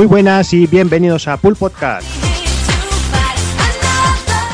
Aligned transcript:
Muy 0.00 0.06
buenas 0.06 0.54
y 0.54 0.66
bienvenidos 0.66 1.28
a 1.28 1.36
Pool 1.36 1.56
Podcast. 1.56 2.06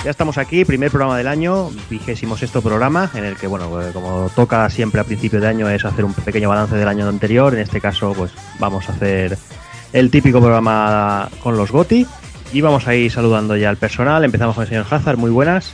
Ya 0.02 0.10
estamos 0.10 0.38
aquí, 0.38 0.64
primer 0.64 0.90
programa 0.90 1.16
del 1.16 1.28
año, 1.28 1.70
vigésimo 1.88 2.36
sexto 2.36 2.62
programa, 2.62 3.12
en 3.14 3.24
el 3.24 3.36
que, 3.36 3.46
bueno, 3.46 3.68
pues, 3.70 3.92
como 3.92 4.28
toca 4.34 4.68
siempre 4.70 5.00
a 5.00 5.04
principio 5.04 5.40
de 5.40 5.46
año, 5.46 5.70
es 5.70 5.84
hacer 5.84 6.04
un 6.04 6.14
pequeño 6.14 6.48
balance 6.48 6.74
del 6.74 6.88
año 6.88 7.08
anterior. 7.08 7.54
En 7.54 7.60
este 7.60 7.80
caso, 7.80 8.12
pues 8.12 8.32
vamos 8.58 8.88
a 8.88 8.92
hacer 8.94 9.38
el 9.92 10.10
típico 10.10 10.40
programa 10.40 11.28
con 11.40 11.56
los 11.56 11.70
GOTI 11.70 12.08
y 12.52 12.60
vamos 12.60 12.88
a 12.88 12.96
ir 12.96 13.12
saludando 13.12 13.56
ya 13.56 13.68
al 13.68 13.76
personal. 13.76 14.24
Empezamos 14.24 14.56
con 14.56 14.62
el 14.62 14.68
señor 14.68 14.86
Hazard, 14.90 15.16
muy 15.16 15.30
buenas. 15.30 15.72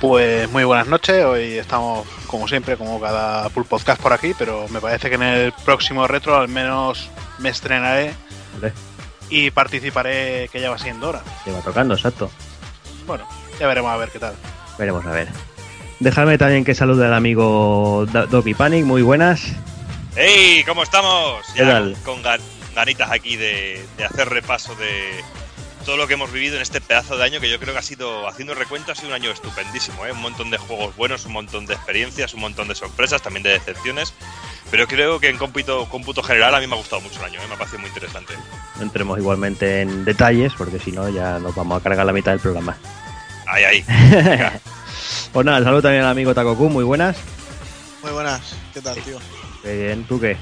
Pues 0.00 0.50
muy 0.50 0.64
buenas 0.64 0.86
noches, 0.86 1.22
hoy 1.26 1.58
estamos 1.58 2.08
como 2.26 2.48
siempre, 2.48 2.78
como 2.78 2.98
cada 2.98 3.50
Pool 3.50 3.66
Podcast 3.66 4.00
por 4.00 4.14
aquí, 4.14 4.32
pero 4.38 4.66
me 4.70 4.80
parece 4.80 5.10
que 5.10 5.16
en 5.16 5.24
el 5.24 5.52
próximo 5.62 6.06
retro 6.06 6.38
al 6.38 6.48
menos 6.48 7.10
me 7.38 7.50
estrenaré 7.50 8.14
Hombre, 8.54 8.72
y 9.30 9.50
participaré, 9.50 10.48
que 10.52 10.60
ya 10.60 10.70
va 10.70 10.78
siendo 10.78 11.08
hora. 11.08 11.22
te 11.44 11.50
va 11.52 11.60
tocando, 11.60 11.94
exacto. 11.94 12.30
Bueno, 13.06 13.26
ya 13.60 13.66
veremos 13.66 13.90
a 13.92 13.96
ver 13.96 14.10
qué 14.10 14.18
tal. 14.18 14.34
Veremos 14.78 15.04
a 15.06 15.10
ver. 15.10 15.28
Dejadme 16.00 16.38
también 16.38 16.64
que 16.64 16.74
salude 16.74 17.06
al 17.06 17.14
amigo 17.14 18.06
Doggy 18.30 18.54
Panic, 18.54 18.84
muy 18.84 19.02
buenas. 19.02 19.42
¡Hey! 20.16 20.62
¿Cómo 20.66 20.82
estamos? 20.82 21.44
¿Qué 21.54 21.60
Ya 21.60 21.68
tal? 21.72 21.96
con 22.04 22.22
gan- 22.22 22.40
ganitas 22.74 23.10
aquí 23.10 23.36
de, 23.36 23.84
de 23.96 24.04
hacer 24.04 24.28
repaso 24.28 24.74
de 24.76 25.22
todo 25.84 25.96
lo 25.96 26.06
que 26.06 26.14
hemos 26.14 26.32
vivido 26.32 26.56
en 26.56 26.62
este 26.62 26.80
pedazo 26.80 27.16
de 27.16 27.24
año 27.24 27.40
que 27.40 27.50
yo 27.50 27.58
creo 27.60 27.72
que 27.74 27.78
ha 27.78 27.82
sido, 27.82 28.26
haciendo 28.26 28.54
recuento, 28.54 28.90
ha 28.92 28.94
sido 28.94 29.08
un 29.08 29.14
año 29.14 29.30
estupendísimo, 29.30 30.06
¿eh? 30.06 30.12
Un 30.12 30.22
montón 30.22 30.50
de 30.50 30.56
juegos 30.58 30.96
buenos, 30.96 31.26
un 31.26 31.32
montón 31.32 31.66
de 31.66 31.74
experiencias, 31.74 32.32
un 32.34 32.40
montón 32.40 32.68
de 32.68 32.74
sorpresas, 32.74 33.20
también 33.22 33.42
de 33.42 33.50
decepciones. 33.50 34.14
Pero 34.70 34.86
creo 34.88 35.20
que 35.20 35.28
en 35.28 35.36
cómputo, 35.38 35.88
cómputo 35.88 36.22
general 36.22 36.54
a 36.54 36.60
mí 36.60 36.66
me 36.66 36.74
ha 36.74 36.78
gustado 36.78 37.00
mucho 37.02 37.18
el 37.20 37.26
año, 37.26 37.40
¿eh? 37.40 37.44
me 37.48 37.54
ha 37.54 37.58
parecido 37.58 37.78
muy 37.80 37.88
interesante. 37.88 38.34
No 38.76 38.82
entremos 38.82 39.18
igualmente 39.18 39.82
en 39.82 40.04
detalles, 40.04 40.52
porque 40.56 40.78
si 40.80 40.90
no 40.90 41.08
ya 41.08 41.38
nos 41.38 41.54
vamos 41.54 41.80
a 41.80 41.82
cargar 41.82 42.04
la 42.04 42.12
mitad 42.12 42.32
del 42.32 42.40
programa. 42.40 42.76
Ahí, 43.46 43.64
ahí. 43.64 43.84
Pues 45.32 45.44
nada, 45.44 45.64
saludo 45.64 45.82
también 45.82 46.04
al 46.04 46.10
amigo 46.10 46.32
Takoku, 46.32 46.68
muy 46.70 46.84
buenas. 46.84 47.16
Muy 48.04 48.12
buenas, 48.12 48.54
¿qué 48.72 48.80
tal, 48.80 48.94
tío? 49.02 49.18
Qué 49.64 49.86
bien, 49.86 50.04
¿tú 50.06 50.20
qué? 50.20 50.36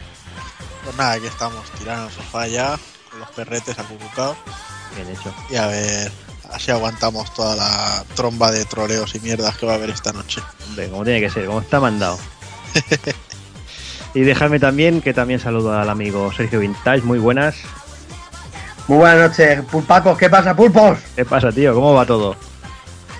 Pues 0.84 0.94
nada, 0.96 1.12
aquí 1.12 1.26
estamos, 1.26 1.64
tirados 1.78 2.12
en 2.12 2.18
el 2.18 2.24
sofá 2.24 2.46
ya, 2.46 2.78
con 3.10 3.20
los 3.20 3.30
perretes 3.30 3.78
acucucados, 3.78 4.36
Bien 4.94 5.08
hecho. 5.08 5.34
y 5.48 5.56
a 5.56 5.66
ver, 5.66 6.12
así 6.52 6.70
aguantamos 6.70 7.32
toda 7.32 7.56
la 7.56 8.04
tromba 8.14 8.50
de 8.52 8.66
troleos 8.66 9.14
y 9.14 9.20
mierdas 9.20 9.56
que 9.56 9.64
va 9.64 9.72
a 9.72 9.76
haber 9.76 9.88
esta 9.88 10.12
noche. 10.12 10.42
Hombre, 10.66 10.90
como 10.90 11.04
tiene 11.04 11.20
que 11.20 11.30
ser, 11.30 11.46
como 11.46 11.60
está 11.62 11.80
mandado. 11.80 12.18
y 14.14 14.20
dejadme 14.22 14.58
también 14.58 15.00
que 15.00 15.14
también 15.14 15.40
saludo 15.40 15.78
al 15.78 15.88
amigo 15.90 16.32
Sergio 16.32 16.60
Vintage, 16.60 17.02
muy 17.02 17.18
buenas. 17.18 17.56
Muy 18.88 18.98
buenas 18.98 19.30
noches, 19.30 19.60
pulpacos, 19.70 20.18
¿qué 20.18 20.28
pasa, 20.28 20.54
pulpos? 20.56 20.98
¿Qué 21.14 21.24
pasa, 21.24 21.50
tío? 21.52 21.72
¿Cómo 21.74 21.94
va 21.94 22.04
todo? 22.04 22.36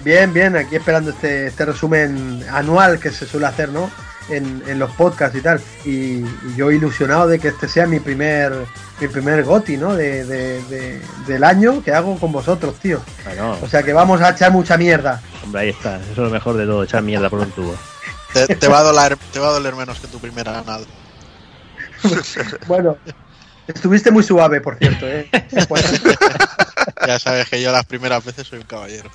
Bien, 0.05 0.33
bien, 0.33 0.57
aquí 0.57 0.75
esperando 0.77 1.11
este, 1.11 1.47
este 1.47 1.65
resumen 1.65 2.45
anual 2.51 2.99
que 2.99 3.11
se 3.11 3.25
suele 3.27 3.47
hacer, 3.47 3.69
¿no? 3.69 3.89
En, 4.29 4.63
en 4.67 4.79
los 4.79 4.91
podcasts 4.93 5.37
y 5.39 5.41
tal. 5.41 5.61
Y, 5.85 5.91
y 5.91 6.27
yo 6.57 6.71
ilusionado 6.73 7.29
de 7.29 7.39
que 7.39 7.49
este 7.49 7.69
sea 7.69 7.87
mi 7.87 8.01
primer 8.01 8.53
mi 9.01 9.09
primer 9.09 9.43
goti, 9.45 9.77
¿no? 9.77 9.95
De, 9.95 10.25
de- 10.25 10.63
de- 10.65 11.01
del 11.27 11.45
año 11.45 11.83
que 11.83 11.93
hago 11.93 12.19
con 12.19 12.31
vosotros, 12.33 12.75
tío. 12.81 13.01
O 13.63 13.69
sea 13.69 13.83
que 13.85 13.93
vamos 13.93 14.21
a 14.21 14.31
echar 14.31 14.51
mucha 14.53 14.77
mierda. 14.77 15.21
hombre, 15.45 15.63
ahí 15.63 15.69
está. 15.71 15.97
Eso 15.97 16.11
es 16.11 16.19
lo 16.19 16.31
mejor 16.31 16.57
de 16.57 16.67
todo, 16.67 16.83
echar 16.85 17.03
mierda 17.03 17.31
por 17.31 17.39
un 17.41 17.51
tubo. 17.53 17.75
Te, 18.33 18.57
te 18.57 18.69
va 18.69 18.79
a 18.79 18.83
doler, 18.83 19.17
te 19.33 19.39
va 19.39 19.49
a 19.49 19.53
doler 19.53 19.75
menos 19.75 19.99
que 20.01 20.07
tu 20.09 20.19
primera 20.19 20.53
ganada. 20.53 20.85
Bueno, 22.67 22.97
estuviste 23.69 24.11
muy 24.11 24.23
suave, 24.25 24.61
por 24.61 24.77
cierto, 24.77 25.07
¿eh? 25.07 25.29
Ya 27.07 27.19
sabes 27.19 27.49
que 27.49 27.63
yo 27.63 27.71
las 27.71 27.85
primeras 27.85 28.25
veces 28.25 28.47
soy 28.47 28.59
un 28.59 28.65
caballero. 28.65 29.11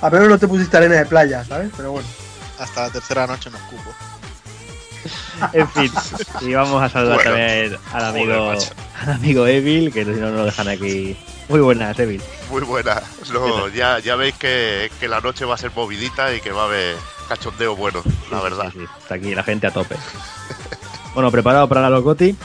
a 0.00 0.10
menos 0.10 0.28
no 0.28 0.38
te 0.38 0.46
pusiste 0.46 0.76
arena 0.76 0.94
de 0.96 1.06
playa, 1.06 1.44
¿sabes? 1.44 1.70
Pero 1.76 1.92
bueno. 1.92 2.06
Hasta 2.58 2.82
la 2.82 2.90
tercera 2.90 3.26
noche 3.26 3.50
no 3.50 3.56
escupo. 3.58 3.92
En 5.52 5.68
fin, 5.70 5.92
y 6.42 6.54
vamos 6.54 6.80
a 6.82 6.88
saludar 6.88 7.16
Bueno. 7.16 7.30
también 7.32 7.76
al 7.92 8.04
amigo, 8.04 8.52
al 9.00 9.10
amigo 9.12 9.46
Evil, 9.46 9.92
que 9.92 10.04
si 10.04 10.10
no 10.12 10.28
nos 10.28 10.36
lo 10.36 10.44
dejan 10.44 10.68
aquí. 10.68 11.18
Muy 11.48 11.60
buenas, 11.60 11.98
Evil. 11.98 12.22
Muy 12.48 12.62
buena. 12.62 13.02
No, 13.32 13.68
ya, 13.68 13.98
ya 13.98 14.14
veis 14.16 14.34
que, 14.36 14.90
que 15.00 15.08
la 15.08 15.20
noche 15.20 15.44
va 15.44 15.56
a 15.56 15.58
ser 15.58 15.72
movidita 15.74 16.32
y 16.32 16.40
que 16.40 16.52
va 16.52 16.62
a 16.62 16.66
haber 16.66 16.96
cachondeo 17.24 17.76
bueno, 17.76 18.02
la 18.30 18.40
verdad. 18.40 18.70
Sí, 18.72 18.80
sí, 18.80 18.86
está 19.00 19.14
aquí 19.16 19.34
la 19.34 19.42
gente 19.42 19.66
a 19.66 19.70
tope. 19.72 19.96
Bueno, 21.14 21.30
preparado 21.30 21.68
para 21.68 21.80
la 21.82 21.90
Locoti. 21.90 22.36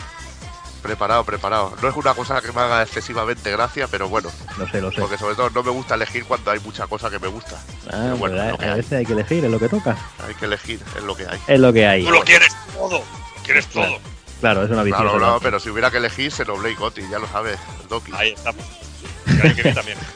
Preparado, 0.81 1.25
preparado. 1.25 1.73
No 1.81 1.89
es 1.89 1.95
una 1.97 2.13
cosa 2.13 2.41
que 2.41 2.51
me 2.53 2.61
haga 2.61 2.81
excesivamente 2.83 3.51
gracia, 3.51 3.87
pero 3.91 4.07
bueno, 4.07 4.29
Lo 4.57 4.65
sé, 4.69 4.79
lo 4.81 4.91
sé. 4.91 5.01
porque 5.01 5.17
sobre 5.17 5.35
todo 5.35 5.49
no 5.49 5.61
me 5.61 5.71
gusta 5.71 5.95
elegir 5.95 6.23
cuando 6.23 6.51
hay 6.51 6.59
mucha 6.61 6.87
cosa 6.87 7.09
que 7.09 7.19
me 7.19 7.27
gusta. 7.27 7.57
Ah, 7.87 8.13
Pero 8.13 8.17
bueno, 8.17 8.35
lo 8.37 8.41
a 8.43 8.45
hay. 8.45 8.75
veces 8.77 8.93
hay 8.93 9.05
que 9.05 9.11
elegir, 9.13 9.43
es 9.43 9.51
lo 9.51 9.59
que 9.59 9.67
toca. 9.67 9.97
Hay 10.25 10.33
que 10.35 10.45
elegir, 10.45 10.79
es 10.95 11.03
lo 11.03 11.15
que 11.17 11.27
hay. 11.27 11.39
Es 11.47 11.59
lo 11.59 11.73
que 11.73 11.85
hay. 11.85 12.05
Tú 12.05 12.11
lo 12.11 12.21
quieres 12.21 12.55
todo, 12.73 13.03
quieres 13.43 13.65
Claro. 13.67 13.89
todo. 13.91 13.99
Claro, 14.39 14.63
es 14.63 14.71
una 14.71 14.83
visión. 14.83 15.01
Claro, 15.03 15.19
no, 15.19 15.39
pero 15.41 15.59
si 15.59 15.69
hubiera 15.69 15.91
que 15.91 15.97
elegir, 15.97 16.31
se 16.31 16.45
Blade 16.45 16.75
Gotti, 16.75 17.01
ya 17.11 17.19
lo 17.19 17.27
sabes, 17.27 17.59
Doki. 17.89 18.13
Ahí 18.15 18.29
estamos. 18.29 18.63
Que 19.55 19.73
también. 19.73 19.97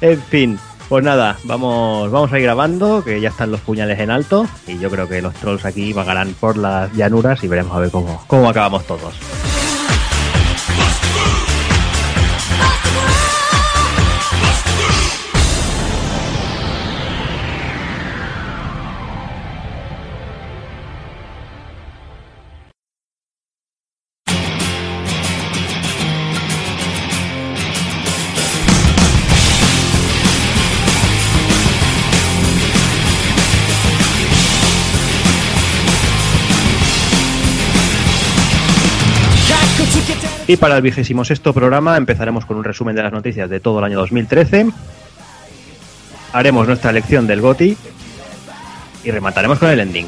En 0.00 0.20
fin, 0.20 0.58
pues 0.92 1.04
nada, 1.04 1.38
vamos, 1.44 2.10
vamos 2.10 2.30
a 2.30 2.38
ir 2.38 2.44
grabando, 2.44 3.02
que 3.02 3.18
ya 3.18 3.30
están 3.30 3.50
los 3.50 3.60
puñales 3.60 3.98
en 3.98 4.10
alto. 4.10 4.46
Y 4.66 4.78
yo 4.78 4.90
creo 4.90 5.08
que 5.08 5.22
los 5.22 5.32
trolls 5.32 5.64
aquí 5.64 5.94
vagarán 5.94 6.34
por 6.38 6.58
las 6.58 6.92
llanuras 6.92 7.42
y 7.42 7.48
veremos 7.48 7.74
a 7.74 7.78
ver 7.78 7.90
cómo, 7.90 8.22
cómo 8.26 8.50
acabamos 8.50 8.86
todos. 8.86 9.14
Y 40.52 40.58
para 40.58 40.76
el 40.76 40.82
vigésimo 40.82 41.24
sexto 41.24 41.54
programa 41.54 41.96
empezaremos 41.96 42.44
con 42.44 42.58
un 42.58 42.64
resumen 42.64 42.94
de 42.94 43.02
las 43.02 43.10
noticias 43.10 43.48
de 43.48 43.58
todo 43.58 43.78
el 43.78 43.86
año 43.86 43.98
2013. 44.00 44.66
Haremos 46.34 46.66
nuestra 46.66 46.90
elección 46.90 47.26
del 47.26 47.40
GOTI 47.40 47.74
y 49.02 49.10
remataremos 49.10 49.58
con 49.58 49.70
el 49.70 49.80
ending. 49.80 50.06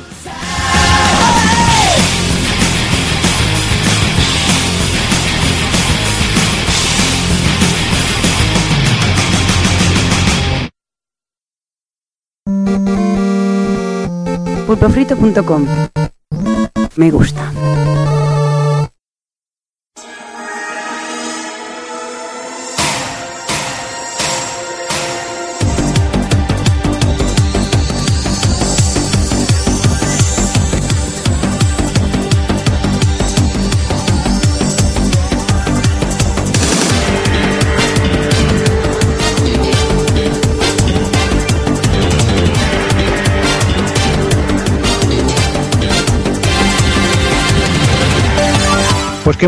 pulpofrito.com. 14.67 15.67
Me 16.97 17.11
gusta. 17.11 17.51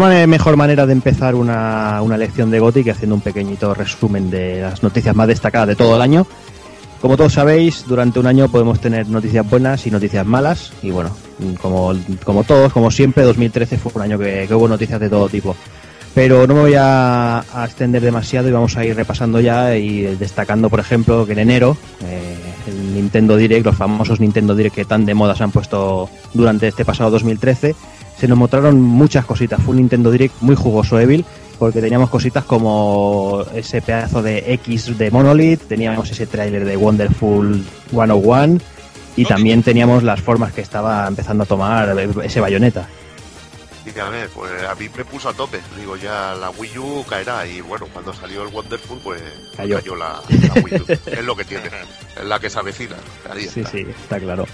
Qué 0.00 0.26
mejor 0.26 0.56
manera 0.58 0.84
de 0.84 0.92
empezar 0.92 1.34
una, 1.34 2.02
una 2.02 2.18
lección 2.18 2.50
de 2.50 2.60
que 2.84 2.90
haciendo 2.90 3.14
un 3.14 3.22
pequeñito 3.22 3.72
resumen 3.72 4.28
de 4.28 4.60
las 4.60 4.82
noticias 4.82 5.16
más 5.16 5.26
destacadas 5.26 5.68
de 5.68 5.76
todo 5.76 5.96
el 5.96 6.02
año. 6.02 6.26
Como 7.00 7.16
todos 7.16 7.32
sabéis, 7.32 7.84
durante 7.86 8.18
un 8.18 8.26
año 8.26 8.48
podemos 8.50 8.78
tener 8.78 9.08
noticias 9.08 9.48
buenas 9.48 9.86
y 9.86 9.90
noticias 9.90 10.26
malas. 10.26 10.70
Y 10.82 10.90
bueno, 10.90 11.16
como, 11.62 11.94
como 12.24 12.44
todos, 12.44 12.74
como 12.74 12.90
siempre, 12.90 13.24
2013 13.24 13.78
fue 13.78 13.92
un 13.94 14.02
año 14.02 14.18
que, 14.18 14.46
hubo 14.50 14.68
noticias 14.68 15.00
de 15.00 15.08
todo 15.08 15.30
tipo. 15.30 15.56
Pero 16.14 16.46
no 16.46 16.54
me 16.54 16.60
voy 16.60 16.74
a, 16.74 17.38
a 17.38 17.64
extender 17.64 18.02
demasiado 18.02 18.48
y 18.48 18.52
vamos 18.52 18.76
a 18.76 18.84
ir 18.84 18.94
repasando 18.94 19.40
ya 19.40 19.76
y 19.76 20.02
destacando, 20.16 20.68
por 20.68 20.80
ejemplo, 20.80 21.24
que 21.24 21.32
en 21.32 21.38
enero 21.38 21.76
eh, 22.04 22.36
el 22.66 22.94
Nintendo 22.94 23.36
Direct, 23.36 23.64
los 23.64 23.76
famosos 23.76 24.20
Nintendo 24.20 24.54
Direct 24.54 24.74
que 24.74 24.84
tan 24.84 25.06
de 25.06 25.14
moda 25.14 25.34
se 25.34 25.44
han 25.44 25.52
puesto 25.52 26.10
durante 26.34 26.68
este 26.68 26.84
pasado 26.84 27.10
2013, 27.10 27.74
se 28.18 28.28
nos 28.28 28.38
mostraron 28.38 28.80
muchas 28.80 29.24
cositas. 29.24 29.60
Fue 29.62 29.72
un 29.72 29.78
Nintendo 29.78 30.10
Direct 30.10 30.34
muy 30.40 30.56
jugoso, 30.56 30.98
Evil, 30.98 31.24
porque 31.58 31.80
teníamos 31.80 32.10
cositas 32.10 32.44
como 32.44 33.44
ese 33.54 33.82
pedazo 33.82 34.22
de 34.22 34.52
X 34.54 34.96
de 34.98 35.10
Monolith, 35.10 35.62
teníamos 35.68 36.10
ese 36.10 36.26
tráiler 36.26 36.64
de 36.64 36.76
Wonderful 36.76 37.64
101 37.90 38.58
y 39.16 39.24
también 39.24 39.62
teníamos 39.62 40.02
las 40.02 40.20
formas 40.20 40.52
que 40.52 40.60
estaba 40.60 41.06
empezando 41.08 41.44
a 41.44 41.46
tomar 41.46 41.96
ese 42.24 42.40
bayoneta. 42.40 42.86
Y 43.86 43.98
a 44.00 44.08
ver, 44.08 44.28
pues 44.30 44.50
a 44.64 44.74
mí 44.74 44.88
me 44.96 45.04
puso 45.04 45.28
a 45.28 45.32
tope. 45.32 45.60
Digo, 45.78 45.96
ya 45.96 46.34
la 46.34 46.50
Wii 46.50 46.78
U 46.78 47.04
caerá. 47.08 47.46
Y 47.46 47.60
bueno, 47.60 47.86
cuando 47.92 48.12
salió 48.12 48.42
el 48.42 48.48
Wonderful, 48.52 48.98
pues 48.98 49.22
Cayó. 49.56 49.76
cayó, 49.76 49.94
la, 49.94 50.20
la 50.28 50.54
Wii 50.60 50.74
U. 50.80 50.84
es 51.06 51.24
lo 51.24 51.36
que 51.36 51.44
tiene. 51.44 51.66
Es 52.20 52.24
la 52.26 52.40
que 52.40 52.50
se 52.50 52.58
avecina. 52.58 52.96
Ahí 53.30 53.42
Sí, 53.46 53.60
está. 53.60 53.70
sí, 53.70 53.86
está 53.88 54.18
claro. 54.18 54.44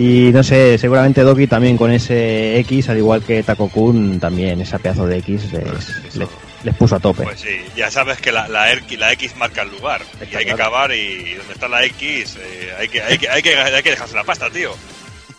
Y 0.00 0.30
no 0.32 0.44
sé, 0.44 0.78
seguramente 0.78 1.22
Doki 1.22 1.48
también 1.48 1.76
con 1.76 1.90
ese 1.90 2.56
X, 2.60 2.88
al 2.88 2.98
igual 2.98 3.20
que 3.24 3.42
Takokun, 3.42 4.20
también 4.20 4.60
ese 4.60 4.78
pedazo 4.78 5.06
de 5.08 5.18
X 5.18 5.52
les, 5.52 5.64
Eso. 5.64 6.18
les- 6.20 6.28
les 6.62 6.74
puso 6.76 6.94
a 6.96 7.00
tope. 7.00 7.24
Pues 7.24 7.40
sí, 7.40 7.56
ya 7.76 7.90
sabes 7.90 8.18
que 8.20 8.30
la, 8.30 8.46
la, 8.48 8.70
R- 8.70 8.96
la 8.96 9.12
X 9.12 9.34
marca 9.36 9.62
el 9.62 9.70
lugar. 9.70 10.02
Y 10.30 10.36
hay 10.36 10.44
que 10.44 10.52
acabar 10.52 10.92
y 10.92 11.34
donde 11.34 11.52
está 11.52 11.66
la 11.68 11.84
X 11.84 12.36
eh, 12.40 12.74
hay, 12.78 12.88
que, 12.88 13.02
hay, 13.02 13.18
que, 13.18 13.28
hay, 13.28 13.42
que, 13.42 13.56
hay 13.56 13.82
que 13.82 13.90
dejarse 13.90 14.14
la 14.14 14.22
pasta, 14.24 14.48
tío. 14.50 14.72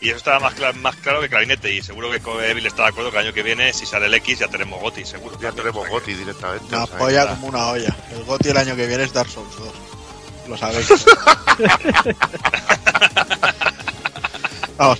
Y 0.01 0.09
eso 0.09 0.17
estaba 0.17 0.39
más, 0.41 0.56
cla- 0.57 0.73
más 0.75 0.95
claro 0.97 1.21
que 1.21 1.29
clarinete. 1.29 1.73
Y 1.73 1.81
seguro 1.81 2.09
que 2.11 2.21
Evil 2.50 2.65
está 2.65 2.83
de 2.83 2.89
acuerdo 2.89 3.11
que 3.11 3.17
el 3.19 3.25
año 3.27 3.33
que 3.33 3.44
viene, 3.44 3.71
si 3.73 3.85
sale 3.85 4.06
el 4.07 4.13
X, 4.15 4.39
ya 4.39 4.47
tenemos 4.50 4.81
Goti, 4.81 5.03
seguro. 5.06 5.35
Ya 5.35 5.50
también. 5.51 5.56
tenemos 5.65 5.81
O 5.81 5.83
sea 5.83 5.91
Goti 5.91 6.13
directamente. 6.13 6.65
Una 6.67 6.83
o 6.83 6.88
sea, 6.88 6.97
polla 6.97 7.27
como 7.27 7.47
una 7.47 7.67
olla. 7.67 7.95
El 8.17 8.23
GOTI 8.25 8.50
el 8.50 8.57
año 8.57 8.75
que 8.75 8.88
viene 8.88 9.03
es 9.03 9.13
Dark 9.13 9.29
Souls 9.29 9.56
2. 9.57 9.73
Lo 10.50 10.57
sabéis. 10.57 10.88
Vamos. 14.80 15.00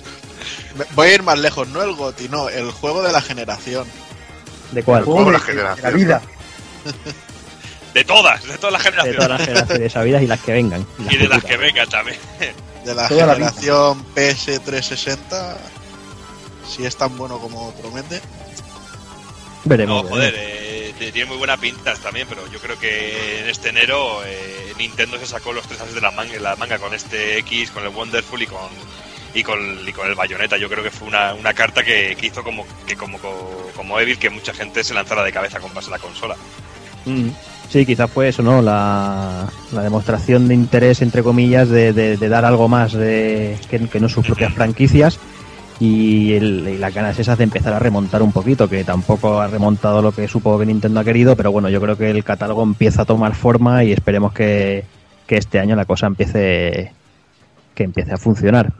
Voy 0.94 1.08
a 1.08 1.14
ir 1.14 1.22
más 1.24 1.38
lejos, 1.38 1.66
no 1.68 1.82
el 1.82 1.94
GOTI, 1.94 2.28
no, 2.28 2.48
el 2.48 2.70
juego 2.70 3.02
de 3.02 3.10
la 3.12 3.20
generación. 3.20 3.86
¿De 4.70 4.82
cuál? 4.84 5.02
Juego 5.04 5.24
de 5.24 5.32
la 5.32 5.38
de 5.38 5.44
generación. 5.44 5.82
la 5.82 5.90
vida. 5.90 6.22
De 7.94 8.04
todas, 8.04 8.44
de 8.46 8.56
todas 8.56 8.72
las 8.72 8.84
De 8.84 8.90
generaciones. 8.90 9.16
todas 9.16 9.30
las 9.30 9.48
generaciones 9.48 9.92
sabidas 9.92 10.22
y 10.22 10.26
las 10.28 10.38
que 10.40 10.52
vengan. 10.52 10.86
y 11.10 11.16
de 11.16 11.26
las 11.26 11.42
que 11.42 11.56
vengan 11.56 11.88
también. 11.88 12.18
De 12.84 12.94
la 12.94 13.08
Toda 13.08 13.26
la 13.26 13.34
generación 13.34 14.06
PS360. 14.14 15.56
Si 16.68 16.86
es 16.86 16.94
tan 16.96 17.16
bueno 17.18 17.38
como 17.38 17.72
promete. 17.74 18.20
Veremos. 19.64 20.04
No, 20.04 20.08
joder, 20.08 20.34
eh, 20.38 20.94
tiene 20.98 21.24
muy 21.24 21.36
buena 21.36 21.56
pinta 21.56 21.94
también, 21.94 22.28
pero 22.28 22.46
yo 22.52 22.60
creo 22.60 22.78
que 22.78 23.40
en 23.40 23.48
este 23.48 23.70
enero 23.70 24.22
eh, 24.24 24.72
Nintendo 24.78 25.18
se 25.18 25.26
sacó 25.26 25.52
los 25.52 25.66
tres 25.66 25.80
ases 25.80 25.94
de 25.96 26.00
la 26.00 26.12
manga, 26.12 26.38
la 26.38 26.54
manga 26.54 26.78
con 26.78 26.94
este 26.94 27.38
X, 27.38 27.72
con 27.72 27.82
el 27.82 27.88
Wonderful 27.88 28.40
y 28.40 28.46
con 28.46 28.60
y 29.34 29.42
con, 29.42 29.58
y 29.86 29.92
con 29.92 30.08
el 30.08 30.14
Bayonetta. 30.14 30.56
Yo 30.56 30.68
creo 30.68 30.82
que 30.82 30.90
fue 30.90 31.08
una, 31.08 31.34
una 31.34 31.52
carta 31.54 31.82
que, 31.82 32.16
que 32.18 32.26
hizo 32.26 32.42
como 32.42 32.64
que 32.86 32.96
como, 32.96 33.18
como 33.76 34.00
Evil 34.00 34.18
que 34.18 34.30
mucha 34.30 34.52
gente 34.52 34.82
se 34.84 34.94
lanzara 34.94 35.22
de 35.22 35.32
cabeza 35.32 35.58
a 35.58 35.60
comprarse 35.60 35.90
la 35.90 35.98
consola. 35.98 36.36
Mm. 37.06 37.28
Sí, 37.70 37.86
quizás 37.86 38.10
fue 38.10 38.28
eso, 38.28 38.42
¿no? 38.42 38.60
La, 38.60 39.46
la 39.72 39.82
demostración 39.82 40.48
de 40.48 40.54
interés, 40.54 41.02
entre 41.02 41.22
comillas, 41.22 41.68
de, 41.68 41.92
de- 41.92 42.16
de 42.16 42.28
dar 42.28 42.44
algo 42.44 42.68
más 42.68 42.92
de, 42.92 43.56
que, 43.70 43.78
que 43.88 44.00
no 44.00 44.08
sus 44.08 44.26
propias 44.26 44.52
franquicias 44.52 45.20
y, 45.78 46.32
el- 46.32 46.68
y 46.68 46.78
las 46.78 46.92
ganas 46.92 47.16
esas 47.20 47.38
de 47.38 47.44
empezar 47.44 47.72
a 47.72 47.78
remontar 47.78 48.22
un 48.22 48.32
poquito, 48.32 48.68
que 48.68 48.82
tampoco 48.82 49.40
ha 49.40 49.46
remontado 49.46 50.02
lo 50.02 50.10
que 50.10 50.26
supongo 50.26 50.58
que 50.58 50.66
Nintendo 50.66 50.98
ha 50.98 51.04
querido, 51.04 51.36
pero 51.36 51.52
bueno, 51.52 51.68
yo 51.68 51.80
creo 51.80 51.96
que 51.96 52.10
el 52.10 52.24
catálogo 52.24 52.64
empieza 52.64 53.02
a 53.02 53.04
tomar 53.04 53.36
forma 53.36 53.84
y 53.84 53.92
esperemos 53.92 54.32
que, 54.32 54.84
que 55.28 55.36
este 55.36 55.60
año 55.60 55.76
la 55.76 55.84
cosa 55.84 56.08
empiece 56.08 56.92
que 57.76 57.84
empiece 57.84 58.12
a 58.12 58.18
funcionar. 58.18 58.72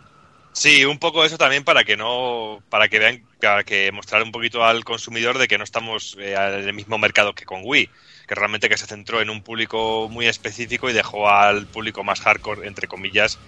Sí, 0.52 0.84
un 0.84 0.98
poco 0.98 1.24
eso 1.24 1.38
también 1.38 1.64
para 1.64 1.84
que 1.84 1.96
no, 1.96 2.62
para 2.70 2.88
que 2.88 2.98
vean, 2.98 3.22
para 3.40 3.62
que 3.62 3.92
mostrar 3.92 4.22
un 4.22 4.32
poquito 4.32 4.64
al 4.64 4.84
consumidor 4.84 5.38
de 5.38 5.48
que 5.48 5.58
no 5.58 5.64
estamos 5.64 6.16
eh, 6.18 6.34
en 6.34 6.68
el 6.68 6.74
mismo 6.74 6.98
mercado 6.98 7.34
que 7.34 7.44
con 7.44 7.60
Wii, 7.64 7.88
que 8.26 8.34
realmente 8.34 8.68
que 8.68 8.76
se 8.76 8.86
centró 8.86 9.20
en 9.20 9.30
un 9.30 9.42
público 9.42 10.08
muy 10.10 10.26
específico 10.26 10.90
y 10.90 10.92
dejó 10.92 11.28
al 11.30 11.66
público 11.66 12.02
más 12.02 12.20
hardcore, 12.20 12.66
entre 12.66 12.88
comillas, 12.88 13.38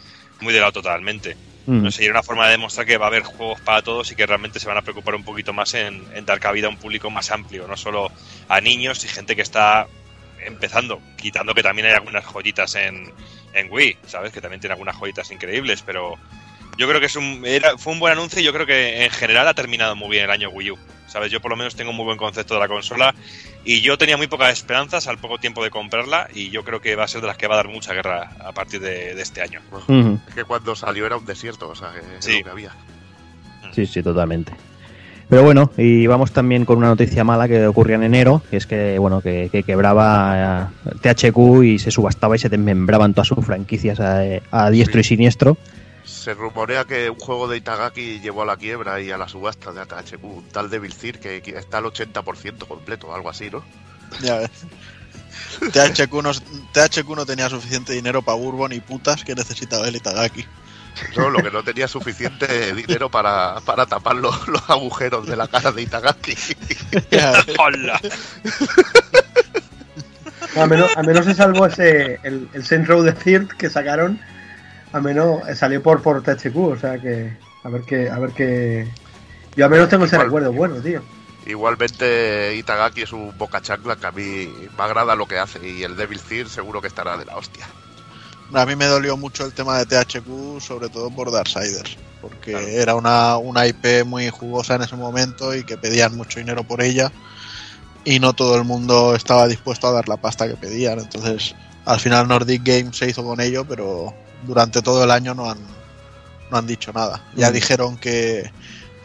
muy 0.41 0.55
de 0.55 0.61
lado 0.61 0.73
totalmente. 0.73 1.37
Mm. 1.67 1.83
No 1.83 1.91
sé, 1.91 2.03
y 2.03 2.07
era 2.07 2.15
una 2.15 2.23
forma 2.23 2.47
de 2.47 2.53
demostrar 2.53 2.87
que 2.87 2.99
va 2.99 3.07
a 3.07 3.09
haber 3.09 3.23
juegos 3.23 3.61
para 3.61 3.83
todos 3.83 4.11
y 4.11 4.17
que 4.17 4.27
realmente 4.27 4.61
se 4.61 4.69
van 4.69 4.77
a 4.77 4.83
preocupar 4.83 5.15
un 5.15 5.25
poquito 5.25 5.53
más 5.53 5.75
en, 5.75 6.05
en 6.15 6.25
dar 6.25 6.41
cabida 6.41 6.67
a 6.67 6.71
un 6.71 6.77
público 6.77 7.11
más 7.11 7.31
amplio, 7.31 7.67
no 7.67 7.77
solo 7.77 8.11
a 8.49 8.61
niños 8.61 9.05
y 9.05 9.09
gente 9.09 9.37
que 9.37 9.43
está 9.43 9.87
empezando, 10.45 11.01
quitando 11.17 11.55
que 11.55 11.63
también 11.63 11.87
hay 11.87 11.95
algunas 11.95 12.25
joyitas 12.25 12.75
en, 12.75 13.13
en 13.55 13.71
Wii, 13.71 13.99
¿sabes? 14.07 14.33
Que 14.33 14.41
también 14.41 14.61
tiene 14.61 14.73
algunas 14.73 14.97
joyitas 14.97 15.31
increíbles, 15.31 15.82
pero 15.82 16.19
yo 16.79 16.88
creo 16.88 17.00
que 17.00 17.06
es 17.06 17.17
un, 17.17 17.43
era, 17.44 17.76
fue 17.79 17.93
un 17.93 17.98
buen 18.00 18.12
anuncio 18.12 18.41
y 18.41 18.44
yo 18.44 18.52
creo 18.52 18.67
que 18.67 19.05
en 19.05 19.10
general 19.10 19.46
ha 19.48 19.55
terminado 19.55 19.94
muy 19.96 20.10
bien 20.10 20.24
el 20.24 20.31
año 20.31 20.50
Wii 20.50 20.70
U. 20.72 20.79
¿Sabes? 21.06 21.31
Yo 21.31 21.41
por 21.41 21.50
lo 21.50 21.58
menos 21.58 21.74
tengo 21.76 21.91
un 21.91 21.96
muy 21.96 22.06
buen 22.06 22.17
concepto 22.17 22.55
de 22.55 22.60
la 22.60 22.69
consola 22.69 23.14
y 23.67 23.82
yo 23.82 23.98
tenía 23.98 24.17
muy 24.17 24.29
pocas 24.29 24.50
esperanzas 24.55 25.06
al 25.08 25.19
poco 25.19 25.36
tiempo 25.36 25.62
de 25.62 25.69
comprarla 25.69 26.29
y 26.32 26.48
yo 26.48 26.64
creo 26.64 26.81
que 26.81 26.96
va 26.96 27.05
a 27.05 27.08
ser 27.08 27.20
de 27.20 27.26
las 27.26 27.36
que 27.36 27.46
va 27.46 27.52
a 27.55 27.56
dar 27.58 27.69
mucha 27.69 27.93
guerra 27.93 28.31
a 28.43 28.52
partir 28.52 28.81
de, 28.81 29.14
de 29.14 29.20
este 29.20 29.43
año. 29.43 29.60
Es 30.26 30.34
que 30.34 30.44
cuando 30.44 30.74
salió 30.74 31.05
era 31.05 31.19
un 31.19 31.26
desierto, 31.26 31.69
o 31.69 31.74
sea, 31.74 31.93
que 31.93 32.00
Sí. 32.20 32.38
lo 32.38 32.44
que 32.44 32.50
había. 32.50 32.70
Sí, 33.74 33.84
sí, 33.84 34.02
totalmente. 34.02 34.52
Pero 35.29 35.43
bueno, 35.43 35.70
y 35.76 36.06
vamos 36.06 36.32
también 36.32 36.64
con 36.64 36.79
una 36.79 36.88
noticia 36.88 37.24
mala 37.24 37.46
que 37.46 37.67
ocurría 37.67 37.96
en 37.96 38.05
enero, 38.05 38.43
que 38.50 38.56
es 38.56 38.67
que 38.67 38.98
bueno, 38.98 39.20
que, 39.20 39.50
que 39.52 39.64
quebraba 39.64 40.70
eh, 40.86 40.94
THQ 41.14 41.62
y 41.64 41.79
se 41.79 41.91
subastaba 41.91 42.36
y 42.36 42.38
se 42.38 42.48
desmembraban 42.48 43.12
todas 43.12 43.29
sus 43.29 43.44
franquicias 43.44 44.00
a, 44.00 44.22
a 44.50 44.70
diestro 44.70 45.00
y 45.00 45.05
siniestro. 45.05 45.58
Se 46.22 46.34
rumorea 46.34 46.84
que 46.84 47.10
un 47.10 47.19
juego 47.19 47.48
de 47.48 47.56
Itagaki 47.56 48.20
llevó 48.20 48.43
a 48.43 48.46
la 48.46 48.56
quiebra 48.56 49.00
y 49.00 49.10
a 49.10 49.19
la 49.19 49.26
subasta 49.26 49.72
de 49.72 49.81
ATHQ, 49.81 50.22
un 50.22 50.48
tal 50.50 50.70
Devil 50.70 50.93
Cir 50.93 51.19
que 51.19 51.43
está 51.56 51.79
al 51.79 51.84
80% 51.84 52.69
completo, 52.69 53.12
algo 53.12 53.29
así, 53.29 53.50
¿no? 53.50 53.64
Ya 54.20 54.38
ves. 54.38 54.50
THQ 55.72 56.12
no, 56.22 56.32
THQ 56.32 57.08
no 57.17 57.26
tenía 57.26 57.48
suficiente 57.48 57.93
dinero 57.93 58.22
para 58.22 58.38
Bourbon 58.38 58.72
y 58.72 58.79
putas 58.79 59.24
que 59.24 59.34
necesitaba 59.34 59.88
el 59.88 59.96
Itagaki. 59.96 60.46
No, 61.17 61.29
lo 61.29 61.43
que 61.43 61.50
no 61.50 61.64
tenía 61.64 61.88
suficiente 61.88 62.72
dinero 62.74 63.10
para, 63.10 63.58
para 63.64 63.86
tapar 63.86 64.14
los, 64.14 64.46
los 64.46 64.62
agujeros 64.70 65.26
de 65.26 65.36
la 65.36 65.48
cara 65.48 65.72
de 65.72 65.82
Itagaki. 65.82 66.36
¡Hola! 67.58 68.00
No, 70.55 70.62
al 70.62 70.69
menos, 70.69 70.96
al 70.96 71.06
menos 71.06 71.24
se 71.24 71.34
salvó 71.34 71.67
ese, 71.67 72.20
el, 72.22 72.48
el 72.52 72.64
Saint 72.64 72.86
Row 72.86 73.02
de 73.02 73.12
Third 73.12 73.48
que 73.56 73.70
sacaron, 73.70 74.20
al 74.93 75.03
menos 75.03 75.49
eh, 75.49 75.55
salió 75.55 75.82
por, 75.82 76.03
por 76.03 76.22
THQ, 76.22 76.56
o 76.56 76.79
sea 76.79 76.99
que, 77.01 77.32
a 77.65 77.69
ver 77.69 77.82
qué, 77.82 78.11
a 78.11 78.19
ver 78.19 78.31
qué... 78.32 78.87
Yo 79.56 79.65
al 79.67 79.70
menos 79.70 79.89
tengo 79.89 80.05
ese 80.05 80.17
Igual- 80.17 80.27
recuerdo 80.27 80.53
bueno, 80.53 80.75
tío. 80.81 81.03
Igualmente 81.46 82.55
Itagaki 82.56 83.03
es 83.03 83.13
un 83.13 83.37
boca 83.37 83.61
chancla 83.61 83.96
que 83.96 84.06
a 84.06 84.13
mí 84.13 84.49
me 84.77 84.82
agrada 84.84 85.15
lo 85.17 85.27
que 85.27 85.39
hace 85.39 85.67
y 85.69 85.82
el 85.82 85.96
Devil 85.96 86.20
Cir 86.20 86.49
seguro 86.49 86.81
que 86.81 86.87
estará 86.89 87.17
de 87.17 87.25
la 87.25 87.37
hostia. 87.37 87.67
A 88.55 88.67
mí 88.67 88.77
me 88.77 88.87
dolió 88.87 89.17
mucho 89.17 89.44
el 89.44 89.53
tema 89.53 89.79
de 89.79 89.87
THQ, 89.87 90.61
sobre 90.61 90.89
todo 90.89 91.11
por 91.11 91.32
Darksiders, 91.32 91.96
porque 92.20 92.53
Claro. 92.53 92.67
era 92.69 92.94
una, 92.94 93.39
una 93.39 93.67
IP 93.67 94.05
muy 94.05 94.29
jugosa 94.31 94.75
en 94.77 94.82
ese 94.82 94.94
momento 94.96 95.55
y 95.55 95.65
que 95.65 95.77
pedían 95.79 96.17
mucho 96.17 96.39
dinero 96.39 96.63
por 96.63 96.82
ella 96.82 97.11
y 98.05 98.20
no 98.20 98.34
todo 98.34 98.56
el 98.56 98.65
mundo 98.65 99.15
estaba 99.17 99.49
dispuesto 99.49 99.87
a 99.89 99.93
dar 99.93 100.08
la 100.08 100.19
pasta 100.19 100.46
que 100.49 100.56
pedían. 100.56 100.99
Entonces, 101.01 101.55
al 101.87 101.99
final 101.99 102.29
Nordic 102.29 102.63
Games 102.65 102.96
se 102.96 103.08
hizo 103.08 103.25
con 103.25 103.41
ello, 103.41 103.65
pero 103.65 104.15
durante 104.43 104.82
todo 104.82 105.05
el 105.05 105.11
año 105.11 105.34
no 105.34 105.51
han, 105.51 105.58
no 106.51 106.56
han 106.58 106.67
dicho 106.67 106.93
nada. 106.93 107.22
Ya 107.34 107.51
Mm. 107.51 107.53
dijeron 107.53 107.96
que 107.96 108.51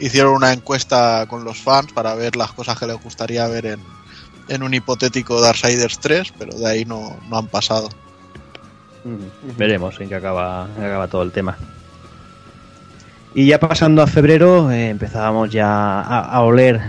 hicieron 0.00 0.34
una 0.34 0.52
encuesta 0.52 1.26
con 1.28 1.44
los 1.44 1.58
fans 1.58 1.92
para 1.92 2.14
ver 2.14 2.36
las 2.36 2.52
cosas 2.52 2.78
que 2.78 2.86
les 2.86 3.02
gustaría 3.02 3.46
ver 3.48 3.66
en, 3.66 3.80
en 4.48 4.62
un 4.62 4.72
hipotético 4.74 5.40
Darksiders 5.40 5.98
3, 6.00 6.32
pero 6.38 6.56
de 6.56 6.66
ahí 6.70 6.84
no, 6.84 7.16
no 7.28 7.38
han 7.38 7.46
pasado. 7.48 7.88
Veremos 9.56 9.98
en 10.00 10.08
qué 10.08 10.16
acaba, 10.16 10.66
en 10.76 10.82
qué 10.82 10.86
acaba 10.86 11.08
todo 11.08 11.22
el 11.22 11.32
tema. 11.32 11.56
Y 13.34 13.46
ya 13.46 13.58
pasando 13.60 14.02
a 14.02 14.06
febrero, 14.06 14.70
eh, 14.70 14.88
empezábamos 14.88 15.50
ya 15.50 16.00
a, 16.00 16.20
a 16.20 16.40
oler, 16.42 16.80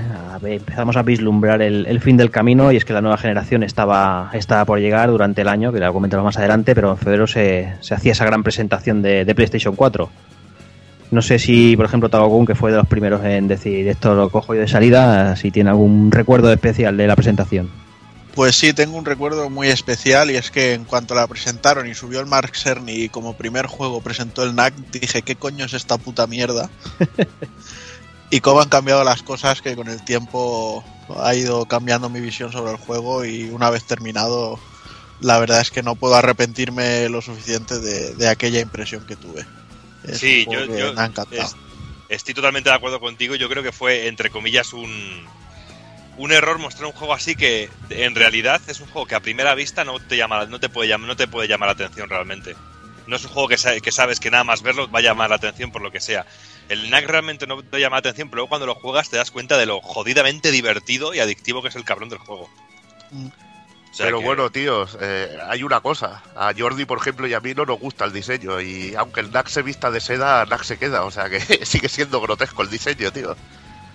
empezamos 0.43 0.95
a 0.97 1.03
vislumbrar 1.03 1.61
el, 1.61 1.85
el 1.85 1.99
fin 2.01 2.17
del 2.17 2.31
camino 2.31 2.71
y 2.71 2.77
es 2.77 2.85
que 2.85 2.93
la 2.93 3.01
nueva 3.01 3.17
generación 3.17 3.63
estaba, 3.63 4.29
estaba 4.33 4.65
por 4.65 4.79
llegar 4.79 5.09
durante 5.09 5.41
el 5.41 5.47
año, 5.47 5.71
que 5.71 5.79
la 5.79 5.91
comentaremos 5.91 6.25
más 6.25 6.37
adelante, 6.37 6.75
pero 6.75 6.91
en 6.91 6.97
febrero 6.97 7.27
se, 7.27 7.73
se 7.81 7.93
hacía 7.93 8.11
esa 8.11 8.25
gran 8.25 8.43
presentación 8.43 9.01
de, 9.01 9.25
de 9.25 9.35
PlayStation 9.35 9.75
4. 9.75 10.09
No 11.11 11.21
sé 11.21 11.39
si, 11.39 11.75
por 11.75 11.85
ejemplo, 11.85 12.09
Tagogun, 12.09 12.45
que 12.45 12.55
fue 12.55 12.71
de 12.71 12.77
los 12.77 12.87
primeros 12.87 13.23
en 13.25 13.47
decir 13.47 13.87
esto 13.87 14.13
lo 14.13 14.29
cojo 14.29 14.53
yo 14.53 14.61
de 14.61 14.67
salida, 14.67 15.35
si 15.35 15.49
tiene 15.49 15.71
algún 15.71 16.11
recuerdo 16.11 16.53
especial 16.53 16.97
de 16.97 17.07
la 17.07 17.15
presentación. 17.15 17.69
Pues 18.35 18.55
sí, 18.55 18.73
tengo 18.73 18.97
un 18.97 19.05
recuerdo 19.05 19.49
muy 19.49 19.69
especial 19.69 20.29
y 20.29 20.35
es 20.35 20.51
que 20.51 20.73
en 20.73 20.85
cuanto 20.85 21.15
la 21.15 21.27
presentaron 21.27 21.87
y 21.87 21.95
subió 21.95 22.19
el 22.19 22.27
Mark 22.27 22.55
Cerny 22.55 22.93
y 22.93 23.09
como 23.09 23.33
primer 23.35 23.65
juego 23.65 24.01
presentó 24.01 24.43
el 24.43 24.55
NAC, 24.55 24.75
dije, 24.91 25.23
¿qué 25.23 25.35
coño 25.35 25.65
es 25.65 25.73
esta 25.73 25.97
puta 25.97 26.27
mierda? 26.27 26.69
y 28.29 28.39
cómo 28.41 28.61
han 28.61 28.69
cambiado 28.69 29.03
las 29.03 29.23
cosas 29.23 29.61
que 29.61 29.75
con 29.75 29.87
el 29.87 30.03
tiempo 30.03 30.83
ha 31.17 31.33
ido 31.33 31.65
cambiando 31.65 32.09
mi 32.09 32.19
visión 32.19 32.51
sobre 32.51 32.71
el 32.71 32.77
juego 32.77 33.25
y 33.25 33.43
una 33.49 33.69
vez 33.69 33.83
terminado, 33.85 34.59
la 35.21 35.39
verdad 35.39 35.61
es 35.61 35.71
que 35.71 35.81
no 35.83 35.95
puedo 35.95 36.15
arrepentirme 36.15 37.09
lo 37.09 37.21
suficiente 37.21 37.79
de, 37.79 38.13
de 38.15 38.27
aquella 38.27 38.59
impresión 38.59 39.05
que 39.05 39.15
tuve. 39.15 39.45
Es 40.07 40.19
Sí, 40.19 40.45
yo, 40.49 40.65
yo 40.65 40.93
me 40.93 41.01
ha 41.01 41.05
encantado. 41.05 41.41
es- 41.43 41.55
estoy 42.09 42.33
totalmente 42.33 42.69
de 42.69 42.75
acuerdo 42.75 42.99
contigo. 42.99 43.35
Yo 43.35 43.49
creo 43.49 43.63
que 43.63 43.71
fue, 43.71 44.07
entre 44.07 44.29
comillas, 44.29 44.73
un, 44.73 45.25
un 46.17 46.31
error 46.31 46.59
mostrar 46.59 46.85
un 46.85 46.91
juego 46.93 47.13
así 47.13 47.35
que 47.35 47.69
en 47.89 48.13
realidad 48.15 48.61
es 48.67 48.79
un 48.79 48.87
juego 48.87 49.07
que 49.07 49.15
a 49.15 49.19
primera 49.19 49.55
vista 49.55 49.83
no 49.83 49.99
te 49.99 50.17
llama, 50.17 50.45
no 50.45 50.59
te 50.59 50.69
puede 50.69 50.89
llamar, 50.89 51.07
no 51.07 51.15
te 51.15 51.27
puede 51.27 51.47
llamar 51.47 51.67
la 51.67 51.73
atención 51.73 52.09
realmente. 52.09 52.55
No 53.07 53.15
es 53.15 53.23
un 53.23 53.31
juego 53.31 53.47
que, 53.47 53.57
que 53.81 53.91
sabes 53.91 54.19
que 54.19 54.29
nada 54.29 54.43
más 54.43 54.61
verlo 54.61 54.89
va 54.91 54.99
a 54.99 55.01
llamar 55.01 55.29
la 55.31 55.37
atención 55.37 55.71
por 55.71 55.81
lo 55.81 55.91
que 55.91 55.99
sea. 55.99 56.25
El 56.69 56.89
NAC 56.89 57.07
realmente 57.07 57.47
no 57.47 57.61
te 57.63 57.79
llama 57.79 57.95
la 57.97 57.99
atención, 57.99 58.29
pero 58.29 58.37
luego 58.37 58.49
cuando 58.49 58.67
lo 58.67 58.75
juegas 58.75 59.09
te 59.09 59.17
das 59.17 59.31
cuenta 59.31 59.57
de 59.57 59.65
lo 59.65 59.81
jodidamente 59.81 60.51
divertido 60.51 61.13
y 61.13 61.19
adictivo 61.19 61.61
que 61.61 61.69
es 61.69 61.75
el 61.75 61.83
cabrón 61.83 62.09
del 62.09 62.19
juego. 62.19 62.49
Mm. 63.11 63.25
O 63.27 63.93
sea 63.93 64.05
Pero 64.05 64.19
que- 64.19 64.25
bueno, 64.25 64.51
tíos, 64.51 64.95
eh, 65.01 65.35
hay 65.47 65.63
una 65.63 65.81
cosa. 65.81 66.21
A 66.35 66.53
Jordi, 66.55 66.85
por 66.85 66.99
ejemplo, 66.99 67.25
y 67.27 67.33
a 67.33 67.39
mí 67.39 67.55
no 67.55 67.65
nos 67.65 67.79
gusta 67.79 68.05
el 68.05 68.13
diseño. 68.13 68.61
Y 68.61 68.93
aunque 68.95 69.19
el 69.21 69.31
NAC 69.31 69.47
se 69.47 69.63
vista 69.63 69.89
de 69.89 69.99
seda, 69.99 70.45
NAC 70.45 70.63
se 70.63 70.77
queda. 70.77 71.05
O 71.05 71.11
sea 71.11 71.27
que 71.29 71.39
sigue 71.65 71.89
siendo 71.89 72.21
grotesco 72.21 72.61
el 72.61 72.69
diseño, 72.69 73.11
tío. 73.11 73.33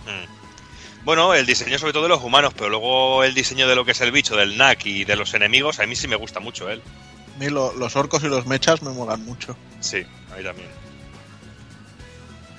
Mm. 0.07 1.05
Bueno, 1.05 1.33
el 1.35 1.47
diseño 1.47 1.79
sobre 1.79 1.93
todo 1.93 2.05
de 2.05 2.09
los 2.09 2.23
humanos, 2.25 2.55
pero 2.57 2.71
luego 2.71 3.23
el 3.25 3.35
diseño 3.35 3.69
de 3.69 3.77
lo 3.77 3.85
que 3.85 3.93
es 3.93 4.01
el 4.01 4.11
bicho, 4.11 4.37
del 4.37 4.57
NAC 4.57 4.87
y 4.87 5.05
de 5.05 5.15
los 5.17 5.33
enemigos, 5.35 5.79
a 5.79 5.87
mí 5.87 5.95
sí 5.95 6.09
me 6.09 6.17
gusta 6.17 6.41
mucho 6.41 6.69
él. 6.71 6.83
A 7.37 7.39
mí 7.39 7.49
lo- 7.51 7.73
los 7.75 7.95
orcos 7.95 8.25
y 8.25 8.29
los 8.29 8.47
mechas 8.47 8.83
me 8.83 8.91
molan 8.91 9.25
mucho. 9.25 9.57
Sí, 9.81 10.05
a 10.33 10.37
mí 10.37 10.43
también. 10.43 10.69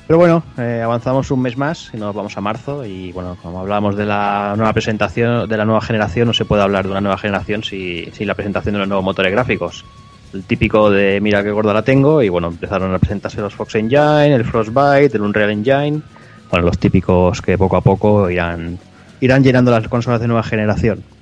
Pero 0.08 0.20
bueno, 0.20 0.44
eh, 0.58 0.82
avanzamos 0.84 1.32
un 1.32 1.42
mes 1.42 1.58
más 1.58 1.90
y 1.92 1.98
nos 1.98 2.14
vamos 2.14 2.38
a 2.38 2.42
marzo 2.42 2.86
y 2.86 3.12
bueno, 3.12 3.38
como 3.42 3.60
hablábamos 3.60 3.96
de 3.96 4.06
la 4.06 4.54
nueva 4.56 4.72
presentación, 4.72 5.50
de 5.50 5.58
la 5.58 5.66
nueva 5.66 5.82
generación, 5.82 6.28
no 6.28 6.34
se 6.34 6.46
puede 6.46 6.62
hablar 6.62 6.86
de 6.86 6.92
una 6.92 7.02
nueva 7.02 7.18
generación 7.18 7.64
sin, 7.64 8.14
sin 8.14 8.28
la 8.28 8.36
presentación 8.36 8.74
de 8.74 8.80
los 8.80 8.88
nuevos 8.88 9.04
motores 9.04 9.32
gráficos. 9.32 9.84
El 10.32 10.44
típico 10.44 10.92
de 10.92 11.20
mira 11.22 11.44
qué 11.44 11.50
gorda 11.50 11.74
la 11.74 11.82
tengo 11.82 12.22
y 12.22 12.30
bueno, 12.30 12.50
empezaron 12.50 12.94
a 12.94 13.00
presentarse 13.00 13.42
los 13.42 13.56
Fox 13.56 13.74
Engine, 13.76 14.36
el 14.36 14.46
Frostbite, 14.46 15.18
el 15.18 15.22
Unreal 15.22 15.50
Engine, 15.50 16.02
bueno, 16.52 16.68
los 16.68 16.78
típicos 16.78 17.42
que 17.42 17.58
poco 17.58 17.78
a 17.78 17.82
poco 17.82 18.30
irán, 18.30 18.78
irán 19.22 19.44
llenando 19.44 19.72
las 19.72 19.88
consolas 19.88 20.22
de 20.22 20.28
nueva 20.28 20.44
generación. 20.44 21.15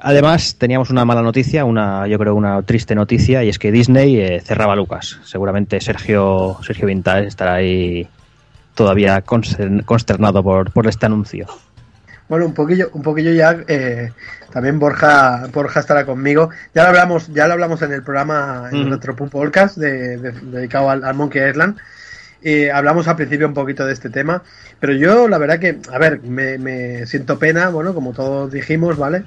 Además, 0.00 0.56
teníamos 0.58 0.90
una 0.90 1.04
mala 1.04 1.22
noticia, 1.22 1.64
una, 1.64 2.06
yo 2.06 2.18
creo 2.18 2.34
una 2.34 2.62
triste 2.62 2.94
noticia, 2.94 3.42
y 3.42 3.48
es 3.48 3.58
que 3.58 3.72
Disney 3.72 4.20
eh, 4.20 4.40
cerraba 4.44 4.76
Lucas. 4.76 5.18
Seguramente 5.24 5.80
Sergio, 5.80 6.56
Sergio 6.64 6.86
Vintage 6.86 7.26
estará 7.26 7.54
ahí 7.54 8.08
todavía 8.74 9.24
constern- 9.24 9.84
consternado 9.84 10.42
por, 10.42 10.70
por 10.72 10.86
este 10.86 11.06
anuncio. 11.06 11.46
Bueno, 12.28 12.46
un 12.46 12.54
poquillo, 12.54 12.90
un 12.92 13.02
poquillo 13.02 13.32
ya. 13.32 13.56
eh, 13.66 14.12
también 14.52 14.78
Borja, 14.78 15.46
Borja 15.52 15.80
estará 15.80 16.04
conmigo. 16.06 16.50
Ya 16.74 16.82
lo 16.84 16.88
hablamos, 16.90 17.28
ya 17.32 17.46
lo 17.48 17.54
hablamos 17.54 17.82
en 17.82 17.92
el 17.92 18.02
programa 18.02 18.68
en 18.70 18.88
nuestro 18.88 19.16
podcast 19.16 19.78
de- 19.78 20.18
de- 20.18 20.32
dedicado 20.32 20.90
al, 20.90 21.02
al 21.04 21.14
Monkey 21.14 21.48
Island. 21.48 21.76
Eh, 22.42 22.70
hablamos 22.70 23.08
al 23.08 23.16
principio 23.16 23.48
un 23.48 23.54
poquito 23.54 23.84
de 23.84 23.94
este 23.94 24.10
tema, 24.10 24.42
pero 24.78 24.92
yo 24.92 25.26
la 25.26 25.38
verdad 25.38 25.58
que, 25.58 25.78
a 25.92 25.98
ver, 25.98 26.20
me, 26.22 26.56
me 26.58 27.04
siento 27.06 27.36
pena, 27.36 27.68
bueno, 27.70 27.94
como 27.94 28.12
todos 28.12 28.52
dijimos, 28.52 28.96
¿vale? 28.96 29.24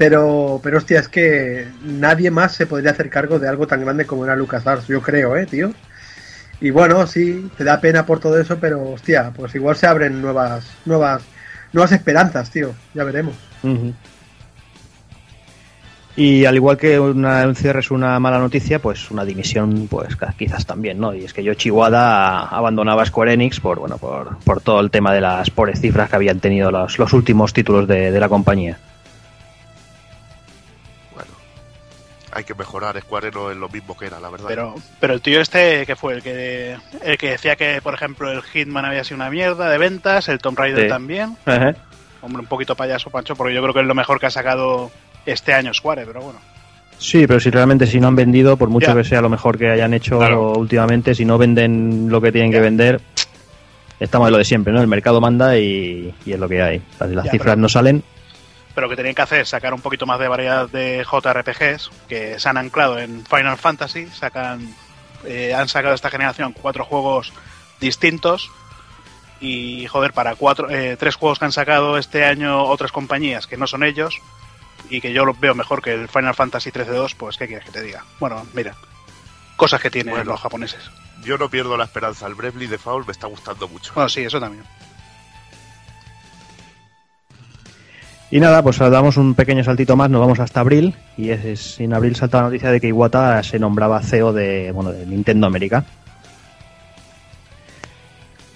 Pero, 0.00 0.58
pero 0.62 0.78
hostia, 0.78 0.98
es 0.98 1.08
que 1.08 1.68
nadie 1.84 2.30
más 2.30 2.52
se 2.52 2.66
podría 2.66 2.92
hacer 2.92 3.10
cargo 3.10 3.38
de 3.38 3.46
algo 3.46 3.66
tan 3.66 3.82
grande 3.82 4.06
como 4.06 4.24
era 4.24 4.34
LucasArts, 4.34 4.86
yo 4.86 5.02
creo, 5.02 5.36
¿eh, 5.36 5.44
tío? 5.44 5.74
Y 6.58 6.70
bueno, 6.70 7.06
sí, 7.06 7.50
te 7.58 7.64
da 7.64 7.82
pena 7.82 8.06
por 8.06 8.18
todo 8.18 8.40
eso, 8.40 8.56
pero 8.58 8.92
hostia, 8.92 9.30
pues 9.36 9.54
igual 9.54 9.76
se 9.76 9.86
abren 9.86 10.22
nuevas, 10.22 10.64
nuevas, 10.86 11.20
nuevas 11.74 11.92
esperanzas, 11.92 12.50
tío, 12.50 12.72
ya 12.94 13.04
veremos. 13.04 13.34
Y 16.16 16.46
al 16.46 16.56
igual 16.56 16.78
que 16.78 16.98
una, 16.98 17.46
un 17.46 17.54
cierre 17.54 17.80
es 17.80 17.90
una 17.90 18.18
mala 18.20 18.38
noticia, 18.38 18.78
pues 18.78 19.10
una 19.10 19.26
dimisión, 19.26 19.86
pues 19.86 20.16
quizás 20.38 20.64
también, 20.64 20.98
¿no? 20.98 21.12
Y 21.12 21.26
es 21.26 21.34
que 21.34 21.44
Yoshi 21.44 21.70
Wada 21.70 22.46
abandonaba 22.46 23.04
Square 23.04 23.34
Enix 23.34 23.60
por, 23.60 23.78
bueno, 23.78 23.98
por, 23.98 24.38
por 24.38 24.62
todo 24.62 24.80
el 24.80 24.90
tema 24.90 25.12
de 25.12 25.20
las 25.20 25.50
pobres 25.50 25.78
cifras 25.78 26.08
que 26.08 26.16
habían 26.16 26.40
tenido 26.40 26.70
los, 26.70 26.98
los 26.98 27.12
últimos 27.12 27.52
títulos 27.52 27.86
de, 27.86 28.10
de 28.10 28.20
la 28.20 28.30
compañía. 28.30 28.78
Hay 32.32 32.44
que 32.44 32.54
mejorar. 32.54 33.00
Square 33.00 33.30
no 33.32 33.50
es 33.50 33.56
lo 33.56 33.68
mismo 33.68 33.96
que 33.96 34.06
era, 34.06 34.20
la 34.20 34.30
verdad. 34.30 34.46
Pero, 34.48 34.74
pero 35.00 35.14
el 35.14 35.20
tío 35.20 35.40
este, 35.40 35.84
que 35.86 35.96
fue? 35.96 36.14
El 36.14 36.22
que, 36.22 36.76
el 37.02 37.18
que 37.18 37.30
decía 37.30 37.56
que, 37.56 37.80
por 37.82 37.94
ejemplo, 37.94 38.30
el 38.30 38.42
Hitman 38.42 38.84
había 38.84 39.04
sido 39.04 39.16
una 39.16 39.30
mierda 39.30 39.68
de 39.70 39.78
ventas, 39.78 40.28
el 40.28 40.38
Tomb 40.38 40.58
Raider 40.58 40.84
Sí. 40.84 40.88
también. 40.88 41.36
Ajá. 41.46 41.74
Hombre, 42.22 42.40
un 42.42 42.46
poquito 42.48 42.74
payaso, 42.76 43.10
Pancho, 43.10 43.34
porque 43.34 43.54
yo 43.54 43.62
creo 43.62 43.72
que 43.74 43.80
es 43.80 43.86
lo 43.86 43.94
mejor 43.94 44.20
que 44.20 44.26
ha 44.26 44.30
sacado 44.30 44.90
este 45.26 45.54
año 45.54 45.72
Square, 45.72 46.04
pero 46.06 46.20
bueno. 46.20 46.38
Sí, 46.98 47.26
pero 47.26 47.40
si 47.40 47.48
realmente 47.50 47.86
si 47.86 47.98
no 47.98 48.08
han 48.08 48.16
vendido, 48.16 48.56
por 48.58 48.68
mucho 48.68 48.88
Ya. 48.88 48.94
que 48.94 49.04
sea 49.04 49.22
lo 49.22 49.30
mejor 49.30 49.56
que 49.56 49.70
hayan 49.70 49.94
hecho 49.94 50.18
Claro. 50.18 50.52
últimamente, 50.52 51.14
si 51.14 51.24
no 51.24 51.38
venden 51.38 52.08
lo 52.10 52.20
que 52.20 52.30
tienen 52.30 52.52
que 52.52 52.60
vender, 52.60 53.00
estamos 53.98 54.28
en 54.28 54.32
lo 54.32 54.38
de 54.38 54.44
siempre, 54.44 54.72
¿no? 54.72 54.80
El 54.82 54.86
mercado 54.86 55.18
manda 55.20 55.56
y, 55.58 56.14
y 56.26 56.32
es 56.32 56.38
lo 56.38 56.46
que 56.48 56.60
hay. 56.62 56.82
Las, 56.98 57.10
las 57.10 57.24
Ya, 57.24 57.30
cifras 57.30 57.52
pero- 57.54 57.62
no 57.62 57.68
salen. 57.70 58.02
Pero 58.74 58.86
lo 58.86 58.90
que 58.90 58.96
tenían 58.96 59.14
que 59.14 59.22
hacer 59.22 59.40
es 59.40 59.48
sacar 59.48 59.74
un 59.74 59.80
poquito 59.80 60.06
más 60.06 60.18
de 60.20 60.28
variedad 60.28 60.68
de 60.68 61.04
JRPGs 61.10 61.90
que 62.08 62.38
se 62.38 62.48
han 62.48 62.56
anclado 62.56 62.98
en 62.98 63.24
Final 63.26 63.56
Fantasy. 63.58 64.06
Sacan, 64.08 64.74
eh, 65.24 65.52
han 65.54 65.68
sacado 65.68 65.94
esta 65.94 66.10
generación 66.10 66.52
cuatro 66.52 66.84
juegos 66.84 67.32
distintos. 67.80 68.50
Y 69.40 69.86
joder, 69.86 70.12
para 70.12 70.34
cuatro, 70.34 70.68
eh, 70.70 70.96
tres 70.98 71.14
juegos 71.16 71.38
que 71.38 71.46
han 71.46 71.52
sacado 71.52 71.96
este 71.98 72.24
año 72.24 72.62
otras 72.64 72.92
compañías 72.92 73.46
que 73.46 73.56
no 73.56 73.66
son 73.66 73.82
ellos 73.82 74.18
y 74.90 75.00
que 75.00 75.12
yo 75.12 75.24
lo 75.24 75.32
veo 75.34 75.54
mejor 75.54 75.80
que 75.82 75.92
el 75.94 76.08
Final 76.08 76.34
Fantasy 76.34 76.70
13-2, 76.70 77.14
pues 77.16 77.36
¿qué 77.38 77.46
quieres 77.46 77.64
que 77.64 77.72
te 77.72 77.82
diga? 77.82 78.04
Bueno, 78.18 78.46
mira, 78.52 78.74
cosas 79.56 79.80
que 79.80 79.90
tienen 79.90 80.14
Bueno. 80.14 80.32
los 80.32 80.40
japoneses. 80.40 80.90
Yo 81.22 81.38
no 81.38 81.48
pierdo 81.48 81.76
la 81.76 81.84
esperanza. 81.84 82.26
El 82.26 82.34
Bravely 82.34 82.66
Default 82.66 83.06
me 83.06 83.12
está 83.12 83.26
gustando 83.28 83.66
mucho. 83.68 83.92
Bueno, 83.94 84.08
sí, 84.08 84.22
eso 84.22 84.40
también. 84.40 84.64
Y 88.32 88.38
nada, 88.38 88.62
pues 88.62 88.78
damos 88.78 89.16
un 89.16 89.34
pequeño 89.34 89.64
saltito 89.64 89.96
más, 89.96 90.08
nos 90.08 90.20
vamos 90.20 90.38
hasta 90.38 90.60
abril. 90.60 90.94
Y 91.16 91.30
es, 91.30 91.44
es- 91.44 91.80
en 91.80 91.92
abril 91.94 92.14
salta 92.14 92.38
la 92.38 92.44
noticia 92.44 92.70
de 92.70 92.80
que 92.80 92.88
Iwata 92.88 93.42
se 93.42 93.58
nombraba 93.58 94.00
CEO 94.02 94.32
de, 94.32 94.70
bueno, 94.72 94.92
de 94.92 95.04
Nintendo 95.06 95.46
América. 95.48 95.84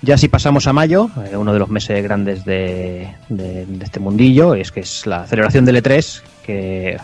Ya 0.03 0.19
si 0.19 0.29
pasamos 0.29 0.67
a 0.67 0.73
mayo, 0.73 1.11
eh, 1.31 1.37
uno 1.37 1.53
de 1.53 1.59
los 1.59 1.71
meses 1.71 2.03
grandes 2.03 2.45
de, 2.45 3.09
de- 3.29 3.67
este 3.83 4.01
mundillo, 4.01 4.55
es 4.55 4.71
que 4.71 4.81
es 4.81 5.07
la 5.07 5.27
celebración 5.27 5.65
del 5.65 5.83
E3, 5.83 6.23
que 6.45 6.99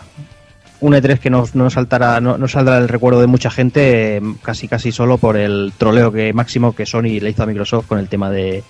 un 0.81 0.93
E3 0.93 1.17
que 1.19 1.29
no, 1.31 1.43
no 1.53 1.69
saltará, 1.71 2.21
no, 2.21 2.37
no 2.37 2.47
saldrá 2.47 2.75
del 2.79 2.87
recuerdo 2.89 3.19
de 3.19 3.27
mucha 3.27 3.49
gente, 3.49 4.17
eh, 4.17 4.21
casi 4.43 4.67
casi 4.67 4.91
solo 4.91 5.17
por 5.17 5.35
el 5.35 5.73
troleo 5.77 6.11
que 6.11 6.31
máximo 6.31 6.73
que 6.75 6.85
Sony 6.85 7.19
le 7.19 7.31
hizo 7.31 7.43
a 7.43 7.47
Microsoft 7.47 7.87
con 7.87 7.97
el 7.99 8.07
tema 8.07 8.29
de, 8.29 8.63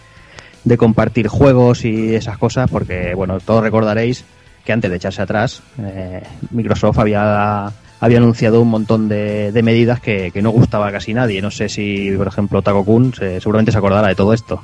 de 0.63 0.77
compartir 0.77 1.27
juegos 1.27 1.85
y 1.85 2.15
esas 2.15 2.37
cosas, 2.37 2.69
porque 2.69 3.13
bueno, 3.15 3.39
todos 3.39 3.63
recordaréis 3.63 4.23
que 4.65 4.71
antes 4.73 4.91
de 4.91 4.97
echarse 4.97 5.21
atrás, 5.21 5.61
eh, 5.79 6.21
Microsoft 6.51 6.99
había, 6.99 7.71
había 7.99 8.17
anunciado 8.19 8.61
un 8.61 8.69
montón 8.69 9.09
de, 9.09 9.51
de 9.51 9.63
medidas 9.63 9.99
que, 9.99 10.29
que 10.31 10.41
no 10.43 10.51
gustaba 10.51 10.87
a 10.87 10.91
casi 10.91 11.13
nadie. 11.15 11.41
No 11.41 11.49
sé 11.49 11.67
si, 11.67 12.11
por 12.15 12.27
ejemplo, 12.27 12.61
Taco 12.61 12.85
Kun 12.85 13.13
se- 13.13 13.39
seguramente 13.41 13.71
se 13.71 13.77
acordará 13.79 14.07
de 14.09 14.15
todo 14.15 14.33
esto. 14.33 14.61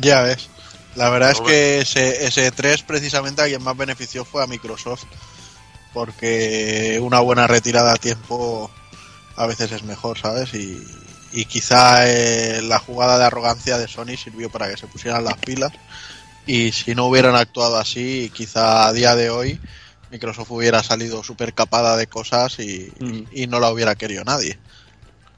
Ya 0.00 0.22
ves. 0.22 0.48
La 0.96 1.10
verdad 1.10 1.32
es 1.32 1.40
que 1.40 1.80
ese, 1.80 2.24
ese 2.26 2.50
3 2.52 2.82
precisamente 2.84 3.42
a 3.42 3.46
quien 3.46 3.62
más 3.62 3.76
benefició 3.76 4.24
fue 4.24 4.42
a 4.42 4.46
Microsoft. 4.46 5.04
Porque 5.92 6.98
una 7.02 7.20
buena 7.20 7.46
retirada 7.46 7.92
a 7.92 7.96
tiempo 7.96 8.70
a 9.36 9.46
veces 9.46 9.70
es 9.72 9.82
mejor, 9.84 10.18
¿sabes? 10.18 10.54
Y, 10.54 10.82
y 11.34 11.44
quizá 11.46 12.06
eh, 12.08 12.62
la 12.62 12.78
jugada 12.78 13.18
de 13.18 13.24
arrogancia 13.24 13.76
de 13.78 13.88
Sony 13.88 14.16
sirvió 14.16 14.50
para 14.50 14.68
que 14.70 14.76
se 14.76 14.86
pusieran 14.86 15.24
las 15.24 15.36
pilas. 15.38 15.72
Y 16.46 16.72
si 16.72 16.94
no 16.94 17.06
hubieran 17.06 17.34
actuado 17.34 17.76
así, 17.78 18.30
quizá 18.34 18.86
a 18.86 18.92
día 18.92 19.16
de 19.16 19.30
hoy 19.30 19.58
Microsoft 20.10 20.50
hubiera 20.50 20.82
salido 20.82 21.24
súper 21.24 21.54
capada 21.54 21.96
de 21.96 22.06
cosas 22.06 22.58
y, 22.60 22.92
Mm. 23.00 23.22
y 23.32 23.46
no 23.48 23.58
la 23.60 23.70
hubiera 23.70 23.94
querido 23.96 24.22
nadie. 24.24 24.58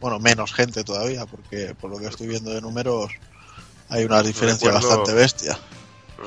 Bueno, 0.01 0.19
menos 0.19 0.53
gente 0.53 0.85
todavía, 0.85 1.25
porque 1.25 1.75
por 1.81 1.91
lo 1.91 1.99
que 1.99 2.07
estoy 2.09 2.27
viendo 2.27 2.51
de 2.53 2.61
números 2.61 3.11
hay 3.89 4.05
una 4.05 4.23
diferencia 4.23 4.69
Recuerdo- 4.71 4.89
bastante 4.99 5.15
bestia. 5.15 5.59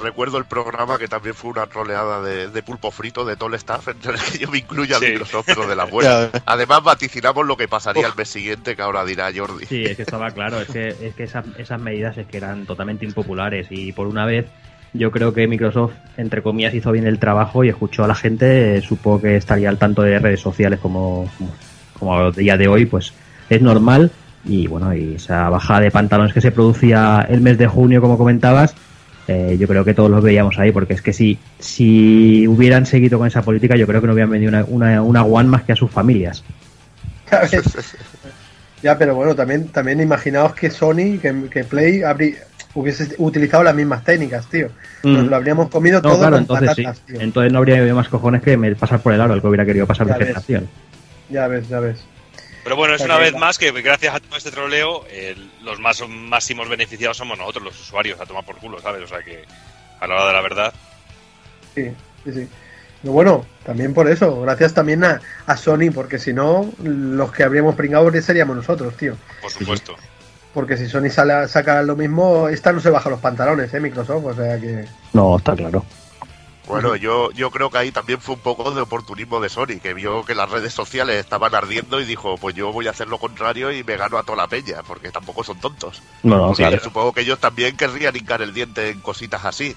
Recuerdo 0.03 0.37
el 0.37 0.45
programa 0.45 0.97
que 0.97 1.07
también 1.07 1.33
fue 1.35 1.51
una 1.51 1.65
troleada 1.67 2.21
de, 2.21 2.49
de 2.49 2.63
pulpo 2.63 2.91
frito 2.91 3.25
de 3.25 3.35
todo 3.35 3.49
el 3.49 3.55
staff, 3.55 3.87
entre 3.87 4.13
el 4.13 4.19
que 4.19 4.37
yo 4.37 4.49
me 4.51 4.59
incluyo 4.59 4.95
a 4.95 4.99
Sí. 4.99 5.07
Microsoft, 5.07 5.45
pero 5.47 5.67
de 5.67 5.75
la 5.75 5.85
buena. 5.85 6.29
Además, 6.45 6.83
vaticinamos 6.83 7.45
lo 7.47 7.57
que 7.57 7.67
pasaría 7.67 8.07
el 8.07 8.15
mes 8.15 8.29
siguiente, 8.29 8.75
que 8.75 8.81
ahora 8.81 9.03
dirá 9.03 9.29
Jordi. 9.35 9.65
Sí, 9.65 9.83
es 9.83 9.95
que 9.95 10.03
estaba 10.03 10.29
claro, 10.31 10.59
es 10.61 10.67
que, 10.69 10.89
es 10.89 11.15
que 11.15 11.23
esas, 11.23 11.45
esas 11.57 11.81
medidas 11.81 12.17
es 12.17 12.27
que 12.27 12.37
eran 12.37 12.65
totalmente 12.65 13.05
impopulares 13.05 13.67
y 13.71 13.91
por 13.91 14.07
una 14.07 14.25
vez 14.25 14.45
yo 14.93 15.11
creo 15.11 15.33
que 15.33 15.47
Microsoft, 15.47 15.93
entre 16.17 16.41
comillas, 16.41 16.73
hizo 16.73 16.91
bien 16.91 17.05
el 17.05 17.19
trabajo 17.19 17.63
y 17.63 17.69
escuchó 17.69 18.03
a 18.03 18.07
la 18.07 18.15
gente, 18.15 18.81
supo 18.81 19.21
que 19.21 19.35
estaría 19.35 19.69
al 19.69 19.77
tanto 19.77 20.01
de 20.01 20.17
redes 20.19 20.39
sociales 20.41 20.79
como, 20.79 21.29
como, 21.37 21.55
como 21.99 22.17
a 22.17 22.31
día 22.31 22.57
de 22.57 22.67
hoy, 22.67 22.85
pues 22.87 23.13
es 23.49 23.61
normal 23.61 24.11
y 24.45 24.67
bueno, 24.67 24.93
y 24.95 25.15
esa 25.15 25.49
bajada 25.49 25.81
de 25.81 25.91
pantalones 25.91 26.33
que 26.33 26.41
se 26.41 26.51
producía 26.51 27.25
el 27.29 27.41
mes 27.41 27.57
de 27.57 27.67
junio, 27.67 28.01
como 28.01 28.17
comentabas, 28.17 28.73
eh, 29.31 29.57
yo 29.59 29.67
creo 29.67 29.85
que 29.85 29.93
todos 29.93 30.09
los 30.09 30.23
veíamos 30.23 30.57
ahí, 30.57 30.71
porque 30.71 30.93
es 30.93 31.03
que 31.03 31.13
si, 31.13 31.37
si 31.59 32.47
hubieran 32.47 32.87
seguido 32.87 33.19
con 33.19 33.27
esa 33.27 33.43
política, 33.43 33.75
yo 33.75 33.85
creo 33.85 34.01
que 34.01 34.07
no 34.07 34.13
hubieran 34.13 34.31
vendido 34.31 34.49
una, 34.49 34.65
una, 34.65 35.01
una 35.03 35.23
One 35.23 35.49
más 35.49 35.63
que 35.63 35.73
a 35.73 35.75
sus 35.75 35.91
familias. 35.91 36.43
Ya 38.81 38.97
pero 38.97 39.13
bueno, 39.13 39.35
también, 39.35 39.67
también 39.67 39.99
imaginaos 39.99 40.53
que 40.53 40.69
Sony, 40.71 41.19
que, 41.21 41.49
que 41.51 41.65
Play 41.65 42.01
abrí, 42.01 42.33
hubiese 42.75 43.13
utilizado 43.17 43.61
las 43.61 43.75
mismas 43.75 44.05
técnicas, 44.05 44.47
tío. 44.47 44.69
Mm. 45.03 45.13
Nos 45.15 45.27
lo 45.27 45.35
habríamos 45.35 45.69
comido 45.69 45.97
No, 46.01 46.09
todo 46.09 46.19
claro, 46.19 46.35
con 46.37 46.41
entonces 46.43 46.75
sí. 46.75 47.01
tío. 47.05 47.19
Entonces 47.19 47.51
no 47.51 47.59
habría 47.59 47.77
habido 47.79 47.93
más 47.95 48.07
cojones 48.07 48.41
que 48.41 48.57
pasar 48.75 49.01
por 49.01 49.13
el 49.13 49.19
aro 49.19 49.33
el 49.33 49.41
que 49.41 49.47
hubiera 49.47 49.65
querido 49.65 49.85
pasar 49.85 50.07
Ya 50.07 50.13
ves. 50.13 50.19
vegetación. 50.19 50.69
Ya 51.29 51.47
ves, 51.47 51.67
ya 51.67 51.79
ves. 51.81 51.99
Pero 52.63 52.75
bueno, 52.75 52.95
es 52.95 53.01
una 53.01 53.17
vez 53.17 53.35
más 53.35 53.57
que 53.57 53.71
gracias 53.71 54.15
a 54.15 54.19
todo 54.19 54.37
este 54.37 54.51
troleo, 54.51 55.05
los 55.63 55.79
más 55.79 56.01
máximos 56.07 56.69
beneficiados 56.69 57.17
somos 57.17 57.37
nosotros, 57.37 57.63
los 57.63 57.79
usuarios, 57.79 58.19
a 58.19 58.25
tomar 58.25 58.45
por 58.45 58.57
culo, 58.57 58.79
¿sabes? 58.81 59.03
O 59.03 59.07
sea 59.07 59.23
que, 59.23 59.43
a 59.99 60.07
la 60.07 60.15
hora 60.15 60.27
de 60.27 60.33
la 60.33 60.41
verdad, 60.41 60.73
Sí, 61.75 61.91
sí, 62.23 62.33
sí. 62.33 62.47
Pero 63.01 63.13
bueno, 63.13 63.45
también 63.63 63.93
por 63.93 64.09
eso, 64.09 64.41
gracias 64.41 64.73
también 64.73 65.03
a, 65.03 65.21
a 65.45 65.55
Sony, 65.57 65.91
porque 65.93 66.19
si 66.19 66.33
no, 66.33 66.69
los 66.83 67.31
que 67.31 67.43
habríamos 67.43 67.75
pringado 67.75 68.11
seríamos 68.21 68.57
nosotros, 68.57 68.95
tío. 68.97 69.15
por 69.41 69.51
supuesto. 69.51 69.95
Porque 70.53 70.75
si 70.75 70.87
Sony 70.87 71.09
sale, 71.09 71.47
saca 71.47 71.81
lo 71.83 71.95
mismo, 71.95 72.49
esta 72.49 72.73
no 72.73 72.81
se 72.81 72.89
baja 72.89 73.09
los 73.09 73.19
pantalones, 73.19 73.73
¿eh? 73.73 73.79
Microsoft, 73.79 74.25
o 74.25 74.33
sea 74.33 74.59
que... 74.59 74.85
No, 75.13 75.37
está 75.37 75.55
claro. 75.55 75.85
Bueno, 76.69 76.95
yo, 76.95 77.31
yo 77.31 77.49
creo 77.49 77.69
que 77.71 77.79
ahí 77.79 77.91
también 77.91 78.21
fue 78.21 78.35
un 78.35 78.41
poco 78.41 78.69
de 78.71 78.81
oportunismo 78.81 79.39
de 79.39 79.49
Sony, 79.49 79.79
que 79.81 79.93
vio 79.95 80.23
que 80.23 80.35
las 80.35 80.49
redes 80.49 80.73
sociales 80.73 81.15
estaban 81.17 81.53
ardiendo 81.55 81.99
y 81.99 82.05
dijo, 82.05 82.37
pues 82.37 82.55
yo 82.55 82.71
voy 82.71 82.87
a 82.87 82.91
hacer 82.91 83.07
lo 83.07 83.17
contrario 83.17 83.71
y 83.71 83.83
me 83.83 83.97
gano 83.97 84.17
a 84.19 84.23
toda 84.23 84.37
la 84.37 84.47
peña, 84.47 84.83
porque 84.83 85.11
tampoco 85.11 85.43
son 85.43 85.59
tontos. 85.59 86.01
No, 86.21 86.37
no, 86.47 86.53
claro. 86.53 86.79
supongo 86.81 87.11
que 87.11 87.21
ellos 87.21 87.39
también 87.39 87.75
querrían 87.75 88.15
hincar 88.15 88.43
el 88.43 88.53
diente 88.53 88.89
en 88.89 88.99
cositas 89.01 89.43
así. 89.45 89.75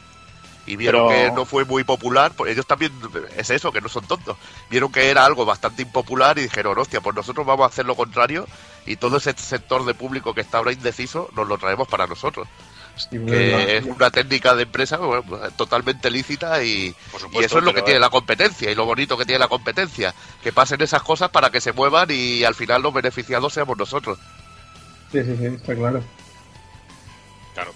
Y 0.65 0.77
vieron 0.77 1.09
Pero- 1.09 1.31
que 1.31 1.35
no 1.35 1.45
fue 1.45 1.65
muy 1.65 1.83
popular, 1.83 2.33
pues 2.37 2.53
ellos 2.53 2.67
también, 2.67 2.93
es 3.37 3.51
eso, 3.51 3.73
que 3.73 3.81
no 3.81 3.89
son 3.89 4.07
tontos. 4.07 4.37
Vieron 4.71 4.93
que 4.93 5.11
era 5.11 5.25
algo 5.25 5.45
bastante 5.45 5.83
impopular 5.83 6.39
y 6.39 6.43
dijeron, 6.43 6.79
hostia, 6.79 7.01
pues 7.01 7.17
nosotros 7.17 7.45
vamos 7.47 7.65
a 7.65 7.69
hacer 7.69 7.85
lo 7.87 7.97
contrario 7.97 8.47
y 8.87 8.97
todo 8.97 9.17
ese 9.17 9.33
sector 9.37 9.85
de 9.85 9.95
público 9.95 10.35
que 10.35 10.41
está 10.43 10.59
ahora 10.59 10.73
indeciso 10.73 11.29
nos 11.35 11.49
lo 11.49 11.59
traemos 11.59 11.89
para 11.89 12.07
nosotros. 12.07 12.47
Sí, 13.11 13.19
Que 13.27 13.77
es 13.79 13.85
una 13.85 14.11
técnica 14.11 14.55
de 14.55 14.63
empresa 14.65 14.97
bueno, 14.99 15.23
pues, 15.23 15.53
totalmente 15.55 16.11
lícita 16.11 16.63
y, 16.63 16.95
eso 17.41 17.59
es 17.59 17.65
lo 17.65 17.73
que 17.75 17.83
tiene 17.83 18.01
la 18.01 18.11
competencia 18.11 18.71
y 18.71 18.75
lo 18.75 18.85
bonito 18.85 19.17
que 19.17 19.25
tiene 19.25 19.39
la 19.39 19.49
competencia. 19.49 20.15
Que 20.43 20.53
pasen 20.53 20.81
esas 20.83 21.03
cosas 21.03 21.31
para 21.31 21.51
que 21.51 21.61
se 21.61 21.73
muevan 21.73 22.09
y 22.11 22.45
al 22.45 22.55
final 22.55 22.83
los 22.83 22.93
beneficiados 22.95 23.53
seamos 23.53 23.77
nosotros. 23.79 24.19
sí, 25.13 25.23
sí, 25.23 25.37
sí, 25.39 25.45
está 25.47 25.75
claro. 25.75 26.03
Claro. 27.55 27.73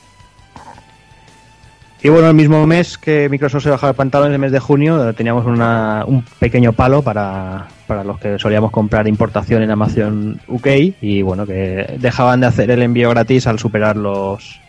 Y 2.03 2.09
bueno, 2.09 2.29
el 2.29 2.35
mismo 2.35 2.65
mes 2.67 2.99
que 2.99 3.29
Microsoft 3.29 3.65
se 3.65 3.71
bajaba 3.71 3.91
el 3.91 3.97
pantalón, 3.97 4.29
en 4.29 4.35
el 4.35 4.39
mes 4.39 4.53
de 4.53 4.61
junio, 4.61 5.09
eh, 5.09 5.13
teníamos 5.15 5.45
una- 5.47 6.05
un 6.07 6.23
pequeño 6.39 6.73
palo 6.73 7.03
para, 7.03 7.69
para 7.87 8.05
los 8.05 8.19
que 8.21 8.39
solíamos 8.39 8.71
comprar 8.71 9.09
importación 9.09 9.63
en 9.63 9.71
Amazon 9.71 10.41
UK 10.47 10.67
y 11.01 11.23
bueno, 11.23 11.47
que 11.47 11.97
dejaban 11.99 12.41
de 12.41 12.47
hacer 12.47 12.71
el 12.71 12.83
envío 12.83 13.11
gratis 13.11 13.47
al 13.47 13.59
superar 13.59 13.97
los, 13.97 14.61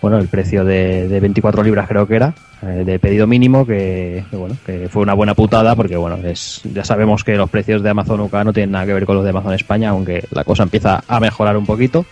bueno, 0.00 0.18
el 0.18 0.28
precio 0.28 0.64
de, 0.64 1.08
de 1.08 1.20
24 1.20 1.62
libras 1.62 1.86
creo 1.88 2.06
que 2.06 2.16
era, 2.16 2.34
eh, 2.62 2.84
de 2.86 2.98
pedido 2.98 3.26
mínimo, 3.26 3.66
que, 3.66 4.24
que 4.30 4.36
bueno, 4.36 4.56
que 4.64 4.88
fue 4.88 5.02
una 5.02 5.14
buena 5.14 5.34
putada 5.34 5.74
porque 5.76 5.96
bueno, 5.96 6.16
es, 6.26 6.62
ya 6.72 6.84
sabemos 6.84 7.22
que 7.24 7.36
los 7.36 7.50
precios 7.50 7.82
de 7.82 7.90
Amazon 7.90 8.20
UK 8.20 8.32
no 8.44 8.52
tienen 8.52 8.72
nada 8.72 8.86
que 8.86 8.94
ver 8.94 9.04
con 9.06 9.16
los 9.16 9.24
de 9.24 9.30
Amazon 9.30 9.52
España, 9.54 9.90
aunque 9.90 10.24
la 10.30 10.44
cosa 10.44 10.62
empieza 10.62 11.02
a 11.06 11.20
mejorar 11.20 11.56
un 11.56 11.66
poquito. 11.66 12.06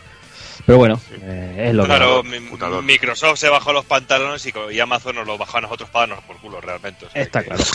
Pero 0.67 0.77
bueno, 0.77 1.01
eh, 1.23 1.69
es 1.69 1.75
lo 1.75 1.85
que 1.85 1.89
Claro, 1.89 2.23
que- 2.23 2.41
putador. 2.43 2.83
Microsoft 2.85 3.39
se 3.39 3.49
bajó 3.49 3.73
los 3.73 3.87
pantalones 3.87 4.45
y, 4.47 4.81
Amazon 4.81 5.15
nos 5.17 5.27
los 5.27 5.39
bajó 5.39 5.57
a 5.57 5.61
nosotros 5.63 5.89
para 5.89 6.09
darnos 6.09 6.25
por 6.27 6.37
culo, 6.37 6.61
realmente. 6.61 7.07
o 7.07 7.11
sea 7.11 7.23
Está 7.23 7.41
que- 7.43 7.49
claro. 7.49 7.65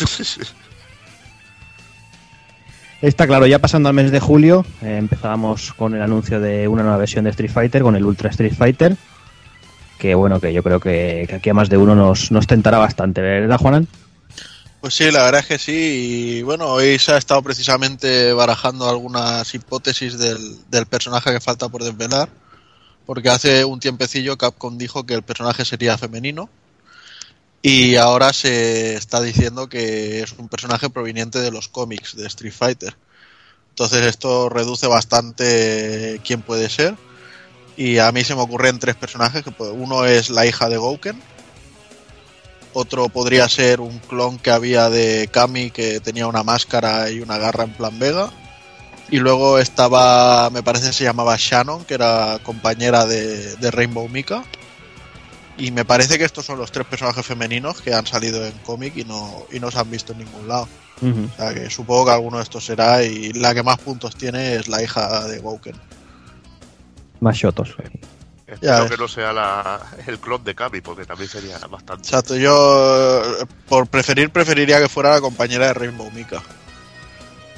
Está 3.01 3.27
claro, 3.27 3.45
ya 3.45 3.59
pasando 3.59 3.89
al 3.89 3.95
mes 3.95 4.11
de 4.11 4.19
julio, 4.21 4.65
eh, 4.81 4.95
empezábamos 4.97 5.73
con 5.73 5.93
el 5.93 6.01
anuncio 6.01 6.39
de 6.39 6.67
una 6.69 6.83
nueva 6.83 6.97
versión 6.97 7.25
de 7.25 7.31
Street 7.31 7.51
Fighter, 7.51 7.81
con 7.81 7.95
el 7.97 8.05
Ultra 8.05 8.29
Street 8.29 8.53
Fighter. 8.57 8.95
Que 10.03 10.15
bueno, 10.15 10.41
que 10.41 10.51
yo 10.51 10.61
creo 10.63 10.81
que, 10.81 11.23
que 11.29 11.35
aquí 11.35 11.49
a 11.49 11.53
más 11.53 11.69
de 11.69 11.77
uno 11.77 11.95
nos, 11.95 12.29
tentará 12.45 12.77
bastante, 12.77 13.21
¿verdad, 13.21 13.57
Juanan? 13.57 13.87
Pues 14.81 14.95
sí, 14.95 15.09
la 15.09 15.23
verdad 15.23 15.39
es 15.39 15.47
que 15.47 15.57
sí. 15.57 16.39
Y 16.39 16.41
bueno, 16.41 16.67
hoy 16.67 16.99
se 16.99 17.13
ha 17.13 17.17
estado 17.17 17.41
precisamente 17.41 18.33
barajando 18.33 18.89
algunas 18.89 19.55
hipótesis 19.55 20.17
del, 20.17 20.69
del 20.69 20.87
personaje 20.87 21.31
que 21.31 21.39
falta 21.39 21.69
por 21.69 21.85
desvelar. 21.85 22.27
Porque 23.05 23.29
hace 23.29 23.63
un 23.63 23.79
tiempecillo 23.79 24.37
Capcom 24.37 24.77
dijo 24.77 25.05
que 25.05 25.13
el 25.13 25.23
personaje 25.23 25.63
sería 25.63 25.97
femenino. 25.97 26.49
Y 27.61 27.95
ahora 27.95 28.33
se 28.33 28.95
está 28.95 29.21
diciendo 29.21 29.69
que 29.69 30.19
es 30.19 30.33
un 30.33 30.49
personaje 30.49 30.89
proveniente 30.89 31.39
de 31.39 31.51
los 31.51 31.69
cómics 31.69 32.17
de 32.17 32.27
Street 32.27 32.51
Fighter. 32.51 32.93
Entonces 33.69 34.01
esto 34.01 34.49
reduce 34.49 34.85
bastante 34.85 36.19
quién 36.25 36.41
puede 36.41 36.69
ser. 36.69 36.93
Y 37.75 37.97
a 37.97 38.11
mí 38.11 38.23
se 38.23 38.35
me 38.35 38.41
ocurren 38.41 38.79
tres 38.79 38.95
personajes. 38.95 39.43
que 39.43 39.51
Uno 39.63 40.05
es 40.05 40.29
la 40.29 40.45
hija 40.45 40.69
de 40.69 40.77
Gouken. 40.77 41.19
Otro 42.73 43.09
podría 43.09 43.47
ser 43.49 43.81
un 43.81 43.99
clon 43.99 44.39
que 44.39 44.51
había 44.51 44.89
de 44.89 45.29
Kami 45.31 45.69
que 45.69 45.99
tenía 45.99 46.27
una 46.27 46.43
máscara 46.43 47.09
y 47.11 47.19
una 47.19 47.37
garra 47.37 47.63
en 47.65 47.73
plan 47.73 47.97
Vega. 47.99 48.31
Y 49.09 49.19
luego 49.19 49.59
estaba, 49.59 50.49
me 50.49 50.63
parece 50.63 50.87
que 50.87 50.93
se 50.93 51.03
llamaba 51.03 51.35
Shannon, 51.37 51.85
que 51.85 51.93
era 51.93 52.39
compañera 52.43 53.05
de, 53.05 53.55
de 53.57 53.71
Rainbow 53.71 54.07
Mika. 54.09 54.43
Y 55.57 55.71
me 55.71 55.85
parece 55.85 56.17
que 56.17 56.23
estos 56.23 56.45
son 56.45 56.57
los 56.57 56.71
tres 56.71 56.87
personajes 56.87 57.25
femeninos 57.25 57.81
que 57.81 57.93
han 57.93 58.07
salido 58.07 58.43
en 58.43 58.53
cómic 58.59 58.97
y 58.97 59.03
no, 59.03 59.45
y 59.51 59.59
no 59.59 59.69
se 59.69 59.77
han 59.79 59.91
visto 59.91 60.13
en 60.13 60.19
ningún 60.19 60.47
lado. 60.47 60.67
O 61.01 61.35
sea 61.35 61.53
que 61.53 61.69
supongo 61.69 62.05
que 62.05 62.11
alguno 62.11 62.37
de 62.37 62.43
estos 62.43 62.65
será 62.65 63.03
y 63.03 63.33
la 63.33 63.53
que 63.53 63.61
más 63.61 63.77
puntos 63.77 64.15
tiene 64.15 64.55
es 64.55 64.67
la 64.67 64.81
hija 64.81 65.27
de 65.27 65.39
Gouken. 65.39 65.75
Más 67.23 67.37
shotos. 67.37 67.75
Espero 68.45 68.89
que 68.89 68.97
no 68.97 69.07
sea 69.07 69.31
la- 69.33 69.79
el 70.05 70.19
clon 70.19 70.43
de 70.43 70.53
Kami, 70.53 70.81
porque 70.81 71.05
también 71.05 71.29
sería 71.29 71.57
bastante. 71.59 72.03
Exacto, 72.03 72.35
yo 72.35 73.23
eh, 73.41 73.45
por 73.67 73.87
preferir 73.87 74.29
preferiría 74.29 74.79
que 74.79 74.89
fuera 74.89 75.11
la 75.11 75.21
compañera 75.21 75.67
de 75.67 75.73
Rainbow 75.73 76.11
Mika. 76.11 76.41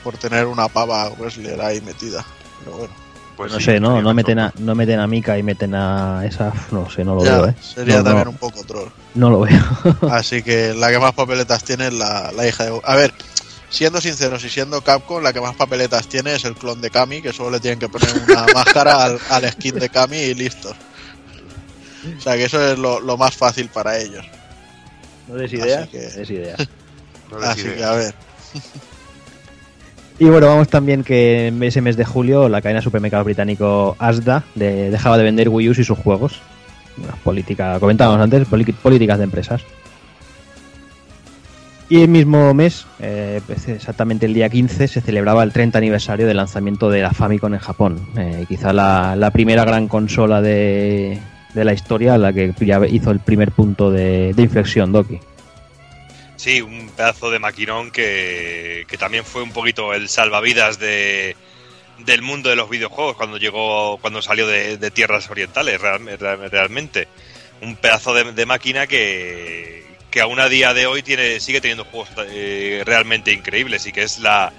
Por 0.04 0.17
tener 0.17 0.45
una 0.45 0.67
pava 0.67 1.10
wrestler 1.17 1.60
ahí 1.62 1.82
metida. 1.82 2.23
Pero 2.63 2.78
bueno, 2.78 2.93
Pues 3.36 3.51
no 3.51 3.58
sí, 3.58 3.65
sé, 3.65 3.80
no, 3.80 4.01
no 4.01 4.13
meten, 4.13 4.39
a, 4.39 4.54
no 4.60 4.75
meten 4.75 4.99
a 4.99 5.08
Mika 5.08 5.38
y 5.38 5.43
meten 5.43 5.73
a 5.75 6.23
esa, 6.25 6.54
no 6.71 6.89
sé, 6.89 7.04
no 7.04 7.15
lo 7.15 7.25
ya, 7.25 7.34
veo, 7.41 7.47
¿eh? 7.49 7.56
sería 7.60 7.97
No, 7.97 8.04
también 8.04 8.25
no. 8.25 8.32
un 8.32 8.38
poco 8.38 8.63
troll. 8.63 8.88
No 9.15 9.30
lo 9.32 9.41
veo. 9.41 9.62
Así 10.12 10.43
que 10.43 10.73
la 10.75 10.89
que 10.91 10.99
más 10.99 11.13
papeletas 11.13 11.63
tiene 11.63 11.88
es 11.88 11.93
la, 11.93 12.32
la 12.32 12.47
hija 12.47 12.63
de... 12.65 12.80
A 12.86 12.95
ver, 12.95 13.13
siendo 13.75 13.99
sinceros 13.99 14.43
y 14.45 14.49
siendo 14.49 14.81
Capcom, 14.81 15.21
la 15.21 15.33
que 15.33 15.41
más 15.41 15.55
papeletas 15.55 16.07
tiene 16.07 16.33
es 16.35 16.45
el 16.45 16.55
clon 16.55 16.79
de 16.81 16.89
Kami, 16.89 17.21
que 17.21 17.33
solo 17.33 17.51
le 17.51 17.59
tienen 17.59 17.77
que 17.79 17.89
poner 17.89 18.09
una 18.27 18.45
máscara 18.53 19.03
al, 19.03 19.19
al 19.29 19.51
skin 19.51 19.75
de 19.77 19.89
Kami 19.89 20.17
y 20.17 20.33
listo. 20.33 20.73
O 22.17 22.21
sea 22.21 22.35
que 22.38 22.45
eso 22.45 22.61
es 22.71 22.77
lo, 22.79 22.99
lo 22.99 23.17
más 23.17 23.35
fácil 23.35 23.67
para 23.69 23.97
ellos. 23.99 24.25
No 25.27 25.35
des 25.35 25.51
ideas, 25.53 25.81
Así 25.83 25.91
que- 25.91 25.99
des 25.99 26.29
ideas. 26.29 26.67
No 27.31 27.39
des 27.39 27.49
Así 27.49 27.63
que 27.63 27.83
a 27.83 27.91
ver. 27.91 28.13
Y 30.19 30.25
bueno, 30.25 30.47
vamos 30.47 30.69
también 30.69 31.03
que 31.03 31.47
en 31.47 31.61
ese 31.63 31.81
mes 31.81 31.97
de 31.97 32.05
julio 32.05 32.47
la 32.47 32.61
cadena 32.61 32.81
supermercado 32.81 33.23
británico 33.25 33.95
Asda 33.99 34.43
de- 34.55 34.89
dejaba 34.91 35.17
de 35.17 35.23
vender 35.25 35.49
Wii 35.49 35.69
U 35.69 35.71
y 35.73 35.83
sus 35.83 35.97
juegos. 35.97 36.39
Una 36.97 37.13
política, 37.17 37.77
comentábamos 37.81 38.21
antes, 38.21 38.47
políticas 38.47 39.17
de 39.17 39.23
empresas. 39.25 39.61
Y 41.88 42.02
el 42.02 42.08
mismo 42.08 42.52
mes, 42.56 42.88
eh, 43.00 43.41
exactamente 43.67 44.26
el 44.26 44.34
día 44.34 44.50
15, 44.50 44.88
se 44.88 45.02
celebraba 45.02 45.43
el 45.43 45.54
30 45.54 45.78
aniversario 45.78 46.26
del 46.26 46.38
lanzamiento 46.38 46.89
de 46.89 47.02
la 47.04 47.12
Famicom 47.12 47.54
en 47.54 47.60
Japón. 47.60 48.08
Eh, 48.17 48.45
quizá 48.48 48.74
la, 48.74 49.30
primera 49.32 49.65
gran 49.65 49.88
consola 49.88 50.41
de, 50.41 51.19
de 51.54 51.65
la 51.65 51.74
historia, 51.74 52.17
la 52.17 52.34
que 52.34 52.54
ya 52.60 52.80
hizo 52.88 53.12
el 53.12 53.19
primer 53.19 53.52
punto 53.52 53.91
de, 53.91 54.34
de 54.34 54.41
inflexión, 54.41 54.91
Doki. 54.91 55.19
Sí, 56.38 56.60
un 56.60 56.89
pedazo 56.89 57.30
de 57.30 57.38
maquinón 57.38 57.91
que, 57.91 58.86
que 58.88 58.98
también 58.98 59.24
fue 59.24 59.43
un 59.43 59.52
poquito 59.52 59.93
el 59.93 60.10
salvavidas 60.10 60.80
de, 60.80 61.36
del 62.00 62.24
mundo 62.24 62.50
de 62.50 62.56
los 62.56 62.67
videojuegos 62.67 63.15
cuando 63.15 63.38
llegó, 63.38 64.00
cuando 64.00 64.24
salió 64.24 64.48
de, 64.48 64.78
tierras 64.89 65.30
orientales, 65.30 65.80
real- 65.80 66.17
real- 66.19 66.50
realmente. 66.50 67.08
Un 67.62 67.76
pedazo 67.76 68.13
de 68.15 68.45
máquina 68.48 68.86
que, 68.88 69.85
que 70.15 70.21
aún 70.21 70.39
a 70.39 70.47
día 70.47 70.73
de 70.73 70.86
hoy 70.88 71.04
tiene, 71.04 71.41
sigue 71.41 71.60
teniendo 71.60 71.84
juegos 71.84 72.08
eh, 72.30 72.84
realmente 72.86 73.34
increíbles 73.34 73.86
y 73.86 73.91
que 73.91 74.04
es 74.04 74.19
la, 74.19 74.54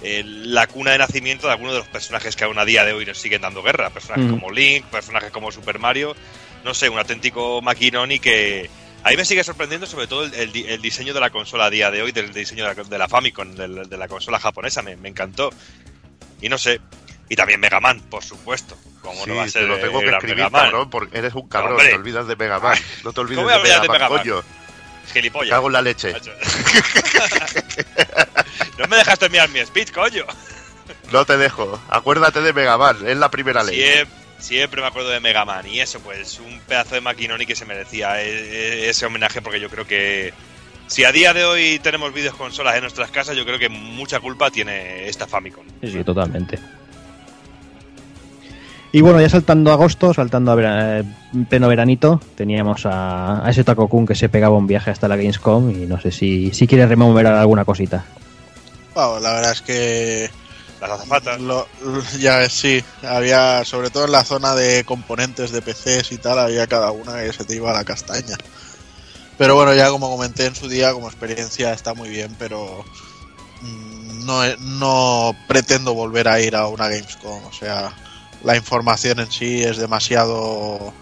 eh, 0.00 0.22
la 0.24 0.68
cuna 0.68 0.92
de 0.92 0.98
nacimiento 0.98 1.48
de 1.48 1.54
algunos 1.54 1.72
de 1.72 1.80
los 1.80 1.88
personajes 1.88 2.36
que 2.36 2.44
aún 2.44 2.56
a 2.60 2.64
día 2.64 2.84
de 2.84 2.92
hoy 2.92 3.04
nos 3.04 3.18
siguen 3.18 3.40
dando 3.42 3.64
guerra. 3.64 3.90
Personajes 3.90 4.26
Mm. 4.26 4.30
como 4.30 4.52
Link, 4.52 4.84
personajes 4.84 5.32
como 5.32 5.50
Super 5.50 5.80
Mario, 5.80 6.14
no 6.62 6.72
sé, 6.72 6.88
un 6.88 6.98
auténtico 7.00 7.60
maquinón 7.62 8.12
y 8.12 8.20
que 8.20 8.70
a 9.02 9.10
mí 9.10 9.16
me 9.16 9.24
sigue 9.24 9.42
sorprendiendo 9.42 9.88
sobre 9.88 10.06
todo 10.06 10.22
el, 10.24 10.32
el 10.34 10.54
el 10.68 10.80
diseño 10.80 11.12
de 11.12 11.18
la 11.18 11.30
consola 11.30 11.64
a 11.64 11.70
día 11.70 11.90
de 11.90 12.00
hoy, 12.00 12.12
del 12.12 12.32
diseño 12.32 12.64
de 12.68 12.72
la, 12.76 12.84
de 12.84 12.98
la 12.98 13.08
Famicom, 13.08 13.56
del- 13.56 13.88
de, 13.88 13.96
la 13.96 14.06
consola 14.06 14.38
japonesa, 14.38 14.82
me, 14.82 14.94
me 14.94 15.08
encantó. 15.08 15.50
Y 16.40 16.48
no 16.48 16.58
sé, 16.58 16.80
y 17.28 17.34
también 17.34 17.58
Mega 17.58 17.80
Man, 17.80 18.00
por 18.08 18.22
supuesto. 18.22 18.76
Como 19.00 19.24
Sí, 19.24 19.30
no 19.30 19.34
va 19.34 19.42
a 19.42 19.48
ser 19.48 19.62
te 19.62 19.68
lo 19.68 19.78
tengo 19.80 19.98
que 19.98 20.10
escribir, 20.10 20.48
cabrón, 20.48 20.88
porque 20.90 21.18
eres 21.18 21.34
un 21.34 21.48
cabrón, 21.48 21.72
Hombre. 21.72 21.88
te 21.88 21.94
olvidas 21.96 22.28
de 22.28 22.36
Mega 22.36 22.60
Man. 22.60 22.78
No 23.02 23.12
te 23.12 23.20
olvides 23.20 23.38
¿Cómo 23.38 23.48
voy 23.48 23.54
a 23.54 23.56
de 23.58 23.62
Mega 23.64 23.80
de 23.80 23.88
Man, 23.88 23.96
Mega 23.98 24.08
Man? 24.08 24.18
coño. 24.20 24.42
Me 25.06 25.12
Gilipollas. 25.12 25.50
cago 25.50 25.66
en 25.68 25.72
la 25.72 25.82
leche. 25.82 26.12
no 28.78 28.86
me 28.88 28.96
dejas 28.96 29.18
terminar 29.18 29.48
mi 29.50 29.60
speech, 29.64 29.92
coño. 29.92 30.24
No 31.12 31.24
te 31.24 31.36
dejo. 31.36 31.80
Acuérdate 31.88 32.40
de 32.40 32.52
Mega 32.52 32.76
Man, 32.78 32.96
es 33.06 33.16
la 33.16 33.30
primera 33.30 33.62
ley. 33.62 33.78
Siem- 33.78 34.08
Siempre 34.38 34.80
me 34.82 34.88
acuerdo 34.88 35.10
de 35.10 35.20
Mega 35.20 35.44
Man 35.44 35.64
y 35.68 35.78
eso, 35.78 36.00
pues 36.00 36.40
un 36.40 36.58
pedazo 36.66 36.96
de 36.96 37.00
maquinón 37.00 37.40
y 37.40 37.46
que 37.46 37.54
se 37.54 37.64
merecía 37.64 38.20
e- 38.20 38.86
e- 38.86 38.90
ese 38.90 39.06
homenaje 39.06 39.40
porque 39.40 39.60
yo 39.60 39.70
creo 39.70 39.86
que 39.86 40.34
si 40.88 41.04
a 41.04 41.12
día 41.12 41.32
de 41.32 41.44
hoy 41.44 41.78
tenemos 41.78 42.12
vídeos 42.12 42.34
consolas 42.34 42.74
en 42.74 42.80
nuestras 42.80 43.12
casas, 43.12 43.36
yo 43.36 43.44
creo 43.44 43.60
que 43.60 43.68
mucha 43.68 44.18
culpa 44.18 44.50
tiene 44.50 45.06
esta 45.08 45.28
Famicom. 45.28 45.64
Sí, 45.80 45.92
sí, 45.92 46.02
totalmente. 46.02 46.58
Y 48.92 49.00
bueno, 49.00 49.20
ya 49.20 49.28
saltando 49.28 49.72
agosto, 49.72 50.12
saltando 50.12 50.52
a 50.52 50.98
eh, 50.98 51.04
pleno 51.48 51.66
veranito, 51.68 52.20
teníamos 52.36 52.84
a, 52.84 53.44
a 53.44 53.50
ese 53.50 53.64
Taco 53.64 53.88
Kun 53.88 54.06
que 54.06 54.14
se 54.14 54.28
pegaba 54.28 54.56
un 54.56 54.66
viaje 54.66 54.90
hasta 54.90 55.08
la 55.08 55.16
Gamescom 55.16 55.70
y 55.70 55.86
no 55.86 55.98
sé 55.98 56.10
si, 56.12 56.52
si 56.52 56.66
quiere 56.66 56.86
rememorar 56.86 57.34
alguna 57.34 57.64
cosita. 57.64 58.04
Wow, 58.94 59.18
la 59.20 59.32
verdad 59.32 59.52
es 59.52 59.62
que 59.62 60.30
Las 60.80 60.90
azafatas. 60.90 61.40
Lo- 61.40 61.66
ya 62.18 62.46
sí, 62.50 62.84
había, 63.02 63.64
sobre 63.64 63.88
todo 63.88 64.04
en 64.04 64.12
la 64.12 64.24
zona 64.24 64.54
de 64.54 64.84
componentes 64.84 65.52
de 65.52 65.62
PCs 65.62 66.12
y 66.12 66.18
tal, 66.18 66.38
había 66.38 66.66
cada 66.66 66.90
una 66.92 67.22
que 67.22 67.32
se 67.32 67.44
te 67.44 67.54
iba 67.56 67.70
a 67.70 67.74
la 67.74 67.84
castaña. 67.84 68.36
Pero 69.38 69.54
bueno, 69.54 69.74
ya 69.74 69.88
como 69.90 70.10
comenté 70.10 70.46
en 70.46 70.54
su 70.54 70.68
día, 70.68 70.92
como 70.92 71.08
experiencia 71.08 71.72
está 71.72 71.94
muy 71.94 72.10
bien, 72.10 72.36
pero 72.38 72.84
mm, 73.62 74.26
no, 74.26 74.42
no 74.58 75.32
pretendo 75.48 75.94
volver 75.94 76.28
a 76.28 76.40
ir 76.40 76.54
a 76.56 76.66
una 76.68 76.88
Gamescom. 76.88 77.44
O 77.46 77.52
sea, 77.52 77.92
la 78.44 78.56
información 78.56 79.20
en 79.20 79.30
sí 79.30 79.62
es 79.62 79.76
demasiado 79.76 80.92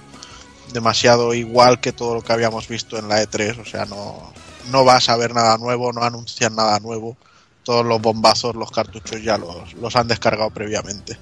demasiado 0.72 1.34
igual 1.34 1.80
que 1.80 1.92
todo 1.92 2.14
lo 2.14 2.22
que 2.22 2.32
habíamos 2.32 2.68
visto 2.68 2.98
en 2.98 3.08
la 3.08 3.22
E3. 3.22 3.60
O 3.60 3.64
sea, 3.64 3.86
no, 3.86 4.32
no 4.70 4.84
vas 4.84 5.08
a 5.08 5.16
ver 5.16 5.34
nada 5.34 5.58
nuevo, 5.58 5.92
no 5.92 6.02
anuncian 6.02 6.54
nada 6.54 6.78
nuevo 6.80 7.16
todos 7.62 7.84
los 7.84 8.00
bombazos, 8.00 8.54
los 8.56 8.70
cartuchos 8.70 9.22
ya 9.22 9.36
los, 9.36 9.74
los 9.74 9.94
han 9.96 10.08
descargado 10.08 10.50
previamente. 10.50 11.18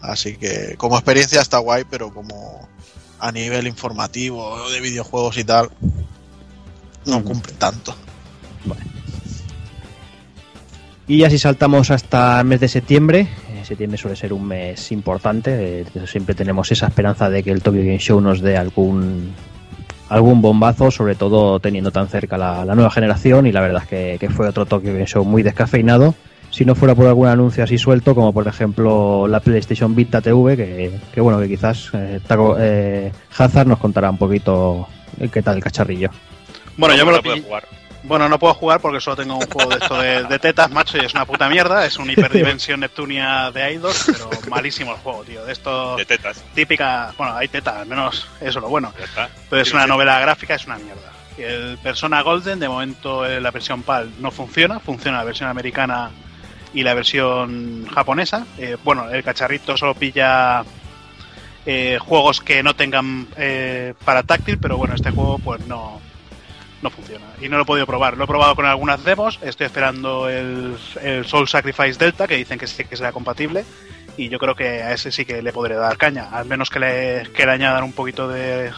Así 0.00 0.36
que 0.36 0.76
como 0.76 0.96
experiencia 0.96 1.40
está 1.40 1.58
guay, 1.58 1.84
pero 1.90 2.12
como 2.12 2.68
a 3.18 3.32
nivel 3.32 3.66
informativo 3.66 4.70
de 4.70 4.80
videojuegos 4.80 5.36
y 5.38 5.44
tal, 5.44 5.70
no 7.04 7.16
Ujú. 7.16 7.24
cumple 7.24 7.52
tanto. 7.54 7.94
Y 11.06 11.24
así 11.24 11.38
saltamos 11.38 11.90
hasta 11.90 12.38
el 12.40 12.46
mes 12.46 12.60
de 12.60 12.68
septiembre. 12.68 13.28
Septiembre 13.68 13.98
suele 13.98 14.16
ser 14.16 14.32
un 14.32 14.44
mes 14.46 14.90
importante. 14.92 15.82
eh, 15.82 16.06
siempre 16.06 16.34
tenemos 16.34 16.70
esa 16.72 16.86
esperanza 16.88 17.30
de 17.30 17.42
que 17.42 17.50
el 17.52 17.62
Tokyo 17.62 17.80
Game 17.80 17.98
Show 17.98 18.20
nos 18.20 18.40
dé 18.40 18.56
algún 18.56 19.32
algún 20.08 20.40
bombazo, 20.40 20.90
sobre 20.90 21.14
todo 21.14 21.60
teniendo 21.60 21.90
tan 21.90 22.08
cerca 22.08 22.38
la, 22.38 22.64
la 22.64 22.74
nueva 22.74 22.90
generación. 22.90 23.46
Y 23.46 23.52
la 23.52 23.60
verdad 23.60 23.82
es 23.82 23.88
que, 23.88 24.16
que 24.18 24.30
fue 24.30 24.48
otro 24.48 24.64
Tokyo 24.66 24.92
Game 24.92 25.06
Show 25.06 25.24
muy 25.24 25.42
descafeinado. 25.42 26.14
Si 26.50 26.64
no 26.64 26.74
fuera 26.74 26.94
por 26.94 27.06
algún 27.06 27.28
anuncio 27.28 27.62
así 27.62 27.76
suelto, 27.76 28.14
como 28.14 28.32
por 28.32 28.48
ejemplo 28.48 29.28
la 29.28 29.40
PlayStation 29.40 29.94
Vita 29.94 30.22
TV, 30.22 30.56
que, 30.56 30.90
que 31.12 31.20
bueno, 31.20 31.38
que 31.38 31.46
quizás 31.46 31.90
eh, 31.92 32.20
Taco- 32.26 32.56
eh, 32.58 33.12
Hazard 33.36 33.66
nos 33.68 33.78
contará 33.78 34.08
un 34.08 34.16
poquito 34.16 34.88
qué 35.30 35.42
tal 35.42 35.56
el 35.58 35.62
cacharrillo. 35.62 36.08
Bueno, 36.78 36.96
yo 36.96 37.04
me 37.04 37.12
lo 37.12 37.22
puedo 37.22 37.36
jugar. 37.42 37.64
Bueno, 38.08 38.28
no 38.28 38.38
puedo 38.38 38.54
jugar 38.54 38.80
porque 38.80 39.00
solo 39.00 39.16
tengo 39.16 39.36
un 39.36 39.46
juego 39.46 39.70
de 39.70 39.76
esto 39.76 40.00
de, 40.00 40.24
de 40.24 40.38
tetas, 40.38 40.70
macho, 40.70 40.96
y 40.96 41.04
es 41.04 41.12
una 41.14 41.26
puta 41.26 41.48
mierda. 41.48 41.84
Es 41.84 41.98
una 41.98 42.12
hiperdimensión 42.12 42.80
Neptunia 42.80 43.50
de 43.50 43.66
Eidos, 43.68 44.04
pero 44.06 44.30
malísimo 44.48 44.92
el 44.92 44.98
juego, 44.98 45.22
tío. 45.24 45.44
De 45.44 45.52
esto 45.52 45.96
De 45.96 46.04
tetas. 46.06 46.42
típica. 46.54 47.12
Bueno, 47.18 47.36
hay 47.36 47.48
tetas, 47.48 47.76
al 47.76 47.86
menos 47.86 48.26
eso 48.40 48.48
es 48.48 48.54
lo 48.56 48.68
bueno. 48.68 48.92
Pero 49.50 49.62
es 49.62 49.72
una 49.72 49.86
novela 49.86 50.18
gráfica, 50.20 50.54
es 50.54 50.66
una 50.66 50.78
mierda. 50.78 51.12
El 51.36 51.78
Persona 51.78 52.22
Golden, 52.22 52.58
de 52.58 52.68
momento 52.68 53.24
eh, 53.24 53.40
la 53.40 53.50
versión 53.52 53.82
PAL 53.82 54.10
no 54.18 54.30
funciona, 54.32 54.80
funciona 54.80 55.18
la 55.18 55.24
versión 55.24 55.48
americana 55.48 56.10
y 56.74 56.82
la 56.82 56.94
versión 56.94 57.86
japonesa. 57.94 58.46
Eh, 58.58 58.76
bueno, 58.82 59.08
el 59.10 59.22
cacharrito 59.22 59.76
solo 59.76 59.94
pilla 59.94 60.64
eh, 61.66 61.98
juegos 62.00 62.40
que 62.40 62.62
no 62.62 62.74
tengan 62.74 63.28
eh, 63.36 63.94
para 64.04 64.22
táctil, 64.22 64.58
pero 64.58 64.76
bueno, 64.78 64.94
este 64.94 65.10
juego 65.10 65.38
pues 65.38 65.66
no, 65.66 66.00
no 66.82 66.90
funciona. 66.90 67.24
Y 67.40 67.48
no 67.48 67.56
lo 67.56 67.62
he 67.62 67.66
podido 67.66 67.86
probar. 67.86 68.16
Lo 68.16 68.24
he 68.24 68.26
probado 68.26 68.54
con 68.54 68.66
algunas 68.66 69.02
demos, 69.04 69.38
estoy 69.42 69.66
esperando 69.66 70.28
el, 70.28 70.76
el 71.02 71.24
Soul 71.24 71.48
Sacrifice 71.48 71.98
Delta, 71.98 72.26
que 72.26 72.36
dicen 72.36 72.58
que 72.58 72.66
sí 72.66 72.84
que 72.84 72.96
será 72.96 73.12
compatible. 73.12 73.64
Y 74.16 74.28
yo 74.28 74.38
creo 74.38 74.54
que 74.54 74.82
a 74.82 74.92
ese 74.92 75.12
sí 75.12 75.24
que 75.24 75.42
le 75.42 75.52
podré 75.52 75.76
dar 75.76 75.96
caña, 75.96 76.28
al 76.32 76.44
menos 76.46 76.70
que 76.70 76.80
le, 76.80 77.22
que 77.34 77.46
le 77.46 77.52
añadan 77.52 77.84
un 77.84 77.92
poquito 77.92 78.28
de, 78.28 78.72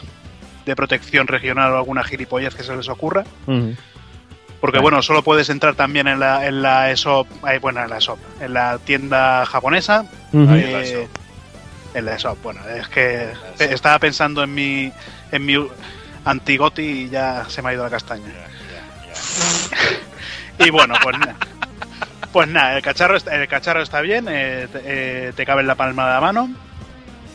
de 0.65 0.75
protección 0.75 1.27
regional 1.27 1.73
o 1.73 1.77
alguna 1.77 2.03
gilipollez 2.03 2.53
que 2.55 2.63
se 2.63 2.75
les 2.75 2.89
ocurra. 2.89 3.23
Porque 3.45 4.77
Vale. 4.77 4.81
bueno, 4.83 5.01
solo 5.01 5.23
puedes 5.23 5.49
entrar 5.49 5.73
también 5.73 6.07
en 6.07 6.19
la, 6.19 6.45
en 6.45 6.61
la 6.61 6.91
ESOP, 6.91 7.27
eh, 7.47 7.57
bueno, 7.57 7.81
en 7.83 7.89
la 7.89 7.97
ESOP, 7.97 8.19
en 8.39 8.53
la 8.53 8.77
tienda 8.77 9.45
japonesa. 9.47 10.05
En 10.31 10.45
la 10.45 10.57
eh, 10.57 10.83
ESOP. 10.83 11.09
en 11.95 12.05
la 12.05 12.15
ESOP, 12.15 12.43
bueno, 12.43 12.61
es 12.69 12.87
que 12.89 13.31
estaba 13.57 13.97
pensando 13.97 14.43
en 14.43 14.53
mi, 14.53 14.91
en 15.31 15.45
mi 15.45 15.67
antigoti 16.25 16.81
y 16.81 17.09
ya 17.09 17.45
se 17.49 17.61
me 17.61 17.69
ha 17.69 17.73
ido 17.73 17.83
la 17.83 17.89
castaña. 17.89 18.25
Ya, 18.27 18.33
ya, 18.33 19.13
ya. 20.57 20.65
Y 20.65 20.69
bueno, 20.69 20.93
pues 21.01 21.17
nada. 21.17 21.35
Pues 22.31 22.47
nada, 22.47 22.77
el 22.77 22.81
cacharro, 22.83 23.17
está- 23.17 23.35
el 23.35 23.47
cacharro 23.47 23.81
está 23.81 23.99
bien, 24.01 24.27
eh, 24.29 24.67
te, 24.71 24.79
eh, 24.85 25.33
te 25.35 25.45
cabe 25.45 25.61
en 25.61 25.67
la 25.67 25.75
palma 25.75 26.05
de 26.07 26.13
la 26.13 26.21
mano, 26.21 26.49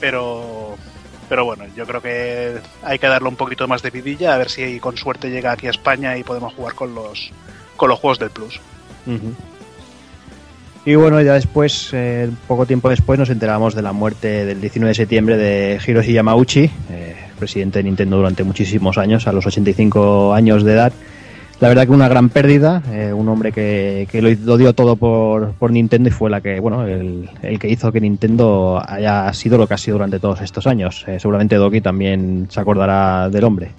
pero 0.01 0.77
pero 1.29 1.45
bueno, 1.45 1.65
yo 1.75 1.85
creo 1.87 2.01
que 2.01 2.59
hay 2.85 2.99
que 3.01 3.09
darle 3.09 3.29
un 3.29 3.35
poquito 3.37 3.67
más 3.67 3.83
de 3.83 3.91
vidilla, 3.91 4.33
a 4.35 4.39
ver 4.39 4.49
si 4.49 4.79
con 4.79 4.97
suerte 4.97 5.29
llega 5.29 5.51
aquí 5.53 5.67
a 5.67 5.71
España 5.71 6.17
y 6.17 6.23
podemos 6.23 6.55
jugar 6.55 6.75
con 6.75 6.95
los 6.95 7.33
con 7.77 7.89
los 7.91 7.99
juegos 7.99 8.19
del 8.21 8.31
Plus. 8.31 8.61
Y 10.85 10.95
bueno, 10.95 11.21
ya 11.21 11.33
después, 11.35 11.91
eh, 11.93 12.31
poco 12.47 12.65
tiempo 12.65 12.89
después, 12.89 13.19
nos 13.19 13.29
enteramos 13.31 13.75
de 13.75 13.83
la 13.83 13.93
muerte 13.93 14.45
del 14.45 14.61
19 14.61 14.91
de 14.91 14.95
septiembre 14.95 15.37
de 15.37 15.81
Hiroshi 15.85 16.13
Yamauchi, 16.13 16.71
eh, 16.91 17.26
presidente 17.37 17.79
de 17.79 17.85
Nintendo 17.85 18.17
durante 18.17 18.45
muchísimos 18.45 18.99
años, 18.99 19.27
a 19.27 19.33
los 19.33 19.47
85 19.47 20.35
años 20.35 20.65
de 20.65 20.73
edad. 20.73 20.93
La 21.59 21.69
verdad 21.69 21.87
que 21.87 21.93
una 21.93 22.09
gran 22.09 22.29
pérdida, 22.29 22.83
eh, 22.93 23.15
un 23.15 23.29
hombre 23.31 23.51
que, 23.51 24.07
que 24.11 24.21
lo, 24.21 24.59
dio 24.59 24.75
todo 24.75 24.97
por, 24.97 25.53
por 25.55 25.71
Nintendo 25.71 26.11
y 26.11 26.13
fue 26.13 26.29
la 26.29 26.43
que, 26.43 26.61
bueno, 26.61 26.87
el, 26.87 27.31
el 27.43 27.59
que 27.59 27.69
hizo 27.69 27.91
que 27.91 28.01
Nintendo 28.01 28.83
haya 28.87 29.33
sido 29.33 29.57
lo 29.57 29.67
que 29.67 29.73
ha 29.73 29.79
sido 29.79 29.97
durante 29.97 30.19
todos 30.19 30.43
estos 30.43 30.67
años. 30.67 31.05
Eh, 31.07 31.19
seguramente 31.19 31.57
Doki 31.57 31.81
también 31.81 32.49
se 32.51 32.61
acordará 32.61 33.31
del 33.31 33.45
hombre. 33.45 33.71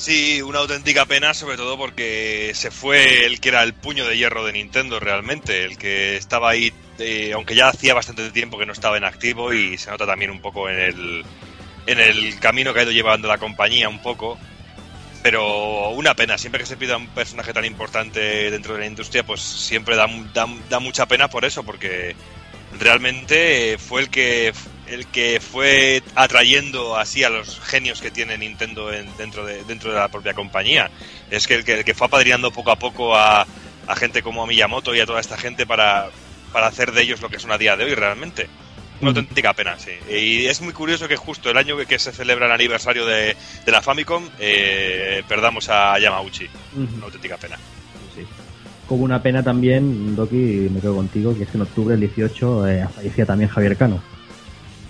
Sí, 0.00 0.40
una 0.40 0.60
auténtica 0.60 1.04
pena, 1.04 1.34
sobre 1.34 1.58
todo 1.58 1.76
porque 1.76 2.52
se 2.54 2.70
fue 2.70 3.26
el 3.26 3.38
que 3.38 3.50
era 3.50 3.62
el 3.64 3.74
puño 3.74 4.06
de 4.06 4.16
hierro 4.16 4.46
de 4.46 4.54
Nintendo 4.54 4.98
realmente, 4.98 5.64
el 5.64 5.76
que 5.76 6.16
estaba 6.16 6.48
ahí, 6.48 6.72
eh, 6.98 7.32
aunque 7.34 7.54
ya 7.54 7.68
hacía 7.68 7.92
bastante 7.92 8.30
tiempo 8.30 8.56
que 8.56 8.64
no 8.64 8.72
estaba 8.72 8.96
en 8.96 9.04
activo 9.04 9.52
y 9.52 9.76
se 9.76 9.90
nota 9.90 10.06
también 10.06 10.30
un 10.30 10.40
poco 10.40 10.70
en 10.70 10.78
el, 10.78 11.24
en 11.90 12.00
el 12.00 12.38
camino 12.38 12.72
que 12.72 12.80
ha 12.80 12.82
ido 12.84 12.92
llevando 12.92 13.28
la 13.28 13.38
compañía 13.38 13.88
un 13.88 14.00
poco. 14.00 14.38
Pero 15.22 15.90
una 15.90 16.14
pena, 16.14 16.38
siempre 16.38 16.60
que 16.60 16.66
se 16.66 16.78
pida 16.78 16.96
un 16.96 17.08
personaje 17.08 17.52
tan 17.52 17.64
importante 17.66 18.50
dentro 18.50 18.74
de 18.74 18.80
la 18.80 18.86
industria, 18.86 19.22
pues 19.22 19.40
siempre 19.42 19.94
da, 19.94 20.06
da, 20.32 20.46
da 20.70 20.80
mucha 20.80 21.04
pena 21.06 21.28
por 21.28 21.44
eso, 21.44 21.62
porque 21.62 22.16
realmente 22.78 23.76
fue 23.78 24.02
el 24.02 24.10
que 24.10 24.52
el 24.86 25.06
que 25.06 25.40
fue 25.40 26.02
atrayendo 26.16 26.96
así 26.96 27.22
a 27.22 27.28
los 27.30 27.60
genios 27.60 28.00
que 28.00 28.10
tiene 28.10 28.36
Nintendo 28.38 28.92
en- 28.92 29.14
dentro 29.18 29.44
de 29.44 29.62
dentro 29.64 29.92
de 29.92 29.98
la 29.98 30.08
propia 30.08 30.34
compañía. 30.34 30.90
Es 31.30 31.46
que 31.46 31.54
el 31.56 31.64
que, 31.64 31.94
fue 31.94 32.06
apadrinando 32.06 32.50
poco 32.50 32.70
a 32.72 32.76
poco 32.76 33.14
a, 33.14 33.46
a 33.86 33.96
gente 33.96 34.22
como 34.22 34.46
Miyamoto 34.46 34.94
y 34.94 35.00
a 35.00 35.06
toda 35.06 35.20
esta 35.20 35.36
gente 35.36 35.66
para, 35.66 36.08
para 36.52 36.66
hacer 36.68 36.92
de 36.92 37.02
ellos 37.02 37.20
lo 37.20 37.28
que 37.28 37.38
son 37.38 37.52
a 37.52 37.58
día 37.58 37.76
de 37.76 37.84
hoy 37.84 37.94
realmente. 37.94 38.48
Una 39.00 39.10
auténtica 39.10 39.54
pena, 39.54 39.78
sí. 39.78 39.92
Y 40.10 40.46
es 40.46 40.60
muy 40.60 40.72
curioso 40.72 41.08
que 41.08 41.16
justo 41.16 41.50
el 41.50 41.56
año 41.56 41.76
que, 41.76 41.98
se 41.98 42.12
celebra 42.12 42.46
el 42.46 42.52
aniversario 42.52 43.06
de, 43.06 43.36
de 43.64 43.72
la 43.72 43.80
Famicom 43.80 44.28
eh, 44.38 45.22
perdamos 45.26 45.68
a 45.70 45.98
Yamauchi. 45.98 46.46
Una 46.76 47.06
auténtica 47.06 47.36
pena. 47.36 47.56
Sí. 48.14 48.26
Como 48.86 49.04
una 49.04 49.22
pena 49.22 49.42
también, 49.42 50.14
Doki, 50.14 50.68
me 50.70 50.80
quedo 50.80 50.96
contigo, 50.96 51.34
que 51.36 51.44
es 51.44 51.48
que 51.48 51.56
en 51.56 51.62
octubre 51.62 51.96
del 51.96 52.00
18 52.00 52.68
eh, 52.68 52.88
fallecía 52.94 53.24
también 53.24 53.48
Javier 53.48 53.76
Cano. 53.76 54.02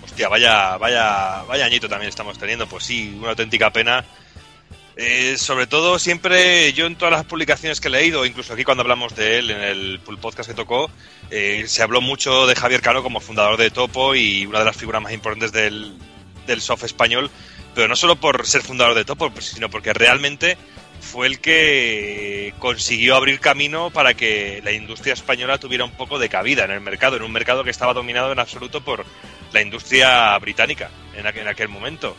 Hostia, 0.03 0.27
vaya, 0.27 0.77
vaya, 0.77 1.43
vaya 1.47 1.65
añito 1.65 1.87
también 1.87 2.09
estamos 2.09 2.37
teniendo. 2.37 2.67
Pues 2.67 2.83
sí, 2.83 3.15
una 3.19 3.29
auténtica 3.29 3.71
pena. 3.71 4.03
Eh, 5.03 5.35
sobre 5.39 5.65
todo, 5.65 5.97
siempre 5.97 6.73
yo 6.73 6.85
en 6.85 6.95
todas 6.95 7.11
las 7.11 7.25
publicaciones 7.25 7.81
que 7.81 7.87
he 7.87 7.91
leído, 7.91 8.23
incluso 8.23 8.53
aquí 8.53 8.63
cuando 8.63 8.83
hablamos 8.83 9.15
de 9.15 9.39
él 9.39 9.49
en 9.49 9.59
el 9.59 9.99
podcast 9.99 10.47
que 10.47 10.53
tocó, 10.55 10.91
eh, 11.31 11.63
se 11.65 11.81
habló 11.81 12.01
mucho 12.01 12.45
de 12.45 12.53
Javier 12.53 12.81
Cano 12.81 13.01
como 13.01 13.19
fundador 13.19 13.57
de 13.57 13.71
Topo 13.71 14.13
y 14.13 14.45
una 14.45 14.59
de 14.59 14.65
las 14.65 14.77
figuras 14.77 15.01
más 15.01 15.11
importantes 15.11 15.51
del, 15.51 15.97
del 16.45 16.61
soft 16.61 16.83
español, 16.83 17.31
pero 17.73 17.87
no 17.87 17.95
solo 17.95 18.17
por 18.17 18.45
ser 18.45 18.61
fundador 18.61 18.93
de 18.93 19.03
Topo, 19.03 19.31
pues, 19.31 19.45
sino 19.45 19.71
porque 19.71 19.91
realmente 19.91 20.55
fue 20.99 21.25
el 21.25 21.39
que 21.39 22.53
consiguió 22.59 23.15
abrir 23.15 23.39
camino 23.39 23.89
para 23.89 24.13
que 24.13 24.61
la 24.63 24.71
industria 24.71 25.13
española 25.13 25.57
tuviera 25.57 25.83
un 25.83 25.97
poco 25.97 26.19
de 26.19 26.29
cabida 26.29 26.63
en 26.65 26.69
el 26.69 26.81
mercado, 26.81 27.15
en 27.15 27.23
un 27.23 27.31
mercado 27.31 27.63
que 27.63 27.71
estaba 27.71 27.95
dominado 27.95 28.31
en 28.31 28.37
absoluto 28.37 28.81
por 28.81 29.03
la 29.51 29.63
industria 29.63 30.37
británica 30.37 30.91
en 31.15 31.47
aquel 31.47 31.69
momento. 31.69 32.15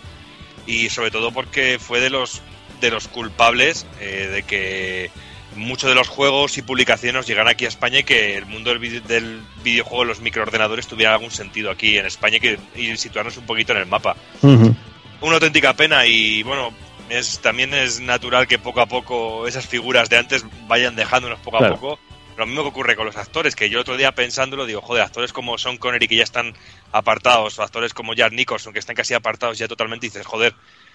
Y 0.67 0.91
sobre 0.91 1.11
todo 1.11 1.33
porque 1.33 1.79
fue 1.81 2.01
de 2.01 2.11
los 2.11 2.43
de 2.87 2.93
los 2.93 3.09
culpables 3.09 3.87
eh, 4.01 4.29
de 4.31 4.43
que 4.43 5.11
muchos 5.57 5.89
de 5.89 5.95
los 5.95 6.09
juegos 6.09 6.57
y 6.59 6.63
publicaciones 6.63 7.27
llegan 7.27 7.49
aquí 7.49 7.65
a 7.65 7.69
España 7.69 7.99
y 8.01 8.05
que 8.05 8.37
el 8.37 8.47
mundo 8.47 8.71
del, 8.71 8.79
vide- 8.79 9.01
del 9.03 9.41
videojuego, 9.63 10.05
los 10.05 10.21
microordenadores, 10.21 10.87
tuviera 10.87 11.13
algún 11.15 11.31
sentido 11.31 11.71
aquí 11.71 11.99
en 11.99 12.07
España 12.07 12.37
y, 12.37 12.41
que, 12.41 12.59
y 12.75 12.97
situarnos 12.97 13.37
un 13.37 13.47
poquito 13.47 13.73
en 13.73 13.79
el 13.79 13.87
mapa. 13.87 14.17
Ujú. 14.43 14.75
Una 15.21 15.35
auténtica 15.35 15.75
pena 15.75 16.05
y 16.07 16.43
bueno, 16.43 16.73
es 17.11 17.39
también 17.41 17.75
es 17.75 18.01
natural 18.01 18.47
que 18.47 18.59
poco 18.59 18.81
a 18.81 18.87
poco 18.87 19.47
esas 19.47 19.67
figuras 19.67 20.09
de 20.09 20.17
antes 20.19 20.45
vayan 20.67 20.97
dejándonos 20.97 21.39
poco 21.41 21.59
Claro. 21.59 21.75
a 21.75 21.79
poco. 21.79 21.99
Lo 22.39 22.47
mismo 22.47 22.63
que 22.63 22.69
ocurre 22.71 22.97
con 22.97 23.05
los 23.05 23.17
actores, 23.19 23.55
que 23.55 23.69
yo 23.69 23.79
otro 23.81 23.99
día 23.99 24.13
pensándolo 24.13 24.65
digo, 24.65 24.81
joder, 24.81 25.03
actores 25.03 25.35
como 25.35 25.59
Sean 25.59 25.77
Connery 25.77 26.09
que 26.09 26.17
ya 26.17 26.23
están 26.25 26.55
apartados, 26.91 27.59
o 27.59 27.63
actores 27.63 27.93
como 27.93 28.15
Jack 28.15 28.33
Nicholson 28.33 28.73
que 28.73 28.79
están 28.79 28.97
casi 28.97 29.13
apartados 29.13 29.59
ya 29.59 29.69
totalmente, 29.69 30.07
y 30.07 30.09
dices, 30.09 30.25
joder, 30.25 30.55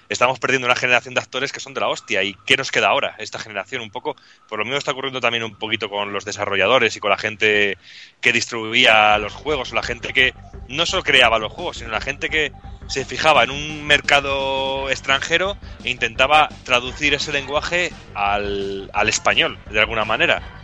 estamos 0.09 0.39
perdiendo 0.39 0.67
una 0.67 0.75
generación 0.75 1.13
de 1.13 1.21
actores 1.21 1.51
que 1.51 1.59
son 1.59 1.73
de 1.73 1.81
la 1.81 1.89
hostia. 1.89 2.23
¿Y 2.23 2.35
qué 2.45 2.57
nos 2.57 2.71
queda 2.71 2.87
ahora? 2.87 3.15
Esta 3.17 3.39
generación 3.39 3.81
un 3.81 3.89
poco. 3.89 4.15
Por 4.47 4.59
lo 4.59 4.65
mismo 4.65 4.77
está 4.77 4.91
ocurriendo 4.91 5.19
también 5.19 5.43
un 5.43 5.55
poquito 5.55 5.89
con 5.89 6.13
los 6.13 6.25
desarrolladores 6.25 6.95
y 6.95 6.99
con 6.99 7.11
la 7.11 7.17
gente 7.17 7.77
que 8.21 8.33
distribuía 8.33 9.17
los 9.17 9.33
juegos, 9.33 9.71
o 9.71 9.75
la 9.75 9.83
gente 9.83 10.13
que 10.13 10.33
no 10.69 10.85
solo 10.85 11.03
creaba 11.03 11.39
los 11.39 11.51
juegos, 11.51 11.77
sino 11.77 11.91
la 11.91 12.01
gente 12.01 12.29
que 12.29 12.51
se 12.87 13.03
fijaba 13.03 13.43
en 13.43 13.51
un 13.51 13.85
mercado 13.85 14.89
extranjero 14.89 15.57
e 15.83 15.89
intentaba 15.89 16.49
traducir 16.63 17.13
ese 17.13 17.33
lenguaje 17.33 17.91
al, 18.13 18.89
al 18.93 19.09
español, 19.09 19.59
de 19.69 19.79
alguna 19.79 20.05
manera. 20.05 20.61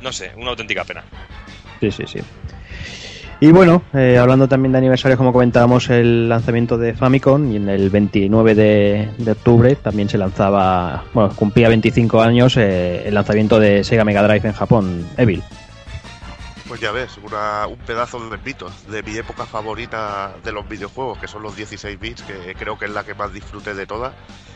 No 0.00 0.12
sé, 0.12 0.32
una 0.36 0.50
auténtica 0.50 0.84
pena. 0.84 1.04
Sí, 1.80 1.92
sí, 1.92 2.04
sí. 2.06 2.20
Y 3.42 3.50
bueno, 3.50 3.82
eh, 3.92 4.18
hablando 4.18 4.46
también 4.46 4.70
de 4.70 4.78
aniversario, 4.78 5.16
como 5.16 5.32
comentábamos, 5.32 5.90
el 5.90 6.28
lanzamiento 6.28 6.78
de 6.78 6.94
Famicom 6.94 7.50
y 7.50 7.56
en 7.56 7.68
el 7.68 7.90
29 7.90 8.54
de, 8.54 9.10
de 9.18 9.32
octubre 9.32 9.74
también 9.74 10.08
se 10.08 10.16
lanzaba, 10.16 11.02
bueno, 11.12 11.34
cumplía 11.34 11.68
25 11.68 12.22
años 12.22 12.56
eh, 12.56 13.02
el 13.08 13.14
lanzamiento 13.14 13.58
de 13.58 13.82
Sega 13.82 14.04
Mega 14.04 14.22
Drive 14.22 14.46
en 14.46 14.52
Japón, 14.54 15.04
Evil. 15.16 15.42
Pues 16.68 16.80
ya 16.80 16.92
ves, 16.92 17.18
una- 17.20 17.66
un 17.66 17.78
pedazo 17.78 18.20
de 18.30 18.38
mitos 18.38 18.86
de 18.86 19.02
mi 19.02 19.16
época 19.16 19.44
favorita 19.44 20.36
de 20.44 20.52
los 20.52 20.68
videojuegos, 20.68 21.18
que 21.18 21.26
son 21.26 21.42
los 21.42 21.56
16 21.56 21.98
bits, 21.98 22.22
que 22.22 22.54
creo 22.54 22.78
que 22.78 22.84
es 22.84 22.92
la 22.92 23.02
que 23.02 23.14
más 23.16 23.32
disfruté 23.32 23.74
de 23.74 23.86
todas, 23.88 24.12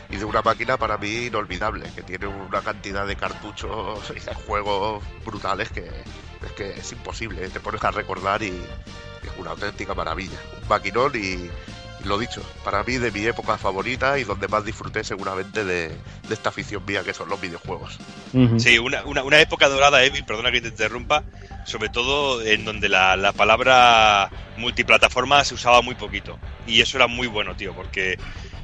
y 0.09 0.15
de 0.15 0.23
una 0.23 0.41
máquina 0.41 0.77
para 0.77 0.97
mí 0.97 1.25
inolvidable, 1.25 1.83
que 1.93 2.03
tiene 2.03 2.27
una 2.27 2.61
cantidad 2.61 3.05
de 3.05 3.17
cartuchos 3.17 3.99
y 4.15 4.19
de 4.25 4.33
juegos 4.33 5.03
brutales 5.25 5.69
que 5.71 5.83
es 6.45 6.51
que 6.53 6.69
es 6.79 6.91
imposible, 6.91 7.47
te 7.49 7.59
pones 7.59 7.83
a 7.83 7.91
recordar 7.91 8.43
y 8.43 8.47
es 8.47 9.31
una 9.37 9.51
auténtica 9.51 9.93
maravilla. 9.93 10.37
Un 10.61 10.67
maquinón 10.67 11.11
y, 11.15 11.49
y 11.99 12.03
lo 12.03 12.17
dicho, 12.17 12.41
para 12.63 12.83
mí 12.83 12.97
de 12.97 13.11
mi 13.11 13.25
época 13.25 13.57
favorita 13.57 14.19
y 14.19 14.23
donde 14.23 14.47
más 14.47 14.63
disfruté 14.63 15.03
seguramente 15.03 15.65
de, 15.65 15.89
de 15.89 16.33
esta 16.33 16.49
afición 16.49 16.85
mía 16.85 17.03
que 17.03 17.13
son 17.13 17.29
los 17.29 17.41
videojuegos. 17.41 17.97
Sí, 18.57 18.77
una, 18.77 19.03
una, 19.03 19.23
una 19.23 19.39
época 19.39 19.67
dorada, 19.67 20.03
Evil, 20.03 20.23
perdona 20.23 20.51
que 20.51 20.61
te 20.61 20.67
interrumpa, 20.69 21.23
sobre 21.65 21.89
todo 21.89 22.41
en 22.41 22.65
donde 22.65 22.87
la, 22.87 23.17
la 23.17 23.33
palabra 23.33 24.29
multiplataforma 24.57 25.43
se 25.43 25.55
usaba 25.55 25.81
muy 25.81 25.95
poquito. 25.95 26.37
Y 26.65 26.81
eso 26.81 26.97
era 26.97 27.07
muy 27.07 27.27
bueno, 27.27 27.55
tío, 27.55 27.73
porque 27.73 28.17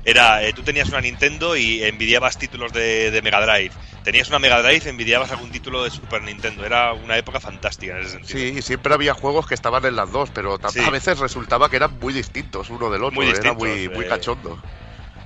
era 0.05 0.43
eh, 0.43 0.53
tú 0.53 0.63
tenías 0.63 0.89
una 0.89 1.01
Nintendo 1.01 1.55
y 1.55 1.83
envidiabas 1.83 2.37
títulos 2.37 2.73
de, 2.73 3.11
de 3.11 3.21
Mega 3.21 3.39
Drive. 3.45 3.71
Tenías 4.03 4.27
una 4.29 4.39
Mega 4.39 4.61
Drive 4.61 4.81
y 4.85 4.89
envidiabas 4.89 5.31
algún 5.31 5.49
título 5.51 5.83
de 5.83 5.89
Super 5.89 6.21
Nintendo. 6.23 6.65
Era 6.65 6.93
una 6.93 7.17
época 7.17 7.39
fantástica 7.39 7.93
en 7.93 8.01
ese 8.01 8.11
sentido. 8.11 8.39
Sí, 8.39 8.53
y 8.57 8.61
siempre 8.61 8.93
había 8.93 9.13
juegos 9.13 9.47
que 9.47 9.53
estaban 9.53 9.85
en 9.85 9.95
las 9.95 10.11
dos, 10.11 10.29
pero 10.33 10.59
Sí. 10.69 10.79
a 10.79 10.89
veces 10.89 11.19
resultaba 11.19 11.69
que 11.69 11.77
eran 11.77 11.97
muy 11.99 12.13
distintos 12.13 12.69
uno 12.69 12.89
del 12.89 13.03
otro, 13.03 13.15
Muy 13.15 13.27
era 13.27 13.33
distintos, 13.39 13.57
muy, 13.67 13.87
muy 13.89 14.05
eh, 14.05 14.09
cachondo. 14.09 14.61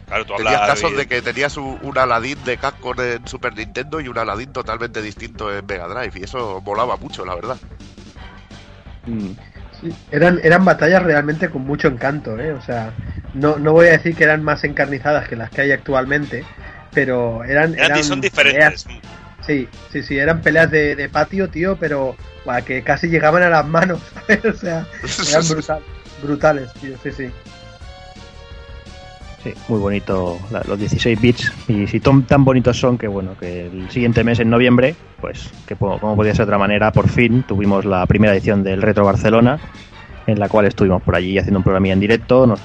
Claro, 0.07 0.25
tú 0.25 0.35
Tenías 0.37 0.53
hablas 0.53 0.69
casos 0.69 0.95
de 0.95 1.05
que 1.07 1.21
tenías 1.21 1.57
un, 1.57 1.79
un 1.81 1.97
Aladdin 1.97 2.41
de 2.45 2.57
Capcom 2.57 2.97
en 3.01 3.27
Super 3.27 3.53
Nintendo 3.55 3.99
y 3.99 4.07
un 4.07 4.17
Aladdin 4.17 4.53
totalmente 4.53 5.01
distinto 5.01 5.53
en 5.53 5.65
Mega 5.65 5.87
Drive, 5.87 6.17
y 6.17 6.23
eso 6.23 6.61
molaba 6.61 6.95
mucho, 6.95 7.25
la 7.25 7.35
verdad. 7.35 7.57
Mm. 9.05 9.31
Sí, 9.81 9.93
eran, 10.11 10.39
eran 10.43 10.65
batallas 10.65 11.03
realmente 11.03 11.49
con 11.49 11.63
mucho 11.63 11.87
encanto, 11.87 12.39
¿eh? 12.39 12.53
O 12.53 12.61
sea, 12.61 12.91
no, 13.33 13.57
no 13.59 13.73
voy 13.73 13.87
a 13.87 13.91
decir 13.91 14.15
que 14.15 14.23
eran 14.23 14.43
más 14.43 14.63
encarnizadas 14.63 15.27
que 15.27 15.35
las 15.35 15.49
que 15.51 15.61
hay 15.61 15.71
actualmente, 15.71 16.43
pero 16.93 17.43
eran... 17.43 17.73
eran, 17.75 17.91
eran 17.91 18.03
son 18.03 18.21
peleas- 18.21 18.21
diferentes. 18.21 18.87
sí, 19.45 19.67
sí, 19.91 20.03
sí, 20.03 20.17
eran 20.17 20.41
peleas 20.41 20.71
de, 20.71 20.95
de 20.95 21.09
patio, 21.09 21.49
tío, 21.49 21.77
pero 21.79 22.15
que 22.65 22.81
casi 22.81 23.07
llegaban 23.07 23.43
a 23.43 23.49
las 23.49 23.65
manos, 23.67 23.99
¿sabes? 24.27 24.45
O 24.45 24.53
sea, 24.53 24.85
eran 25.29 25.43
brutal- 25.47 25.83
brutales, 26.23 26.73
tío, 26.73 26.95
sí, 27.03 27.11
sí. 27.11 27.29
Muy 29.67 29.79
bonito 29.79 30.37
la- 30.51 30.63
los 30.67 30.79
16 30.79 31.19
bits. 31.19 31.51
Y 31.67 31.87
si 31.87 31.99
ton- 31.99 32.23
tan 32.25 32.43
bonitos 32.45 32.79
son 32.79 32.97
que 32.97 33.07
bueno, 33.07 33.37
que 33.39 33.67
el 33.67 33.89
siguiente 33.89 34.23
mes 34.23 34.39
en 34.39 34.49
noviembre, 34.49 34.95
pues 35.21 35.51
que 35.67 35.75
como 35.75 36.15
podía 36.15 36.33
ser 36.33 36.45
de 36.45 36.49
otra 36.51 36.57
manera, 36.57 36.91
por 36.91 37.09
fin 37.09 37.43
tuvimos 37.43 37.85
la 37.85 38.05
primera 38.05 38.33
edición 38.33 38.63
del 38.63 38.81
Retro 38.81 39.05
Barcelona 39.05 39.59
en 40.27 40.39
la 40.39 40.49
cual 40.49 40.65
estuvimos 40.65 41.01
por 41.01 41.15
allí 41.15 41.37
haciendo 41.37 41.59
un 41.59 41.63
programa 41.63 41.87
en 41.87 42.01
directo, 42.01 42.45
nos, 42.45 42.61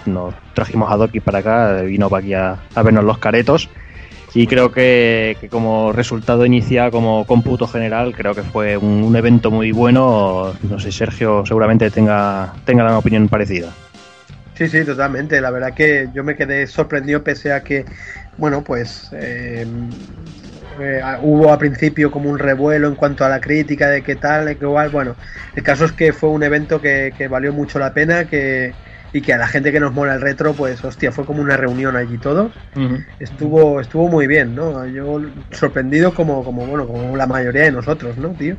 trajimos 0.53 0.90
a 0.90 0.97
Doki 0.97 1.21
para 1.21 1.38
acá, 1.38 1.83
vino 1.83 2.11
para 2.11 2.21
aquí 2.21 2.35
a, 2.35 2.59
vernos 2.83 3.05
los 3.05 3.18
caretos. 3.18 3.68
Y 4.35 4.47
creo 4.47 4.73
que, 4.73 5.37
que 5.40 5.49
como 5.49 5.92
resultado 5.92 6.45
inicial, 6.45 6.90
como 6.90 7.25
cómputo 7.27 7.68
general, 7.68 8.14
creo 8.16 8.35
que 8.35 8.42
fue 8.42 8.77
un, 8.77 9.05
un 9.05 9.14
evento 9.14 9.51
muy 9.51 9.73
bueno, 9.73 10.53
no 10.62 10.81
sé, 10.81 10.90
Sergio 10.90 11.45
seguramente 11.47 11.90
tenga, 11.90 12.55
tenga 12.64 12.83
una 12.85 12.99
opinión 12.99 13.29
parecida. 13.29 13.73
Sí, 14.54 14.68
sí, 14.68 14.84
totalmente. 14.84 15.40
La 15.40 15.50
verdad 15.50 15.72
que 15.74 16.10
yo 16.12 16.24
me 16.24 16.36
quedé 16.36 16.66
sorprendido 16.66 17.24
pese 17.24 17.52
a 17.52 17.62
que, 17.62 17.86
bueno, 18.36 18.62
pues 18.62 19.08
eh, 19.12 19.64
eh, 20.80 21.00
hubo 21.22 21.52
a 21.52 21.58
principio 21.58 22.10
como 22.10 22.30
un 22.30 22.38
revuelo 22.38 22.88
en 22.88 22.96
cuanto 22.96 23.24
a 23.24 23.28
la 23.28 23.40
crítica 23.40 23.88
de 23.88 24.02
qué 24.02 24.16
tal, 24.16 24.46
de 24.46 24.58
qué 24.58 24.64
igual. 24.64 24.90
Bueno, 24.90 25.16
el 25.54 25.62
caso 25.62 25.84
es 25.84 25.92
que 25.92 26.12
fue 26.12 26.30
un 26.30 26.42
evento 26.42 26.80
que, 26.80 27.12
que 27.16 27.28
valió 27.28 27.52
mucho 27.52 27.78
la 27.78 27.92
pena 27.94 28.26
que, 28.26 28.78
y 29.12 29.20
que 29.20 29.33
a 29.35 29.38
la 29.38 29.46
gente 29.46 29.72
que 29.72 29.81
nos 29.81 29.92
mola 29.92 30.14
el 30.14 30.20
retro, 30.20 30.55
pues 30.55 30.83
hostia, 30.85 31.12
fue 31.12 31.25
como 31.27 31.42
una 31.42 31.57
reunión 31.57 31.96
allí 31.96 32.16
todos. 32.18 32.53
Estuvo, 33.20 33.81
estuvo 33.81 34.09
muy 34.09 34.27
bien, 34.27 34.55
¿no? 34.55 34.87
Yo 34.87 35.20
sorprendido 35.51 36.14
como, 36.14 36.42
como, 36.44 36.66
bueno, 36.66 36.87
como 36.87 37.16
la 37.16 37.27
mayoría 37.27 37.62
de 37.62 37.72
nosotros, 37.72 38.16
¿no, 38.16 38.31
tío? 38.31 38.57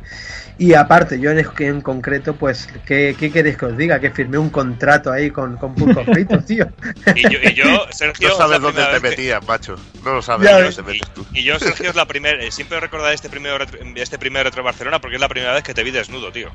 Y 0.56 0.74
aparte, 0.74 1.18
yo 1.18 1.32
en, 1.32 1.44
en 1.58 1.80
concreto, 1.80 2.36
pues, 2.36 2.68
¿qué, 2.86 3.16
¿qué 3.18 3.32
queréis 3.32 3.56
que 3.56 3.66
os 3.66 3.76
diga? 3.76 3.98
Que 3.98 4.10
firmé 4.12 4.38
un 4.38 4.50
contrato 4.50 5.10
ahí 5.10 5.30
con, 5.30 5.56
con 5.56 5.74
Pulpo 5.74 6.04
Frito, 6.12 6.38
tío. 6.44 6.68
Y 7.16 7.22
yo, 7.22 7.38
y 7.42 7.54
yo, 7.54 7.64
Sergio, 7.90 8.28
No 8.28 8.34
es 8.34 8.38
sabes 8.38 8.60
dónde 8.60 8.82
te 8.84 8.92
vez 8.92 9.02
que- 9.02 9.08
metías, 9.08 9.46
macho. 9.48 9.74
No 10.04 10.14
lo 10.14 10.22
sabes 10.22 10.48
Ya 10.48 10.56
dónde 10.60 10.72
te 10.76 10.82
metes 10.82 11.10
tú. 11.12 11.26
Y 11.32 11.42
yo, 11.42 11.58
Sergio, 11.58 11.90
es 11.90 11.96
la 11.96 12.06
primera. 12.06 12.40
eh, 12.40 12.52
Siempre 12.52 12.78
recordaré 12.78 13.16
este 13.16 13.28
primer, 13.28 13.58
retro, 13.58 13.80
este 13.96 14.18
primer 14.18 14.44
retro 14.44 14.62
Barcelona 14.62 15.00
porque 15.00 15.16
es 15.16 15.20
la 15.20 15.28
primera 15.28 15.52
vez 15.52 15.64
que 15.64 15.74
te 15.74 15.82
vi 15.82 15.90
desnudo, 15.90 16.30
tío. 16.30 16.50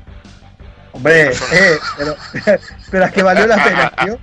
Hombre, 0.92 1.30
eh, 1.52 1.78
pero, 1.96 2.16
pero 2.90 3.04
a 3.04 3.10
que 3.10 3.22
valió 3.22 3.46
la 3.46 3.64
pena, 3.64 3.92
tío. 4.04 4.18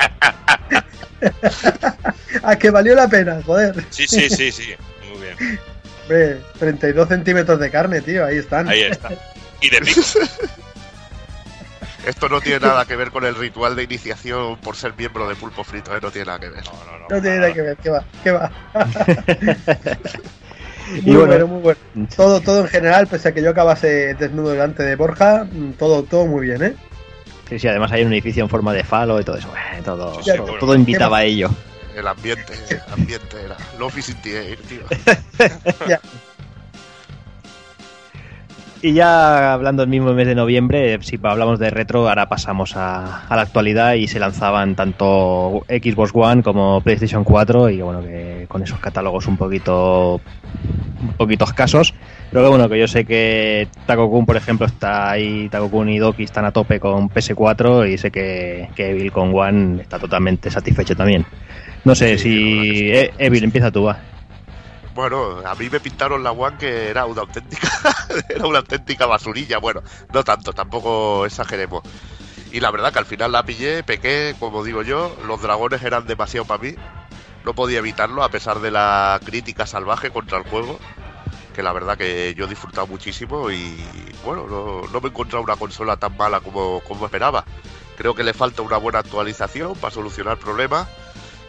a 2.44 2.56
que 2.56 2.70
valió 2.70 2.96
la 2.96 3.08
pena, 3.08 3.42
joder. 3.46 3.86
Sí, 3.90 4.08
sí, 4.08 4.30
sí, 4.30 4.52
sí. 4.52 4.76
Muy 5.10 5.22
bien. 5.22 5.60
Hombre, 6.04 6.42
32 6.60 7.08
centímetros 7.08 7.60
de 7.60 7.72
carne, 7.72 8.02
tío, 8.02 8.26
ahí 8.26 8.38
están. 8.38 8.68
Ahí 8.68 8.82
está. 8.84 9.10
Y 9.62 9.70
de 9.70 9.82
pico. 9.82 10.02
Esto 12.06 12.30
no 12.30 12.40
tiene 12.40 12.62
nada 12.62 12.86
que 12.86 12.96
ver 12.96 13.12
con 13.12 13.26
el 13.26 13.36
ritual 13.36 13.76
de 13.76 13.84
iniciación 13.84 14.58
por 14.62 14.78
ser 14.78 14.94
miembro 14.96 15.28
de 15.28 15.36
Pulpo 15.36 15.66
Frito, 15.66 15.94
¿eh? 15.94 16.00
no 16.02 16.10
tiene 16.10 16.28
nada 16.28 16.40
que 16.40 16.50
ver. 16.50 16.64
No, 16.64 16.72
no, 16.86 17.00
no. 17.00 17.08
No 17.10 17.22
tiene 17.22 17.38
nada 17.38 17.54
que 17.54 17.62
ver, 17.62 17.78
que 17.78 17.90
va, 17.90 18.06
que 18.24 18.32
va. 18.32 18.52
Y 20.96 21.02
Muy 21.02 21.16
bueno, 21.16 21.28
bueno, 21.28 21.48
muy 21.48 21.62
bueno. 21.62 21.80
Todo, 22.16 22.40
todo 22.46 22.62
en 22.62 22.68
general, 22.68 23.08
pese 23.08 23.30
a 23.30 23.34
que 23.34 23.42
yo 23.42 23.50
acabase 23.52 24.14
desnudo 24.16 24.52
delante 24.52 24.84
de 24.84 24.96
Borja, 24.96 25.46
mm, 25.52 25.72
todo, 25.74 26.04
todo 26.04 26.26
muy 26.26 26.48
bien, 26.48 26.64
¿eh? 26.64 26.76
Sí, 27.50 27.60
sí, 27.60 27.68
además 27.68 27.92
hay 27.92 28.04
un 28.04 28.12
edificio 28.14 28.44
en 28.44 28.50
forma 28.50 28.74
de 28.74 28.84
falo 28.84 29.20
y 29.20 29.24
todo 29.24 29.38
eso. 29.38 29.48
eh, 29.78 29.82
todo, 29.84 30.16
Sí, 30.16 30.32
sí, 30.32 30.38
todo, 30.38 30.44
bueno. 30.44 30.60
todo 30.60 30.76
invitaba 30.76 31.18
a 31.20 31.24
ello. 31.24 31.50
El 31.96 32.08
ambiente, 32.08 32.54
el 32.70 32.94
ambiente 32.94 33.38
era. 33.44 33.58
Love 33.80 33.98
is 33.98 34.10
in 34.10 34.22
the 34.22 34.38
air, 34.50 34.58
tío. 34.68 34.82
Y 38.88 38.94
ya 38.94 39.52
hablando 39.52 39.82
del 39.82 39.90
mismo 39.90 40.14
mes 40.14 40.28
de 40.28 40.34
noviembre, 40.34 40.94
eh, 40.94 40.98
si 41.02 41.20
hablamos 41.22 41.60
de 41.60 41.70
retro, 41.70 42.08
ahora 42.08 42.30
pasamos 42.30 42.78
a, 42.78 43.28
a 43.28 43.36
la 43.36 43.42
actualidad 43.42 43.96
y 43.96 44.08
se 44.08 44.18
lanzaban 44.18 44.76
tanto 44.76 45.66
Xbox 45.68 46.12
One 46.14 46.42
como 46.42 46.80
PlayStation 46.80 47.26
4 47.26 47.70
y 47.70 47.82
bueno, 47.82 48.02
que 48.02 48.46
con 48.48 48.64
esos 48.64 48.80
catálogos 48.80 49.28
un 49.28 49.36
poquito 49.36 50.22
un 51.02 51.14
poquito 51.18 51.44
escasos. 51.44 51.94
Pero 52.32 52.44
que 52.44 52.50
bueno, 52.50 52.70
que 52.70 52.80
yo 52.80 52.88
sé 52.88 53.04
que 53.04 53.68
Taco 53.86 54.10
Kun, 54.10 54.26
por 54.26 54.38
ejemplo, 54.38 54.66
está 54.66 55.12
ahí, 55.12 55.50
Taco 55.50 55.70
Kun 55.70 55.90
y 55.90 56.00
Doki 56.00 56.24
están 56.24 56.46
a 56.46 56.54
tope 56.54 56.80
con 56.80 57.10
PS4 57.10 57.92
y 57.92 57.98
sé 57.98 58.10
que, 58.10 58.70
que 58.74 58.92
Evil 58.92 59.12
con 59.12 59.36
One 59.36 59.82
está 59.82 60.00
totalmente 60.00 60.50
satisfecho 60.50 60.96
también. 60.96 61.26
No 61.84 61.94
sé 61.94 62.18
Sí, 62.18 62.24
si... 62.24 62.78
sí. 62.78 62.90
eh, 62.90 63.12
Evil, 63.18 63.44
empieza 63.44 63.70
tú, 63.70 63.84
va. 63.84 63.98
Bueno, 64.98 65.44
a 65.46 65.54
mí 65.54 65.70
me 65.70 65.80
pintaron 65.80 66.24
la 66.24 66.32
One 66.32 66.58
que 66.58 66.90
era 66.90 67.06
una 67.06 67.22
auténtica, 67.22 67.70
era 68.30 68.48
una 68.48 68.58
auténtica 68.58 69.06
basurilla. 69.06 69.60
Bueno, 69.60 69.84
no 70.12 70.24
tanto, 70.24 70.54
tampoco 70.54 71.24
exageremos. 71.28 71.84
Y 72.52 72.62
la 72.62 72.72
verdad 72.72 72.92
que 72.92 72.98
al 72.98 73.06
final 73.06 73.32
la 73.32 73.46
pillé, 73.46 73.84
pequé, 73.84 74.36
como 74.40 74.64
digo 74.64 74.82
yo, 74.82 75.16
los 75.28 75.40
dragones 75.40 75.84
eran 75.84 76.08
demasiado 76.08 76.48
para 76.48 76.64
mí. 76.64 76.74
No 77.46 77.54
podía 77.54 77.78
evitarlo 77.78 78.24
a 78.24 78.30
pesar 78.30 78.60
de 78.60 78.72
la 78.72 79.20
crítica 79.24 79.68
salvaje 79.68 80.10
contra 80.10 80.40
el 80.40 80.46
juego. 80.46 80.80
que 81.54 81.62
la 81.62 81.74
verdad 81.74 81.96
que 81.96 82.34
yo 82.36 82.46
he 82.46 82.48
disfrutado 82.48 82.88
muchísimo 82.88 83.52
y 83.52 83.78
bueno, 84.26 84.48
no, 84.48 84.82
no 84.92 85.00
me 85.00 85.10
he 85.10 85.12
encontrado 85.12 85.44
una 85.44 85.58
consola 85.58 85.98
tan 85.98 86.18
mala 86.18 86.40
como, 86.40 86.80
como 86.80 87.06
esperaba. 87.06 87.46
Creo 87.98 88.16
que 88.16 88.24
le 88.24 88.34
falta 88.34 88.64
una 88.64 88.78
buena 88.78 88.98
actualización 88.98 89.76
para 89.76 89.94
solucionar 89.94 90.40
problemas 90.40 90.88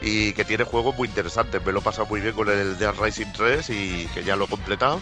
y 0.01 0.33
que 0.33 0.45
tiene 0.45 0.65
juegos 0.65 0.97
muy 0.97 1.09
interesantes. 1.09 1.65
Me 1.65 1.73
lo 1.73 1.81
he 1.81 1.83
pasado 1.83 2.07
muy 2.07 2.21
bien 2.21 2.35
con 2.35 2.49
el 2.49 2.79
Dead 2.79 2.95
Rising 3.01 3.33
3 3.37 3.71
y 3.71 4.07
que 4.15 4.23
ya 4.25 4.37
lo 4.37 4.45
he 4.45 4.49
completado. 4.49 5.01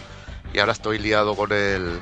Y 0.53 0.59
ahora 0.59 0.71
estoy 0.73 0.97
liado 0.99 1.35
con 1.35 1.51
el 1.51 1.99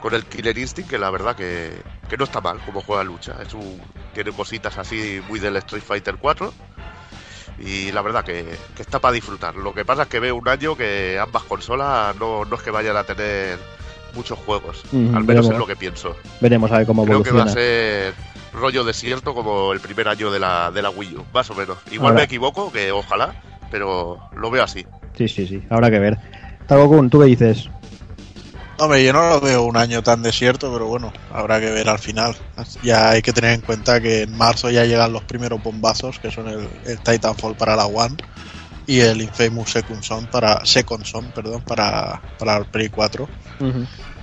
con 0.00 0.14
el 0.14 0.24
Killer 0.26 0.56
Instinct, 0.58 0.90
que 0.90 0.98
la 0.98 1.08
verdad 1.10 1.34
que, 1.34 1.72
que 2.10 2.16
no 2.18 2.24
está 2.24 2.40
mal 2.42 2.58
como 2.66 2.82
juega 2.82 3.02
lucha. 3.04 3.36
Es 3.46 3.54
un, 3.54 3.80
tiene 4.12 4.32
cositas 4.32 4.76
así 4.76 5.20
muy 5.28 5.40
del 5.40 5.56
Street 5.56 5.82
Fighter 5.82 6.16
4 6.20 6.52
y 7.58 7.92
la 7.92 8.02
verdad 8.02 8.24
que, 8.24 8.44
que 8.76 8.82
está 8.82 8.98
para 9.00 9.12
disfrutar. 9.14 9.54
Lo 9.56 9.72
que 9.72 9.84
pasa 9.84 10.02
es 10.02 10.08
que 10.08 10.20
veo 10.20 10.36
un 10.36 10.48
año 10.48 10.76
que 10.76 11.18
ambas 11.18 11.44
consolas 11.44 12.14
no, 12.16 12.44
no 12.44 12.56
es 12.56 12.62
que 12.62 12.70
vayan 12.70 12.96
a 12.96 13.04
tener 13.04 13.58
muchos 14.14 14.38
juegos, 14.40 14.82
Ujú, 14.92 14.96
al 15.16 15.24
menos 15.24 15.26
veremos. 15.26 15.50
es 15.52 15.58
lo 15.58 15.66
que 15.66 15.76
pienso. 15.76 16.16
Veremos 16.40 16.70
a 16.70 16.78
ver 16.78 16.86
cómo 16.86 17.04
Creo 17.04 17.22
que 17.22 17.30
va 17.30 17.44
a 17.44 17.46
evoluciona. 17.46 17.52
ser 17.52 18.14
rollo 18.54 18.84
desierto 18.84 19.34
como 19.34 19.72
el 19.72 19.80
primer 19.80 20.08
año 20.08 20.30
de 20.30 20.38
la, 20.38 20.70
de 20.70 20.80
la 20.82 20.90
Wii 20.90 21.16
U, 21.16 21.24
más 21.34 21.50
o 21.50 21.54
menos. 21.54 21.78
Igual 21.90 22.12
Ahora- 22.12 22.20
me 22.20 22.24
equivoco, 22.24 22.72
que 22.72 22.90
ojalá, 22.92 23.34
pero 23.70 24.18
lo 24.36 24.50
veo 24.50 24.62
así. 24.62 24.86
Sí, 25.16 25.28
sí, 25.28 25.46
sí. 25.46 25.62
Habrá 25.70 25.90
que 25.90 25.98
ver. 25.98 26.18
Tagokun, 26.66 27.10
¿tú 27.10 27.20
qué 27.20 27.26
dices? 27.26 27.68
Hombre, 28.78 29.04
yo 29.04 29.12
no 29.12 29.28
lo 29.28 29.40
veo 29.40 29.62
un 29.62 29.76
año 29.76 30.02
tan 30.02 30.22
desierto, 30.22 30.72
pero 30.72 30.86
bueno, 30.86 31.12
habrá 31.32 31.60
que 31.60 31.70
ver 31.70 31.88
al 31.88 31.98
final. 32.00 32.34
Ya 32.82 33.10
hay 33.10 33.22
que 33.22 33.32
tener 33.32 33.52
en 33.52 33.60
cuenta 33.60 34.00
que 34.00 34.22
en 34.22 34.36
marzo 34.36 34.68
ya 34.70 34.84
llegan 34.84 35.12
los 35.12 35.22
primeros 35.22 35.62
bombazos, 35.62 36.18
que 36.18 36.30
son 36.32 36.48
el, 36.48 36.68
el 36.84 36.98
Titanfall 36.98 37.54
para 37.54 37.76
la 37.76 37.86
One 37.86 38.16
y 38.86 39.00
el 39.00 39.22
Infamous 39.22 39.70
Second 39.70 40.02
Son 40.02 40.26
para 40.26 40.64
Second 40.66 41.04
Son, 41.04 41.30
perdón, 41.32 41.62
para, 41.62 42.20
para 42.38 42.56
el 42.56 42.64
Play 42.66 42.88
4. 42.88 43.28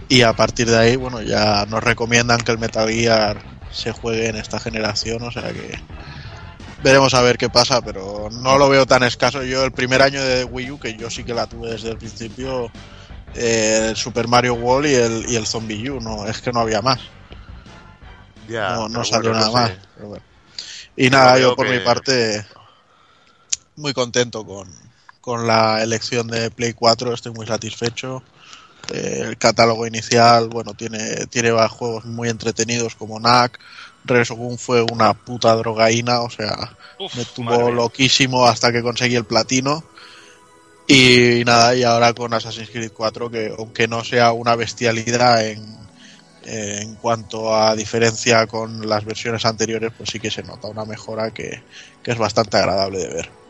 Y 0.09 0.21
a 0.23 0.33
partir 0.33 0.69
de 0.69 0.77
ahí, 0.77 0.95
bueno, 0.97 1.21
ya 1.21 1.65
nos 1.69 1.81
recomiendan 1.81 2.41
que 2.41 2.51
el 2.51 2.59
Metal 2.59 2.89
Gear 2.89 3.37
se 3.71 3.91
juegue 3.91 4.27
en 4.27 4.36
esta 4.36 4.60
generación, 4.60 5.21
o 5.23 5.31
sea 5.31 5.51
que 5.53 5.79
veremos 6.84 7.13
a 7.13 7.21
ver 7.21 7.38
qué 7.38 7.49
pasa, 7.49 7.81
pero 7.81 8.29
no 8.31 8.57
lo 8.57 8.69
veo 8.69 8.86
tan 8.86 9.03
escaso. 9.03 9.43
Yo 9.43 9.63
el 9.63 9.71
primer 9.71 10.01
año 10.01 10.21
de 10.23 10.43
Wii 10.43 10.71
U, 10.71 10.79
que 10.79 10.95
yo 10.95 11.10
sí 11.10 11.23
que 11.23 11.34
la 11.34 11.47
tuve 11.47 11.71
desde 11.71 11.89
el 11.89 11.97
principio, 11.97 12.71
eh, 13.36 13.88
el 13.89 13.95
Super 13.95 14.27
Mario 14.27 14.55
World 14.55 14.88
y 14.89 14.95
el, 14.95 15.25
y 15.29 15.36
el 15.36 15.45
Zombie 15.47 15.89
U, 15.89 15.99
no, 16.01 16.25
es 16.27 16.41
que 16.41 16.51
no 16.51 16.60
había 16.60 16.81
más, 16.81 16.99
Ya, 18.47 18.75
no, 18.89 19.03
salió 19.05 19.31
bueno, 19.31 19.34
no 19.34 19.39
nada 19.39 19.47
sé. 19.47 19.53
más. 19.53 19.88
pero 19.95 20.07
bueno. 20.10 20.23
Y 20.97 21.10
nada, 21.10 21.39
yo 21.39 21.55
por 21.55 21.65
que- 21.67 21.73
mi 21.73 21.79
parte 21.79 22.45
muy 23.75 23.93
contento 23.93 24.45
con, 24.45 24.67
con 25.21 25.47
la 25.47 25.81
elección 25.81 26.27
de 26.27 26.51
Play 26.51 26.73
4, 26.73 27.13
estoy 27.13 27.31
muy 27.31 27.47
satisfecho. 27.47 28.23
Eh, 28.93 29.23
el 29.27 29.37
catálogo 29.37 29.85
inicial, 29.87 30.49
bueno, 30.49 30.73
tiene, 30.73 31.27
tiene 31.27 31.51
juegos 31.67 32.05
muy 32.05 32.29
entretenidos 32.29 32.95
como 32.95 33.19
NAC. 33.19 33.59
Resogun 34.03 34.57
fue 34.57 34.81
una 34.81 35.13
puta 35.13 35.55
drogaína, 35.55 36.21
o 36.21 36.29
sea, 36.29 36.75
Uf, 36.97 37.15
me 37.15 37.25
tuvo 37.25 37.71
loquísimo 37.71 38.45
hasta 38.45 38.71
que 38.71 38.81
conseguí 38.81 39.15
el 39.15 39.25
platino. 39.25 39.83
Y 40.87 41.43
nada, 41.45 41.75
y 41.75 41.83
ahora 41.83 42.13
con 42.13 42.33
Assassin's 42.33 42.69
Creed 42.69 42.91
4, 42.91 43.29
que 43.31 43.53
aunque 43.57 43.87
no 43.87 44.03
sea 44.03 44.31
una 44.31 44.55
bestialidad 44.55 45.45
en, 45.47 45.63
en 46.43 46.95
cuanto 46.95 47.55
a 47.55 47.75
diferencia 47.75 48.47
con 48.47 48.89
las 48.89 49.05
versiones 49.05 49.45
anteriores, 49.45 49.91
pues 49.95 50.09
sí 50.09 50.19
que 50.19 50.31
se 50.31 50.43
nota 50.43 50.67
una 50.67 50.85
mejora 50.85 51.31
que, 51.31 51.63
que 52.03 52.11
es 52.11 52.17
bastante 52.17 52.57
agradable 52.57 52.99
de 52.99 53.07
ver. 53.07 53.40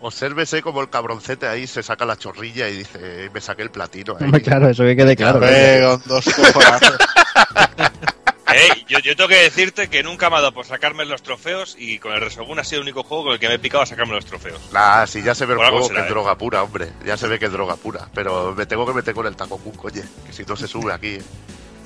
Obsérvese 0.00 0.62
como 0.62 0.82
el 0.82 0.90
cabroncete 0.90 1.46
ahí 1.46 1.66
se 1.66 1.82
saca 1.82 2.04
la 2.04 2.16
chorrilla 2.16 2.68
y 2.68 2.78
dice, 2.78 3.30
me 3.32 3.40
saqué 3.40 3.62
el 3.62 3.70
platino. 3.70 4.16
ahí". 4.20 4.30
Claro, 4.42 4.68
eso 4.68 4.84
que 4.84 4.96
quede 4.96 5.16
claro. 5.16 5.38
Hombre, 5.38 5.80
con 5.82 6.02
dos 6.06 6.24
cojonazos. 6.24 6.98
Ey, 8.48 8.84
yo, 8.88 9.00
yo 9.00 9.16
tengo 9.16 9.28
que 9.28 9.42
decirte 9.42 9.88
que 9.88 10.02
nunca 10.02 10.30
me 10.30 10.36
ha 10.36 10.40
dado 10.40 10.52
por 10.54 10.64
sacarme 10.64 11.04
los 11.04 11.22
trofeos 11.22 11.76
y 11.78 11.98
con 11.98 12.12
el 12.14 12.20
Resogun 12.20 12.58
ha 12.58 12.64
sido 12.64 12.80
el 12.80 12.84
único 12.88 13.02
juego 13.02 13.24
con 13.24 13.32
el 13.34 13.38
que 13.38 13.48
me 13.48 13.54
he 13.54 13.58
picado 13.58 13.82
a 13.82 13.86
sacarme 13.86 14.14
los 14.14 14.24
trofeos. 14.24 14.60
Nah, 14.72 15.04
si 15.06 15.20
ya 15.22 15.34
se 15.34 15.44
ve 15.46 15.54
el 15.54 15.58
juego 15.58 15.82
será, 15.82 15.94
que 15.94 16.00
es 16.02 16.06
¿eh? 16.06 16.10
droga 16.10 16.38
pura, 16.38 16.62
hombre. 16.62 16.88
Ya 17.04 17.16
se 17.16 17.26
ve 17.26 17.38
que 17.38 17.46
es 17.46 17.52
droga 17.52 17.76
pura. 17.76 18.08
Pero 18.14 18.54
me 18.56 18.64
tengo 18.64 18.86
que 18.86 18.94
meter 18.94 19.14
con 19.14 19.26
el 19.26 19.34
Takokun, 19.36 19.72
coño. 19.72 20.02
Que 20.24 20.32
si 20.32 20.44
no 20.44 20.56
se 20.56 20.68
sube 20.68 20.92
aquí. 20.92 21.18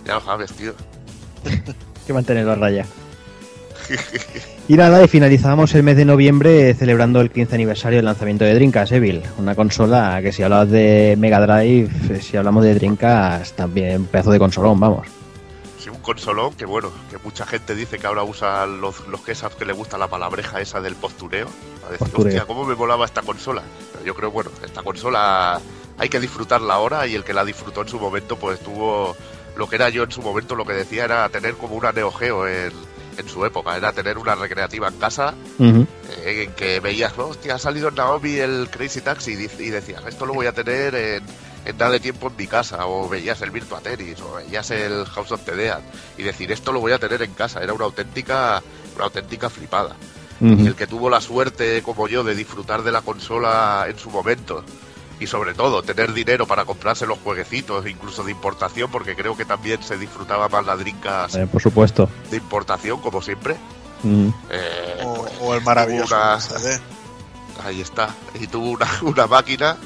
Ya 0.04 0.14
lo 0.14 0.20
sabes, 0.20 0.52
tío. 0.52 0.74
Hay 1.44 2.06
que 2.06 2.12
mantenerlo 2.12 2.52
a 2.52 2.56
raya. 2.56 2.86
Y 4.68 4.76
nada, 4.76 5.02
y 5.02 5.08
finalizamos 5.08 5.74
el 5.74 5.82
mes 5.82 5.96
de 5.96 6.04
noviembre 6.04 6.74
celebrando 6.74 7.20
el 7.20 7.30
15 7.30 7.56
aniversario 7.56 7.98
del 7.98 8.04
lanzamiento 8.04 8.44
de 8.44 8.54
Dreamcast 8.54 8.92
Evil, 8.92 9.20
una 9.36 9.56
consola 9.56 10.20
que 10.22 10.30
si 10.32 10.44
hablas 10.44 10.70
de 10.70 11.16
Mega 11.18 11.40
Drive, 11.40 11.90
eh, 12.08 12.20
si 12.20 12.36
hablamos 12.36 12.62
de 12.62 12.74
Dreamcast, 12.74 13.56
también 13.56 14.02
un 14.02 14.06
pedazo 14.06 14.30
de 14.30 14.38
consolón, 14.38 14.78
vamos. 14.78 15.08
Sí, 15.78 15.88
un 15.88 15.98
consolón 15.98 16.54
que 16.54 16.66
bueno, 16.66 16.92
que 17.10 17.18
mucha 17.18 17.46
gente 17.46 17.74
dice 17.74 17.98
que 17.98 18.06
ahora 18.06 18.22
usa 18.22 18.64
los, 18.66 19.08
los 19.08 19.22
quesas 19.22 19.54
que 19.56 19.64
le 19.64 19.72
gusta 19.72 19.98
la 19.98 20.06
palabreja 20.06 20.60
esa 20.60 20.80
del 20.80 20.94
postureo. 20.94 21.48
A 21.84 21.90
decir, 21.90 21.98
Postureo. 21.98 22.28
hostia, 22.28 22.44
cómo 22.44 22.64
me 22.64 22.76
molaba 22.76 23.06
esta 23.06 23.22
consola. 23.22 23.62
Pero 23.92 24.04
yo 24.04 24.14
creo, 24.14 24.30
bueno, 24.30 24.50
esta 24.64 24.82
consola 24.82 25.60
hay 25.98 26.08
que 26.08 26.20
disfrutarla 26.20 26.74
ahora 26.74 27.06
y 27.08 27.16
el 27.16 27.24
que 27.24 27.34
la 27.34 27.44
disfrutó 27.44 27.82
en 27.82 27.88
su 27.88 27.98
momento, 27.98 28.36
pues 28.36 28.60
tuvo 28.60 29.16
lo 29.56 29.68
que 29.68 29.76
era 29.76 29.88
yo 29.88 30.04
en 30.04 30.12
su 30.12 30.22
momento, 30.22 30.54
lo 30.54 30.64
que 30.64 30.74
decía 30.74 31.04
era 31.04 31.28
tener 31.28 31.54
como 31.54 31.74
una 31.74 31.92
Neo 31.92 32.12
Geo 32.12 32.46
en, 32.46 32.72
en 33.20 33.28
su 33.28 33.44
época, 33.44 33.76
era 33.76 33.92
tener 33.92 34.18
una 34.18 34.34
recreativa 34.34 34.88
en 34.88 34.98
casa 34.98 35.34
eh, 35.58 35.86
en 36.44 36.52
que 36.52 36.80
veías, 36.80 37.16
hostia, 37.16 37.54
ha 37.54 37.58
salido 37.58 37.88
en 37.88 37.94
Naomi 37.94 38.34
el 38.36 38.68
Crazy 38.70 39.00
Taxi 39.00 39.32
y, 39.32 39.70
decías, 39.70 40.02
esto 40.06 40.26
lo 40.26 40.34
voy 40.34 40.46
a 40.46 40.52
tener 40.52 40.94
en, 40.94 41.22
en 41.64 41.78
nada 41.78 41.92
de 41.92 42.00
tiempo 42.00 42.28
en 42.28 42.36
mi 42.36 42.46
casa, 42.46 42.86
o 42.86 43.08
veías 43.08 43.40
el 43.42 43.50
Virtua 43.50 43.80
Tennis, 43.80 44.20
o 44.20 44.34
veías 44.34 44.70
el 44.70 45.04
House 45.06 45.32
of 45.32 45.44
the 45.44 45.54
Dead, 45.54 45.80
y 46.18 46.22
decir, 46.22 46.50
esto 46.50 46.72
lo 46.72 46.80
voy 46.80 46.92
a 46.92 46.98
tener 46.98 47.22
en 47.22 47.32
casa, 47.34 47.62
era 47.62 47.72
una 47.72 47.84
auténtica, 47.84 48.62
una 48.96 49.04
auténtica 49.04 49.48
flipada. 49.48 49.96
Y 50.42 50.66
el 50.66 50.74
que 50.74 50.86
tuvo 50.86 51.10
la 51.10 51.20
suerte, 51.20 51.82
como 51.82 52.08
yo, 52.08 52.24
de 52.24 52.34
disfrutar 52.34 52.82
de 52.82 52.90
la 52.90 53.02
consola 53.02 53.84
en 53.90 53.98
su 53.98 54.08
momento, 54.08 54.64
y 55.20 55.26
sobre 55.26 55.54
todo 55.54 55.82
tener 55.82 56.12
dinero 56.12 56.46
para 56.46 56.64
comprarse 56.64 57.06
los 57.06 57.18
jueguecitos, 57.18 57.86
incluso 57.86 58.24
de 58.24 58.32
importación, 58.32 58.90
porque 58.90 59.14
creo 59.14 59.36
que 59.36 59.44
también 59.44 59.82
se 59.82 59.96
disfrutaba 59.98 60.48
más 60.48 60.64
la 60.66 60.76
Dreamcast 60.76 61.36
Eh, 61.36 61.46
por 61.46 61.62
supuesto. 61.62 62.08
de 62.30 62.38
importación, 62.38 63.00
como 63.00 63.20
siempre. 63.22 63.56
Ujú. 64.02 64.32
eh, 64.50 65.02
o, 65.04 65.14
pues, 65.14 65.32
o 65.42 65.54
el 65.54 65.62
maravilloso 65.62 66.16
una-. 66.16 66.38
Ahí 67.64 67.82
está. 67.82 68.14
Y 68.40 68.46
tuvo 68.46 68.70
una, 68.70 68.88
una 69.02 69.26
máquina 69.26 69.76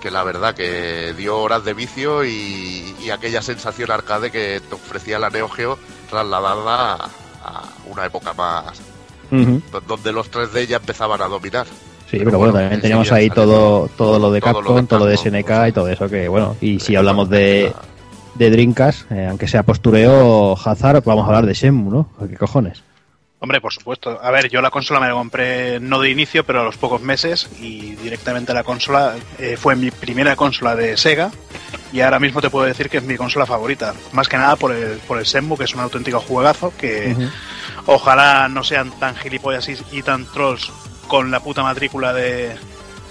que 0.00 0.10
la 0.10 0.22
verdad 0.22 0.54
que 0.54 1.14
dio 1.16 1.36
horas 1.38 1.64
de 1.64 1.74
vicio 1.74 2.24
y, 2.24 2.94
y 3.02 3.10
aquella 3.10 3.42
sensación 3.42 3.90
arcade 3.90 4.30
que 4.30 4.60
te 4.60 4.74
ofrecía 4.74 5.18
la 5.18 5.30
Neo 5.30 5.48
Geo 5.48 5.78
trasladada 6.08 6.94
a, 6.94 7.08
a 7.42 7.64
una 7.86 8.06
época 8.06 8.32
más 8.34 8.80
donde 9.88 10.12
los 10.12 10.30
3D 10.30 10.68
ya 10.68 10.76
empezaban 10.76 11.20
a 11.20 11.26
dominar. 11.26 11.66
Sí, 12.10 12.20
pero 12.22 12.38
bueno, 12.38 12.52
también 12.52 12.80
teníamos 12.80 13.10
ahí 13.10 13.28
todo, 13.30 13.88
todo 13.96 14.18
lo 14.18 14.30
de 14.30 14.40
todo 14.40 14.52
lo 14.52 14.58
Capcom, 14.60 14.76
de 14.76 14.86
todo 14.86 14.98
lo 15.00 15.06
de 15.06 15.16
SNK 15.16 15.68
y 15.68 15.72
todo 15.72 15.88
eso 15.88 16.08
que, 16.08 16.28
bueno, 16.28 16.56
y 16.60 16.78
si 16.78 16.94
hablamos 16.94 17.28
de, 17.28 17.72
de 18.36 18.50
Dreamcast, 18.50 19.10
eh, 19.10 19.26
aunque 19.28 19.48
sea 19.48 19.64
postureo, 19.64 20.56
Hazard, 20.56 21.02
vamos 21.04 21.24
a 21.24 21.26
hablar 21.26 21.46
de 21.46 21.54
Shenmue, 21.54 21.90
¿no? 21.90 22.08
¿Qué 22.28 22.36
cojones? 22.36 22.82
Hombre, 23.38 23.60
por 23.60 23.72
supuesto. 23.72 24.18
A 24.22 24.30
ver, 24.30 24.48
yo 24.48 24.62
la 24.62 24.70
consola 24.70 24.98
me 24.98 25.08
la 25.08 25.12
compré 25.12 25.78
no 25.78 26.00
de 26.00 26.10
inicio, 26.10 26.44
pero 26.44 26.60
a 26.60 26.64
los 26.64 26.78
pocos 26.78 27.02
meses 27.02 27.48
y 27.60 27.94
directamente 27.96 28.54
la 28.54 28.64
consola 28.64 29.14
eh, 29.38 29.56
fue 29.58 29.76
mi 29.76 29.90
primera 29.90 30.36
consola 30.36 30.74
de 30.74 30.96
Sega 30.96 31.30
y 31.92 32.00
ahora 32.00 32.18
mismo 32.18 32.40
te 32.40 32.48
puedo 32.48 32.64
decir 32.64 32.88
que 32.88 32.96
es 32.96 33.04
mi 33.04 33.16
consola 33.16 33.44
favorita. 33.44 33.94
Más 34.12 34.28
que 34.28 34.38
nada 34.38 34.56
por 34.56 34.72
el, 34.72 34.98
por 35.06 35.18
el 35.18 35.24
Shenmue, 35.24 35.58
que 35.58 35.64
es 35.64 35.74
un 35.74 35.80
auténtico 35.80 36.20
juegazo 36.20 36.72
que 36.78 37.14
ojalá 37.84 38.48
no 38.48 38.64
sean 38.64 38.90
tan 38.98 39.14
gilipollas 39.16 39.68
y, 39.68 39.76
y 39.92 40.02
tan 40.02 40.24
trolls 40.24 40.72
con 41.06 41.30
la 41.30 41.40
puta 41.40 41.62
matrícula 41.62 42.12
de 42.12 42.56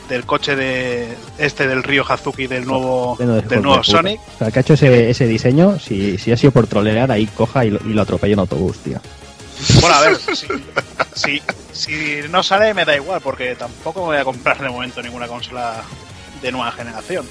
del 0.10 0.26
coche 0.26 0.56
de 0.56 1.16
este 1.38 1.68
del 1.68 1.82
río 1.82 2.06
Hazuki 2.08 2.48
del 2.48 2.66
nuevo 2.66 3.18
del 3.18 3.62
nuevo. 3.62 3.84
Sonic 3.84 4.20
O 4.36 4.38
sea, 4.38 4.48
el 4.48 4.54
que 4.54 4.60
ha 4.60 4.62
hecho 4.62 4.74
ese, 4.74 5.10
ese 5.10 5.28
diseño, 5.28 5.80
si, 5.80 6.18
si 6.18 6.32
ha 6.32 6.38
sido 6.38 6.52
por 6.52 6.68
trolear, 6.68 7.12
ahí 7.12 7.26
coja 7.26 7.66
y 7.66 7.72
lo, 7.72 7.80
y 7.84 7.93
lo 7.93 8.02
atropella 8.04 8.34
en 8.34 8.39
autobús, 8.39 8.78
tío. 8.80 9.00
Bueno, 9.82 9.96
a 9.96 10.02
ver, 10.02 10.18
si, 10.18 10.48
si, 11.16 11.41
si 11.72 12.30
no 12.30 12.43
sale 12.43 12.74
me 12.74 12.86
da 12.86 12.96
igual, 12.96 13.22
porque 13.22 13.56
tampoco 13.56 14.02
me 14.02 14.06
voy 14.08 14.18
a 14.18 14.24
comprar 14.24 14.62
de 14.62 14.70
momento 14.70 15.02
ninguna 15.02 15.28
consola 15.28 15.82
de 16.41 16.52
nueva 16.52 16.72
generación. 16.72 17.26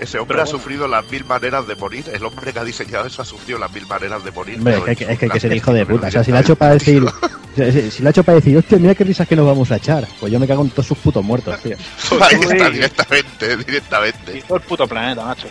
Ese 0.00 0.18
hombre 0.18 0.34
Pero 0.34 0.42
ha 0.42 0.44
bueno. 0.44 0.58
sufrido 0.58 0.88
las 0.88 1.10
mil 1.10 1.24
maneras 1.24 1.66
de 1.66 1.74
morir. 1.74 2.04
El 2.12 2.24
hombre 2.24 2.52
que 2.52 2.58
ha 2.58 2.64
diseñado 2.64 3.06
eso 3.06 3.22
ha 3.22 3.24
sufrido 3.24 3.58
las 3.58 3.72
mil 3.72 3.86
maneras 3.86 4.22
de 4.24 4.30
morir. 4.30 4.58
Hombre, 4.58 4.76
es 4.88 4.98
que, 4.98 5.04
es 5.10 5.18
que 5.18 5.24
hay 5.26 5.30
que 5.30 5.40
ser 5.40 5.52
hijo 5.54 5.72
de 5.72 5.86
puta. 5.86 6.08
O 6.08 6.10
sea, 6.10 6.22
si 6.24 6.32
la 6.32 6.38
ha 6.38 6.40
hecho 6.42 6.56
para 6.56 6.74
decir, 6.74 7.02
si, 7.90 8.02
la 8.02 8.08
ha 8.08 8.10
hecho 8.10 8.22
para 8.24 8.36
decir, 8.36 8.56
hostia, 8.56 8.78
mira 8.78 8.94
qué 8.94 9.04
risas 9.04 9.26
que 9.26 9.36
nos 9.36 9.46
vamos 9.46 9.70
a 9.70 9.76
echar. 9.76 10.06
Pues 10.20 10.32
yo 10.32 10.38
me 10.38 10.46
cago 10.46 10.62
en 10.62 10.70
todos 10.70 10.86
sus 10.86 10.98
putos 10.98 11.24
muertos, 11.24 11.58
tío. 11.60 11.76
Ahí 12.20 12.36
está, 12.40 12.68
Uy. 12.68 12.70
directamente, 12.72 13.52
Y 13.52 13.64
directamente. 13.64 14.42
todo 14.46 14.58
el 14.58 14.62
puto 14.64 14.86
planeta, 14.86 15.24
macho. 15.24 15.48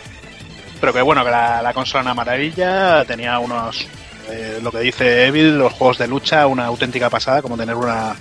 Pero 0.80 0.92
que 0.92 1.02
bueno, 1.02 1.24
que 1.24 1.30
la, 1.30 1.62
la 1.62 1.72
consola 1.72 2.00
era 2.02 2.10
una 2.12 2.14
maravilla, 2.14 3.04
tenía 3.04 3.38
unos, 3.38 3.86
eh, 4.28 4.58
lo 4.62 4.70
que 4.70 4.80
dice 4.80 5.26
Evil, 5.26 5.58
los 5.58 5.72
juegos 5.72 5.98
de 5.98 6.06
lucha, 6.06 6.46
una 6.46 6.66
auténtica 6.66 7.08
pasada, 7.08 7.42
como 7.42 7.56
tener 7.56 7.74
una, 7.74 8.14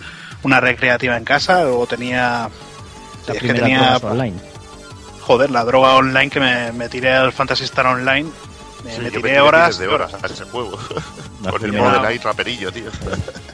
una 0.44 0.60
recreativa 0.60 1.18
en 1.18 1.24
casa, 1.26 1.64
luego 1.64 1.86
tenía... 1.86 2.50
La 3.28 3.34
es 3.34 3.40
que 3.42 3.48
primera 3.48 3.66
tenía 3.66 3.98
online. 3.98 4.38
Joder, 5.22 5.50
la 5.50 5.66
droga 5.66 5.96
online 5.96 6.30
que 6.30 6.40
me, 6.40 6.72
me 6.72 6.88
tiré 6.88 7.12
al 7.12 7.34
Fantasy 7.34 7.64
Star 7.66 7.88
Online. 7.88 8.30
Me, 8.86 8.92
Sí, 8.96 9.02
me 9.02 9.12
yo 9.12 9.22
tiré 9.22 9.42
horas. 9.42 9.78
de 9.80 9.88
horas 9.88 10.14
a 10.14 10.28
ese 10.28 10.46
juego. 10.46 10.78
Con 11.44 11.54
el 11.56 11.60
primera- 11.60 11.84
modo 11.90 12.02
Night 12.04 12.24
raperillo, 12.24 12.72
tío. 12.72 12.86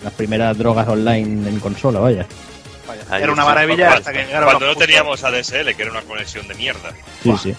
Las 0.04 0.14
primeras 0.14 0.58
drogas 0.58 0.88
online 0.88 1.50
en 1.50 1.60
consola, 1.60 2.00
vaya. 2.00 2.26
Vaya, 2.88 3.02
Ahí 3.10 3.24
era 3.24 3.32
una 3.32 3.46
maravilla 3.46 3.86
cuando- 3.88 3.98
hasta 3.98 4.12
que 4.14 4.26
llegaron 4.26 4.50
Cuando 4.50 4.66
no 4.68 4.76
teníamos 4.76 5.24
ADSL, 5.24 5.74
que 5.76 5.82
era 5.84 5.92
una 5.92 6.02
conexión 6.02 6.48
de 6.48 6.54
mierda. 6.56 6.92
Sí, 7.24 7.34
sí. 7.42 7.56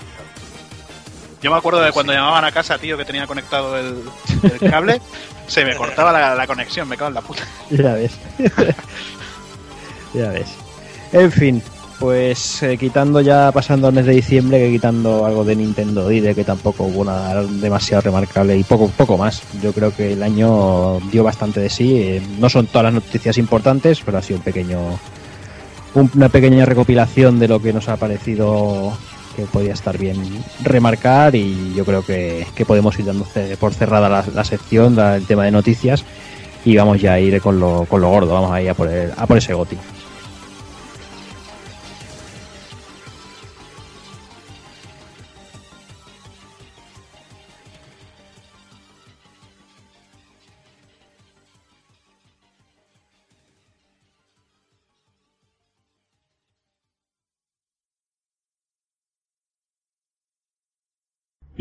Yo 1.40 1.50
me 1.50 1.56
acuerdo 1.56 1.80
de 1.80 1.90
cuando 1.90 2.12
llamaban 2.12 2.44
a 2.44 2.52
casa, 2.52 2.78
tío, 2.78 2.96
que 2.96 3.04
tenía 3.04 3.26
conectado 3.26 3.76
el, 3.76 4.04
el 4.44 4.70
cable, 4.70 5.00
se 5.48 5.64
me 5.64 5.74
cortaba 5.74 6.12
la, 6.12 6.34
la 6.36 6.46
conexión, 6.46 6.86
me 6.88 6.96
cago 6.96 7.08
en 7.08 7.14
la 7.14 7.20
puta. 7.22 7.42
Ya 7.70 7.94
ves. 7.94 8.12
ya 10.14 10.28
ves. 10.28 10.48
En 11.12 11.32
fin, 11.32 11.62
pues 12.02 12.62
eh, 12.64 12.76
quitando 12.76 13.20
ya, 13.20 13.52
pasando 13.52 13.86
el 13.88 13.94
mes 13.94 14.04
de 14.06 14.12
diciembre, 14.14 14.58
que 14.58 14.72
quitando 14.72 15.24
algo 15.24 15.44
de 15.44 15.54
Nintendo 15.54 16.10
y 16.10 16.18
de 16.18 16.34
que 16.34 16.42
tampoco 16.42 16.82
hubo 16.82 17.04
nada 17.04 17.44
demasiado 17.44 18.00
remarcable 18.02 18.56
y 18.56 18.64
poco, 18.64 18.88
poco 18.88 19.16
más. 19.16 19.40
Yo 19.62 19.72
creo 19.72 19.94
que 19.94 20.12
el 20.14 20.22
año 20.24 20.98
dio 21.12 21.22
bastante 21.22 21.60
de 21.60 21.70
sí. 21.70 21.94
eh, 21.96 22.22
no 22.40 22.48
son 22.48 22.66
todas 22.66 22.86
las 22.86 22.94
noticias 22.94 23.38
importantes, 23.38 24.00
pero 24.04 24.18
ha 24.18 24.22
sido 24.22 24.38
un 24.38 24.42
pequeño, 24.44 24.80
un- 25.94 26.10
una 26.16 26.28
pequeña 26.28 26.64
recopilación 26.64 27.38
de 27.38 27.46
lo 27.46 27.62
que 27.62 27.72
nos 27.72 27.88
ha 27.88 27.96
parecido 27.96 28.92
que 29.36 29.42
podía 29.44 29.72
estar 29.72 29.96
bien 29.96 30.16
remarcar 30.64 31.36
y 31.36 31.72
yo 31.74 31.84
creo 31.84 32.04
que, 32.04 32.44
podemos 32.66 32.98
ir 32.98 33.04
dando 33.06 33.24
por 33.60 33.72
cerrada 33.74 34.08
la, 34.08 34.24
la 34.34 34.44
sección, 34.44 34.96
la- 34.96 35.14
el 35.16 35.24
tema 35.26 35.44
de 35.44 35.52
noticias 35.52 36.04
y 36.64 36.76
vamos 36.76 37.00
ya 37.00 37.12
a 37.12 37.20
ir 37.20 37.40
con 37.40 37.60
lo, 37.60 37.86
con 37.88 38.00
lo 38.00 38.10
gordo, 38.10 38.32
vamos 38.34 38.50
a 38.50 38.60
ir 38.60 38.70
a 38.70 38.74
por, 38.74 38.88
el- 38.90 39.12
a 39.16 39.24
por 39.24 39.38
ese 39.38 39.54
goti. 39.54 39.76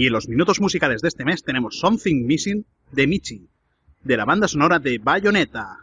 Y 0.02 0.08
en 0.08 0.14
los 0.14 0.28
minutos 0.28 0.60
musicales 0.60 1.04
de 1.04 1.10
este 1.10 1.24
mes 1.24 1.44
tenemos 1.44 1.78
Something 1.78 2.26
Missing 2.26 2.66
de 2.92 3.06
Michi, 3.06 3.48
de 4.04 4.18
la 4.18 4.26
banda 4.26 4.48
sonora 4.48 4.80
de 4.80 4.98
Bayonetta. 4.98 5.78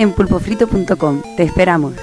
En 0.00 0.12
pulpofrito.com. 0.12 1.22
Te 1.36 1.44
esperamos. 1.44 1.94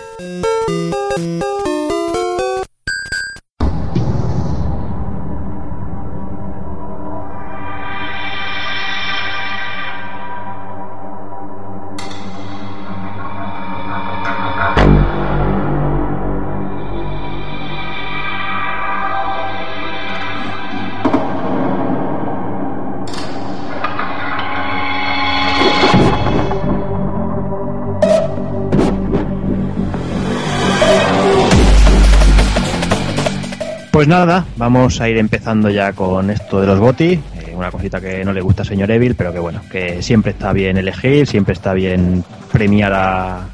Pues 34.07 34.19
nada, 34.19 34.45
vamos 34.55 35.01
a 35.01 35.09
ir 35.09 35.17
empezando 35.17 35.69
ya 35.69 35.91
con 35.91 36.29
esto 36.29 36.61
de 36.61 36.67
los 36.67 36.79
GOTI, 36.79 37.11
eh, 37.11 37.53
una 37.53 37.69
cosita 37.69 37.99
que 37.99 38.23
no 38.23 38.31
le 38.31 38.39
gusta 38.39 38.61
al 38.61 38.69
señor 38.69 38.89
Evil, 38.89 39.15
pero 39.15 39.33
que 39.33 39.39
bueno, 39.39 39.59
que 39.69 40.01
siempre 40.01 40.31
está 40.31 40.53
bien 40.53 40.77
elegir, 40.77 41.27
siempre 41.27 41.51
está 41.51 41.73
bien 41.73 42.23
premiar 42.49 42.93
a, 42.93 43.47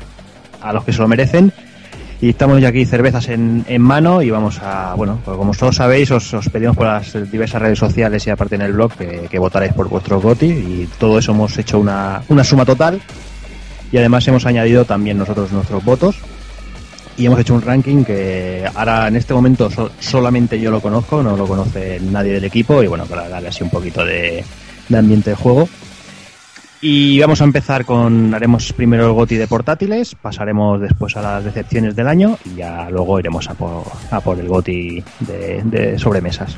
a 0.61 0.73
los 0.73 0.83
que 0.83 0.93
se 0.93 1.01
lo 1.01 1.07
merecen. 1.07 1.51
Y 2.21 2.29
estamos 2.29 2.61
ya 2.61 2.67
aquí 2.67 2.85
cervezas 2.85 3.29
en, 3.29 3.65
en 3.67 3.81
mano 3.81 4.21
y 4.21 4.29
vamos 4.29 4.59
a, 4.61 4.93
bueno, 4.93 5.19
pues 5.25 5.35
como 5.37 5.55
todos 5.55 5.77
sabéis, 5.77 6.11
os, 6.11 6.31
os 6.35 6.47
pedimos 6.49 6.77
por 6.77 6.85
las 6.85 7.31
diversas 7.31 7.59
redes 7.59 7.79
sociales 7.79 8.27
y 8.27 8.29
aparte 8.29 8.53
en 8.53 8.61
el 8.61 8.73
blog 8.73 8.93
que, 8.93 9.27
que 9.31 9.39
votaréis 9.39 9.73
por 9.73 9.89
vuestros 9.89 10.21
GOTI 10.21 10.45
y 10.45 10.89
todo 10.99 11.17
eso 11.17 11.31
hemos 11.31 11.57
hecho 11.57 11.79
una, 11.79 12.21
una 12.29 12.43
suma 12.43 12.63
total. 12.63 13.01
Y 13.91 13.97
además 13.97 14.27
hemos 14.27 14.45
añadido 14.45 14.85
también 14.85 15.17
nosotros 15.17 15.51
nuestros 15.51 15.83
votos 15.83 16.17
y 17.17 17.25
hemos 17.25 17.39
hecho 17.39 17.53
un 17.53 17.61
ranking 17.61 18.03
que 18.03 18.65
ahora 18.73 19.07
en 19.07 19.15
este 19.15 19.33
momento 19.33 19.69
so- 19.69 19.91
solamente 19.99 20.59
yo 20.59 20.71
lo 20.71 20.81
conozco, 20.81 21.21
no 21.23 21.35
lo 21.37 21.45
conoce 21.47 21.99
nadie 22.01 22.33
del 22.33 22.43
equipo 22.45 22.81
y 22.83 22.87
bueno, 22.87 23.05
para 23.05 23.29
darle 23.29 23.49
así 23.49 23.63
un 23.63 23.69
poquito 23.69 24.03
de, 24.05 24.43
de 24.89 24.97
ambiente 24.97 25.29
de 25.31 25.35
juego. 25.35 25.67
Y 26.81 27.17
vamos 27.21 27.39
a 27.39 27.45
empezar 27.45 27.85
con, 27.85 28.33
haremos 28.33 28.73
primero 28.73 29.05
el 29.07 29.13
GOTI 29.13 29.37
de 29.37 29.47
portátiles, 29.47 30.15
pasaremos 30.21 30.81
después 30.81 31.15
a 31.15 31.21
las 31.21 31.45
decepciones 31.45 31.95
del 31.95 32.09
año 32.09 32.37
y 32.43 32.55
ya 32.57 32.89
luego 32.89 33.17
iremos 33.19 33.49
a 33.49 33.53
por, 33.53 33.83
a 34.11 34.19
por 34.19 34.37
el 34.37 34.49
GOTI 34.49 35.01
de, 35.21 35.61
de 35.63 35.97
sobremesas. 35.97 36.57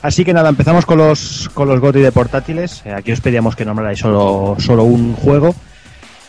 Así 0.00 0.24
que 0.24 0.32
nada, 0.32 0.48
empezamos 0.48 0.86
con 0.86 0.98
los, 0.98 1.50
con 1.54 1.68
los 1.68 1.80
GOTI 1.80 2.00
de 2.00 2.12
portátiles. 2.12 2.82
Eh, 2.84 2.92
Aquí 2.92 3.10
os 3.12 3.20
pedíamos 3.20 3.56
que 3.56 3.64
nombrarais 3.64 3.98
solo, 3.98 4.56
solo 4.60 4.84
un 4.84 5.14
juego 5.14 5.54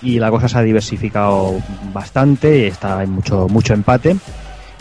y 0.04 0.20
la 0.20 0.30
cosa 0.30 0.48
se 0.48 0.58
ha 0.58 0.62
diversificado 0.62 1.62
bastante 1.94 2.68
está 2.68 3.02
en 3.04 3.12
mucho, 3.12 3.48
mucho 3.48 3.74
empate. 3.74 4.18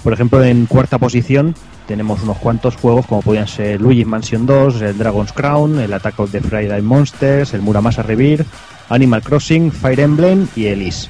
Por 0.03 0.13
ejemplo, 0.13 0.43
en 0.43 0.67
cuarta 0.67 0.99
posición 0.99 1.55
tenemos 1.87 2.23
unos 2.23 2.39
cuantos 2.39 2.77
juegos 2.77 3.07
como 3.07 3.23
podían 3.23 3.47
ser 3.47 3.81
Luigi's 3.81 4.07
Mansion 4.07 4.47
2, 4.47 4.83
el 4.83 4.99
Dragon's 4.99 5.33
Crown, 5.33 5.79
el 5.79 5.93
Attack 5.93 6.19
of 6.21 6.33
the 6.33 6.41
Friday 6.41 6.83
Monsters, 6.83 7.55
el 7.55 7.63
Muramasa 7.63 8.03
Rebirth, 8.03 8.47
Animal 8.89 9.23
Crossing, 9.23 9.71
Fire 9.71 10.01
Emblem 10.01 10.49
y 10.57 10.67
Elise. 10.67 11.09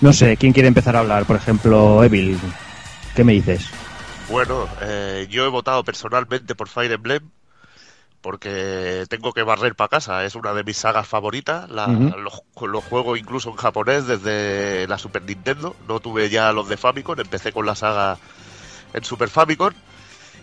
No 0.00 0.12
sé, 0.12 0.36
¿quién 0.36 0.52
quiere 0.52 0.68
empezar 0.68 0.96
a 0.96 1.00
hablar? 1.00 1.24
Por 1.24 1.36
ejemplo, 1.36 2.02
Evil, 2.02 2.38
¿qué 3.14 3.24
me 3.24 3.32
dices? 3.32 3.68
Bueno, 4.30 4.66
eh, 4.80 5.26
yo 5.30 5.44
he 5.44 5.48
votado 5.48 5.84
personalmente 5.84 6.54
por 6.54 6.68
Fire 6.68 6.92
Emblem 6.92 7.22
porque 8.24 9.04
tengo 9.10 9.34
que 9.34 9.42
barrer 9.42 9.74
para 9.74 9.88
casa. 9.88 10.24
Es 10.24 10.34
una 10.34 10.54
de 10.54 10.64
mis 10.64 10.78
sagas 10.78 11.06
favoritas. 11.06 11.68
La, 11.68 11.86
los, 11.88 12.42
los 12.58 12.82
juego 12.82 13.18
incluso 13.18 13.50
en 13.50 13.56
japonés 13.56 14.06
desde 14.06 14.86
la 14.88 14.96
Super 14.96 15.22
Nintendo. 15.24 15.76
No 15.86 16.00
tuve 16.00 16.30
ya 16.30 16.50
los 16.54 16.66
de 16.70 16.78
Famicom. 16.78 17.20
Empecé 17.20 17.52
con 17.52 17.66
la 17.66 17.74
saga 17.74 18.16
en 18.94 19.04
Super 19.04 19.28
Famicom 19.28 19.74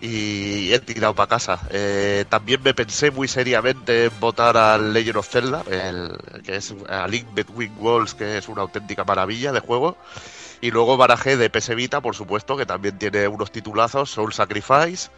y 0.00 0.72
he 0.72 0.78
tirado 0.78 1.12
para 1.16 1.26
casa. 1.26 1.58
Eh, 1.70 2.24
también 2.28 2.62
me 2.62 2.72
pensé 2.72 3.10
muy 3.10 3.26
seriamente 3.26 4.04
en 4.04 4.20
votar 4.20 4.56
al 4.56 4.92
Legend 4.92 5.16
of 5.16 5.28
Zelda, 5.28 5.64
el, 5.68 6.16
que 6.44 6.54
es 6.54 6.72
a 6.88 7.08
Link 7.08 7.34
Between 7.34 7.74
Worlds, 7.80 8.14
que 8.14 8.38
es 8.38 8.48
una 8.48 8.62
auténtica 8.62 9.02
maravilla 9.02 9.50
de 9.50 9.58
juego. 9.58 9.96
Y 10.60 10.70
luego 10.70 10.96
barajé 10.96 11.36
de 11.36 11.50
PS 11.50 11.74
Vita, 11.74 12.00
por 12.00 12.14
supuesto, 12.14 12.56
que 12.56 12.64
también 12.64 12.96
tiene 12.96 13.26
unos 13.26 13.50
titulazos, 13.50 14.12
Soul 14.12 14.32
Sacrifice 14.32 15.10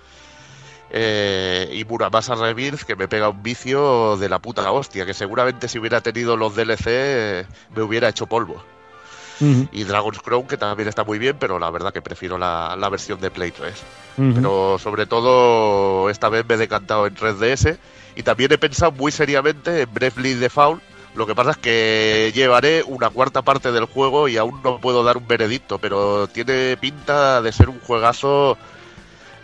eh, 0.91 1.71
y 1.73 1.85
Muramasa 1.85 2.35
Rebirth, 2.35 2.83
que 2.83 2.97
me 2.97 3.09
pega 3.09 3.29
un 3.29 3.43
vicio 3.43 4.17
de 4.17 4.29
la 4.29 4.39
puta 4.39 4.71
hostia, 4.71 5.07
que 5.07 5.15
seguramente 5.15 5.69
si 5.69 5.79
hubiera 5.79 6.01
tenido 6.01 6.37
los 6.37 6.55
DLC 6.55 6.87
eh, 6.87 7.47
me 7.75 7.83
hubiera 7.83 8.09
hecho 8.09 8.27
polvo. 8.27 8.63
Y 9.41 9.85
Dragon's 9.85 10.21
Crown, 10.21 10.47
que 10.47 10.57
también 10.57 10.89
está 10.89 11.05
muy 11.05 11.19
bien, 11.19 11.37
pero 11.39 11.59
la 11.59 11.69
verdad 11.71 11.93
que 11.93 12.01
prefiero 12.01 12.39
la, 12.39 12.77
la 12.79 12.89
versión 12.89 13.21
de 13.21 13.31
Play 13.31 13.51
3. 13.51 13.75
Ujú. 14.17 14.33
Pero 14.35 14.79
sobre 14.79 15.07
todo, 15.07 16.09
esta 16.09 16.29
vez 16.29 16.47
me 16.49 16.55
he 16.55 16.59
decantado 16.59 17.07
en 17.07 17.17
3DS 17.17 17.77
y 18.17 18.23
también 18.23 18.53
he 18.53 18.59
pensado 18.59 18.93
muy 18.93 19.13
seriamente 19.13 19.83
en 19.83 19.93
Bravely 19.93 20.35
Default. 20.35 20.83
Lo 21.15 21.27
que 21.27 21.35
pasa 21.35 21.53
es 21.53 21.57
que 21.59 22.33
llevaré 22.35 22.83
una 22.85 23.11
cuarta 23.11 23.43
parte 23.43 23.71
del 23.71 23.85
juego 23.85 24.29
y 24.29 24.37
aún 24.37 24.61
no 24.63 24.81
puedo 24.81 25.05
dar 25.05 25.17
un 25.17 25.27
veredicto, 25.27 25.79
pero 25.79 26.27
tiene 26.27 26.77
pinta 26.77 27.41
de 27.41 27.53
ser 27.53 27.69
un 27.69 27.81
juegazo 27.81 28.57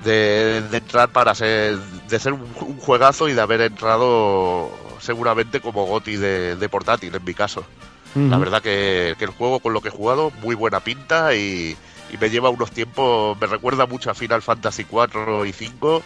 de, 0.05 0.63
de 0.71 0.79
entrar 0.79 1.11
para 1.11 1.35
ser 1.35 1.77
de 1.79 2.19
ser 2.19 2.33
un, 2.33 2.43
un 2.61 2.77
juegazo 2.79 3.29
y 3.29 3.35
de 3.35 3.41
haber 3.41 3.61
entrado 3.61 4.71
seguramente 5.01 5.61
como 5.61 5.87
Goti 5.87 6.17
de, 6.17 6.57
de 6.57 6.69
portátil 6.69 7.15
en 7.15 7.25
mi 7.25 7.35
caso. 7.35 7.65
La 8.17 8.39
verdad 8.39 8.61
que, 8.61 9.15
que 9.21 9.25
el 9.25 9.31
juego 9.31 9.61
con 9.61 9.73
lo 9.73 9.81
que 9.81 9.87
he 9.87 9.93
jugado, 9.93 10.33
muy 10.43 10.57
buena 10.57 10.81
pinta 10.81 11.37
y, 11.37 11.77
y 12.13 12.17
me 12.21 12.29
lleva 12.29 12.51
unos 12.51 12.73
tiempos, 12.73 13.41
me 13.41 13.47
recuerda 13.47 13.87
mucho 13.87 14.11
a 14.11 14.15
Final 14.15 14.43
Fantasy 14.43 14.83
4 14.83 15.47
y 15.47 15.53
5 15.53 16.03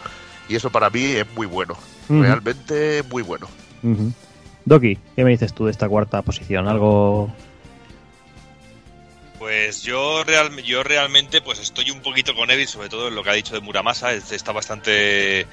y 0.50 0.56
eso 0.56 0.68
para 0.68 0.90
mí 0.90 1.02
es 1.02 1.26
muy 1.34 1.46
bueno, 1.46 1.76
realmente 2.10 3.02
muy 3.10 3.22
bueno. 3.22 3.48
Doki, 4.66 4.98
¿qué 5.16 5.24
me 5.24 5.30
dices 5.30 5.54
tú 5.54 5.64
de 5.64 5.70
esta 5.70 5.88
cuarta 5.88 6.20
posición? 6.20 6.68
¿Algo 6.68 7.32
Pues 9.44 9.82
yo, 9.82 10.24
real, 10.24 10.56
yo 10.62 10.82
realmente 10.82 11.42
pues 11.42 11.58
estoy 11.58 11.90
un 11.90 12.00
poquito 12.00 12.34
con 12.34 12.50
Evil, 12.50 12.66
sobre 12.66 12.88
todo 12.88 13.08
en 13.08 13.14
lo 13.14 13.22
que 13.22 13.28
ha 13.28 13.34
dicho 13.34 13.52
de 13.52 13.60
Muramasa. 13.60 14.14
es- 14.14 14.32
Está 14.32 14.52
bastante 14.52 15.46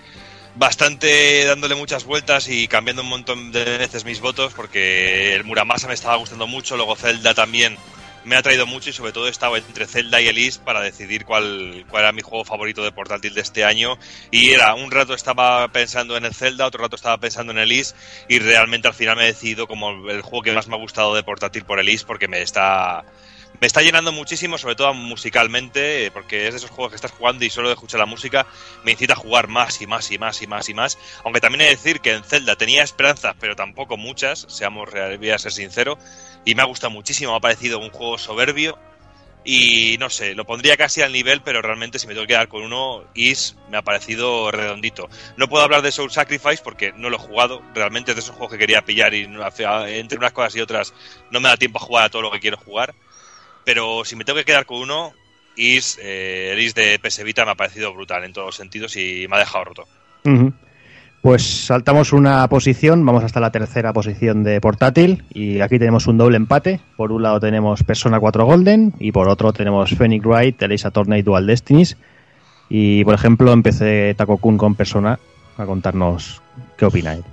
bastante 0.56 1.44
dándole 1.44 1.76
muchas 1.76 2.06
vueltas 2.06 2.48
y 2.48 2.70
cambiando 2.70 3.02
un 3.02 3.10
montón 3.10 3.52
de 3.52 3.66
veces 3.80 4.06
mis 4.06 4.22
votos 4.22 4.54
porque 4.54 5.36
el 5.36 5.44
Muramasa 5.44 5.90
me 5.90 5.94
estaba 5.94 6.16
gustando 6.16 6.48
mucho, 6.48 6.78
luego 6.78 6.96
Zelda 6.96 7.34
también 7.34 7.76
me 8.24 8.38
ha 8.38 8.42
traído 8.42 8.66
mucho 8.66 8.92
y 8.92 8.94
sobre 8.94 9.12
todo 9.12 9.28
he 9.28 9.30
estado 9.30 9.58
entre 9.58 9.86
Zelda 9.88 10.22
y 10.22 10.28
Elise 10.30 10.62
para 10.64 10.80
decidir 10.80 11.26
cuál, 11.26 11.86
cuál 11.90 12.04
era 12.04 12.14
mi 12.14 12.22
juego 12.22 12.46
favorito 12.46 12.86
de 12.86 12.94
portátil 12.94 13.34
de 13.34 13.42
este 13.42 13.66
año 13.66 13.98
y 14.32 14.52
era 14.52 14.74
un 14.74 14.90
rato 14.92 15.14
estaba 15.14 15.68
pensando 15.68 16.16
en 16.16 16.24
el 16.24 16.34
Zelda, 16.34 16.66
otro 16.66 16.82
rato 16.84 16.96
estaba 16.96 17.18
pensando 17.18 17.52
en 17.52 17.58
Elise 17.60 17.94
y 18.30 18.40
realmente 18.40 18.88
al 18.88 18.94
final 18.94 19.18
me 19.18 19.24
he 19.24 19.28
decidido 19.28 19.68
como 19.68 19.90
el 20.10 20.22
juego 20.22 20.44
que 20.44 20.54
más 20.54 20.70
me 20.70 20.76
ha 20.76 20.80
gustado 20.80 21.14
de 21.14 21.24
portátil 21.24 21.66
por 21.66 21.78
Elise 21.78 22.06
porque 22.06 22.30
me 22.30 22.42
está 22.42 23.04
me 23.62 23.68
está 23.68 23.84
llenando 23.84 24.12
muchísimo, 24.12 24.58
sobre 24.58 24.74
todo 24.74 24.92
musicalmente, 24.96 26.10
porque 26.12 26.48
es 26.48 26.54
de 26.54 26.58
esos 26.58 26.72
juegos 26.72 26.90
que 26.90 26.96
estás 26.96 27.12
jugando 27.12 27.46
y 27.46 27.52
solo 27.52 27.72
escuchar 27.72 28.00
la 28.00 28.08
música 28.08 28.48
me 28.84 28.92
incita 28.92 29.14
a 29.14 29.16
jugar 29.16 29.48
más 29.48 29.80
y 29.84 29.86
más 29.86 30.12
y 30.12 30.18
más 30.18 30.42
y 30.42 30.48
más 30.48 30.68
y 30.68 30.74
más. 30.74 30.98
Aunque 31.24 31.42
también 31.42 31.62
he 31.62 31.66
de 31.66 31.70
decir 31.70 32.02
que 32.02 32.14
en 32.14 32.24
Zelda 32.24 32.56
tenía 32.56 32.82
esperanzas, 32.82 33.36
pero 33.40 33.56
tampoco 33.56 33.98
muchas, 33.98 34.48
seamos 34.50 34.90
real, 34.90 35.16
voy 35.20 35.30
a 35.30 35.38
ser 35.38 35.52
sincero, 35.52 36.00
y 36.44 36.56
me 36.56 36.64
ha 36.64 36.66
gustado 36.66 36.90
muchísimo, 36.90 37.34
me 37.34 37.38
ha 37.38 37.40
parecido 37.40 37.78
un 37.78 37.92
juego 37.92 38.18
soberbio. 38.18 38.80
Y 39.44 39.98
no 40.00 40.10
sé, 40.10 40.34
lo 40.34 40.46
pondría 40.46 40.76
casi 40.76 41.04
al 41.04 41.12
nivel, 41.12 41.42
pero 41.42 41.62
realmente 41.62 42.00
si 42.00 42.08
me 42.08 42.14
tengo 42.14 42.26
que 42.26 42.34
quedar 42.34 42.48
con 42.48 42.64
uno, 42.64 43.04
Is 43.14 43.58
me 43.70 43.78
ha 43.78 43.84
parecido 43.84 44.50
redondito. 44.50 45.08
No 45.38 45.48
puedo 45.48 45.64
hablar 45.64 45.84
de 45.84 45.92
Soul 45.92 46.12
Sacrifice 46.12 46.64
porque 46.64 46.94
no 46.94 47.12
lo 47.12 47.18
he 47.18 47.20
jugado, 47.20 47.62
realmente 47.76 48.12
es 48.12 48.16
de 48.16 48.22
esos 48.22 48.36
juegos 48.36 48.54
que 48.54 48.60
quería 48.60 48.84
pillar 48.84 49.14
y 49.14 49.24
entre 49.26 50.18
unas 50.18 50.32
cosas 50.32 50.56
y 50.56 50.62
otras 50.62 50.94
no 51.30 51.40
me 51.40 51.50
da 51.50 51.58
tiempo 51.58 51.78
a 51.78 51.86
jugar 51.86 52.06
a 52.06 52.10
todo 52.10 52.24
lo 52.24 52.32
que 52.32 52.40
quiero 52.40 52.58
jugar. 52.58 52.96
Pero 53.64 54.04
si 54.06 54.16
me 54.16 54.26
tengo 54.26 54.40
que 54.40 54.46
quedar 54.46 54.66
con 54.66 54.82
uno, 54.82 55.14
Is, 55.56 56.00
eh, 56.02 56.52
el 56.54 56.60
Is 56.60 56.74
de 56.74 57.00
PS 57.00 57.24
Vita 57.24 57.46
me 57.46 57.52
ha 57.52 57.56
parecido 57.56 57.94
brutal 57.94 58.24
en 58.24 58.34
todos 58.34 58.48
los 58.48 58.56
sentidos 58.56 58.96
y 58.96 59.28
me 59.30 59.36
ha 59.36 59.40
dejado 59.40 59.66
roto. 59.66 59.88
Pues 61.22 61.66
saltamos 61.66 62.14
una 62.14 62.48
posición, 62.48 63.06
vamos 63.06 63.24
hasta 63.24 63.40
la 63.40 63.52
tercera 63.52 63.94
posición 63.94 64.44
de 64.44 64.60
portátil 64.60 65.24
y 65.32 65.62
aquí 65.62 65.78
tenemos 65.78 66.08
un 66.08 66.18
doble 66.18 66.38
empate. 66.38 66.80
Por 66.98 67.12
un 67.12 67.22
lado 67.22 67.40
tenemos 67.40 67.84
Persona 67.84 68.20
4 68.20 68.46
Golden 68.46 68.94
y 69.00 69.12
por 69.12 69.30
otro 69.30 69.54
tenemos 69.54 69.92
Phoenix 69.92 70.26
Wright, 70.26 70.62
Elisa 70.64 70.88
Attorney 70.88 71.22
Dual 71.22 71.46
Destinies. 71.46 71.96
Y 72.70 73.04
por 73.04 73.14
ejemplo 73.14 73.52
empecé 73.52 74.16
Taco 74.16 74.38
Kun 74.38 74.58
con 74.58 74.74
Persona 74.74 75.20
a 75.58 75.66
contarnos 75.66 76.42
qué 76.76 76.86
opináis. 76.86 77.24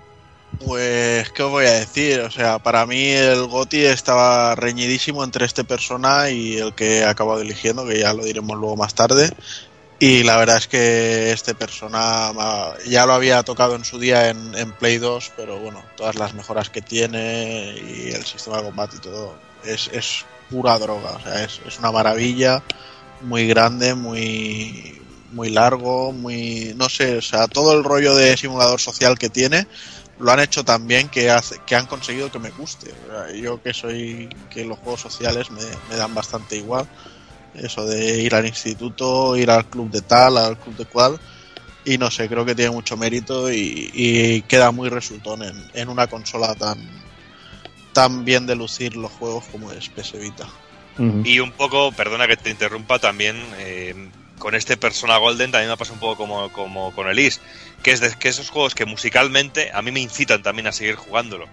Pues, 0.64 1.30
¿qué 1.30 1.42
os 1.42 1.50
voy 1.50 1.66
a 1.66 1.72
decir? 1.72 2.20
O 2.20 2.30
sea, 2.30 2.58
para 2.58 2.84
mí 2.86 3.10
el 3.10 3.46
GOTI 3.46 3.86
estaba 3.86 4.54
reñidísimo 4.54 5.22
entre 5.22 5.46
este 5.46 5.64
persona 5.64 6.30
y 6.30 6.56
el 6.56 6.74
que 6.74 6.98
he 6.98 7.04
acabado 7.04 7.40
eligiendo, 7.40 7.86
que 7.86 8.00
ya 8.00 8.12
lo 8.12 8.24
diremos 8.24 8.56
luego 8.56 8.76
más 8.76 8.94
tarde. 8.94 9.30
Y 10.00 10.22
la 10.22 10.36
verdad 10.36 10.58
es 10.58 10.68
que 10.68 11.32
este 11.32 11.54
persona 11.54 12.32
ya 12.86 13.04
lo 13.04 13.14
había 13.14 13.42
tocado 13.42 13.74
en 13.74 13.84
su 13.84 13.98
día 13.98 14.30
en, 14.30 14.54
en 14.54 14.72
Play 14.72 14.98
2, 14.98 15.32
pero 15.36 15.58
bueno, 15.58 15.82
todas 15.96 16.16
las 16.16 16.34
mejoras 16.34 16.70
que 16.70 16.82
tiene 16.82 17.74
y 17.76 18.10
el 18.10 18.24
sistema 18.24 18.58
de 18.58 18.64
combate 18.64 18.96
y 18.96 19.00
todo 19.00 19.34
es, 19.64 19.90
es 19.92 20.24
pura 20.50 20.78
droga, 20.78 21.10
o 21.10 21.20
sea, 21.20 21.44
es, 21.44 21.60
es 21.66 21.78
una 21.80 21.90
maravilla, 21.90 22.62
muy 23.22 23.48
grande, 23.48 23.94
muy, 23.94 25.02
muy 25.32 25.50
largo, 25.50 26.12
muy, 26.12 26.74
no 26.76 26.88
sé, 26.88 27.18
o 27.18 27.22
sea, 27.22 27.48
todo 27.48 27.76
el 27.76 27.84
rollo 27.84 28.14
de 28.14 28.36
simulador 28.36 28.80
social 28.80 29.18
que 29.18 29.28
tiene 29.28 29.66
lo 30.18 30.32
han 30.32 30.40
hecho 30.40 30.64
tan 30.64 30.86
bien 30.86 31.08
que, 31.08 31.30
hace, 31.30 31.60
que 31.66 31.76
han 31.76 31.86
conseguido 31.86 32.30
que 32.30 32.38
me 32.38 32.50
guste. 32.50 32.92
Yo 33.40 33.62
que 33.62 33.72
soy, 33.72 34.28
que 34.50 34.64
los 34.64 34.78
juegos 34.78 35.00
sociales 35.00 35.50
me, 35.50 35.62
me 35.88 35.96
dan 35.96 36.14
bastante 36.14 36.56
igual, 36.56 36.86
eso 37.54 37.86
de 37.86 38.22
ir 38.22 38.34
al 38.34 38.46
instituto, 38.46 39.36
ir 39.36 39.50
al 39.50 39.66
club 39.66 39.90
de 39.90 40.02
tal, 40.02 40.36
al 40.36 40.58
club 40.58 40.76
de 40.76 40.84
cual, 40.84 41.18
y 41.84 41.98
no 41.98 42.10
sé, 42.10 42.28
creo 42.28 42.44
que 42.44 42.54
tiene 42.54 42.70
mucho 42.70 42.96
mérito 42.96 43.50
y, 43.50 43.90
y 43.94 44.42
queda 44.42 44.70
muy 44.70 44.88
resultón 44.88 45.42
en, 45.42 45.70
en 45.74 45.88
una 45.88 46.06
consola 46.06 46.54
tan 46.54 46.78
tan 47.92 48.24
bien 48.24 48.46
de 48.46 48.54
lucir 48.54 48.96
los 48.96 49.10
juegos 49.10 49.44
como 49.46 49.72
es 49.72 49.88
PS 49.88 50.20
Vita. 50.20 50.46
Y 51.24 51.38
un 51.38 51.52
poco, 51.52 51.92
perdona 51.92 52.26
que 52.26 52.36
te 52.36 52.50
interrumpa, 52.50 52.98
también 52.98 53.36
eh, 53.58 54.10
con 54.38 54.54
este 54.54 54.76
Persona 54.76 55.16
Golden 55.18 55.50
también 55.52 55.70
me 55.70 55.76
pasa 55.76 55.92
un 55.92 55.98
poco 56.00 56.16
como, 56.16 56.52
como 56.52 56.94
con 56.94 57.08
el 57.08 57.18
Is, 57.18 57.40
que 57.82 57.90
es 57.92 58.00
de 58.00 58.14
que 58.16 58.28
esos 58.28 58.50
juegos 58.50 58.74
que 58.74 58.84
musicalmente 58.86 59.70
a 59.72 59.82
mí 59.82 59.90
me 59.92 60.00
incitan 60.00 60.42
también 60.42 60.66
a 60.66 60.72
seguir 60.72 60.96
jugándolo. 60.96 61.46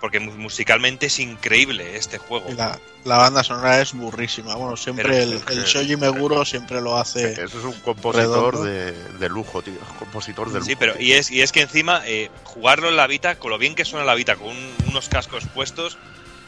Porque 0.00 0.20
mu- 0.20 0.30
musicalmente 0.36 1.06
es 1.06 1.18
increíble 1.18 1.96
este 1.96 2.18
juego. 2.18 2.46
La, 2.56 2.78
la 3.04 3.16
banda 3.16 3.42
sonora 3.42 3.80
es 3.80 3.92
burrísima. 3.94 4.54
Bueno, 4.54 4.76
siempre 4.76 5.02
Pero 5.08 5.40
el, 5.48 5.64
Shoji 5.64 5.96
Meguro 5.96 6.44
siempre 6.44 6.80
lo 6.80 6.96
hace. 6.96 7.32
Eso 7.32 7.58
es 7.58 7.64
un 7.64 7.72
compositor 7.80 8.62
de, 8.62 8.92
de 8.92 9.28
lujo, 9.28 9.60
tío. 9.60 9.74
Compositor 9.98 10.48
de 10.52 10.60
lujo. 10.60 10.66
Sí, 10.66 10.76
pero 10.76 10.92
tío. 10.94 11.02
y 11.04 11.12
es, 11.14 11.32
y 11.32 11.42
es 11.42 11.50
que 11.50 11.62
encima 11.62 12.02
eh, 12.06 12.30
jugarlo 12.44 12.88
en 12.90 12.96
la 12.96 13.08
Vita, 13.08 13.40
con 13.40 13.50
lo 13.50 13.58
bien 13.58 13.74
que 13.74 13.84
suena 13.84 14.04
la 14.06 14.14
Vita, 14.14 14.36
con 14.36 14.46
un- 14.50 14.74
unos 14.88 15.08
cascos 15.08 15.44
puestos, 15.52 15.98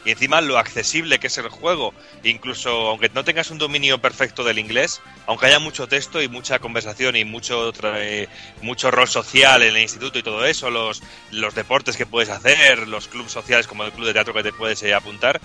y 0.05 0.11
encima 0.11 0.41
lo 0.41 0.57
accesible 0.57 1.19
que 1.19 1.27
es 1.27 1.37
el 1.37 1.49
juego, 1.49 1.93
incluso 2.23 2.69
aunque 2.89 3.09
no 3.13 3.23
tengas 3.23 3.51
un 3.51 3.57
dominio 3.57 3.99
perfecto 3.99 4.43
del 4.43 4.59
inglés, 4.59 5.01
aunque 5.27 5.45
haya 5.45 5.59
mucho 5.59 5.87
texto 5.87 6.21
y 6.21 6.27
mucha 6.27 6.59
conversación 6.59 7.15
y 7.15 7.23
mucho 7.25 7.71
eh, 7.83 8.27
mucho 8.61 8.89
rol 8.91 9.07
social 9.07 9.61
en 9.61 9.75
el 9.75 9.81
instituto 9.81 10.17
y 10.19 10.23
todo 10.23 10.45
eso, 10.45 10.69
los, 10.69 11.03
los 11.31 11.53
deportes 11.53 11.97
que 11.97 12.05
puedes 12.05 12.29
hacer, 12.29 12.87
los 12.87 13.07
clubes 13.07 13.31
sociales 13.31 13.67
como 13.67 13.83
el 13.83 13.91
club 13.91 14.07
de 14.07 14.13
teatro 14.13 14.33
que 14.33 14.43
te 14.43 14.53
puedes 14.53 14.81
eh, 14.83 14.93
apuntar, 14.93 15.39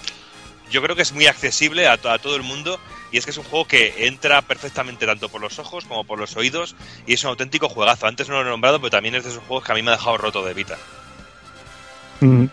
yo 0.71 0.83
creo 0.83 0.97
que 0.97 1.03
es 1.03 1.13
muy 1.13 1.27
accesible 1.27 1.87
a, 1.87 1.97
to- 1.97 2.11
a 2.11 2.19
todo 2.19 2.35
el 2.35 2.43
mundo 2.43 2.81
y 3.13 3.19
es 3.19 3.25
que 3.25 3.31
es 3.31 3.37
un 3.39 3.45
juego 3.45 3.67
que 3.69 4.07
entra 4.09 4.43
perfectamente 4.43 5.07
tanto 5.07 5.29
por 5.29 5.41
los 5.41 5.59
ojos 5.61 5.85
como 5.85 6.03
por 6.05 6.19
los 6.19 6.35
oídos 6.37 6.75
y 7.07 7.13
es 7.15 7.23
un 7.23 7.31
auténtico 7.31 7.69
juegazo. 7.69 8.09
Antes 8.09 8.29
no 8.29 8.35
lo 8.43 8.49
he 8.49 8.51
nombrado, 8.51 8.81
pero 8.81 8.91
también 8.91 9.15
es 9.15 9.23
de 9.23 9.31
esos 9.31 9.45
juegos 9.45 9.65
que 9.65 9.71
a 9.71 9.75
mí 9.77 9.83
me 9.83 9.93
ha 9.93 9.97
dejado 9.97 10.17
roto 10.19 10.45
de 10.45 10.55
Vita. 10.55 10.77
Ujú. 12.21 12.49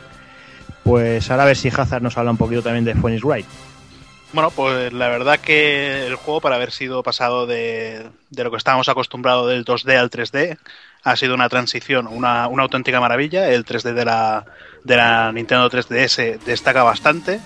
Pues 0.84 1.30
ahora 1.32 1.44
a 1.44 1.46
ver 1.48 1.58
si 1.58 1.70
Hazard 1.70 2.02
nos 2.02 2.18
habla 2.18 2.32
un 2.32 2.38
poquito 2.38 2.62
también 2.62 2.86
de 2.86 2.96
Phoenix 2.96 3.24
Wright. 3.24 3.46
Bueno, 4.34 4.50
pues 4.50 4.92
la 4.92 5.10
verdad 5.10 5.40
que 5.40 6.08
el 6.08 6.16
juego, 6.16 6.42
para 6.42 6.56
haber 6.56 6.72
sido 6.72 7.04
pasado 7.04 7.46
de, 7.46 8.10
de 8.32 8.44
lo 8.44 8.50
que 8.50 8.58
estábamos 8.58 8.90
acostumbrados 8.90 9.48
del 9.48 9.64
2D 9.64 9.96
al 9.96 10.10
3D, 10.10 10.58
ha 11.04 11.16
sido 11.16 11.36
una 11.36 11.50
transición, 11.50 12.08
una, 12.08 12.48
una 12.48 12.64
auténtica 12.64 13.00
maravilla. 13.00 13.50
El 13.50 13.64
3D 13.64 13.94
de 13.94 14.06
la, 14.06 14.46
de 14.84 14.98
la 14.98 15.32
Nintendo 15.32 15.70
3DS 15.70 16.40
destaca 16.40 16.82
bastante. 16.82 17.40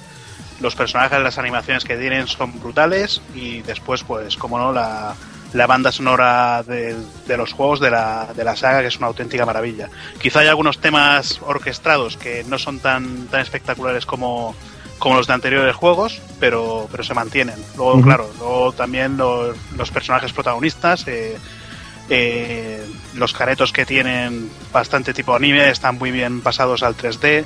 Los 0.61 0.75
personajes, 0.75 1.19
las 1.19 1.37
animaciones 1.37 1.83
que 1.83 1.97
tienen 1.97 2.27
son 2.27 2.59
brutales 2.59 3.21
y 3.35 3.61
después, 3.63 4.03
pues, 4.03 4.37
como 4.37 4.57
no, 4.57 4.71
la, 4.71 5.15
la 5.53 5.65
banda 5.67 5.91
sonora 5.91 6.63
de, 6.63 6.95
de 7.25 7.37
los 7.37 7.53
juegos 7.53 7.79
de 7.79 7.89
la, 7.89 8.27
de 8.35 8.43
la 8.43 8.55
saga, 8.55 8.81
que 8.81 8.87
es 8.87 8.97
una 8.97 9.07
auténtica 9.07 9.45
maravilla. 9.45 9.89
Quizá 10.19 10.39
hay 10.41 10.47
algunos 10.47 10.79
temas 10.79 11.39
orquestados 11.45 12.17
que 12.17 12.43
no 12.47 12.57
son 12.57 12.79
tan, 12.79 13.27
tan 13.27 13.41
espectaculares 13.41 14.05
como, 14.05 14.55
como 14.99 15.15
los 15.15 15.27
de 15.27 15.33
anteriores 15.33 15.75
juegos, 15.75 16.21
pero, 16.39 16.87
pero 16.91 17.03
se 17.03 17.13
mantienen. 17.13 17.55
Luego, 17.75 18.01
claro, 18.01 18.29
luego 18.37 18.71
también 18.73 19.15
los, 19.17 19.55
los 19.77 19.89
personajes 19.91 20.33
protagonistas, 20.33 21.07
eh, 21.07 21.37
eh, 22.09 22.85
los 23.15 23.33
caretos 23.33 23.71
que 23.71 23.85
tienen 23.85 24.49
bastante 24.71 25.13
tipo 25.13 25.33
anime, 25.35 25.69
están 25.69 25.97
muy 25.97 26.11
bien 26.11 26.41
pasados 26.41 26.83
al 26.83 26.95
3D. 26.95 27.45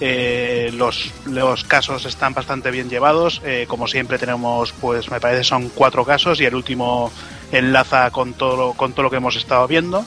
eh, 0.00 0.70
los, 0.74 1.12
los 1.26 1.64
casos 1.64 2.04
están 2.04 2.34
bastante 2.34 2.70
bien 2.70 2.90
llevados. 2.90 3.40
eh, 3.44 3.64
como 3.68 3.86
siempre 3.86 4.18
tenemos, 4.18 4.72
pues 4.72 5.10
me 5.10 5.20
parece 5.20 5.44
son 5.44 5.68
cuatro 5.70 6.04
casos 6.04 6.40
y 6.40 6.44
el 6.44 6.54
último 6.54 7.12
enlaza 7.52 8.10
con 8.10 8.34
todo 8.34 8.56
lo, 8.56 8.72
con 8.72 8.92
todo 8.92 9.04
lo 9.04 9.10
que 9.10 9.16
hemos 9.16 9.36
estado 9.36 9.66
viendo. 9.66 10.04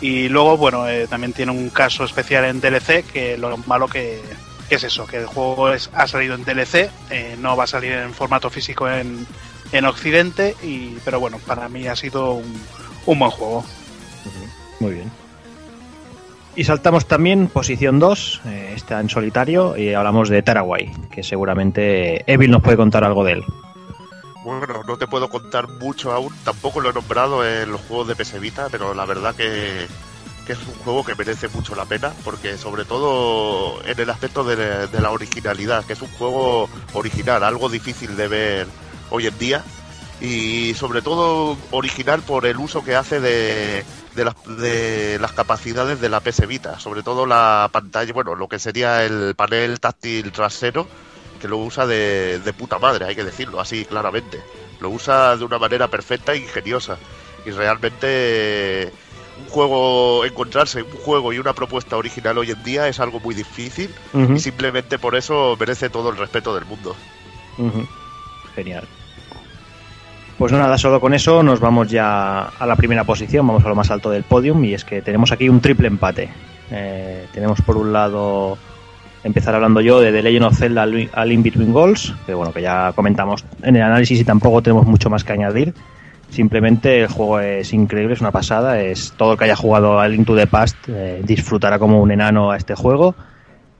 Y 0.00 0.28
luego, 0.28 0.56
bueno, 0.56 0.88
eh, 0.88 1.06
también 1.08 1.32
tiene 1.32 1.52
un 1.52 1.70
caso 1.70 2.04
especial 2.04 2.44
en 2.44 2.60
DLC, 2.60 3.04
que 3.04 3.38
lo 3.38 3.56
malo 3.58 3.88
que, 3.88 4.20
que 4.68 4.74
es 4.74 4.84
eso, 4.84 5.06
que 5.06 5.18
el 5.18 5.26
juego 5.26 5.70
es, 5.72 5.90
ha 5.94 6.06
salido 6.06 6.34
en 6.34 6.44
DLC, 6.44 6.90
eh, 7.10 7.36
no 7.38 7.56
va 7.56 7.64
a 7.64 7.66
salir 7.66 7.92
en 7.92 8.12
formato 8.12 8.50
físico 8.50 8.88
en, 8.90 9.26
en 9.72 9.84
Occidente, 9.86 10.54
y, 10.62 10.98
pero 11.04 11.18
bueno, 11.18 11.38
para 11.46 11.68
mí 11.68 11.88
ha 11.88 11.96
sido 11.96 12.32
un, 12.32 12.60
un 13.06 13.18
buen 13.18 13.30
juego. 13.30 13.64
Muy 14.80 14.92
bien. 14.92 15.10
Y 16.56 16.64
saltamos 16.64 17.06
también 17.06 17.48
posición 17.48 17.98
2, 17.98 18.42
eh, 18.46 18.72
está 18.74 19.00
en 19.00 19.10
solitario, 19.10 19.76
y 19.76 19.92
hablamos 19.92 20.28
de 20.30 20.42
Tarawai, 20.42 20.90
que 21.10 21.22
seguramente 21.22 22.30
Evil 22.30 22.50
nos 22.50 22.62
puede 22.62 22.78
contar 22.78 23.04
algo 23.04 23.24
de 23.24 23.32
él. 23.32 23.44
Bueno, 24.46 24.84
no 24.86 24.96
te 24.96 25.08
puedo 25.08 25.28
contar 25.28 25.66
mucho 25.66 26.12
aún, 26.12 26.32
tampoco 26.44 26.80
lo 26.80 26.90
he 26.90 26.92
nombrado 26.92 27.44
en 27.44 27.68
los 27.72 27.80
juegos 27.80 28.06
de 28.06 28.14
PS 28.14 28.38
Vita, 28.38 28.68
pero 28.70 28.94
la 28.94 29.04
verdad 29.04 29.34
que, 29.34 29.86
es 30.46 30.58
un 30.68 30.74
juego 30.84 31.04
que 31.04 31.16
merece 31.16 31.48
mucho 31.48 31.74
la 31.74 31.84
pena, 31.84 32.12
porque 32.22 32.56
sobre 32.56 32.84
todo 32.84 33.84
en 33.84 33.98
el 33.98 34.08
aspecto 34.08 34.44
de, 34.44 34.88
la 35.00 35.10
originalidad, 35.10 35.84
que 35.84 35.94
es 35.94 36.00
un 36.00 36.12
juego 36.12 36.70
original, 36.92 37.42
algo 37.42 37.68
difícil 37.68 38.16
de 38.16 38.28
ver 38.28 38.68
hoy 39.10 39.26
en 39.26 39.36
día, 39.36 39.64
y 40.20 40.74
sobre 40.74 41.02
todo 41.02 41.58
original 41.72 42.22
por 42.22 42.46
el 42.46 42.56
uso 42.58 42.84
que 42.84 42.94
hace 42.94 43.18
de, 43.18 43.84
las, 44.14 44.34
de 44.58 45.18
las 45.20 45.32
capacidades 45.32 46.00
de 46.00 46.08
la 46.08 46.20
PS 46.20 46.46
Vita, 46.46 46.78
sobre 46.78 47.02
todo 47.02 47.26
la 47.26 47.68
pantalla, 47.72 48.12
bueno, 48.12 48.36
lo 48.36 48.46
que 48.46 48.60
sería 48.60 49.02
el 49.02 49.34
panel 49.34 49.80
táctil 49.80 50.30
trasero, 50.30 50.86
que 51.38 51.48
lo 51.48 51.58
usa 51.58 51.86
de, 51.86 52.40
de 52.40 52.52
puta 52.52 52.78
madre, 52.78 53.06
hay 53.06 53.16
que 53.16 53.24
decirlo 53.24 53.60
así 53.60 53.84
claramente. 53.84 54.40
Lo 54.80 54.90
usa 54.90 55.36
de 55.36 55.44
una 55.44 55.58
manera 55.58 55.88
perfecta 55.88 56.32
e 56.32 56.38
ingeniosa. 56.38 56.98
Y 57.44 57.50
realmente 57.50 58.92
un 59.38 59.48
juego, 59.48 60.24
encontrarse 60.24 60.82
un 60.82 60.90
juego 60.90 61.32
y 61.32 61.38
una 61.38 61.52
propuesta 61.52 61.96
original 61.96 62.38
hoy 62.38 62.50
en 62.50 62.62
día 62.62 62.88
es 62.88 63.00
algo 63.00 63.20
muy 63.20 63.34
difícil 63.34 63.90
y 64.14 64.38
simplemente 64.38 64.98
por 64.98 65.14
eso 65.14 65.56
merece 65.58 65.90
todo 65.90 66.10
el 66.10 66.16
respeto 66.16 66.54
del 66.54 66.64
mundo. 66.64 66.96
Genial. 68.54 68.84
Pues 70.38 70.52
nada, 70.52 70.76
solo 70.76 71.00
con 71.00 71.14
eso 71.14 71.42
nos 71.42 71.60
vamos 71.60 71.88
ya 71.88 72.40
a 72.42 72.66
la 72.66 72.76
primera 72.76 73.04
posición, 73.04 73.46
vamos 73.46 73.64
a 73.64 73.68
lo 73.68 73.74
más 73.74 73.90
alto 73.90 74.10
del 74.10 74.22
podium, 74.22 74.62
y 74.64 74.74
es 74.74 74.84
que 74.84 75.00
tenemos 75.00 75.32
aquí 75.32 75.48
un 75.48 75.60
triple 75.60 75.88
empate. 75.88 76.28
Eh, 76.70 77.26
tenemos 77.32 77.62
por 77.62 77.78
un 77.78 77.92
lado 77.92 78.58
empezar 79.26 79.54
hablando 79.54 79.80
yo 79.80 80.00
de 80.00 80.12
The 80.12 80.22
Legend 80.22 80.44
of 80.46 80.58
Zelda 80.58 80.82
A 80.82 80.86
Link- 80.86 81.10
A 81.12 81.24
Link 81.24 81.42
Between 81.44 81.72
Goals, 81.72 82.14
que 82.24 82.34
bueno, 82.34 82.52
que 82.52 82.62
ya 82.62 82.92
comentamos 82.94 83.44
en 83.62 83.76
el 83.76 83.82
análisis 83.82 84.20
y 84.20 84.24
tampoco 84.24 84.62
tenemos 84.62 84.86
mucho 84.86 85.10
más 85.10 85.24
que 85.24 85.32
añadir. 85.32 85.74
Simplemente 86.30 87.02
el 87.02 87.08
juego 87.08 87.40
es 87.40 87.72
increíble, 87.72 88.14
es 88.14 88.20
una 88.20 88.32
pasada, 88.32 88.80
es 88.80 89.12
todo 89.16 89.32
el 89.32 89.38
que 89.38 89.44
haya 89.44 89.56
jugado 89.56 90.00
a 90.00 90.08
Link 90.08 90.26
to 90.26 90.34
the 90.36 90.46
Past 90.46 90.76
eh, 90.88 91.20
disfrutará 91.24 91.78
como 91.78 92.00
un 92.00 92.10
enano 92.10 92.50
a 92.50 92.56
este 92.56 92.74
juego. 92.74 93.14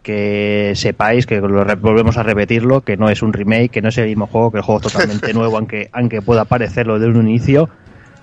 Que 0.02 0.72
sepáis 0.76 1.26
que 1.26 1.40
lo 1.40 1.64
volvemos 1.80 2.16
a 2.16 2.22
repetirlo, 2.22 2.82
que 2.82 2.96
no 2.96 3.08
es 3.08 3.22
un 3.22 3.32
remake, 3.32 3.70
que 3.72 3.82
no 3.82 3.88
es 3.88 3.98
el 3.98 4.06
mismo 4.06 4.28
juego, 4.28 4.52
que 4.52 4.58
el 4.58 4.62
juego 4.62 4.80
es 4.80 4.92
totalmente 4.92 5.34
nuevo, 5.34 5.56
aunque, 5.56 5.90
aunque 5.92 6.22
pueda 6.22 6.44
parecerlo 6.44 7.00
de 7.00 7.08
un 7.08 7.28
inicio, 7.28 7.68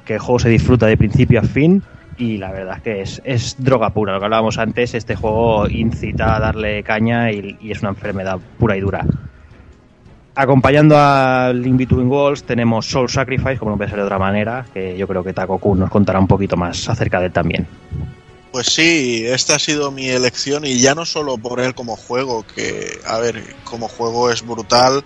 que 0.05 0.13
el 0.13 0.19
juego 0.19 0.39
se 0.39 0.47
disfruta 0.47 0.85
de 0.85 0.95
principio 0.95 1.41
a 1.41 1.43
fin 1.43 1.83
y 2.17 2.37
la 2.37 2.51
verdad 2.51 2.81
que 2.81 3.01
es, 3.01 3.21
es 3.23 3.55
droga 3.57 3.89
pura. 3.91 4.13
Lo 4.13 4.19
que 4.19 4.25
hablábamos 4.25 4.57
antes, 4.57 4.93
este 4.93 5.15
juego 5.15 5.67
incita 5.67 6.35
a 6.35 6.39
darle 6.39 6.83
caña 6.83 7.31
y, 7.31 7.57
es 7.69 7.81
una 7.81 7.89
enfermedad 7.89 8.39
pura 8.57 8.77
y 8.77 8.81
dura. 8.81 9.05
Acompañando 10.35 10.95
a 10.97 11.51
Link 11.53 11.77
Between 11.77 12.07
Worlds 12.07 12.43
tenemos 12.43 12.87
Soul 12.87 13.09
Sacrifice, 13.09 13.57
como 13.57 13.71
no 13.71 13.77
puede 13.77 13.91
ser 13.91 13.99
de 13.99 14.05
otra 14.05 14.17
manera, 14.17 14.65
que 14.73 14.97
yo 14.97 15.07
creo 15.07 15.23
que 15.23 15.33
Taco 15.33 15.59
Kun 15.59 15.79
nos 15.79 15.91
contará 15.91 16.19
un 16.19 16.27
poquito 16.27 16.57
más 16.57 16.89
acerca 16.89 17.19
de 17.19 17.27
él 17.27 17.31
también. 17.31 17.67
Pues 18.51 18.67
sí, 18.67 19.25
esta 19.25 19.55
ha 19.55 19.59
sido 19.59 19.91
mi 19.91 20.09
elección 20.09 20.65
y 20.65 20.79
ya 20.79 20.93
no 20.93 21.05
solo 21.05 21.37
por 21.37 21.59
él 21.59 21.73
como 21.73 21.95
juego, 21.95 22.43
que, 22.43 22.99
a 23.07 23.17
ver, 23.17 23.43
como 23.63 23.87
juego 23.87 24.29
es 24.29 24.45
brutal, 24.45 25.03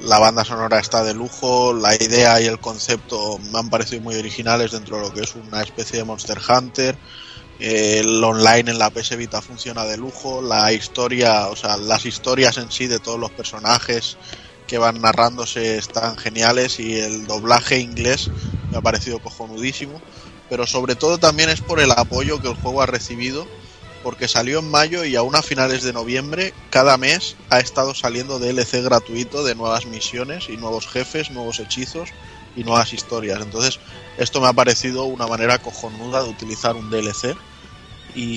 la 0.00 0.18
banda 0.18 0.44
sonora 0.44 0.78
está 0.78 1.02
de 1.02 1.14
lujo, 1.14 1.72
la 1.72 1.94
idea 1.94 2.40
y 2.40 2.46
el 2.46 2.58
concepto 2.58 3.38
me 3.52 3.58
han 3.58 3.70
parecido 3.70 4.02
muy 4.02 4.16
originales 4.16 4.72
dentro 4.72 4.96
de 4.96 5.02
lo 5.02 5.12
que 5.12 5.20
es 5.20 5.34
una 5.34 5.62
especie 5.62 5.98
de 5.98 6.04
Monster 6.04 6.38
Hunter, 6.48 6.96
el 7.58 8.22
online 8.22 8.70
en 8.70 8.78
la 8.78 8.90
PS 8.90 9.16
Vita 9.16 9.42
funciona 9.42 9.84
de 9.84 9.96
lujo, 9.96 10.40
la 10.40 10.72
historia, 10.72 11.48
o 11.48 11.56
sea, 11.56 11.76
las 11.76 12.06
historias 12.06 12.56
en 12.56 12.70
sí 12.70 12.86
de 12.86 13.00
todos 13.00 13.18
los 13.18 13.32
personajes 13.32 14.16
que 14.68 14.78
van 14.78 15.00
narrándose 15.00 15.76
están 15.76 16.16
geniales 16.16 16.78
y 16.78 17.00
el 17.00 17.26
doblaje 17.26 17.80
inglés 17.80 18.30
me 18.70 18.78
ha 18.78 18.80
parecido 18.80 19.18
cojonudísimo. 19.18 20.00
Pero 20.48 20.66
sobre 20.66 20.94
todo 20.94 21.18
también 21.18 21.50
es 21.50 21.60
por 21.60 21.80
el 21.80 21.90
apoyo 21.90 22.40
que 22.40 22.48
el 22.48 22.54
juego 22.54 22.80
ha 22.80 22.86
recibido 22.86 23.46
porque 24.08 24.26
salió 24.26 24.60
en 24.60 24.70
mayo 24.70 25.04
y 25.04 25.16
aún 25.16 25.36
a 25.36 25.42
finales 25.42 25.82
de 25.82 25.92
noviembre, 25.92 26.54
cada 26.70 26.96
mes 26.96 27.36
ha 27.50 27.58
estado 27.60 27.94
saliendo 27.94 28.38
DLC 28.38 28.82
gratuito 28.82 29.44
de 29.44 29.54
nuevas 29.54 29.84
misiones 29.84 30.48
y 30.48 30.56
nuevos 30.56 30.86
jefes, 30.88 31.30
nuevos 31.30 31.60
hechizos 31.60 32.08
y 32.56 32.64
nuevas 32.64 32.94
historias. 32.94 33.38
Entonces, 33.42 33.78
esto 34.16 34.40
me 34.40 34.46
ha 34.46 34.54
parecido 34.54 35.04
una 35.04 35.26
manera 35.26 35.58
cojonuda 35.58 36.22
de 36.22 36.30
utilizar 36.30 36.74
un 36.74 36.88
DLC. 36.88 37.36
Y, 38.14 38.36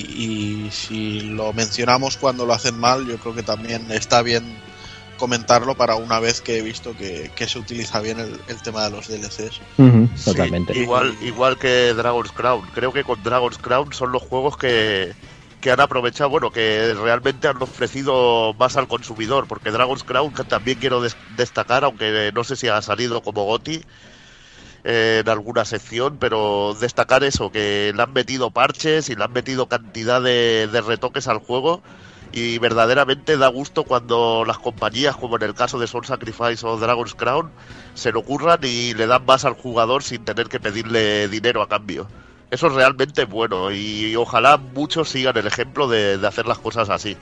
y 0.66 0.70
si 0.72 1.20
lo 1.22 1.54
mencionamos 1.54 2.18
cuando 2.18 2.44
lo 2.44 2.52
hacen 2.52 2.78
mal, 2.78 3.06
yo 3.06 3.16
creo 3.16 3.34
que 3.34 3.42
también 3.42 3.90
está 3.92 4.20
bien 4.20 4.44
comentarlo 5.16 5.74
para 5.74 5.94
una 5.96 6.20
vez 6.20 6.42
que 6.42 6.58
he 6.58 6.62
visto 6.62 6.94
que, 6.98 7.30
que 7.34 7.48
se 7.48 7.58
utiliza 7.58 8.00
bien 8.00 8.18
el, 8.20 8.38
el 8.48 8.60
tema 8.60 8.84
de 8.84 8.90
los 8.90 9.08
DLCs. 9.08 9.60
Ujú, 9.78 10.08
Sí, 10.16 10.24
totalmente. 10.24 10.76
igual, 10.76 11.16
igual 11.22 11.56
que 11.58 11.94
Dragon's 11.94 12.32
Crown. 12.32 12.66
Creo 12.74 12.92
que 12.92 13.04
con 13.04 13.22
Dragon's 13.22 13.56
Crown 13.56 13.90
son 13.94 14.12
los 14.12 14.20
juegos 14.22 14.58
que, 14.58 15.14
que 15.62 15.70
han 15.70 15.80
aprovechado, 15.80 16.28
bueno, 16.30 16.50
que 16.50 16.94
realmente 16.94 17.48
han 17.48 17.62
ofrecido 17.62 18.54
más 18.58 18.76
al 18.76 18.88
consumidor, 18.88 19.46
porque 19.48 19.70
Dragon's 19.70 20.04
Crown 20.04 20.34
que 20.34 20.44
también 20.44 20.78
quiero 20.78 21.00
des- 21.00 21.16
destacar, 21.36 21.84
aunque 21.84 22.30
no 22.34 22.44
sé 22.44 22.56
si 22.56 22.68
ha 22.68 22.82
salido 22.82 23.22
como 23.22 23.44
GOTI 23.44 23.82
eh, 24.84 25.20
en 25.24 25.28
alguna 25.30 25.64
sección, 25.64 26.16
pero 26.18 26.74
destacar 26.80 27.24
eso, 27.24 27.50
que 27.52 27.92
le 27.94 28.02
han 28.02 28.12
metido 28.12 28.50
parches 28.50 29.08
y 29.08 29.14
le 29.14 29.24
han 29.24 29.32
metido 29.32 29.68
cantidad 29.68 30.20
de, 30.20 30.68
de 30.70 30.80
retoques 30.80 31.28
al 31.28 31.38
juego. 31.38 31.82
Y 32.34 32.58
verdaderamente 32.58 33.36
da 33.36 33.48
gusto 33.48 33.84
cuando 33.84 34.44
las 34.46 34.58
compañías, 34.58 35.16
como 35.16 35.36
en 35.36 35.42
el 35.42 35.54
caso 35.54 35.78
de 35.78 35.86
Soul 35.86 36.06
Sacrifice 36.06 36.66
o 36.66 36.78
Dragon's 36.78 37.14
Crown, 37.14 37.52
se 37.94 38.10
lo 38.10 38.20
ocurran 38.20 38.60
y 38.62 38.94
le 38.94 39.06
dan 39.06 39.26
más 39.26 39.44
al 39.44 39.52
jugador 39.52 40.02
sin 40.02 40.24
tener 40.24 40.48
que 40.48 40.58
pedirle 40.58 41.28
dinero 41.28 41.60
a 41.62 41.68
cambio. 41.68 42.08
Eso 42.52 42.66
es 42.66 42.74
realmente 42.74 43.24
bueno 43.24 43.72
y 43.72 44.14
ojalá 44.14 44.58
muchos 44.58 45.08
sigan 45.08 45.34
el 45.38 45.46
ejemplo 45.46 45.88
de, 45.88 46.18
de 46.18 46.28
hacer 46.28 46.44
las 46.44 46.58
cosas 46.58 46.90
así. 46.90 47.16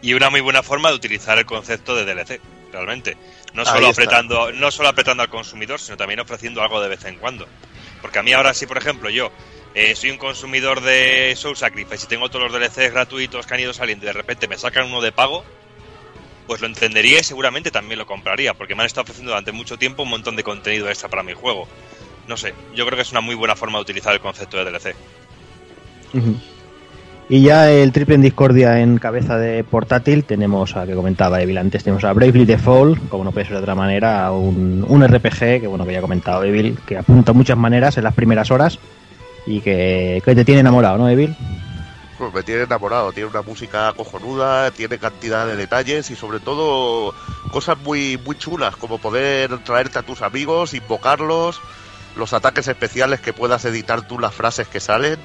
Y 0.00 0.14
una 0.14 0.30
muy 0.30 0.40
buena 0.40 0.62
forma 0.62 0.88
de 0.88 0.94
utilizar 0.94 1.36
el 1.36 1.44
concepto 1.44 1.94
de 1.94 2.06
DLC, 2.06 2.40
realmente. 2.72 3.18
No 3.52 3.66
solo, 3.66 3.88
apretando, 3.88 4.52
no 4.52 4.70
solo 4.70 4.88
apretando 4.88 5.22
al 5.22 5.28
consumidor, 5.28 5.78
sino 5.78 5.98
también 5.98 6.18
ofreciendo 6.20 6.62
algo 6.62 6.80
de 6.80 6.88
vez 6.88 7.04
en 7.04 7.16
cuando. 7.16 7.46
Porque 8.00 8.20
a 8.20 8.22
mí 8.22 8.32
ahora 8.32 8.54
sí, 8.54 8.64
por 8.64 8.78
ejemplo, 8.78 9.10
yo 9.10 9.30
eh, 9.74 9.94
soy 9.94 10.12
un 10.12 10.16
consumidor 10.16 10.80
de 10.80 11.34
Soul 11.36 11.58
Sacrifice 11.58 12.06
y 12.06 12.08
tengo 12.08 12.30
todos 12.30 12.50
los 12.50 12.58
DLCs 12.58 12.90
gratuitos 12.90 13.46
que 13.46 13.52
han 13.52 13.60
ido 13.60 13.74
saliendo 13.74 14.06
y 14.06 14.08
de 14.08 14.14
repente 14.14 14.48
me 14.48 14.56
sacan 14.56 14.86
uno 14.86 15.02
de 15.02 15.12
pago, 15.12 15.44
pues 16.46 16.62
lo 16.62 16.68
entendería 16.68 17.20
y 17.20 17.24
seguramente 17.24 17.70
también 17.70 17.98
lo 17.98 18.06
compraría, 18.06 18.54
porque 18.54 18.74
me 18.74 18.82
han 18.82 18.86
estado 18.86 19.02
ofreciendo 19.02 19.32
durante 19.32 19.52
mucho 19.52 19.76
tiempo 19.76 20.04
un 20.04 20.08
montón 20.08 20.36
de 20.36 20.42
contenido 20.42 20.88
extra 20.88 21.10
para 21.10 21.22
mi 21.22 21.34
juego. 21.34 21.68
No 22.28 22.36
sé, 22.36 22.54
yo 22.74 22.86
creo 22.86 22.96
que 22.96 23.02
es 23.02 23.12
una 23.12 23.20
muy 23.20 23.34
buena 23.34 23.54
forma 23.54 23.78
de 23.78 23.82
utilizar 23.82 24.14
el 24.14 24.20
concepto 24.20 24.56
de 24.56 24.70
DLC. 24.70 24.94
Y 27.28 27.42
ya 27.42 27.70
el 27.70 27.92
triple 27.92 28.16
en 28.16 28.22
discordia 28.22 28.80
en 28.80 28.98
cabeza 28.98 29.38
de 29.38 29.64
portátil 29.64 30.24
tenemos 30.24 30.76
a 30.76 30.86
que 30.86 30.94
comentaba 30.94 31.40
Evil 31.40 31.56
antes, 31.56 31.82
tenemos 31.82 32.04
a 32.04 32.12
Bravely 32.12 32.44
Default, 32.44 33.08
como 33.08 33.24
no 33.24 33.32
puede 33.32 33.46
ser 33.46 33.56
de 33.56 33.62
otra 33.62 33.74
manera, 33.74 34.30
un, 34.30 34.84
un 34.86 35.06
RPG 35.06 35.60
que 35.60 35.66
bueno 35.66 35.86
que 35.86 35.92
ya 35.92 35.98
ha 35.98 36.02
comentado 36.02 36.44
Evil, 36.44 36.78
que 36.86 36.98
apunta 36.98 37.32
muchas 37.32 37.56
maneras 37.56 37.96
en 37.96 38.04
las 38.04 38.14
primeras 38.14 38.50
horas 38.50 38.78
y 39.46 39.60
que, 39.60 40.22
que 40.24 40.34
te 40.34 40.44
tiene 40.44 40.60
enamorado, 40.60 40.98
¿no, 40.98 41.08
Evil? 41.08 41.34
Pues 42.18 42.32
me 42.32 42.42
tiene 42.42 42.62
enamorado, 42.62 43.10
tiene 43.12 43.28
una 43.28 43.42
música 43.42 43.92
cojonuda, 43.96 44.70
tiene 44.70 44.98
cantidad 44.98 45.46
de 45.46 45.56
detalles 45.56 46.10
y 46.10 46.16
sobre 46.16 46.40
todo 46.40 47.14
cosas 47.50 47.78
muy, 47.78 48.18
muy 48.24 48.36
chulas, 48.36 48.76
como 48.76 48.98
poder 48.98 49.58
traerte 49.64 49.98
a 49.98 50.02
tus 50.02 50.22
amigos, 50.22 50.74
invocarlos, 50.74 51.60
los 52.16 52.32
ataques 52.32 52.68
especiales 52.68 53.20
que 53.20 53.32
puedas 53.32 53.64
editar 53.64 54.06
tú 54.06 54.18
las 54.18 54.34
frases 54.34 54.68
que 54.68 54.80
salen. 54.80 55.18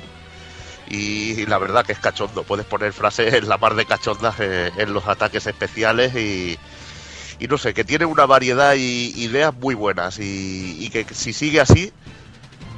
Y, 0.91 1.45
la 1.45 1.59
verdad 1.59 1.85
que 1.85 1.91
es 1.91 1.99
cachondo, 1.99 2.43
puedes 2.43 2.65
poner 2.65 2.93
frases 2.93 3.33
en 3.35 3.47
la 3.47 3.59
mar 3.59 3.75
de 3.75 3.85
cachondas 3.85 4.35
eh, 4.39 4.71
en 4.75 4.91
los 4.91 5.07
ataques 5.07 5.45
especiales 5.45 6.15
y, 6.15 6.57
y 7.39 7.47
no 7.47 7.57
sé, 7.57 7.73
que 7.73 7.83
tiene 7.83 8.05
una 8.05 8.25
variedad 8.25 8.75
y 8.75 9.13
ideas 9.15 9.53
muy 9.55 9.75
buenas 9.75 10.19
y, 10.19 10.89
que 10.91 11.05
si 11.13 11.31
sigue 11.31 11.61
así 11.61 11.91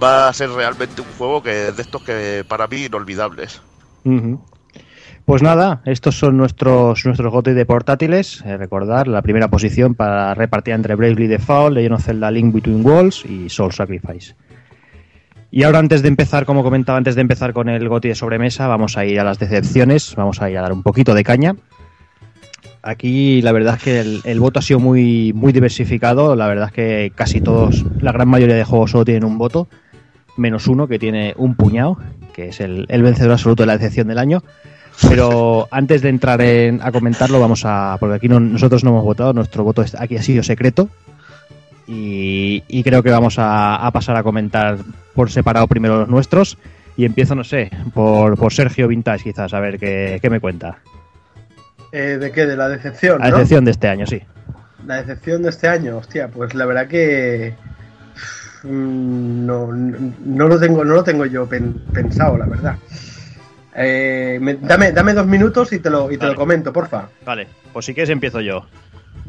va 0.01 0.27
a 0.27 0.33
ser 0.33 0.49
realmente 0.49 1.01
un 1.01 1.07
juego 1.17 1.41
que 1.41 1.71
de 1.71 1.81
estos 1.81 2.03
que 2.03 2.45
para 2.47 2.67
mí 2.67 2.85
inolvidables. 2.85 3.61
Pues 5.25 5.41
nada, 5.41 5.81
estos 5.85 6.17
son 6.17 6.35
nuestros 6.35 7.05
nuestros 7.05 7.43
de 7.43 7.65
portátiles. 7.65 8.43
Eh, 8.45 8.57
recordar 8.57 9.07
la 9.07 9.21
primera 9.21 9.49
posición 9.49 9.95
para 9.95 10.33
repartir 10.33 10.73
entre 10.73 10.95
Bravely 10.95 11.27
Default, 11.27 11.75
Legend 11.75 11.95
of 11.95 12.03
Zelda 12.03 12.31
Link 12.31 12.53
Between 12.53 12.85
Worlds 12.85 13.25
y 13.25 13.49
Soul 13.49 13.71
Sacrifice. 13.71 14.35
Y 15.51 15.63
ahora 15.63 15.79
antes 15.79 16.01
de 16.01 16.07
empezar, 16.07 16.45
como 16.45 16.63
comentaba 16.63 16.97
antes 16.97 17.15
de 17.15 17.21
empezar 17.21 17.53
con 17.53 17.69
el 17.69 17.87
goti 17.87 18.07
de 18.07 18.15
sobremesa, 18.15 18.67
vamos 18.67 18.97
a 18.97 19.05
ir 19.05 19.19
a 19.19 19.23
las 19.23 19.37
decepciones, 19.37 20.15
vamos 20.15 20.41
a 20.41 20.49
ir 20.49 20.57
a 20.57 20.61
dar 20.61 20.73
un 20.73 20.81
poquito 20.81 21.13
de 21.13 21.23
caña. 21.23 21.55
Aquí 22.81 23.41
la 23.41 23.51
verdad 23.51 23.75
es 23.75 23.83
que 23.83 23.99
el, 23.99 24.21
el 24.23 24.39
voto 24.39 24.59
ha 24.59 24.61
sido 24.61 24.79
muy, 24.79 25.33
muy 25.33 25.51
diversificado, 25.51 26.35
la 26.35 26.47
verdad 26.47 26.67
es 26.67 26.73
que 26.73 27.11
casi 27.13 27.41
todos, 27.41 27.85
la 28.01 28.11
gran 28.11 28.27
mayoría 28.27 28.55
de 28.55 28.63
juegos 28.63 28.91
solo 28.91 29.05
tienen 29.05 29.25
un 29.25 29.37
voto, 29.37 29.67
menos 30.35 30.67
uno 30.67 30.87
que 30.87 30.97
tiene 30.97 31.35
un 31.37 31.55
puñado, 31.55 31.97
que 32.33 32.47
es 32.47 32.61
el, 32.61 32.85
el 32.89 33.03
vencedor 33.03 33.33
absoluto 33.33 33.63
de 33.63 33.67
la 33.67 33.77
decepción 33.77 34.07
del 34.07 34.17
año. 34.17 34.41
Pero 35.09 35.67
antes 35.71 36.01
de 36.01 36.09
entrar 36.09 36.41
en- 36.41 36.81
a 36.81 36.91
comentarlo, 36.91 37.39
vamos 37.39 37.63
a. 37.65 37.97
Porque 37.99 38.15
aquí 38.15 38.29
no- 38.29 38.39
nosotros 38.39 38.83
no 38.83 38.91
hemos 38.91 39.03
votado, 39.03 39.33
nuestro 39.33 39.63
voto 39.63 39.81
es- 39.81 39.95
aquí 39.95 40.15
ha 40.17 40.21
sido 40.21 40.43
secreto. 40.43 40.89
Y, 41.87 42.63
y 42.67 42.83
creo 42.83 43.03
que 43.03 43.09
vamos 43.09 43.37
a, 43.39 43.75
a 43.75 43.91
pasar 43.91 44.15
a 44.15 44.23
comentar 44.23 44.77
por 45.13 45.29
separado 45.31 45.67
primero 45.67 45.99
los 45.99 46.07
nuestros. 46.09 46.57
Y 46.95 47.05
empiezo, 47.05 47.35
no 47.35 47.43
sé, 47.43 47.71
por, 47.93 48.37
por 48.37 48.53
Sergio 48.53 48.87
Vintage, 48.87 49.23
quizás, 49.23 49.53
a 49.53 49.59
ver 49.59 49.79
qué, 49.79 50.19
qué 50.21 50.29
me 50.29 50.39
cuenta. 50.39 50.77
Eh, 51.91 52.17
¿De 52.19 52.31
qué? 52.31 52.45
De 52.45 52.55
la 52.55 52.69
decepción, 52.69 53.21
A 53.21 53.29
¿no? 53.29 53.35
excepción 53.35 53.65
de 53.65 53.71
este 53.71 53.87
año, 53.87 54.05
sí. 54.05 54.21
La 54.85 54.97
decepción 54.97 55.41
de 55.41 55.49
este 55.49 55.67
año, 55.67 55.97
hostia, 55.97 56.27
pues 56.27 56.53
la 56.53 56.65
verdad 56.65 56.87
que 56.87 57.53
mm, 58.63 59.45
no, 59.45 59.67
no 59.71 60.47
lo 60.47 60.59
tengo, 60.59 60.83
no 60.85 60.95
lo 60.95 61.03
tengo 61.03 61.25
yo 61.25 61.45
pen- 61.47 61.81
pensado, 61.93 62.37
la 62.37 62.45
verdad. 62.45 62.75
Eh, 63.75 64.37
me- 64.41 64.55
dame, 64.55 64.91
dame 64.91 65.13
dos 65.13 65.25
minutos 65.27 65.71
y 65.73 65.79
te 65.79 65.89
lo, 65.89 66.07
y 66.11 66.15
te 66.15 66.25
Vale. 66.25 66.31
lo 66.33 66.37
comento, 66.39 66.73
porfa. 66.73 67.07
Vale, 67.25 67.47
pues 67.71 67.85
si 67.85 67.93
quieres 67.93 68.09
empiezo 68.09 68.41
yo. 68.41 68.65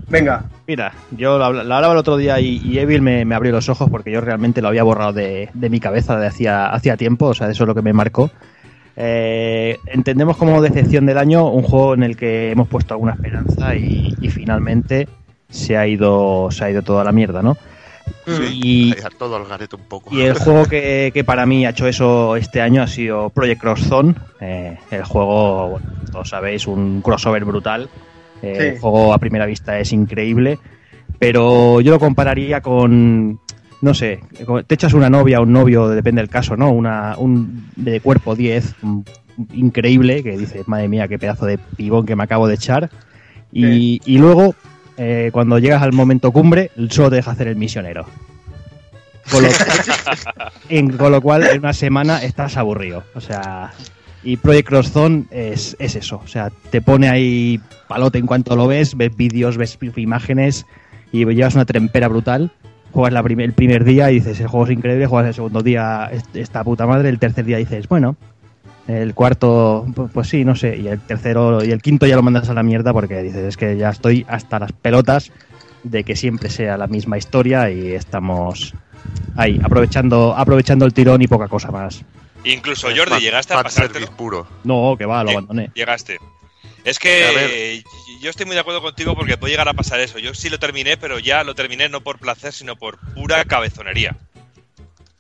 Venga, 0.09 0.45
Mira, 0.67 0.93
yo 1.11 1.39
lo 1.39 1.45
hablaba 1.45 1.93
el 1.93 1.99
otro 1.99 2.17
día 2.17 2.41
y, 2.41 2.61
y 2.65 2.79
Evil 2.79 3.03
me, 3.03 3.25
me 3.25 3.35
abrió 3.35 3.53
los 3.53 3.69
ojos 3.69 3.91
porque 3.91 4.11
yo 4.11 4.21
realmente 4.21 4.63
lo 4.63 4.69
había 4.69 4.83
borrado 4.85 5.13
de, 5.13 5.51
de 5.53 5.71
mi 5.71 5.81
cabeza 5.81 6.17
de 6.19 6.27
hacía, 6.27 6.67
hacía 6.67 6.97
tiempo, 6.97 7.27
o 7.27 7.35
sea, 7.35 7.51
eso 7.51 7.65
es 7.65 7.69
lo 7.69 7.75
que 7.75 7.83
me 7.83 7.93
marcó. 7.93 8.31
Eh, 8.97 9.79
entendemos 9.87 10.37
como 10.37 10.61
decepción 10.63 11.07
del 11.07 11.19
año 11.19 11.49
un 11.49 11.63
juego 11.63 11.95
en 11.95 12.03
el 12.03 12.17
que 12.17 12.51
hemos 12.53 12.69
puesto 12.69 12.95
alguna 12.95 13.13
esperanza 13.13 13.75
y, 13.75 14.15
y 14.21 14.29
finalmente 14.29 15.09
se 15.49 15.77
ha 15.77 15.87
ido 15.87 16.49
se 16.51 16.65
ha 16.65 16.71
ido 16.71 16.83
toda 16.83 17.03
la 17.05 17.13
mierda, 17.13 17.43
¿no? 17.43 17.57
Y, 18.53 18.93
a 19.05 19.09
todo 19.11 19.37
al 19.37 19.47
garete 19.47 19.77
un 19.77 19.83
poco. 19.83 20.15
y 20.15 20.23
el 20.23 20.35
juego 20.39 20.65
que, 20.67 21.11
que 21.15 21.25
para 21.25 21.47
mí 21.47 21.65
ha 21.67 21.71
hecho 21.71 21.87
eso 21.87 22.37
este 22.37 22.61
año 22.61 22.83
ha 22.83 22.87
sido 22.87 23.31
Project 23.31 23.61
Cross 23.61 23.81
Zone. 23.89 24.15
Eh, 24.41 24.77
el 24.91 25.05
juego, 25.05 25.69
bueno, 25.71 25.87
todos 26.11 26.29
sabéis, 26.29 26.67
un 26.67 27.01
crossover 27.03 27.45
brutal. 27.45 27.89
Eh, 28.43 28.57
Sí. 28.59 28.63
El 28.75 28.79
juego 28.81 29.13
a 29.15 29.19
primera 29.19 29.47
vista 29.47 29.79
es 29.79 29.93
increíble. 29.93 30.59
Pero 31.19 31.81
yo 31.81 31.93
lo 31.93 31.99
compararía 32.01 32.61
con. 32.61 33.39
No 33.81 33.95
sé, 33.95 34.21
te 34.67 34.75
echas 34.75 34.93
una 34.95 35.11
novia 35.11 35.41
o 35.41 35.43
un 35.43 35.53
novio, 35.53 35.89
depende 35.89 36.21
del 36.23 36.29
caso, 36.31 36.57
¿no? 36.57 36.71
Una, 36.71 37.17
un 37.19 37.69
de 37.75 38.01
cuerpo 38.01 38.37
10, 38.37 38.75
un- 38.83 39.05
increíble, 39.55 40.23
que 40.23 40.37
dices, 40.37 40.69
madre 40.69 40.87
mía, 40.89 41.09
qué 41.09 41.19
pedazo 41.19 41.47
de 41.47 41.59
pibón 41.59 42.07
que 42.07 42.15
me 42.15 42.23
acabo 42.23 42.47
de 42.47 42.55
echar. 42.55 42.91
Y, 43.53 44.01
y 44.07 44.19
luego, 44.19 44.55
eh, 44.97 45.31
cuando 45.33 45.59
llegas 45.59 45.83
al 45.83 45.93
momento 45.93 46.33
cumbre, 46.33 46.71
solo 46.91 47.11
te 47.11 47.17
deja 47.17 47.31
hacer 47.33 47.49
el 47.49 47.57
misionero. 47.57 48.07
Con 49.31 49.43
lo, 49.43 49.49
en- 50.69 50.97
con 50.97 51.13
lo 51.13 51.21
cual, 51.21 51.45
en 51.47 51.59
una 51.61 51.73
semana 51.73 52.23
estás 52.23 52.57
aburrido. 52.57 53.05
O 53.15 53.21
sea, 53.21 53.73
y 54.25 54.37
Project 54.37 54.69
Cross 54.69 54.93
Zone 54.93 55.25
es, 55.31 55.77
es 55.79 55.97
eso. 55.97 56.21
O 56.25 56.29
sea, 56.29 56.51
te 56.71 56.81
pone 56.81 57.09
ahí 57.09 57.61
palote 57.89 58.19
en 58.19 58.27
cuanto 58.27 58.57
lo 58.57 58.67
ves, 58.67 58.97
ves 58.97 59.15
vídeos, 59.17 59.57
ves 59.57 59.79
imágenes 59.97 60.67
y 61.13 61.25
llevas 61.25 61.55
una 61.55 61.65
trempera 61.65 62.09
brutal. 62.09 62.51
Juegas 62.93 63.13
la 63.15 63.23
prim- 63.23 63.41
el 63.41 63.53
primer 63.55 63.85
día 63.85 64.11
y 64.11 64.15
dices, 64.17 64.39
el 64.41 64.49
juego 64.49 64.67
es 64.67 64.73
increíble, 64.73 65.07
juegas 65.07 65.29
el 65.29 65.35
segundo 65.35 65.63
día, 65.63 66.11
"Est- 66.13 66.37
esta 66.37 66.63
puta 66.63 66.87
madre, 66.87 67.09
el 67.09 67.19
tercer 67.19 67.45
día 67.47 67.57
dices, 67.57 67.89
bueno, 67.89 68.17
el 68.89 69.15
cuarto, 69.15 69.85
pu- 69.89 70.11
pues 70.13 70.29
sí, 70.29 70.45
no 70.45 70.57
sé, 70.57 70.77
y 70.77 70.89
el 70.89 71.01
tercero 71.01 71.65
y 71.65 71.71
el 71.71 71.81
quinto 71.83 72.07
ya 72.07 72.17
lo 72.17 72.23
mandas 72.23 72.49
a 72.49 72.55
la 72.55 72.63
mierda 72.63 72.93
porque 72.93 73.23
dices, 73.23 73.45
es 73.45 73.57
que 73.57 73.77
ya 73.77 73.91
estoy 73.91 74.25
hasta 74.29 74.59
las 74.59 74.73
pelotas 74.73 75.31
de 75.85 76.05
que 76.05 76.17
siempre 76.17 76.51
sea 76.51 76.77
la 76.77 76.87
misma 76.87 77.19
historia 77.19 77.71
y 77.71 77.93
estamos 77.93 78.75
ahí, 79.37 79.61
aprovechando, 79.63 80.35
aprovechando 80.37 80.85
el 80.85 80.93
tirón 80.95 81.23
y 81.23 81.27
poca 81.27 81.49
cosa 81.49 81.71
más. 81.71 82.03
Incluso 82.45 82.89
Jordi, 82.95 83.21
llegaste 83.21 83.55
a 83.55 83.63
pasártelo. 83.63 84.07
puro. 84.17 84.47
No, 84.65 84.97
que 84.99 85.07
va, 85.07 85.23
lo 85.23 85.31
Lleg- 85.31 85.33
abandoné. 85.35 85.71
Llegaste. 85.75 86.19
Es 86.85 86.97
A 86.97 87.01
que 87.01 87.77
eh, 87.77 87.83
yo 88.21 88.31
estoy 88.31 88.47
muy 88.47 88.55
de 88.57 88.61
acuerdo 88.61 88.83
contigo 88.83 89.15
porque 89.15 89.37
puede 89.37 89.53
llegar 89.53 89.69
a 89.69 89.75
pasar 89.75 90.01
eso. 90.01 90.19
Yo 90.19 90.35
sí 90.35 90.51
lo 90.51 90.59
terminé, 90.59 90.97
pero 90.97 91.21
ya 91.21 91.45
lo 91.45 91.55
terminé 91.55 91.89
no 91.89 92.01
por 92.01 92.19
placer, 92.19 92.53
sino 92.53 92.75
por 92.75 92.99
pura 93.15 93.45
cabezonería. 93.45 94.17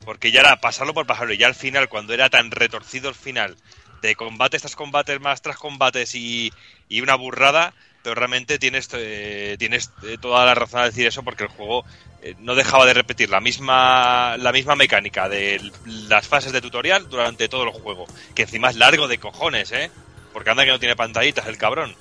Porque 0.04 0.32
ya 0.32 0.40
era 0.40 0.56
pasarlo 0.60 0.94
por 0.94 1.06
pasarlo. 1.06 1.32
Y 1.32 1.38
ya 1.38 1.46
al 1.46 1.54
final, 1.54 1.88
cuando 1.88 2.12
era 2.14 2.28
tan 2.30 2.50
retorcido 2.50 3.08
el 3.08 3.14
final, 3.14 3.56
de 4.00 4.16
combates 4.16 4.62
tras 4.62 4.74
combates 4.76 5.20
más 5.20 5.42
tras 5.42 5.56
combates 5.56 6.14
y, 6.16 6.52
y 6.88 7.00
una 7.02 7.14
burrada, 7.14 7.72
pero 8.02 8.16
realmente 8.16 8.58
tienes, 8.58 8.88
eh, 8.94 9.54
tienes 9.60 9.90
eh, 10.02 10.16
toda 10.20 10.44
la 10.44 10.54
razón 10.56 10.80
a 10.80 10.86
decir 10.86 11.06
eso 11.06 11.22
porque 11.22 11.44
el 11.44 11.48
juego 11.50 11.84
eh, 12.20 12.34
no 12.40 12.56
dejaba 12.56 12.84
de 12.84 12.94
repetir 12.94 13.30
la 13.30 13.40
misma, 13.40 14.36
la 14.38 14.50
misma 14.50 14.74
mecánica 14.74 15.28
de 15.28 15.60
las 16.08 16.26
fases 16.26 16.50
de 16.50 16.60
tutorial 16.60 17.08
durante 17.08 17.48
todo 17.48 17.62
el 17.62 17.70
juego, 17.70 18.06
que 18.34 18.42
encima 18.42 18.70
es 18.70 18.76
largo 18.76 19.06
de 19.06 19.18
cojones, 19.18 19.70
¿eh? 19.70 19.88
Porque 20.32 20.50
anda 20.50 20.64
que 20.64 20.70
no 20.72 20.80
tiene 20.80 20.96
pantallitas 20.96 21.46
el 21.46 21.56
cabrón. 21.58 21.94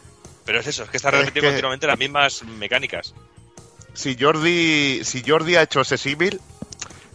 Pero 0.43 0.59
es 0.59 0.65
eso, 0.65 0.83
es 0.85 0.89
que 0.89 0.97
está 0.97 1.09
Es 1.09 1.15
repitiendo 1.19 1.49
que- 1.49 1.53
continuamente 1.53 1.85
las 1.85 1.99
mismas 1.99 2.41
mecánicas. 2.43 3.13
si 3.93 4.17
Jordi, 4.19 5.03
si 5.03 5.21
Jordi 5.23 5.55
ha 5.55 5.61
hecho 5.61 5.81
ese 5.81 5.99
símil, 5.99 6.41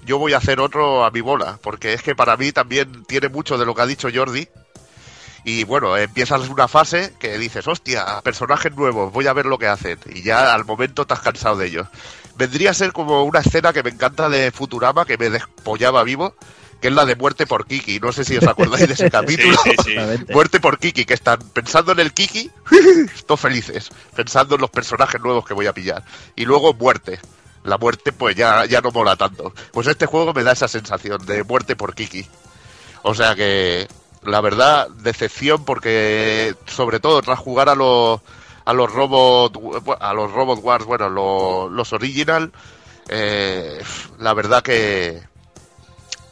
yo 0.06 0.18
voy 0.18 0.32
a 0.32 0.38
hacer 0.38 0.60
otro 0.60 1.04
a 1.04 1.10
mi 1.10 1.20
bola, 1.20 1.58
porque 1.62 1.92
es 1.92 2.02
que 2.02 2.14
para 2.14 2.36
mí 2.36 2.52
también 2.52 3.04
tiene 3.04 3.28
mucho 3.28 3.58
de 3.58 3.66
lo 3.66 3.74
que 3.74 3.82
ha 3.82 3.86
dicho 3.86 4.08
Jordi. 4.12 4.48
Y 5.44 5.64
bueno, 5.64 5.96
empiezas 5.96 6.48
una 6.48 6.66
fase 6.66 7.12
que 7.20 7.38
dices, 7.38 7.68
hostia, 7.68 8.20
personajes 8.22 8.74
nuevos, 8.74 9.12
voy 9.12 9.26
a 9.26 9.32
ver 9.32 9.46
lo 9.46 9.58
que 9.58 9.68
hacen. 9.68 9.98
Y 10.06 10.22
ya 10.22 10.54
al 10.54 10.64
momento 10.64 11.06
te 11.06 11.14
has 11.14 11.20
cansado 11.20 11.56
de 11.56 11.66
ellos. 11.66 11.86
Vendría 12.36 12.70
a 12.70 12.74
ser 12.74 12.92
como 12.92 13.22
una 13.24 13.40
escena 13.40 13.72
que 13.72 13.82
me 13.82 13.90
encanta 13.90 14.28
de 14.28 14.50
Futurama, 14.50 15.04
que 15.04 15.18
me 15.18 15.30
despollaba 15.30 16.02
vivo, 16.02 16.34
que 16.80 16.88
es 16.88 16.94
la 16.94 17.04
de 17.04 17.14
muerte 17.14 17.46
por 17.46 17.66
Kiki. 17.66 18.00
No 18.00 18.12
sé 18.12 18.24
si 18.24 18.36
os 18.36 18.44
acordáis 18.44 18.88
de 18.88 18.94
ese 18.94 19.10
capítulo. 19.10 19.56
Sí, 19.62 19.70
sí, 19.70 19.76
sí. 19.84 19.90
Exactamente. 19.90 20.32
Muerte 20.32 20.60
por 20.60 20.78
Kiki, 20.78 21.04
que 21.04 21.14
están 21.14 21.38
pensando 21.52 21.92
en 21.92 22.00
el 22.00 22.12
Kiki, 22.12 22.50
todos 23.26 23.40
felices, 23.40 23.90
pensando 24.14 24.56
en 24.56 24.60
los 24.60 24.70
personajes 24.70 25.20
nuevos 25.20 25.46
que 25.46 25.54
voy 25.54 25.66
a 25.66 25.72
pillar. 25.72 26.04
Y 26.34 26.44
luego 26.44 26.74
muerte. 26.74 27.20
La 27.66 27.78
muerte 27.78 28.12
pues 28.12 28.36
ya, 28.36 28.64
ya 28.64 28.80
no 28.80 28.90
mola 28.92 29.16
tanto. 29.16 29.52
Pues 29.72 29.86
este 29.88 30.06
juego 30.06 30.32
me 30.32 30.42
da 30.44 30.52
esa 30.52 30.68
sensación 30.68 31.24
de 31.26 31.42
muerte 31.44 31.76
por 31.76 31.94
Kiki. 31.94 32.26
O 33.02 33.14
sea 33.14 33.34
que, 33.34 33.88
la 34.22 34.40
verdad, 34.40 34.88
decepción 34.90 35.64
porque, 35.64 36.54
sobre 36.66 37.00
todo 37.00 37.20
tras 37.22 37.38
jugar 37.38 37.68
a 37.68 37.74
los 37.74 38.20
a 38.64 38.72
los 38.72 38.90
robot 38.92 39.56
a 40.00 40.12
los 40.12 40.32
robot 40.32 40.58
wars, 40.62 40.84
bueno, 40.84 41.08
lo- 41.08 41.68
los 41.68 41.92
original, 41.92 42.52
eh, 43.08 43.80
la 44.18 44.34
verdad 44.34 44.62
que 44.62 45.22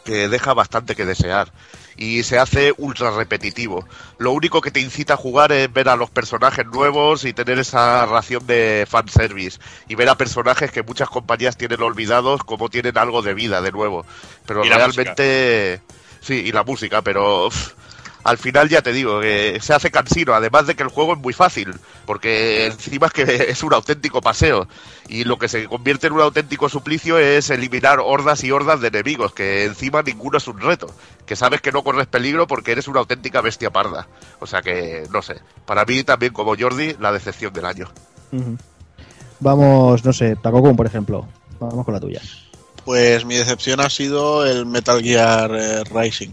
que 0.04 0.28
deja 0.28 0.52
bastante 0.54 0.94
que 0.96 1.04
desear 1.06 1.52
y 1.96 2.22
se 2.22 2.38
hace 2.38 2.72
ultra 2.76 3.10
repetitivo. 3.10 3.86
Lo 4.18 4.32
único 4.32 4.60
que 4.60 4.70
te 4.70 4.80
incita 4.80 5.14
a 5.14 5.16
jugar 5.16 5.52
es 5.52 5.72
ver 5.72 5.88
a 5.88 5.96
los 5.96 6.10
personajes 6.10 6.66
nuevos 6.66 7.24
y 7.24 7.32
tener 7.32 7.58
esa 7.58 8.06
ración 8.06 8.46
de 8.46 8.86
fanservice 8.88 9.58
y 9.88 9.94
ver 9.94 10.08
a 10.08 10.16
personajes 10.16 10.70
que 10.70 10.82
muchas 10.82 11.08
compañías 11.08 11.56
tienen 11.56 11.82
olvidados 11.82 12.42
como 12.44 12.68
tienen 12.68 12.98
algo 12.98 13.22
de 13.22 13.34
vida 13.34 13.60
de 13.60 13.72
nuevo. 13.72 14.04
Pero 14.46 14.62
realmente 14.62 15.80
sí, 16.20 16.34
y 16.34 16.52
la 16.52 16.64
música, 16.64 17.02
pero 17.02 17.46
uf, 17.46 17.72
al 18.24 18.38
final 18.38 18.68
ya 18.68 18.82
te 18.82 18.92
digo 18.92 19.20
que 19.20 19.58
se 19.60 19.74
hace 19.74 19.90
cansino, 19.90 20.34
además 20.34 20.66
de 20.66 20.74
que 20.74 20.82
el 20.82 20.88
juego 20.88 21.12
es 21.12 21.18
muy 21.18 21.34
fácil, 21.34 21.74
porque 22.06 22.66
encima 22.66 23.06
es 23.06 23.12
que 23.12 23.22
es 23.50 23.62
un 23.62 23.74
auténtico 23.74 24.20
paseo 24.20 24.66
y 25.08 25.24
lo 25.24 25.38
que 25.38 25.48
se 25.48 25.66
convierte 25.66 26.06
en 26.06 26.14
un 26.14 26.22
auténtico 26.22 26.68
suplicio 26.68 27.18
es 27.18 27.50
eliminar 27.50 28.00
hordas 28.00 28.42
y 28.42 28.50
hordas 28.50 28.80
de 28.80 28.88
enemigos, 28.88 29.34
que 29.34 29.64
encima 29.64 30.02
ninguno 30.02 30.38
es 30.38 30.48
un 30.48 30.58
reto, 30.58 30.88
que 31.26 31.36
sabes 31.36 31.60
que 31.60 31.70
no 31.70 31.84
corres 31.84 32.06
peligro 32.06 32.46
porque 32.46 32.72
eres 32.72 32.88
una 32.88 33.00
auténtica 33.00 33.42
bestia 33.42 33.70
parda. 33.70 34.08
O 34.40 34.46
sea 34.46 34.62
que, 34.62 35.06
no 35.12 35.20
sé, 35.20 35.36
para 35.66 35.84
mí 35.84 36.02
también 36.02 36.32
como 36.32 36.56
Jordi, 36.58 36.96
la 36.98 37.12
decepción 37.12 37.52
del 37.52 37.66
año. 37.66 37.88
Vamos, 39.40 40.04
no 40.04 40.12
sé, 40.12 40.36
Takokun, 40.36 40.76
por 40.76 40.86
ejemplo. 40.86 41.26
Vamos 41.60 41.84
con 41.84 41.92
la 41.92 42.00
tuya. 42.00 42.20
Pues 42.84 43.24
mi 43.24 43.34
decepción 43.34 43.80
ha 43.80 43.88
sido 43.88 44.44
el 44.46 44.66
Metal 44.66 45.02
Gear 45.02 45.50
eh, 45.54 45.84
Rising. 45.84 46.30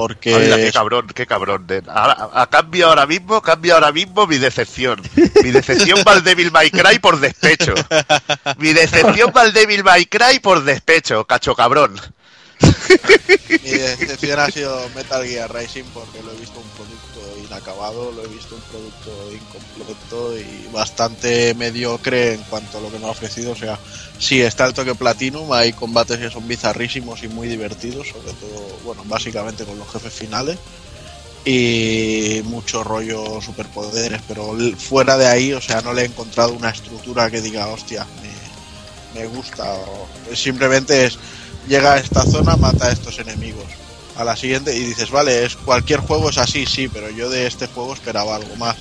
Porque 0.00 0.34
Anda, 0.34 0.56
qué 0.56 0.72
cabrón, 0.72 1.06
qué 1.14 1.26
cabrón. 1.26 1.66
de- 1.66 1.82
Ahora, 1.88 2.28
a, 2.32 2.48
cambio 2.48 2.86
ahora 2.88 3.06
mismo, 3.06 3.42
cambia 3.42 3.74
ahora 3.74 3.92
mismo 3.92 4.26
mi 4.26 4.38
decepción. 4.38 5.00
Mi 5.42 5.50
decepción 5.50 6.02
va 6.06 6.12
al 6.12 6.24
Devil 6.24 6.50
May 6.50 6.70
Cry 6.70 6.98
por 6.98 7.20
despecho. 7.20 7.74
Mi 8.58 8.72
decepción 8.72 9.32
va 9.36 9.42
al 9.42 9.52
Devil 9.52 9.84
May 9.84 10.06
Cry 10.06 10.38
por 10.40 10.64
despecho, 10.64 11.26
cacho 11.26 11.54
cabrón. 11.54 12.00
mi 12.60 13.70
decepción 13.70 14.38
ha 14.38 14.46
sido 14.50 14.88
Metal 14.94 15.24
Gear 15.26 15.52
Rising 15.54 15.84
porque 15.94 16.22
lo 16.22 16.32
he 16.32 16.36
visto 16.36 16.58
un 16.60 16.68
producto 17.50 17.70
inacabado, 17.70 18.12
lo 18.12 18.24
he 18.24 18.28
visto 18.28 18.54
un 18.54 18.62
producto 18.62 19.10
incompleto 19.32 20.38
y 20.38 20.68
bastante 20.72 21.54
mediocre 21.54 22.34
en 22.34 22.42
cuanto 22.42 22.78
a 22.78 22.80
lo 22.80 22.90
que 22.90 22.98
me 22.98 23.06
ha 23.06 23.10
ofrecido. 23.10 23.52
O 23.52 23.56
sea, 23.56 23.78
sí, 24.18 24.40
está 24.40 24.66
el 24.66 24.74
toque 24.74 24.94
Platinum, 24.94 25.52
hay 25.52 25.72
combates 25.72 26.18
que 26.18 26.30
son 26.30 26.46
bizarrísimos 26.46 27.22
y 27.22 27.28
muy 27.28 27.48
divertidos, 27.48 28.08
sobre 28.08 28.32
todo, 28.34 28.78
bueno, 28.84 29.02
básicamente 29.06 29.64
con 29.64 29.78
los 29.78 29.90
jefes 29.90 30.12
finales. 30.12 30.58
Y 31.42 32.42
mucho 32.44 32.84
rollo 32.84 33.40
superpoderes, 33.40 34.20
pero 34.28 34.54
fuera 34.76 35.16
de 35.16 35.26
ahí, 35.26 35.54
o 35.54 35.60
sea, 35.60 35.80
no 35.80 35.94
le 35.94 36.02
he 36.02 36.04
encontrado 36.04 36.52
una 36.52 36.68
estructura 36.68 37.30
que 37.30 37.40
diga, 37.40 37.66
hostia, 37.68 38.06
me, 39.14 39.20
me 39.20 39.26
gusta. 39.26 39.74
Simplemente 40.34 41.06
es, 41.06 41.18
llega 41.66 41.94
a 41.94 41.98
esta 41.98 42.24
zona, 42.24 42.56
mata 42.56 42.88
a 42.88 42.92
estos 42.92 43.18
enemigos. 43.20 43.79
A 44.20 44.24
la 44.24 44.36
siguiente 44.36 44.76
y 44.76 44.80
dices, 44.80 45.10
vale, 45.10 45.46
es 45.46 45.56
cualquier 45.56 46.00
juego 46.00 46.28
es 46.28 46.36
así, 46.36 46.66
sí, 46.66 46.88
pero 46.88 47.08
yo 47.08 47.30
de 47.30 47.46
este 47.46 47.66
juego 47.68 47.94
esperaba 47.94 48.36
algo 48.36 48.54
más. 48.56 48.76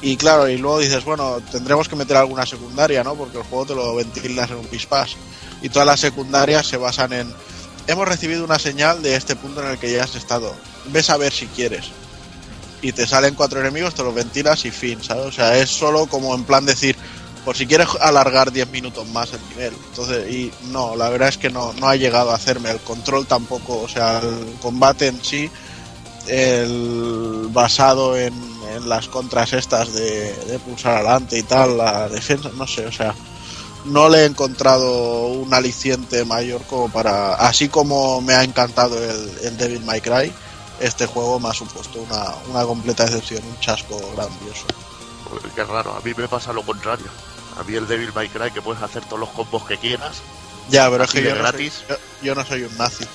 Y 0.00 0.16
claro, 0.16 0.48
y 0.48 0.56
luego 0.56 0.78
dices, 0.78 1.04
bueno, 1.04 1.42
tendremos 1.52 1.90
que 1.90 1.96
meter 1.96 2.16
alguna 2.16 2.46
secundaria, 2.46 3.04
¿no? 3.04 3.14
Porque 3.16 3.36
el 3.36 3.44
juego 3.44 3.66
te 3.66 3.74
lo 3.74 3.94
ventilas 3.94 4.50
en 4.50 4.56
un 4.56 4.66
pispás. 4.66 5.14
Y 5.60 5.68
todas 5.68 5.84
las 5.84 6.00
secundarias 6.00 6.66
se 6.66 6.78
basan 6.78 7.12
en, 7.12 7.34
hemos 7.86 8.08
recibido 8.08 8.46
una 8.46 8.58
señal 8.58 9.02
de 9.02 9.16
este 9.16 9.36
punto 9.36 9.62
en 9.62 9.72
el 9.72 9.78
que 9.78 9.92
ya 9.92 10.04
has 10.04 10.14
estado. 10.14 10.54
Ves 10.86 11.10
a 11.10 11.18
ver 11.18 11.34
si 11.34 11.48
quieres. 11.48 11.90
Y 12.80 12.92
te 12.92 13.06
salen 13.06 13.34
cuatro 13.34 13.60
enemigos, 13.60 13.94
te 13.94 14.04
los 14.04 14.14
ventilas 14.14 14.64
y 14.64 14.70
fin, 14.70 15.02
¿sabes? 15.02 15.26
O 15.26 15.32
sea, 15.32 15.58
es 15.58 15.68
solo 15.68 16.06
como 16.06 16.34
en 16.34 16.44
plan 16.44 16.64
decir, 16.64 16.96
por 17.46 17.56
si 17.56 17.64
quieres 17.64 17.86
alargar 18.00 18.50
10 18.50 18.70
minutos 18.70 19.06
más 19.10 19.32
el 19.32 19.48
nivel. 19.50 19.72
Entonces, 19.90 20.28
y 20.28 20.52
no, 20.72 20.96
la 20.96 21.08
verdad 21.10 21.28
es 21.28 21.38
que 21.38 21.48
no, 21.48 21.72
no 21.74 21.88
ha 21.88 21.94
llegado 21.94 22.32
a 22.32 22.34
hacerme. 22.34 22.72
El 22.72 22.80
control 22.80 23.24
tampoco, 23.24 23.82
o 23.82 23.88
sea, 23.88 24.18
el 24.18 24.56
combate 24.60 25.06
en 25.06 25.22
sí, 25.22 25.48
el 26.26 27.46
basado 27.52 28.16
en, 28.18 28.34
las 28.86 29.06
contras 29.06 29.52
estas 29.52 29.94
de, 29.94 30.58
pulsar 30.64 30.96
adelante 30.96 31.38
y 31.38 31.44
tal, 31.44 31.78
la 31.78 32.08
defensa, 32.08 32.50
no 32.56 32.66
sé, 32.66 32.84
o 32.84 32.92
sea, 32.92 33.14
no 33.84 34.08
le 34.08 34.22
he 34.22 34.24
encontrado 34.24 35.28
un 35.28 35.54
aliciente 35.54 36.24
mayor 36.24 36.62
como 36.62 36.88
para, 36.88 37.34
así 37.34 37.68
como 37.68 38.20
me 38.20 38.34
ha 38.34 38.42
encantado 38.42 38.98
el, 39.02 39.30
el 39.44 39.56
Devil 39.56 39.84
May 39.84 40.00
Cry, 40.00 40.32
este 40.80 41.06
juego 41.06 41.38
me 41.38 41.48
ha 41.48 41.54
supuesto 41.54 42.00
una, 42.00 42.34
una 42.50 42.64
completa 42.64 43.04
decepción, 43.04 43.44
un 43.46 43.58
chasco 43.60 43.96
grandioso. 44.16 44.66
Qué 45.54 45.64
raro, 45.64 45.94
a 45.94 46.00
mí 46.00 46.12
me 46.16 46.28
pasa 46.28 46.52
lo 46.52 46.62
contrario. 46.62 47.06
A 47.58 47.62
mí 47.64 47.74
el 47.74 47.86
Devil 47.86 48.12
May 48.14 48.28
Cry 48.28 48.50
que 48.50 48.62
puedes 48.62 48.82
hacer 48.82 49.04
todos 49.04 49.20
los 49.20 49.30
combos 49.30 49.66
que 49.66 49.78
quieras. 49.78 50.22
Ya, 50.68 50.90
pero 50.90 51.04
es 51.04 51.10
que 51.10 51.22
yo 51.22 51.30
no, 51.30 51.36
soy, 51.36 51.42
gratis. 51.42 51.84
yo, 51.88 51.96
yo 52.22 52.34
no 52.34 52.44
soy 52.44 52.62
un 52.64 52.76
nazi. 52.76 53.06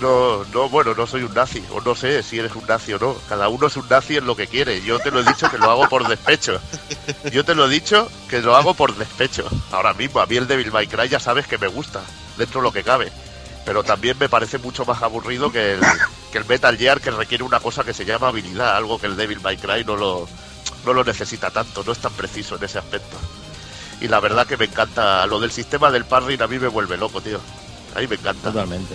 No, 0.00 0.44
no, 0.54 0.68
bueno, 0.70 0.94
no 0.94 1.06
soy 1.06 1.24
un 1.24 1.34
nazi, 1.34 1.62
o 1.72 1.80
no 1.82 1.94
sé 1.94 2.22
si 2.22 2.38
eres 2.38 2.54
un 2.54 2.66
nazi 2.66 2.94
o 2.94 2.98
no. 2.98 3.14
Cada 3.28 3.48
uno 3.48 3.66
es 3.66 3.76
un 3.76 3.86
nazi 3.88 4.16
en 4.16 4.26
lo 4.26 4.34
que 4.34 4.46
quiere. 4.46 4.80
Yo 4.80 4.98
te 4.98 5.10
lo 5.10 5.20
he 5.20 5.24
dicho 5.24 5.50
que 5.50 5.58
lo 5.58 5.70
hago 5.70 5.88
por 5.88 6.08
despecho. 6.08 6.58
Yo 7.30 7.44
te 7.44 7.54
lo 7.54 7.66
he 7.66 7.68
dicho 7.68 8.10
que 8.28 8.40
lo 8.40 8.56
hago 8.56 8.72
por 8.72 8.96
despecho. 8.96 9.46
Ahora 9.70 9.92
mismo, 9.92 10.20
a 10.20 10.26
mí 10.26 10.36
el 10.36 10.46
Devil 10.46 10.72
May 10.72 10.86
Cry 10.86 11.08
ya 11.08 11.20
sabes 11.20 11.46
que 11.46 11.58
me 11.58 11.68
gusta, 11.68 12.00
dentro 12.38 12.60
de 12.60 12.64
lo 12.64 12.72
que 12.72 12.82
cabe. 12.82 13.12
Pero 13.66 13.84
también 13.84 14.16
me 14.18 14.30
parece 14.30 14.56
mucho 14.56 14.86
más 14.86 15.02
aburrido 15.02 15.52
que 15.52 15.74
el, 15.74 15.80
que 16.32 16.38
el 16.38 16.46
Metal 16.46 16.78
Gear 16.78 17.00
que 17.02 17.10
requiere 17.10 17.44
una 17.44 17.60
cosa 17.60 17.84
que 17.84 17.92
se 17.92 18.06
llama 18.06 18.28
habilidad, 18.28 18.76
algo 18.76 18.98
que 18.98 19.06
el 19.06 19.16
Devil 19.16 19.40
May 19.42 19.58
Cry 19.58 19.84
no 19.84 19.96
lo, 19.96 20.28
no 20.84 20.92
lo 20.92 21.04
necesita 21.04 21.50
tanto, 21.50 21.82
no 21.84 21.92
es 21.92 21.98
tan 21.98 22.12
preciso 22.12 22.56
en 22.56 22.64
ese 22.64 22.78
aspecto. 22.78 23.16
Y 24.00 24.08
la 24.08 24.20
verdad 24.20 24.46
que 24.46 24.56
me 24.56 24.64
encanta, 24.64 25.26
lo 25.26 25.40
del 25.40 25.50
sistema 25.50 25.90
del 25.90 26.04
parring 26.04 26.40
a 26.42 26.46
mí 26.46 26.58
me 26.58 26.68
vuelve 26.68 26.96
loco, 26.96 27.20
tío. 27.20 27.40
A 27.94 28.00
mí 28.00 28.06
me 28.06 28.16
encanta. 28.16 28.50
Totalmente. 28.50 28.94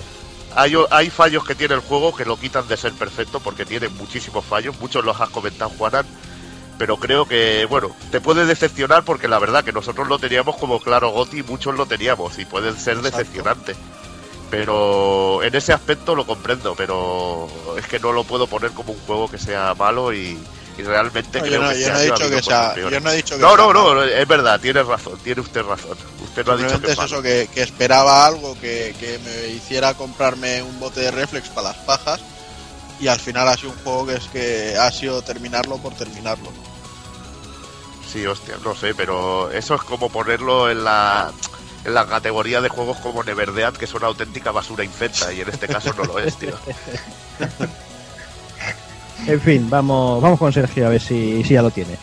Hay, 0.56 0.74
hay 0.90 1.10
fallos 1.10 1.46
que 1.46 1.54
tiene 1.54 1.76
el 1.76 1.82
juego 1.82 2.16
que 2.16 2.26
lo 2.26 2.38
quitan 2.38 2.68
de 2.68 2.78
ser 2.78 2.94
perfecto 2.94 3.40
porque 3.40 3.66
tiene 3.66 3.90
muchísimos 3.90 4.44
fallos, 4.46 4.80
muchos 4.80 5.04
los 5.04 5.20
has 5.20 5.30
comentado, 5.30 5.70
Juanan, 5.78 6.06
pero 6.78 6.98
creo 6.98 7.26
que, 7.26 7.66
bueno, 7.70 7.96
te 8.10 8.22
puede 8.22 8.46
decepcionar 8.46 9.04
porque 9.04 9.28
la 9.28 9.38
verdad 9.38 9.64
que 9.64 9.74
nosotros 9.74 10.08
lo 10.08 10.18
teníamos 10.18 10.56
como 10.56 10.80
claro 10.80 11.10
Goti, 11.10 11.44
muchos 11.44 11.76
lo 11.76 11.86
teníamos 11.86 12.40
y 12.40 12.46
pueden 12.46 12.78
ser 12.78 12.98
Exacto. 12.98 13.18
decepcionantes. 13.18 13.78
Pero 14.50 15.44
en 15.44 15.56
ese 15.56 15.74
aspecto 15.74 16.16
lo 16.16 16.26
comprendo, 16.26 16.74
pero 16.76 17.48
es 17.78 17.86
que 17.88 18.00
no 18.00 18.14
lo 18.14 18.24
puedo 18.24 18.48
poner 18.48 18.72
como 18.72 18.94
un 18.94 19.00
juego 19.00 19.30
que 19.30 19.38
sea 19.38 19.74
malo 19.74 20.14
y, 20.14 20.38
y 20.78 20.82
realmente 20.84 21.40
No, 21.40 21.46
creo 21.46 21.54
yo, 21.54 21.64
no, 21.64 21.70
que 21.72 21.82
yo 21.82 21.90
no 21.94 22.00
he 22.00 22.06
dicho 22.06 22.30
que 22.30 22.44
sea, 22.44 22.76
yo 22.76 23.00
no 23.00 23.10
he 23.10 23.16
dicho 23.16 23.36
que 23.36 23.42
No, 23.42 23.56
sea 23.56 23.74
no, 23.74 24.04
es 24.04 24.28
verdad, 24.28 24.60
tiene 24.60 24.84
razón, 24.84 25.18
tiene 25.24 25.42
usted 25.42 25.64
razón. 25.64 25.98
Usted 26.24 26.46
no 26.46 26.54
ha 26.54 26.58
dicho 26.58 26.82
que 26.82 26.92
es 26.92 26.98
es 26.98 27.06
eso, 27.06 27.22
que, 27.22 27.50
que 27.54 27.62
esperaba 27.62 28.26
algo 28.26 28.60
que, 28.60 28.96
que 29.00 29.20
me 29.20 29.48
hiciera 29.50 29.94
comprarme 29.94 30.62
un 30.64 30.80
bote 30.80 31.00
de 31.02 31.12
reflex 31.12 31.50
para 31.50 31.70
las 31.70 31.78
pajas 31.78 32.20
y 33.00 33.08
al 33.08 33.20
final 33.20 33.48
ha 33.48 33.58
sido 33.58 33.72
un 33.72 33.78
juego 33.78 34.08
que 34.08 34.14
es 34.16 34.26
que 34.28 34.78
ha 34.78 34.92
sido 34.92 35.22
terminarlo 35.22 35.78
por 35.78 35.94
terminarlo. 35.94 36.50
Sí, 38.12 38.26
hostia, 38.26 38.56
no 38.64 38.76
sé, 38.76 38.96
pero 38.96 39.52
eso 39.52 39.76
es 39.76 39.82
como 39.82 40.10
ponerlo 40.10 40.70
en 40.70 40.84
la 40.84 41.32
en 41.84 41.94
la 41.94 42.08
categoría 42.08 42.62
de 42.62 42.70
juegos 42.70 42.98
como 42.98 43.24
Neverdead, 43.24 43.74
que 43.74 43.86
son 43.86 43.98
una 43.98 44.08
auténtica 44.08 44.52
basura 44.52 44.84
infecta, 44.84 45.32
y 45.32 45.42
en 45.42 45.50
este 45.50 45.68
caso 45.68 45.94
no 45.94 46.04
lo 46.04 46.20
es, 46.20 46.36
tío. 46.38 46.58
En 49.28 49.42
fin, 49.42 49.70
vamos, 49.70 50.22
vamos 50.22 50.40
con 50.40 50.54
Sergio 50.54 50.86
a 50.86 50.90
ver 50.90 51.02
si, 51.02 51.44
si 51.44 51.54
ya 51.56 51.62
lo 51.62 51.72
tiene. 51.72 51.98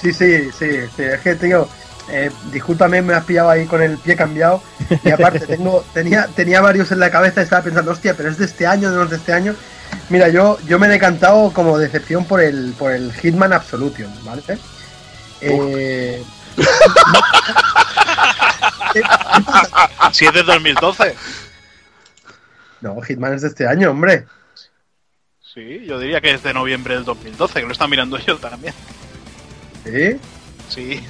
Sí, 0.00 0.12
sí, 0.12 0.50
sí, 0.56 0.68
sí. 0.96 1.02
Es 1.02 1.20
que, 1.20 1.34
tío, 1.34 1.68
eh, 2.10 2.30
discúlpame, 2.52 3.02
me 3.02 3.14
has 3.14 3.24
pillado 3.24 3.50
ahí 3.50 3.66
con 3.66 3.82
el 3.82 3.98
pie 3.98 4.16
cambiado. 4.16 4.62
Y 5.02 5.10
aparte, 5.10 5.40
tengo, 5.46 5.84
tenía, 5.92 6.28
tenía 6.34 6.60
varios 6.60 6.92
en 6.92 7.00
la 7.00 7.10
cabeza 7.10 7.40
y 7.40 7.44
estaba 7.44 7.62
pensando, 7.62 7.90
hostia, 7.90 8.14
pero 8.14 8.28
es 8.28 8.38
de 8.38 8.44
este 8.44 8.66
año, 8.66 8.90
no 8.90 9.04
es 9.04 9.10
de 9.10 9.16
este 9.16 9.32
año. 9.32 9.54
Mira, 10.10 10.28
yo, 10.28 10.58
yo 10.66 10.78
me 10.78 10.86
he 10.86 10.90
decantado 10.90 11.50
como 11.52 11.78
decepción 11.78 12.24
por 12.24 12.40
el, 12.40 12.74
por 12.78 12.92
el 12.92 13.12
Hitman 13.12 13.52
Absolution, 13.52 14.12
¿vale? 14.24 14.42
Eh, 15.40 16.22
Si 20.12 20.24
es 20.26 20.32
de 20.32 20.42
2012. 20.44 21.14
no, 22.80 23.00
Hitman 23.00 23.34
es 23.34 23.42
de 23.42 23.48
este 23.48 23.66
año, 23.66 23.90
hombre. 23.90 24.26
Sí, 25.54 25.84
yo 25.86 25.98
diría 26.00 26.20
que 26.20 26.32
es 26.34 26.42
de 26.42 26.52
noviembre 26.52 26.94
del 26.94 27.04
2012, 27.04 27.60
que 27.60 27.66
lo 27.66 27.72
están 27.72 27.88
mirando 27.90 28.18
yo 28.18 28.36
también. 28.38 28.74
¿Sí? 29.84 30.16
Sí. 30.68 31.00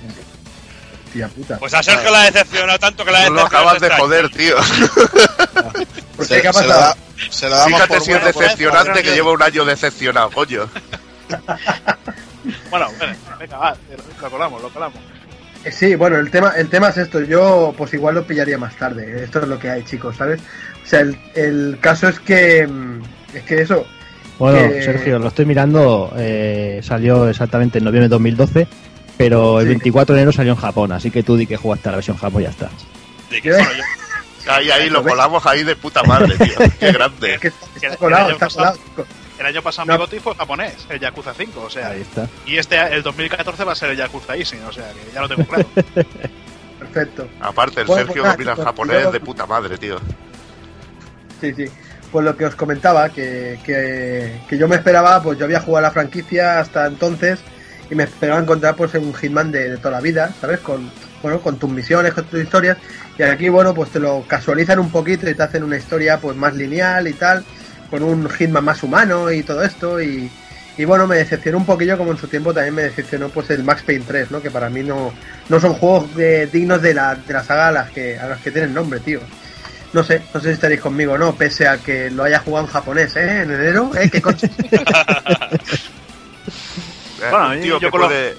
Tía 1.12 1.28
puta. 1.28 1.58
Pues 1.58 1.72
a 1.72 1.82
Sergio 1.82 2.10
la 2.10 2.22
ha 2.22 2.30
decepcionado 2.30 2.78
tanto 2.78 3.04
que 3.04 3.12
la 3.12 3.20
ha 3.22 3.24
No 3.24 3.30
lo 3.30 3.34
decepcionado 3.36 3.68
acabas 3.70 3.80
de 3.80 3.86
este 3.86 3.94
año. 3.94 4.04
joder, 4.04 4.28
tío. 4.30 4.56
¿Por 6.16 6.26
Se, 6.26 6.34
qué? 6.36 6.42
¿Qué 6.42 6.48
ha 6.48 6.52
se 6.52 6.64
pasado? 6.68 6.96
se 7.30 7.48
lo 7.48 7.56
damos 7.56 7.72
Fíjate 7.72 7.88
por 7.88 8.02
si 8.02 8.10
es 8.12 8.18
bueno, 8.18 8.32
pues, 8.32 8.44
decepcionante 8.46 8.92
que 9.02 9.08
que- 9.08 9.14
lleva 9.14 9.30
un 9.32 9.42
año 9.42 9.64
decepcionado, 9.64 10.30
coño. 10.30 10.68
Bueno, 12.68 12.88
venga, 13.00 13.16
venga, 13.38 13.56
va, 13.56 13.76
lo 14.20 14.30
colamos, 14.30 14.60
lo 14.60 14.68
colamos. 14.68 14.98
Eh, 15.64 15.72
Sí, 15.72 15.94
bueno, 15.94 16.18
el 16.18 16.30
tema, 16.30 16.50
el 16.56 16.68
tema 16.68 16.88
es 16.90 16.98
esto. 16.98 17.20
Yo, 17.22 17.72
pues 17.78 17.94
igual 17.94 18.16
lo 18.16 18.26
pillaría 18.26 18.58
más 18.58 18.76
tarde. 18.76 19.24
Esto 19.24 19.38
es 19.40 19.48
lo 19.48 19.58
que 19.58 19.70
hay, 19.70 19.82
chicos, 19.84 20.16
¿sabes? 20.16 20.40
O 20.84 20.86
sea, 20.86 21.00
el, 21.00 21.18
el 21.34 21.78
caso 21.80 22.08
es 22.08 22.20
que. 22.20 22.66
mm, 22.66 23.02
Es 23.34 23.42
que 23.44 23.62
eso. 23.62 23.86
Bueno, 24.38 24.58
Que- 24.68 24.82
Sergio, 24.82 25.18
lo 25.18 25.28
estoy 25.28 25.46
mirando, 25.46 26.12
eh, 26.16 26.80
salió 26.82 27.28
exactamente 27.28 27.78
en 27.78 27.84
noviembre 27.84 28.06
de 28.06 28.10
2012, 28.10 28.66
pero 29.16 29.60
el 29.60 29.66
Sí. 29.66 29.70
24 29.70 30.14
de 30.14 30.20
enero 30.22 30.32
salió 30.32 30.52
en 30.52 30.58
Japón, 30.58 30.92
así 30.92 31.10
que 31.10 31.22
tú 31.22 31.36
di 31.36 31.46
que 31.46 31.56
jugaste 31.56 31.88
a 31.88 31.92
la 31.92 31.96
versión 31.96 32.16
Japón 32.16 32.42
y 32.42 32.44
ya 32.44 32.50
está. 32.50 32.68
Bueno, 33.30 33.42
yo- 33.72 33.84
Ahí, 34.46 34.70
ahí, 34.70 34.90
lo 34.90 35.02
colamos 35.02 35.46
ahí 35.46 35.64
de 35.64 35.74
puta 35.74 36.02
madre, 36.02 36.36
tío. 36.36 36.54
Qué 36.80 36.92
grande. 36.92 37.34
Es 37.34 37.40
que 37.40 37.48
está, 37.48 37.66
Que- 37.80 37.86
está 37.86 37.96
colado, 37.96 38.26
que 38.36 38.44
está 38.44 38.46
el 38.60 38.66
año 38.68 38.78
colado. 38.94 39.08
El 39.38 39.46
año 39.46 39.62
pasado 39.62 39.86
No. 39.86 39.92
mi 39.94 39.98
goti 39.98 40.18
fue 40.18 40.34
japonés, 40.34 40.74
el 40.90 41.00
Yakuza 41.00 41.32
5, 41.34 41.62
o 41.62 41.70
sea, 41.70 41.88
Ahí 41.88 42.02
está. 42.02 42.28
y 42.46 42.56
este, 42.58 42.78
el 42.94 43.02
2014 43.02 43.64
va 43.64 43.72
a 43.72 43.74
ser 43.74 43.90
el 43.90 43.96
Yakuza 43.96 44.36
Easy, 44.36 44.56
o 44.68 44.70
sea, 44.72 44.84
que 44.92 45.12
ya 45.14 45.22
lo 45.22 45.28
tengo 45.28 45.44
claro. 45.46 45.66
Perfecto. 46.78 47.26
Aparte, 47.40 47.80
el 47.80 47.86
Sergio 47.86 48.22
domina 48.22 48.50
el 48.50 48.54
pues, 48.56 48.66
japonés 48.66 49.02
yo- 49.04 49.12
de 49.12 49.20
puta 49.20 49.46
madre, 49.46 49.78
tío. 49.78 49.96
Sí, 51.40 51.52
sí. 51.54 51.64
Pues 52.14 52.24
lo 52.24 52.36
que 52.36 52.44
os 52.46 52.54
comentaba, 52.54 53.08
que, 53.08 53.58
que, 53.64 54.56
yo 54.56 54.68
me 54.68 54.76
esperaba, 54.76 55.20
pues 55.20 55.36
yo 55.36 55.46
había 55.46 55.58
jugado 55.58 55.84
a 55.84 55.88
la 55.88 55.90
franquicia 55.90 56.60
hasta 56.60 56.86
entonces 56.86 57.40
y 57.90 57.96
me 57.96 58.04
esperaba 58.04 58.40
encontrar 58.40 58.76
pues 58.76 58.94
un 58.94 59.12
Hitman 59.12 59.50
de, 59.50 59.70
de 59.70 59.76
toda 59.78 59.90
la 59.90 60.00
vida, 60.00 60.30
¿sabes? 60.40 60.60
Con, 60.60 60.88
bueno, 61.24 61.40
con 61.40 61.58
tus 61.58 61.68
misiones, 61.68 62.14
con 62.14 62.22
tus 62.26 62.40
historias. 62.40 62.78
Y 63.18 63.24
aquí, 63.24 63.48
bueno, 63.48 63.74
pues 63.74 63.90
te 63.90 63.98
lo 63.98 64.22
casualizan 64.28 64.78
un 64.78 64.92
poquito 64.92 65.28
y 65.28 65.34
te 65.34 65.42
hacen 65.42 65.64
una 65.64 65.76
historia 65.76 66.18
pues 66.18 66.36
más 66.36 66.54
lineal 66.54 67.08
y 67.08 67.14
tal, 67.14 67.44
con 67.90 68.04
un 68.04 68.30
Hitman 68.30 68.64
más 68.64 68.84
humano 68.84 69.32
y 69.32 69.42
todo 69.42 69.64
esto. 69.64 70.00
Y, 70.00 70.30
y 70.78 70.84
bueno, 70.84 71.08
me 71.08 71.16
decepcionó 71.16 71.58
un 71.58 71.66
poquillo 71.66 71.98
como 71.98 72.12
en 72.12 72.18
su 72.18 72.28
tiempo 72.28 72.54
también 72.54 72.76
me 72.76 72.82
decepcionó 72.82 73.28
pues 73.28 73.50
el 73.50 73.64
Max 73.64 73.82
Payne 73.84 74.04
3, 74.06 74.30
¿no? 74.30 74.40
Que 74.40 74.52
para 74.52 74.70
mí 74.70 74.84
no, 74.84 75.12
no 75.48 75.58
son 75.58 75.74
juegos 75.74 76.14
de- 76.14 76.46
dignos 76.46 76.80
de 76.80 76.94
la, 76.94 77.16
de 77.16 77.32
la 77.34 77.42
saga 77.42 77.66
a 77.66 77.72
las 77.72 77.90
que, 77.90 78.16
a 78.20 78.28
las 78.28 78.40
que 78.40 78.52
tienen 78.52 78.72
nombre, 78.72 79.00
tío. 79.00 79.18
No 79.94 80.02
sé, 80.04 80.20
no 80.34 80.40
sé 80.40 80.48
si 80.48 80.52
estaréis 80.54 80.80
conmigo 80.82 81.12
o 81.14 81.18
no, 81.18 81.34
pese 81.34 81.66
a 81.66 81.78
que 81.78 82.10
lo 82.10 82.24
haya 82.24 82.40
jugado 82.40 82.66
en 82.66 82.72
japonés, 82.72 83.16
¿eh? 83.16 83.42
En 83.42 83.50
enero, 83.52 83.90
¿eh? 83.96 84.10
¿Qué 84.10 84.20
coche? 84.20 84.50
Eh, 87.22 87.30
Bueno, 87.30 87.50
un 87.50 87.60
tío 87.62 87.78
yo 87.80 87.90
que 87.90 87.98
lo- 87.98 88.06
puede... 88.06 88.34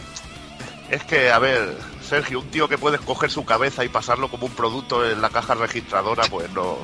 Es 0.92 1.04
que, 1.06 1.32
a 1.32 1.40
ver, 1.40 1.76
Sergio, 2.08 2.40
un 2.42 2.48
tío 2.52 2.68
que 2.68 2.78
puede 2.78 3.00
coger 3.00 3.32
su 3.32 3.44
cabeza 3.46 3.84
y 3.84 3.90
pasarlo 3.90 4.28
como 4.30 4.46
un 4.46 4.52
producto 4.52 5.10
en 5.10 5.22
la 5.22 5.30
caja 5.30 5.56
registradora, 5.56 6.24
pues 6.30 6.52
no... 6.52 6.78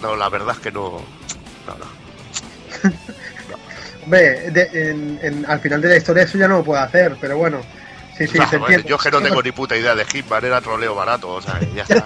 No, 0.00 0.14
la 0.16 0.28
verdad 0.28 0.54
es 0.56 0.60
que 0.62 0.70
no... 0.70 1.02
No, 1.66 1.74
no. 1.78 2.90
Hombre, 4.04 4.50
de- 4.50 4.90
en- 4.90 5.18
en- 5.22 5.46
al 5.46 5.60
final 5.60 5.80
de 5.80 5.88
la 5.88 5.96
historia 5.96 6.22
eso 6.24 6.38
ya 6.38 6.46
no 6.46 6.58
lo 6.58 6.64
puedo 6.64 6.80
hacer, 6.80 7.16
pero 7.20 7.36
bueno. 7.38 7.60
Sí, 8.16 8.26
sí, 8.28 8.38
se 8.50 8.58
bueno, 8.58 8.84
yo 8.86 8.96
es 8.96 9.02
que 9.02 9.10
no 9.10 9.20
tengo 9.22 9.42
ni 9.42 9.50
puta 9.52 9.76
idea 9.76 9.94
de 9.96 10.04
Hitman, 10.04 10.44
era 10.44 10.60
troleo 10.60 10.94
barato, 10.94 11.30
o 11.30 11.40
sea, 11.42 11.58
ya 11.74 11.82
está. 11.82 12.04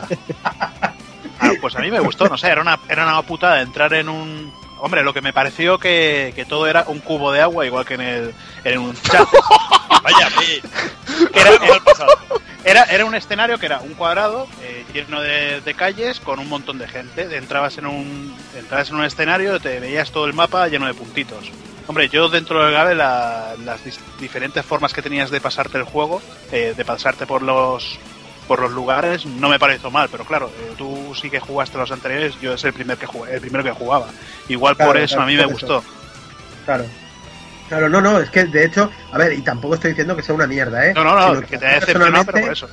Ah, 1.46 1.52
pues 1.60 1.76
a 1.76 1.80
mí 1.80 1.90
me 1.90 2.00
gustó, 2.00 2.28
no 2.28 2.36
sé, 2.38 2.48
era 2.48 2.60
una, 2.60 2.78
era 2.88 3.04
una 3.04 3.22
putada 3.22 3.60
entrar 3.62 3.92
en 3.94 4.08
un... 4.08 4.52
Hombre, 4.78 5.02
lo 5.02 5.14
que 5.14 5.22
me 5.22 5.32
pareció 5.32 5.78
que, 5.78 6.32
que 6.36 6.44
todo 6.44 6.66
era 6.66 6.84
un 6.88 6.98
cubo 7.00 7.32
de 7.32 7.40
agua, 7.40 7.64
igual 7.64 7.86
que 7.86 7.94
en 7.94 8.00
el 8.02 8.34
en 8.62 8.78
un 8.78 8.94
chat. 8.94 9.26
Vaya, 10.02 10.28
era, 11.32 11.50
era, 12.64 12.82
era 12.84 13.04
un 13.06 13.14
escenario 13.14 13.58
que 13.58 13.66
era 13.66 13.80
un 13.80 13.94
cuadrado 13.94 14.46
eh, 14.62 14.84
lleno 14.92 15.20
de, 15.22 15.60
de 15.62 15.74
calles 15.74 16.20
con 16.20 16.38
un 16.38 16.48
montón 16.48 16.76
de 16.78 16.88
gente. 16.88 17.34
Entrabas 17.36 17.78
en 17.78 17.86
un 17.86 18.36
entrabas 18.56 18.90
en 18.90 18.96
un 18.96 19.04
escenario, 19.04 19.58
te 19.60 19.80
veías 19.80 20.10
todo 20.10 20.26
el 20.26 20.34
mapa 20.34 20.68
lleno 20.68 20.86
de 20.86 20.94
puntitos. 20.94 21.50
Hombre, 21.86 22.08
yo 22.08 22.28
dentro 22.28 22.64
de 22.64 22.72
Gabe 22.72 22.94
la- 22.94 23.54
las 23.64 23.80
diferentes 24.20 24.64
formas 24.64 24.92
que 24.92 25.02
tenías 25.02 25.30
de 25.30 25.40
pasarte 25.40 25.78
el 25.78 25.84
juego, 25.84 26.20
eh, 26.52 26.74
de 26.76 26.84
pasarte 26.84 27.26
por 27.26 27.42
los 27.42 27.98
por 28.46 28.60
los 28.60 28.72
lugares, 28.72 29.26
no 29.26 29.48
me 29.48 29.58
pareció 29.58 29.90
mal, 29.90 30.08
pero 30.10 30.24
claro, 30.24 30.50
eh, 30.58 30.74
tú 30.76 31.12
sí 31.20 31.30
que 31.30 31.40
jugaste 31.40 31.78
los 31.78 31.90
anteriores, 31.90 32.38
yo 32.40 32.54
es 32.54 32.64
el 32.64 32.72
primer 32.72 32.96
que 32.96 33.06
jugué, 33.06 33.34
el 33.34 33.40
primero 33.40 33.64
que 33.64 33.72
jugaba. 33.72 34.08
Igual 34.48 34.76
por 34.76 34.96
eso 34.96 35.16
claro, 35.16 35.22
a 35.22 35.26
mí 35.26 35.36
me 35.36 35.46
gustó. 35.46 35.82
Claro. 36.64 36.84
Claro, 37.68 37.88
no, 37.88 38.00
no, 38.00 38.20
es 38.20 38.30
que 38.30 38.44
de 38.44 38.64
hecho, 38.64 38.90
a 39.12 39.18
ver, 39.18 39.32
y 39.32 39.42
tampoco 39.42 39.74
estoy 39.74 39.90
diciendo 39.90 40.14
que 40.14 40.22
sea 40.22 40.34
una 40.34 40.46
mierda, 40.46 40.86
¿eh? 40.86 40.94
No, 40.94 41.02
no, 41.02 41.16
no, 41.16 41.34
Sino 41.34 41.46
que 41.46 41.58
te 41.58 41.66
decepcionado, 41.66 42.24
pero 42.24 42.40
por 42.40 42.52
eso. 42.52 42.68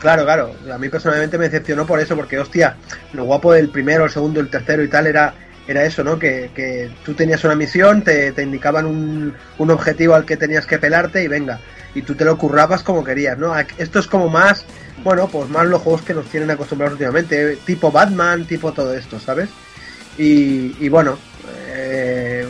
Claro, 0.00 0.24
claro. 0.24 0.54
A 0.72 0.76
mí 0.76 0.88
personalmente 0.88 1.38
me 1.38 1.44
decepcionó 1.44 1.86
por 1.86 2.00
eso, 2.00 2.16
porque 2.16 2.38
hostia, 2.38 2.76
lo 3.12 3.24
guapo 3.24 3.52
del 3.52 3.68
primero, 3.68 4.04
el 4.04 4.10
segundo, 4.10 4.40
el 4.40 4.50
tercero 4.50 4.82
y 4.82 4.88
tal 4.88 5.06
era, 5.06 5.32
era 5.66 5.84
eso, 5.84 6.02
¿no? 6.02 6.18
Que, 6.18 6.50
que 6.54 6.90
tú 7.04 7.14
tenías 7.14 7.44
una 7.44 7.54
misión, 7.54 8.02
te, 8.02 8.32
te 8.32 8.42
indicaban 8.42 8.86
un, 8.86 9.34
un 9.56 9.70
objetivo 9.70 10.14
al 10.14 10.26
que 10.26 10.36
tenías 10.36 10.66
que 10.66 10.78
pelarte 10.78 11.22
y 11.22 11.28
venga. 11.28 11.60
Y 11.94 12.02
tú 12.02 12.14
te 12.16 12.24
lo 12.24 12.36
currabas 12.36 12.82
como 12.82 13.04
querías, 13.04 13.38
¿no? 13.38 13.56
Esto 13.78 14.00
es 14.00 14.06
como 14.06 14.28
más, 14.28 14.66
bueno, 15.04 15.28
pues 15.28 15.50
más 15.50 15.66
los 15.66 15.82
juegos 15.82 16.02
que 16.02 16.14
nos 16.14 16.24
tienen 16.26 16.50
acostumbrados 16.50 16.94
últimamente, 16.94 17.52
eh, 17.52 17.58
tipo 17.64 17.92
Batman, 17.92 18.46
tipo 18.46 18.72
todo 18.72 18.94
esto, 18.94 19.20
¿sabes? 19.20 19.50
Y, 20.16 20.88
bueno, 20.88 21.18
eh, 21.68 22.48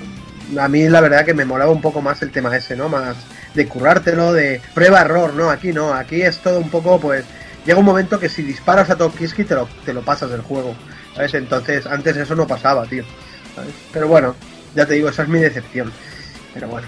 a 0.58 0.68
mí 0.68 0.88
la 0.88 1.00
verdad 1.00 1.24
que 1.24 1.34
me 1.34 1.44
molaba 1.44 1.72
un 1.72 1.80
poco 1.80 2.00
más 2.00 2.22
el 2.22 2.30
tema 2.30 2.56
ese, 2.56 2.76
¿no? 2.76 2.88
Más 2.88 3.16
de 3.54 3.66
currártelo, 3.66 4.32
de 4.32 4.60
prueba-error, 4.72 5.34
¿no? 5.34 5.50
Aquí 5.50 5.72
no, 5.72 5.92
aquí 5.92 6.22
es 6.22 6.38
todo 6.38 6.60
un 6.60 6.70
poco, 6.70 7.00
pues, 7.00 7.24
llega 7.66 7.78
un 7.78 7.84
momento 7.84 8.20
que 8.20 8.28
si 8.28 8.42
disparas 8.42 8.88
a 8.90 8.96
Tokiski 8.96 9.44
te 9.44 9.54
lo, 9.54 9.68
te 9.84 9.92
lo 9.92 10.02
pasas 10.02 10.30
del 10.30 10.42
juego, 10.42 10.76
¿sabes? 11.16 11.34
Entonces, 11.34 11.86
antes 11.86 12.16
eso 12.16 12.36
no 12.36 12.46
pasaba, 12.46 12.86
tío. 12.86 13.04
Pero 13.92 14.06
bueno, 14.06 14.36
ya 14.76 14.86
te 14.86 14.94
digo, 14.94 15.08
esa 15.08 15.22
es 15.22 15.28
mi 15.28 15.40
decepción. 15.40 15.92
Pero 16.52 16.68
bueno, 16.68 16.86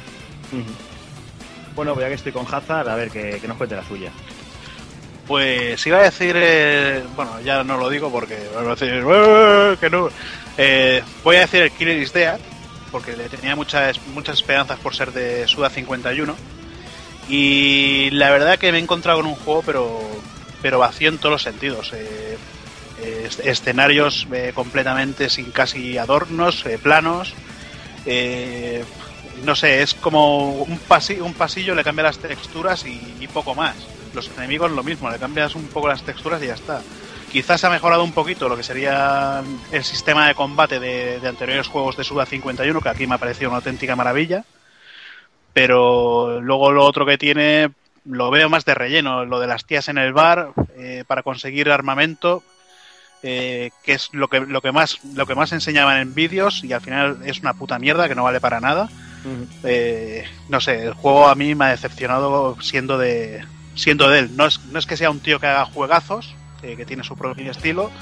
Bueno, 1.74 1.94
pues 1.94 2.04
ya 2.04 2.08
que 2.08 2.14
estoy 2.14 2.32
con 2.32 2.46
Hazard, 2.46 2.88
a 2.88 2.94
ver 2.94 3.10
que, 3.10 3.38
que 3.40 3.48
nos 3.48 3.56
cuente 3.56 3.74
la 3.74 3.84
suya. 3.84 4.12
Pues 5.26 5.84
iba 5.86 5.98
a 5.98 6.02
decir, 6.02 6.36
eh, 6.38 7.02
bueno, 7.16 7.40
ya 7.40 7.64
no 7.64 7.76
lo 7.78 7.90
digo 7.90 8.10
porque 8.12 8.38
van 8.54 8.66
a 8.66 8.70
decir 8.76 9.02
"Eh, 9.04 9.76
que 9.80 9.90
no. 9.90 10.08
Eh, 10.56 11.02
voy 11.24 11.36
a 11.36 11.40
decir 11.40 11.62
el 11.62 11.72
Killer 11.72 11.98
is 11.98 12.12
Dead, 12.12 12.38
porque 12.92 13.16
le 13.16 13.28
tenía 13.28 13.56
muchas 13.56 14.00
muchas 14.14 14.36
esperanzas 14.38 14.78
por 14.78 14.94
ser 14.94 15.12
de 15.12 15.48
Suda 15.48 15.68
51. 15.68 16.36
Y 17.28 18.10
la 18.12 18.30
verdad 18.30 18.56
que 18.58 18.70
me 18.70 18.78
he 18.78 18.80
encontrado 18.80 19.18
con 19.18 19.26
un 19.26 19.34
juego, 19.34 19.62
pero 19.66 20.00
pero 20.62 20.78
vacío 20.78 21.08
en 21.08 21.18
todos 21.18 21.32
los 21.32 21.42
sentidos. 21.42 21.92
Escenarios 23.44 24.26
completamente 24.54 25.28
sin 25.28 25.50
casi 25.50 25.98
adornos, 25.98 26.64
planos. 26.82 27.34
No 29.44 29.54
sé, 29.54 29.82
es 29.82 29.92
como 29.94 30.50
un, 30.62 30.78
pasi- 30.88 31.20
un 31.20 31.34
pasillo, 31.34 31.74
le 31.74 31.84
cambia 31.84 32.04
las 32.04 32.18
texturas 32.18 32.84
y 32.86 33.28
poco 33.32 33.54
más. 33.54 33.74
Los 34.16 34.30
enemigos 34.36 34.70
lo 34.70 34.82
mismo, 34.82 35.10
le 35.10 35.18
cambias 35.18 35.54
un 35.54 35.68
poco 35.68 35.88
las 35.88 36.02
texturas 36.02 36.42
y 36.42 36.46
ya 36.46 36.54
está. 36.54 36.82
Quizás 37.30 37.62
ha 37.64 37.70
mejorado 37.70 38.02
un 38.02 38.12
poquito 38.12 38.48
lo 38.48 38.56
que 38.56 38.62
sería 38.62 39.44
el 39.70 39.84
sistema 39.84 40.26
de 40.26 40.34
combate 40.34 40.80
de, 40.80 41.20
de 41.20 41.28
anteriores 41.28 41.68
juegos 41.68 41.96
de 41.96 42.04
Suda 42.04 42.26
51, 42.26 42.80
que 42.80 42.88
aquí 42.88 43.06
me 43.06 43.16
ha 43.16 43.18
parecido 43.18 43.50
una 43.50 43.58
auténtica 43.58 43.94
maravilla. 43.94 44.44
Pero 45.52 46.40
luego 46.40 46.72
lo 46.72 46.84
otro 46.84 47.06
que 47.06 47.18
tiene 47.18 47.70
lo 48.06 48.30
veo 48.30 48.48
más 48.48 48.64
de 48.64 48.74
relleno, 48.74 49.24
lo 49.24 49.40
de 49.40 49.46
las 49.46 49.64
tías 49.64 49.88
en 49.88 49.98
el 49.98 50.12
bar 50.12 50.52
eh, 50.76 51.04
para 51.06 51.22
conseguir 51.22 51.70
armamento, 51.70 52.42
eh, 53.22 53.70
que 53.82 53.92
es 53.92 54.10
lo 54.12 54.28
que, 54.28 54.40
lo 54.40 54.60
que 54.60 54.72
más 54.72 55.00
lo 55.14 55.26
que 55.26 55.34
más 55.34 55.52
enseñaban 55.52 55.98
en 55.98 56.14
vídeos 56.14 56.62
y 56.62 56.72
al 56.72 56.80
final 56.80 57.18
es 57.24 57.40
una 57.40 57.54
puta 57.54 57.78
mierda 57.78 58.08
que 58.08 58.14
no 58.14 58.24
vale 58.24 58.40
para 58.40 58.60
nada. 58.60 58.88
Eh, 59.64 60.24
no 60.48 60.60
sé, 60.60 60.84
el 60.84 60.94
juego 60.94 61.26
a 61.26 61.34
mí 61.34 61.56
me 61.56 61.64
ha 61.64 61.68
decepcionado 61.70 62.56
siendo 62.60 62.96
de 62.96 63.44
siendo 63.76 64.08
de 64.10 64.18
él. 64.20 64.30
No 64.36 64.46
es, 64.46 64.58
no 64.72 64.78
es 64.80 64.86
que 64.86 64.96
sea 64.96 65.10
un 65.10 65.20
tío 65.20 65.38
que 65.38 65.46
haga 65.46 65.64
juegazos, 65.66 66.34
eh, 66.62 66.74
que 66.76 66.84
tiene 66.84 67.04
su 67.04 67.16
propio 67.16 67.50
estilo. 67.52 67.92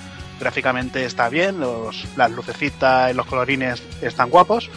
Gráficamente 0.41 1.05
está 1.05 1.29
bien, 1.29 1.61
los, 1.61 2.07
las 2.17 2.31
lucecitas 2.31 3.11
y 3.11 3.15
los 3.15 3.27
colorines 3.27 3.83
están 4.03 4.31
guapos. 4.31 4.71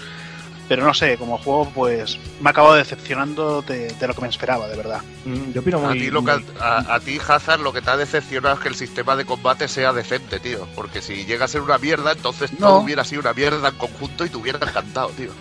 Pero 0.70 0.84
no 0.84 0.94
sé, 0.94 1.16
como 1.18 1.38
juego, 1.38 1.72
pues 1.74 2.20
me 2.42 2.50
ha 2.50 2.52
acabado 2.52 2.76
decepcionando 2.76 3.62
de, 3.62 3.88
de 3.94 4.08
lo 4.08 4.14
que 4.14 4.20
me 4.22 4.28
esperaba, 4.28 4.68
de 4.68 4.76
verdad. 4.76 5.02
Mm, 5.24 5.54
Yo 5.54 5.62
opino 5.62 5.78
A 5.78 5.88
muy, 5.90 5.98
ti, 6.00 6.10
lo 6.12 6.26
que, 6.26 6.32
a, 6.60 6.94
a 6.96 7.00
ti, 7.00 7.18
Hazard, 7.26 7.62
lo 7.62 7.72
que 7.72 7.82
te 7.82 7.90
ha 7.90 7.96
decepcionado 7.96 8.56
es 8.56 8.60
que 8.62 8.68
el 8.68 8.76
sistema 8.76 9.16
de 9.16 9.24
combate 9.24 9.70
sea 9.70 9.94
decente, 9.94 10.42
tío. 10.42 10.68
Porque 10.76 11.02
si 11.02 11.24
llega 11.26 11.46
a 11.46 11.48
ser 11.48 11.62
una 11.62 11.78
mierda, 11.78 12.12
entonces 12.12 12.52
No. 12.60 12.68
todo 12.68 12.80
hubiera 12.80 13.06
sido 13.06 13.22
una 13.22 13.32
mierda 13.34 13.70
en 13.70 13.76
conjunto 13.76 14.26
y 14.26 14.30
te 14.30 14.36
hubiera 14.36 14.60
encantado, 14.60 15.08
tío. 15.12 15.32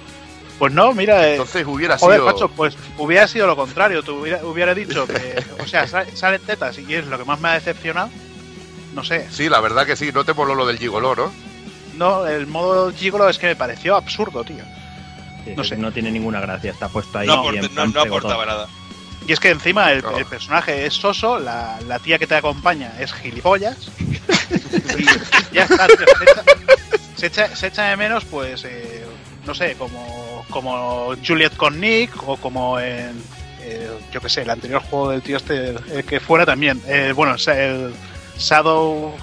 Pues 0.58 0.72
no, 0.72 0.92
mira, 0.94 1.26
eh, 1.28 1.32
Entonces 1.32 1.66
hubiera 1.66 1.98
Joder, 1.98 2.20
sido. 2.20 2.32
macho, 2.32 2.48
pues 2.48 2.76
hubiera 2.96 3.28
sido 3.28 3.46
lo 3.46 3.56
contrario. 3.56 4.02
Te 4.02 4.10
hubiera, 4.10 4.44
hubiera 4.44 4.74
dicho 4.74 5.06
que, 5.06 5.44
o 5.62 5.66
sea, 5.66 5.86
sa- 5.86 6.06
salen 6.16 6.40
tetas 6.42 6.78
y 6.78 6.94
es 6.94 7.06
lo 7.06 7.18
que 7.18 7.24
más 7.24 7.38
me 7.40 7.48
ha 7.48 7.54
decepcionado. 7.54 8.08
No 8.94 9.04
sé, 9.04 9.26
Sí, 9.30 9.48
la 9.50 9.60
verdad 9.60 9.84
que 9.84 9.96
sí, 9.96 10.10
no 10.14 10.24
te 10.24 10.32
moló 10.32 10.54
lo 10.54 10.66
del 10.66 10.78
gigoló, 10.78 11.14
¿no? 11.14 11.30
no, 11.96 12.26
el 12.26 12.46
modo 12.46 12.90
gigolo 12.92 13.28
es 13.28 13.38
que 13.38 13.46
me 13.48 13.56
pareció 13.56 13.94
absurdo, 13.96 14.44
tío. 14.44 14.64
sí, 15.44 15.52
no 15.56 15.64
sé. 15.64 15.76
no 15.76 15.92
tiene 15.92 16.10
ninguna 16.10 16.40
gracia, 16.40 16.70
está 16.72 16.88
puesto 16.88 17.18
ahí. 17.18 17.26
No, 17.26 17.44
y 17.52 17.58
aporte- 17.58 17.58
en 17.58 17.62
no, 17.62 17.68
plan 17.74 17.86
no 17.92 18.02
pegotón. 18.02 18.30
aportaba 18.32 18.46
nada. 18.46 18.68
Y 19.26 19.32
es 19.32 19.40
que 19.40 19.50
encima 19.50 19.92
el, 19.92 20.02
No. 20.02 20.16
el 20.16 20.24
personaje 20.24 20.86
es 20.86 20.94
soso, 20.94 21.38
la, 21.38 21.78
la 21.86 21.98
tía 21.98 22.18
que 22.18 22.26
te 22.26 22.34
acompaña 22.36 22.92
es 23.00 23.12
gilipollas. 23.12 23.76
y 24.98 25.54
ya 25.54 25.64
está, 25.64 25.86
tío, 25.88 25.96
se, 26.16 26.24
echa, 26.24 26.42
se, 27.16 27.26
echa, 27.26 27.56
se 27.56 27.66
echa 27.66 27.84
de 27.90 27.96
menos, 27.96 28.24
pues, 28.24 28.64
eh, 28.64 29.04
no 29.44 29.54
sé, 29.54 29.74
como, 29.76 30.25
como 30.60 31.14
Juliet 31.26 31.54
con 31.56 31.78
Nick 31.80 32.10
o 32.26 32.36
como 32.38 32.80
en, 32.80 33.22
eh, 33.60 33.90
yo 34.12 34.20
que 34.22 34.28
sé, 34.30 34.42
el 34.42 34.50
anterior 34.50 34.80
juego 34.82 35.10
del 35.10 35.20
tío 35.22 35.36
este, 35.36 35.74
que 36.08 36.18
fuera 36.18 36.46
también. 36.46 36.80
Eh, 36.86 37.12
bueno, 37.14 37.34
el, 37.34 37.94
Shadow... 38.38 39.14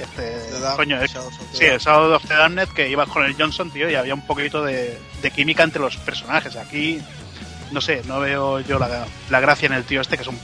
Este, 0.00 0.50
Damned, 0.60 0.76
coño, 0.76 1.00
el- 1.00 1.08
Sí, 1.52 1.64
el. 1.66 1.78
Shadow 1.78 2.14
of 2.14 2.26
the 2.26 2.34
Damned 2.34 2.68
que 2.70 2.88
ibas 2.88 3.08
con 3.08 3.24
el 3.24 3.34
Johnson, 3.34 3.70
tío, 3.70 3.88
y 3.90 3.94
había 3.94 4.14
un 4.14 4.26
poquito 4.26 4.64
de, 4.64 4.98
de 5.20 5.30
química 5.30 5.62
entre 5.62 5.82
los 5.82 5.96
personajes. 5.98 6.56
Aquí, 6.56 7.00
no 7.70 7.80
sé, 7.82 8.02
no 8.06 8.18
veo 8.20 8.60
yo 8.60 8.78
la, 8.78 9.06
la 9.30 9.40
gracia 9.40 9.66
en 9.66 9.74
el 9.74 9.84
tío 9.84 10.00
este, 10.00 10.16
que 10.16 10.22
es 10.22 10.28
un 10.28 10.38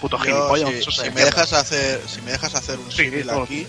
puto 0.00 0.18
Yo, 0.18 0.24
gilipollas. 0.24 0.84
si, 0.94 1.10
me 1.10 1.24
dejas 1.24 1.52
hacer, 1.54 2.00
si 2.06 2.20
me 2.20 2.32
dejas 2.32 2.54
hacer 2.54 2.78
un 2.78 2.92
Sí, 2.92 3.04
símil 3.06 3.30
aquí, 3.30 3.66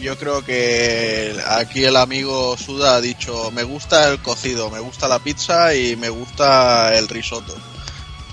yo 0.00 0.16
creo 0.18 0.44
que 0.44 1.34
aquí 1.48 1.84
el 1.84 1.96
amigo 1.96 2.56
Suda 2.56 2.96
ha 2.96 3.00
dicho, 3.00 3.50
me 3.50 3.62
gusta 3.62 4.10
el 4.10 4.20
cocido, 4.20 4.70
me 4.70 4.80
gusta 4.80 5.08
la 5.08 5.18
pizza 5.18 5.74
y 5.74 5.96
me 5.96 6.08
gusta 6.08 6.96
el 6.96 7.08
risotto. 7.08 7.54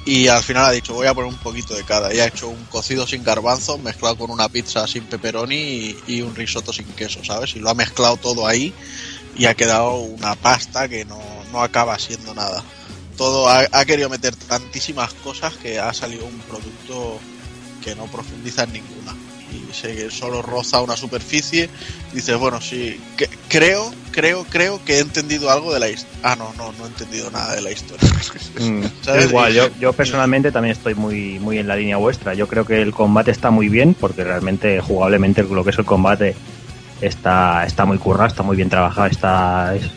Y 0.05 0.27
al 0.27 0.43
final 0.43 0.65
ha 0.65 0.71
dicho, 0.71 0.93
voy 0.93 1.07
a 1.07 1.13
poner 1.13 1.31
un 1.31 1.39
poquito 1.39 1.73
de 1.73 1.83
cada. 1.83 2.13
Y 2.13 2.19
ha 2.19 2.27
hecho 2.27 2.49
un 2.49 2.65
cocido 2.65 3.07
sin 3.07 3.23
garbanzo 3.23 3.77
mezclado 3.77 4.17
con 4.17 4.31
una 4.31 4.49
pizza 4.49 4.85
sin 4.85 5.05
pepperoni 5.05 5.95
y, 6.07 6.21
un 6.21 6.35
risotto 6.35 6.73
sin 6.73 6.85
queso, 6.87 7.23
¿sabes? 7.23 7.55
Y 7.55 7.59
lo 7.59 7.69
ha 7.69 7.73
mezclado 7.73 8.17
todo 8.17 8.45
ahí 8.45 8.73
y 9.37 9.45
ha 9.45 9.55
quedado 9.55 9.95
una 9.95 10.35
pasta 10.35 10.89
que 10.89 11.05
no, 11.05 11.21
no 11.53 11.63
acaba 11.63 11.97
siendo 11.99 12.33
nada. 12.33 12.63
Todo 13.17 13.47
ha 13.47 13.85
querido 13.85 14.09
meter 14.09 14.35
tantísimas 14.35 15.13
cosas 15.13 15.53
que 15.53 15.79
ha 15.79 15.93
salido 15.93 16.25
un 16.25 16.39
producto 16.39 17.19
que 17.83 17.95
no 17.95 18.07
profundiza 18.07 18.63
en 18.63 18.73
ninguna. 18.73 19.15
Y 19.73 19.75
se 19.75 20.11
solo 20.11 20.41
roza 20.41 20.81
una 20.81 20.95
superficie. 20.95 21.69
Dices, 22.13 22.37
bueno, 22.37 22.61
sí, 22.61 22.99
que- 23.17 23.27
creo, 23.49 23.91
creo, 24.11 24.45
creo 24.49 24.79
que 24.85 24.97
he 24.97 24.99
entendido 24.99 25.49
algo 25.49 25.73
de 25.73 25.79
la 25.79 25.89
historia. 25.89 26.19
Ah, 26.23 26.35
no, 26.37 26.53
no, 26.57 26.71
no 26.73 26.85
he 26.85 26.87
entendido 26.87 27.31
nada 27.31 27.55
de 27.55 27.61
la 27.61 27.71
historia. 27.71 28.09
Mm. 28.59 28.83
Igual, 29.29 29.53
yo, 29.53 29.69
yo 29.79 29.93
personalmente 29.93 30.51
también 30.51 30.73
estoy 30.73 30.93
muy, 30.95 31.39
muy 31.39 31.57
en 31.57 31.67
la 31.67 31.75
línea 31.75 31.97
vuestra. 31.97 32.33
Yo 32.35 32.47
creo 32.47 32.65
que 32.65 32.81
el 32.81 32.93
combate 32.93 33.31
está 33.31 33.49
muy 33.49 33.67
bien, 33.69 33.95
porque 33.99 34.23
realmente 34.23 34.79
jugablemente 34.79 35.43
lo 35.43 35.63
que 35.63 35.71
es 35.71 35.77
el 35.79 35.85
combate 35.85 36.35
está, 37.01 37.65
está 37.65 37.85
muy 37.85 37.97
currado, 37.97 38.27
está 38.27 38.43
muy 38.43 38.55
bien 38.55 38.69
trabajado, 38.69 39.07
está, 39.07 39.75
es- 39.75 39.89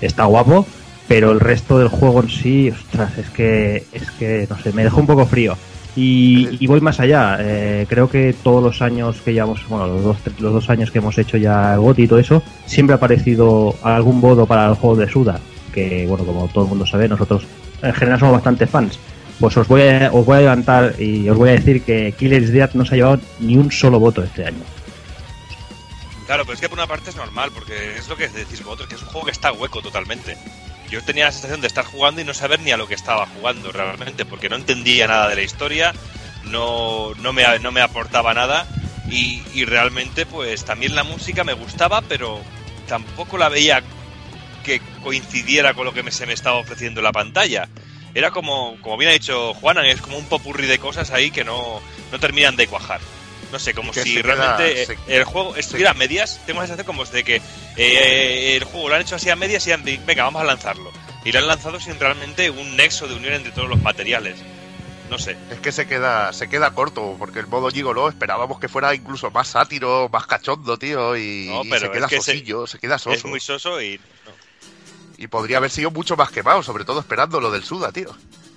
está 0.00 0.24
guapo, 0.24 0.66
pero 1.08 1.32
el 1.32 1.40
resto 1.40 1.78
del 1.78 1.88
juego 1.88 2.20
en 2.22 2.28
sí, 2.30 2.70
ostras, 2.70 3.16
es 3.18 3.30
que, 3.30 3.86
es 3.92 4.10
que, 4.12 4.46
no 4.50 4.58
sé, 4.60 4.72
me 4.72 4.84
dejó 4.84 5.00
un 5.00 5.06
poco 5.06 5.24
frío. 5.26 5.56
Y, 5.96 6.58
y 6.60 6.66
voy 6.66 6.82
más 6.82 7.00
allá, 7.00 7.38
eh, 7.40 7.86
creo 7.88 8.10
que 8.10 8.34
todos 8.42 8.62
los 8.62 8.82
años 8.82 9.22
que 9.22 9.32
llevamos, 9.32 9.66
bueno, 9.66 9.86
los 9.86 10.22
dos, 10.52 10.68
años 10.68 10.90
que 10.90 10.98
hemos 10.98 11.16
hecho 11.16 11.38
ya 11.38 11.72
el 11.72 11.80
GOTY 11.80 12.02
y 12.02 12.08
todo 12.08 12.18
eso, 12.18 12.42
siempre 12.66 12.92
ha 12.92 12.96
aparecido 12.98 13.74
algún 13.82 14.20
bodo 14.20 14.44
para 14.44 14.68
el 14.68 14.74
juego 14.74 14.96
de 14.96 15.08
Suda, 15.08 15.40
que 15.72 16.06
bueno, 16.06 16.24
como 16.24 16.48
todo 16.48 16.64
el 16.64 16.70
mundo 16.70 16.84
sabe, 16.84 17.08
nosotros 17.08 17.46
en 17.82 17.94
general 17.94 18.20
somos 18.20 18.34
bastante 18.34 18.66
fans. 18.66 18.98
Pues 19.40 19.56
os 19.56 19.66
voy 19.68 19.82
a, 19.82 20.10
os 20.12 20.24
voy 20.24 20.36
a 20.36 20.40
levantar 20.40 21.00
y 21.00 21.28
os 21.30 21.36
voy 21.36 21.48
a 21.48 21.52
decir 21.52 21.82
que 21.82 22.12
Killer's 22.12 22.52
Dead 22.52 22.70
no 22.74 22.84
se 22.84 22.94
ha 22.94 22.96
llevado 22.98 23.20
ni 23.40 23.56
un 23.56 23.72
solo 23.72 23.98
voto 23.98 24.22
este 24.22 24.44
año. 24.44 24.64
Claro, 26.26 26.44
pero 26.44 26.54
es 26.54 26.60
que 26.60 26.68
por 26.68 26.78
una 26.78 26.86
parte 26.86 27.10
es 27.10 27.16
normal, 27.16 27.50
porque 27.54 27.96
es 27.96 28.08
lo 28.08 28.16
que 28.16 28.28
decís 28.28 28.62
vosotros, 28.62 28.88
que 28.88 28.96
es 28.96 29.02
un 29.02 29.08
juego 29.08 29.26
que 29.26 29.32
está 29.32 29.52
hueco 29.52 29.80
totalmente. 29.80 30.36
Yo 30.90 31.02
tenía 31.02 31.26
la 31.26 31.32
sensación 31.32 31.60
de 31.60 31.66
estar 31.66 31.84
jugando 31.84 32.20
y 32.20 32.24
no 32.24 32.34
saber 32.34 32.60
ni 32.60 32.70
a 32.70 32.76
lo 32.76 32.86
que 32.86 32.94
estaba 32.94 33.26
jugando 33.26 33.72
realmente, 33.72 34.24
porque 34.24 34.48
no 34.48 34.56
entendía 34.56 35.06
nada 35.06 35.28
de 35.28 35.36
la 35.36 35.42
historia, 35.42 35.92
no, 36.44 37.12
no, 37.16 37.32
me, 37.32 37.44
no 37.58 37.72
me 37.72 37.80
aportaba 37.80 38.34
nada 38.34 38.66
y, 39.10 39.42
y 39.52 39.64
realmente 39.64 40.26
pues 40.26 40.64
también 40.64 40.94
la 40.94 41.04
música 41.04 41.44
me 41.44 41.54
gustaba, 41.54 42.02
pero 42.02 42.40
tampoco 42.86 43.36
la 43.38 43.48
veía 43.48 43.82
que 44.64 44.80
coincidiera 45.02 45.74
con 45.74 45.86
lo 45.86 45.92
que 45.92 46.02
me, 46.02 46.10
se 46.10 46.26
me 46.26 46.32
estaba 46.32 46.56
ofreciendo 46.56 47.00
en 47.00 47.04
la 47.04 47.12
pantalla. 47.12 47.68
Era 48.14 48.30
como, 48.30 48.76
como 48.80 48.96
bien 48.96 49.10
ha 49.10 49.14
dicho 49.14 49.54
Juana, 49.54 49.86
es 49.86 50.00
como 50.00 50.18
un 50.18 50.24
popurrí 50.24 50.66
de 50.66 50.78
cosas 50.78 51.10
ahí 51.10 51.30
que 51.30 51.44
no, 51.44 51.80
no 52.10 52.18
terminan 52.18 52.56
de 52.56 52.66
cuajar. 52.66 53.00
No 53.52 53.58
sé, 53.58 53.74
como 53.74 53.92
si 53.92 54.14
queda- 54.14 54.34
realmente 54.34 54.82
eh, 54.82 54.96
el 55.08 55.24
juego 55.24 55.54
estuviera 55.56 55.92
a 55.92 55.94
medias. 55.94 56.40
Tengo 56.46 56.60
la 56.60 56.66
sensación 56.66 56.86
como 56.86 57.04
de 57.04 57.22
que 57.24 57.40
eh, 57.76 58.56
el 58.56 58.64
juego 58.64 58.88
lo 58.88 58.94
han 58.96 59.02
hecho 59.02 59.16
así 59.16 59.30
a 59.30 59.36
medias 59.36 59.66
y 59.66 59.72
han 59.72 59.84
dicho, 59.84 60.02
venga, 60.06 60.24
vamos 60.24 60.42
a 60.42 60.44
lanzarlo. 60.44 60.90
Y 61.24 61.32
lo 61.32 61.38
han 61.40 61.48
lanzado 61.48 61.80
sin 61.80 61.98
realmente 61.98 62.50
un 62.50 62.76
nexo 62.76 63.06
de 63.06 63.14
unión 63.14 63.34
entre 63.34 63.52
todos 63.52 63.68
los 63.68 63.80
materiales. 63.82 64.36
No 65.10 65.18
sé. 65.18 65.36
Es 65.50 65.60
que 65.60 65.70
se 65.70 65.86
queda, 65.86 66.32
se 66.32 66.48
queda 66.48 66.72
corto, 66.72 67.14
porque 67.18 67.38
el 67.38 67.46
modo 67.46 67.70
gigolo 67.70 68.08
esperábamos 68.08 68.58
que 68.58 68.68
fuera 68.68 68.92
incluso 68.94 69.30
más 69.30 69.48
sátiro, 69.48 70.08
más 70.12 70.26
cachondo, 70.26 70.76
tío, 70.78 71.16
y, 71.16 71.46
No, 71.48 71.62
y 71.64 71.70
se 71.78 71.90
queda 71.90 72.06
es 72.06 72.10
se- 72.10 72.16
sosillo, 72.16 72.66
se 72.66 72.78
queda 72.80 72.96
Es 72.96 73.02
soso. 73.02 73.28
muy 73.28 73.38
soso 73.38 73.80
y... 73.80 73.98
no. 74.24 74.32
Y 75.18 75.28
podría 75.28 75.58
haber 75.58 75.70
sido 75.70 75.90
mucho 75.92 76.16
más 76.16 76.30
quemado, 76.30 76.62
sobre 76.64 76.84
todo 76.84 76.98
esperando 77.00 77.40
lo 77.40 77.50
del 77.52 77.62
Suda, 77.62 77.92
tío. 77.92 78.14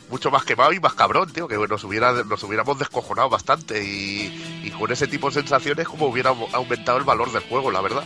Mucho 0.09 0.31
más 0.31 0.43
quemado 0.43 0.73
y 0.73 0.79
más 0.79 0.93
cabrón, 0.95 1.31
tío, 1.31 1.47
que 1.47 1.55
nos, 1.55 1.83
hubiera, 1.83 2.11
nos 2.23 2.43
hubiéramos 2.43 2.79
descojonado 2.79 3.29
bastante 3.29 3.83
y, 3.83 4.71
con 4.77 4.91
ese 4.91 5.07
tipo 5.07 5.27
de 5.27 5.35
sensaciones 5.35 5.87
como 5.87 6.07
hubiera 6.07 6.29
aumentado 6.53 6.97
el 6.97 7.03
valor 7.03 7.31
del 7.31 7.43
juego, 7.43 7.69
la 7.69 7.81
verdad. 7.81 8.03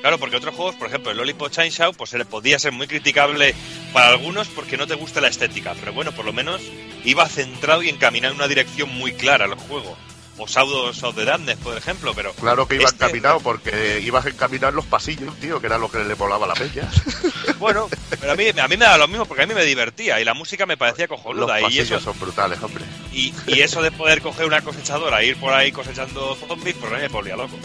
Claro, 0.00 0.18
porque 0.18 0.36
otros 0.36 0.54
juegos, 0.54 0.74
por 0.74 0.88
ejemplo, 0.88 1.12
el 1.12 1.16
Lollipop 1.16 1.50
Chainsaw, 1.50 1.94
pues 1.94 2.10
se 2.10 2.22
podía 2.26 2.58
ser 2.58 2.72
muy 2.72 2.86
criticable 2.86 3.54
para 3.94 4.08
algunos 4.08 4.48
porque 4.48 4.76
no 4.76 4.86
te 4.86 4.94
gusta 4.94 5.22
la 5.22 5.28
estética, 5.28 5.74
pero 5.80 5.94
bueno, 5.94 6.12
por 6.12 6.26
lo 6.26 6.32
menos 6.34 6.60
iba 7.04 7.26
centrado 7.26 7.82
y 7.82 7.88
encaminado 7.88 8.34
en 8.34 8.40
una 8.40 8.48
dirección 8.48 8.90
muy 8.90 9.14
clara 9.14 9.46
al 9.46 9.54
juego. 9.54 9.96
O 10.36 10.48
Saudos 10.48 11.00
of 11.04 11.14
the 11.14 11.24
Damned, 11.24 11.56
por 11.58 11.76
ejemplo, 11.76 12.12
pero... 12.14 12.32
Claro 12.32 12.66
que 12.66 12.74
iba 12.74 12.84
Este- 12.84 13.04
encaminado, 13.04 13.38
porque 13.40 14.00
ibas 14.04 14.26
encaminado 14.26 14.70
en 14.70 14.74
los 14.76 14.84
pasillos, 14.86 15.32
tío, 15.38 15.60
que 15.60 15.66
era 15.68 15.78
lo 15.78 15.88
que 15.88 16.02
le 16.02 16.14
molaba 16.16 16.46
a 16.46 16.48
la 16.48 16.54
peña. 16.54 16.88
Bueno, 17.60 17.88
pero 18.20 18.32
a 18.32 18.34
mí, 18.36 18.46
a 18.48 18.68
mí 18.68 18.76
me 18.76 18.84
da 18.84 18.98
lo 18.98 19.06
mismo 19.08 19.24
porque 19.26 19.44
a 19.44 19.46
mí 19.46 19.54
me 19.54 19.64
divertía 19.64 20.20
y 20.20 20.24
la 20.24 20.34
música 20.34 20.66
me 20.66 20.76
parecía 20.76 21.06
los 21.08 21.18
cojonuda 21.20 21.60
y 21.60 21.62
pasillos 21.62 21.86
eso, 21.92 22.00
son 22.00 22.18
brutales, 22.18 22.60
hombre. 22.62 22.84
y, 23.12 23.32
y 23.46 23.60
eso 23.60 23.80
de 23.80 23.90
poder 23.92 24.20
coger 24.20 24.44
una 24.46 24.60
cosechadora 24.60 25.22
e 25.22 25.28
ir 25.28 25.36
por 25.36 25.52
ahí 25.52 25.70
cosechando 25.72 26.34
zombies, 26.36 26.76
pues 26.78 26.92
a 26.92 26.96
mí 26.96 27.02
me 27.02 27.10
ponía 27.10 27.36
loco. 27.36 27.56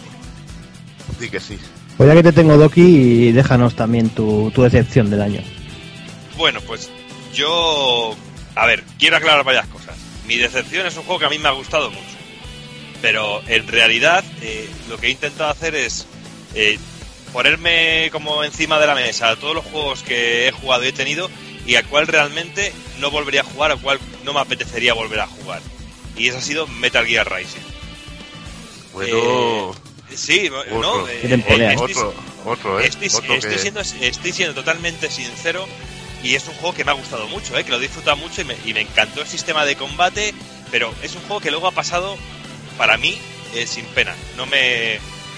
Sí 1.20 1.30
que 1.30 1.40
sí. 1.40 1.58
Pues 1.98 2.08
ya 2.08 2.16
que 2.16 2.24
te 2.24 2.32
tengo, 2.32 2.56
Doki, 2.56 2.82
y 2.82 3.32
déjanos 3.34 3.76
también 3.76 4.10
tu, 4.12 4.52
tu 4.54 4.62
decepción 4.64 5.10
del 5.10 5.22
año. 5.22 5.42
Bueno, 6.38 6.62
pues 6.62 6.90
yo... 7.34 8.16
A 8.56 8.66
ver, 8.66 8.84
quiero 8.98 9.18
aclarar 9.18 9.44
varias 9.44 9.68
cosas. 9.68 9.96
Mi 10.28 10.38
decepción 10.38 10.86
es 10.88 10.96
un 10.96 11.04
juego 11.04 11.20
que 11.20 11.26
a 11.26 11.30
mí 11.30 11.40
me 11.40 11.50
ha 11.50 11.54
gustado 11.54 11.90
mucho. 11.90 12.04
Pero 13.02 13.42
en 13.48 13.68
realidad 13.68 14.24
eh, 14.42 14.70
lo 14.90 14.98
que 14.98 15.08
he 15.08 15.12
intentado 15.12 15.50
hacer 15.50 15.74
es 15.76 16.06
eh, 16.54 16.78
ponerme 17.32 18.10
como 18.12 18.44
encima 18.44 18.80
de 18.80 18.88
la 18.88 18.96
mesa 18.96 19.36
todos 19.38 19.56
los 19.56 19.66
juegos 19.66 20.04
que 20.04 20.48
he 20.48 20.52
jugado 20.52 20.84
y 20.84 20.88
he 20.88 20.92
tenido 20.94 21.30
y 21.66 21.76
a 21.76 21.84
cuál 21.84 22.08
realmente 22.08 22.74
no 23.00 23.12
volvería 23.12 23.42
a 23.42 23.44
jugar 23.46 23.72
o 23.72 23.78
cuál 23.80 24.00
no 24.26 24.34
me 24.34 24.40
apetecería 24.40 24.94
volver 24.94 25.20
a 25.22 25.28
jugar. 25.28 25.62
Y 26.18 26.28
ese 26.28 26.40
ha 26.40 26.42
sido 26.42 26.68
Metal 26.68 27.06
Gear 27.06 27.32
Rising. 27.32 27.62
Bueno, 28.94 29.72
Eh, 30.12 30.16
sí, 30.18 30.50
otro. 30.50 30.82
no, 30.82 31.08
eh, 31.08 31.20
temporada. 31.28 31.72
eh, 31.72 31.76
estoy- 31.76 31.92
otro, 31.94 32.14
otro, 32.46 32.80
¿eh? 32.80 32.88
Estoy, 32.88 33.08
Otro 33.14 33.36
estoy 33.36 33.52
que- 33.52 33.60
siendo, 33.60 33.80
estoy 33.82 34.32
siendo 34.34 34.56
totalmente 34.56 35.10
sincero 35.10 35.68
y 36.24 36.36
es 36.36 36.48
un 36.48 36.56
juego 36.56 36.74
que 36.76 36.84
me 36.84 36.92
ha 36.92 36.96
gustado 36.96 37.28
mucho, 37.28 37.58
¿eh? 37.58 37.64
que 37.64 37.72
lo 37.72 37.78
he 37.78 37.82
disfrutado 37.82 38.18
mucho 38.18 38.42
y 38.42 38.46
me, 38.46 38.58
y 38.66 38.74
me 38.74 38.82
encantó 38.82 39.22
el 39.22 39.28
sistema 39.28 39.66
de 39.66 39.76
combate, 39.76 40.34
pero 40.72 40.94
es 41.04 41.14
un 41.16 41.22
juego 41.22 41.40
que 41.40 41.52
luego 41.52 41.68
ha 41.68 41.72
pasado 41.72 42.18
para 42.80 42.98
mí 42.98 43.16
eh, 43.54 43.68
sin 43.68 43.86
pena. 43.86 44.16
No 44.38 44.48
me, 44.48 44.98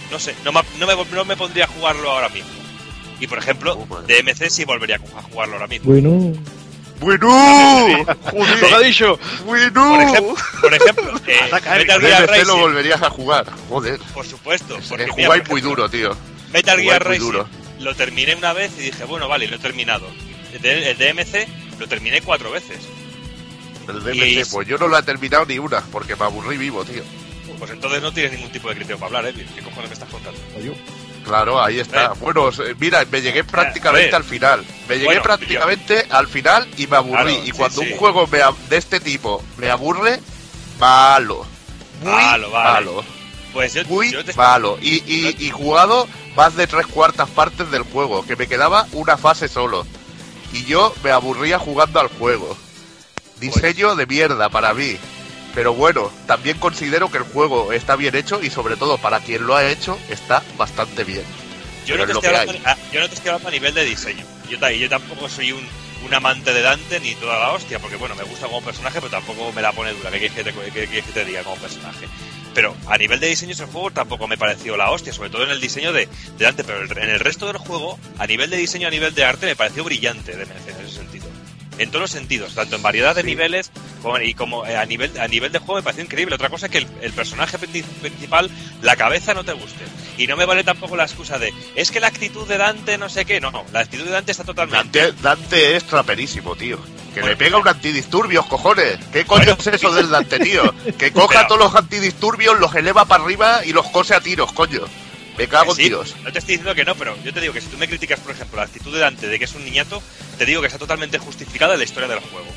no 0.09 0.17
sé, 0.19 0.33
no 0.45 0.53
me, 0.53 0.61
no, 0.79 0.87
me, 0.87 0.95
no 1.11 1.25
me 1.25 1.35
pondría 1.35 1.65
a 1.65 1.67
jugarlo 1.67 2.09
ahora 2.11 2.29
mismo. 2.29 2.49
Y 3.19 3.27
por 3.27 3.37
ejemplo, 3.39 3.73
Oh. 3.89 4.01
DMC 4.03 4.49
sí 4.49 4.63
volvería 4.63 4.95
a 4.95 5.21
jugarlo 5.23 5.55
ahora 5.55 5.67
mismo. 5.67 5.91
Bueno, 5.91 6.33
Bueno, 7.01 7.27
Lo 7.87 8.05
que 8.05 8.11
ha 8.11 8.15
joder, 8.69 8.85
dicho. 8.85 9.19
bueno. 9.45 9.83
Por 9.83 10.01
ejemplo, 10.03 10.35
por 10.61 10.73
ejemplo 10.73 11.13
eh, 11.27 11.39
Metal 11.51 11.81
El 11.81 11.85
Gear 12.01 12.21
DMC 12.27 12.29
lo 12.29 12.33
Rising, 12.53 12.59
volverías 12.61 13.01
a 13.01 13.09
jugar, 13.09 13.45
joder. 13.69 13.99
por 14.13 14.25
supuesto. 14.25 14.77
Porque, 14.87 15.07
mira, 15.15 15.25
jugáis 15.25 15.41
por 15.43 15.51
muy 15.51 15.61
duro, 15.61 15.89
tío. 15.89 16.15
Metal 16.53 16.75
Jugáis 16.79 16.89
Gear 16.89 17.05
muy 17.07 17.15
Rising 17.17 17.25
duro. 17.31 17.47
lo 17.79 17.95
terminé 17.95 18.35
una 18.35 18.53
vez 18.53 18.71
y 18.77 18.81
dije, 18.83 19.03
bueno, 19.05 19.27
vale, 19.27 19.47
lo 19.47 19.55
he 19.55 19.59
terminado. 19.59 20.07
El, 20.53 20.97
DMC 20.97 21.47
lo 21.79 21.87
terminé 21.87 22.21
cuatro 22.21 22.51
veces. 22.51 22.77
El 23.87 24.15
Y- 24.15 24.35
DMC, 24.35 24.51
pues 24.51 24.67
yo 24.67 24.77
no 24.77 24.87
lo 24.87 24.97
he 24.97 25.03
terminado 25.03 25.45
ni 25.45 25.57
una, 25.57 25.81
porque 25.91 26.15
me 26.15 26.25
aburrí 26.25 26.57
vivo, 26.57 26.83
tío. 26.85 27.01
Pues 27.61 27.69
entonces 27.73 28.01
no 28.01 28.11
tienes 28.11 28.31
ningún 28.31 28.51
tipo 28.51 28.69
de 28.69 28.73
criterio 28.75 28.97
para 28.97 29.19
hablar, 29.19 29.27
¿eh? 29.37 29.45
¿Qué 29.53 29.61
cojones 29.61 29.87
me 29.87 29.93
estás 29.93 30.09
contando? 30.09 30.39
Claro, 31.23 31.61
ahí 31.63 31.79
está. 31.79 32.05
Eh. 32.05 32.09
Bueno, 32.19 32.49
mira, 32.79 33.05
me 33.11 33.21
llegué 33.21 33.43
prácticamente 33.43 34.15
al 34.15 34.23
final. 34.23 34.65
Me 34.89 34.95
llegué 34.95 35.05
Bueno, 35.05 35.21
prácticamente 35.21 36.07
al 36.09 36.27
final 36.27 36.67
y 36.77 36.87
me 36.87 36.97
aburrí. 36.97 37.35
Claro, 37.35 37.45
y 37.45 37.51
cuando 37.51 37.81
sí. 37.83 37.91
un 37.91 37.99
juego 37.99 38.25
me 38.25 38.39
de 38.67 38.77
este 38.77 38.99
tipo 38.99 39.43
me 39.57 39.69
aburre, 39.69 40.19
malo. 40.79 41.45
Muy 42.01 42.11
Malo, 42.11 42.49
vale. 42.49 42.85
malo. 42.87 43.03
Pues 43.53 43.75
yo, 43.75 43.85
Muy 43.85 44.11
yo 44.11 44.25
te- 44.25 44.33
malo. 44.33 44.79
Y, 44.81 45.03
y, 45.05 45.35
y 45.45 45.51
jugado 45.51 46.07
más 46.35 46.55
de 46.55 46.65
tres 46.65 46.87
cuartas 46.87 47.29
partes 47.29 47.69
del 47.69 47.83
juego, 47.83 48.25
que 48.25 48.35
me 48.35 48.47
quedaba 48.47 48.87
una 48.93 49.17
fase 49.17 49.47
solo. 49.47 49.85
Y 50.51 50.65
yo 50.65 50.95
me 51.03 51.11
aburría 51.11 51.59
jugando 51.59 51.99
al 51.99 52.07
juego. 52.07 52.57
Diseño 53.39 53.95
de 53.95 54.07
mierda 54.07 54.49
para 54.49 54.73
mí. 54.73 54.97
Pero 55.53 55.73
bueno, 55.73 56.11
también 56.27 56.57
considero 56.59 57.11
que 57.11 57.17
el 57.17 57.23
juego 57.25 57.73
está 57.73 57.95
bien 57.95 58.15
hecho 58.15 58.41
y 58.41 58.49
sobre 58.49 58.77
todo 58.77 58.97
para 58.97 59.19
quien 59.19 59.45
lo 59.45 59.55
ha 59.55 59.65
hecho 59.67 59.97
está 60.09 60.41
bastante 60.57 61.03
bien. 61.03 61.23
Yo 61.85 61.97
no, 61.97 62.05
te 62.05 62.11
es 62.11 62.17
estoy 62.17 62.29
hablando, 62.35 62.61
ah, 62.65 62.77
yo 62.93 62.99
no 63.01 63.07
te 63.09 63.15
estoy 63.15 63.29
hablando 63.29 63.49
a 63.49 63.51
nivel 63.51 63.73
de 63.73 63.83
diseño. 63.85 64.25
Yo, 64.49 64.59
ta- 64.59 64.71
yo 64.71 64.87
tampoco 64.87 65.27
soy 65.27 65.51
un, 65.51 65.67
un 66.05 66.13
amante 66.13 66.53
de 66.53 66.61
Dante 66.61 66.99
ni 66.99 67.15
toda 67.15 67.37
la 67.39 67.51
hostia, 67.51 67.79
porque 67.79 67.97
bueno, 67.97 68.15
me 68.15 68.23
gusta 68.23 68.47
como 68.47 68.61
personaje, 68.61 68.99
pero 69.01 69.09
tampoco 69.11 69.51
me 69.51 69.61
la 69.61 69.71
pone 69.73 69.91
dura. 69.93 70.09
¿Qué 70.11 70.19
quieres 70.29 70.53
que 70.55 70.71
te, 70.71 70.87
qué 71.13 71.25
diga 71.25 71.43
como 71.43 71.57
personaje? 71.57 72.07
Pero 72.53 72.75
a 72.87 72.97
nivel 72.97 73.19
de 73.19 73.27
diseño 73.27 73.53
ese 73.53 73.65
juego 73.65 73.91
tampoco 73.91 74.27
me 74.27 74.37
pareció 74.37 74.77
la 74.77 74.91
hostia, 74.91 75.11
sobre 75.13 75.29
todo 75.29 75.43
en 75.43 75.51
el 75.51 75.59
diseño 75.61 75.91
de, 75.91 76.07
de 76.37 76.45
Dante, 76.45 76.63
pero 76.63 76.83
en 76.83 77.09
el 77.09 77.19
resto 77.19 77.47
del 77.47 77.57
juego, 77.57 77.97
a 78.19 78.27
nivel 78.27 78.49
de 78.49 78.57
diseño, 78.57 78.87
a 78.87 78.91
nivel 78.91 79.13
de 79.15 79.23
arte, 79.25 79.45
me 79.47 79.55
pareció 79.55 79.83
brillante 79.83 80.35
de 80.35 80.43
en 80.43 80.51
ese 80.85 80.95
sentido. 80.97 81.30
En 81.77 81.89
todos 81.89 82.01
los 82.01 82.11
sentidos, 82.11 82.53
tanto 82.53 82.75
en 82.75 82.81
variedad 82.83 83.15
de 83.15 83.21
Sí. 83.21 83.27
niveles 83.27 83.71
como, 84.01 84.19
y 84.19 84.33
como 84.33 84.65
eh, 84.65 84.75
a 84.77 84.85
nivel 84.85 85.17
a 85.19 85.27
nivel 85.27 85.51
de 85.51 85.59
juego 85.59 85.75
me 85.75 85.83
pareció 85.83 86.03
increíble. 86.03 86.35
Otra 86.35 86.49
cosa 86.49 86.65
es 86.67 86.71
que 86.71 86.79
el, 86.79 86.87
el 87.01 87.11
personaje 87.13 87.57
princi- 87.57 87.83
principal, 88.01 88.49
la 88.81 88.95
cabeza 88.95 89.33
no 89.33 89.43
te 89.43 89.53
guste. 89.53 89.85
Y 90.17 90.27
no 90.27 90.35
me 90.37 90.45
vale 90.45 90.63
tampoco 90.63 90.95
la 90.95 91.03
excusa 91.05 91.39
de 91.39 91.51
es 91.75 91.89
que 91.89 91.99
la 91.99 92.07
actitud 92.07 92.47
de 92.47 92.57
Dante 92.57 92.97
no 92.97 93.09
sé 93.09 93.25
qué. 93.25 93.39
No, 93.41 93.49
no, 93.51 93.65
la 93.71 93.79
actitud 93.79 94.03
de 94.05 94.11
Dante 94.11 94.31
está 94.31 94.43
totalmente. 94.43 94.99
Dante, 94.99 95.21
Dante 95.21 95.75
es 95.77 95.83
traperísimo, 95.85 96.55
tío. 96.55 96.77
Que 97.13 97.19
Bueno, 97.21 97.27
le 97.29 97.35
pega 97.37 97.57
un 97.57 97.67
antidisturbios, 97.67 98.45
cojones. 98.45 98.97
¿Qué 99.11 99.25
coño 99.25 99.43
Bueno, 99.55 99.57
es 99.59 99.67
eso 99.67 99.91
del 99.93 100.09
Dante, 100.09 100.39
tío? 100.39 100.73
Que 100.97 101.11
coja 101.11 101.35
Pero- 101.39 101.47
todos 101.47 101.59
los 101.61 101.75
antidisturbios, 101.75 102.59
los 102.59 102.73
eleva 102.75 103.05
para 103.05 103.23
arriba 103.23 103.65
y 103.65 103.73
los 103.73 103.87
cose 103.89 104.13
a 104.15 104.21
tiros, 104.21 104.51
coño. 104.53 104.81
Me 105.37 105.47
cago 105.47 105.71
en 105.71 105.77
Sí. 105.77 105.89
No 105.89 106.31
te 106.31 106.39
estoy 106.39 106.55
diciendo 106.57 106.75
que 106.75 106.83
no, 106.85 106.95
pero 106.95 107.15
yo 107.23 107.33
te 107.33 107.39
digo 107.41 107.53
que 107.53 107.61
si 107.61 107.67
tú 107.67 107.77
me 107.77 107.87
criticas, 107.87 108.19
por 108.19 108.31
ejemplo, 108.33 108.57
la 108.57 108.63
actitud 108.63 108.93
de 108.93 108.99
Dante 108.99 109.27
de 109.27 109.39
que 109.39 109.45
es 109.45 109.53
un 109.55 109.63
niñato, 109.63 110.01
te 110.37 110.45
digo 110.45 110.61
que 110.61 110.67
está 110.67 110.77
totalmente 110.79 111.17
justificada 111.17 111.73
en 111.73 111.79
la 111.79 111.85
historia 111.85 112.07
del 112.09 112.19
juego. 112.19 112.47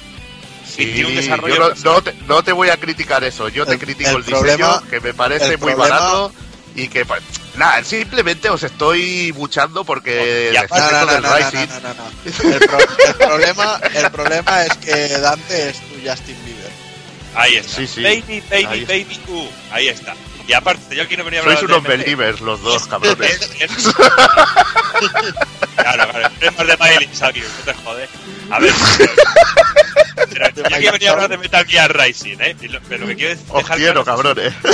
Sí, 0.66 0.86
tiene 0.86 1.06
un 1.06 1.14
desarrollo 1.14 1.74
yo 1.74 1.84
no, 1.84 2.02
te, 2.02 2.12
no 2.26 2.42
te 2.42 2.52
voy 2.52 2.68
a 2.70 2.76
criticar 2.78 3.22
eso. 3.22 3.48
Yo 3.48 3.64
te 3.64 3.74
El- 3.74 3.78
critico 3.78 4.10
el 4.10 4.16
el, 4.16 4.24
diseño, 4.24 4.82
que 4.90 5.00
me 5.00 5.14
parece 5.14 5.56
muy 5.56 5.72
problema- 5.72 5.88
barato 5.88 6.32
y 6.74 6.88
que... 6.88 7.06
Nada, 7.56 7.84
simplemente 7.84 8.50
os 8.50 8.60
estoy 8.64 9.30
buchando 9.30 9.84
porque 9.84 10.50
Y 10.52 10.56
aparte 10.56 10.82
decís 10.82 10.92
No, 10.92 11.06
no, 11.06 11.12
del 11.12 11.22
no, 11.22 11.28
no, 11.30 11.36
Rising. 11.36 11.68
no, 11.68 11.80
no, 11.80 11.94
no. 11.94 12.54
El, 12.54 12.58
pro- 12.58 12.78
el 13.06 13.14
problema, 13.14 13.80
el 13.94 14.10
problema 14.10 14.64
es 14.64 14.76
que 14.78 15.08
Dante 15.20 15.68
es 15.70 15.76
tu 15.78 15.94
Justin 16.08 16.36
Bieber. 16.44 16.70
Ahí 17.36 17.54
está. 17.56 17.76
Sí, 17.76 17.86
sí. 17.86 18.02
Baby, 18.02 18.42
baby, 18.50 18.64
Ahí 18.66 18.84
baby, 18.84 19.20
uh. 19.28 19.46
Ahí 19.70 19.88
está. 19.88 20.14
Y 20.46 20.52
aparte, 20.52 20.94
yo 20.94 21.02
aquí 21.04 21.16
no 21.16 21.24
venía 21.24 21.40
a 21.40 21.42
hablar 21.42 21.58
Sois 21.58 21.68
de 21.70 21.74
unos 21.74 21.88
believers 21.88 22.40
los 22.42 22.60
dos, 22.62 22.86
cabrones. 22.88 23.30
Es- 23.30 23.50
es- 23.60 23.94
claro, 25.76 26.10
claro. 26.10 26.30
Temas 26.38 26.66
de 26.66 26.76
Miley 26.76 27.08
Cyrus, 27.12 27.48
no 27.58 27.64
te 27.64 27.74
jodes. 27.74 28.10
A 28.50 28.58
ver. 28.58 28.72
Pero, 30.16 30.68
yo 30.68 30.76
aquí 30.76 30.88
venía 30.90 31.08
a 31.10 31.12
hablar 31.12 31.30
de 31.30 31.38
Metal 31.38 31.64
Gear 31.66 31.96
Rising, 31.98 32.36
¿eh? 32.40 32.56
Lo, 32.68 32.80
pero 32.82 33.02
lo 33.02 33.06
que 33.08 33.16
quiero 33.16 33.32
es 33.34 33.40
Os 33.48 33.64
quiero, 33.70 34.04
cabrones. 34.04 34.52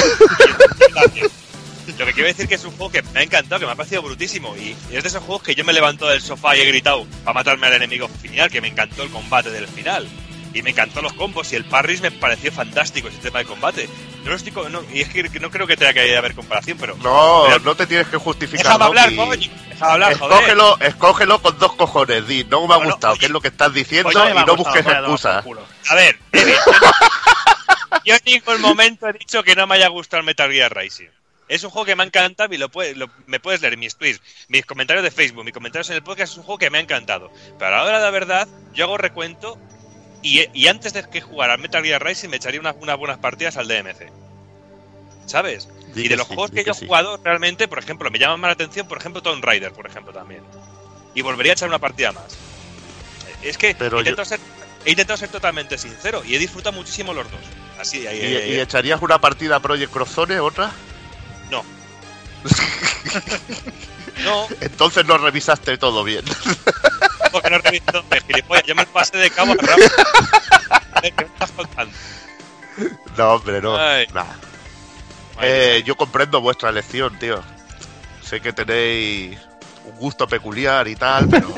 Lo 1.99 2.07
que 2.07 2.13
quiero 2.13 2.29
decir 2.29 2.47
que 2.49 2.55
es 2.55 2.65
un 2.65 2.71
juego 2.77 2.93
que 2.93 3.03
me 3.03 3.21
ha 3.21 3.23
encantado, 3.23 3.59
que 3.59 3.67
me 3.67 3.73
ha 3.73 3.75
parecido 3.75 4.01
brutísimo. 4.03 4.57
Y 4.57 4.77
es 4.95 5.03
de 5.03 5.09
esos 5.09 5.23
juegos 5.25 5.43
que 5.43 5.55
yo 5.55 5.65
me 5.65 5.73
levanto 5.73 6.07
del 6.07 6.23
sofá 6.23 6.57
y 6.57 6.61
he 6.61 6.65
gritado 6.65 7.05
para 7.25 7.35
matarme 7.35 7.67
al 7.67 7.75
enemigo 7.75 8.09
final, 8.23 8.49
que 8.49 8.61
me 8.61 8.69
encantó 8.69 9.03
el 9.03 9.11
combate 9.11 9.51
del 9.51 9.67
final. 9.67 10.09
Y 10.55 10.63
me 10.63 10.71
encantó 10.71 11.03
los 11.03 11.13
combos 11.15 11.53
y 11.53 11.57
el 11.57 11.65
parris 11.65 12.01
me 12.01 12.11
pareció 12.11 12.53
fantástico 12.53 13.09
ese 13.09 13.19
tema 13.19 13.41
de 13.41 13.45
combate. 13.45 13.89
No 14.25 14.31
lo 14.31 14.37
estoy 14.37 14.53
no, 14.71 14.83
y 14.93 15.01
es 15.01 15.09
que 15.09 15.23
no 15.41 15.51
creo 15.51 15.67
que 15.67 15.77
tenga 15.77 15.93
que 15.95 16.17
haber 16.17 16.35
comparación, 16.35 16.77
pero. 16.79 16.95
No, 16.97 17.45
Pero- 17.47 17.61
no 17.61 17.75
te 17.75 17.87
tienes 17.87 18.07
que 18.09 18.17
justificar. 18.19 18.65
Déjame 18.67 18.85
hablar, 18.85 19.17
coño. 19.17 19.51
Déjame 19.69 19.93
hablar, 19.93 20.19
joder. 20.19 20.33
Escógelo, 20.37 20.79
escógelo 20.81 21.43
con 21.43 21.59
dos 21.59 21.73
cojones, 21.75 22.27
Di. 22.27 22.45
No 22.45 22.67
me 22.67 22.75
ha 22.75 22.77
Bueno, 22.77 22.93
gustado, 22.93 23.13
oye, 23.15 23.21
que 23.21 23.27
es 23.27 23.33
lo 23.33 23.41
que 23.41 23.49
estás 23.49 23.73
diciendo, 23.73 24.11
Pues 24.13 24.17
y 24.17 24.19
no 24.19 24.55
gustado, 24.55 24.57
busques 24.57 24.87
excusas. 24.87 25.45
A 25.89 25.95
ver, 25.95 26.19
David, 26.33 26.53
yo, 26.53 28.01
yo 28.05 28.15
en 28.15 28.21
ningún 28.27 28.61
momento 28.61 29.09
he 29.09 29.13
dicho 29.15 29.43
que 29.43 29.55
no 29.55 29.67
me 29.67 29.77
haya 29.77 29.89
gustado 29.89 30.21
el 30.21 30.27
Metal 30.27 30.51
Gear 30.53 30.77
Rising. 30.77 31.09
Es 31.49 31.65
un 31.65 31.71
juego 31.71 31.87
que 31.87 31.97
me 31.97 32.03
ha 32.05 32.07
encantado 32.07 32.55
y 32.55 32.59
lo, 32.59 32.69
puede- 32.69 32.95
lo- 32.95 33.11
me 33.27 33.41
puedes 33.41 33.61
leer 33.63 33.77
mis 33.77 33.97
tweets, 33.97 34.21
mis 34.49 34.65
comentarios 34.67 35.03
de 35.03 35.11
Facebook, 35.11 35.45
mis 35.45 35.55
comentarios 35.55 35.89
en 35.91 35.97
el 35.97 36.03
podcast. 36.03 36.33
Es 36.33 36.37
un 36.39 36.45
juego 36.45 36.59
que 36.59 36.71
me 36.71 36.79
ha 36.79 36.81
encantado. 36.81 37.33
Pero 37.59 37.67
a 37.75 37.79
la 37.79 37.85
hora 37.85 37.99
de 37.99 38.05
la 38.05 38.11
verdad, 38.11 38.49
yo 38.75 38.85
hago 38.85 38.97
recuento 38.99 39.59
y, 40.23 40.47
y 40.53 40.69
antes 40.69 40.93
de 40.93 41.03
que 41.09 41.21
jugara 41.21 41.55
al 41.55 41.61
Metal 41.61 41.83
Gear 41.83 42.05
Rising 42.05 42.29
me 42.29 42.37
echaría 42.37 42.61
unas, 42.61 42.77
unas 42.81 42.99
buenas 42.99 43.19
partidas 43.19 43.57
al 43.57 43.69
DMC. 43.69 44.11
¿Sabes? 45.27 45.69
Y 45.95 46.09
de 46.09 46.17
los 46.17 46.27
sí, 46.27 46.35
juegos 46.35 46.51
que 46.51 46.65
yo 46.65 46.73
he 46.73 46.75
sí. 46.75 46.87
jugado, 46.87 47.21
realmente, 47.23 47.69
por 47.69 47.79
ejemplo, 47.79 48.11
me 48.11 48.19
llaman 48.19 48.41
más 48.41 48.49
la 48.49 48.53
atención, 48.53 48.87
por 48.89 48.99
ejemplo, 48.99 49.23
Tomb 49.23 49.45
Raider, 49.45 49.73
por 49.73 49.87
ejemplo, 49.87 50.13
también. 50.13 50.43
Y 51.15 51.23
volvería 51.23 51.53
a 51.53 51.55
echar 51.55 51.69
una 51.69 51.79
partida 51.79 52.13
más. 52.13 52.37
Es 53.43 53.57
que 53.57 53.75
Pero 53.75 53.99
he, 53.99 54.01
intentado 54.01 54.27
ser, 54.27 54.41
he 54.85 54.91
intentado 54.91 55.17
ser 55.17 55.29
totalmente 55.29 55.79
sincero 55.79 56.23
y 56.25 56.35
he 56.35 56.39
disfrutado 56.39 56.77
muchísimo 56.77 57.15
los 57.15 57.31
dos. 57.31 57.41
Así, 57.79 58.07
ahí, 58.07 58.19
¿Y, 58.19 58.55
y 58.55 58.61
echarías 58.61 59.01
una 59.03 59.21
partida 59.21 59.57
a 59.57 59.61
Project 59.61 59.93
Crosszone, 59.93 60.39
otra? 60.41 60.73
No. 61.51 61.65
No, 64.25 64.49
Entonces 64.61 65.07
no 65.07 65.19
revisaste 65.19 65.79
todo 65.79 66.05
bien. 66.05 66.25
porque 67.33 67.51
no 67.51 67.57
he 67.57 67.61
revisto. 67.61 68.05
Me 68.11 68.21
gilipollas, 68.21 68.65
yo 68.67 68.75
me 68.75 68.87
pasé 68.87 69.19
de 69.19 69.31
cabo 69.31 69.53
a 69.53 69.57
rabo. 69.57 69.83
¿Qué 71.03 71.13
me 71.17 71.25
estás 71.25 71.51
contando? 71.53 71.95
No, 73.17 73.35
hombre, 73.35 73.61
no. 73.61 73.77
Nah. 73.77 74.25
Eh, 75.43 75.83
yo 75.87 75.97
comprendo 75.97 76.41
vuestra 76.41 76.69
elección, 76.69 77.19
tío. 77.19 77.43
Sé 78.23 78.41
que 78.41 78.53
tenéis 78.53 79.39
un 79.85 79.97
gusto 79.97 80.29
peculiar 80.29 80.87
y 80.87 80.97
tal, 80.97 81.29
pero... 81.29 81.55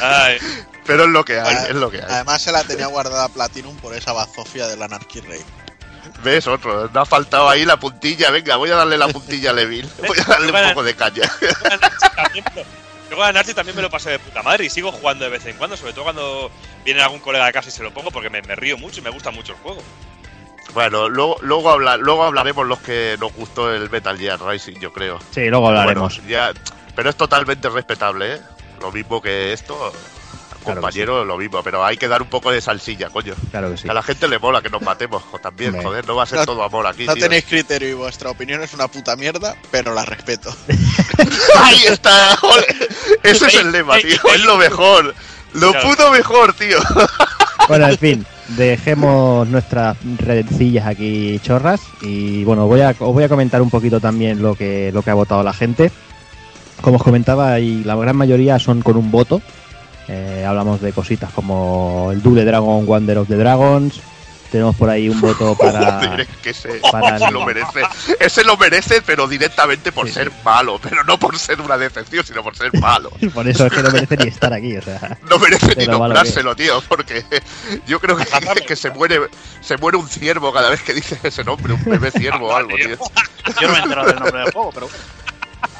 Ay, 0.00 0.38
pero 0.86 1.04
es 1.04 1.10
lo 1.10 1.24
que 1.24 1.40
hay, 1.40 1.56
es 1.68 1.74
lo 1.74 1.90
que 1.90 1.98
hay. 1.98 2.08
Además 2.08 2.42
se 2.42 2.52
la 2.52 2.62
tenía 2.64 2.86
guardada 2.86 3.28
Platinum 3.28 3.76
por 3.76 3.94
esa 3.94 4.12
bazofia 4.12 4.66
del 4.66 4.82
Anarchy 4.82 5.20
Rey. 5.20 5.40
¿Ves? 6.22 6.46
Otro. 6.46 6.88
Me 6.92 7.00
ha 7.00 7.04
faltado 7.04 7.48
ahí 7.48 7.64
la 7.64 7.76
puntilla. 7.78 8.30
Venga, 8.30 8.56
voy 8.56 8.70
a 8.70 8.76
darle 8.76 8.96
la 8.96 9.08
puntilla 9.08 9.50
a 9.50 9.52
Levin. 9.52 9.88
Voy 10.06 10.16
a 10.18 10.24
darle 10.24 10.52
un 10.52 10.68
poco 10.70 10.82
de 10.84 10.94
caña. 10.94 11.30
luego 11.40 11.64
a 11.64 11.72
Narchi 11.82 12.04
también 12.14 12.44
me 12.54 12.62
lo- 12.62 12.66
luego 13.10 13.22
a 13.24 13.32
Narchi 13.32 13.54
también 13.54 13.76
me 13.76 13.82
lo 13.82 13.90
pasé 13.90 14.10
de 14.10 14.18
puta 14.18 14.42
madre 14.42 14.64
y 14.64 14.70
sigo 14.70 14.92
jugando 14.92 15.24
de 15.24 15.30
vez 15.30 15.44
en 15.46 15.56
cuando, 15.56 15.76
sobre 15.76 15.92
todo 15.92 16.04
cuando 16.04 16.50
viene 16.84 17.02
algún 17.02 17.18
colega 17.20 17.46
de 17.46 17.52
casa 17.52 17.68
y 17.68 17.72
se 17.72 17.82
lo 17.82 17.92
pongo 17.92 18.10
porque 18.10 18.30
me, 18.30 18.40
me 18.42 18.54
río 18.54 18.78
mucho 18.78 19.00
y 19.00 19.02
me 19.02 19.10
gusta 19.10 19.30
mucho 19.30 19.52
el 19.52 19.58
juego. 19.58 19.82
Bueno, 20.74 21.08
luego, 21.08 21.36
luego, 21.42 21.70
habla- 21.70 21.96
luego 21.98 22.24
hablaremos 22.24 22.66
los 22.66 22.78
que 22.80 23.16
nos 23.20 23.32
gustó 23.34 23.72
el 23.74 23.90
Metal 23.90 24.16
Gear 24.16 24.40
Rising, 24.42 24.78
yo 24.80 24.92
creo. 24.92 25.18
Sí, 25.32 25.48
luego 25.48 25.68
hablaremos. 25.68 26.16
Bueno, 26.18 26.30
ya, 26.30 26.52
pero 26.94 27.10
es 27.10 27.16
totalmente 27.16 27.68
respetable, 27.68 28.34
¿eh? 28.36 28.40
Lo 28.80 28.90
mismo 28.90 29.20
que 29.20 29.52
esto, 29.52 29.92
Claro 30.64 30.80
compañero, 30.80 31.24
lo 31.24 31.36
mismo. 31.36 31.62
Pero 31.62 31.84
hay 31.84 31.96
que 31.96 32.08
dar 32.08 32.22
un 32.22 32.28
poco 32.28 32.50
de 32.50 32.60
salsilla, 32.60 33.10
coño. 33.10 33.34
Claro 33.50 33.70
que 33.70 33.76
sí. 33.78 33.88
A 33.88 33.94
la 33.94 34.02
gente 34.02 34.28
le 34.28 34.38
mola 34.38 34.62
que 34.62 34.70
nos 34.70 34.82
matemos 34.82 35.22
también, 35.42 35.80
joder, 35.82 36.06
no 36.06 36.16
va 36.16 36.22
a 36.22 36.26
ser 36.26 36.38
No- 36.38 36.46
todo 36.46 36.62
amor 36.62 36.86
aquí, 36.86 37.04
No 37.06 37.14
tío. 37.14 37.22
tenéis 37.24 37.44
criterio 37.44 37.88
y 37.88 37.94
vuestra 37.94 38.30
opinión 38.30 38.62
es 38.62 38.72
una 38.74 38.88
puta 38.88 39.16
mierda, 39.16 39.56
pero 39.70 39.94
la 39.94 40.04
respeto. 40.04 40.54
Ahí 41.58 41.82
está, 41.88 42.36
joder. 42.36 42.88
Ese 43.22 43.46
es 43.46 43.54
el 43.54 43.72
lema, 43.72 43.96
tío. 43.98 44.16
Es 44.34 44.44
lo 44.44 44.56
mejor. 44.56 45.14
Lo 45.54 45.70
Claro. 45.72 45.88
puto 45.88 46.10
mejor, 46.12 46.52
tío. 46.54 46.78
Bueno, 47.68 47.86
en 47.88 47.96
fin, 47.96 48.26
dejemos 48.48 49.46
nuestras 49.48 49.96
redecillas 50.18 50.84
aquí 50.86 51.38
chorras 51.44 51.80
y 52.00 52.42
bueno, 52.42 52.66
voy 52.66 52.80
a, 52.80 52.90
os 52.90 52.96
voy 53.14 53.22
a 53.22 53.28
comentar 53.28 53.62
un 53.62 53.70
poquito 53.70 54.00
también 54.00 54.42
lo 54.42 54.56
que, 54.56 54.90
lo 54.92 55.02
que 55.02 55.10
ha 55.10 55.14
votado 55.14 55.44
la 55.44 55.52
gente. 55.52 55.92
Como 56.80 56.96
os 56.96 57.02
comentaba, 57.04 57.60
y 57.60 57.84
la 57.84 57.94
gran 57.94 58.16
mayoría 58.16 58.58
son 58.58 58.82
con 58.82 58.96
un 58.96 59.12
voto. 59.12 59.40
Eh, 60.08 60.44
hablamos 60.46 60.80
de 60.80 60.92
cositas 60.92 61.30
como 61.32 62.10
el 62.12 62.22
Double 62.22 62.44
Dragon 62.44 62.84
Wonder 62.86 63.18
of 63.18 63.28
the 63.28 63.36
Dragons, 63.36 64.00
Tenemos 64.50 64.76
por 64.76 64.90
ahí 64.90 65.08
un 65.08 65.18
voto 65.18 65.54
para. 65.60 65.92
Joder, 66.00 66.20
es 66.20 66.28
que 66.42 66.50
ese, 66.50 66.80
para 66.90 67.16
ese 67.16 67.24
el- 67.26 67.32
lo 67.32 67.46
merece. 67.46 67.80
Ese 68.20 68.44
lo 68.44 68.58
merece, 68.58 69.00
pero 69.00 69.26
directamente 69.26 69.92
por 69.92 70.06
Sí, 70.08 70.12
ser 70.12 70.28
sí. 70.28 70.34
malo. 70.44 70.78
Pero 70.82 71.02
no 71.04 71.18
por 71.18 71.38
ser 71.38 71.58
una 71.62 71.78
decepción, 71.78 72.22
sino 72.26 72.42
por 72.42 72.54
ser 72.54 72.70
malo. 72.78 73.08
Por 73.34 73.48
eso 73.48 73.64
es 73.64 73.72
que 73.72 73.82
no 73.82 73.90
merece 73.90 74.16
ni 74.18 74.26
estar 74.28 74.52
aquí, 74.52 74.76
o 74.76 74.82
sea. 74.82 75.16
No 75.30 75.38
merece 75.38 75.74
ni 75.76 75.86
nombrárselo, 75.86 76.54
tío, 76.54 76.82
porque 76.86 77.24
yo 77.86 77.98
creo 77.98 78.14
que, 78.16 78.26
que 78.66 78.76
se 78.76 78.90
muere 78.90 79.20
se 79.62 79.78
muere 79.78 79.96
un 79.96 80.06
ciervo 80.06 80.52
cada 80.52 80.68
vez 80.68 80.82
que 80.82 80.92
dices 80.92 81.18
ese 81.22 81.44
nombre, 81.44 81.72
un 81.72 81.84
bebé 81.84 82.10
ciervo 82.10 82.48
o 82.48 82.54
algo, 82.56 82.76
tío. 82.76 82.98
Yo 83.60 83.68
no 83.68 83.72
me 83.72 83.78
he 83.78 83.82
enterado 83.82 84.06
del 84.08 84.16
nombre 84.20 84.40
del 84.42 84.52
juego, 84.52 84.70
pero. 84.74 84.88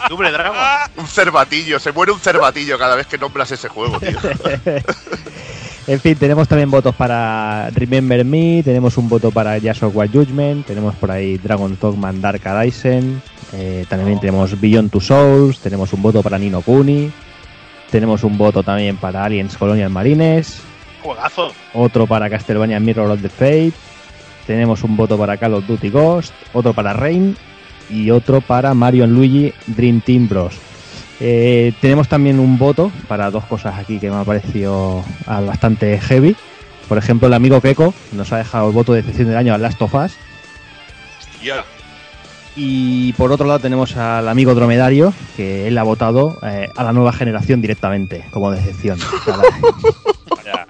Double 0.08 0.30
Dragon. 0.30 0.56
Un 0.96 1.06
cervatillo, 1.06 1.78
se 1.78 1.92
muere 1.92 2.12
un 2.12 2.20
cervatillo 2.20 2.78
cada 2.78 2.96
vez 2.96 3.06
que 3.06 3.18
nombras 3.18 3.50
ese 3.52 3.68
juego, 3.68 3.98
tío. 4.00 4.18
En 5.88 5.98
fin, 5.98 6.14
tenemos 6.14 6.46
también 6.46 6.70
votos 6.70 6.94
para 6.94 7.68
Remember 7.70 8.24
Me, 8.24 8.62
tenemos 8.62 8.96
un 8.98 9.08
voto 9.08 9.32
para 9.32 9.58
Jazz 9.58 9.82
of 9.82 9.96
War 9.96 10.08
Judgment, 10.08 10.64
tenemos 10.64 10.94
por 10.94 11.10
ahí 11.10 11.38
Dragon 11.38 11.76
Dogman 11.80 12.20
Dark 12.20 12.46
Arisen, 12.46 13.20
eh, 13.52 13.84
también 13.88 14.20
tenemos 14.20 14.60
Beyond 14.60 14.92
Two 14.92 15.00
Souls, 15.00 15.58
tenemos 15.58 15.92
un 15.92 16.00
voto 16.00 16.22
para 16.22 16.38
Nino 16.38 16.60
Kuni, 16.60 17.10
tenemos 17.90 18.22
un 18.22 18.38
voto 18.38 18.62
también 18.62 18.96
para 18.96 19.24
Aliens 19.24 19.56
Colonial 19.56 19.90
Marines, 19.90 20.60
Juegazo. 21.02 21.52
otro 21.74 22.06
para 22.06 22.30
Castlevania 22.30 22.78
Mirror 22.78 23.10
of 23.10 23.20
the 23.20 23.28
Fate, 23.28 23.72
tenemos 24.46 24.84
un 24.84 24.96
voto 24.96 25.18
para 25.18 25.36
Call 25.36 25.54
of 25.54 25.66
Duty 25.66 25.90
Ghost, 25.90 26.32
otro 26.52 26.72
para 26.74 26.92
Rain 26.92 27.36
y 27.92 28.10
otro 28.10 28.40
para 28.40 28.74
Mario 28.74 29.06
Luigi 29.06 29.52
Dream 29.66 30.00
Team 30.00 30.28
Bros. 30.28 30.54
Eh, 31.20 31.72
tenemos 31.80 32.08
también 32.08 32.40
un 32.40 32.58
voto 32.58 32.90
para 33.06 33.30
dos 33.30 33.44
cosas 33.44 33.78
aquí 33.78 33.98
que 34.00 34.10
me 34.10 34.16
ha 34.16 34.24
parecido 34.24 35.04
ah, 35.26 35.40
bastante 35.40 35.98
heavy. 36.00 36.34
Por 36.88 36.98
ejemplo, 36.98 37.28
el 37.28 37.34
amigo 37.34 37.60
Keko 37.60 37.94
nos 38.12 38.32
ha 38.32 38.38
dejado 38.38 38.68
el 38.68 38.74
voto 38.74 38.92
de 38.92 39.00
excepción 39.00 39.28
del 39.28 39.36
año 39.36 39.54
al 39.54 39.62
Last 39.62 39.80
of 39.82 39.94
Us. 39.94 40.12
Hostia, 41.20 41.64
Y 42.56 43.12
por 43.14 43.30
otro 43.32 43.46
lado 43.46 43.60
tenemos 43.60 43.96
al 43.96 44.28
amigo 44.28 44.54
Dromedario, 44.54 45.14
que 45.36 45.68
él 45.68 45.78
ha 45.78 45.82
votado 45.84 46.38
eh, 46.42 46.68
a 46.76 46.82
la 46.84 46.92
nueva 46.92 47.12
generación 47.12 47.60
directamente, 47.62 48.24
como 48.32 48.50
decepción. 48.50 48.98
La- 50.44 50.66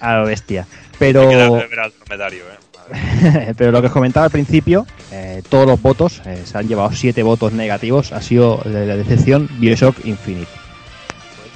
a 0.00 0.16
lo 0.18 0.26
bestia. 0.26 0.66
hay 0.68 0.98
que 0.98 1.12
darle 1.14 1.36
Pero, 1.38 1.52
ver 1.70 1.80
al 1.80 1.92
dromedario, 1.98 2.42
eh. 2.44 2.58
Pero 3.56 3.72
lo 3.72 3.80
que 3.80 3.86
os 3.88 3.92
comentaba 3.92 4.26
al 4.26 4.32
principio, 4.32 4.86
eh, 5.10 5.42
todos 5.48 5.66
los 5.66 5.80
votos, 5.80 6.22
eh, 6.26 6.42
se 6.44 6.58
han 6.58 6.68
llevado 6.68 6.92
siete 6.92 7.22
votos 7.22 7.52
negativos, 7.52 8.12
ha 8.12 8.20
sido 8.22 8.60
de 8.64 8.86
la 8.86 8.96
decepción 8.96 9.48
Bioshock 9.58 10.04
Infinite. 10.04 10.50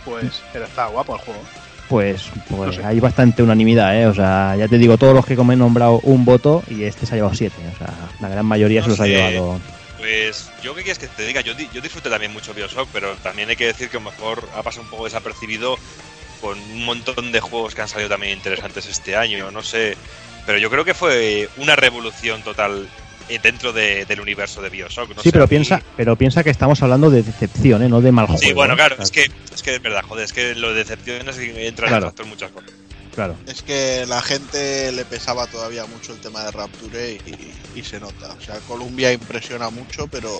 Pues, 0.04 0.42
pero 0.52 0.64
está 0.64 0.86
guapo 0.86 1.14
el 1.14 1.20
juego. 1.20 1.40
Pues, 1.88 2.24
pues 2.48 2.60
No 2.60 2.72
sé. 2.72 2.84
hay 2.84 3.00
bastante 3.00 3.42
unanimidad, 3.42 3.98
¿eh? 3.98 4.06
O 4.06 4.14
sea, 4.14 4.54
ya 4.56 4.68
te 4.68 4.78
digo, 4.78 4.98
todos 4.98 5.14
los 5.14 5.24
que 5.24 5.36
me 5.36 5.54
he 5.54 5.56
nombrado 5.56 6.00
un 6.02 6.24
voto 6.24 6.62
y 6.68 6.84
este 6.84 7.06
se 7.06 7.14
ha 7.14 7.16
llevado 7.16 7.34
siete. 7.34 7.56
O 7.74 7.78
sea, 7.78 7.94
la 8.20 8.28
gran 8.28 8.44
mayoría 8.44 8.80
No 8.80 8.84
se 8.84 8.90
los 8.90 9.00
ha 9.00 9.06
llevado. 9.06 9.58
Pues 9.98 10.50
yo 10.62 10.74
qué 10.74 10.82
quieres 10.82 10.98
que 10.98 11.08
te 11.08 11.26
diga, 11.26 11.40
yo, 11.40 11.54
yo 11.72 11.80
disfruté 11.80 12.08
también 12.08 12.32
mucho 12.32 12.54
Bioshock, 12.54 12.88
pero 12.92 13.14
también 13.16 13.48
hay 13.48 13.56
que 13.56 13.66
decir 13.66 13.88
que 13.88 13.96
a 13.96 14.00
lo 14.00 14.10
mejor 14.10 14.48
ha 14.56 14.62
pasado 14.62 14.84
un 14.84 14.90
poco 14.90 15.04
desapercibido 15.04 15.76
con 16.40 16.58
un 16.58 16.84
montón 16.84 17.32
de 17.32 17.40
juegos 17.40 17.74
que 17.74 17.82
han 17.82 17.88
salido 17.88 18.08
también 18.08 18.34
interesantes 18.34 18.86
este 18.86 19.16
año, 19.16 19.50
no 19.50 19.62
sé. 19.62 19.96
Pero 20.48 20.58
yo 20.58 20.70
creo 20.70 20.82
que 20.82 20.94
fue 20.94 21.46
una 21.58 21.76
revolución 21.76 22.40
total 22.42 22.88
eh, 23.28 23.38
dentro 23.42 23.74
de- 23.74 24.06
del 24.06 24.18
universo 24.22 24.62
de 24.62 24.70
Bioshock. 24.70 25.10
no 25.10 25.16
sí, 25.22 25.28
sé, 25.28 25.32
pero 25.32 25.46
piensa, 25.46 25.82
pero 25.94 26.16
piensa 26.16 26.42
que 26.42 26.48
estamos 26.48 26.82
hablando 26.82 27.10
de 27.10 27.22
decepción, 27.22 27.82
¿eh? 27.82 27.88
No 27.90 28.00
de 28.00 28.12
mal 28.12 28.24
juego. 28.28 28.40
Sí, 28.40 28.54
bueno, 28.54 28.72
¿eh? 28.72 28.76
claro, 28.78 28.96
es 28.98 29.10
que 29.10 29.30
es 29.54 29.62
que 29.62 29.74
es 29.74 29.82
verdad, 29.82 30.00
joder, 30.08 30.24
es 30.24 30.32
que 30.32 30.54
lo 30.54 30.70
de 30.70 30.76
decepciones 30.76 31.36
entra 31.38 31.88
Claro. 31.88 32.06
en 32.06 32.12
factor 32.12 32.24
muchas 32.26 32.50
cosas. 32.50 32.70
Claro. 33.14 33.36
Es 33.46 33.60
que 33.62 34.06
la 34.08 34.22
gente 34.22 34.90
le 34.92 35.04
pesaba 35.04 35.46
todavía 35.48 35.84
mucho 35.84 36.14
el 36.14 36.20
tema 36.20 36.42
de 36.44 36.50
Rapture 36.52 37.12
y, 37.26 37.52
y 37.78 37.82
se 37.84 38.00
nota. 38.00 38.32
O 38.32 38.40
sea, 38.40 38.54
Columbia 38.60 39.12
impresiona 39.12 39.68
mucho, 39.68 40.06
pero 40.06 40.30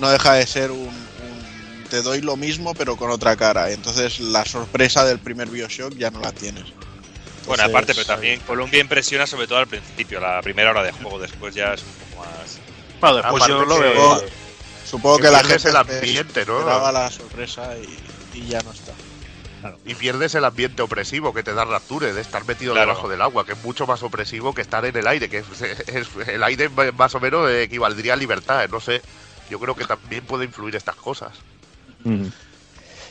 no 0.00 0.08
deja 0.08 0.32
de 0.36 0.46
ser 0.46 0.70
un, 0.70 0.78
un- 0.88 1.84
Te 1.90 2.00
doy 2.00 2.22
lo 2.22 2.38
mismo, 2.38 2.72
pero 2.72 2.96
con 2.96 3.10
otra 3.10 3.36
cara. 3.36 3.70
Entonces 3.72 4.20
la 4.20 4.46
sorpresa 4.46 5.04
del 5.04 5.18
primer 5.18 5.48
Bioshock 5.50 5.94
ya 5.98 6.10
no 6.10 6.20
la 6.22 6.32
tienes. 6.32 6.64
Bueno, 7.48 7.64
aparte, 7.64 7.94
pero 7.94 8.06
también 8.06 8.40
Colombia 8.40 8.80
impresiona 8.80 9.26
sobre 9.26 9.46
todo 9.46 9.58
al 9.58 9.66
principio, 9.66 10.20
la 10.20 10.40
primera 10.42 10.70
hora 10.70 10.82
de 10.82 10.92
juego, 10.92 11.18
después 11.18 11.54
ya 11.54 11.74
es 11.74 11.82
un 11.82 11.88
poco 12.10 12.24
más... 12.24 12.58
Bueno, 13.00 13.16
después 13.16 13.42
Aparte 13.44 13.48
yo 13.52 13.64
lo 13.64 13.74
que- 13.76 13.80
veo. 13.88 14.22
Supongo, 14.84 15.16
que 15.18 15.22
que, 15.24 15.30
la 15.30 15.44
gente 15.44 15.68
el 15.68 15.76
ambiente, 15.76 16.46
¿no? 16.46 16.58
esperaba 16.60 16.92
la 16.92 17.10
sorpresa 17.10 17.74
y, 17.76 18.38
y 18.38 18.46
ya 18.46 18.60
no 18.62 18.72
está. 18.72 18.92
Y 19.84 19.94
pierdes 19.96 20.34
el 20.34 20.44
ambiente 20.44 20.82
opresivo 20.82 21.34
que 21.34 21.42
te 21.42 21.52
da 21.52 21.64
Rapture, 21.64 22.12
de 22.14 22.20
estar 22.20 22.46
metido 22.46 22.72
Claro. 22.72 22.88
debajo 22.90 23.08
del 23.08 23.20
agua, 23.20 23.44
que 23.44 23.52
es 23.52 23.62
mucho 23.64 23.86
más 23.86 24.02
opresivo 24.02 24.54
que 24.54 24.62
estar 24.62 24.84
en 24.86 24.96
el 24.96 25.06
aire, 25.06 25.28
que 25.28 25.38
es, 25.38 25.46
es- 25.88 26.28
el 26.28 26.42
aire 26.44 26.68
más 26.96 27.14
o 27.14 27.20
menos 27.20 27.50
equivaldría 27.50 28.14
a 28.14 28.16
libertad, 28.16 28.66
no 28.70 28.80
sé. 28.80 29.02
Yo 29.50 29.58
creo 29.58 29.74
que 29.74 29.84
también 29.84 30.24
puede 30.24 30.44
influir 30.44 30.76
estas 30.76 30.94
cosas. 30.96 31.32
Ujú. 32.04 32.30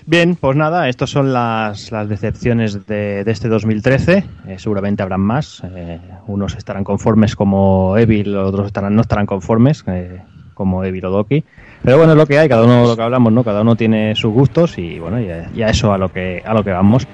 Bien, 0.10 0.38
pues 0.38 0.56
nada, 0.56 0.88
estas 0.88 1.10
son 1.10 1.34
las, 1.34 1.92
las 1.92 2.08
decepciones 2.08 2.88
de, 2.88 3.26
de 3.26 3.32
este 3.32 3.50
2013. 3.50 4.24
Eh, 4.48 4.56
seguramente 4.58 5.04
habrán 5.04 5.20
más. 5.20 5.62
Eh, 5.76 6.00
unos 6.28 6.56
estarán 6.56 6.86
conformes 6.86 7.36
como 7.36 7.98
Evil, 7.98 8.38
otros 8.38 8.68
estarán, 8.68 8.96
no 8.96 9.02
estarán 9.02 9.26
conformes 9.26 9.84
eh, 9.86 10.22
como 10.54 10.86
Evil 10.86 11.04
o 11.08 11.12
Doki. 11.12 11.44
Pero 11.84 11.98
bueno, 11.98 12.14
es 12.14 12.18
lo 12.18 12.26
que 12.26 12.40
hay, 12.40 12.48
cada 12.48 12.64
uno 12.64 12.88
lo 12.88 12.96
que 12.96 13.02
hablamos, 13.02 13.34
¿no? 13.34 13.44
Cada 13.44 13.64
uno 13.64 13.76
tiene 13.76 14.16
sus 14.16 14.32
gustos 14.32 14.78
y 14.78 14.98
bueno, 14.98 15.20
y 15.20 15.30
a, 15.30 15.50
y 15.54 15.62
a 15.62 15.68
eso 15.68 15.92
a 15.92 15.98
lo 15.98 16.08
que 16.08 16.42
a 16.46 16.54
lo 16.54 16.64
que 16.64 16.72
vamos. 16.72 17.06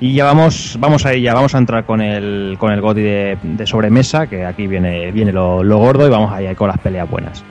Y 0.00 0.14
ya 0.14 0.24
vamos, 0.24 0.78
vamos 0.80 1.04
a 1.04 1.14
ya 1.14 1.34
vamos 1.34 1.54
a 1.54 1.58
entrar 1.58 1.84
con 1.84 2.00
el 2.00 2.56
con 2.58 2.72
el 2.72 2.80
GOTY 2.80 3.02
de, 3.02 3.66
sobremesa, 3.66 4.26
que 4.26 4.46
aquí 4.46 4.66
viene, 4.66 5.12
viene 5.12 5.32
lo 5.32 5.78
gordo 5.78 6.06
y 6.06 6.10
vamos 6.10 6.32
a 6.32 6.42
ir 6.42 6.56
con 6.56 6.68
las 6.68 6.78
peleas 6.78 7.10
buenas. 7.10 7.44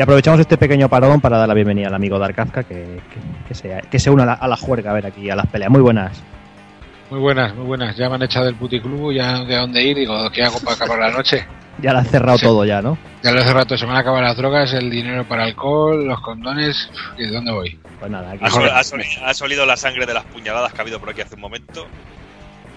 Y 0.00 0.02
aprovechamos 0.02 0.40
este 0.40 0.56
pequeño 0.56 0.88
parón 0.88 1.20
para 1.20 1.36
dar 1.36 1.46
la 1.46 1.52
bienvenida 1.52 1.88
al 1.88 1.94
amigo 1.94 2.18
Dark 2.18 2.34
Kafka 2.34 2.62
que, 2.62 2.74
que, 3.12 3.48
que 3.48 3.54
se, 3.54 3.82
que 3.90 3.98
se 3.98 4.08
une 4.08 4.22
a 4.22 4.24
la, 4.24 4.32
a 4.32 4.48
la 4.48 4.56
juerga 4.56 4.92
a 4.92 4.94
ver 4.94 5.04
aquí 5.04 5.28
a 5.28 5.36
las 5.36 5.46
peleas. 5.48 5.70
Muy 5.70 5.82
buenas. 5.82 6.22
Muy 7.10 7.20
buenas, 7.20 7.54
muy 7.54 7.66
buenas. 7.66 7.94
Ya 7.98 8.08
me 8.08 8.14
han 8.14 8.22
echado 8.22 8.46
del 8.46 8.54
puticlub, 8.54 9.12
ya 9.12 9.36
a 9.36 9.44
dónde 9.60 9.82
ir. 9.82 9.98
Digo, 9.98 10.30
¿qué 10.30 10.42
hago 10.42 10.58
para 10.60 10.72
acabar 10.74 10.98
la 11.00 11.10
noche? 11.10 11.46
Ya 11.82 11.92
la 11.92 12.00
has 12.00 12.08
cerrado 12.08 12.38
Sí. 12.38 12.46
todo 12.46 12.64
ya, 12.64 12.80
¿no? 12.80 12.96
Ya 13.22 13.30
lo 13.32 13.40
hace 13.40 13.52
rato, 13.54 13.76
se 13.76 13.84
me 13.86 13.92
han 13.92 13.98
acabado 13.98 14.22
las 14.22 14.36
drogas, 14.38 14.72
el 14.72 14.90
dinero 14.90 15.24
para 15.28 15.44
alcohol, 15.44 16.06
los 16.06 16.20
condones. 16.22 16.90
¿Y 17.18 17.24
de 17.26 17.32
dónde 17.32 17.52
voy? 17.52 17.78
Pues 17.98 18.10
nada, 18.10 18.30
aquí 18.32 18.38
¿Has, 18.42 18.56
Mejor- 18.56 18.70
has 18.70 18.92
olido, 18.94 19.10
has 19.26 19.42
olido 19.42 19.66
la 19.66 19.76
sangre 19.76 20.06
de 20.06 20.14
las 20.14 20.24
puñaladas 20.24 20.72
que 20.72 20.78
ha 20.78 20.82
habido 20.82 20.98
por 20.98 21.10
aquí 21.10 21.20
hace 21.20 21.34
un 21.34 21.42
momento? 21.42 21.86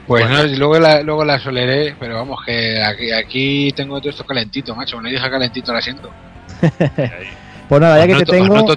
Pues 0.07 0.25
Bueno. 0.27 0.43
no, 0.43 0.57
luego 0.57 0.79
la, 0.79 1.01
luego 1.01 1.23
la 1.23 1.39
soleré, 1.39 1.95
pero 1.97 2.15
vamos, 2.15 2.41
que 2.45 2.81
aquí, 2.83 3.11
aquí 3.13 3.71
tengo 3.73 3.99
todo 4.01 4.09
esto 4.09 4.25
calentito, 4.25 4.75
macho. 4.75 4.97
Cuando 4.97 5.09
dije 5.09 5.29
calentito 5.29 5.71
lo 5.71 5.81
siento. 5.81 6.09
Pues 7.69 7.81
nada, 7.81 8.06
ya 8.06 8.14
Os 8.14 8.19
que 8.19 8.26
te 8.26 8.41
os 8.41 8.48
tengo. 8.48 8.76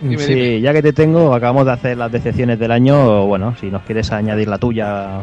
Dime, 0.00 0.22
sí, 0.22 0.34
dime. 0.34 0.60
ya 0.60 0.72
que 0.72 0.82
te 0.82 0.92
tengo, 0.92 1.34
acabamos 1.34 1.66
de 1.66 1.72
hacer 1.72 1.96
las 1.96 2.10
decepciones 2.10 2.58
del 2.58 2.72
año. 2.72 3.26
Bueno, 3.26 3.56
si 3.58 3.66
nos 3.66 3.82
quieres 3.82 4.10
añadir 4.12 4.48
la 4.48 4.58
tuya. 4.58 5.22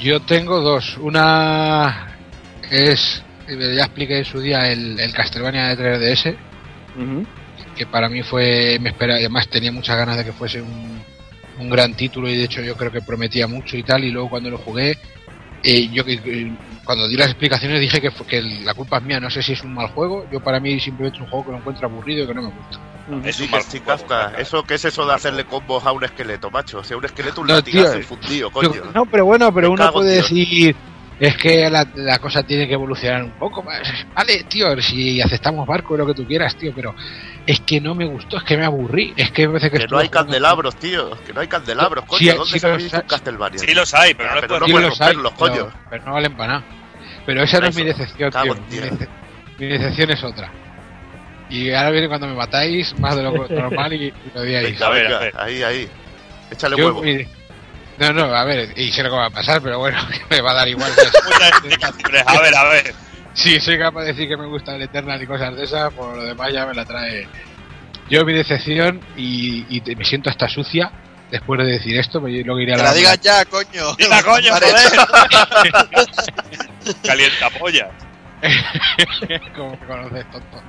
Yo 0.00 0.20
tengo 0.20 0.60
dos. 0.60 0.98
Una 0.98 2.08
es, 2.70 3.22
eh, 3.48 3.74
ya 3.76 3.84
expliqué 3.84 4.18
en 4.18 4.24
su 4.24 4.40
día, 4.40 4.70
el, 4.70 4.98
el 4.98 5.12
Castlevania 5.12 5.74
de 5.74 5.98
3DS, 5.98 6.36
que 7.76 7.86
para 7.86 8.08
mí 8.08 8.22
fue, 8.22 8.78
me 8.80 8.90
espera, 8.90 9.14
además 9.14 9.48
tenía 9.48 9.72
muchas 9.72 9.96
ganas 9.96 10.16
de 10.16 10.24
que 10.24 10.32
fuese 10.32 10.60
un, 10.60 11.00
un 11.58 11.70
gran 11.70 11.94
título 11.94 12.28
y 12.28 12.36
de 12.36 12.44
hecho 12.44 12.62
yo 12.62 12.76
creo 12.76 12.90
que 12.90 13.02
prometía 13.02 13.46
mucho 13.46 13.76
y 13.76 13.82
tal, 13.82 14.04
y 14.04 14.10
luego 14.10 14.30
cuando 14.30 14.50
lo 14.50 14.58
jugué, 14.58 14.98
eh, 15.62 15.88
yo 15.92 16.04
que- 16.04 16.14
eh, 16.24 16.52
cuando 16.84 17.08
di 17.08 17.16
las 17.16 17.28
explicaciones 17.28 17.80
dije 17.80 18.00
que, 18.00 18.10
fue- 18.10 18.26
que 18.26 18.40
la 18.42 18.74
culpa 18.74 18.98
es 18.98 19.02
mía, 19.04 19.18
no 19.20 19.28
sé 19.30 19.42
si 19.42 19.52
es 19.54 19.62
un 19.64 19.74
mal 19.74 19.88
juego, 19.88 20.24
yo 20.30 20.40
para 20.40 20.60
mí 20.60 20.78
simplemente 20.80 21.16
es 21.18 21.22
un 21.22 21.28
juego 21.28 21.46
que 21.46 21.52
lo 21.52 21.58
encuentro 21.58 21.86
aburrido 21.88 22.24
y 22.24 22.26
que 22.28 22.34
no 22.34 22.42
me 22.42 22.48
gusta. 22.48 22.78
Es 23.28 23.40
un 23.40 23.50
mal 23.50 23.62
Kafka. 23.84 24.06
claro. 24.06 24.38
¿Eso 24.38 24.62
qué 24.64 24.74
es 24.74 24.84
eso 24.84 25.06
de 25.06 25.14
hacerle 25.14 25.44
combos 25.44 25.84
a 25.86 25.92
un 25.92 26.02
esqueleto, 26.04 26.50
macho? 26.50 26.78
O 26.78 26.84
sea, 26.84 26.96
un 26.96 27.04
esqueleto, 27.04 27.40
un 27.40 27.46
No, 27.48 27.54
latigazo 27.54 27.90
tío, 27.92 27.98
infundido, 28.00 28.48
Yo- 28.48 28.50
coño. 28.52 28.82
no, 28.94 29.06
pero 29.06 29.24
bueno, 29.24 29.52
pero 29.54 29.68
Me 29.68 29.74
uno 29.74 29.84
cago, 29.84 29.94
puede 30.00 30.12
tío. 30.14 30.22
decir 30.22 30.76
es 31.18 31.36
que 31.38 31.70
la, 31.70 31.86
la 31.94 32.18
cosa 32.18 32.42
tiene 32.42 32.66
que 32.68 32.74
evolucionar 32.74 33.22
un 33.24 33.30
poco 33.32 33.62
más. 33.62 33.80
Vale, 34.14 34.44
tío, 34.50 34.80
si 34.82 35.20
aceptamos 35.20 35.66
barco 35.66 35.96
lo 35.96 36.06
que 36.06 36.14
tú 36.14 36.26
quieras, 36.26 36.56
tío, 36.56 36.72
pero 36.74 36.94
es 37.46 37.60
que 37.60 37.80
no 37.80 37.94
me 37.94 38.04
gustó, 38.06 38.38
es 38.38 38.42
que 38.44 38.56
me 38.56 38.64
aburrí, 38.64 39.14
es 39.16 39.30
que 39.30 39.46
me 39.46 39.54
parece 39.58 39.70
que 39.70 39.78
Que 39.78 39.86
no 39.88 39.98
hay 39.98 40.08
candelabros, 40.08 40.76
tío. 40.76 41.10
Que 41.24 41.32
no 41.32 41.40
hay 41.40 41.46
candelabros, 41.48 42.04
coño. 42.06 42.18
Sí, 42.18 42.28
¿Dónde 42.28 42.44
sí 42.52 42.58
se 42.58 42.68
los 42.96 43.04
Castlevania? 43.04 43.58
Sí 43.58 43.74
los 43.74 43.94
hay, 43.94 44.14
pero 44.14 44.30
Ah, 44.30 44.34
no 44.34 44.40
pero 44.40 44.52
les 44.54 44.60
no 44.60 44.66
puedes 44.72 44.94
Sí 44.94 44.98
puedes 44.98 45.16
los 45.16 45.32
romperlos, 45.32 45.32
pero, 45.38 45.68
coño. 45.70 45.86
pero 45.90 46.04
no 46.04 46.12
valen 46.14 46.36
para 46.36 46.52
nada. 46.54 46.64
Pero 47.24 47.42
esa 47.42 47.60
no 47.60 47.66
es 47.68 47.76
mi 47.76 47.82
decepción, 47.84 48.30
tío. 48.30 48.54
Mi, 48.54 48.60
Dios. 48.70 48.86
dece- 48.90 49.08
mi 49.58 49.66
decepción 49.66 50.10
es 50.10 50.24
otra. 50.24 50.52
Y 51.48 51.70
ahora 51.72 51.90
viene 51.90 52.08
cuando 52.08 52.26
me 52.26 52.34
matáis 52.34 52.98
más 52.98 53.14
de 53.16 53.22
lo 53.22 53.32
normal 53.48 53.92
y, 53.92 54.12
lo 54.34 54.40
odiáis. 54.40 54.70
Venga, 54.72 54.86
A 54.86 54.90
ver, 54.90 55.02
venga, 55.04 55.16
a 55.16 55.20
ver. 55.20 55.34
ahí, 55.38 55.62
ahí. 55.62 55.88
Échale 56.50 56.76
Yo, 56.76 56.86
huevo. 56.86 57.02
mi- 57.02 57.26
no, 57.98 58.12
no, 58.12 58.24
a 58.34 58.44
ver, 58.44 58.72
y 58.76 58.92
sé 58.92 59.02
lo 59.02 59.08
que 59.10 59.16
va 59.16 59.26
a 59.26 59.30
pasar, 59.30 59.62
pero 59.62 59.78
bueno, 59.78 59.98
que 60.28 60.34
me 60.36 60.40
va 60.42 60.50
a 60.50 60.54
dar 60.54 60.68
igual. 60.68 60.90
A 62.26 62.40
ver, 62.40 62.54
a 62.56 62.64
ver. 62.68 62.94
Si 63.36 63.60
soy 63.60 63.78
capaz 63.78 64.00
de 64.02 64.06
decir 64.08 64.28
que 64.28 64.36
me 64.36 64.46
gusta 64.46 64.74
el 64.74 64.82
Eternal 64.82 65.22
y 65.22 65.26
cosas 65.26 65.54
de 65.54 65.64
esas, 65.64 65.92
por 65.92 66.16
lo 66.16 66.22
demás 66.24 66.50
ya 66.52 66.66
me 66.66 66.74
la 66.74 66.84
trae. 66.84 67.28
Yo 68.10 68.24
mi 68.24 68.32
decepción, 68.32 69.00
y, 69.16 69.64
y 69.68 69.80
te- 69.82 69.94
me 69.94 70.04
siento 70.04 70.30
hasta 70.30 70.48
sucia, 70.48 70.90
después 71.30 71.58
de 71.60 71.66
decir 71.66 71.98
esto, 71.98 72.20
pues 72.20 72.34
yo 72.34 72.42
luego 72.44 72.60
iré 72.60 72.74
a 72.74 72.78
la. 72.78 72.84
la 72.84 72.94
digas 72.94 73.20
ya, 73.20 73.44
coño. 73.44 73.94
¡Dila, 73.98 74.22
coño, 74.22 74.52
joder! 74.52 74.74
Calienta 77.04 77.50
polla. 77.58 77.90
Como 79.56 79.70
me 79.72 79.86
conoces, 79.86 80.30
tonto. 80.30 80.62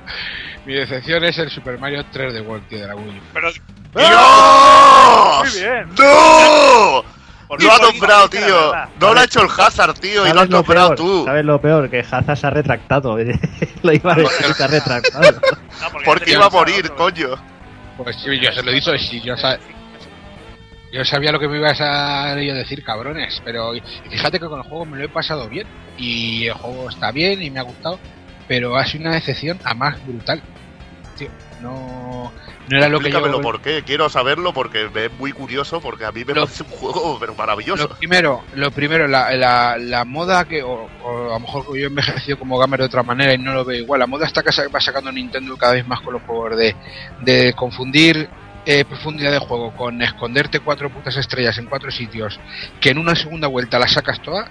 Mi 0.66 0.74
decepción 0.74 1.24
es 1.24 1.38
el 1.38 1.50
Super 1.50 1.78
Mario 1.78 2.04
3 2.12 2.32
de 2.34 2.40
World, 2.42 2.68
tío, 2.68 2.80
de 2.80 2.86
la 2.86 2.96
Wii. 2.96 3.20
Pero 3.32 3.50
¡Dios! 3.94 5.52
Muy 5.54 5.60
bien. 5.62 5.88
¡No! 5.98 7.04
Por 7.48 7.62
Lo 7.62 7.72
ha 7.72 7.78
nombrado, 7.78 8.28
tío. 8.28 8.72
No 9.00 9.14
lo 9.14 9.20
ha 9.20 9.24
hecho 9.24 9.40
el 9.42 9.48
Hazard, 9.50 9.94
tío, 9.98 10.26
y 10.26 10.32
lo 10.32 10.40
has 10.40 10.48
¿Sabes 10.48 10.50
lo, 10.50 10.56
nombrado 10.58 10.88
peor? 10.90 10.96
tú. 10.98 11.24
¿Sabes 11.24 11.44
lo 11.46 11.60
peor? 11.60 11.90
Que 11.90 12.00
Hazard 12.00 12.36
se 12.36 12.46
ha 12.46 12.50
retractado. 12.50 13.16
lo 13.82 13.92
iba 13.92 14.12
a 14.12 14.16
decir, 14.16 14.54
se 14.54 14.64
ha 14.64 14.66
retractado. 14.66 15.40
No, 15.40 15.98
porque 16.04 16.32
iba 16.32 16.44
a 16.46 16.50
morir, 16.50 16.84
otro. 16.84 16.96
coño. 16.96 17.28
Pues 17.96 18.16
sí, 18.16 18.38
yo 18.38 18.52
se 18.52 18.62
lo 18.62 18.70
he 18.70 18.74
dicho, 18.74 18.92
sí, 18.98 19.20
yo, 19.22 19.34
sa- 19.36 19.58
yo 20.92 21.04
sabía 21.04 21.32
lo 21.32 21.40
que 21.40 21.48
me 21.48 21.56
ibas 21.58 21.80
a 21.80 22.34
decir, 22.36 22.84
cabrones, 22.84 23.40
pero 23.44 23.72
fíjate 24.10 24.38
que 24.38 24.46
con 24.46 24.60
el 24.60 24.68
juego 24.68 24.84
me 24.84 24.98
lo 24.98 25.04
he 25.04 25.08
pasado 25.08 25.48
bien, 25.48 25.66
y 25.96 26.46
el 26.46 26.52
juego 26.54 26.88
está 26.90 27.10
bien 27.10 27.42
y 27.42 27.50
me 27.50 27.58
ha 27.60 27.64
gustado, 27.64 27.98
pero 28.46 28.76
ha 28.76 28.84
sido 28.86 29.04
una 29.06 29.14
decepción 29.14 29.58
a 29.64 29.74
más 29.74 29.96
brutal. 30.06 30.40
Tío, 31.16 31.28
no, 31.60 32.32
no 32.68 32.76
era 32.76 32.88
lo 32.88 32.98
que 33.00 33.10
yo... 33.10 33.40
Por 33.40 33.60
qué. 33.62 33.82
Quiero 33.84 34.08
saberlo 34.08 34.52
porque 34.52 34.88
me 34.94 35.06
es 35.06 35.12
muy 35.18 35.32
curioso, 35.32 35.80
porque 35.80 36.04
a 36.04 36.12
mí 36.12 36.24
me 36.24 36.34
Lo- 36.34 36.42
parece 36.44 36.62
un 36.62 36.68
juego 36.70 37.16
pero 37.18 37.34
maravilloso. 37.34 37.88
Lo 37.88 37.96
primero, 37.96 38.44
lo 38.54 38.70
primero, 38.70 39.06
la, 39.08 39.34
la, 39.36 39.76
la 39.78 40.04
moda 40.04 40.44
que, 40.46 40.62
o, 40.62 40.88
o 41.02 41.26
a 41.30 41.34
lo 41.34 41.40
mejor 41.40 41.66
yo 41.68 41.74
he 41.74 41.86
envejecido 41.86 42.38
como 42.38 42.58
gamer 42.58 42.80
de 42.80 42.86
otra 42.86 43.02
manera 43.02 43.32
y 43.34 43.38
no 43.38 43.52
lo 43.54 43.64
veo 43.64 43.78
igual, 43.80 44.00
la 44.00 44.06
moda 44.06 44.26
está 44.26 44.42
que 44.42 44.50
va 44.68 44.80
sacando 44.80 45.10
Nintendo 45.12 45.56
cada 45.56 45.72
vez 45.74 45.86
más 45.86 46.00
con 46.00 46.14
los 46.14 46.22
juegos 46.22 46.56
de, 46.56 46.74
de 47.22 47.52
confundir 47.54 48.28
eh, 48.66 48.84
profundidad 48.84 49.32
de 49.32 49.38
juego 49.38 49.74
con 49.74 50.02
esconderte 50.02 50.60
cuatro 50.60 50.90
putas 50.90 51.16
estrellas 51.16 51.56
en 51.58 51.66
cuatro 51.66 51.90
sitios, 51.90 52.38
que 52.80 52.90
en 52.90 52.98
una 52.98 53.14
segunda 53.14 53.48
vuelta 53.48 53.78
las 53.78 53.92
sacas 53.92 54.20
todas, 54.20 54.48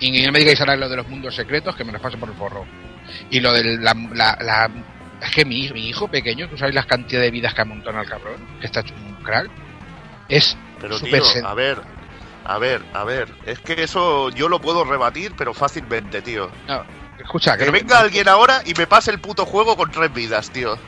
y 0.00 0.22
no 0.26 0.32
me 0.32 0.40
digáis 0.40 0.60
ahora 0.60 0.76
lo 0.76 0.88
de 0.88 0.96
los 0.96 1.08
mundos 1.08 1.34
secretos, 1.36 1.76
que 1.76 1.84
me 1.84 1.92
los 1.92 2.00
paso 2.00 2.18
por 2.18 2.28
el 2.28 2.34
forro. 2.36 2.64
Y 3.30 3.40
lo 3.40 3.52
de 3.52 3.78
la, 3.78 3.94
la, 4.12 4.36
la- 4.40 4.70
es 5.20 5.30
que 5.32 5.44
mi, 5.44 5.68
mi 5.70 5.88
hijo 5.88 6.08
pequeño, 6.08 6.48
tú 6.48 6.56
sabes 6.58 6.74
las 6.74 6.86
cantidad 6.86 7.20
de 7.20 7.30
vidas 7.30 7.54
que 7.54 7.62
amontona 7.62 8.02
el 8.02 8.08
cabrón, 8.08 8.36
que 8.60 8.66
está 8.66 8.80
hecho 8.80 8.94
un 8.94 9.14
crack, 9.24 9.50
es 10.28 10.56
Pero 10.80 10.98
tío, 11.00 11.22
a 11.44 11.54
ver, 11.54 11.80
a 12.44 12.58
ver, 12.58 12.82
a 12.94 13.04
ver. 13.04 13.28
Es 13.46 13.58
que 13.58 13.82
eso 13.82 14.30
yo 14.30 14.48
lo 14.48 14.60
puedo 14.60 14.84
rebatir, 14.84 15.32
pero 15.36 15.52
fácilmente, 15.54 16.22
tío. 16.22 16.50
no, 16.66 16.84
escucha, 17.18 17.56
Que 17.56 17.70
venga 17.70 17.98
alguien 18.00 18.28
ahora 18.28 18.62
y 18.64 18.74
me 18.74 18.86
pase 18.86 19.10
el 19.10 19.18
puto 19.20 19.44
juego 19.44 19.76
con 19.76 19.90
tres 19.90 20.12
vidas, 20.12 20.50
tío. 20.50 20.78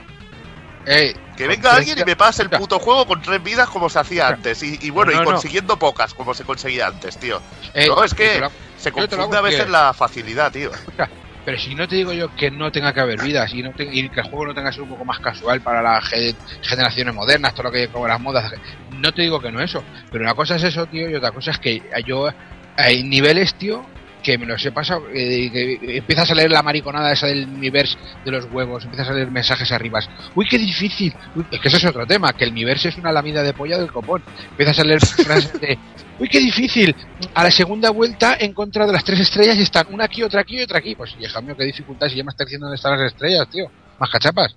Eh, 0.87 1.15
Que 1.37 1.47
venga 1.47 1.75
alguien 1.75 1.99
y 1.99 2.05
me 2.05 2.17
pase 2.17 2.43
el 2.43 2.49
puto 2.51 2.79
juego 2.79 3.07
con 3.07 3.21
tres 3.21 3.43
vidas 3.43 3.69
como 3.69 3.91
se 3.91 3.99
hacía 3.99 4.23
Escucha. 4.31 4.37
antes. 4.37 4.63
Y, 4.63 4.79
y 4.81 4.91
bueno, 4.91 5.13
No, 5.13 5.19
y 5.19 5.21
no. 5.25 5.31
consiguiendo 5.33 5.79
pocas 5.79 6.15
como 6.15 6.33
se 6.33 6.45
conseguía 6.45 6.87
antes, 6.87 7.19
tío. 7.19 7.41
eh, 7.75 7.87
no, 7.89 8.03
es 8.03 8.15
que 8.15 8.39
lo- 8.41 8.51
se 8.79 8.91
confunde 8.91 9.37
a 9.37 9.41
veces 9.43 9.65
que- 9.67 9.71
la 9.71 9.93
facilidad, 9.93 10.51
tío. 10.53 10.71
Pero 11.45 11.59
si 11.59 11.75
no 11.75 11.89
te 11.89 11.97
digo 11.97 12.13
yo 12.13 12.35
que 12.37 12.51
no 12.51 12.71
tenga 12.71 12.93
que 12.93 13.01
haber 13.01 13.23
vidas 13.23 13.53
y, 13.55 13.63
no 13.63 13.71
te- 13.73 13.85
y 13.91 14.09
que 14.09 14.21
el 14.21 14.27
juego 14.27 14.47
no 14.47 14.55
tenga 14.55 14.69
que 14.71 14.75
ser 14.75 14.83
un 14.83 14.91
poco 14.91 15.05
más 15.05 15.19
casual 15.21 15.61
para 15.61 15.81
las 15.83 16.05
ge- 16.09 16.35
generaciones 16.63 17.15
modernas, 17.15 17.55
todo 17.55 17.65
lo 17.65 17.73
que 17.73 17.89
como 17.89 18.07
las 18.07 18.21
modas, 18.21 18.53
no 18.99 19.13
te 19.13 19.23
digo 19.23 19.41
que 19.41 19.51
no 19.51 19.61
eso. 19.63 19.83
Pero 20.11 20.25
una 20.25 20.35
cosa 20.35 20.57
es 20.57 20.65
eso, 20.65 20.87
tío, 20.87 21.09
y 21.09 21.15
otra 21.15 21.31
cosa 21.33 21.51
es 21.53 21.59
que 21.59 21.83
yo 22.07 22.29
hay 22.77 23.03
niveles, 23.03 23.55
tío, 23.55 23.85
que 24.23 24.37
me 24.37 24.45
los 24.45 24.63
he 24.67 24.71
pasado, 24.71 25.05
eh, 25.15 25.51
que 25.51 25.97
empiezas 25.97 26.31
a 26.31 26.35
leer 26.35 26.51
la 26.51 26.63
mariconada 26.63 27.11
esa 27.13 27.27
del 27.27 27.49
universo 27.49 27.97
de 28.23 28.31
los 28.31 28.45
huevos, 28.53 28.85
empiezas 28.85 29.09
a 29.09 29.15
leer 29.15 29.31
mensajes 29.31 29.73
arriba. 29.73 30.01
Uy, 30.35 30.47
qué 30.47 30.59
difícil. 30.59 31.15
Uy, 31.35 31.47
es 31.51 31.59
que 31.59 31.69
ese 31.69 31.79
es 31.79 31.85
otro 31.87 32.07
tema, 32.07 32.35
que 32.35 32.45
el 32.45 32.51
universo 32.51 32.89
es 32.91 32.99
una 32.99 33.13
lamida 33.13 33.43
de 33.43 33.55
polla 33.55 33.79
del 33.79 33.91
copón. 33.91 34.23
Empiezas 34.51 34.79
a 34.79 34.85
leer 34.85 35.01
frases 35.25 35.59
de, 35.59 35.79
uy, 36.21 36.29
qué 36.29 36.39
difícil. 36.39 36.95
A 37.35 37.43
la 37.45 37.51
segunda 37.51 37.91
vuelta 37.91 38.37
he 38.39 38.45
encontrado 38.45 38.93
las 38.93 39.03
tres 39.05 39.21
estrellas 39.21 39.57
y 39.57 39.63
están 39.63 39.87
una 39.91 40.05
aquí, 40.05 40.23
otra 40.23 40.43
aquí 40.43 40.59
y 40.59 40.63
otra 40.63 40.79
aquí. 40.79 40.95
Pues, 40.95 41.15
hija 41.19 41.41
mío, 41.41 41.57
qué 41.57 41.65
dificultad 41.65 42.09
si 42.09 42.17
ya 42.17 42.25
me 42.25 42.31
está 42.31 42.45
diciendo 42.45 42.67
dónde 42.67 42.77
están 42.77 42.99
las 42.99 43.13
estrellas, 43.13 43.49
tío. 43.51 43.71
Más 43.99 44.11
cachapas. 44.11 44.55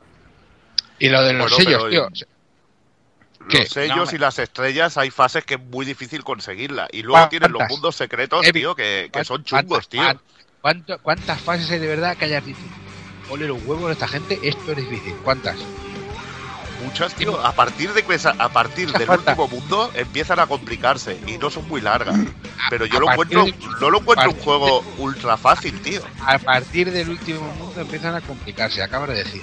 Y 1.00 1.10
lo 1.10 1.22
de 1.24 1.34
los 1.34 1.50
Bueno, 1.52 1.66
sellos, 1.80 1.90
tío. 1.90 2.08
¿Qué? 3.50 3.60
Los 3.60 3.70
sellos 3.70 4.12
No, 4.12 4.16
y 4.16 4.20
las 4.20 4.40
estrellas 4.40 4.98
hay 4.98 5.10
fases 5.10 5.44
que 5.44 5.56
es 5.56 5.60
muy 5.60 5.86
difícil 5.86 6.24
conseguirla. 6.24 6.88
Y 6.92 7.02
luego 7.04 7.28
tienen 7.30 7.52
los 7.52 7.58
¿Cuántas? 7.60 7.78
mundos 7.78 7.96
secretos, 7.96 8.46
Evi- 8.46 8.54
tío, 8.54 8.76
que, 8.76 9.10
que 9.12 9.26
son 9.26 9.44
¿Cuántas- 9.44 9.88
chungos, 9.88 9.90
tío. 9.90 11.00
¿Cuántas 11.02 11.42
fases 11.42 11.70
hay 11.72 11.80
de 11.80 11.88
verdad 11.88 12.16
que 12.16 12.26
hayas 12.26 12.46
dicho? 12.46 12.60
Ole 13.30 13.48
los 13.48 13.62
huevos 13.66 13.88
de 13.88 13.94
esta 13.94 14.08
gente, 14.08 14.40
esto 14.44 14.72
es 14.72 14.78
difícil. 14.78 15.14
¿Cuántas? 15.24 15.58
Muchas, 16.84 17.14
tío. 17.16 17.40
A 17.46 17.52
partir 17.54 17.94
de 17.94 18.04
que 18.04 18.18
a 18.28 18.50
partir 18.50 18.92
del 18.92 19.10
último 19.10 19.48
mundo 19.48 19.92
empiezan 19.96 20.40
a 20.40 20.48
complicarse 20.48 21.18
y 21.28 21.38
no 21.38 21.50
son 21.50 21.68
muy 21.68 21.82
largas. 21.82 22.16
Pero 22.70 22.86
yo 22.86 22.98
a 22.98 23.02
lo 23.02 23.12
encuentro, 23.12 23.46
no 23.80 23.90
lo 23.90 24.00
encuentro 24.00 24.32
un 24.32 24.40
juego 24.40 24.84
ultra 24.98 25.38
fácil, 25.38 25.80
tío. 25.82 26.02
A 26.26 26.38
partir 26.38 26.92
del 26.92 27.10
último 27.10 27.42
mundo 27.60 27.82
empiezan 27.82 28.16
a 28.16 28.22
complicarse, 28.22 28.82
acabas 28.82 29.10
de 29.10 29.16
decir. 29.16 29.42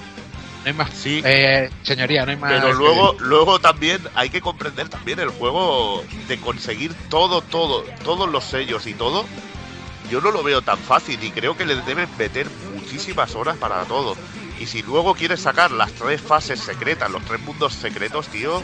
No 0.63 0.67
hay 0.67 0.73
más. 0.73 0.89
Sí. 0.93 1.21
Eh, 1.25 1.69
señoría, 1.81 2.25
no 2.25 2.31
hay 2.31 2.37
más. 2.37 2.51
Pero 2.51 2.73
luego, 2.73 3.15
luego 3.19 3.59
también 3.59 3.99
hay 4.13 4.29
que 4.29 4.41
comprender 4.41 4.89
también 4.89 5.19
el 5.19 5.29
juego 5.29 6.03
de 6.27 6.37
conseguir 6.39 6.93
todo, 7.09 7.41
todo, 7.41 7.83
todos 8.03 8.29
los 8.29 8.43
sellos 8.43 8.85
y 8.85 8.93
todo. 8.93 9.25
Yo 10.09 10.21
no 10.21 10.31
lo 10.31 10.43
veo 10.43 10.61
tan 10.61 10.77
fácil 10.77 11.23
y 11.23 11.31
creo 11.31 11.57
que 11.57 11.65
le 11.65 11.75
deben 11.77 12.07
meter 12.17 12.47
muchísimas 12.75 13.33
horas 13.35 13.57
para 13.57 13.83
todo. 13.85 14.15
Y 14.61 14.67
si 14.67 14.83
luego 14.83 15.15
quieres 15.15 15.41
sacar 15.41 15.71
las 15.71 15.91
tres 15.93 16.21
fases 16.21 16.59
secretas, 16.59 17.09
los 17.09 17.25
tres 17.25 17.41
mundos 17.41 17.73
secretos, 17.73 18.27
tío, 18.27 18.61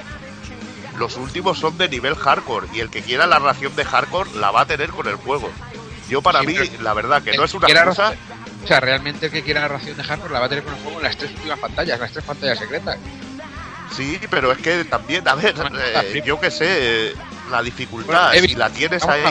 los 0.99 1.17
últimos 1.17 1.57
son 1.57 1.75
de 1.79 1.89
nivel 1.89 2.13
hardcore. 2.13 2.67
Y 2.71 2.81
el 2.81 2.91
que 2.91 3.01
quiera 3.01 3.25
la 3.25 3.39
ración 3.39 3.75
de 3.75 3.83
hardcore 3.83 4.29
la 4.35 4.51
va 4.51 4.61
a 4.61 4.65
tener 4.67 4.91
con 4.91 5.07
el 5.07 5.15
juego. 5.15 5.49
Yo 6.07 6.21
para 6.21 6.41
Sí, 6.41 6.47
mí, 6.47 6.55
la 6.81 6.93
verdad, 6.93 7.23
que 7.23 7.35
no 7.35 7.43
es 7.43 7.53
una 7.55 7.67
cosa... 7.83 8.13
O 8.63 8.67
sea, 8.67 8.79
realmente 8.79 9.25
el 9.25 9.31
que 9.31 9.41
quiera 9.41 9.61
la 9.61 9.69
ración 9.69 9.97
de 9.97 10.03
hardcore 10.03 10.33
la 10.33 10.39
va 10.39 10.45
a 10.45 10.49
tener 10.49 10.63
con 10.63 10.75
el 10.75 10.81
juego 10.81 10.97
en 10.99 11.03
las 11.03 11.17
tres 11.17 11.31
últimas 11.31 11.57
pantallas, 11.57 11.99
las 11.99 12.11
tres 12.11 12.25
pantallas 12.25 12.59
secretas. 12.59 12.99
Sí, 13.95 14.19
pero 14.29 14.51
es 14.51 14.59
que 14.59 14.83
también, 14.85 15.27
a 15.27 15.33
ver, 15.33 15.55
eh, 15.79 16.21
yo 16.23 16.39
qué 16.39 16.51
sé, 16.51 16.67
eh, 17.09 17.13
la 17.49 17.63
dificultad, 17.63 18.33
Bueno, 18.33 18.47
si 18.47 18.53
la 18.53 18.69
tienes 18.69 19.03
ahí... 19.03 19.23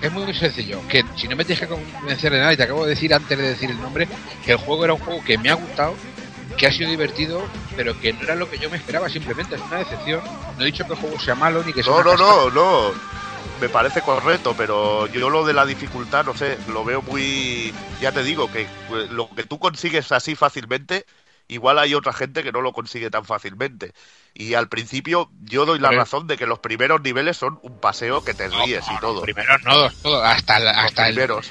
Es 0.00 0.12
muy 0.12 0.32
sencillo, 0.34 0.80
que 0.88 1.04
si 1.16 1.26
no 1.26 1.36
me 1.36 1.44
tienes 1.44 1.60
que 1.60 1.68
convencer 1.68 2.32
de 2.32 2.38
nada, 2.38 2.52
y 2.52 2.56
te 2.56 2.62
acabo 2.62 2.84
de 2.84 2.90
decir 2.90 3.14
antes 3.14 3.36
de 3.36 3.48
decir 3.48 3.70
el 3.70 3.80
nombre, 3.80 4.08
que 4.44 4.52
el 4.52 4.58
juego 4.58 4.84
era 4.84 4.94
un 4.94 5.00
juego 5.00 5.24
que 5.24 5.38
me 5.38 5.48
ha 5.48 5.54
gustado, 5.54 5.94
que 6.56 6.66
ha 6.66 6.72
sido 6.72 6.90
divertido, 6.90 7.42
pero 7.76 7.98
que 8.00 8.12
no 8.12 8.22
era 8.22 8.34
lo 8.34 8.50
que 8.50 8.58
yo 8.58 8.70
me 8.70 8.76
esperaba, 8.76 9.08
simplemente 9.08 9.56
es 9.56 9.60
una 9.62 9.78
decepción. 9.78 10.20
No 10.56 10.62
he 10.62 10.66
dicho 10.66 10.84
que 10.84 10.92
el 10.92 10.98
juego 10.98 11.18
sea 11.18 11.34
malo 11.34 11.62
ni 11.64 11.72
que 11.72 11.82
sea 11.82 11.92
No, 11.92 12.02
no, 12.02 12.16
no, 12.16 12.50
no. 12.50 12.92
Me 13.60 13.68
parece 13.70 14.02
correcto, 14.02 14.54
pero 14.56 15.06
yo 15.06 15.30
lo 15.30 15.46
de 15.46 15.54
la 15.54 15.64
dificultad, 15.64 16.24
no 16.26 16.36
sé, 16.36 16.58
lo 16.68 16.84
veo 16.84 17.00
muy... 17.00 17.72
Ya 18.00 18.12
te 18.12 18.22
digo, 18.22 18.50
que 18.52 18.62
eh, 18.62 18.68
lo 19.10 19.30
que 19.30 19.44
tú 19.44 19.58
consigues 19.58 20.12
así 20.12 20.34
fácilmente, 20.34 21.06
igual 21.48 21.78
hay 21.78 21.94
otra 21.94 22.12
gente 22.12 22.42
que 22.42 22.52
no 22.52 22.60
lo 22.60 22.72
consigue 22.72 23.10
tan 23.10 23.24
fácilmente. 23.24 23.92
Y 24.34 24.54
al 24.54 24.68
principio 24.68 25.30
yo 25.44 25.64
doy 25.66 25.78
la 25.78 25.90
razón 25.90 26.26
de 26.26 26.36
que 26.36 26.46
los 26.46 26.58
primeros 26.58 27.00
niveles 27.00 27.36
son 27.36 27.58
un 27.62 27.78
paseo 27.80 28.22
que 28.24 28.34
te 28.34 28.48
ríes 28.48 28.84
y 28.90 29.00
todo. 29.00 29.22
Primero 29.22 29.56
no, 29.64 29.76
dos, 29.78 29.94
todo, 30.02 30.22
hasta, 30.22 30.58
el- 30.58 30.64
Los 30.64 30.76
hasta 30.76 31.08
el, 31.08 31.14
primeros. 31.14 31.50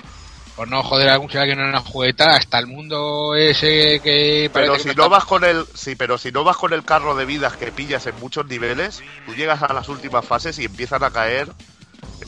por 0.55 0.67
no 0.67 0.83
joder 0.83 1.09
a 1.09 1.13
algún 1.13 1.29
chaval 1.29 1.49
que 1.49 1.55
no 1.55 1.67
una 1.67 1.81
jugueta, 1.81 2.35
hasta 2.35 2.59
el 2.59 2.67
mundo 2.67 3.35
ese 3.35 3.99
que 4.01 4.49
Pero 4.53 4.77
si 4.77 4.83
que 4.89 4.95
no 4.95 5.03
está- 5.03 5.07
vas 5.07 5.25
con 5.25 5.43
el, 5.43 5.65
sí, 5.73 5.95
pero 5.95 6.17
si 6.17 6.31
no 6.31 6.43
vas 6.43 6.57
con 6.57 6.71
el 6.73 6.83
carro 6.85 7.15
de 7.15 7.25
vidas 7.25 7.57
que 7.57 7.71
pillas 7.71 8.05
en 8.07 8.17
muchos 8.19 8.45
niveles, 8.45 9.03
tú 9.25 9.33
llegas 9.35 9.63
a 9.63 9.73
las 9.73 9.89
últimas 9.89 10.25
fases 10.25 10.57
y 10.59 10.65
empiezan 10.65 11.03
a 11.03 11.11
caer, 11.11 11.49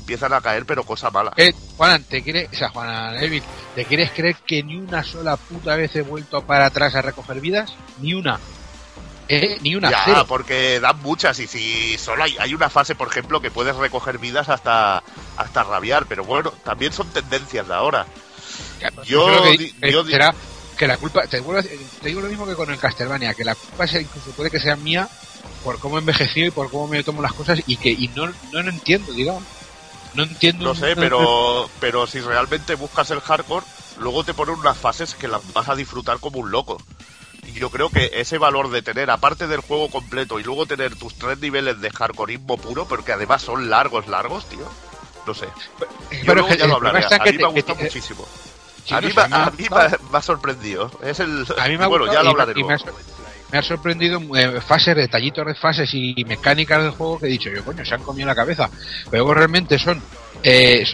empiezan 0.07 0.31
a 0.31 0.39
caer, 0.39 0.65
pero 0.65 0.85
cosa 0.85 1.11
mala. 1.11 1.33
Eh, 1.35 1.51
Juan, 1.75 2.01
¿te 2.05 2.23
quieres, 2.23 2.47
o 2.53 2.55
sea, 2.55 2.69
Juan 2.69 3.21
Evil, 3.21 3.43
¿te 3.75 3.83
quieres 3.83 4.09
creer 4.11 4.37
que 4.47 4.63
ni 4.63 4.77
una 4.77 5.03
sola 5.03 5.35
puta 5.35 5.75
vez 5.75 5.93
he 5.97 6.01
vuelto 6.01 6.41
para 6.43 6.67
atrás 6.67 6.95
a 6.95 7.01
recoger 7.01 7.41
vidas? 7.41 7.73
Ni 7.99 8.13
una. 8.13 8.39
Eh, 9.27 9.57
ni 9.61 9.75
una, 9.75 9.91
Ya, 9.91 10.01
cero. 10.05 10.25
porque 10.25 10.79
dan 10.79 11.01
muchas 11.01 11.37
y 11.41 11.47
si 11.47 11.97
solo 11.97 12.23
hay, 12.23 12.37
hay 12.39 12.53
una 12.53 12.69
fase, 12.69 12.95
por 12.95 13.09
ejemplo, 13.09 13.41
que 13.41 13.51
puedes 13.51 13.75
recoger 13.75 14.17
vidas 14.17 14.47
hasta, 14.47 15.03
hasta 15.35 15.63
rabiar, 15.65 16.05
pero 16.05 16.23
bueno, 16.23 16.51
también 16.63 16.93
son 16.93 17.09
tendencias 17.09 17.67
de 17.67 17.73
ahora. 17.73 18.05
Ya, 18.79 18.89
pues, 18.91 19.05
yo 19.09 19.25
creo 19.25 19.43
que, 19.43 19.73
eh, 19.81 19.91
yo 19.91 20.05
di- 20.05 20.13
será 20.13 20.33
que 20.77 20.87
la 20.87 20.95
culpa, 20.95 21.27
te, 21.27 21.41
vuelvo 21.41 21.61
te 22.01 22.07
digo 22.07 22.21
lo 22.21 22.29
mismo 22.29 22.47
que 22.47 22.55
con 22.55 22.69
el 22.71 22.79
Castlevania, 22.79 23.33
que 23.33 23.43
la 23.43 23.55
culpa 23.55 23.85
sea, 23.85 23.99
incluso 23.99 24.31
puede 24.31 24.49
que 24.49 24.61
sea 24.61 24.77
mía 24.77 25.09
por 25.65 25.79
cómo 25.79 25.97
he 25.97 25.99
envejecido 25.99 26.47
y 26.47 26.51
por 26.51 26.71
cómo 26.71 26.87
me 26.87 27.03
tomo 27.03 27.21
las 27.21 27.33
cosas 27.33 27.59
y 27.67 27.75
que 27.75 27.89
y 27.89 28.07
no, 28.15 28.27
no 28.27 28.61
lo 28.63 28.69
entiendo, 28.69 29.11
digamos. 29.11 29.43
No 30.13 30.23
entiendo. 30.23 30.65
No 30.65 30.75
sé, 30.75 30.95
pero, 30.95 31.69
pero 31.79 32.07
si 32.07 32.19
realmente 32.21 32.75
buscas 32.75 33.11
el 33.11 33.21
hardcore, 33.21 33.65
luego 33.99 34.23
te 34.23 34.33
ponen 34.33 34.55
unas 34.55 34.77
fases 34.77 35.13
que 35.15 35.27
las 35.27 35.41
vas 35.53 35.69
a 35.69 35.75
disfrutar 35.75 36.19
como 36.19 36.39
un 36.39 36.51
loco. 36.51 36.81
Y 37.45 37.53
yo 37.53 37.69
creo 37.69 37.89
que 37.89 38.09
ese 38.13 38.37
valor 38.37 38.69
de 38.69 38.81
tener, 38.81 39.09
aparte 39.09 39.47
del 39.47 39.61
juego 39.61 39.89
completo, 39.89 40.39
y 40.39 40.43
luego 40.43 40.65
tener 40.65 40.95
tus 40.95 41.13
tres 41.15 41.37
niveles 41.39 41.79
de 41.79 41.89
hardcoreismo 41.91 42.57
puro, 42.57 42.85
porque 42.87 43.13
además 43.13 43.41
son 43.41 43.69
largos, 43.69 44.07
largos, 44.07 44.45
tío. 44.49 44.67
No 45.25 45.33
sé. 45.33 45.45
Yo 45.45 45.85
Pero 46.25 46.33
luego 46.35 46.47
que- 46.49 46.57
ya 46.57 46.67
lo 46.67 46.75
hablaré. 46.75 46.99
está 46.99 47.15
A 47.17 47.19
mí 47.25 47.31
te- 47.31 47.37
me 47.37 47.43
ha 47.43 47.47
gustado 47.47 47.79
muchísimo. 47.79 48.27
A 48.89 49.01
mí, 49.01 49.07
me- 49.07 49.13
me 49.27 49.35
ha 49.35 49.43
a 49.45 49.51
mí 49.51 49.57
gustado. 49.67 49.89
me, 50.03 50.09
me 50.11 50.17
ha 50.17 50.21
sorprendido. 50.21 50.91
Es 51.03 51.19
el... 51.19 51.45
A 51.57 51.67
mí 51.67 51.77
me 51.77 51.83
ha 51.83 51.87
bueno, 51.89 52.05
gustado 52.05 52.19
ya 52.19 52.23
lo 52.23 52.29
hablaré 52.31 52.53
y 52.59 52.63
me 52.63 52.73
ha 52.73 52.77
luego. 52.77 52.95
Me 53.51 53.57
ha 53.57 53.63
sorprendido 53.63 54.21
eh, 54.35 54.59
fases, 54.61 54.95
detallitos 54.95 55.45
de 55.45 55.55
fases 55.55 55.89
y 55.93 56.15
mecánicas 56.27 56.81
del 56.81 56.91
juego 56.91 57.19
que 57.19 57.27
he 57.27 57.29
dicho 57.29 57.49
yo, 57.49 57.63
coño, 57.63 57.85
se 57.85 57.95
han 57.95 58.03
comido 58.03 58.27
la 58.27 58.35
cabeza. 58.35 58.69
Pero 59.09 59.33
realmente 59.33 59.79
son. 59.79 60.01
eh, 60.43 60.85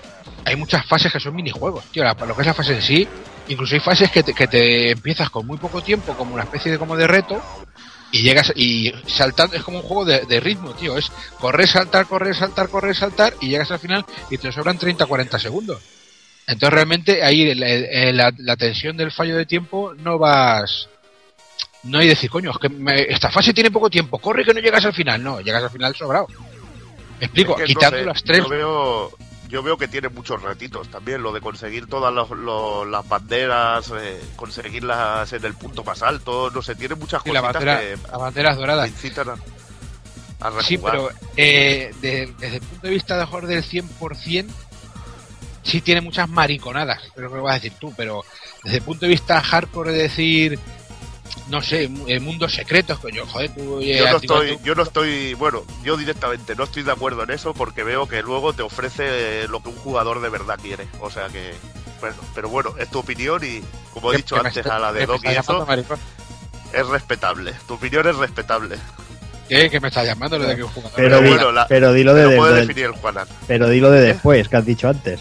hay 0.46 0.56
muchas 0.58 0.86
fases 0.86 1.12
que 1.12 1.20
son 1.20 1.36
minijuegos, 1.36 1.86
tío. 1.86 2.04
La, 2.04 2.14
lo 2.14 2.36
que 2.36 2.42
es 2.42 2.48
la 2.48 2.54
fase 2.54 2.76
en 2.76 2.82
sí, 2.82 3.08
incluso 3.48 3.76
hay 3.76 3.80
fases 3.82 4.12
que 4.12 4.24
te, 4.24 4.34
que 4.34 4.48
te 4.48 4.92
empiezas 4.92 5.30
con 5.30 5.48
muy 5.48 5.58
poco 5.58 5.82
tiempo, 5.82 6.14
como 6.16 6.34
una 6.34 6.44
especie 6.44 6.72
de 6.72 6.78
como 6.78 6.96
de 6.98 7.08
reto, 7.08 7.42
y 8.12 8.22
llegas 8.22 8.52
y 8.56 8.94
saltando, 9.08 9.56
es 9.56 9.64
como 9.64 9.80
un 9.80 9.84
juego 9.84 10.06
de, 10.06 10.26
de 10.26 10.40
ritmo, 10.40 10.74
tío. 10.74 10.98
Es 10.98 11.12
correr, 11.40 11.68
saltar, 11.68 12.06
correr, 12.06 12.36
saltar, 12.36 12.70
correr, 12.70 12.96
saltar, 12.96 13.34
y 13.42 13.48
llegas 13.50 13.72
al 13.72 13.80
final 13.80 14.06
y 14.30 14.38
te 14.38 14.52
sobran 14.52 14.78
30, 14.78 15.06
40 15.06 15.40
segundos. 15.40 15.82
Entonces 16.46 16.74
realmente 16.74 17.24
ahí 17.24 17.56
la, 17.56 18.34
la 18.38 18.58
tensión 18.58 18.98
del 18.98 19.12
fallo 19.14 19.38
de 19.38 19.46
tiempo 19.46 19.94
no 19.96 20.18
vas 20.20 20.90
no 21.84 22.00
hay 22.00 22.08
decir 22.08 22.30
coño 22.30 22.52
es 22.52 22.58
que 22.58 22.70
me- 22.70 23.02
esta 23.04 23.30
fase 23.32 23.54
tiene 23.54 23.70
poco 23.72 23.90
tiempo 23.90 24.18
corre 24.20 24.44
que 24.46 24.54
no 24.54 24.60
llegas 24.60 24.86
al 24.86 24.94
final 24.94 25.22
no 25.24 25.42
llegas 25.42 25.64
al 25.64 25.70
final 25.70 25.96
sobrado. 25.96 26.28
Me 27.20 27.26
explico 27.26 27.52
Es 27.52 27.58
que 27.58 27.62
no 27.74 27.80
quitando 27.80 27.98
sé, 28.00 28.06
las 28.06 28.24
tres. 28.24 28.38
Yo 28.44 28.50
veo, 28.50 29.12
yo 29.48 29.64
veo 29.64 29.78
que 29.78 29.88
tiene 29.88 30.10
muchos 30.10 30.42
retitos 30.42 30.90
también, 30.90 31.22
lo 31.22 31.32
de 31.32 31.40
conseguir 31.42 31.88
todas 31.88 32.14
los- 32.14 32.30
los- 32.32 32.88
las 32.88 33.08
banderas, 33.08 33.92
eh, 33.98 34.20
conseguirlas 34.36 35.32
en 35.34 35.46
el 35.46 35.54
punto 35.54 35.84
más 35.84 36.02
alto, 36.02 36.50
no 36.52 36.62
sé, 36.62 36.76
tiene 36.76 36.96
muchas 36.96 37.22
y 37.26 37.32
la 37.32 37.42
cositas 37.42 37.64
bandera, 37.64 37.80
que 37.80 37.98
las 38.12 38.20
banderas 38.20 38.58
doradas. 38.58 38.88
incitan 38.90 39.30
a, 39.30 39.34
a 39.34 40.50
rejugar. 40.50 40.64
sí 40.66 40.78
pero 40.78 41.10
eh, 41.38 41.94
de- 42.02 42.34
desde 42.40 42.56
el 42.58 42.62
punto 42.64 42.88
de 42.88 42.94
vista 42.94 43.16
de 43.16 43.22
mejor 43.22 43.48
del 43.48 43.64
100% 43.64 44.48
sí 45.64 45.80
tiene 45.82 46.02
muchas 46.02 46.28
mariconadas 46.28 47.02
pero 47.16 47.30
que 47.30 47.38
lo 47.38 47.44
vas 47.44 47.52
a 47.52 47.56
decir 47.60 47.74
tú 47.80 47.94
pero 47.96 48.26
desde 48.64 48.80
el 48.80 48.84
punto 48.84 49.06
de 49.06 49.10
vista 49.12 49.40
hardcore 49.42 49.94
de 49.94 50.02
decir 50.04 50.60
no 51.50 51.62
sé 51.62 51.90
eh, 52.08 52.20
mundos 52.20 52.54
secretos 52.54 53.00
coño 53.00 53.26
joder 53.26 53.52
tú 53.54 53.80
eh, 53.82 53.98
Yo 53.98 54.10
no 54.12 54.18
estoy, 54.18 54.58
yo 54.64 54.76
no 54.76 54.84
estoy, 54.84 55.34
bueno, 55.36 55.64
yo 55.84 55.98
directamente 55.98 56.56
no 56.56 56.64
estoy 56.64 56.84
de 56.84 56.92
acuerdo 56.92 57.24
en 57.24 57.32
eso 57.32 57.54
porque 57.54 57.84
veo 57.84 58.08
que 58.08 58.22
luego 58.22 58.54
te 58.54 58.62
ofrece 58.62 59.48
lo 59.48 59.62
que 59.62 59.70
un 59.70 59.76
jugador 59.76 60.22
de 60.22 60.30
verdad 60.30 60.58
quiere. 60.62 60.88
O 61.00 61.10
sea 61.10 61.28
que, 61.28 61.54
pero 62.36 62.50
bueno, 62.50 62.74
es 62.80 62.90
tu 62.90 63.00
opinión 63.00 63.42
y 63.44 63.62
como 63.94 64.14
he 64.14 64.18
dicho 64.18 64.36
antes 64.38 64.58
está- 64.58 64.76
a 64.78 64.80
la 64.80 64.94
de 64.94 65.06
Doc 65.06 65.22
y 65.24 65.28
está 65.28 65.42
eso, 65.42 65.68
es 66.74 66.88
respetable. 66.88 67.54
Tu 67.68 67.74
opinión 67.76 68.08
es 68.08 68.16
respetable. 68.16 68.78
¿Qué? 69.48 69.70
que 69.70 69.80
me 69.80 69.90
estás 69.90 70.06
llamando 70.06 70.40
lo 70.40 70.46
de 70.48 70.56
que 70.56 70.64
un 70.64 70.70
jugador 70.70 70.96
Pero, 70.96 71.10
Pero 71.18 71.22
di- 71.22 71.30
bueno, 71.36 71.52
la- 71.52 71.68
pero 71.68 71.94
dilo 71.94 72.14
de, 72.14 72.54
definir 72.62 72.86
el 72.86 72.92
Juanan. 72.94 73.28
pero 73.46 73.70
dilo 73.70 73.92
de 73.92 74.02
después, 74.02 74.48
que 74.48 74.56
has 74.58 74.66
dicho 74.66 74.88
antes. 74.88 75.20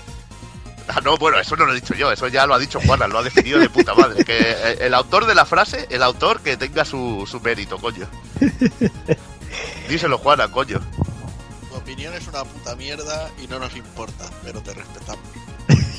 Ah, 0.95 1.01
no, 1.03 1.17
bueno, 1.17 1.39
eso 1.39 1.57
no 1.57 1.65
lo 1.65 1.73
he 1.73 1.77
dicho 1.77 1.95
yo, 1.95 2.13
eso 2.13 2.29
ya 2.29 2.45
lo 2.47 2.53
ha 2.55 2.59
dicho 2.59 2.79
Juanan, 2.85 3.11
lo 3.11 3.19
ha 3.21 3.23
definido 3.23 3.59
de 3.59 3.71
puta 3.71 3.95
madre. 3.95 4.25
Que 4.27 4.39
eh, 4.39 4.77
el 4.81 4.93
autor 4.93 5.25
de 5.25 5.35
la 5.35 5.47
frase, 5.47 5.87
el 5.91 6.03
autor 6.03 6.41
que 6.41 6.59
tenga 6.59 6.85
su, 6.85 7.27
su 7.27 7.41
mérito, 7.41 7.79
coño. 7.79 8.07
Díselo, 9.89 10.19
Juanan, 10.19 10.51
coño. 10.51 10.81
Tu 11.71 11.75
opinión 11.77 12.13
es 12.15 12.27
una 12.29 12.45
puta 12.45 12.77
mierda 12.77 13.31
y 13.43 13.47
no 13.47 13.59
nos 13.59 13.75
importa, 13.75 14.29
pero 14.45 14.61
te 14.61 14.75
respetamos. 14.75 15.25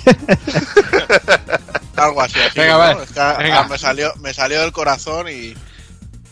Algo 1.95 2.22
así, 2.22 2.40
así 2.40 2.60
Venga, 2.60 2.74
¿no? 2.74 2.80
vale, 2.80 3.03
Es 3.03 3.11
que, 3.11 3.20
ah, 3.20 3.68
me 3.70 3.78
salió, 3.80 4.14
me 4.20 4.34
salió 4.34 4.61
del 4.61 4.72
corazón 4.72 5.28
y, 5.30 5.56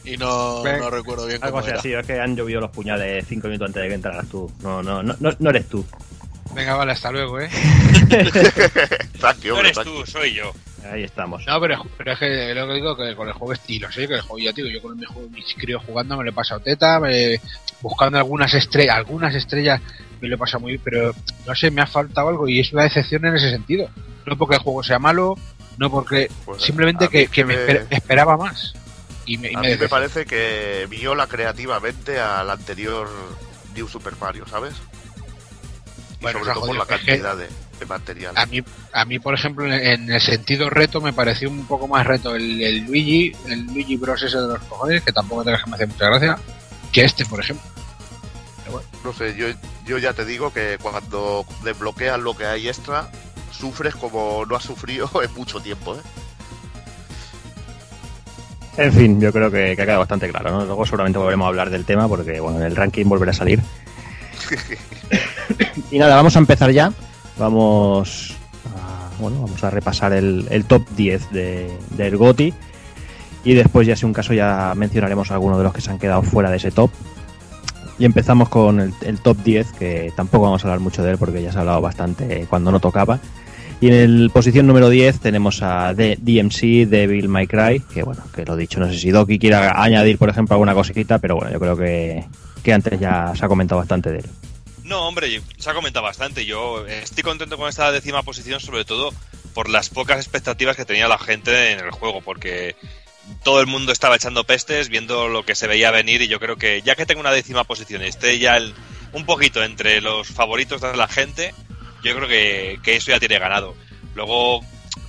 y 0.04 0.18
no, 0.18 0.64
no 0.64 0.90
recuerdo 0.90 1.26
bien 1.26 1.44
Algo 1.44 1.58
cómo 1.58 1.62
así, 1.62 1.70
era. 1.70 1.80
así, 1.80 1.94
es 1.94 2.06
que 2.06 2.20
han 2.20 2.36
llovido 2.36 2.60
los 2.62 2.72
puñales 2.72 3.26
cinco 3.28 3.48
minutos 3.48 3.68
antes 3.68 3.82
de 3.82 3.90
que 3.90 3.96
entraras 3.96 4.28
tú. 4.28 4.52
No, 4.62 4.84
no, 4.84 5.02
no, 5.02 5.16
no, 5.20 5.32
no 5.40 5.50
eres 5.50 5.68
tú. 5.68 5.86
Venga 6.54 6.76
vale 6.76 6.92
hasta 6.94 7.12
luego 7.12 7.40
eh 7.40 7.50
Tranqui, 9.20 9.48
No 9.48 9.54
hombre, 9.56 9.70
eres 9.70 9.74
tranqui. 9.74 9.92
tú, 9.92 10.06
soy 10.06 10.34
yo. 10.34 10.52
Ahí 10.92 11.04
estamos. 11.04 11.46
No, 11.46 11.60
pero, 11.62 11.86
pero 11.98 12.14
es 12.14 12.20
que 12.20 12.54
lo 12.56 12.68
que 12.68 12.74
digo 12.74 12.98
que 12.98 13.16
con 13.16 13.28
el 13.28 13.34
juego 13.34 13.54
estilo, 13.54 13.92
sí, 13.92 14.08
que 14.08 14.16
el 14.16 14.22
juego 14.22 14.40
ya 14.40 14.52
digo, 14.52 14.68
yo 14.68 14.82
con 14.82 14.98
mi 14.98 15.06
juego, 15.06 15.30
mis 15.30 15.46
críos 15.56 15.84
jugando 15.86 16.18
me 16.18 16.24
lo 16.24 16.32
he 16.32 16.34
pasado 16.34 16.60
teta, 16.60 17.00
me- 17.00 17.40
buscando 17.82 18.18
algunas 18.18 18.54
estrellas, 18.54 18.96
algunas 18.96 19.34
estrellas 19.36 19.80
me 20.20 20.28
lo 20.28 20.36
he 20.36 20.38
pasado 20.38 20.62
muy 20.62 20.72
bien, 20.74 20.82
pero 20.84 21.14
no 21.46 21.56
sé, 21.56 21.70
me 21.72 21.82
ha 21.82 21.88
faltado 21.88 22.30
algo 22.30 22.48
y 22.48 22.60
es 22.60 22.74
una 22.74 22.84
decepción 22.84 23.26
en 23.26 23.36
ese 23.36 23.52
sentido. 23.52 23.90
No 24.26 24.38
porque 24.38 24.56
el 24.56 24.62
juego 24.62 24.82
sea 24.84 24.98
malo, 25.00 25.36
no 25.78 25.90
porque 25.92 26.30
Pues, 26.46 26.62
simplemente 26.64 27.08
que, 27.10 27.28
que 27.28 27.46
me 27.46 27.56
me- 27.56 27.66
esper- 27.68 27.88
esperaba 27.92 28.36
más. 28.38 28.74
Y 29.28 29.38
me, 29.38 29.52
y 29.52 29.56
A 29.56 29.60
me 29.60 29.70
mí 29.70 29.78
me 29.80 29.88
parece 29.88 30.26
que 30.26 30.88
viola 30.90 31.28
creativamente 31.28 32.20
al 32.20 32.50
anterior 32.50 33.08
New 33.76 33.88
Super 33.88 34.14
Mario, 34.20 34.46
¿sabes? 34.48 34.74
Y 36.22 36.24
Bueno, 36.24 36.40
sobre 36.40 36.54
todo 36.54 36.68
por 36.68 36.78
la 36.78 36.86
cantidad 36.86 37.36
de, 37.36 37.48
de 37.80 37.86
material. 37.88 38.38
A 38.38 38.46
mí, 38.46 38.62
a 38.94 39.06
mí, 39.06 39.18
por 39.18 39.34
ejemplo, 39.34 39.66
en, 39.66 39.74
en 39.74 40.12
el 40.12 40.22
sentido 40.22 40.70
reto, 40.70 41.02
me 41.02 41.14
pareció 41.14 41.50
un 41.50 41.66
poco 41.66 41.88
más 41.88 42.06
reto 42.06 42.36
el, 42.36 42.62
el 42.62 42.86
Luigi, 42.86 43.32
el 43.48 43.66
Luigi 43.66 43.98
Bros. 43.98 44.22
ese 44.22 44.38
de 44.38 44.48
los 44.48 44.60
cojones, 44.64 45.02
que 45.02 45.12
tampoco 45.12 45.44
te 45.44 45.52
que 45.52 45.70
me 45.70 45.76
hace 45.76 45.88
mucha 45.88 46.06
gracia, 46.06 46.38
que 46.92 47.04
este, 47.04 47.26
por 47.26 47.40
ejemplo. 47.40 47.66
No 49.04 49.12
sé, 49.12 49.36
yo, 49.36 49.48
yo 49.86 49.98
ya 49.98 50.14
te 50.14 50.24
digo 50.24 50.54
que 50.54 50.78
cuando 50.80 51.44
desbloqueas 51.64 52.20
lo 52.20 52.38
que 52.38 52.46
hay 52.46 52.70
extra, 52.70 53.10
sufres 53.52 53.96
como 53.96 54.46
no 54.46 54.56
has 54.56 54.64
sufrido 54.64 55.10
en 55.24 55.34
mucho 55.34 55.60
tiempo, 55.60 55.96
¿eh? 55.96 56.02
En 58.78 58.94
fin, 58.94 59.20
yo 59.20 59.34
creo 59.34 59.52
que, 59.52 59.76
que 59.76 59.82
ha 59.82 59.86
quedado 59.86 60.00
bastante 60.00 60.30
claro, 60.30 60.52
¿no? 60.52 60.66
Luego 60.66 60.86
seguramente 60.86 61.18
volveremos 61.18 61.46
a 61.46 61.50
hablar 61.50 61.70
del 61.70 61.84
tema 61.84 62.08
porque, 62.08 62.40
bueno, 62.40 62.60
en 62.60 62.66
el 62.66 62.76
ranking 62.76 63.06
volverá 63.06 63.32
a 63.32 63.36
salir. 63.36 63.60
Y 65.92 66.00
nada, 66.00 66.16
vamos 66.16 66.36
a 66.36 66.40
empezar 66.40 66.72
ya. 66.72 66.92
Vamos 67.38 68.36
a, 68.66 69.22
bueno, 69.22 69.42
vamos 69.42 69.64
a 69.64 69.70
repasar 69.70 70.14
el, 70.14 70.66
top 70.68 70.84
10 70.96 71.32
de, 71.32 71.78
del 71.92 72.18
GOTI. 72.18 72.54
Y 73.44 73.54
después, 73.54 73.88
ya 73.88 73.96
si 73.96 74.06
un 74.06 74.14
caso, 74.14 74.34
ya 74.34 74.74
mencionaremos 74.76 75.32
algunos 75.32 75.58
de 75.58 75.64
los 75.64 75.74
que 75.74 75.82
se 75.82 75.90
han 75.90 76.00
quedado 76.00 76.22
fuera 76.22 76.52
de 76.52 76.58
ese 76.58 76.72
top. 76.72 76.92
Y 77.98 78.06
empezamos 78.06 78.50
con 78.50 78.80
el, 78.80 79.20
top 79.20 79.38
10, 79.44 79.74
que 79.74 80.14
tampoco 80.16 80.46
vamos 80.46 80.64
a 80.64 80.68
hablar 80.68 80.80
mucho 80.80 81.04
de 81.04 81.12
él 81.12 81.18
porque 81.18 81.42
ya 81.42 81.52
se 81.52 81.58
ha 81.58 81.62
hablado 81.62 81.82
bastante 81.82 82.48
cuando 82.50 82.72
no 82.72 82.80
tocaba. 82.80 83.20
Y 83.80 83.88
en 83.88 83.94
el 83.94 84.30
posición 84.32 84.68
número 84.68 84.90
10 84.90 85.20
tenemos 85.20 85.62
a 85.64 85.94
DMC, 85.94 86.88
Devil 86.88 87.28
May 87.30 87.48
Cry, 87.48 87.80
que 87.80 88.04
bueno, 88.04 88.22
que 88.34 88.46
lo 88.46 88.56
dicho, 88.56 88.80
no 88.80 88.88
sé 88.88 88.98
si 88.98 89.10
Doki 89.10 89.40
quiera 89.40 89.82
añadir, 89.82 90.20
por 90.20 90.30
ejemplo, 90.30 90.54
alguna 90.54 90.76
cosita, 90.76 91.18
pero 91.18 91.36
bueno, 91.36 91.52
yo 91.52 91.60
creo 91.60 91.76
que, 91.76 92.24
que 92.64 92.74
antes 92.74 93.00
ya 93.00 93.34
se 93.36 93.46
ha 93.46 93.48
comentado 93.48 93.80
bastante 93.80 94.12
de 94.12 94.20
él. 94.20 94.26
No, 94.84 95.08
hombre, 95.08 95.42
se 95.58 95.70
ha 95.70 95.74
comentado 95.74 96.04
bastante. 96.06 96.46
Yo 96.46 96.86
estoy 96.88 97.24
contento 97.24 97.58
con 97.58 97.70
esta 97.70 97.92
décima 97.92 98.24
posición, 98.24 98.60
sobre 98.60 98.84
todo 98.86 99.14
por 99.54 99.70
las 99.70 99.90
pocas 99.90 100.18
expectativas 100.18 100.76
que 100.76 100.86
tenía 100.86 101.08
la 101.08 101.18
gente 101.18 101.72
en 101.72 101.80
el 101.80 101.92
juego, 101.92 102.22
porque 102.22 102.76
todo 103.44 103.62
el 103.62 103.68
mundo 103.68 103.92
estaba 103.92 104.16
echando 104.16 104.44
pestes, 104.44 104.90
viendo 104.90 105.28
lo 105.30 105.46
que 105.46 105.56
se 105.56 105.68
veía 105.68 105.92
venir, 105.92 106.22
y 106.22 106.28
yo 106.28 106.40
creo 106.40 106.56
que 106.58 106.82
ya 106.82 106.96
que 106.96 107.06
tengo 107.06 107.22
una 107.22 107.32
décima 107.32 107.64
posición 107.64 108.02
y 108.02 108.08
esté 108.08 108.40
ya 108.40 108.58
el- 108.58 108.74
un 109.14 109.26
poquito 109.26 109.64
entre 109.64 110.02
los 110.02 110.28
favoritos 110.28 110.82
de 110.82 110.96
la 110.96 111.08
gente, 111.08 111.54
yo 112.04 112.16
creo 112.16 112.28
que, 112.28 112.80
que 112.84 112.96
eso 112.96 113.12
ya 113.12 113.20
tiene 113.20 113.40
ganado. 113.40 113.76
Luego, 114.16 114.62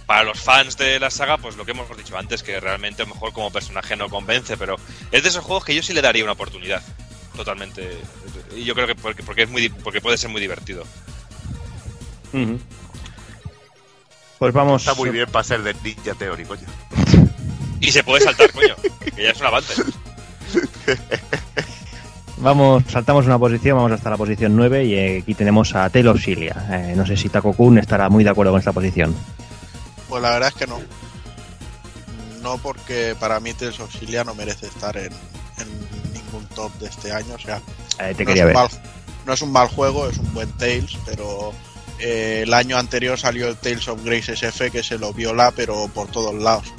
para 0.06 0.24
los 0.24 0.40
fans 0.40 0.76
de 0.76 1.00
la 1.00 1.10
saga, 1.10 1.38
pues 1.38 1.56
lo 1.56 1.64
que 1.64 1.70
hemos 1.70 1.96
dicho 1.96 2.16
antes, 2.18 2.42
que 2.42 2.60
realmente 2.60 3.02
a 3.02 3.06
lo 3.06 3.14
mejor 3.14 3.32
como 3.32 3.50
personaje 3.50 3.96
no 3.96 4.08
convence, 4.08 4.56
pero 4.56 4.76
es 5.10 5.22
de 5.22 5.28
esos 5.28 5.44
juegos 5.44 5.64
que 5.64 5.74
yo 5.74 5.82
sí 5.82 5.92
le 5.94 6.02
daría 6.02 6.24
una 6.24 6.32
oportunidad. 6.34 6.82
Totalmente. 7.36 7.98
Y 8.56 8.64
yo 8.64 8.74
creo 8.74 8.86
que 8.86 8.94
porque, 8.94 9.22
porque 9.22 9.42
es 9.44 9.50
muy 9.50 9.62
di- 9.62 9.68
porque 9.70 10.00
puede 10.00 10.16
ser 10.18 10.30
muy 10.30 10.40
divertido. 10.40 10.84
Pues 14.38 14.52
vamos. 14.52 14.82
Está 14.82 14.94
muy 14.94 15.10
bien 15.10 15.26
para 15.30 15.44
ser 15.44 15.62
de 15.62 15.74
Ninja 15.82 16.14
Theory, 16.14 16.44
coño. 16.44 16.66
Y 17.80 17.90
se 17.92 18.02
puede 18.04 18.22
saltar, 18.24 18.50
coño. 18.52 18.74
Que 19.14 19.22
ya 19.24 19.30
es 19.30 19.40
un 19.40 19.46
avance. 19.46 19.74
Vamos, 22.38 22.82
saltamos 22.88 23.26
una 23.26 23.38
posición, 23.38 23.76
vamos 23.76 23.92
hasta 23.92 24.10
la 24.10 24.16
posición 24.16 24.56
9 24.56 24.84
y 24.84 24.94
eh, 24.94 25.18
aquí 25.22 25.32
tenemos 25.32 25.76
a 25.76 25.88
Taylor 25.90 26.18
Cilia. 26.18 26.66
Eh, 26.72 26.94
no 26.96 27.06
sé 27.06 27.16
si 27.16 27.28
Taco 27.28 27.52
Kun 27.52 27.78
estará 27.78 28.08
muy 28.08 28.24
de 28.24 28.30
acuerdo 28.30 28.50
con 28.50 28.58
esta 28.58 28.72
posición. 28.72 29.14
Pues 30.08 30.20
la 30.22 30.30
verdad 30.30 30.48
es 30.48 30.54
que 30.56 30.66
no. 30.66 30.80
No 32.42 32.58
porque 32.58 33.14
para 33.20 33.38
mí 33.38 33.54
Tales 33.54 33.78
of 33.78 33.92
Xillia 33.96 34.24
no 34.24 34.34
merece 34.34 34.66
estar 34.66 34.96
en, 34.96 35.12
en 35.12 35.68
ningún 36.32 36.46
top 36.48 36.72
de 36.78 36.86
este 36.88 37.12
año. 37.12 37.34
O 37.34 37.38
sea, 37.38 37.60
Eh, 37.98 38.14
te 38.16 38.24
no, 38.24 38.28
quería 38.28 38.42
es 38.44 38.46
un 38.46 38.46
ver. 38.46 38.54
mal, 38.54 38.68
no 39.26 39.32
es 39.32 39.42
un 39.42 39.52
mal 39.52 39.68
juego, 39.68 40.08
es 40.08 40.18
un 40.18 40.32
buen 40.34 40.50
Tales, 40.52 40.96
pero 41.06 41.52
eh, 41.98 42.40
el 42.44 42.54
año 42.54 42.76
anterior 42.78 43.18
salió 43.18 43.48
el 43.48 43.56
Tales 43.56 43.86
of 43.88 44.02
Grace 44.04 44.32
SF 44.32 44.70
que 44.70 44.82
se 44.82 44.98
lo 44.98 45.12
viola, 45.12 45.52
pero 45.54 45.88
por 45.88 46.08
todos 46.08 46.34
lados. 46.34 46.72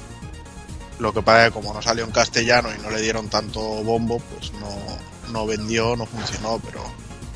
Lo 0.99 1.13
que 1.13 1.21
pasa 1.21 1.43
es 1.45 1.47
que 1.49 1.53
como 1.59 1.73
no 1.73 1.81
salió 1.81 2.03
en 2.05 2.11
castellano 2.11 2.69
y 2.73 2.81
no 2.81 2.89
le 2.89 3.01
dieron 3.01 3.27
tanto 3.29 3.59
bombo, 3.59 4.19
pues 4.19 4.51
no, 4.53 5.31
no 5.31 5.45
vendió, 5.45 5.95
no 5.95 6.05
funcionó, 6.05 6.59
pero 6.63 6.83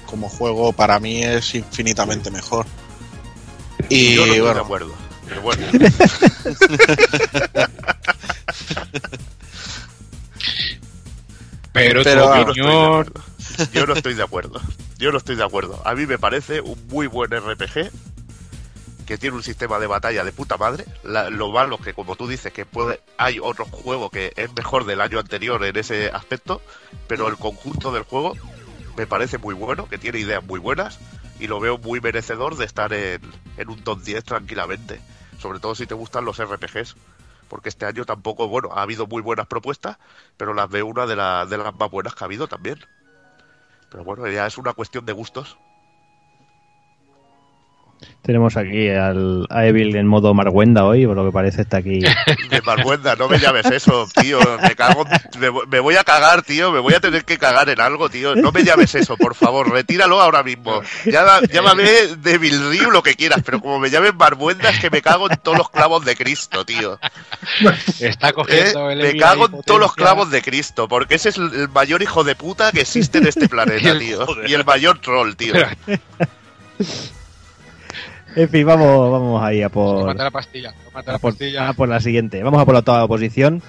como 0.05 0.29
juego 0.29 0.71
para 0.73 0.99
mí 0.99 1.23
es 1.23 1.55
infinitamente 1.55 2.29
mejor. 2.31 2.65
Y 3.89 4.15
Yo 4.15 4.21
no 4.21 4.33
estoy 4.33 4.35
de 4.37 4.41
bueno, 4.43 4.61
acuerdo. 4.61 4.93
Pero 5.27 5.41
bueno, 5.41 5.67
Pero, 11.77 12.01
Pero, 12.03 12.23
tu 12.45 12.51
opinión, 12.51 13.13
yo 13.73 13.85
no 13.85 13.93
estoy 13.93 14.13
de 14.13 14.23
acuerdo. 14.23 14.61
Yo 14.97 15.11
no 15.11 15.17
estoy 15.17 15.35
de 15.35 15.43
acuerdo. 15.43 15.81
A 15.85 15.95
mí 15.95 16.05
me 16.05 16.17
parece 16.17 16.61
un 16.61 16.77
muy 16.87 17.07
buen 17.07 17.31
RPG 17.31 17.91
que 19.05 19.17
tiene 19.17 19.37
un 19.37 19.43
sistema 19.43 19.79
de 19.79 19.87
batalla 19.87 20.23
de 20.23 20.31
puta 20.33 20.57
madre. 20.57 20.85
La- 21.03 21.29
lo 21.29 21.49
malo 21.51 21.75
es 21.75 21.81
que, 21.85 21.93
como 21.93 22.15
tú 22.15 22.27
dices, 22.27 22.51
que 22.51 22.65
puede, 22.65 22.99
hay 23.17 23.39
otro 23.41 23.65
juego 23.65 24.09
que 24.09 24.33
es 24.35 24.51
mejor 24.53 24.85
del 24.85 24.99
año 25.01 25.19
anterior 25.19 25.63
en 25.63 25.77
ese 25.77 26.09
aspecto, 26.09 26.61
pero 27.07 27.29
el 27.29 27.37
conjunto 27.37 27.91
del 27.93 28.03
juego 28.03 28.33
me 28.97 29.07
parece 29.07 29.37
muy 29.37 29.53
bueno, 29.55 29.87
que 29.87 29.97
tiene 29.97 30.19
ideas 30.19 30.43
muy 30.43 30.59
buenas 30.59 30.99
y 31.39 31.47
lo 31.47 31.59
veo 31.59 31.77
muy 31.77 32.01
merecedor 32.01 32.57
de 32.57 32.65
estar 32.65 32.91
en, 32.93 33.21
en 33.57 33.69
un 33.69 33.81
top 33.83 34.01
10 34.01 34.23
tranquilamente. 34.25 34.99
Sobre 35.39 35.59
todo 35.59 35.75
si 35.75 35.85
te 35.85 35.93
gustan 35.93 36.25
los 36.25 36.39
RPGs. 36.43 36.95
Porque 37.47 37.69
este 37.69 37.85
año 37.85 38.05
tampoco, 38.05 38.47
bueno, 38.47 38.69
ha 38.73 38.81
habido 38.83 39.07
muy 39.07 39.21
buenas 39.21 39.47
propuestas, 39.47 39.97
pero 40.37 40.53
las 40.53 40.69
veo 40.69 40.85
una 40.87 41.05
de, 41.07 41.15
la- 41.15 41.45
de 41.45 41.57
las 41.57 41.73
más 41.75 41.89
buenas 41.91 42.15
que 42.15 42.23
ha 42.23 42.27
habido 42.27 42.47
también. 42.47 42.79
Pero 43.89 44.03
bueno, 44.05 44.27
ya 44.29 44.47
es 44.47 44.57
una 44.57 44.73
cuestión 44.73 45.05
de 45.05 45.11
gustos. 45.13 45.59
Tenemos 48.21 48.57
aquí 48.57 48.89
al, 48.89 49.47
a 49.49 49.65
Evil 49.67 49.95
en 49.95 50.05
modo 50.05 50.33
Marguenda 50.33 50.83
hoy, 50.85 51.05
por 51.07 51.15
lo 51.15 51.25
que 51.25 51.31
parece 51.31 51.61
está 51.61 51.77
aquí. 51.77 51.99
De 52.49 52.61
Marguenda, 52.61 53.15
no 53.15 53.29
me 53.29 53.39
llames 53.39 53.65
eso, 53.67 54.05
tío. 54.21 54.39
Me 54.61 54.75
cago, 54.75 55.05
me, 55.39 55.47
voy- 55.47 55.65
me 55.67 55.79
voy 55.79 55.95
a 55.95 56.03
cagar, 56.03 56.41
tío. 56.41 56.71
Me 56.73 56.79
voy 56.79 56.93
a 56.93 56.99
tener 56.99 57.23
que 57.23 57.37
cagar 57.37 57.69
en 57.69 57.79
algo, 57.79 58.09
tío. 58.09 58.35
No 58.35 58.51
me 58.51 58.63
llames 58.65 58.93
eso, 58.95 59.15
por 59.15 59.33
favor. 59.33 59.71
Retíralo 59.71 60.19
ahora 60.21 60.43
mismo. 60.43 60.81
Ya, 61.05 61.39
llámame 61.51 61.83
de 62.17 62.37
Río 62.37 62.91
lo 62.91 63.01
que 63.01 63.15
quieras, 63.15 63.41
pero 63.45 63.61
como 63.61 63.79
me 63.79 63.89
llames 63.89 64.13
Marguenda 64.13 64.71
es 64.71 64.79
que 64.79 64.89
me 64.89 65.01
cago 65.01 65.31
en 65.31 65.37
todos 65.37 65.57
los 65.57 65.69
clavos 65.69 66.03
de 66.03 66.15
Cristo, 66.17 66.65
tío. 66.65 66.99
Está 68.01 68.29
¿Eh? 68.29 68.33
cogiendo 68.33 68.91
el 68.91 68.99
Me 68.99 69.15
cago 69.17 69.45
en 69.45 69.61
todos 69.63 69.79
los 69.79 69.93
clavos 69.95 70.29
de 70.31 70.41
Cristo, 70.41 70.89
porque 70.89 71.15
ese 71.15 71.29
es 71.29 71.37
el 71.37 71.69
mayor 71.69 72.01
hijo 72.01 72.25
de 72.25 72.35
puta 72.35 72.73
que 72.73 72.81
existe 72.81 73.19
en 73.19 73.27
este 73.27 73.47
planeta, 73.49 73.97
tío. 73.97 74.25
Y 74.45 74.53
el 74.53 74.65
mayor 74.65 74.99
troll, 74.99 75.33
tío. 75.35 75.53
En 78.37 78.49
fin, 78.49 78.67
vamos, 78.67 79.11
vamos 79.11 79.41
ahí 79.41 79.63
a 79.63 79.69
por, 79.69 80.01
Tómate 80.01 80.23
la 80.23 80.29
pastilla, 80.29 80.71
tómate 80.85 81.09
a 81.09 81.13
la 81.13 81.17
por, 81.19 81.31
pastilla. 81.31 81.69
a 81.69 81.73
por 81.73 81.89
la 81.89 81.99
siguiente. 81.99 82.43
Vamos 82.43 82.61
a 82.61 82.65
por 82.65 82.75
la 82.75 82.81
octava 82.81 83.07
posición, 83.07 83.63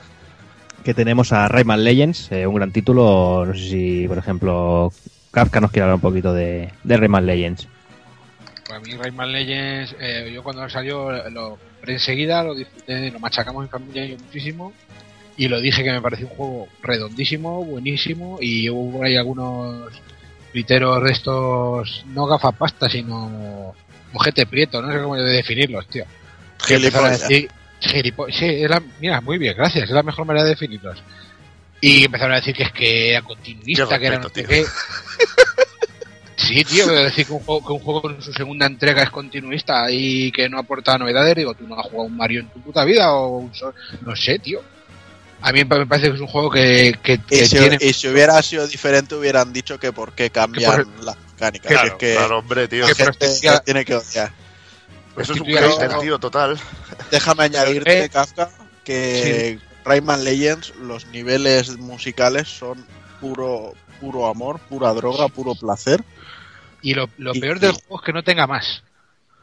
que 0.85 0.93
tenemos 0.93 1.33
a 1.33 1.49
Rayman 1.49 1.85
Legends, 1.85 2.31
eh, 2.33 2.47
un 2.47 2.55
gran 2.55 2.71
título. 2.71 3.47
No 3.47 3.55
sé 3.55 3.61
si, 3.61 4.07
por 4.07 4.19
ejemplo, 4.19 4.93
Kafka 5.31 5.63
nos 5.63 5.71
quiere 5.71 5.85
hablar 5.85 5.95
un 5.95 6.03
poquito 6.03 6.35
de, 6.35 6.71
de 6.85 6.97
Rayman 6.99 7.25
Legends. 7.25 7.67
Para 8.69 8.81
mí 8.81 8.93
Rayman 8.93 9.33
Legends, 9.33 9.97
eh, 10.01 10.31
yo 10.35 10.43
cuando 10.43 10.69
salió 10.69 11.13
lo 11.31 11.57
compré 11.57 11.95
enseguida, 11.95 12.43
lo 12.43 12.55
disfruté, 12.55 13.11
lo 13.11 13.21
machacamos 13.21 13.65
en 13.65 13.71
familia 13.71 14.05
y 14.05 14.11
yo 14.11 14.17
muchísimo. 14.19 14.75
Y 15.39 15.49
lo 15.49 15.63
dije 15.63 15.83
que 15.83 15.93
me 15.93 16.03
pareció 16.03 16.27
un 16.27 16.35
juego 16.35 16.69
redondísimo, 16.83 17.65
buenísimo. 17.65 18.37
Y 18.43 18.69
hubo 18.69 18.99
por 18.99 19.07
ahí 19.07 19.17
algunos 19.17 19.99
tuiteros 20.53 21.03
de 21.03 21.11
estos, 21.11 22.05
no 22.09 22.27
gafapasta, 22.27 22.91
sino 22.91 23.75
mojete 24.13 24.47
prieto, 24.47 24.81
no 24.83 24.93
sé 24.93 25.01
cómo 25.03 25.17
definirlos, 25.17 25.87
tío. 25.89 26.05
Gilipollas. 27.81 28.37
sí, 28.39 28.47
es 28.47 28.71
la- 28.71 28.83
mira, 29.01 29.21
muy 29.21 29.39
bien, 29.39 29.55
gracias, 29.57 29.85
es 29.85 29.91
la 29.91 30.03
mejor 30.03 30.25
manera 30.27 30.45
de 30.45 30.51
definirlos. 30.51 31.03
Y 31.81 32.05
empezaron 32.05 32.33
a 32.33 32.37
decir 32.37 32.55
que 32.55 32.65
es 32.65 32.73
que 32.73 33.11
era 33.13 33.23
continuista, 33.23 33.99
que 33.99 34.07
era 34.07 34.19
no 34.19 34.29
sé 34.35 34.45
qué. 34.45 34.65
Sí, 36.37 36.65
tío, 36.65 36.87
pero 36.87 37.03
decir 37.03 37.27
que 37.27 37.33
un, 37.33 37.41
juego, 37.41 37.67
que 37.67 37.73
un 37.73 37.79
juego 37.81 38.11
en 38.11 38.23
su 38.23 38.33
segunda 38.33 38.67
entrega 38.67 39.03
es 39.03 39.11
continuista 39.11 39.91
y 39.91 40.31
que 40.31 40.49
no 40.49 40.59
aporta 40.59 40.97
novedades, 40.97 41.35
digo, 41.35 41.53
tú 41.55 41.67
no 41.67 41.79
has 41.79 41.87
jugado 41.87 42.05
un 42.05 42.17
Mario 42.17 42.41
en 42.41 42.49
tu 42.49 42.61
puta 42.61 42.85
vida 42.85 43.13
o 43.13 43.39
un 43.39 43.55
Sol- 43.55 43.75
no 44.03 44.15
sé, 44.15 44.39
tío. 44.39 44.63
A 45.41 45.53
mí 45.53 45.65
me 45.65 45.87
parece 45.87 46.09
que 46.09 46.15
es 46.15 46.21
un 46.21 46.27
juego 46.29 46.49
que, 46.51 46.97
que, 47.03 47.19
que 47.19 47.43
Y 47.43 47.47
si, 47.47 47.59
tiene... 47.59 47.79
y 47.81 47.93
si 47.93 48.09
hubiera 48.09 48.41
sido 48.43 48.67
diferente, 48.67 49.15
hubieran 49.17 49.53
dicho 49.53 49.79
que 49.79 49.93
por 49.93 50.13
qué 50.13 50.31
cambian 50.31 50.87
las 51.03 51.17
mecánicas. 51.39 51.71
Claro, 51.73 51.99
que, 51.99 52.15
claro, 52.15 52.39
hombre, 52.39 52.69
tío. 52.69 52.87
la 52.87 52.95
que 52.95 53.05
gente 53.05 53.27
tiene 53.65 53.85
que 53.85 53.95
odiar. 53.95 54.33
Eso 55.17 55.33
es 55.35 55.41
un 55.41 55.47
hater, 55.47 55.99
tío, 56.01 56.19
total. 56.19 56.59
Déjame 57.11 57.45
añadirte, 57.45 58.05
eh, 58.05 58.09
Kafka, 58.09 58.51
que 58.85 59.59
Rayman 59.85 60.23
Legends, 60.25 60.75
los 60.77 61.07
niveles 61.07 61.77
musicales 61.79 62.49
son 62.49 62.85
puro 63.21 63.75
puro 64.01 64.29
amor, 64.29 64.61
pura 64.61 64.93
droga, 64.95 65.27
puro 65.29 65.57
placer. 65.57 66.05
Y 66.83 66.95
lo, 66.95 67.09
lo 67.19 67.35
Y- 67.35 67.41
peor 67.41 67.59
del 67.59 67.73
y- 67.73 67.75
juego 67.75 68.01
es 68.01 68.07
que 68.07 68.13
no 68.13 68.23
tenga 68.23 68.47
más. 68.47 68.83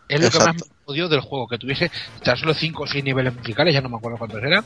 Es 0.07 0.21
lo 0.21 0.29
que 0.31 0.37
más 0.39 0.55
me 0.55 0.61
odió 0.85 1.09
del 1.09 1.19
juego, 1.19 1.47
que 1.47 1.57
tuviese 1.57 1.91
tan 2.23 2.37
solo 2.37 2.53
5 2.53 2.83
o 2.83 2.87
6 2.87 3.03
niveles 3.03 3.35
musicales, 3.35 3.73
ya 3.73 3.81
no 3.81 3.89
me 3.89 3.97
acuerdo 3.97 4.17
cuántos 4.17 4.41
eran, 4.41 4.63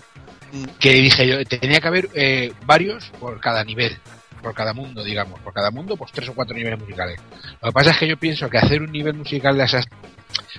Mm. 0.51 0.63
que 0.79 0.91
dije 0.93 1.27
yo, 1.27 1.43
tenía 1.45 1.79
que 1.81 1.87
haber 1.87 2.09
eh, 2.13 2.53
varios 2.67 3.05
por 3.19 3.39
cada 3.39 3.63
nivel, 3.63 3.97
por 4.41 4.53
cada 4.53 4.73
mundo, 4.73 5.03
digamos, 5.03 5.39
por 5.41 5.53
cada 5.53 5.71
mundo, 5.71 5.95
pues 5.97 6.11
3 6.11 6.29
o 6.29 6.33
4 6.33 6.55
niveles 6.55 6.79
musicales. 6.79 7.19
Lo 7.61 7.69
que 7.69 7.73
pasa 7.73 7.91
es 7.91 7.97
que 7.97 8.07
yo 8.07 8.17
pienso 8.17 8.49
que 8.49 8.57
hacer 8.57 8.81
un 8.81 8.91
nivel 8.91 9.13
musical 9.15 9.57
de 9.57 9.63
esas, 9.63 9.85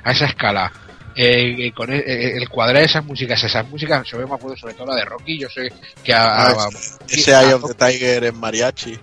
a 0.05 0.12
esa 0.12 0.27
escala, 0.27 0.73
eh, 1.16 1.57
eh, 1.66 1.73
con 1.73 1.93
el, 1.93 2.01
eh, 2.01 2.36
el 2.36 2.48
cuadrar 2.48 2.82
esas 2.82 3.05
músicas, 3.05 3.43
esas 3.43 3.69
músicas, 3.69 4.07
yo 4.09 4.19
me 4.19 4.35
acuerdo 4.35 4.57
sobre 4.57 4.74
todo 4.74 4.86
la 4.86 4.94
de 4.97 5.05
Rocky, 5.05 5.39
yo 5.39 5.48
sé 5.48 5.73
que 6.05 6.12
a, 6.12 6.24
a- 6.24 6.51
Ah, 6.52 6.69
Ese 7.09 7.32
Eye 7.32 7.55
of 7.55 7.65
the 7.66 7.74
Tiger 7.74 8.24
en 8.24 8.39
mariachi. 8.39 8.98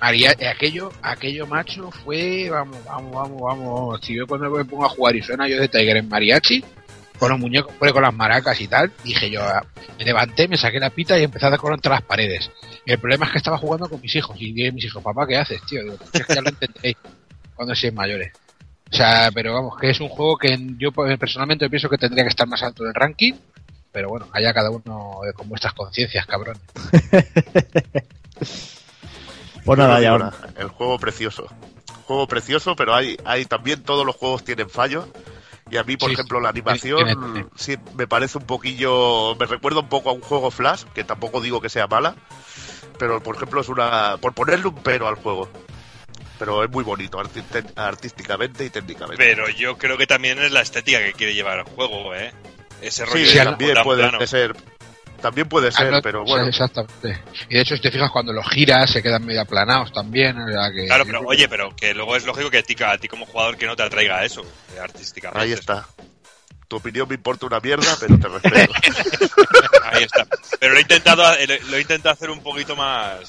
María, 0.00 0.32
eh, 0.36 0.48
aquello, 0.48 0.90
aquello 1.00 1.46
macho 1.46 1.88
fue, 2.04 2.50
vamos, 2.50 2.76
vamos, 2.84 3.12
vamos, 3.14 3.40
vamos, 3.40 3.64
vamos. 3.64 4.00
Si 4.04 4.14
yo 4.16 4.26
cuando 4.26 4.50
me 4.50 4.64
pongo 4.64 4.84
a 4.84 4.88
jugar 4.88 5.14
y 5.14 5.22
suena 5.22 5.46
yo 5.46 5.60
de 5.60 5.68
Tiger 5.68 5.98
en 5.98 6.08
mariachi, 6.08 6.64
con 7.22 7.30
los 7.30 7.38
muñecos, 7.38 7.72
pone 7.76 7.92
con 7.92 8.02
las 8.02 8.12
maracas 8.12 8.60
y 8.60 8.66
tal, 8.66 8.90
dije 9.04 9.30
yo, 9.30 9.44
ah, 9.44 9.64
me 9.96 10.04
levanté, 10.04 10.48
me 10.48 10.56
saqué 10.56 10.80
la 10.80 10.90
pita 10.90 11.16
y 11.16 11.22
empecé 11.22 11.46
a 11.46 11.50
dar 11.50 11.60
contra 11.60 11.92
las 11.94 12.02
paredes. 12.02 12.50
Y 12.84 12.90
el 12.90 12.98
problema 12.98 13.26
es 13.26 13.30
que 13.30 13.38
estaba 13.38 13.58
jugando 13.58 13.88
con 13.88 14.00
mis 14.00 14.12
hijos 14.16 14.36
y 14.40 14.52
dije 14.52 14.72
mis 14.72 14.86
hijos, 14.86 15.00
papá, 15.04 15.24
¿qué 15.28 15.36
haces, 15.36 15.62
tío? 15.62 15.84
Digo, 15.84 15.98
"Pues 15.98 16.14
es 16.14 16.26
que 16.26 16.34
ya 16.34 16.40
lo 16.40 16.48
entendéis 16.48 16.96
cuando 17.54 17.76
seáis 17.76 17.94
mayores. 17.94 18.32
O 18.90 18.96
sea, 18.96 19.30
pero 19.32 19.54
vamos, 19.54 19.78
que 19.80 19.90
es 19.90 20.00
un 20.00 20.08
juego 20.08 20.36
que 20.36 20.58
yo 20.78 20.90
pues, 20.90 21.16
personalmente 21.16 21.70
pienso 21.70 21.88
que 21.88 21.96
tendría 21.96 22.24
que 22.24 22.30
estar 22.30 22.48
más 22.48 22.60
alto 22.64 22.82
en 22.82 22.88
el 22.88 22.94
ranking, 22.96 23.34
pero 23.92 24.08
bueno, 24.08 24.26
allá 24.32 24.52
cada 24.52 24.70
uno 24.70 25.20
eh, 25.24 25.32
con 25.32 25.48
vuestras 25.48 25.74
conciencias, 25.74 26.26
cabrón. 26.26 26.58
Pues 29.64 29.78
nada, 29.78 30.00
ya. 30.00 30.18
nada, 30.18 30.32
El 30.56 30.66
juego 30.70 30.98
precioso. 30.98 31.46
Juego 32.04 32.26
precioso, 32.26 32.74
pero 32.74 32.96
hay, 32.96 33.16
hay 33.24 33.44
también 33.44 33.84
todos 33.84 34.04
los 34.04 34.16
juegos 34.16 34.42
tienen 34.42 34.68
fallos. 34.68 35.06
Y 35.72 35.78
a 35.78 35.84
mí, 35.84 35.96
por 35.96 36.10
Sí, 36.10 36.14
ejemplo, 36.14 36.38
la 36.38 36.50
animación 36.50 37.48
sí 37.56 37.76
me 37.96 38.06
parece 38.06 38.36
un 38.36 38.44
poquillo. 38.44 39.34
Me 39.36 39.46
recuerda 39.46 39.80
un 39.80 39.88
poco 39.88 40.10
a 40.10 40.12
un 40.12 40.20
juego 40.20 40.50
Flash, 40.50 40.84
que 40.94 41.02
tampoco 41.02 41.40
digo 41.40 41.62
que 41.62 41.70
sea 41.70 41.86
mala. 41.86 42.14
Pero, 42.98 43.22
por 43.22 43.36
ejemplo, 43.36 43.62
es 43.62 43.70
una. 43.70 44.18
Por 44.20 44.34
ponerle 44.34 44.66
un 44.66 44.74
pero 44.74 45.08
al 45.08 45.14
juego. 45.14 45.48
Pero 46.38 46.62
es 46.62 46.70
muy 46.70 46.84
bonito, 46.84 47.18
artísticamente 47.76 48.66
y 48.66 48.70
técnicamente. 48.70 49.24
Pero 49.24 49.48
yo 49.48 49.78
creo 49.78 49.96
que 49.96 50.06
también 50.06 50.38
es 50.40 50.52
la 50.52 50.60
estética 50.60 50.98
que 50.98 51.14
quiere 51.14 51.32
llevar 51.34 51.60
el 51.60 51.64
juego, 51.64 52.14
¿eh? 52.14 52.34
Ese 52.82 53.06
rollo 53.06 53.24
Sí, 53.26 53.38
de 53.38 53.44
también 53.44 53.74
puede 53.82 54.08
plano. 54.08 54.26
ser. 54.26 54.54
También 55.22 55.48
puede 55.48 55.68
Ah, 55.68 55.72
ser, 55.72 55.92
no, 55.92 56.02
pero 56.02 56.24
bueno. 56.24 56.46
exactamente. 56.48 57.22
Y 57.48 57.54
de 57.54 57.60
hecho, 57.60 57.76
si 57.76 57.80
te 57.82 57.90
fijas, 57.90 58.10
cuando 58.10 58.32
los 58.32 58.44
giras 58.50 58.90
se 58.90 59.02
quedan 59.02 59.24
medio 59.24 59.40
aplanados 59.40 59.92
también. 59.92 60.36
o 60.38 60.48
sea 60.52 60.70
que- 60.74 60.86
Claro, 60.86 61.04
pero 61.06 61.20
oye, 61.24 61.48
pero 61.48 61.74
que 61.76 61.94
luego 61.94 62.16
es 62.16 62.26
lógico 62.26 62.50
que 62.50 62.58
a 62.58 62.62
ti, 62.62 62.74
a 62.84 62.98
ti 62.98 63.06
como 63.08 63.24
jugador 63.24 63.56
que 63.56 63.66
no 63.66 63.76
te 63.76 63.84
atraiga 63.84 64.24
eso, 64.24 64.42
eh, 64.42 64.80
artísticamente. 64.82 65.40
Ahí 65.40 65.52
está. 65.52 65.86
Tu 66.68 66.76
opinión 66.76 67.06
me 67.08 67.14
importa 67.14 67.46
una 67.46 67.60
mierda, 67.60 67.96
pero 68.00 68.18
te 68.18 68.28
respeto. 68.28 68.72
Ahí 69.92 70.02
está. 70.04 70.26
Pero 70.58 70.72
lo 70.72 70.78
he 70.78 70.82
intentado, 70.82 71.34
eh, 71.34 71.60
lo 71.70 71.76
he 71.76 71.80
intentado 71.82 72.14
hacer 72.14 72.30
un 72.30 72.42
poquito 72.42 72.74
más, 72.74 73.20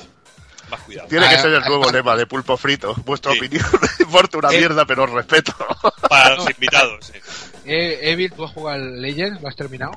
más 0.70 0.80
cuidado. 0.82 1.08
Tiene 1.10 1.28
que 1.30 1.36
Ah, 1.36 1.42
ser 1.42 1.52
el 1.54 1.62
ah, 1.64 1.68
nuevo 1.68 1.90
ah. 1.90 1.92
lema 1.92 2.16
de 2.16 2.26
Pulpo 2.26 2.56
Frito. 2.58 2.96
Vuestra 3.06 3.34
Sí. 3.34 3.40
opinión 3.40 3.66
me 4.00 4.06
importa 4.06 4.38
una 4.38 4.50
Eh. 4.52 4.58
mierda, 4.58 4.86
pero 4.86 5.04
os 5.04 5.10
respeto. 5.12 5.54
Para 6.10 6.36
los 6.36 6.50
invitados, 6.50 7.06
sí. 7.06 7.20
Eh, 7.66 8.00
Evil, 8.12 8.32
¿tú 8.34 8.46
has 8.46 8.52
jugado 8.52 8.78
al 8.82 9.02
Legends? 9.02 9.42
¿Lo 9.42 9.48
has 9.50 9.56
terminado? 9.56 9.92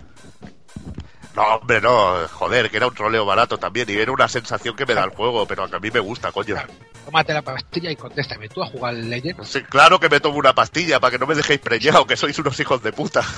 No, 1.36 1.42
hombre, 1.56 1.82
no. 1.82 2.26
Joder, 2.28 2.70
que 2.70 2.78
era 2.78 2.86
un 2.86 2.94
troleo 2.94 3.26
barato 3.26 3.58
también. 3.58 3.88
Y 3.90 3.92
era 3.92 4.10
una 4.10 4.26
sensación 4.26 4.74
que 4.74 4.86
me 4.86 4.94
da 4.94 5.04
el 5.04 5.10
juego, 5.14 5.46
pero 5.46 5.64
a 5.64 5.78
mí 5.78 5.90
me 5.92 6.00
gusta, 6.00 6.32
coño. 6.32 6.56
Tómate 7.04 7.34
la 7.34 7.42
pastilla 7.42 7.90
y 7.90 7.96
contéstame. 7.96 8.48
¿Tú 8.48 8.62
has 8.62 8.70
jugado 8.70 8.96
al 8.96 9.08
Legends? 9.08 9.46
Sí, 9.46 9.62
claro 9.62 10.00
que 10.00 10.08
me 10.08 10.18
tomo 10.18 10.38
una 10.38 10.54
pastilla 10.54 10.98
para 10.98 11.12
que 11.12 11.18
no 11.18 11.26
me 11.26 11.34
dejéis 11.34 11.60
preñado, 11.60 12.06
que 12.06 12.16
sois 12.16 12.36
unos 12.38 12.58
hijos 12.58 12.82
de 12.82 12.92
puta. 12.92 13.22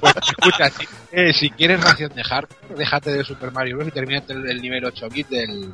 Pues 0.00 0.14
escucha, 0.16 0.68
si, 0.68 0.88
eh, 1.12 1.32
si 1.32 1.50
quieres 1.50 1.80
ración 1.80 2.12
de 2.12 2.24
hardcore, 2.24 2.74
déjate 2.74 3.12
de 3.12 3.22
Super 3.22 3.52
Mario 3.52 3.76
Bros. 3.76 3.88
y 3.88 3.92
terminate 3.92 4.32
el, 4.32 4.50
el 4.50 4.60
nivel 4.60 4.84
8 4.84 5.08
bit 5.10 5.28
del, 5.28 5.72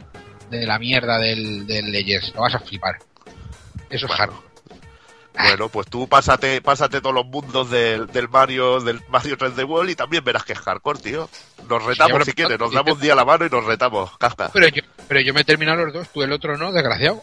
de 0.50 0.66
la 0.66 0.78
mierda 0.78 1.18
del, 1.18 1.66
del 1.66 1.90
Legends. 1.90 2.34
Lo 2.34 2.42
vas 2.42 2.55
a 2.55 2.59
flipar. 2.59 2.98
Eso 3.88 4.05
es 4.05 4.12
hardcore. 4.12 4.47
Bueno, 5.43 5.69
pues 5.69 5.89
tú 5.89 6.09
pásate, 6.09 6.60
pásate 6.60 7.01
todos 7.01 7.15
los 7.15 7.27
mundos 7.27 7.70
del, 7.70 8.06
del 8.09 8.28
Mario, 8.28 8.81
del 8.81 9.01
Mario 9.09 9.36
3D 9.39 9.65
World 9.69 9.90
y 9.90 9.94
también 9.94 10.24
verás 10.24 10.44
que 10.44 10.52
es 10.52 10.59
hardcore, 10.59 10.98
tío. 11.01 11.28
Nos 11.69 11.85
retamos 11.85 12.24
si 12.24 12.32
quieres, 12.32 12.59
nos 12.59 12.73
damos 12.73 12.94
un 12.94 13.01
día 13.01 13.15
la 13.15 13.24
mano 13.24 13.47
y 13.47 13.51
nos 13.51 13.65
retamos, 13.65 14.16
Kafka. 14.19 14.51
Pero 14.52 14.69
yo, 14.69 14.82
pero 15.06 15.20
yo 15.20 15.32
me 15.35 15.43
he 15.43 15.44
terminado 15.44 15.85
los 15.85 15.94
dos, 15.94 16.09
tú 16.09 16.23
el 16.23 16.32
otro 16.32 16.56
no, 16.56 16.73
desgraciado. 16.73 17.23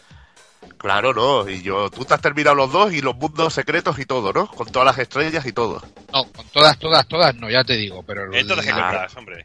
Claro, 0.78 1.12
no. 1.14 1.48
Y 1.48 1.62
yo, 1.62 1.90
tú 1.90 2.04
te 2.04 2.14
has 2.14 2.20
terminado 2.20 2.54
los 2.54 2.72
dos 2.72 2.92
y 2.92 3.00
los 3.00 3.16
mundos 3.16 3.54
secretos 3.54 3.98
y 3.98 4.06
todo, 4.06 4.32
¿no? 4.32 4.46
Con 4.48 4.66
todas 4.70 4.86
las 4.86 4.98
estrellas 4.98 5.46
y 5.46 5.52
todo. 5.52 5.82
No, 6.12 6.24
con 6.32 6.46
todas, 6.48 6.78
todas, 6.78 7.06
todas, 7.08 7.34
no, 7.36 7.50
ya 7.50 7.64
te 7.64 7.74
digo. 7.74 8.02
Pero 8.02 8.32
Entonces, 8.32 8.66
¿qué 8.66 8.72
el- 8.72 8.76
compras, 8.76 9.16
hombre? 9.16 9.44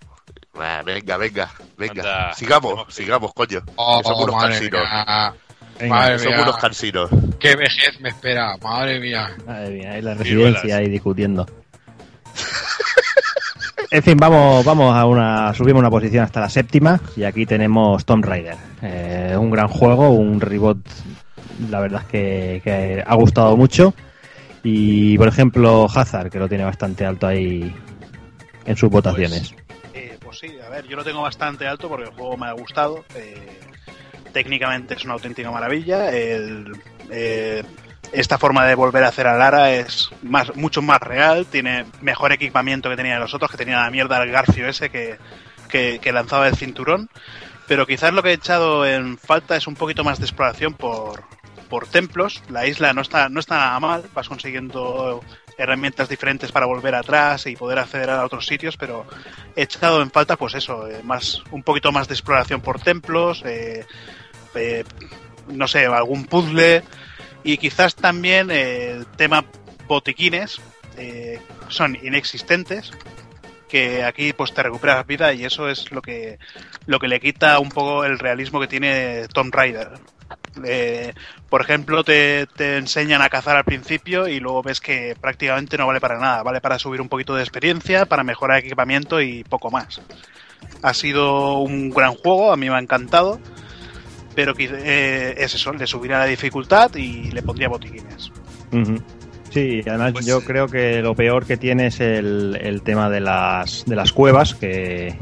Ah, 0.56 0.82
venga, 0.86 1.18
venga, 1.18 1.52
venga. 1.78 2.02
Anda, 2.02 2.34
sigamos, 2.34 2.94
sigamos, 2.94 3.34
coño. 3.34 3.62
Oh, 3.76 4.02
que 4.02 4.08
somos 4.10 4.28
unos. 4.30 4.60
Venga, 5.82 5.96
Madre 5.96 6.20
Somos 6.20 6.34
mía, 6.36 6.44
unos 6.44 6.58
cansinos. 6.58 7.10
qué 7.40 7.56
vejez 7.56 8.00
me 8.02 8.10
espera, 8.10 8.56
madre 8.62 9.00
mía. 9.00 9.36
Madre 9.46 9.70
mía, 9.72 9.92
ahí 9.94 10.02
la 10.02 10.14
Viruelas. 10.14 10.54
residencia 10.54 10.78
ahí 10.78 10.90
discutiendo. 10.90 11.46
En 13.90 14.04
fin, 14.04 14.16
vamos, 14.18 14.64
vamos 14.64 14.96
a 14.96 15.06
una, 15.06 15.54
subimos 15.54 15.82
una 15.82 15.90
posición 15.90 16.24
hasta 16.24 16.40
la 16.40 16.50
séptima 16.50 17.00
y 17.18 17.24
aquí 17.26 17.46
tenemos 17.46 18.06
Tomb 18.06 18.24
Raider. 18.24 18.56
Eh, 18.82 19.36
un 19.38 19.52
gran 19.52 19.68
juego, 19.68 20.12
un 20.12 20.40
reboot, 20.40 20.78
la 21.70 21.82
verdad 21.82 22.02
es 22.04 22.08
que, 22.08 22.62
que 22.64 23.04
ha 23.06 23.16
gustado 23.16 23.58
mucho. 23.58 23.94
Y 24.64 25.18
por 25.18 25.28
ejemplo, 25.28 25.88
Hazard, 25.94 26.30
que 26.30 26.40
lo 26.40 26.48
tiene 26.48 26.64
bastante 26.64 27.06
alto 27.06 27.28
ahí 27.28 27.76
en 28.66 28.78
sus 28.78 28.90
votaciones. 28.90 29.54
Eh, 29.94 30.18
pues 30.22 30.40
sí, 30.40 30.48
a 30.66 30.70
ver, 30.70 30.88
yo 30.88 30.96
lo 30.96 31.04
tengo 31.04 31.22
bastante 31.22 31.68
alto 31.68 31.90
porque 31.90 32.06
el 32.06 32.12
juego 32.16 32.38
me 32.38 32.48
ha 32.48 32.54
gustado. 32.54 33.04
eh, 33.16 33.60
técnicamente 34.32 34.96
es 34.96 35.06
una 35.06 35.14
auténtica 35.14 35.52
maravilla. 35.52 36.10
El, 36.12 36.72
eh, 37.10 37.64
esta 38.12 38.38
forma 38.38 38.66
de 38.66 38.76
volver 38.76 39.04
a 39.04 39.10
hacer 39.10 39.28
a 39.28 39.38
Lara 39.38 39.72
es 39.72 40.10
más, 40.22 40.56
mucho 40.56 40.82
más 40.82 41.00
real. 41.02 41.46
Tiene 41.46 41.86
mejor 42.02 42.32
equipamiento 42.32 42.90
que 42.90 42.96
tenía 42.96 43.20
los 43.20 43.34
otros, 43.34 43.52
que 43.52 43.58
tenía 43.58 43.78
la 43.78 43.92
mierda 43.92 44.22
el 44.22 44.32
Garfio 44.32 44.68
ese 44.68 44.90
que, 44.90 46.12
lanzaba 46.12 46.48
el 46.48 46.56
cinturón. 46.56 47.10
Pero 47.68 47.88
quizás 47.88 48.14
lo 48.14 48.22
que 48.22 48.30
he 48.30 48.34
echado 48.34 48.86
en 48.86 49.18
falta 49.18 49.56
es 49.56 49.68
un 49.68 49.76
poquito 49.76 50.04
más 50.04 50.20
de 50.20 50.26
exploración 50.26 50.74
por, 50.74 51.24
por 51.70 51.88
templos. 51.88 52.44
La 52.50 52.68
isla 52.68 52.92
no 52.94 53.02
está, 53.02 53.30
no 53.30 53.40
está 53.40 53.56
nada 53.56 53.80
mal, 53.80 54.04
vas 54.14 54.28
consiguiendo 54.28 55.22
herramientas 55.58 56.10
diferentes 56.10 56.52
para 56.52 56.66
volver 56.66 56.96
atrás 56.96 57.46
y 57.46 57.56
poder 57.56 57.80
acceder 57.80 58.10
a 58.10 58.26
otros 58.26 58.46
sitios, 58.46 58.78
pero 58.78 59.06
he 59.56 59.64
echado 59.64 60.02
en 60.02 60.12
falta, 60.12 60.36
pues 60.36 60.56
eso, 60.56 60.88
eh, 60.88 61.02
más 61.04 61.42
un 61.52 61.64
poquito 61.64 61.92
más 61.92 62.08
de 62.08 62.16
exploración 62.16 62.62
por 62.62 62.82
templos, 62.82 63.44
eh, 63.46 63.86
eh, 64.56 64.84
no 65.48 65.68
sé, 65.68 65.86
algún 65.86 66.26
puzzle 66.26 66.84
y 67.44 67.58
quizás 67.58 67.96
también 67.96 68.52
el 68.52 69.06
tema 69.06 69.46
botiquines 69.88 70.62
eh, 70.98 71.40
son 71.70 71.98
inexistentes 72.02 72.92
que 73.68 74.04
aquí 74.04 74.34
pues 74.34 74.54
te 74.54 74.64
recuperas 74.64 75.08
vida 75.08 75.34
y 75.34 75.46
eso 75.46 75.70
es 75.70 75.92
lo 75.92 76.02
que 76.02 76.40
lo 76.88 77.00
que 77.00 77.08
le 77.08 77.22
quita 77.22 77.58
un 77.60 77.70
poco 77.70 78.04
el 78.04 78.20
realismo 78.20 78.60
que 78.60 78.68
tiene 78.68 79.28
Tomb 79.34 79.54
Raider. 79.54 79.92
Eh, 80.66 81.14
por 81.50 81.62
ejemplo, 81.62 82.04
te, 82.04 82.48
te 82.48 82.78
enseñan 82.78 83.22
a 83.22 83.30
cazar 83.30 83.56
al 83.56 83.64
principio 83.64 84.28
y 84.28 84.42
luego 84.42 84.62
ves 84.62 84.82
que 84.82 85.16
prácticamente 85.20 85.78
no 85.78 85.88
vale 85.88 86.02
para 86.02 86.20
nada. 86.20 86.44
Vale 86.44 86.60
para 86.60 86.80
subir 86.80 87.00
un 87.00 87.08
poquito 87.08 87.34
de 87.36 87.44
experiencia, 87.44 88.06
para 88.06 88.24
mejorar 88.24 88.60
equipamiento 88.60 89.22
y 89.22 89.46
poco 89.46 89.72
más. 89.72 90.02
Ha 90.82 90.94
sido 90.94 91.60
un 91.60 91.90
gran 91.92 92.14
juego, 92.16 92.52
a 92.52 92.58
mí 92.58 92.70
me 92.70 92.76
ha 92.76 92.80
encantado. 92.80 93.40
Pero 94.36 94.54
eh, 94.58 95.36
es 95.38 95.56
eso, 95.56 95.74
le 95.74 95.86
subiría 95.86 96.20
la 96.20 96.26
dificultad 96.26 96.94
y 96.96 97.32
le 97.32 97.42
pondría 97.42 97.68
botiquines. 97.68 98.32
Sí, 99.50 99.82
además 99.86 100.14
Pues 100.14 100.26
yo 100.26 100.42
creo 100.42 100.68
que 100.68 101.02
lo 101.02 101.14
peor 101.14 101.46
que 101.46 101.58
tiene 101.58 101.88
es 101.88 102.00
el, 102.00 102.58
el 102.62 102.82
tema 102.84 103.10
de 103.10 103.20
las, 103.20 103.84
de 103.86 103.98
las 103.98 104.14
cuevas, 104.14 104.56
que 104.56 105.18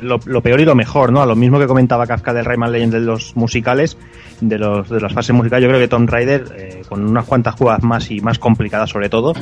lo, 0.00 0.18
lo 0.24 0.40
peor 0.40 0.60
y 0.60 0.64
lo 0.64 0.74
mejor, 0.74 1.12
¿no? 1.12 1.20
A 1.20 1.26
lo 1.26 1.36
mismo 1.36 1.58
que 1.58 1.66
comentaba 1.66 2.06
Kafka 2.06 2.32
del 2.32 2.46
Rayman 2.46 2.72
Legends 2.72 2.94
de 2.94 3.00
los 3.00 3.36
musicales, 3.36 3.98
de, 4.40 4.58
los, 4.58 4.88
de 4.88 5.00
las 5.00 5.12
fases 5.12 5.34
musicales, 5.34 5.64
yo 5.64 5.68
creo 5.68 5.80
que 5.80 5.88
Tomb 5.88 6.08
Raider, 6.08 6.44
eh, 6.56 6.82
con 6.88 7.06
unas 7.06 7.26
cuantas 7.26 7.54
cuevas 7.54 7.82
más 7.82 8.10
y 8.10 8.20
más 8.20 8.38
complicadas 8.38 8.88
sobre 8.88 9.10
todo, 9.10 9.34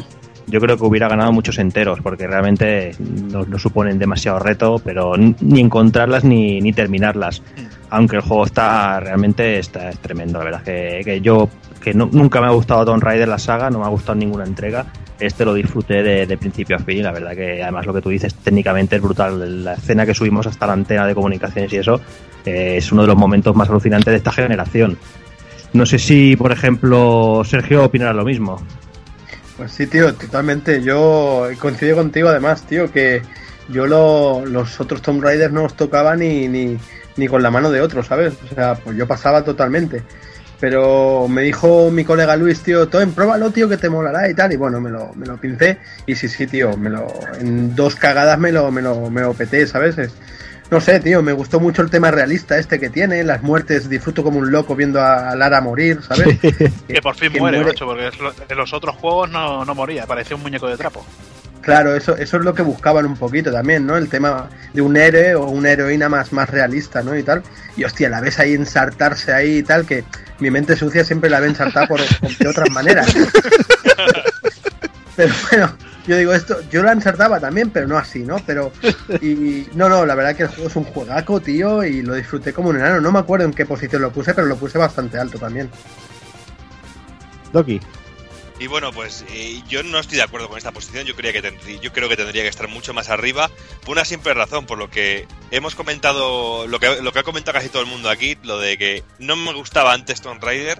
yo 0.46 0.60
creo 0.60 0.76
que 0.76 0.84
hubiera 0.84 1.08
ganado 1.08 1.32
muchos 1.32 1.58
enteros, 1.58 2.00
porque 2.02 2.26
realmente 2.26 2.92
no, 2.98 3.44
no 3.44 3.58
suponen 3.58 3.98
demasiado 3.98 4.40
reto, 4.40 4.80
pero 4.84 5.16
ni 5.16 5.60
encontrarlas 5.60 6.24
ni, 6.24 6.60
ni 6.60 6.72
terminarlas. 6.72 7.42
Aunque 7.90 8.16
el 8.16 8.22
juego 8.22 8.46
está 8.46 9.00
realmente 9.00 9.58
está, 9.58 9.88
es 9.90 9.98
tremendo, 9.98 10.38
la 10.38 10.44
verdad 10.44 10.62
que, 10.62 11.00
que 11.04 11.20
yo 11.20 11.48
que 11.82 11.92
nu- 11.94 12.08
nunca 12.12 12.40
me 12.40 12.46
ha 12.46 12.50
gustado 12.50 12.84
Tomb 12.84 13.02
Raider 13.02 13.26
la 13.26 13.38
saga, 13.38 13.68
no 13.70 13.78
me 13.80 13.84
ha 13.86 13.88
gustado 13.88 14.14
ninguna 14.16 14.44
entrega. 14.44 14.86
Este 15.18 15.44
lo 15.44 15.54
disfruté 15.54 16.02
de, 16.02 16.26
de 16.26 16.38
principio 16.38 16.76
a 16.76 16.78
fin, 16.78 17.02
la 17.02 17.10
verdad 17.12 17.32
que 17.34 17.62
además 17.62 17.84
lo 17.86 17.92
que 17.94 18.00
tú 18.00 18.08
dices 18.10 18.34
técnicamente 18.34 18.96
es 18.96 19.02
brutal. 19.02 19.64
La 19.64 19.74
escena 19.74 20.06
que 20.06 20.14
subimos 20.14 20.46
hasta 20.46 20.66
la 20.66 20.74
antena 20.74 21.06
de 21.06 21.14
comunicaciones 21.14 21.72
y 21.72 21.78
eso 21.78 22.00
eh, 22.46 22.76
es 22.78 22.92
uno 22.92 23.02
de 23.02 23.08
los 23.08 23.16
momentos 23.16 23.54
más 23.56 23.68
alucinantes 23.68 24.12
de 24.12 24.16
esta 24.18 24.32
generación. 24.32 24.96
No 25.72 25.84
sé 25.86 25.98
si, 25.98 26.36
por 26.36 26.52
ejemplo, 26.52 27.42
Sergio 27.44 27.84
opinará 27.84 28.12
lo 28.12 28.24
mismo. 28.24 28.62
Pues 29.56 29.72
sí, 29.72 29.86
tío, 29.86 30.14
totalmente. 30.14 30.82
Yo 30.82 31.48
coincido 31.58 31.96
contigo 31.96 32.28
además, 32.28 32.62
tío, 32.66 32.90
que 32.90 33.20
yo 33.68 33.86
lo- 33.86 34.44
los 34.46 34.80
otros 34.80 35.02
Tomb 35.02 35.22
Raiders 35.22 35.52
no 35.52 35.64
os 35.64 35.74
tocaba 35.74 36.16
ni, 36.16 36.48
ni, 36.48 36.76
ni 37.20 37.28
con 37.28 37.42
la 37.42 37.50
mano 37.50 37.70
de 37.70 37.80
otro, 37.82 38.02
¿sabes? 38.02 38.32
O 38.50 38.54
sea, 38.54 38.74
pues 38.74 38.96
yo 38.96 39.06
pasaba 39.06 39.44
totalmente. 39.44 40.02
Pero 40.58 41.26
me 41.28 41.42
dijo 41.42 41.90
mi 41.90 42.04
colega 42.04 42.36
Luis, 42.36 42.60
tío, 42.62 42.88
Tom, 42.88 43.12
pruébalo, 43.12 43.50
tío, 43.50 43.68
que 43.68 43.76
te 43.76 43.88
molará 43.88 44.28
y 44.28 44.34
tal. 44.34 44.52
Y 44.52 44.56
bueno, 44.56 44.80
me 44.80 44.90
lo, 44.90 45.12
me 45.14 45.26
lo 45.26 45.36
pincé. 45.38 45.78
Y 46.06 46.14
sí, 46.16 46.28
sí, 46.28 46.46
tío, 46.46 46.76
me 46.76 46.90
lo, 46.90 47.06
en 47.38 47.74
dos 47.76 47.94
cagadas 47.94 48.38
me 48.38 48.52
lo, 48.52 48.70
me 48.72 48.82
lo, 48.82 49.08
me 49.10 49.20
lo 49.20 49.32
peté, 49.34 49.66
¿sabes? 49.66 49.96
Es- 49.98 50.14
no 50.70 50.80
sé, 50.80 51.00
tío, 51.00 51.20
me 51.20 51.32
gustó 51.32 51.58
mucho 51.58 51.82
el 51.82 51.90
tema 51.90 52.12
realista 52.12 52.56
este 52.56 52.78
que 52.78 52.90
tiene, 52.90 53.24
las 53.24 53.42
muertes, 53.42 53.88
disfruto 53.88 54.22
como 54.22 54.38
un 54.38 54.52
loco 54.52 54.76
viendo 54.76 55.00
a 55.02 55.34
Lara 55.34 55.60
morir, 55.60 55.98
¿sabes? 56.06 56.38
Que 56.86 57.02
por 57.02 57.16
fin 57.16 57.32
que 57.32 57.40
muere, 57.40 57.60
muere. 57.60 57.76
porque 57.84 58.08
en 58.48 58.56
los 58.56 58.72
otros 58.72 58.94
juegos 58.96 59.28
no, 59.30 59.64
no 59.64 59.74
moría, 59.74 60.06
parecía 60.06 60.36
un 60.36 60.42
muñeco 60.42 60.68
de 60.68 60.76
trapo. 60.76 61.04
Claro, 61.60 61.94
eso, 61.94 62.16
eso 62.16 62.38
es 62.38 62.44
lo 62.44 62.54
que 62.54 62.62
buscaban 62.62 63.04
un 63.04 63.16
poquito 63.16 63.52
también, 63.52 63.86
¿no? 63.86 63.96
El 63.96 64.08
tema 64.08 64.48
de 64.72 64.80
un 64.80 64.96
héroe 64.96 65.34
o 65.34 65.44
una 65.46 65.70
heroína 65.70 66.08
más, 66.08 66.32
más 66.32 66.48
realista, 66.48 67.02
¿no? 67.02 67.14
Y 67.16 67.22
tal. 67.22 67.42
Y 67.76 67.84
hostia, 67.84 68.08
la 68.08 68.20
ves 68.22 68.38
ahí 68.38 68.54
ensartarse 68.54 69.32
ahí 69.32 69.58
y 69.58 69.62
tal, 69.62 69.84
que 69.84 70.04
mi 70.38 70.50
mente 70.50 70.74
sucia 70.74 71.04
siempre 71.04 71.28
la 71.28 71.38
ve 71.40 71.48
ensartada 71.48 71.86
por, 71.86 72.00
por- 72.20 72.36
de 72.36 72.48
otras 72.48 72.70
maneras. 72.70 73.12
pero 75.16 75.34
bueno, 75.50 75.72
yo 76.06 76.16
digo 76.16 76.32
esto, 76.32 76.58
yo 76.70 76.82
la 76.82 76.92
ensartaba 76.92 77.38
también, 77.40 77.70
pero 77.70 77.86
no 77.86 77.98
así, 77.98 78.20
¿no? 78.20 78.36
Pero, 78.46 78.72
y 79.20 79.66
no, 79.74 79.88
no, 79.88 80.06
la 80.06 80.14
verdad 80.14 80.34
que 80.34 80.44
el 80.44 80.48
juego 80.48 80.68
es 80.68 80.76
un 80.76 80.84
juegaco, 80.84 81.40
tío, 81.40 81.84
y 81.84 82.00
lo 82.02 82.14
disfruté 82.14 82.52
como 82.54 82.70
un 82.70 82.76
enano. 82.76 83.00
No 83.02 83.12
me 83.12 83.18
acuerdo 83.18 83.44
en 83.44 83.52
qué 83.52 83.66
posición 83.66 84.00
lo 84.02 84.10
puse, 84.12 84.32
pero 84.32 84.46
lo 84.46 84.56
puse 84.56 84.78
bastante 84.78 85.18
alto 85.18 85.38
también. 85.38 85.68
Doki. 87.52 87.80
Y 88.60 88.66
bueno, 88.66 88.92
pues 88.92 89.24
eh, 89.30 89.62
yo 89.68 89.82
no 89.82 89.98
estoy 89.98 90.18
de 90.18 90.22
acuerdo 90.22 90.50
con 90.50 90.58
esta 90.58 90.70
posición. 90.70 91.06
Yo, 91.06 91.16
creía 91.16 91.32
que 91.32 91.40
tendría, 91.40 91.80
yo 91.80 91.94
creo 91.94 92.10
que 92.10 92.16
tendría 92.16 92.42
que 92.42 92.48
estar 92.48 92.68
mucho 92.68 92.92
más 92.92 93.08
arriba 93.08 93.50
por 93.80 93.92
una 93.92 94.04
simple 94.04 94.34
razón, 94.34 94.66
por 94.66 94.76
lo 94.76 94.90
que 94.90 95.26
hemos 95.50 95.74
comentado, 95.74 96.66
lo 96.66 96.78
que, 96.78 97.00
lo 97.00 97.10
que 97.10 97.20
ha 97.20 97.22
comentado 97.22 97.54
casi 97.54 97.70
todo 97.70 97.82
el 97.82 97.88
mundo 97.88 98.10
aquí, 98.10 98.36
lo 98.42 98.58
de 98.58 98.76
que 98.76 99.02
no 99.18 99.34
me 99.34 99.54
gustaba 99.54 99.94
antes 99.94 100.20
Tomb 100.20 100.44
Raider 100.44 100.78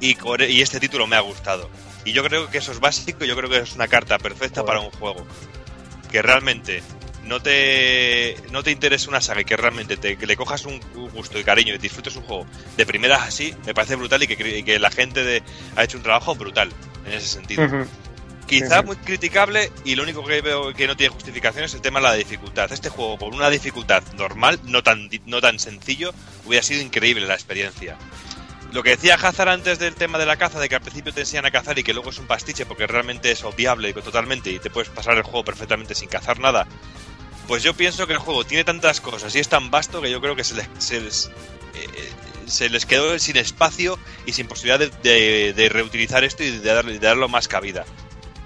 y, 0.00 0.16
y 0.48 0.62
este 0.62 0.80
título 0.80 1.06
me 1.06 1.16
ha 1.16 1.20
gustado. 1.20 1.68
Y 2.06 2.12
yo 2.12 2.24
creo 2.24 2.48
que 2.48 2.56
eso 2.56 2.72
es 2.72 2.80
básico, 2.80 3.26
yo 3.26 3.36
creo 3.36 3.50
que 3.50 3.58
es 3.58 3.74
una 3.74 3.86
carta 3.86 4.18
perfecta 4.18 4.64
para 4.64 4.80
un 4.80 4.90
juego. 4.90 5.26
Que 6.10 6.22
realmente 6.22 6.82
no 7.30 7.40
te, 7.40 8.36
no 8.50 8.62
te 8.62 8.72
interese 8.72 9.08
una 9.08 9.20
saga 9.20 9.40
y 9.40 9.44
que 9.44 9.56
realmente 9.56 9.96
te, 9.96 10.16
que 10.18 10.26
le 10.26 10.36
cojas 10.36 10.64
un 10.66 10.80
gusto 11.14 11.38
y 11.38 11.44
cariño 11.44 11.74
y 11.74 11.78
disfrutes 11.78 12.16
un 12.16 12.24
juego 12.24 12.44
de 12.76 12.84
primeras 12.84 13.22
así, 13.22 13.54
me 13.64 13.72
parece 13.72 13.94
brutal 13.96 14.22
y 14.22 14.26
que, 14.26 14.58
y 14.58 14.62
que 14.64 14.78
la 14.80 14.90
gente 14.90 15.22
de- 15.24 15.42
ha 15.76 15.84
hecho 15.84 15.96
un 15.96 16.02
trabajo 16.02 16.34
brutal 16.34 16.70
en 17.06 17.12
ese 17.12 17.28
sentido. 17.28 17.62
Quizá 18.46 18.74
Sí, 18.78 18.80
sí. 18.80 18.86
muy 18.86 18.96
criticable 18.96 19.70
y 19.84 19.94
lo 19.94 20.02
único 20.02 20.24
que 20.24 20.40
veo 20.40 20.74
que 20.74 20.88
no 20.88 20.96
tiene 20.96 21.14
justificación 21.14 21.64
es 21.64 21.74
el 21.74 21.80
tema 21.80 22.00
de 22.00 22.06
la 22.08 22.14
dificultad. 22.14 22.72
Este 22.72 22.88
juego, 22.88 23.16
por 23.16 23.32
una 23.32 23.48
dificultad 23.48 24.02
normal, 24.14 24.58
no 24.64 24.82
tan, 24.82 25.08
no 25.26 25.40
tan 25.40 25.60
sencillo, 25.60 26.12
hubiera 26.44 26.64
sido 26.64 26.82
increíble 26.82 27.26
la 27.28 27.34
experiencia. 27.34 27.96
Lo 28.72 28.82
que 28.82 28.90
decía 28.90 29.14
Hazard 29.14 29.48
antes 29.50 29.78
del 29.78 29.94
tema 29.94 30.18
de 30.18 30.26
la 30.26 30.36
caza, 30.36 30.58
de 30.58 30.68
que 30.68 30.74
al 30.74 30.80
principio 30.80 31.12
te 31.12 31.20
enseñan 31.20 31.46
a 31.46 31.50
cazar 31.52 31.78
y 31.78 31.84
que 31.84 31.94
luego 31.94 32.10
es 32.10 32.18
un 32.18 32.26
pastiche 32.26 32.66
porque 32.66 32.88
realmente 32.88 33.30
es 33.30 33.44
obviable 33.44 33.92
totalmente 33.92 34.50
y 34.50 34.58
te 34.58 34.68
puedes 34.70 34.90
pasar 34.90 35.16
el 35.16 35.22
juego 35.22 35.44
perfectamente 35.44 35.94
sin 35.94 36.08
cazar 36.08 36.38
nada, 36.40 36.66
pues 37.50 37.64
yo 37.64 37.74
pienso 37.74 38.06
que 38.06 38.12
el 38.12 38.20
juego 38.20 38.44
tiene 38.44 38.62
tantas 38.62 39.00
cosas 39.00 39.34
y 39.34 39.40
es 39.40 39.48
tan 39.48 39.72
vasto 39.72 40.00
que 40.00 40.08
yo 40.08 40.20
creo 40.20 40.36
que 40.36 40.44
se 40.44 40.54
les, 40.54 40.68
se 40.78 41.00
les, 41.00 41.32
eh, 41.74 42.80
quedó 42.86 43.18
sin 43.18 43.36
espacio 43.38 43.98
y 44.24 44.34
sin 44.34 44.46
posibilidad 44.46 44.78
de, 44.78 45.52
de- 45.52 45.68
reutilizar 45.68 46.22
esto 46.22 46.44
y 46.44 46.50
de 46.52 46.60
darle, 46.72 47.00
darlo 47.00 47.28
más 47.28 47.48
cabida. 47.48 47.84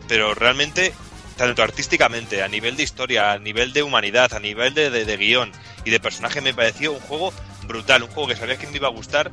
Pero 0.09 0.35
realmente, 0.35 0.95
tanto 1.37 1.63
artísticamente, 1.63 2.43
a 2.43 2.49
nivel 2.49 2.79
de 2.79 2.83
historia, 2.83 3.33
a 3.33 3.39
nivel 3.39 3.75
de 3.75 3.83
humanidad, 3.83 4.33
a 4.33 4.41
nivel 4.41 4.73
de, 4.73 4.89
de- 4.89 5.05
de 5.05 5.17
guion 5.19 5.53
y 5.85 5.91
de 5.91 6.01
personaje, 6.01 6.41
me 6.41 6.55
pareció 6.55 6.93
un 6.93 7.01
juego 7.01 7.31
brutal, 7.67 8.05
un 8.05 8.09
juego 8.09 8.31
que 8.31 8.37
sabía 8.37 8.57
que 8.57 8.67
me 8.69 8.77
iba 8.77 8.89
a 8.89 8.91
gustar 8.91 9.31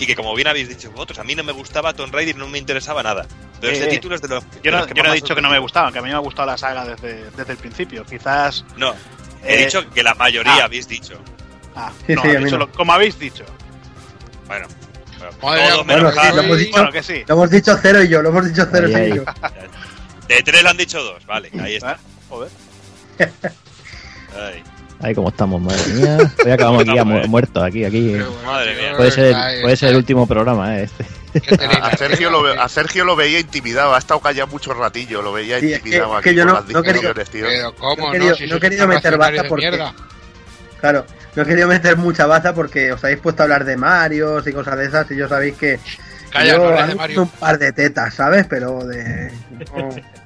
y 0.00 0.06
que, 0.06 0.16
como 0.16 0.34
bien 0.34 0.48
habéis 0.48 0.68
dicho 0.68 0.90
vosotros, 0.90 1.18
a 1.18 1.24
mí 1.24 1.34
no 1.34 1.44
me 1.44 1.52
gustaba 1.52 1.92
Tomb 1.92 2.12
Raider 2.12 2.34
y 2.34 2.38
no 2.38 2.48
me 2.48 2.56
interesaba 2.58 3.02
nada. 3.02 3.26
Pero 3.60 3.72
Eh, 3.72 3.76
este 3.76 3.88
título 3.88 4.14
es 4.14 4.22
de 4.22 4.28
los. 4.28 4.42
Yo 4.44 4.60
de 4.62 4.70
no, 4.70 4.78
los 4.78 4.86
que 4.86 4.94
yo 4.94 5.02
no 5.02 5.12
he 5.12 5.14
dicho 5.14 5.34
que 5.34 5.42
no 5.42 5.50
me 5.50 5.58
gustaba, 5.58 5.92
que 5.92 5.98
a 5.98 6.02
mí 6.02 6.08
me 6.08 6.14
ha 6.14 6.18
gustado 6.18 6.46
la 6.46 6.56
saga 6.56 6.86
desde, 6.86 7.30
desde 7.32 7.52
el 7.52 7.58
principio. 7.58 8.02
Quizás. 8.04 8.64
No, 8.78 8.94
he 9.44 9.54
eh, 9.56 9.64
dicho 9.66 9.88
que 9.90 10.02
la 10.02 10.14
mayoría 10.14 10.62
ah. 10.62 10.64
habéis 10.64 10.88
dicho. 10.88 11.20
ah, 11.76 11.92
Sí, 12.06 12.14
no, 12.14 12.22
sí, 12.22 12.28
dicho 12.36 12.56
lo- 12.56 12.72
como 12.72 12.94
habéis 12.94 13.18
dicho. 13.18 13.44
Bueno, 14.46 14.66
bueno, 15.42 15.84
menos 15.84 16.14
sí, 16.14 16.20
lo 16.34 16.40
hemos 16.42 16.58
dicho. 16.58 16.72
Bueno, 16.72 16.92
que 16.92 17.02
sí. 17.02 17.22
Lo 17.26 17.34
hemos 17.34 17.50
dicho 17.50 17.78
cero 17.82 18.02
y 18.02 18.08
yo, 18.08 18.22
lo 18.22 18.30
hemos 18.30 18.48
dicho 18.48 18.66
cero 18.72 18.88
y 18.88 19.16
yo. 19.16 19.24
De 20.28 20.42
tres 20.42 20.62
lo 20.62 20.70
han 20.70 20.76
dicho 20.78 21.02
dos, 21.02 21.26
vale, 21.26 21.50
ahí 21.60 21.76
está. 21.76 21.92
¿Eh? 21.92 21.96
Joder. 22.30 22.50
Ay. 24.34 24.62
Ahí 25.02 25.14
como 25.14 25.30
estamos, 25.30 25.60
madre 25.62 25.78
mía. 25.94 26.18
Hoy 26.44 26.50
acabamos 26.50 26.82
aquí 26.82 26.90
mu- 27.04 27.26
muertos, 27.28 27.62
aquí, 27.62 27.84
aquí. 27.84 28.10
Bueno, 28.10 28.26
Madre 28.44 28.74
mía. 28.74 28.92
Puede 28.96 29.10
ser, 29.10 29.34
puede 29.62 29.76
ser 29.76 29.90
el 29.90 29.96
último 29.96 30.26
programa, 30.26 30.78
¿eh? 30.78 30.88
Este. 31.32 31.64
A 31.80 31.96
Sergio, 31.96 32.28
lo, 32.28 32.42
ve- 32.42 32.58
a 32.58 32.68
Sergio 32.68 33.04
lo 33.04 33.14
veía 33.16 33.38
intimidado, 33.40 33.94
ha 33.94 33.98
estado 33.98 34.20
callado 34.20 34.48
mucho 34.48 34.74
ratillo, 34.74 35.22
lo 35.22 35.32
veía 35.32 35.60
Sí, 35.60 35.72
intimidado 35.72 36.18
es 36.18 36.24
que 36.24 36.30
aquí 36.30 36.36
yo 36.36 36.42
con 36.44 36.48
no- 36.52 36.60
las 36.60 36.68
no 36.68 36.82
tío. 36.82 37.46
Pero 37.46 37.74
cómo 37.76 37.96
No 38.08 38.14
he 38.14 38.18
no, 38.18 38.24
querido- 38.24 38.34
si 38.36 38.42
no 38.42 38.46
he 38.46 38.48
sois 38.50 38.60
querido 38.60 38.84
unos 38.84 38.94
meter 38.96 39.16
baza 39.16 39.44
porque- 39.48 39.70
mierda. 39.70 39.94
Claro, 40.80 41.06
no 41.36 41.42
he 41.42 41.46
querido 41.46 41.68
meter 41.68 41.96
mucha 41.96 42.26
baza 42.26 42.52
porque 42.54 42.92
os 42.92 43.02
habéis 43.04 43.20
puesto 43.20 43.42
a 43.42 43.44
hablar 43.44 43.64
de 43.64 43.76
Mario 43.76 44.42
y 44.46 44.52
cosas 44.52 44.76
de 44.76 44.86
esas 44.86 45.10
y 45.10 45.16
yo 45.16 45.28
sabéis 45.28 45.54
que 45.56 45.78
Calla, 46.30 46.52
yo 46.52 46.58
no 46.58 46.86
de 46.86 46.94
Mario. 46.94 47.22
un 47.22 47.28
par 47.28 47.58
de 47.58 47.72
tetas, 47.72 48.14
¿sabes? 48.14 48.46
Pero 48.48 48.84
de... 48.84 49.30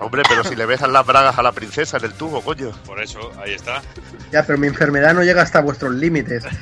Hombre, 0.00 0.22
pero 0.28 0.44
si 0.44 0.54
le 0.56 0.66
besan 0.66 0.92
las 0.92 1.06
bragas 1.06 1.38
a 1.38 1.42
la 1.42 1.52
princesa 1.52 1.96
en 1.96 2.04
el 2.04 2.12
tubo, 2.12 2.40
coño. 2.42 2.70
Por 2.84 3.00
eso, 3.02 3.32
ahí 3.42 3.52
está. 3.54 3.80
Ya, 4.32 4.44
pero 4.44 4.58
mi 4.58 4.66
enfermedad 4.66 5.14
no 5.14 5.22
llega 5.22 5.42
hasta 5.42 5.60
vuestros 5.60 5.92
límites. 5.94 6.44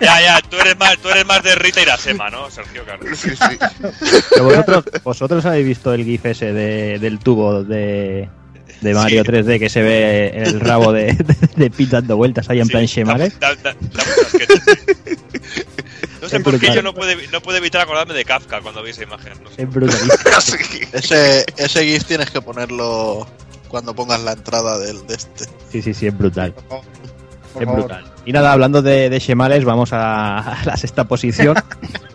Ya, 0.00 0.18
ya, 0.18 0.40
tú 0.40 0.56
eres 0.56 0.78
más, 0.78 0.96
tú 0.96 1.10
eres 1.10 1.26
más 1.26 1.42
de 1.42 1.54
Rita 1.56 1.82
Irasema, 1.82 2.30
¿no, 2.30 2.50
Sergio 2.50 2.84
Carlos? 2.86 3.18
Sí, 3.18 3.30
sí. 3.36 3.58
Pero 4.30 4.44
vosotros, 4.44 4.84
vosotros 5.04 5.44
habéis 5.44 5.66
visto 5.66 5.92
el 5.92 6.04
GIF 6.04 6.24
ese 6.24 6.54
de- 6.54 6.98
del 6.98 7.18
tubo 7.18 7.62
de, 7.64 8.26
de 8.80 8.94
Mario 8.94 9.22
Sí. 9.24 9.30
3D 9.30 9.58
que 9.58 9.68
se 9.68 9.82
ve 9.82 10.28
el 10.42 10.58
rabo 10.58 10.92
de, 10.94 11.12
de, 11.12 11.36
de 11.54 11.70
Pete 11.70 11.90
dando 11.90 12.16
vueltas 12.16 12.48
ahí 12.48 12.60
en 12.60 12.66
Sí, 12.66 12.70
plan 12.72 12.82
da- 12.84 12.86
Shemales. 12.86 13.38
da- 13.40 13.54
da-. 13.56 13.74
No 16.20 16.28
sé 16.28 16.36
Es 16.36 16.42
por 16.42 16.52
qué 16.54 16.58
brutal. 16.58 16.76
yo 16.76 16.82
no 16.82 16.94
puedo, 16.94 17.12
no 17.32 17.40
puedo 17.40 17.58
evitar 17.58 17.80
acordarme 17.82 18.14
de 18.14 18.24
Kafka 18.24 18.60
cuando 18.60 18.82
vi 18.82 18.90
esa 18.90 19.02
imagen. 19.04 19.32
No 19.42 19.50
sé. 19.50 19.62
Es 19.62 19.70
brutalísimo. 19.70 20.12
Sí. 20.40 20.80
Ese, 20.92 21.44
ese 21.56 21.84
GIF 21.84 22.04
tienes 22.04 22.30
que 22.30 22.40
ponerlo 22.42 23.26
cuando 23.68 23.94
pongas 23.94 24.20
la 24.22 24.32
entrada 24.32 24.78
del, 24.78 25.06
de 25.06 25.14
este. 25.14 25.44
Sí, 25.70 25.82
sí, 25.82 25.94
sí, 25.94 26.06
es 26.06 26.16
brutal. 26.16 26.52
Por 26.52 26.64
favor. 26.64 26.84
Por 27.54 27.62
Es 27.62 27.68
brutal. 27.72 28.04
Y 28.26 28.32
nada, 28.32 28.52
hablando 28.52 28.80
de, 28.82 29.08
de 29.10 29.18
Shemales, 29.18 29.64
vamos 29.64 29.92
a, 29.92 30.38
a 30.60 30.64
la 30.64 30.76
sexta 30.76 31.04
posición. 31.04 31.56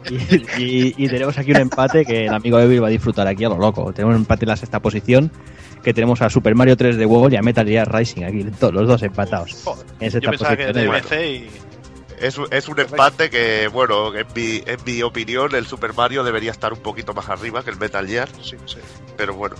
Y, 0.07 0.18
y- 0.61 0.94
y 0.98 1.07
tenemos 1.10 1.36
aquí 1.40 1.49
un 1.49 1.57
empate 1.57 2.06
que 2.06 2.27
el 2.27 2.34
amigo 2.36 2.60
Evil 2.60 2.84
va 2.84 2.90
a 2.90 2.91
disfrutar 2.91 3.27
aquí 3.27 3.44
a 3.44 3.49
lo 3.49 3.57
loco. 3.57 3.91
Tenemos 3.91 4.14
un 4.14 4.22
empate 4.22 4.45
en 4.45 4.49
la 4.49 4.56
sexta 4.56 4.80
posición. 4.80 5.32
Que 5.84 5.95
tenemos 5.95 6.22
a 6.22 6.30
Super 6.30 6.53
Mario 6.53 6.77
3 6.77 6.98
de 6.98 7.07
World 7.07 7.34
y 7.34 7.38
a 7.38 7.41
Metal 7.41 7.65
Gear 7.68 7.91
Rising 7.91 8.23
aquí, 8.23 8.44
todos 8.60 8.72
los 8.73 8.88
dos 8.88 9.02
empatados. 9.02 9.65
En 9.99 10.11
Yo 10.11 10.11
sexta 10.11 10.56
que 10.56 10.68
posición. 10.68 10.73
de 10.73 10.86
DBC 10.86 11.11
y. 11.27 11.49
Es, 12.19 12.37
un- 12.37 12.47
es 12.51 12.67
un 12.67 12.79
empate 12.79 13.29
que, 13.29 13.67
bueno, 13.67 14.13
en 14.15 14.25
mi, 14.35 14.63
en 14.65 14.77
mi 14.85 15.01
opinión, 15.03 15.53
el 15.55 15.65
Super 15.67 15.93
Mario 15.93 16.23
debería 16.23 16.51
estar 16.51 16.71
un 16.73 16.79
poquito 16.79 17.13
más 17.13 17.29
arriba 17.29 17.63
que 17.63 17.69
el 17.71 17.77
Metal 17.77 18.07
Gear, 18.07 18.29
Sí, 18.41 18.55
sí. 18.65 18.77
pero 19.17 19.33
bueno. 19.35 19.55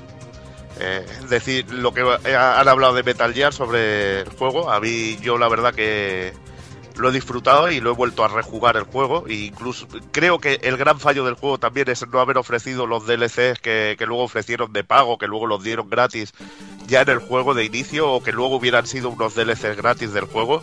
Eh, 0.80 1.06
es 1.22 1.30
decir, 1.30 1.72
lo 1.72 1.94
que 1.94 2.02
eh, 2.26 2.36
han 2.36 2.68
hablado 2.68 2.94
de 2.94 3.04
Metal 3.04 3.34
Gear 3.34 3.54
sobre 3.54 4.22
el 4.22 4.30
juego, 4.30 4.70
a 4.72 4.80
mí 4.82 5.18
yo 5.22 5.38
la 5.38 5.48
verdad 5.48 5.74
que 5.74 6.34
lo 6.98 7.10
he 7.10 7.12
disfrutado 7.14 7.72
y 7.72 7.80
lo 7.82 7.92
he 7.92 7.94
vuelto 7.94 8.24
a 8.26 8.28
rejugar 8.30 8.76
el 8.78 8.84
juego. 8.84 9.26
E 9.28 9.34
incluso 9.36 9.88
creo 10.12 10.40
que 10.40 10.60
el 10.64 10.76
gran 10.78 11.00
fallo 11.00 11.24
del 11.26 11.36
juego 11.36 11.58
también 11.58 11.90
es 11.90 12.06
no 12.08 12.20
haber 12.20 12.38
ofrecido 12.38 12.88
los 12.88 13.06
DLCs 13.06 13.60
que, 13.62 13.96
que 13.98 14.06
luego 14.06 14.24
ofrecieron 14.24 14.72
de 14.74 14.84
pago, 14.84 15.18
que 15.18 15.28
luego 15.28 15.46
los 15.48 15.64
dieron 15.64 15.90
gratis 15.90 16.34
ya 16.88 17.02
en 17.02 17.10
el 17.10 17.20
juego 17.20 17.54
de 17.54 17.64
inicio 17.66 18.10
o 18.12 18.22
que 18.24 18.32
luego 18.34 18.56
hubieran 18.58 18.86
sido 18.86 19.10
unos 19.10 19.34
DLCs 19.36 19.78
gratis 19.78 20.12
del 20.14 20.26
juego. 20.26 20.62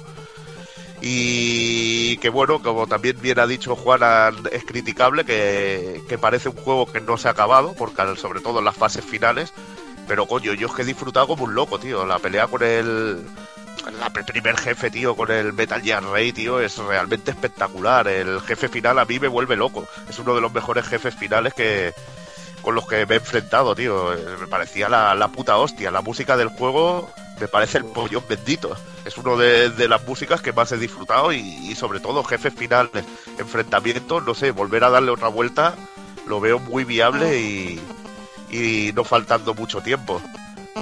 Y 1.04 2.16
que 2.18 2.28
bueno, 2.28 2.62
como 2.62 2.86
también 2.86 3.20
bien 3.20 3.40
ha 3.40 3.46
dicho 3.46 3.74
Juana, 3.74 4.30
es 4.52 4.64
criticable 4.64 5.24
que, 5.24 6.00
parece 6.20 6.48
un 6.48 6.56
juego 6.56 6.86
que 6.86 7.00
no 7.00 7.18
se 7.18 7.26
ha 7.26 7.32
acabado, 7.32 7.74
porque 7.76 8.02
sobre 8.16 8.40
todo 8.40 8.60
en 8.60 8.64
las 8.64 8.76
fases 8.76 9.04
finales. 9.04 9.52
Pero 10.06 10.26
coño, 10.26 10.52
yo 10.54 10.68
es 10.68 10.72
que 10.74 10.82
he 10.82 10.84
disfrutado 10.84 11.26
como 11.26 11.44
un 11.44 11.54
loco, 11.54 11.78
tío. 11.80 12.06
La 12.06 12.18
pelea 12.20 12.46
con 12.46 12.62
el. 12.62 13.16
la- 13.98 14.12
el 14.14 14.24
primer 14.24 14.56
jefe, 14.56 14.90
tío, 14.90 15.16
con 15.16 15.30
el 15.32 15.52
Metal 15.52 15.82
Gear 15.82 16.04
Ray, 16.04 16.32
tío, 16.32 16.60
es 16.60 16.76
realmente 16.78 17.32
espectacular. 17.32 18.06
El 18.06 18.40
jefe 18.42 18.68
final 18.68 18.98
a 18.98 19.04
mí 19.04 19.18
me 19.18 19.28
vuelve 19.28 19.56
loco. 19.56 19.86
Es 20.08 20.18
uno 20.20 20.34
de 20.36 20.40
los 20.40 20.52
mejores 20.52 20.86
jefes 20.86 21.14
finales 21.16 21.52
que 21.54 21.92
con 22.62 22.74
los 22.74 22.86
que 22.86 23.04
me 23.06 23.14
he 23.14 23.18
enfrentado, 23.18 23.74
tío. 23.74 24.12
Eh, 24.14 24.36
Me 24.40 24.46
parecía 24.46 24.88
la, 24.88 25.14
la 25.14 25.28
puta 25.28 25.56
hostia. 25.56 25.90
La 25.90 26.00
música 26.00 26.36
del 26.36 26.48
juego 26.48 27.10
me 27.40 27.48
parece 27.48 27.78
el 27.78 27.84
pollón 27.84 28.24
bendito. 28.28 28.76
Es 29.04 29.18
uno 29.18 29.36
de, 29.36 29.70
de 29.70 29.88
las 29.88 30.06
músicas 30.06 30.40
que 30.40 30.52
más 30.52 30.70
he 30.72 30.76
disfrutado 30.78 31.32
y, 31.32 31.38
y 31.40 31.74
sobre 31.74 32.00
todo 32.00 32.22
jefes 32.24 32.54
finales, 32.54 33.04
enfrentamientos, 33.38 34.24
no 34.24 34.34
sé, 34.34 34.50
volver 34.52 34.84
a 34.84 34.90
darle 34.90 35.10
otra 35.10 35.28
vuelta 35.28 35.74
lo 36.26 36.40
veo 36.40 36.60
muy 36.60 36.84
viable 36.84 37.40
y, 37.40 37.80
y 38.50 38.92
no 38.94 39.02
faltando 39.04 39.54
mucho 39.54 39.80
tiempo. 39.80 40.22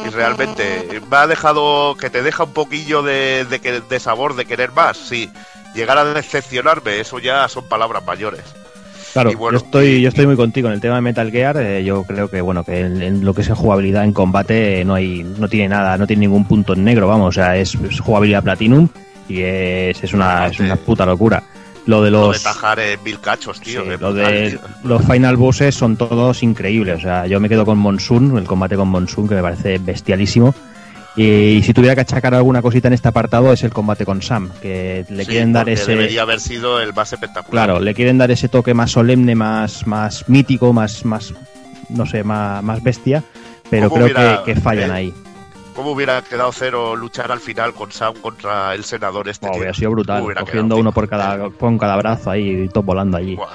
Y 0.05 0.09
realmente 0.11 1.01
me 1.11 1.17
ha 1.17 1.27
dejado 1.27 1.97
que 1.97 2.11
te 2.11 2.23
deja 2.23 2.45
un 2.45 2.53
poquillo 2.53 3.03
de, 3.03 3.45
de, 3.47 3.61
que- 3.61 3.81
de 3.81 4.01
sabor 4.01 4.37
de 4.37 4.45
querer 4.45 4.71
más, 4.73 4.97
sí. 4.99 5.31
Llegar 5.75 5.97
a 5.99 6.05
decepcionarme, 6.05 7.01
eso 7.01 7.19
ya 7.19 7.49
son 7.49 7.69
palabras 7.69 8.05
mayores. 8.05 8.43
Claro, 9.13 9.33
bueno, 9.37 9.59
yo 9.59 9.65
estoy, 9.65 10.01
yo 10.01 10.09
estoy 10.09 10.27
muy 10.27 10.37
contigo 10.37 10.69
en 10.69 10.75
el 10.75 10.81
tema 10.81 10.97
de 10.97 11.01
Metal 11.01 11.31
Gear. 11.31 11.57
eh, 11.59 11.85
yo 11.85 12.05
creo 12.05 12.31
que 12.31 12.41
bueno, 12.41 12.65
que 12.65 12.81
en, 12.81 13.03
en 13.03 13.25
lo 13.25 13.35
que 13.35 13.43
es 13.43 13.49
jugabilidad 13.49 14.05
en 14.05 14.13
combate 14.13 14.81
eh, 14.81 14.85
no 14.85 14.95
hay, 14.95 15.25
no 15.25 15.49
tiene 15.49 15.69
nada, 15.69 15.99
no 15.99 16.07
tiene 16.07 16.21
ningún 16.21 16.45
punto 16.45 16.75
en 16.75 16.85
negro, 16.85 17.09
vamos, 17.09 17.29
o 17.29 17.33
sea, 17.33 17.57
es, 17.57 17.75
es 17.75 18.01
jugabilidad 18.01 18.43
Platinum 18.43 18.89
y 19.29 19.41
es, 19.43 20.03
es 20.03 20.13
una, 20.13 20.47
es 20.47 20.61
una 20.61 20.77
puta 20.77 21.05
locura. 21.07 21.43
Lo 21.87 22.03
de 22.03 22.11
Lo 22.11 22.27
de 22.27 22.29
los 22.35 22.43
tajar 22.43 22.79
en 22.79 23.03
mil 23.03 23.19
cachos, 23.21 23.61
tío. 23.61 23.83
sí, 23.83 23.91
lo 23.99 24.13
de 24.13 24.51
tío. 24.51 24.61
los 24.85 25.05
final 25.07 25.37
bosses 25.37 25.75
son 25.75 25.97
todos 25.97 26.43
increíbles. 26.43 26.99
O 26.99 27.01
sea, 27.01 27.27
yo 27.27 27.41
me 27.41 27.49
quedo 27.49 27.65
con 27.65 27.79
Monsoon, 27.79 28.37
el 28.37 28.45
combate 28.45 28.77
con 28.77 28.89
Monsoon, 28.89 29.29
que 29.29 29.35
me 29.35 29.43
parece 29.43 29.79
bestialísimo. 29.79 30.55
Y, 31.17 31.61
si 31.65 31.75
tuviera 31.75 31.95
que 31.95 32.03
achacar 32.03 32.35
alguna 32.35 32.63
cosita 32.63 32.89
en 32.89 32.95
este 32.95 33.09
apartado 33.09 33.53
es 33.53 33.63
el 33.65 33.73
combate 33.73 34.05
con 34.05 34.23
Sam, 34.23 34.51
que 34.63 35.05
le 35.09 35.25
Sí, 35.25 35.31
quieren 35.31 35.53
dar 35.53 35.69
ese 35.69 35.91
Debería 35.91 36.23
haber 36.23 36.41
sido 36.41 36.81
el 36.81 36.95
más 36.95 37.13
espectacular. 37.13 37.51
Claro, 37.67 37.81
le 37.81 37.95
quieren 37.95 38.17
dar 38.19 38.31
ese 38.31 38.49
toque 38.49 38.75
más 38.75 38.93
solemne, 38.93 39.35
más, 39.35 39.87
más 39.87 40.29
mítico, 40.29 40.73
más, 40.73 41.05
más, 41.05 41.35
no 41.89 42.07
sé, 42.07 42.23
más, 42.23 42.63
más 42.63 42.83
bestia, 42.83 43.25
pero 43.69 43.89
¿Cómo 43.89 44.07
creo 44.07 44.17
hubiera- 44.17 44.43
que, 44.45 44.55
que 44.55 44.61
fallan 44.61 44.91
eh, 44.91 44.95
ahí. 44.95 45.15
¿Cómo 45.75 45.93
hubiera 45.93 46.21
quedado 46.23 46.53
cero 46.53 46.95
luchar 46.97 47.33
al 47.33 47.41
final 47.41 47.73
con 47.75 47.91
Sam 47.91 48.15
contra 48.21 48.75
el 48.75 48.85
senador 48.85 49.29
este? 49.29 49.47
Oh, 49.49 49.57
hubiera 49.57 49.73
sido 49.73 49.91
brutal, 49.93 50.23
Hubiera 50.23 50.41
cogiendo 50.43 50.77
uno 50.77 50.93
por 50.93 51.09
cada, 51.09 51.49
con 51.51 51.79
cada 51.79 51.97
brazo 51.97 52.31
ahí 52.31 52.65
y 52.65 52.69
todo 52.69 52.83
volando 52.83 53.17
allí. 53.17 53.35
Buah, 53.37 53.49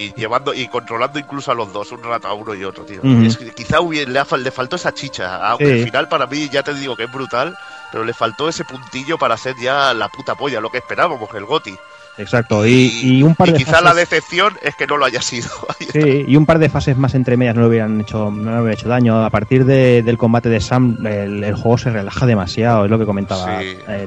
Y 0.00 0.14
llevando 0.14 0.54
y 0.54 0.66
controlando 0.68 1.18
incluso 1.18 1.50
a 1.52 1.54
los 1.54 1.72
dos, 1.72 1.92
un 1.92 2.02
rato 2.02 2.26
a 2.28 2.32
uno 2.32 2.54
y 2.54 2.64
otro, 2.64 2.84
tío. 2.84 3.00
Es 3.02 3.36
que 3.36 3.50
quizá 3.50 3.80
hubiera- 3.80 4.10
le, 4.10 4.42
le 4.42 4.50
faltó 4.50 4.76
esa 4.76 4.94
chicha. 4.94 5.36
Aunque 5.46 5.66
Sí. 5.66 5.72
al 5.80 5.84
final 5.84 6.08
para 6.08 6.26
mí 6.26 6.48
ya 6.50 6.62
te 6.62 6.72
digo 6.74 6.96
que 6.96 7.04
es 7.04 7.12
brutal, 7.12 7.56
pero 7.92 8.04
le 8.04 8.14
faltó 8.14 8.48
ese 8.48 8.64
puntillo 8.64 9.18
para 9.18 9.36
ser 9.36 9.54
ya 9.60 9.92
la 9.92 10.08
puta 10.08 10.34
polla, 10.36 10.60
lo 10.60 10.70
que 10.70 10.78
esperábamos, 10.78 11.28
el 11.34 11.44
Goti. 11.44 11.74
Exacto, 12.18 12.66
y, 12.66 12.90
y 13.02 13.22
un 13.22 13.34
par 13.34 13.48
y 13.48 13.52
de 13.52 13.58
quizá 13.58 13.80
la 13.80 13.94
decepción 13.94 14.54
es 14.62 14.74
que 14.74 14.86
no 14.86 14.96
lo 14.96 15.04
haya 15.06 15.22
sido. 15.22 15.48
sí, 15.92 16.24
y 16.26 16.36
un 16.36 16.44
par 16.44 16.58
de 16.58 16.68
fases 16.68 16.96
más 16.96 17.14
entre 17.14 17.36
medias 17.36 17.54
no 17.54 17.62
le 17.62 17.68
hubieran 17.68 18.00
hecho, 18.00 18.30
no 18.30 18.50
le 18.52 18.60
hubieran 18.62 18.72
hecho 18.78 18.88
daño. 18.88 19.24
A 19.24 19.30
partir 19.30 19.64
de- 19.64 20.02
del 20.02 20.18
combate 20.18 20.48
de 20.48 20.60
Sam, 20.60 20.98
el, 21.06 21.44
el 21.44 21.54
juego 21.54 21.78
se 21.78 21.90
relaja 21.90 22.26
demasiado, 22.26 22.84
es 22.84 22.90
lo 22.90 22.98
que 22.98 23.06
comentaba 23.06 23.60
Sí. 23.60 23.76
eh. 23.88 24.06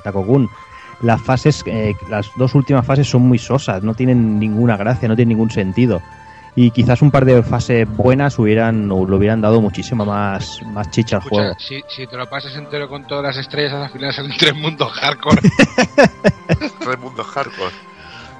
Las 1.03 1.21
fases, 1.21 1.63
eh, 1.65 1.95
las 2.09 2.31
dos 2.37 2.55
últimas 2.55 2.85
fases 2.85 3.09
son 3.09 3.23
muy 3.23 3.37
sosas, 3.37 3.83
no 3.83 3.93
tienen 3.93 4.39
ninguna 4.39 4.77
gracia, 4.77 5.07
no 5.07 5.15
tienen 5.15 5.37
ningún 5.37 5.51
sentido. 5.51 6.01
Y 6.55 6.71
quizás 6.71 7.01
un 7.01 7.11
par 7.11 7.25
de 7.25 7.43
fases 7.43 7.87
buenas 7.89 8.39
hubieran, 8.39 8.89
o 8.91 9.05
le 9.05 9.15
hubieran 9.15 9.41
dado 9.41 9.59
muchísimo 9.59 10.05
más, 10.05 10.61
más 10.67 10.89
chicha 10.91 11.17
al 11.17 11.23
juego. 11.23 11.51
Escucha, 11.51 11.67
si, 11.67 11.81
si 11.89 12.07
te 12.07 12.15
lo 12.15 12.29
pasas 12.29 12.55
entero 12.55 12.87
con 12.87 13.05
todas 13.05 13.23
las 13.23 13.37
estrellas, 13.37 13.73
al 13.73 13.89
final 13.89 14.13
son 14.13 14.31
tres 14.37 14.55
mundos 14.55 14.91
hardcore. 14.93 15.41
Tres 16.79 16.99
mundos 16.99 17.25
hardcore. 17.27 17.73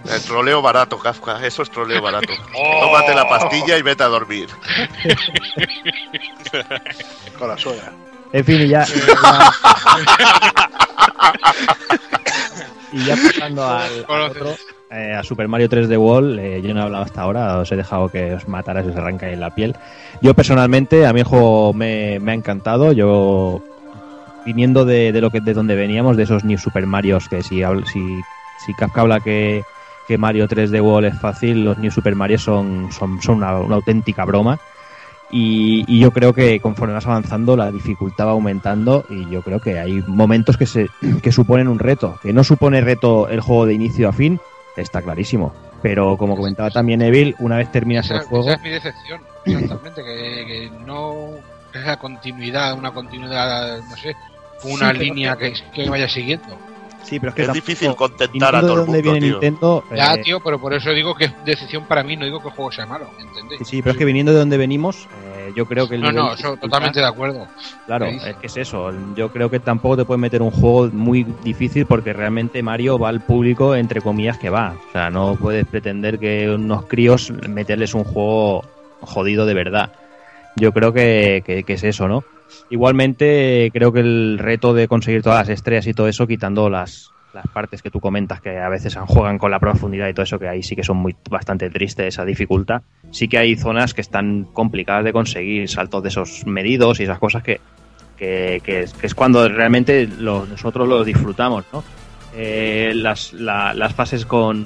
El 0.09 0.21
troleo 0.21 0.61
barato, 0.61 0.99
Kafka. 0.99 1.45
Eso 1.45 1.63
es 1.63 1.69
troleo 1.69 2.01
barato. 2.01 2.33
Tómate 2.81 3.15
la 3.15 3.27
pastilla 3.27 3.77
y 3.77 3.81
vete 3.81 4.03
a 4.03 4.07
dormir. 4.07 4.49
Con 7.39 7.47
la 7.47 7.57
suegra. 7.57 7.91
En 8.33 8.43
fin, 8.43 8.61
y 8.61 8.67
ya. 8.67 8.83
y 12.91 13.05
ya 13.05 13.15
pasando 13.15 13.67
al, 13.67 14.05
al 14.09 14.21
otro, 14.23 14.55
eh, 14.89 15.13
a 15.13 15.23
Super 15.23 15.47
Mario 15.47 15.69
3D 15.69 15.97
World, 15.97 16.39
eh, 16.39 16.61
yo 16.61 16.73
no 16.73 16.79
he 16.79 16.83
hablado 16.83 17.03
hasta 17.03 17.21
ahora, 17.21 17.59
os 17.59 17.71
he 17.71 17.75
dejado 17.75 18.09
que 18.09 18.33
os 18.33 18.47
matara 18.47 18.83
si 18.83 18.89
os 18.89 18.95
arranca 18.95 19.29
en 19.29 19.39
la 19.39 19.53
piel. 19.53 19.75
Yo 20.21 20.33
personalmente, 20.33 21.05
a 21.05 21.13
mí 21.13 21.19
el 21.21 21.25
juego 21.25 21.73
me, 21.73 22.19
me 22.19 22.31
ha 22.31 22.35
encantado. 22.35 22.91
Yo, 22.91 23.63
viniendo 24.45 24.83
de, 24.83 25.11
de 25.11 25.21
lo 25.21 25.29
que 25.29 25.39
de 25.39 25.53
donde 25.53 25.75
veníamos, 25.75 26.17
de 26.17 26.23
esos 26.23 26.43
New 26.43 26.57
Super 26.57 26.85
Marios, 26.87 27.29
que 27.29 27.43
si, 27.43 27.61
si, 27.91 28.21
si 28.65 28.73
Kafka 28.73 29.01
habla 29.01 29.19
que, 29.19 29.63
que 30.07 30.17
Mario 30.17 30.47
3D 30.47 30.81
World 30.81 31.13
es 31.13 31.19
fácil, 31.19 31.65
los 31.65 31.77
New 31.77 31.91
Super 31.91 32.15
Mario 32.15 32.39
son, 32.39 32.91
son, 32.91 33.21
son 33.21 33.37
una, 33.37 33.59
una 33.59 33.75
auténtica 33.75 34.25
broma. 34.25 34.59
Y, 35.35 35.83
y 35.87 35.99
yo 35.99 36.11
creo 36.11 36.33
que 36.33 36.59
conforme 36.59 36.93
vas 36.93 37.07
avanzando 37.07 37.57
la 37.57 37.71
dificultad 37.71 38.27
va 38.27 38.31
aumentando 38.31 39.03
y 39.09 39.27
yo 39.31 39.41
creo 39.41 39.59
que 39.59 39.79
hay 39.79 40.03
momentos 40.05 40.57
que 40.57 40.67
se 40.67 40.89
que 41.23 41.31
suponen 41.31 41.67
un 41.67 41.79
reto 41.79 42.19
que 42.21 42.33
no 42.33 42.43
supone 42.43 42.81
reto 42.81 43.27
el 43.29 43.41
juego 43.41 43.65
de 43.65 43.73
inicio 43.73 44.07
a 44.07 44.13
fin 44.13 44.39
está 44.77 45.01
clarísimo 45.01 45.51
pero 45.81 46.17
como 46.17 46.35
comentaba 46.35 46.69
también 46.69 47.01
Evil 47.01 47.35
una 47.39 47.57
vez 47.57 47.71
terminas 47.71 48.05
esa, 48.05 48.17
el 48.17 48.21
juego 48.25 48.45
esa 48.45 48.57
es 48.57 48.61
mi 48.61 48.69
decepción, 48.69 49.21
exactamente, 49.45 50.03
que, 50.03 50.45
que 50.45 50.71
no 50.85 51.31
es 51.73 51.85
la 51.85 51.97
continuidad, 51.97 52.73
una 52.73 52.91
continuidad, 52.91 53.79
no 53.81 53.97
sé, 53.97 54.15
una 54.63 54.93
línea 54.93 55.35
que, 55.35 55.53
que 55.73 55.89
vaya 55.89 56.07
siguiendo. 56.07 56.57
Sí, 57.03 57.19
pero 57.19 57.29
es 57.31 57.35
que 57.35 57.41
Es 57.43 57.47
tampoco- 57.47 57.65
difícil 57.67 57.95
contentar 57.95 58.55
a 58.55 58.59
todo 58.61 58.67
de 58.67 58.73
el 58.73 58.85
donde 58.85 58.91
mundo, 59.03 59.11
viene 59.11 59.19
tío. 59.19 59.31
Nintendo, 59.41 59.83
Ya, 59.95 60.13
eh, 60.13 60.21
tío, 60.23 60.39
pero 60.39 60.59
por 60.59 60.73
eso 60.73 60.89
digo 60.91 61.13
que 61.15 61.25
es 61.25 61.33
decisión 61.45 61.85
para 61.85 62.01
mí, 62.03 62.15
no 62.15 62.25
digo 62.25 62.39
que 62.41 62.47
el 62.47 62.53
juego 62.53 62.71
sea 62.71 62.85
malo, 62.85 63.07
¿entendés? 63.19 63.59
sí, 63.59 63.65
sí, 63.65 63.81
pero 63.81 63.91
es 63.91 63.97
que 63.97 64.05
viniendo 64.05 64.31
de 64.31 64.39
donde 64.39 64.57
venimos, 64.57 65.07
eh, 65.25 65.51
yo 65.55 65.65
creo 65.65 65.87
que 65.87 65.95
el 65.95 66.01
No, 66.01 66.11
no, 66.11 66.33
eso, 66.33 66.55
totalmente 66.57 66.99
de 66.99 67.05
acuerdo. 67.05 67.47
Claro, 67.85 68.05
es 68.05 68.35
que 68.37 68.47
es 68.47 68.57
eso. 68.57 68.91
Yo 69.15 69.29
creo 69.31 69.49
que 69.49 69.59
tampoco 69.59 69.97
te 69.97 70.05
pueden 70.05 70.21
meter 70.21 70.41
un 70.41 70.51
juego 70.51 70.89
muy 70.93 71.23
difícil 71.43 71.85
porque 71.85 72.13
realmente 72.13 72.63
Mario 72.63 72.97
va 72.97 73.09
al 73.09 73.21
público, 73.21 73.75
entre 73.75 74.01
comillas, 74.01 74.37
que 74.37 74.49
va. 74.49 74.75
O 74.89 74.91
sea, 74.93 75.09
no 75.09 75.35
puedes 75.39 75.67
pretender 75.67 76.17
que 76.19 76.49
unos 76.49 76.85
críos 76.85 77.31
meterles 77.49 77.93
un 77.93 78.03
juego 78.05 78.63
jodido 79.01 79.45
de 79.45 79.53
verdad. 79.53 79.91
Yo 80.55 80.71
creo 80.71 80.93
que, 80.93 81.43
que- 81.45 81.63
que 81.63 81.73
es 81.73 81.83
eso, 81.83 82.07
¿no? 82.07 82.23
Igualmente, 82.69 83.69
creo 83.73 83.91
que 83.91 83.99
el 83.99 84.37
reto 84.39 84.73
de 84.73 84.87
conseguir 84.87 85.21
todas 85.21 85.39
las 85.47 85.49
estrellas 85.49 85.87
y 85.87 85.93
todo 85.93 86.07
eso, 86.07 86.25
quitando 86.27 86.69
las, 86.69 87.11
las 87.33 87.47
partes 87.47 87.81
que 87.81 87.91
tú 87.91 87.99
comentas, 87.99 88.41
que 88.41 88.57
a 88.57 88.69
veces 88.69 88.95
juegan 89.07 89.37
con 89.37 89.51
la 89.51 89.59
profundidad 89.59 90.07
y 90.07 90.13
todo 90.13 90.23
eso, 90.23 90.39
que 90.39 90.47
ahí 90.47 90.63
sí 90.63 90.75
que 90.75 90.83
son 90.83 90.97
muy 90.97 91.15
bastante 91.29 91.69
tristes 91.69 92.07
esa 92.07 92.25
dificultad. 92.25 92.81
Sí 93.11 93.27
que 93.27 93.37
hay 93.37 93.55
zonas 93.55 93.93
que 93.93 94.01
están 94.01 94.45
complicadas 94.53 95.03
de 95.03 95.13
conseguir, 95.13 95.69
saltos 95.69 96.03
de 96.03 96.09
esos 96.09 96.45
medidos 96.45 96.99
y 96.99 97.03
esas 97.03 97.19
cosas 97.19 97.43
que, 97.43 97.59
que, 98.17 98.61
es, 98.65 99.13
cuando 99.15 99.47
realmente 99.49 100.07
nosotros 100.19 100.87
lo 100.87 101.03
disfrutamos, 101.03 101.65
¿no? 101.73 101.83
Eh, 102.35 102.93
las, 102.95 103.33
la- 103.33 103.73
las 103.75 103.93
fases 103.93 104.25
con, 104.25 104.65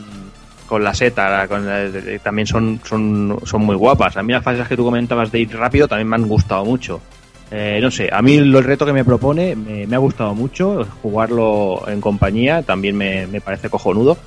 con 0.67 0.83
la 0.83 0.93
seta 0.93 1.45
de- 1.47 2.19
también 2.19 2.47
son, 2.47 2.79
son, 2.85 3.37
son 3.43 3.61
muy 3.65 3.75
guapas. 3.75 4.15
A 4.15 4.23
mí 4.23 4.31
las 4.31 4.43
fases 4.43 4.67
que 4.67 4.77
tú 4.77 4.85
comentabas 4.85 5.31
de 5.31 5.39
ir 5.39 5.53
rápido 5.57 5.87
también 5.87 6.07
me 6.07 6.15
han 6.15 6.27
gustado 6.27 6.63
mucho. 6.63 7.01
Eh, 7.49 7.79
no 7.81 7.89
sé, 7.91 8.09
a 8.11 8.21
mí 8.21 8.35
el 8.35 8.63
reto 8.63 8.85
que 8.85 8.91
me 8.91 9.05
propone 9.05 9.55
me, 9.55 9.95
ha 9.95 9.99
gustado 9.99 10.35
mucho. 10.35 10.85
Jugarlo 11.01 11.87
en 11.87 12.01
compañía 12.01 12.61
también 12.63 12.97
me, 12.97 13.27
me 13.27 13.41
parece 13.41 13.69
cojonudo. 13.69 14.17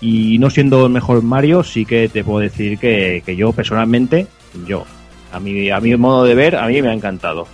Y 0.00 0.38
no 0.38 0.50
siendo 0.50 0.86
el 0.86 0.92
mejor 0.92 1.22
Mario, 1.22 1.62
sí 1.62 1.84
que 1.84 2.08
te 2.08 2.24
puedo 2.24 2.40
decir 2.40 2.78
que, 2.78 3.22
que 3.24 3.36
yo 3.36 3.52
personalmente, 3.52 4.26
yo, 4.66 4.84
a 5.32 5.40
mi, 5.40 5.70
a 5.70 5.80
mi 5.80 5.96
modo 5.96 6.24
de 6.24 6.34
ver, 6.34 6.56
a 6.56 6.66
mí 6.66 6.82
me 6.82 6.88
ha 6.88 6.92
encantado. 6.92 7.46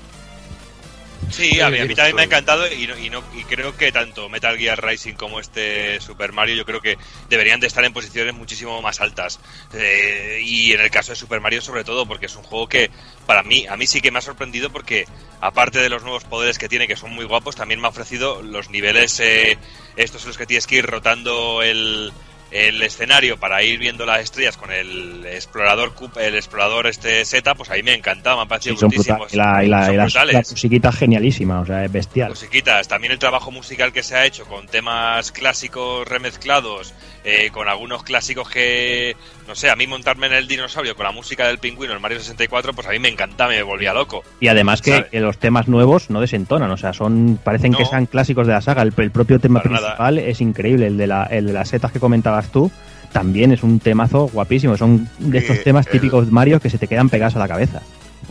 Sí, 1.30 1.60
a 1.60 1.70
mí, 1.70 1.78
a 1.78 1.84
mí 1.84 1.94
también 1.94 2.16
me 2.16 2.22
ha 2.22 2.24
encantado 2.24 2.72
y, 2.72 2.86
no- 2.86 2.98
y, 2.98 3.08
no- 3.10 3.22
y 3.36 3.44
creo 3.44 3.76
que 3.76 3.92
tanto 3.92 4.28
Metal 4.28 4.56
Gear 4.58 4.82
Rising 4.84 5.14
como 5.14 5.38
este 5.38 6.00
Super 6.00 6.32
Mario 6.32 6.56
yo 6.56 6.64
creo 6.64 6.80
que 6.80 6.96
deberían 7.28 7.60
de 7.60 7.66
estar 7.68 7.84
en 7.84 7.92
posiciones 7.92 8.34
muchísimo 8.34 8.80
más 8.82 9.00
altas. 9.00 9.38
Eh, 9.74 10.40
y 10.42 10.72
en 10.72 10.80
el 10.80 10.90
caso 10.90 11.12
de 11.12 11.16
Super 11.16 11.40
Mario 11.40 11.60
sobre 11.60 11.84
todo 11.84 12.06
porque 12.06 12.26
es 12.26 12.34
un 12.36 12.42
juego 12.42 12.68
que 12.68 12.90
para 13.26 13.42
mí, 13.42 13.66
a 13.68 13.76
mí 13.76 13.86
sí 13.86 14.00
que 14.00 14.10
me 14.10 14.18
ha 14.18 14.22
sorprendido 14.22 14.70
porque 14.70 15.06
aparte 15.40 15.78
de 15.78 15.88
los 15.88 16.02
nuevos 16.02 16.24
poderes 16.24 16.58
que 16.58 16.68
tiene 16.68 16.88
que 16.88 16.96
son 16.96 17.10
muy 17.12 17.24
guapos, 17.26 17.54
también 17.54 17.80
me 17.80 17.86
ha 17.86 17.90
ofrecido 17.90 18.42
los 18.42 18.70
niveles 18.70 19.20
eh, 19.20 19.56
estos 19.96 20.22
en 20.22 20.28
los 20.28 20.38
que 20.38 20.46
tienes 20.46 20.66
que 20.66 20.76
ir 20.76 20.86
rotando 20.86 21.62
el, 21.62 22.12
el 22.50 22.82
escenario 22.82 23.38
para 23.38 23.62
ir 23.62 23.78
viendo 23.78 24.04
las 24.06 24.20
estrellas 24.20 24.56
con 24.56 24.72
el 24.72 25.24
explorador 25.26 25.92
el 26.20 26.34
explorador 26.34 26.86
este 26.88 27.24
Z, 27.24 27.54
pues 27.54 27.70
ahí 27.70 27.82
me 27.82 27.92
ha 27.92 27.94
encantado, 27.94 28.36
me 28.38 28.42
ha 28.42 28.46
parecido 28.46 28.74
Sí, 28.74 28.80
son 28.80 28.88
brutísimos. 28.88 29.18
brutales. 29.30 29.32
Y 29.32 29.36
la, 29.36 29.64
y 29.64 29.68
la, 29.96 30.08
Son 30.10 30.28
y 30.28 30.32
la- 30.32 30.38
musiquita 30.40 30.90
genialísima, 30.92 31.60
o 31.60 31.66
sea, 31.66 31.84
es 31.84 31.92
bestial. 31.92 32.30
musiquitas, 32.30 32.88
también 32.88 33.12
el 33.12 33.18
trabajo 33.18 33.50
musical 33.50 33.92
que 33.92 34.02
se 34.02 34.16
ha 34.16 34.24
hecho 34.26 34.44
con 34.46 34.66
temas 34.66 35.30
clásicos 35.32 36.06
remezclados, 36.08 36.92
eh, 37.24 37.50
con 37.52 37.68
algunos 37.68 38.02
clásicos 38.02 38.48
que, 38.48 39.14
no 39.46 39.54
sé, 39.54 39.68
a 39.70 39.76
mí 39.76 39.86
montarme 39.86 40.26
en 40.26 40.32
el 40.32 40.48
dinosaurio 40.48 40.94
con 40.96 41.04
la 41.04 41.12
música 41.12 41.46
del 41.46 41.58
pingüino 41.58 41.94
en 41.94 42.00
Mario 42.00 42.18
64, 42.18 42.72
pues 42.72 42.86
a 42.86 42.90
mí 42.90 42.98
me 42.98 43.08
encantaba, 43.08 43.50
me 43.50 43.62
volvía 43.62 43.92
loco. 43.92 44.22
Y 44.40 44.48
además 44.48 44.80
que, 44.82 45.06
los 45.12 45.38
temas 45.38 45.68
nuevos 45.68 46.10
no 46.10 46.20
desentonan, 46.20 46.70
o 46.70 46.76
sea, 46.76 46.92
son 46.92 47.38
parecen 47.42 47.74
que 47.74 47.84
sean 47.84 48.06
clásicos 48.06 48.46
de 48.46 48.54
la 48.54 48.60
saga. 48.60 48.82
El, 48.82 48.92
el 48.96 49.10
propio 49.10 49.38
tema 49.38 49.60
nada. 49.64 49.78
principal 49.80 50.18
es 50.18 50.40
increíble, 50.40 50.86
el 50.86 50.96
de, 50.96 51.06
la, 51.06 51.24
el 51.24 51.46
de 51.46 51.52
las 51.52 51.68
setas 51.68 51.92
que 51.92 52.00
comentabas 52.00 52.50
tú. 52.50 52.70
También 53.12 53.50
es 53.52 53.64
un 53.64 53.80
temazo 53.80 54.28
guapísimo. 54.28 54.76
Son 54.76 55.08
de 55.18 55.38
estos 55.38 55.62
temas 55.64 55.84
el- 55.86 55.92
típicos 55.92 56.30
Mario 56.30 56.60
que 56.60 56.70
se 56.70 56.78
te 56.78 56.86
quedan 56.86 57.08
pegados 57.08 57.34
a 57.34 57.40
la 57.40 57.48
cabeza. 57.48 57.82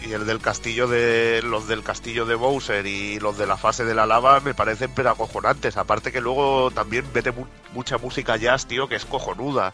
Y 0.06 0.14
el 0.14 0.26
del 0.26 0.40
castillo 0.40 0.88
de 0.88 1.42
los 1.44 1.68
del 1.68 1.84
castillo 1.84 2.26
de 2.26 2.36
Bowser 2.36 2.86
y 2.88 3.20
los 3.20 3.38
de 3.38 3.46
la 3.46 3.58
fase 3.58 3.84
de 3.86 3.94
la 3.94 4.06
lava 4.06 4.40
me 4.40 4.54
parecen 4.54 4.92
pero 4.96 5.10
acojonantes. 5.12 5.78
Aparte 5.78 6.12
que 6.12 6.22
luego 6.22 6.72
también 6.72 7.06
mete 7.14 7.32
mu- 7.32 7.46
mucha 7.74 7.98
música 7.98 8.38
jazz, 8.38 8.66
tío, 8.66 8.88
que 8.88 8.96
es 8.96 9.06
cojonuda. 9.06 9.72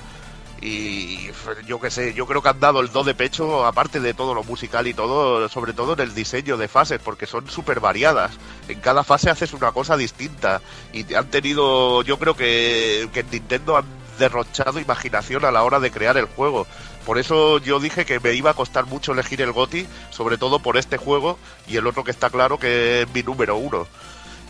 Y 0.62 1.30
yo 1.68 1.80
qué 1.80 1.92
sé, 1.92 2.14
yo 2.14 2.26
creo 2.26 2.42
que 2.42 2.50
han 2.50 2.60
dado 2.60 2.80
el 2.80 2.92
do 2.92 3.04
de 3.04 3.14
pecho, 3.14 3.66
aparte 3.66 4.00
de 4.00 4.14
todo 4.14 4.34
lo 4.34 4.44
musical 4.44 4.88
y 4.88 4.94
todo, 4.94 5.48
sobre 5.48 5.74
todo 5.74 5.94
en 5.94 6.00
el 6.00 6.16
diseño 6.16 6.58
de 6.58 6.68
fases, 6.68 7.00
porque 7.04 7.28
son 7.28 7.48
súper 7.50 7.80
variadas. 7.80 8.32
En 8.68 8.80
cada 8.80 9.04
fase 9.04 9.30
haces 9.30 9.54
una 9.54 9.72
cosa 9.74 9.96
distinta. 9.96 10.62
Y 10.92 11.14
han 11.14 11.30
tenido, 11.30 12.02
yo 12.02 12.18
creo 12.18 12.36
que, 12.36 13.10
que 13.14 13.20
en 13.20 13.30
Nintendo 13.32 13.78
han 13.78 13.86
derrochado 14.18 14.80
imaginación 14.80 15.44
a 15.46 15.52
la 15.52 15.64
hora 15.64 15.80
de 15.80 15.92
crear 15.92 16.18
el 16.18 16.26
juego. 16.26 16.66
Por 17.06 17.19
eso 17.19 17.60
yo 17.60 17.80
dije 17.80 18.06
que 18.06 18.19
me 18.19 18.34
iba 18.34 18.52
a 18.52 18.56
costar 18.56 18.86
mucho 18.88 19.11
elegir 19.11 19.41
el 19.41 19.52
GOTI, 19.52 19.86
sobre 20.10 20.38
todo 20.38 20.60
por 20.60 20.76
este 20.76 20.98
juego 20.98 21.38
y 21.68 21.77
el 21.77 21.86
otro 21.86 22.03
que 22.03 22.11
está 22.11 22.30
claro 22.30 22.57
que 22.57 23.03
es 23.03 23.14
mi 23.14 23.22
número 23.22 23.57
uno. 23.57 23.88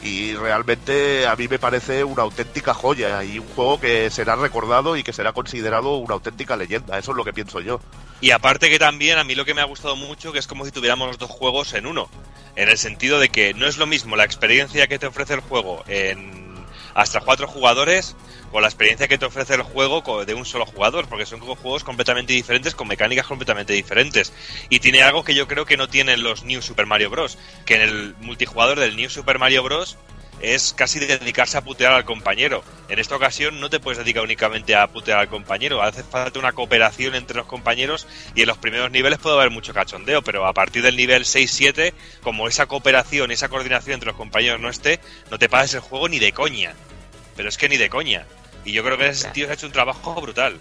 Y 0.02 0.36
realmente 0.36 1.26
a 1.26 1.36
mí 1.36 1.48
me 1.48 1.60
parece 1.60 2.04
una 2.04 2.24
auténtica 2.24 2.74
joya 2.74 3.24
y 3.24 3.40
un 3.40 3.48
juego 3.48 3.80
que 3.80 4.10
será 4.10 4.36
recordado 4.36 4.96
y 4.96 5.04
que 5.04 5.14
será 5.14 5.34
considerado 5.34 5.98
una 5.98 6.14
auténtica 6.14 6.56
leyenda. 6.56 6.98
Eso 6.98 7.12
es 7.12 7.18
lo 7.18 7.26
que 7.26 7.34
pienso 7.34 7.60
yo. 7.60 7.82
Y 8.22 8.32
aparte 8.32 8.70
que 8.70 8.80
también 8.80 9.18
a 9.18 9.24
mí 9.24 9.36
lo 9.36 9.46
que 9.46 9.54
me 9.54 9.62
ha 9.62 9.66
gustado 9.66 9.96
mucho 9.96 10.32
que 10.32 10.40
es 10.40 10.48
como 10.48 10.64
si 10.64 10.72
tuviéramos 10.72 11.08
los 11.08 11.18
dos 11.18 11.32
juegos 11.32 11.74
en 11.74 11.86
uno, 11.86 12.10
en 12.56 12.70
el 12.70 12.78
sentido 12.78 13.20
de 13.20 13.30
que 13.30 13.54
no 13.54 13.68
es 13.68 13.78
lo 13.78 13.88
mismo 13.88 14.16
la 14.16 14.24
experiencia 14.24 14.88
que 14.88 15.00
te 15.00 15.08
ofrece 15.08 15.34
el 15.34 15.42
juego 15.42 15.84
en 15.88 16.45
hasta 16.96 17.20
cuatro 17.20 17.48
jugadores 17.48 18.16
con 18.52 18.62
la 18.62 18.70
experiencia 18.70 19.10
que 19.10 19.18
te 19.18 19.26
ofrece 19.26 19.54
el 19.54 19.64
juego 19.64 20.26
de 20.26 20.34
un 20.34 20.46
solo 20.46 20.66
jugador, 20.66 21.08
porque 21.10 21.26
son 21.26 21.42
juegos 21.42 21.84
completamente 21.84 22.32
diferentes 22.32 22.74
con 22.74 22.88
mecánicas 22.88 23.28
completamente 23.28 23.74
diferentes. 23.74 24.32
Y 24.70 24.80
tiene 24.80 25.04
algo 25.04 25.26
que 25.26 25.36
yo 25.36 25.46
creo 25.48 25.66
que 25.66 25.76
no 25.76 25.90
tienen 25.90 26.24
los 26.24 26.44
New 26.46 26.62
Super 26.62 26.86
Mario 26.86 27.10
Bros. 27.10 27.38
Que 27.66 27.76
en 27.76 27.82
el 27.82 28.16
multijugador 28.22 28.80
del 28.80 28.96
New 28.96 29.10
Super 29.10 29.40
Mario 29.40 29.62
Bros. 29.62 29.98
Es 30.42 30.74
casi 30.74 31.00
dedicarse 31.00 31.58
a 31.58 31.62
putear 31.64 31.94
al 31.94 32.06
compañero. 32.06 32.64
En 32.90 33.00
esta 33.00 33.16
ocasión 33.16 33.60
no 33.60 33.70
te 33.70 33.80
puedes 33.80 33.98
dedicar 33.98 34.24
únicamente 34.24 34.76
a 34.76 34.88
putear 34.88 35.20
al 35.20 35.28
compañero, 35.30 35.82
hace 35.82 36.04
falta 36.04 36.38
una 36.40 36.52
cooperación 36.54 37.16
entre 37.16 37.38
los 37.38 37.48
compañeros 37.48 38.06
y 38.36 38.42
en 38.42 38.48
los 38.48 38.58
primeros 38.58 38.92
niveles 38.92 39.18
puede 39.20 39.36
haber 39.38 39.50
mucho 39.50 39.74
cachondeo, 39.74 40.22
pero 40.22 40.46
a 40.46 40.54
partir 40.54 40.84
del 40.84 40.96
nivel 40.98 41.24
6-7, 41.24 41.94
como 42.22 42.48
esa 42.48 42.66
cooperación, 42.68 43.32
esa 43.32 43.50
coordinación 43.50 43.96
entre 43.96 44.08
los 44.08 44.18
compañeros 44.18 44.60
no 44.60 44.70
esté, 44.70 45.00
no 45.32 45.40
te 45.40 45.50
pases 45.50 45.76
el 45.76 45.80
juego 45.82 46.10
ni 46.10 46.20
de 46.20 46.32
coña. 46.32 46.74
Pero 47.36 47.50
es 47.50 47.58
que 47.58 47.68
ni 47.70 47.78
de 47.78 47.90
coña. 47.90 48.26
Y 48.64 48.72
yo 48.72 48.84
creo 48.84 48.98
que 48.98 49.06
en 49.06 49.12
ese 49.12 49.24
sentido 49.24 49.48
se 49.48 49.52
ha 49.52 49.56
hecho 49.56 49.68
un 49.68 49.74
trabajo 49.74 50.16
brutal. 50.22 50.60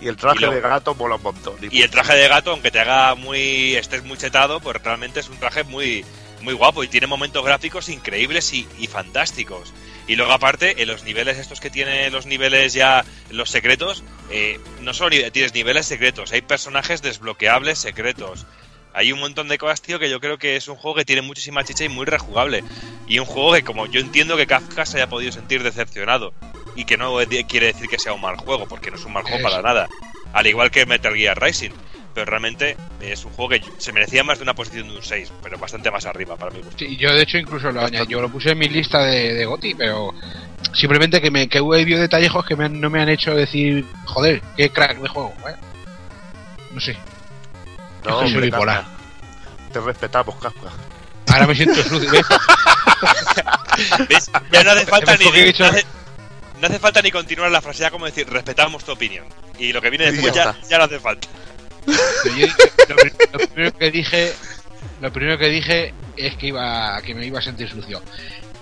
Y 0.00 0.06
el 0.06 0.16
traje 0.16 0.38
Y 0.38 0.42
lo- 0.42 0.52
de 0.52 0.60
gato 0.60 0.94
mola 0.94 1.16
un 1.16 1.22
montón. 1.22 1.56
Y 1.70 1.82
el 1.82 1.90
traje 1.90 2.14
de 2.14 2.28
gato, 2.28 2.52
aunque 2.52 2.70
te 2.70 2.78
haga 2.78 3.14
muy. 3.16 3.74
estés 3.74 4.04
muy 4.04 4.16
chetado, 4.16 4.60
pues 4.60 4.80
realmente 4.82 5.18
es 5.20 5.28
un 5.28 5.38
traje 5.38 5.64
muy, 5.64 6.04
muy 6.42 6.54
guapo 6.54 6.84
y 6.84 6.88
tiene 6.88 7.06
momentos 7.06 7.44
gráficos 7.44 7.88
increíbles 7.88 8.52
y, 8.52 8.66
y 8.78 8.86
fantásticos. 8.86 9.72
Y 10.08 10.16
luego, 10.16 10.32
aparte, 10.32 10.82
en 10.82 10.88
los 10.88 11.04
niveles 11.04 11.36
estos 11.36 11.60
que 11.60 11.68
tiene 11.68 12.08
los 12.10 12.24
niveles 12.24 12.72
ya, 12.72 13.04
los 13.30 13.50
secretos, 13.50 14.02
eh, 14.30 14.58
no 14.80 14.94
solo 14.94 15.10
tienes 15.30 15.52
niveles 15.52 15.84
secretos, 15.84 16.32
hay 16.32 16.40
personajes 16.40 17.02
desbloqueables 17.02 17.78
secretos. 17.78 18.46
Hay 18.94 19.12
un 19.12 19.20
montón 19.20 19.48
de 19.48 19.58
cosas, 19.58 19.82
tío, 19.82 19.98
que 19.98 20.08
yo 20.08 20.18
creo 20.18 20.38
que 20.38 20.56
es 20.56 20.66
un 20.66 20.76
juego 20.76 20.96
que 20.96 21.04
tiene 21.04 21.20
muchísima 21.20 21.62
chicha 21.62 21.84
y 21.84 21.90
muy 21.90 22.06
rejugable. 22.06 22.64
Y 23.06 23.18
un 23.18 23.26
juego 23.26 23.52
que, 23.52 23.62
como 23.62 23.86
yo 23.86 24.00
entiendo 24.00 24.36
que 24.36 24.46
Kafka 24.46 24.86
se 24.86 24.96
haya 24.96 25.08
podido 25.08 25.30
sentir 25.30 25.62
decepcionado. 25.62 26.32
Y 26.74 26.84
que 26.84 26.96
no 26.96 27.16
quiere 27.46 27.66
decir 27.66 27.86
que 27.88 27.98
sea 27.98 28.14
un 28.14 28.22
mal 28.22 28.36
juego, 28.36 28.66
porque 28.66 28.90
no 28.90 28.96
es 28.96 29.04
un 29.04 29.12
mal 29.12 29.24
juego 29.24 29.42
para 29.42 29.62
nada. 29.62 29.88
Al 30.32 30.46
igual 30.46 30.70
que 30.70 30.86
Metal 30.86 31.14
Gear 31.14 31.40
Rising. 31.40 31.70
Pero 32.18 32.30
realmente 32.32 32.76
es 33.00 33.24
un 33.24 33.32
juego 33.32 33.50
que 33.50 33.62
se 33.78 33.92
merecía 33.92 34.24
más 34.24 34.38
de 34.38 34.42
una 34.42 34.52
posición 34.52 34.88
de 34.88 34.96
un 34.96 35.02
6, 35.04 35.30
pero 35.40 35.56
bastante 35.56 35.88
más 35.88 36.04
arriba 36.04 36.36
para 36.36 36.50
mi 36.50 36.58
gusto. 36.62 36.76
Sí, 36.76 36.96
yo 36.96 37.14
de 37.14 37.22
hecho 37.22 37.38
incluso 37.38 37.70
lo 37.70 37.80
añadí, 37.84 38.08
yo 38.08 38.20
lo 38.20 38.28
puse 38.28 38.50
en 38.50 38.58
mi 38.58 38.68
lista 38.68 39.04
de, 39.04 39.34
de 39.34 39.44
Goti, 39.46 39.72
pero 39.76 40.12
simplemente 40.74 41.20
que 41.20 41.30
me 41.30 41.48
que 41.48 41.60
hubo 41.60 41.74
habido 41.74 42.00
detallejos 42.00 42.44
que 42.44 42.56
me 42.56 42.64
han- 42.64 42.80
no 42.80 42.90
me 42.90 43.00
han 43.00 43.08
hecho 43.08 43.36
decir, 43.36 43.86
joder, 44.06 44.42
qué 44.56 44.68
crack 44.70 44.98
de 44.98 45.08
juego. 45.08 45.32
¿eh? 45.48 45.54
No 46.72 46.80
sé, 46.80 46.96
No, 48.04 48.18
soy 48.28 48.40
bipolar. 48.40 48.84
Te 49.72 49.78
respetamos, 49.80 50.34
Kafka. 50.42 50.72
Ahora 51.28 51.46
me 51.46 51.54
siento. 51.54 51.80
¿Ves? 54.08 54.30
Ya 54.50 54.64
no 54.64 54.70
hace 54.72 54.86
falta 54.86 55.16
ni, 55.16 55.24
no 55.24 55.64
hace, 55.66 55.84
no 56.60 56.66
hace 56.66 56.78
falta 56.80 57.00
ni 57.00 57.12
continuar 57.12 57.48
la 57.52 57.60
frase, 57.60 57.82
ya 57.82 57.90
como 57.92 58.06
decir, 58.06 58.28
respetamos 58.28 58.82
tu 58.82 58.90
opinión. 58.90 59.26
Y 59.56 59.72
lo 59.72 59.80
que 59.80 59.90
viene 59.90 60.10
después 60.10 60.34
ya 60.34 60.56
ya, 60.62 60.68
ya 60.68 60.78
no 60.78 60.84
hace 60.84 60.98
falta. 60.98 61.28
Pero 62.22 62.36
yo 62.36 62.46
dije- 62.46 62.72
lo, 62.88 62.96
pri- 62.96 63.12
lo 63.32 63.38
primero 63.48 63.78
que 63.78 63.90
dije 63.90 64.32
lo 65.00 65.12
primero 65.12 65.38
que 65.38 65.48
dije 65.48 65.94
es 66.16 66.36
que 66.36 66.48
iba 66.48 67.00
que 67.02 67.14
me 67.14 67.26
iba 67.26 67.38
a 67.38 67.42
sentir 67.42 67.68
sucio 67.68 68.02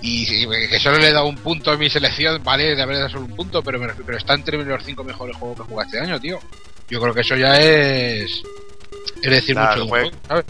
y 0.03 0.27
que 0.69 0.79
solo 0.79 0.99
le 0.99 1.09
he 1.09 1.13
dado 1.13 1.27
un 1.27 1.37
punto 1.37 1.71
a 1.71 1.77
mi 1.77 1.89
selección 1.89 2.43
vale 2.45 2.75
de 2.75 2.83
haber 2.83 2.97
dado 2.99 3.09
solo 3.09 3.25
un 3.25 3.35
punto 3.37 3.63
pero 3.63 3.79
me 3.79 3.89
pero 3.89 4.19
está 4.19 4.35
entre 4.35 4.63
los 4.63 4.85
cinco 4.85 5.03
mejores 5.05 5.35
juegos 5.37 5.57
que 5.57 5.63
he 5.63 5.67
jugado 5.67 5.87
este 5.89 6.01
año 6.01 6.21
tío 6.21 6.39
yo 6.91 7.01
creo 7.01 7.15
que 7.15 7.21
eso 7.23 7.37
ya 7.37 7.57
es 7.61 8.43
es 9.23 9.31
decir 9.31 9.55
Claro, 9.55 9.77
mucho 9.85 9.89
juego, 9.89 10.11
¿sabes? 10.29 10.45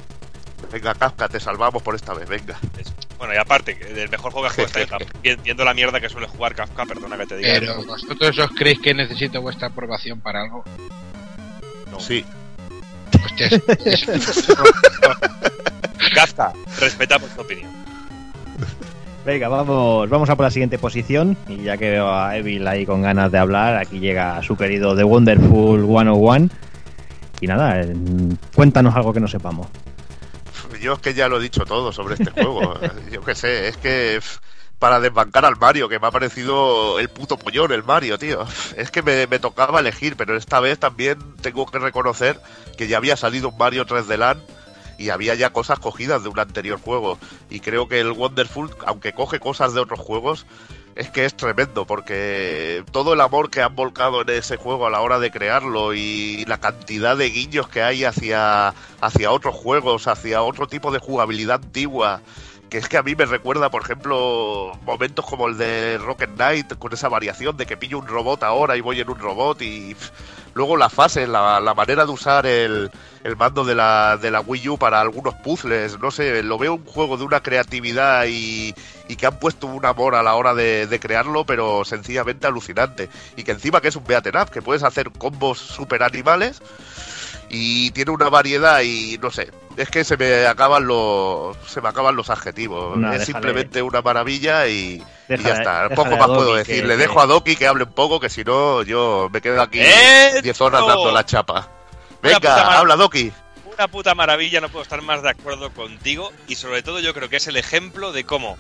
Venga, 0.73 0.95
Kafka, 0.95 1.29
te 1.29 1.39
salvamos 1.39 1.81
por 1.83 1.95
esta 1.95 2.13
vez, 2.15 2.29
venga. 2.29 2.59
Bueno, 3.19 3.33
y 3.35 3.37
aparte, 3.37 3.79
que 3.79 3.85
del 3.85 4.09
mejor 4.09 4.33
juego 4.33 4.49
que 4.49 4.63
has 4.63 4.71
jugado 4.73 4.99
este 5.23 5.37
viendo 5.45 5.65
la 5.65 5.73
mierda 5.75 6.01
que 6.01 6.09
suele 6.09 6.27
jugar 6.27 6.55
Kafka, 6.57 6.85
perdona 6.87 7.17
que 7.19 7.27
te 7.27 7.37
diga. 7.37 7.55
Pero 7.61 7.85
vosotros 7.85 8.37
os 8.39 8.51
creéis 8.51 8.81
que 8.81 8.93
necesito 8.93 9.41
vuestra 9.41 9.69
aprobación 9.69 10.21
para 10.21 10.43
algo. 10.43 10.65
No. 11.91 12.01
Sí. 12.01 12.25
Hostia, 13.25 13.47
es- 13.85 14.09
es- 14.09 14.47
Kafka, 16.15 16.53
respetamos 16.81 17.29
tu 17.31 17.41
opinión. 17.43 17.71
Venga, 19.25 19.49
vamos, 19.49 20.09
vamos 20.09 20.31
a 20.31 20.37
por 20.37 20.45
la 20.45 20.51
siguiente 20.51 20.79
posición. 20.79 21.37
Y 21.49 21.65
ya 21.65 21.77
que 21.77 21.91
veo 21.91 22.13
a 22.13 22.37
Evil 22.37 22.67
ahí 22.69 22.87
con 22.87 23.03
ganas 23.03 23.31
de 23.33 23.39
hablar, 23.39 23.77
aquí 23.77 23.99
llega 23.99 24.41
su 24.43 24.57
querido 24.57 24.95
The 24.97 25.05
Wonderful 25.05 25.85
101. 25.85 26.49
Y 27.41 27.47
nada, 27.49 27.81
eh, 27.83 27.93
cuéntanos 28.55 28.95
algo 28.95 29.13
que 29.13 29.21
no 29.21 29.29
sepamos. 29.29 29.67
Yo 30.81 30.95
es 30.95 30.99
que 31.01 31.13
ya 31.15 31.29
lo 31.29 31.39
he 31.39 31.43
dicho 31.43 31.65
todo 31.65 31.93
sobre 31.93 32.15
este 32.15 32.31
juego. 32.31 32.75
Yo 33.13 33.21
qué 33.23 33.35
sé, 33.35 33.69
es 33.69 33.77
que 33.79 34.21
para 34.79 35.01
desbancar 35.01 35.45
al 35.45 35.57
Mario, 35.57 35.89
que 35.89 35.99
me 35.99 36.07
ha 36.07 36.11
parecido 36.11 36.99
el 36.99 37.09
puto 37.09 37.39
pollón 37.39 37.73
el 37.73 37.83
Mario, 37.83 38.19
tío. 38.19 38.47
Es 38.77 38.91
que 38.91 39.03
me, 39.03 39.27
tocaba 39.39 39.81
elegir, 39.81 40.17
pero 40.17 40.37
esta 40.37 40.61
vez 40.61 40.79
también 40.79 41.19
tengo 41.41 41.67
que 41.67 41.79
reconocer 41.79 42.41
que 42.77 42.89
ya 42.89 42.99
había 42.99 43.17
salido 43.17 43.49
un 43.49 43.59
Mario 43.59 43.87
3D 43.87 44.17
Land 44.17 44.43
y 44.99 45.11
había 45.11 45.35
ya 45.35 45.51
cosas 45.51 45.79
cogidas 45.79 46.23
de 46.23 46.29
un 46.29 46.39
anterior 46.39 46.81
juego. 46.81 47.19
Y 47.51 47.61
creo 47.61 47.89
que 47.89 48.01
el 48.01 48.13
Wonderful, 48.13 48.71
aunque 48.87 49.13
coge 49.13 49.41
cosas 49.41 49.73
de 49.73 49.81
otros 49.81 50.01
juegos, 50.01 50.47
es 50.95 51.11
que 51.11 51.27
es 51.27 51.37
tremendo, 51.37 51.87
porque 51.87 52.83
todo 52.91 53.13
el 53.13 53.21
amor 53.21 53.51
que 53.51 53.61
han 53.61 53.77
volcado 53.77 54.23
en 54.23 54.31
ese 54.31 54.57
juego 54.57 54.87
a 54.87 54.91
la 54.91 55.03
hora 55.03 55.19
de 55.19 55.31
crearlo 55.31 55.93
y 55.93 56.45
la 56.47 56.59
cantidad 56.59 57.17
de 57.17 57.29
guiños 57.29 57.69
que 57.69 57.83
hay 57.83 58.05
hacia, 58.05 58.75
hacia 59.01 59.31
otros 59.31 59.55
juegos, 59.55 60.07
hacia 60.07 60.43
otro 60.43 60.67
tipo 60.67 60.91
de 60.91 60.99
jugabilidad 60.99 61.61
antigua, 61.63 62.23
es 62.77 62.89
que 62.89 62.99
a 62.99 63.03
mí 63.03 63.15
me 63.15 63.25
recuerda, 63.25 63.71
por 63.71 63.83
ejemplo, 63.83 64.73
momentos 64.85 65.25
como 65.25 65.49
el 65.49 65.57
de 65.57 65.99
Rocket 65.99 66.35
Knight, 66.35 66.79
con 66.79 66.93
esa 66.93 67.09
variación 67.09 67.57
de 67.57 67.65
que 67.65 67.77
pillo 67.77 67.99
un 67.99 68.07
robot 68.07 68.43
ahora 68.43 68.77
y 68.77 68.81
voy 68.81 69.01
en 69.01 69.09
un 69.09 69.19
robot 69.19 69.63
y 69.63 69.97
luego 70.55 70.77
la 70.77 70.91
fase, 70.91 71.27
la, 71.27 71.61
la 71.61 71.75
manera 71.75 72.05
de 72.05 72.13
usar 72.13 72.47
el, 72.47 72.91
mando 73.39 73.65
de 73.65 73.75
la, 73.75 74.43
Wii 74.47 74.69
U 74.69 74.79
para 74.79 75.01
algunos 75.01 75.35
puzzles, 75.35 75.99
no 75.99 76.11
sé, 76.11 76.43
lo 76.43 76.59
veo 76.59 76.75
un 76.75 76.85
juego 76.85 77.17
de 77.17 77.25
una 77.25 77.43
creatividad 77.43 78.27
y, 78.27 78.75
y 79.09 79.17
que 79.17 79.27
han 79.27 79.39
puesto 79.39 79.67
un 79.67 79.85
amor 79.87 80.15
a 80.15 80.23
la 80.23 80.35
hora 80.35 80.55
de, 80.55 80.87
de 80.87 81.01
crearlo, 81.01 81.45
pero 81.47 81.85
sencillamente 81.85 82.47
alucinante. 82.47 83.09
Y 83.37 83.45
que 83.45 83.53
encima 83.53 83.81
que 83.81 83.89
es 83.89 83.97
un 83.97 84.05
beaten 84.05 84.37
up, 84.37 84.51
que 84.51 84.63
puedes 84.63 84.83
hacer 84.83 85.11
combos 85.13 85.59
super 85.59 86.03
animales 86.03 86.61
y 87.49 87.91
tiene 87.93 88.11
una 88.11 88.29
variedad 88.29 88.83
y 88.83 89.19
no 89.19 89.31
sé, 89.31 89.51
es 89.77 89.89
que 89.91 90.05
se 90.05 90.17
me 90.17 90.47
acaban 90.47 90.87
los 90.87 91.57
se 91.67 91.81
me 91.81 91.89
acaban 91.89 92.17
los 92.17 92.31
adjetivos. 92.31 92.97
No, 92.97 93.07
es 93.13 93.21
déjale. 93.21 93.27
simplemente 93.27 93.83
una 93.83 94.03
maravilla 94.03 94.67
y, 94.69 94.99
ya 95.29 95.35
está. 95.37 95.89
déjale 95.89 95.95
Poco 95.97 96.17
más 96.17 96.27
Doki 96.29 96.35
puedo 96.37 96.53
que- 96.53 96.59
decir. 96.59 96.87
Le 96.87 96.97
dejo 96.97 97.21
a 97.21 97.27
Doki 97.27 97.57
que 97.57 97.67
hable 97.67 97.85
un 97.85 97.93
poco, 97.93 98.19
que 98.21 98.29
si 98.31 98.43
no 98.45 98.83
yo 98.83 99.29
me 99.33 99.41
quedo 99.41 99.61
aquí 99.61 99.81
¡Esto! 99.81 100.43
10 100.43 100.61
horas 100.61 100.87
dando 100.87 101.11
la 101.13 101.25
chapa. 101.25 101.69
Una 102.23 102.35
puta 102.35 102.55
Venga, 102.57 102.79
habla 102.79 102.97
Doki. 102.97 103.33
Una 103.77 103.89
puta 103.89 104.15
maravilla, 104.15 104.61
no 104.61 104.69
puedo 104.71 104.83
estar 104.83 105.03
más 105.03 105.23
de 105.23 105.31
acuerdo 105.31 105.71
contigo 105.71 106.33
y 106.49 106.55
sobre 106.55 106.83
todo 106.83 106.99
yo 107.01 107.13
creo 107.13 107.29
que 107.29 107.37
es 107.37 107.47
el 107.47 107.57
ejemplo 107.57 108.13
de 108.13 108.25
cómo 108.25 108.57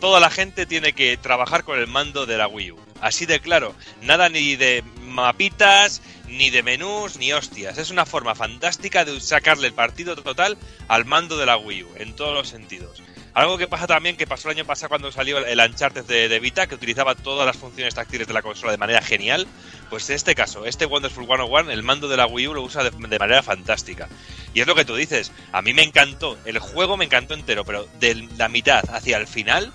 toda 0.00 0.18
la 0.18 0.30
gente 0.30 0.64
tiene 0.64 0.94
que 0.94 1.16
trabajar 1.18 1.62
con 1.62 1.78
el 1.78 1.86
mando 1.86 2.24
de 2.24 2.38
la 2.38 2.48
Wii 2.48 2.70
U. 2.72 2.78
Así 3.00 3.26
de 3.26 3.40
claro, 3.40 3.74
nada 4.02 4.28
ni 4.28 4.56
de 4.56 4.84
mapitas, 5.02 6.02
ni 6.28 6.50
de 6.50 6.62
menús, 6.62 7.16
ni 7.16 7.32
hostias. 7.32 7.78
Es 7.78 7.90
una 7.90 8.06
forma 8.06 8.34
fantástica 8.34 9.04
de 9.04 9.20
sacarle 9.20 9.66
el 9.66 9.74
partido 9.74 10.16
total 10.16 10.56
al 10.88 11.04
mando 11.04 11.36
de 11.36 11.46
la 11.46 11.56
Wii 11.56 11.82
U, 11.82 11.88
en 11.96 12.14
todos 12.14 12.34
los 12.34 12.48
sentidos. 12.48 13.02
Algo 13.32 13.58
que 13.58 13.68
pasa 13.68 13.86
también, 13.86 14.16
que 14.16 14.26
pasó 14.26 14.48
el 14.48 14.56
año 14.56 14.66
pasado 14.66 14.88
cuando 14.88 15.12
salió 15.12 15.38
el 15.38 15.60
Uncharted 15.60 16.04
de, 16.04 16.28
de 16.28 16.40
Vita, 16.40 16.66
que 16.66 16.74
utilizaba 16.74 17.14
todas 17.14 17.46
las 17.46 17.56
funciones 17.56 17.94
táctiles 17.94 18.26
de 18.26 18.34
la 18.34 18.42
consola 18.42 18.72
de 18.72 18.78
manera 18.78 19.02
genial, 19.02 19.46
pues 19.88 20.08
en 20.10 20.16
este 20.16 20.34
caso, 20.34 20.66
este 20.66 20.86
Wonderful 20.86 21.26
101, 21.26 21.70
el 21.70 21.82
mando 21.82 22.08
de 22.08 22.16
la 22.16 22.26
Wii 22.26 22.48
U 22.48 22.54
lo 22.54 22.62
usa 22.62 22.82
de, 22.82 22.90
de 22.90 23.18
manera 23.18 23.42
fantástica. 23.42 24.08
Y 24.52 24.60
es 24.60 24.66
lo 24.66 24.74
que 24.74 24.84
tú 24.84 24.96
dices, 24.96 25.30
a 25.52 25.62
mí 25.62 25.72
me 25.74 25.82
encantó, 25.82 26.38
el 26.44 26.58
juego 26.58 26.96
me 26.96 27.04
encantó 27.04 27.34
entero, 27.34 27.64
pero 27.64 27.86
de 28.00 28.28
la 28.36 28.48
mitad 28.48 28.84
hacia 28.90 29.16
el 29.16 29.28
final, 29.28 29.72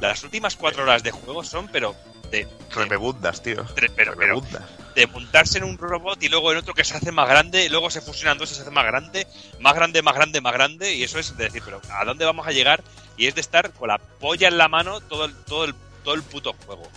las 0.00 0.22
últimas 0.24 0.56
cuatro 0.56 0.82
horas 0.82 1.02
de 1.02 1.10
juego 1.10 1.44
son, 1.44 1.68
pero 1.68 1.94
de, 2.30 2.48
Remebundas, 2.74 3.42
tío. 3.42 3.64
pero, 3.74 3.92
pero 3.94 4.14
Remebundas. 4.14 4.62
de 4.94 5.06
montarse 5.06 5.58
en 5.58 5.64
un 5.64 5.78
robot 5.78 6.22
y 6.22 6.28
luego 6.28 6.50
en 6.52 6.58
otro 6.58 6.74
que 6.74 6.84
se 6.84 6.96
hace 6.96 7.12
más 7.12 7.28
grande, 7.28 7.64
y 7.64 7.68
luego 7.68 7.90
se 7.90 8.00
fusionan 8.00 8.38
dos 8.38 8.50
y 8.52 8.54
se 8.54 8.62
hace 8.62 8.70
más 8.70 8.84
grande, 8.84 9.26
más 9.60 9.74
grande, 9.74 10.02
más 10.02 10.14
grande, 10.14 10.40
más 10.40 10.52
grande, 10.52 10.94
y 10.94 11.02
eso 11.04 11.18
es 11.18 11.36
de 11.36 11.44
decir, 11.44 11.62
pero 11.64 11.80
¿a 11.90 12.04
dónde 12.04 12.24
vamos 12.24 12.46
a 12.46 12.52
llegar? 12.52 12.82
Y 13.16 13.26
es 13.26 13.34
de 13.34 13.40
estar 13.40 13.72
con 13.72 13.88
la 13.88 13.98
polla 13.98 14.48
en 14.48 14.58
la 14.58 14.68
mano 14.68 15.00
todo 15.00 15.24
el, 15.26 15.34
todo 15.44 15.64
el, 15.64 15.74
todo 16.02 16.14
el 16.14 16.22
puto 16.22 16.54
juego. 16.66 16.88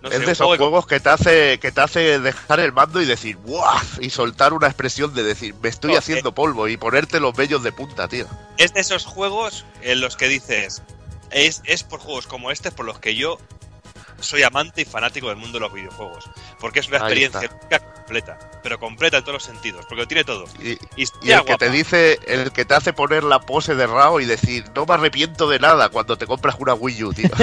No 0.00 0.08
es 0.10 0.14
sé, 0.18 0.26
de 0.26 0.32
esos 0.32 0.46
juego 0.46 0.66
juegos 0.70 0.86
que 0.86 1.00
te 1.00 1.08
hace 1.08 1.58
que 1.58 1.72
te 1.72 1.80
hace 1.80 2.20
dejar 2.20 2.60
el 2.60 2.72
mando 2.72 3.02
y 3.02 3.04
decir 3.04 3.36
¡Buah! 3.38 3.82
y 4.00 4.10
soltar 4.10 4.52
una 4.52 4.68
expresión 4.68 5.12
de 5.12 5.24
decir 5.24 5.56
me 5.60 5.68
estoy 5.68 5.90
No, 5.94 5.98
haciendo 5.98 6.32
polvo 6.32 6.68
y 6.68 6.76
ponerte 6.76 7.18
los 7.18 7.34
vellos 7.34 7.64
de 7.64 7.72
punta, 7.72 8.06
tío. 8.06 8.26
es 8.58 8.72
de 8.74 8.80
esos 8.80 9.04
juegos 9.04 9.64
en 9.82 10.00
los 10.00 10.16
que 10.16 10.28
dices, 10.28 10.82
es, 11.32 11.62
es 11.64 11.82
por 11.82 11.98
juegos 11.98 12.28
como 12.28 12.52
este 12.52 12.70
por 12.70 12.86
los 12.86 13.00
que 13.00 13.16
yo 13.16 13.38
soy 14.20 14.42
amante 14.42 14.82
y 14.82 14.84
fanático 14.84 15.28
del 15.28 15.36
mundo 15.36 15.58
de 15.58 15.60
los 15.64 15.72
videojuegos. 15.72 16.24
Porque 16.60 16.80
es 16.80 16.88
una 16.88 16.96
Ahí 16.98 17.02
experiencia 17.02 17.50
única 17.60 17.78
completa, 17.80 18.38
pero 18.62 18.78
completa 18.78 19.18
en 19.18 19.22
todos 19.24 19.34
los 19.34 19.42
sentidos, 19.44 19.84
porque 19.86 20.02
lo 20.02 20.08
tiene 20.08 20.24
todo. 20.24 20.44
Y, 20.60 20.70
Y, 20.72 20.78
y 20.96 21.02
está 21.04 21.38
el 21.38 21.44
que 21.44 21.56
te 21.56 21.70
dice, 21.70 22.18
el 22.26 22.52
que 22.52 22.64
te 22.64 22.74
hace 22.74 22.92
poner 22.92 23.22
la 23.24 23.40
pose 23.40 23.74
de 23.74 23.86
Rao 23.86 24.20
y 24.20 24.24
decir 24.24 24.64
no 24.74 24.86
me 24.86 24.94
arrepiento 24.94 25.48
de 25.48 25.58
nada 25.58 25.88
cuando 25.90 26.16
te 26.16 26.26
compras 26.26 26.56
una 26.58 26.74
Wii 26.74 27.04
U, 27.04 27.12
tío. 27.12 27.28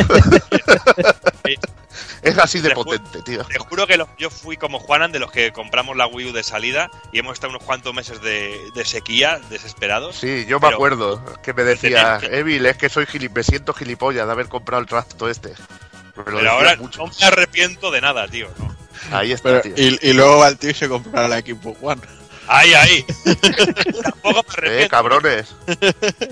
es 2.22 2.38
así 2.38 2.60
de 2.62 2.70
Te 2.70 2.76
potente, 2.76 3.22
tío. 3.22 3.44
Te 3.46 3.60
juro 3.60 3.88
que 3.88 3.98
lo- 3.98 4.10
yo 4.18 4.30
fui 4.30 4.58
como 4.58 4.80
Juanan 4.80 5.12
de 5.12 5.20
los 5.20 5.32
que 5.32 5.52
compramos 5.52 5.96
la 5.96 6.08
Wii 6.08 6.30
U 6.30 6.34
de 6.34 6.44
salida 6.44 6.90
y 7.12 7.20
hemos 7.20 7.34
estado 7.34 7.52
unos 7.52 7.64
cuantos 7.64 7.94
meses 7.94 8.22
de, 8.22 8.60
de 8.74 8.86
sequía, 8.86 9.40
desesperados. 9.50 10.16
Sí, 10.18 10.46
yo 10.48 10.60
me 10.60 10.68
acuerdo 10.68 11.24
que 11.44 11.54
me 11.54 11.64
decía, 11.64 12.20
Evil, 12.24 12.66
es 12.66 12.78
que 12.78 12.90
soy 12.90 13.06
gili 13.06 13.30
me 13.30 13.44
siento 13.44 13.74
gilipollas 13.74 14.26
de 14.26 14.32
haber 14.32 14.48
comprado 14.50 14.82
el 14.82 14.88
trasto 14.88 15.30
este. 15.30 15.54
Pero 16.24 16.50
ahora 16.50 16.76
mucho. 16.78 17.06
no 17.06 17.12
me 17.20 17.26
arrepiento 17.26 17.92
de 17.92 18.02
nada, 18.02 18.28
tío. 18.28 18.48
¿no? 18.58 18.76
Ahí 19.12 19.32
está, 19.34 19.62
Pero- 19.62 19.62
tío. 19.62 19.74
y, 19.78 20.00
y 20.02 20.14
luego 20.14 20.38
va 20.40 20.48
el 20.48 20.58
tío 20.58 20.70
y 20.72 20.74
se 20.74 20.88
compra 20.88 21.28
la 21.28 21.40
Xbox 21.40 21.78
One. 21.82 22.02
Ahí, 22.48 22.74
ahí. 22.76 23.04
Tampoco 24.04 24.22
me 24.24 24.40
Eh, 24.40 24.44
arrepiento. 24.48 24.90
cabrones. 24.90 25.56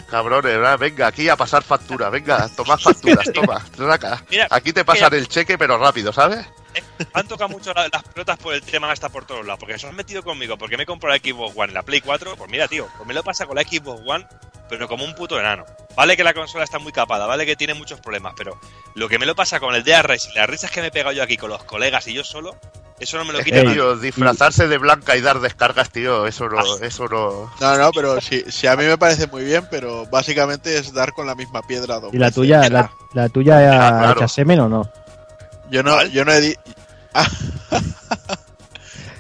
cabrones, 0.09 0.51
¿verdad? 0.57 0.77
venga, 0.79 1.07
aquí 1.07 1.27
a 1.29 1.35
pasar 1.35 1.63
factura. 1.63 2.09
Venga, 2.09 2.47
tomad 2.55 2.77
facturas, 2.77 3.25
toma. 3.33 3.63
Traca. 3.75 4.23
Mira, 4.29 4.47
Aquí 4.49 4.73
te 4.73 4.85
pasan 4.85 5.13
el 5.15 5.27
cheque, 5.27 5.57
pero 5.57 5.77
rápido, 5.77 6.13
¿sabes? 6.13 6.45
Han 7.13 7.27
tocado 7.27 7.49
mucho 7.49 7.73
la- 7.73 7.87
las 7.91 8.03
pelotas 8.03 8.37
por 8.37 8.53
el 8.53 8.61
tema 8.61 8.91
está 8.93 9.09
por 9.09 9.25
todos 9.25 9.45
lados, 9.45 9.59
porque 9.59 9.77
se 9.77 9.87
han 9.87 9.95
metido 9.95 10.23
conmigo, 10.23 10.57
porque 10.57 10.77
me 10.77 10.83
he 10.83 10.85
comprado 10.85 11.15
la 11.15 11.21
Xbox 11.23 11.53
One, 11.57 11.73
la 11.73 11.83
Play 11.83 12.01
4, 12.01 12.35
pues 12.35 12.49
mira, 12.49 12.67
tío, 12.67 12.87
pues 12.97 13.07
me 13.07 13.13
lo 13.13 13.23
pasa 13.23 13.45
con 13.45 13.55
la 13.55 13.63
Xbox 13.63 14.01
One, 14.05 14.25
pero 14.69 14.87
como 14.87 15.03
un 15.05 15.13
puto 15.15 15.39
enano. 15.39 15.65
Vale 15.95 16.17
que 16.17 16.23
la 16.23 16.33
consola 16.33 16.63
está 16.63 16.79
muy 16.79 16.91
capada, 16.91 17.25
vale 17.27 17.45
que 17.45 17.55
tiene 17.55 17.73
muchos 17.75 17.99
problemas, 17.99 18.33
pero 18.35 18.59
lo 18.95 19.07
que 19.07 19.19
me 19.19 19.25
lo 19.25 19.35
pasa 19.35 19.59
con 19.59 19.75
el 19.75 19.83
DRS 19.83 20.29
y 20.31 20.35
las 20.35 20.49
risas 20.49 20.71
que 20.71 20.81
me 20.81 20.87
he 20.87 20.91
pegado 20.91 21.13
yo 21.13 21.21
aquí 21.23 21.37
con 21.37 21.49
los 21.49 21.63
colegas 21.65 22.07
y 22.07 22.13
yo 22.13 22.23
solo, 22.23 22.55
eso 22.99 23.17
no 23.17 23.25
me 23.25 23.33
lo 23.33 23.39
quita 23.43 23.57
nadie. 23.57 23.73
tío, 23.73 23.95
disfrazarse 23.97 24.67
de 24.67 24.77
blanca 24.77 25.15
y 25.15 25.21
dar 25.21 25.39
descargas, 25.39 25.91
tío, 25.91 26.25
eso 26.25 26.47
no, 26.49 26.59
Ah. 26.59 26.63
eso 26.81 27.07
no. 27.07 27.51
No, 27.59 27.77
no, 27.77 27.91
pero 27.91 28.19
sí, 28.21 28.43
sí, 28.47 28.65
a 28.65 28.75
mí 28.75 28.85
me 28.85 28.97
parece 28.97 29.27
muy 29.27 29.43
bien, 29.43 29.67
pero 29.69 30.05
básicamente 30.07 30.77
es 30.77 30.93
dar 30.93 31.11
con 31.13 31.27
la 31.27 31.35
misma 31.35 31.61
piedra. 31.61 31.99
dos 31.99 32.13
¿Y 32.13 32.17
la 32.17 32.31
tuya, 32.31 32.67
la, 32.69 32.89
la 33.13 33.29
tuya 33.29 33.57
Ah, 33.57 34.13
claro. 34.13 34.27
semen 34.27 34.59
o 34.61 34.69
no? 34.69 34.89
Yo 35.73 35.81
no, 35.81 36.05
yo 36.05 36.23
no 36.23 36.31
he 36.31 36.39
di... 36.39 36.55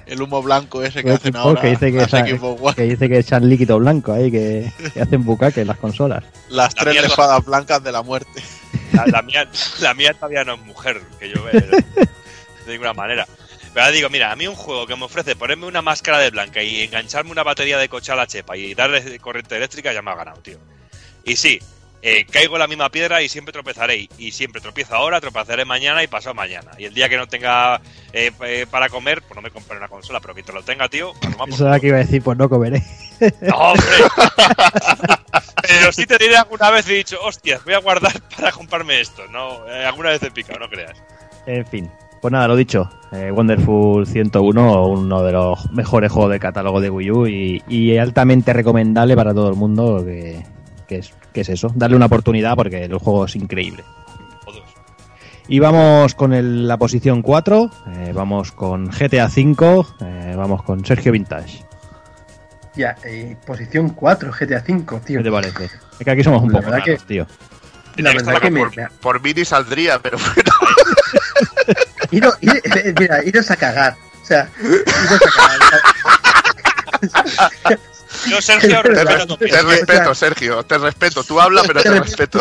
El 0.05 0.21
humo 0.21 0.43
blanco 0.43 0.83
ese 0.83 1.01
que 1.01 1.09
El 1.09 1.15
hacen 1.15 1.35
ahora 1.35 1.61
que 1.61 1.69
dice 1.69 1.91
que, 1.91 1.97
esa- 2.03 2.23
que 2.75 2.83
dice 2.83 3.09
que 3.09 3.17
echan 3.17 3.49
líquido 3.49 3.79
blanco 3.79 4.13
ahí, 4.13 4.29
que, 4.29 4.71
que 4.93 5.01
hacen 5.01 5.23
bucaque 5.23 5.61
en 5.61 5.67
las 5.67 5.77
consolas. 5.77 6.23
Las 6.49 6.75
La 6.75 6.83
tres 6.83 7.03
espadas 7.05 7.43
blancas 7.43 7.83
de 7.83 7.91
la 7.91 8.03
muerte. 8.03 8.43
La, 8.91 9.07
la 9.07 9.21
mía, 9.23 9.47
la 9.79 9.93
mía 9.95 10.13
todavía 10.13 10.43
no 10.43 10.53
es 10.53 10.59
mujer, 10.61 11.01
que 11.19 11.29
yo 11.29 11.41
veo, 11.43 11.59
de 11.59 12.71
ninguna 12.71 12.93
manera. 12.93 13.25
Pero 13.73 13.85
ahora 13.85 13.95
digo, 13.95 14.09
mira, 14.09 14.31
a 14.31 14.35
mí 14.35 14.45
un 14.45 14.53
juego 14.55 14.85
que 14.85 14.95
me 14.95 15.05
ofrece 15.05 15.35
ponerme 15.35 15.65
una 15.65 15.81
máscara 15.81 16.19
de 16.19 16.29
blanca 16.29 16.61
y 16.61 16.81
engancharme 16.81 17.31
una 17.31 17.41
batería 17.41 17.79
de 17.79 17.89
coche 17.89 18.11
a 18.11 18.15
la 18.15 18.27
chepa 18.27 18.55
y 18.55 18.75
darle 18.75 19.17
corriente 19.19 19.55
eléctrica 19.57 19.93
ya 19.93 20.03
me 20.03 20.11
ha 20.11 20.15
ganado, 20.15 20.39
tío. 20.41 20.59
Y 21.25 21.35
sí, 21.37 21.59
eh, 22.05 22.25
caigo 22.29 22.55
en 22.55 22.59
la 22.59 22.67
misma 22.67 22.89
piedra 22.89 23.21
y 23.21 23.29
siempre 23.29 23.53
tropezaré. 23.53 24.09
Y, 24.17 24.31
siempre 24.31 24.59
tropiezo 24.59 24.93
ahora, 24.93 25.21
tropezaré 25.21 25.63
mañana 25.63 26.03
y 26.03 26.07
pasado 26.07 26.35
mañana. 26.35 26.71
Y 26.77 26.83
el 26.83 26.93
día 26.93 27.07
que 27.07 27.15
no 27.15 27.27
tenga 27.27 27.79
eh, 28.11 28.31
eh, 28.41 28.65
para 28.69 28.89
comer, 28.89 29.21
pues 29.21 29.35
no 29.35 29.41
me 29.41 29.49
compraré 29.49 29.79
una 29.79 29.87
consola, 29.87 30.19
pero 30.19 30.35
que 30.35 30.43
te 30.43 30.51
lo 30.51 30.63
tenga, 30.63 30.89
tío, 30.89 31.13
pues 31.21 31.55
Eso 31.55 31.65
era 31.65 31.79
que 31.79 31.87
iba 31.87 31.95
a 31.95 32.01
decir, 32.01 32.21
pues 32.21 32.37
no 32.37 32.49
comeré. 32.49 32.83
no, 33.41 33.55
hombre. 33.55 33.87
Pero 35.65 35.93
sí 35.93 36.05
te 36.05 36.17
diré 36.17 36.35
alguna 36.35 36.69
vez 36.71 36.89
he 36.89 36.93
dicho, 36.93 37.17
hostias, 37.23 37.63
voy 37.63 37.73
a 37.73 37.79
guardar 37.79 38.11
para 38.35 38.51
comprarme 38.51 38.99
esto. 38.99 39.25
No, 39.31 39.65
eh, 39.69 39.85
alguna 39.85 40.09
vez 40.09 40.21
he 40.23 40.29
picado, 40.29 40.59
no 40.59 40.69
creas. 40.69 41.01
En 41.45 41.65
fin. 41.65 41.89
Pues 42.21 42.31
nada, 42.33 42.49
lo 42.49 42.55
dicho. 42.57 42.89
Wonderful 43.11 44.07
101, 44.07 44.87
uno 44.87 45.23
de 45.23 45.31
los 45.31 45.71
mejores 45.71 46.11
juegos 46.11 46.31
de 46.31 46.39
catálogo 46.39 46.81
de 46.81 46.89
Wii 46.89 47.11
U 47.11 47.27
y, 47.27 47.63
y 47.67 47.97
altamente 47.97 48.53
recomendable 48.53 49.15
para 49.15 49.33
todo 49.33 49.49
el 49.49 49.55
mundo, 49.55 50.03
que, 50.03 50.43
que 50.87 50.97
es 50.97 51.13
que 51.33 51.41
es 51.41 51.49
eso, 51.49 51.71
darle 51.75 51.95
una 51.95 52.05
oportunidad 52.05 52.55
porque 52.55 52.83
el 52.85 52.97
juego 52.97 53.25
es 53.25 53.35
increíble. 53.35 53.83
Y 55.47 55.59
vamos 55.59 56.15
con 56.15 56.31
el- 56.33 56.67
la 56.67 56.77
posición 56.77 57.21
4, 57.21 57.69
eh, 57.91 58.11
vamos 58.15 58.51
con 58.53 58.89
GTA 58.89 59.25
V, 59.27 59.85
eh, 60.01 60.33
vamos 60.37 60.63
con 60.63 60.85
Sergio 60.85 61.11
Vintage. 61.11 61.65
Ya, 62.75 62.95
eh, 63.03 63.35
posición 63.45 63.89
4, 63.89 64.31
GTA 64.31 64.61
5, 64.65 65.01
tío. 65.05 65.19
¿Qué 65.19 65.23
te 65.25 65.31
parece? 65.31 65.65
Es 65.65 66.05
que 66.05 66.09
aquí 66.11 66.23
somos 66.23 66.41
un 66.43 66.53
La 66.53 66.59
poco 66.59 66.71
raros, 66.71 66.85
que- 66.85 66.97
tío. 67.05 67.27
La 67.97 68.11
verdad 68.13 68.39
que 68.41 68.49
me, 68.49 68.61
por, 68.61 68.75
me- 68.77 68.87
por 69.01 69.21
mí 69.21 69.33
ni 69.35 69.45
saldría, 69.45 69.99
pero 69.99 70.17
bueno. 70.17 70.51
Iros, 72.11 72.37
ir- 72.41 72.61
eh, 72.63 72.93
mira, 72.97 73.23
iros 73.23 73.51
a 73.51 73.55
cagar. 73.55 73.95
O 74.21 74.25
sea, 74.25 74.49
iros 74.59 74.83
a 75.11 75.29
cagar. 77.59 77.79
Yo, 78.29 78.41
Sergio, 78.41 78.81
Te 78.81 78.89
respeta 78.89 79.17
re- 79.17 79.25
tu 79.25 79.37
Te 79.37 79.61
respeto, 79.61 80.15
Sergio, 80.15 80.63
te 80.63 80.77
respeto. 80.77 81.23
Tú 81.23 81.39
hablas, 81.41 81.63
pero 81.67 81.81
te 81.81 81.89
Te 81.89 81.99
respeto. 81.99 82.39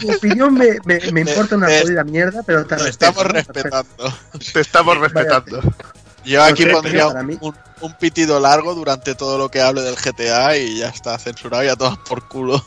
Tu 0.00 0.12
opinión 0.12 0.54
me, 0.54 0.78
me, 0.84 1.00
me 1.12 1.20
importa 1.22 1.56
una 1.56 1.66
jodida 1.66 2.04
mierda, 2.04 2.42
pero 2.46 2.64
te 2.66 2.76
respeto. 2.76 2.90
estamos 2.90 3.24
respetando. 3.26 4.14
Te 4.52 4.60
estamos 4.60 4.98
respetando. 4.98 5.60
Yo 6.24 6.42
aquí 6.44 6.64
sé, 6.64 6.70
pondría 6.70 7.06
un, 7.08 7.56
un 7.80 7.94
pitido 7.94 8.38
largo 8.38 8.74
durante 8.74 9.14
todo 9.14 9.38
lo 9.38 9.48
que 9.50 9.62
hable 9.62 9.80
del 9.82 9.96
GTA 9.96 10.56
y 10.58 10.78
ya 10.78 10.88
está 10.88 11.18
censurado 11.18 11.64
y 11.64 11.68
a 11.68 11.76
todas 11.76 11.96
por 12.08 12.28
culo. 12.28 12.62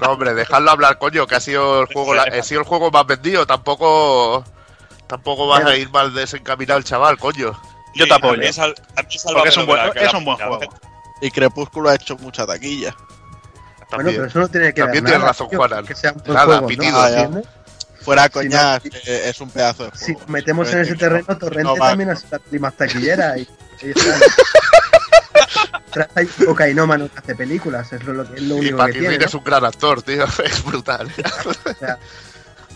No, 0.00 0.12
hombre, 0.12 0.34
dejadlo 0.34 0.70
hablar, 0.70 0.98
coño, 0.98 1.26
que 1.26 1.34
ha 1.34 1.40
sido 1.40 1.82
el 1.82 1.86
juego, 1.92 2.14
la- 2.14 2.22
ha 2.22 2.42
sido 2.42 2.60
el 2.62 2.66
juego 2.66 2.90
más 2.90 3.06
vendido. 3.06 3.46
Tampoco, 3.46 4.44
tampoco 5.06 5.46
vas 5.46 5.64
a 5.66 5.76
ir 5.76 5.90
mal 5.90 6.14
desencaminado 6.14 6.78
el 6.78 6.84
chaval, 6.84 7.18
coño. 7.18 7.52
Yo 7.98 8.06
te 8.06 8.14
apoyo. 8.14 8.42
A 8.42 8.46
mí 8.46 8.52
sal- 8.52 8.74
a 8.96 9.02
mí 9.02 9.04
Porque 9.08 9.18
sálvame 9.18 9.48
es 9.48 9.56
un 9.56 9.66
buen, 9.66 9.92
que 9.92 10.04
es 10.04 10.14
un 10.14 10.24
juego. 10.24 10.60
Y 11.20 11.30
Crepúsculo 11.30 11.90
ha 11.90 11.94
hecho 11.96 12.16
mucha 12.18 12.46
taquilla. 12.46 12.94
Bueno, 13.90 13.90
También. 13.90 14.16
pero 14.16 14.26
eso 14.28 14.38
no 14.38 14.48
tiene 14.48 14.72
que 14.74 14.82
También 14.82 15.04
tienes 15.04 15.22
razón, 15.22 15.48
Juanan. 15.48 15.84
Que 15.86 15.94
sea 15.94 16.12
un 16.12 16.18
buen 16.22 16.34
Nada, 16.34 16.46
juego, 16.46 16.60
¿no? 16.62 16.66
pitido. 16.68 16.98
Ah. 17.00 17.28
Fuera 18.02 18.24
Si 18.24 18.30
coñas, 18.30 18.80
eh, 18.84 19.22
es 19.26 19.40
un 19.40 19.50
pedazo 19.50 19.84
de 19.84 19.90
Si 19.98 20.04
juego. 20.06 20.20
nos 20.20 20.28
metemos 20.30 20.72
en 20.72 20.78
ese 20.80 20.94
terreno, 20.94 21.36
Torrente 21.38 21.64
no 21.64 21.74
también 21.74 22.10
ha 22.10 22.16
sido 22.16 22.38
la 22.50 22.60
más 22.60 22.74
taquillera 22.76 23.36
y, 23.38 23.42
y 23.82 23.90
y 26.42 26.44
cocainómano 26.44 27.08
que 27.10 27.18
hace 27.18 27.34
películas, 27.34 27.92
es 27.92 28.02
lo, 28.04 28.12
lo 28.12 28.28
que 28.28 28.34
es 28.36 28.42
lo 28.42 28.56
Y 28.56 28.60
único 28.60 28.76
que 28.76 28.82
Paquín 28.82 29.00
tiene. 29.00 29.18
¿no? 29.18 29.24
es 29.26 29.34
un 29.34 29.44
gran 29.44 29.64
actor, 29.64 30.02
tío. 30.02 30.24
Es 30.44 30.64
brutal. 30.64 31.10
O 31.44 31.74
sea, 31.74 31.98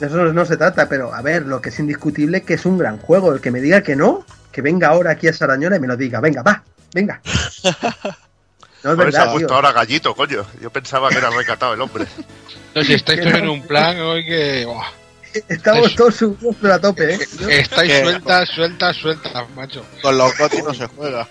de 0.03 0.09
eso 0.09 0.33
no 0.33 0.45
se 0.45 0.57
trata, 0.57 0.89
pero 0.89 1.15
a 1.15 1.23
ver, 1.23 1.47
lo 1.47 1.61
que 1.61 1.69
es 1.71 1.79
indiscutible 1.79 2.39
es 2.39 2.45
que 2.45 2.55
es 2.55 2.67
un 2.67 2.77
gran 2.79 2.99
juego. 2.99 3.33
El 3.33 3.41
que 3.41 3.51
me 3.51 3.61
diga 3.61 3.83
que 3.83 3.95
no, 3.97 4.27
que 4.51 4.61
venga 4.63 4.89
ahora 4.89 5.13
aquí 5.13 5.29
a 5.29 5.33
Sarañola 5.33 5.77
y 5.77 5.81
me 5.81 5.87
lo 5.87 5.97
diga. 5.97 6.21
Venga, 6.21 6.43
va, 6.43 6.63
venga. 6.95 7.21
No 8.85 8.95
es 8.95 8.99
ha 8.99 9.05
verdad, 9.05 9.31
puesto 9.31 9.47
tío. 9.47 9.55
ahora 9.55 9.71
gallito, 9.71 10.13
coño. 10.13 10.45
Yo 10.61 10.69
pensaba 10.71 11.09
que 11.09 11.19
era 11.19 11.31
recatado 11.31 11.75
el 11.75 11.81
hombre. 11.81 12.05
No, 12.75 12.83
si 12.83 12.95
estáis 12.95 13.21
todos 13.21 13.35
en 13.37 13.49
un 13.49 13.63
plan 13.65 13.97
hoy 14.01 14.25
que. 14.25 14.67
Estamos 15.49 15.87
es- 15.91 15.95
todos 15.95 16.17
subidos 16.17 16.65
a 16.65 16.81
tope, 16.81 17.15
¿eh? 17.15 17.19
Estáis 17.49 18.01
sueltas, 18.01 18.49
sueltas, 18.49 18.97
sueltas, 18.97 19.49
macho. 19.55 19.87
Con 20.03 20.19
los 20.19 20.37
GOTY 20.37 20.63
no 20.63 20.75
se 20.75 20.87
juega. 20.89 21.29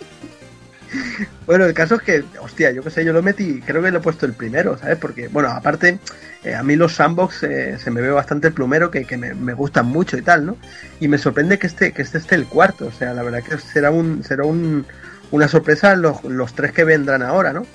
Bueno, 1.45 1.65
el 1.65 1.73
caso 1.73 1.95
es 1.95 2.01
que, 2.01 2.23
hostia, 2.39 2.71
yo 2.71 2.81
qué 2.83 2.89
sé, 2.91 3.03
yo 3.03 3.11
lo 3.13 3.21
metí, 3.21 3.61
creo 3.61 3.81
que 3.81 3.91
lo 3.91 3.97
he 3.97 4.01
puesto 4.01 4.25
el 4.25 4.33
primero, 4.33 4.77
¿sabes? 4.77 4.97
Porque, 4.97 5.27
bueno, 5.27 5.49
aparte, 5.49 5.99
eh, 6.43 6.55
a 6.55 6.63
mí 6.63 6.75
los 6.75 6.93
sandbox 6.93 7.43
eh, 7.43 7.77
se 7.77 7.91
me 7.91 7.99
ve 8.01 8.09
bastante 8.11 8.47
el 8.47 8.53
plumero, 8.53 8.89
que, 8.91 9.05
que 9.05 9.17
me, 9.17 9.33
me 9.33 9.53
gustan 9.53 9.87
mucho 9.87 10.17
y 10.17 10.21
tal, 10.21 10.45
¿no? 10.45 10.57
Y 10.99 11.07
me 11.07 11.17
sorprende 11.17 11.59
que 11.59 11.67
este, 11.67 11.91
que 11.91 12.01
este 12.03 12.19
esté 12.19 12.35
el 12.35 12.45
cuarto, 12.45 12.87
o 12.87 12.91
sea, 12.91 13.13
la 13.13 13.23
verdad 13.23 13.43
que 13.43 13.57
será 13.57 13.91
un 13.91 14.23
será 14.23 14.43
un, 14.45 14.85
una 15.31 15.47
sorpresa 15.47 15.95
los, 15.95 16.23
los 16.23 16.53
tres 16.53 16.71
que 16.71 16.83
vendrán 16.85 17.21
ahora, 17.21 17.51
¿no? 17.51 17.65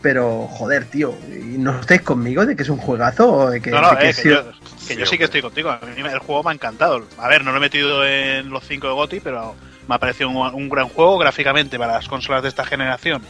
Pero, 0.00 0.46
joder, 0.46 0.84
tío, 0.84 1.14
¿y 1.28 1.58
no 1.58 1.80
estáis 1.80 2.02
conmigo 2.02 2.46
de 2.46 2.54
que 2.54 2.62
es 2.62 2.68
un 2.68 2.78
juegazo 2.78 3.32
o 3.32 3.50
de 3.50 3.60
que, 3.60 3.70
No, 3.72 3.80
no, 3.82 3.90
de 3.90 3.98
que 3.98 4.08
eh, 4.10 4.14
que 4.14 4.28
yo, 4.30 4.42
que 4.86 4.96
yo 4.96 5.06
Sí, 5.06 5.18
que 5.18 5.24
estoy 5.24 5.42
contigo. 5.42 5.70
A 5.70 5.80
mí 5.96 6.02
me- 6.02 6.12
el 6.12 6.20
juego 6.20 6.44
me 6.44 6.50
ha 6.50 6.54
encantado. 6.54 7.04
A 7.18 7.28
ver, 7.28 7.44
no 7.44 7.50
lo 7.50 7.56
he 7.56 7.60
metido 7.60 8.06
en 8.06 8.48
los 8.48 8.64
5 8.64 8.86
de 8.86 8.92
GOTI, 8.94 9.20
pero 9.20 9.56
me 9.88 9.94
ha 9.94 9.98
parecido 9.98 10.28
un, 10.30 10.36
un 10.54 10.68
gran 10.68 10.88
juego 10.88 11.18
gráficamente 11.18 11.78
para 11.78 11.94
las 11.94 12.08
consolas 12.08 12.42
de 12.42 12.48
esta 12.50 12.64
generación. 12.64 13.22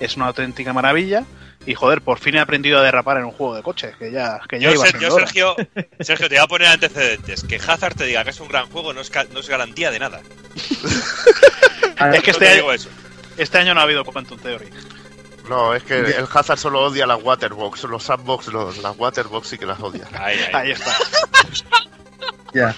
Es 0.00 0.16
una 0.16 0.26
auténtica 0.28 0.72
maravilla. 0.72 1.24
Y 1.64 1.74
joder, 1.74 2.00
por 2.00 2.20
fin 2.20 2.36
he 2.36 2.40
aprendido 2.40 2.78
a 2.78 2.82
derrapar 2.82 3.16
en 3.16 3.24
un 3.24 3.32
juego 3.32 3.56
de 3.56 3.62
coches, 3.62 3.96
que 3.96 4.12
ya, 4.12 4.38
que 4.48 4.60
Yo, 4.60 4.70
iba 4.72 4.86
Ser- 4.86 5.00
yo. 5.00 5.10
Sergio, 5.16 5.56
Sergio, 5.98 6.28
te 6.28 6.36
voy 6.36 6.44
a 6.44 6.46
poner 6.46 6.68
antecedentes. 6.68 7.42
Que 7.42 7.56
Hazard 7.56 7.94
te 7.96 8.04
diga 8.04 8.22
que 8.22 8.30
es 8.30 8.38
un 8.38 8.46
gran 8.48 8.66
juego 8.70 8.92
no 8.92 9.00
es, 9.00 9.10
no 9.32 9.40
es 9.40 9.48
garantía 9.48 9.90
de 9.90 9.98
nada. 9.98 10.20
Es 12.12 12.22
que 12.22 12.30
este 12.30 12.54
digo 12.54 12.66
año, 12.68 12.74
eso. 12.74 12.88
este 13.38 13.56
año 13.58 13.72
no 13.74 13.80
ha 13.80 13.84
habido 13.84 14.04
Quantum 14.04 14.38
Theory. 14.38 14.68
No, 15.48 15.74
es 15.74 15.82
que 15.82 15.98
el 15.98 16.26
Hazard 16.32 16.58
solo 16.58 16.80
odia 16.82 17.06
las 17.06 17.22
Waterbox. 17.22 17.84
Los 17.84 18.02
Sandbox, 18.04 18.48
los, 18.48 18.78
las 18.78 18.96
Waterbox 18.98 19.48
sí 19.48 19.56
que 19.58 19.64
las 19.66 19.80
odia. 19.80 20.06
Ahí, 20.12 20.38
ahí. 20.38 20.50
Ahí 20.52 20.70
está. 20.72 20.92
Ya. 22.52 22.74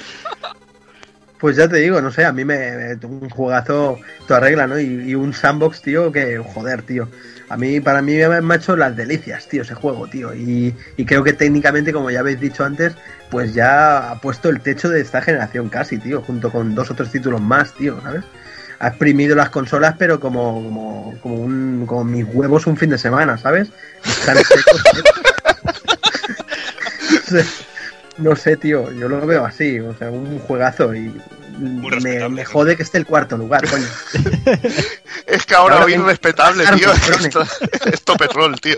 Pues 1.38 1.56
ya 1.56 1.68
te 1.68 1.76
digo, 1.76 2.00
no 2.00 2.10
sé, 2.10 2.24
a 2.24 2.32
mí 2.32 2.44
me, 2.44 2.56
me- 2.96 3.06
un 3.06 3.30
juegazo 3.30 3.98
toda 4.26 4.40
regla, 4.40 4.66
¿no? 4.66 4.78
Y, 4.78 5.10
y 5.10 5.14
un 5.14 5.32
sandbox, 5.32 5.82
tío, 5.82 6.10
que 6.10 6.38
joder, 6.38 6.82
tío. 6.82 7.08
A 7.48 7.56
mí, 7.56 7.80
para 7.80 8.02
mí 8.02 8.14
me 8.42 8.54
ha 8.54 8.56
hecho 8.56 8.76
las 8.76 8.96
delicias, 8.96 9.46
tío, 9.48 9.62
ese 9.62 9.74
juego, 9.74 10.08
tío. 10.08 10.34
Y, 10.34 10.74
y 10.96 11.04
creo 11.06 11.22
que 11.24 11.32
técnicamente, 11.32 11.92
como 11.92 12.10
ya 12.10 12.20
habéis 12.20 12.40
dicho 12.40 12.64
antes, 12.64 12.94
pues 13.30 13.54
ya 13.54 14.10
ha 14.10 14.20
puesto 14.20 14.48
el 14.50 14.60
techo 14.60 14.88
de 14.88 15.00
esta 15.00 15.22
generación 15.22 15.68
casi, 15.68 15.98
tío, 15.98 16.22
junto 16.22 16.50
con 16.50 16.74
dos 16.74 16.90
otros 16.90 17.10
títulos 17.10 17.40
más, 17.40 17.72
tío, 17.74 18.00
¿sabes? 18.02 18.24
Ha 18.80 18.88
exprimido 18.88 19.34
las 19.36 19.50
consolas, 19.50 19.94
pero 19.98 20.20
como, 20.20 20.54
como, 20.62 21.14
como, 21.22 21.34
un, 21.36 21.84
como 21.86 22.04
mis 22.04 22.26
huevos 22.32 22.66
un 22.66 22.76
fin 22.76 22.90
de 22.90 22.98
semana, 22.98 23.38
¿sabes? 23.38 23.70
Están 24.04 24.36
secos. 24.38 24.82
O 27.28 27.67
no 28.18 28.36
sé, 28.36 28.56
tío, 28.56 28.90
yo 28.92 29.08
lo 29.08 29.24
veo 29.26 29.44
así, 29.44 29.78
o 29.80 29.94
sea, 29.96 30.10
un 30.10 30.38
juegazo 30.40 30.94
y 30.94 31.12
me, 31.58 31.90
respetable, 31.90 32.28
me 32.28 32.44
jode 32.44 32.76
que 32.76 32.82
esté 32.84 32.98
el 32.98 33.06
cuarto 33.06 33.36
lugar, 33.36 33.68
coño. 33.68 33.86
Es 35.26 35.44
que 35.44 35.54
ahora 35.54 35.84
hoy 35.84 35.92
tengo- 35.92 36.06
respetable, 36.06 36.64
tío. 36.74 36.90
Esto, 37.20 37.42
esto 37.92 38.16
petrol, 38.16 38.58
tío. 38.60 38.76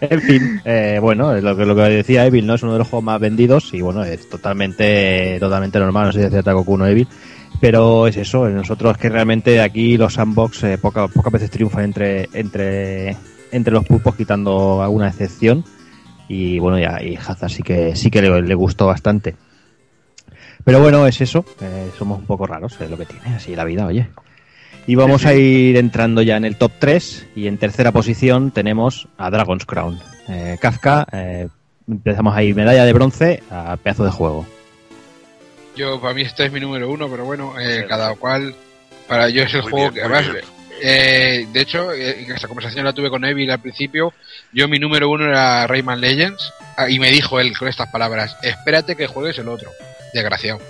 En 0.00 0.20
fin, 0.20 0.60
eh, 0.64 0.98
bueno, 1.00 1.34
es 1.34 1.42
lo 1.42 1.56
que, 1.56 1.64
lo 1.64 1.74
que 1.74 1.82
decía 1.82 2.26
Evil, 2.26 2.46
¿no? 2.46 2.54
Es 2.54 2.62
uno 2.62 2.72
de 2.74 2.78
los 2.78 2.88
juegos 2.88 3.04
más 3.04 3.20
vendidos 3.20 3.72
y 3.72 3.80
bueno, 3.80 4.04
es 4.04 4.28
totalmente, 4.28 5.38
totalmente 5.40 5.78
normal, 5.78 6.06
no 6.06 6.12
sé 6.12 6.18
si 6.18 6.24
decía 6.24 6.42
Takoku 6.42 6.76
no 6.76 6.86
Evil, 6.86 7.08
pero 7.60 8.06
es 8.06 8.16
eso, 8.18 8.46
nosotros 8.50 8.92
es 8.92 8.98
que 8.98 9.08
realmente 9.08 9.60
aquí 9.62 9.96
los 9.96 10.14
sandbox 10.14 10.64
eh, 10.64 10.78
poca- 10.78 11.08
pocas 11.08 11.32
veces 11.32 11.50
triunfan 11.50 11.84
entre, 11.84 12.28
entre, 12.34 13.16
entre 13.54 13.72
los 13.72 13.84
pulpos 13.84 14.14
quitando 14.16 14.82
alguna 14.82 15.08
excepción 15.08 15.64
y 16.28 16.58
bueno, 16.58 16.78
ya, 16.78 17.02
y 17.02 17.16
Hazard 17.16 17.50
sí 17.50 17.62
que, 17.62 17.96
sí 17.96 18.10
que 18.10 18.22
le, 18.22 18.42
le 18.42 18.54
gustó 18.54 18.86
bastante. 18.86 19.36
Pero 20.64 20.80
bueno, 20.80 21.06
es 21.06 21.20
eso, 21.20 21.44
eh, 21.60 21.90
somos 21.98 22.18
un 22.18 22.26
poco 22.26 22.46
raros, 22.46 22.80
es 22.80 22.90
lo 22.90 22.96
que 22.96 23.04
tiene, 23.04 23.36
así 23.36 23.54
la 23.54 23.64
vida, 23.64 23.86
oye. 23.86 24.08
Y 24.86 24.94
vamos 24.96 25.24
a 25.24 25.34
ir 25.34 25.76
entrando 25.76 26.22
ya 26.22 26.36
en 26.36 26.44
el 26.44 26.56
top 26.56 26.72
3 26.78 27.28
y 27.36 27.46
en 27.46 27.58
tercera 27.58 27.92
posición 27.92 28.50
tenemos 28.50 29.08
a 29.16 29.30
Dragon's 29.30 29.64
Crown. 29.64 29.98
Eh, 30.28 30.58
Kafka, 30.60 31.06
eh, 31.12 31.48
empezamos 31.88 32.34
ahí, 32.36 32.52
medalla 32.52 32.84
de 32.84 32.92
bronce 32.92 33.42
a 33.50 33.76
pedazo 33.76 34.04
de 34.04 34.10
juego. 34.10 34.46
Yo, 35.76 36.00
para 36.00 36.14
mí, 36.14 36.22
este 36.22 36.46
es 36.46 36.52
mi 36.52 36.60
número 36.60 36.88
uno, 36.88 37.08
pero 37.08 37.24
bueno, 37.24 37.54
eh, 37.58 37.84
cada 37.88 38.14
cual. 38.14 38.54
Para 39.08 39.28
yo 39.28 39.42
es 39.42 39.52
el 39.54 39.62
Muy 39.62 39.70
juego 39.70 39.90
bien, 39.90 39.94
que, 39.94 40.00
además, 40.14 40.32
bien. 40.32 40.44
Eh, 40.82 41.46
de 41.52 41.60
hecho, 41.60 41.92
eh, 41.92 42.26
esta 42.34 42.48
conversación 42.48 42.84
la 42.84 42.92
tuve 42.92 43.10
con 43.10 43.24
Evil 43.24 43.50
al 43.50 43.60
principio. 43.60 44.12
Yo, 44.52 44.68
mi 44.68 44.78
número 44.78 45.08
uno 45.08 45.24
era 45.26 45.66
Rayman 45.66 46.00
Legends, 46.00 46.52
ah, 46.76 46.88
y 46.88 46.98
me 46.98 47.10
dijo 47.10 47.40
él 47.40 47.56
con 47.56 47.68
estas 47.68 47.88
palabras: 47.90 48.36
Espérate 48.42 48.96
que 48.96 49.06
juegues 49.06 49.38
el 49.38 49.48
otro, 49.48 49.70
desgraciado. 50.12 50.60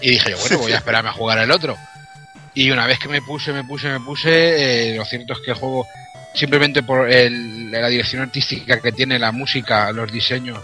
Y 0.00 0.10
dije 0.10 0.30
yo, 0.30 0.38
bueno, 0.38 0.58
voy 0.58 0.72
a 0.72 0.76
esperarme 0.76 1.10
a 1.10 1.12
jugar 1.12 1.38
el 1.38 1.50
otro. 1.50 1.76
Y 2.54 2.70
una 2.70 2.86
vez 2.86 2.98
que 2.98 3.08
me 3.08 3.20
puse, 3.22 3.52
me 3.52 3.64
puse, 3.64 3.88
me 3.88 4.00
puse, 4.00 4.92
eh, 4.92 4.96
lo 4.96 5.04
cierto 5.04 5.34
es 5.34 5.38
que 5.40 5.50
el 5.52 5.56
juego, 5.56 5.86
simplemente 6.34 6.82
por 6.82 7.08
el- 7.10 7.70
la 7.70 7.88
dirección 7.88 8.22
artística 8.22 8.80
que 8.80 8.92
tiene, 8.92 9.18
la 9.18 9.30
música, 9.32 9.92
los 9.92 10.10
diseños, 10.10 10.58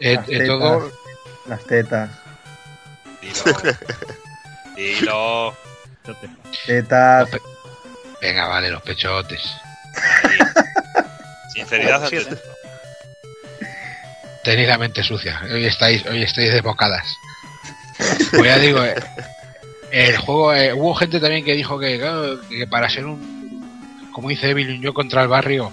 eh, 0.00 0.14
Las 0.16 0.28
eh, 0.28 0.38
tetas. 0.38 0.46
todo, 0.48 0.92
Las 1.46 1.64
tetas, 1.64 2.10
Dilo. 3.20 3.56
Dilo. 4.76 5.56
tetas, 6.66 7.28
venga, 8.22 8.46
vale, 8.46 8.70
los 8.70 8.80
pechotes. 8.82 9.42
Sinceridad 11.52 12.08
Sí, 12.08 12.16
ante 12.16 12.30
sí. 12.30 12.36
todo. 12.40 12.52
Tenéis 14.44 14.68
la 14.68 14.78
mente 14.78 15.04
sucia. 15.04 15.40
Hoy 15.52 15.66
estáis, 15.66 16.04
hoy 16.06 16.22
estáis 16.22 16.52
desbocadas. 16.52 17.06
Pues 18.30 18.44
ya 18.44 18.58
digo, 18.58 18.82
eh, 18.82 18.94
el 19.92 20.16
juego, 20.16 20.54
eh, 20.54 20.72
hubo 20.72 20.94
gente 20.94 21.20
también 21.20 21.44
que 21.44 21.52
dijo 21.54 21.78
que, 21.78 21.98
claro, 21.98 22.40
que 22.48 22.66
para 22.66 22.88
ser 22.88 23.04
un, 23.06 24.08
como 24.12 24.30
dice 24.30 24.50
Evil, 24.50 24.70
un 24.70 24.82
yo 24.82 24.92
contra 24.94 25.22
el 25.22 25.28
barrio, 25.28 25.70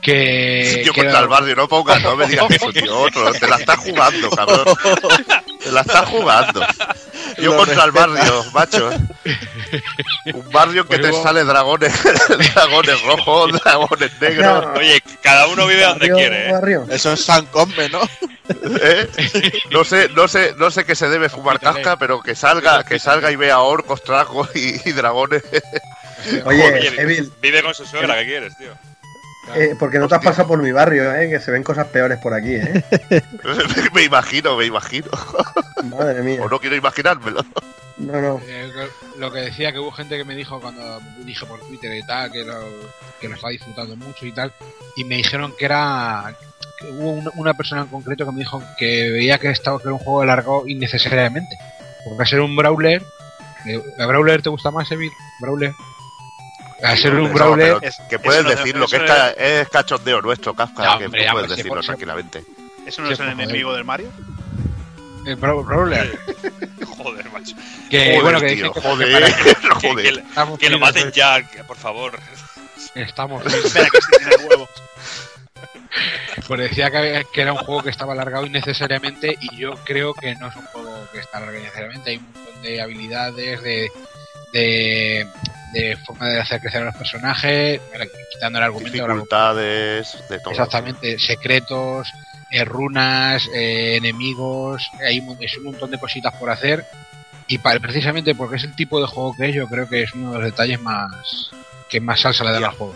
que... 0.00 0.82
Yo 0.86 0.92
que 0.94 1.00
contra 1.02 1.10
era- 1.18 1.20
el 1.20 1.28
barrio, 1.28 1.56
no 1.56 1.68
pongas, 1.68 2.02
no 2.02 2.16
me 2.16 2.26
digas 2.26 2.46
eso, 2.50 2.72
tío. 2.72 2.98
Otro, 2.98 3.30
te 3.32 3.46
la 3.46 3.56
estás 3.56 3.78
jugando, 3.80 4.30
cabrón. 4.30 4.64
La 5.72 5.80
estás 5.82 6.08
jugando. 6.08 6.60
Yo 7.38 7.52
Lo 7.52 7.56
contra 7.58 7.84
el 7.84 7.90
barrio, 7.92 8.44
macho. 8.52 8.90
Un 10.32 10.50
barrio 10.50 10.82
que 10.84 10.88
Pues 10.88 11.02
te 11.02 11.08
igual- 11.08 11.22
sale 11.22 11.44
dragones, 11.44 11.92
dragones 12.54 13.02
rojos, 13.02 13.52
dragones 13.62 14.10
negros. 14.20 14.64
No. 14.64 14.72
Oye, 14.72 15.02
cada 15.22 15.46
uno 15.48 15.66
vive 15.66 15.82
donde 15.82 16.08
Barrio, 16.10 16.16
quiere, 16.16 16.48
¿eh? 16.48 16.52
barrio. 16.52 16.86
Eso 16.90 17.12
es 17.12 17.24
San 17.24 17.46
Come, 17.46 17.88
¿no? 17.90 18.00
¿eh? 18.80 19.08
No 19.70 19.84
sé, 19.84 20.08
no 20.10 20.26
sé, 20.26 20.54
no 20.56 20.70
sé 20.70 20.84
qué 20.84 20.94
se 20.96 21.08
debe 21.08 21.28
fumar 21.28 21.60
casca, 21.60 21.96
pero 21.96 22.22
que 22.22 22.34
salga, 22.34 22.82
que 22.84 22.98
salga 22.98 23.30
y 23.30 23.36
vea 23.36 23.58
orcos, 23.60 24.02
tragos 24.02 24.48
y, 24.56 24.80
y 24.88 24.92
dragones. 24.92 25.42
Oye, 26.44 26.64
Oye, 26.64 27.00
Evil, 27.00 27.32
Vive 27.40 27.62
con 27.62 27.74
su 27.74 27.84
suegra, 27.86 28.16
¿qué 28.18 28.24
quieres, 28.26 28.56
tío? 28.56 28.70
Eh, 29.54 29.76
porque 29.78 29.98
no 29.98 30.08
te 30.08 30.14
has 30.14 30.24
pasado 30.24 30.48
por 30.48 30.62
mi 30.62 30.72
barrio, 30.72 31.14
eh, 31.14 31.28
que 31.28 31.40
se 31.40 31.50
ven 31.50 31.62
cosas 31.62 31.86
peores 31.86 32.18
por 32.18 32.34
aquí, 32.34 32.54
eh. 32.54 32.84
me 33.94 34.04
imagino, 34.04 34.56
me 34.56 34.66
imagino. 34.66 35.08
Madre 35.84 36.22
mía. 36.22 36.42
O 36.42 36.48
no 36.48 36.58
quiero 36.58 36.76
imaginármelo. 36.76 37.44
No, 37.98 38.20
no. 38.20 38.40
Eh, 38.46 38.70
lo 39.18 39.32
que 39.32 39.40
decía 39.40 39.72
que 39.72 39.80
hubo 39.80 39.90
gente 39.90 40.16
que 40.16 40.24
me 40.24 40.36
dijo 40.36 40.60
cuando 40.60 41.00
dije 41.24 41.44
por 41.46 41.60
Twitter 41.60 41.92
y 41.96 42.06
tal 42.06 42.30
que 42.30 42.44
lo, 42.44 42.54
que 43.20 43.28
lo 43.28 43.34
estaba 43.34 43.50
disfrutando 43.50 43.96
mucho 43.96 44.24
y 44.24 44.32
tal 44.32 44.52
y 44.96 45.04
me 45.04 45.16
dijeron 45.16 45.52
que 45.58 45.64
era 45.64 46.32
que 46.78 46.86
hubo 46.86 47.10
una, 47.10 47.30
una 47.34 47.54
persona 47.54 47.82
en 47.82 47.88
concreto 47.88 48.24
que 48.24 48.30
me 48.30 48.38
dijo 48.38 48.62
que 48.78 49.10
veía 49.10 49.38
que 49.38 49.50
estaba 49.50 49.78
que 49.78 49.84
era 49.84 49.94
un 49.94 49.98
juego 49.98 50.22
alargado 50.22 50.68
innecesariamente 50.68 51.58
porque 52.04 52.22
a 52.22 52.26
ser 52.26 52.40
un 52.40 52.54
brawler 52.54 53.02
eh, 53.66 53.82
¿a 53.98 54.06
brawler 54.06 54.42
te 54.42 54.50
gusta 54.50 54.70
más 54.70 54.90
Evil? 54.92 55.10
brawler 55.40 55.72
a 56.82 56.96
ser 56.96 57.14
un 57.14 57.32
brawler 57.32 57.78
Es- 57.82 57.98
que 58.08 58.18
puedes 58.18 58.40
eso 58.40 58.50
no- 58.50 58.54
decirlo, 58.56 58.86
que 58.86 58.96
es, 58.96 59.02
ca- 59.02 59.30
es 59.30 59.68
cachondeo 59.68 60.20
nuestro, 60.22 60.54
Kafka, 60.54 60.84
No, 60.84 60.98
que 60.98 61.04
hombre, 61.06 61.20
tú 61.22 61.24
ya, 61.26 61.32
puedes 61.32 61.48
pues, 61.48 61.56
decirlo 61.58 61.80
tranquilamente. 61.82 62.44
¿Eso 62.86 63.02
no 63.02 63.10
es 63.10 63.18
el 63.20 63.26
joder. 63.30 63.40
enemigo 63.44 63.74
del 63.74 63.84
Mario? 63.84 64.10
el 65.26 65.36
braw- 65.36 65.62
brawler 65.64 66.18
Joder, 66.96 67.30
macho. 67.30 67.54
que 67.90 67.98
Joder, 68.06 68.22
bueno 68.22 68.40
que 68.40 68.46
tío, 68.54 68.66
dicen 68.68 68.72
que, 68.72 68.80
joder, 68.88 69.34
Que, 69.34 69.54
que 69.54 69.88
joder. 69.88 70.58
que 70.58 70.70
lo 70.70 70.78
maten 70.78 71.12
ya, 71.12 71.42
que- 71.42 71.64
por 71.64 71.76
favor. 71.76 72.18
estamos 72.94 73.44
Espera, 73.44 73.88
que 73.92 74.00
sí 74.00 74.08
tiene 74.18 74.48
huevos. 74.48 74.68
Pues 76.46 76.60
decía 76.60 76.90
que, 76.90 77.26
que 77.32 77.42
era 77.42 77.52
un 77.52 77.58
juego 77.58 77.82
que 77.82 77.90
estaba 77.90 78.12
alargado 78.14 78.46
innecesariamente 78.46 79.36
y 79.40 79.56
yo 79.56 79.74
creo 79.84 80.14
que 80.14 80.34
no 80.36 80.48
es 80.48 80.56
un 80.56 80.62
juego 80.66 81.06
que 81.12 81.18
está 81.18 81.38
alargado 81.38 81.58
innecesariamente. 81.60 82.10
Hay 82.10 82.16
un 82.18 82.32
montón 82.32 82.62
de 82.62 82.80
habilidades, 82.80 83.62
de, 83.62 83.90
de, 84.52 85.26
de 85.72 85.96
forma 85.96 86.28
de 86.28 86.40
hacer 86.40 86.60
crecer 86.60 86.82
a 86.82 86.86
los 86.86 86.96
personajes, 86.96 87.80
quitando 88.32 88.58
el 88.58 88.64
argumento. 88.64 88.92
Dificultades, 88.92 90.18
de 90.28 90.38
todo. 90.40 90.50
Exactamente, 90.52 91.18
secretos, 91.18 92.08
eh, 92.50 92.64
runas, 92.64 93.46
eh, 93.54 93.96
enemigos, 93.96 94.90
hay 95.06 95.20
un, 95.20 95.36
es 95.40 95.56
un 95.58 95.64
montón 95.64 95.90
de 95.90 95.98
cositas 95.98 96.34
por 96.34 96.50
hacer. 96.50 96.84
Y 97.46 97.58
pa- 97.58 97.78
precisamente 97.80 98.34
porque 98.34 98.56
es 98.56 98.64
el 98.64 98.74
tipo 98.76 99.00
de 99.00 99.06
juego 99.06 99.34
que 99.36 99.48
es, 99.48 99.54
yo 99.54 99.66
creo 99.68 99.88
que 99.88 100.02
es 100.02 100.12
uno 100.14 100.32
de 100.32 100.38
los 100.38 100.44
detalles 100.46 100.80
más 100.80 101.50
que 101.88 102.00
más 102.00 102.20
salsa 102.20 102.44
le 102.44 102.58
Ya. 102.60 102.66
al 102.68 102.74
juego. 102.74 102.94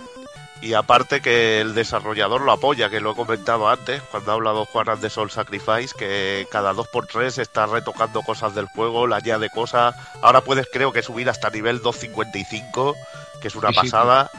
Y 0.63 0.75
aparte 0.75 1.21
que 1.21 1.61
el 1.61 1.75
desarrollador 1.75 2.41
lo 2.43 2.53
apoya, 2.53 2.89
que 2.89 3.01
lo 3.01 3.11
he 3.13 3.15
comentado 3.17 3.69
antes, 3.69 4.01
cuando 4.13 4.31
ha 4.31 4.35
hablado 4.35 4.65
Juan 4.65 5.01
de 5.01 5.11
Soul 5.11 5.31
Sacrifice, 5.31 5.93
que 5.99 6.47
cada 6.53 6.73
2x3 6.73 7.39
está 7.39 7.67
retocando 7.67 8.23
cosas 8.23 8.55
del 8.55 8.67
juego, 8.67 9.09
le 9.09 9.17
añade 9.17 9.51
cosas. 9.51 9.97
Ahora 10.23 10.41
puedes 10.43 10.69
creo 10.73 10.93
que 10.93 11.03
subir 11.03 11.29
hasta 11.29 11.51
nivel 11.51 11.83
255, 11.83 12.95
que 13.41 13.49
es 13.49 13.57
una 13.57 13.69
Sí, 13.71 13.75
sí, 13.75 13.81
pasada. 13.81 14.31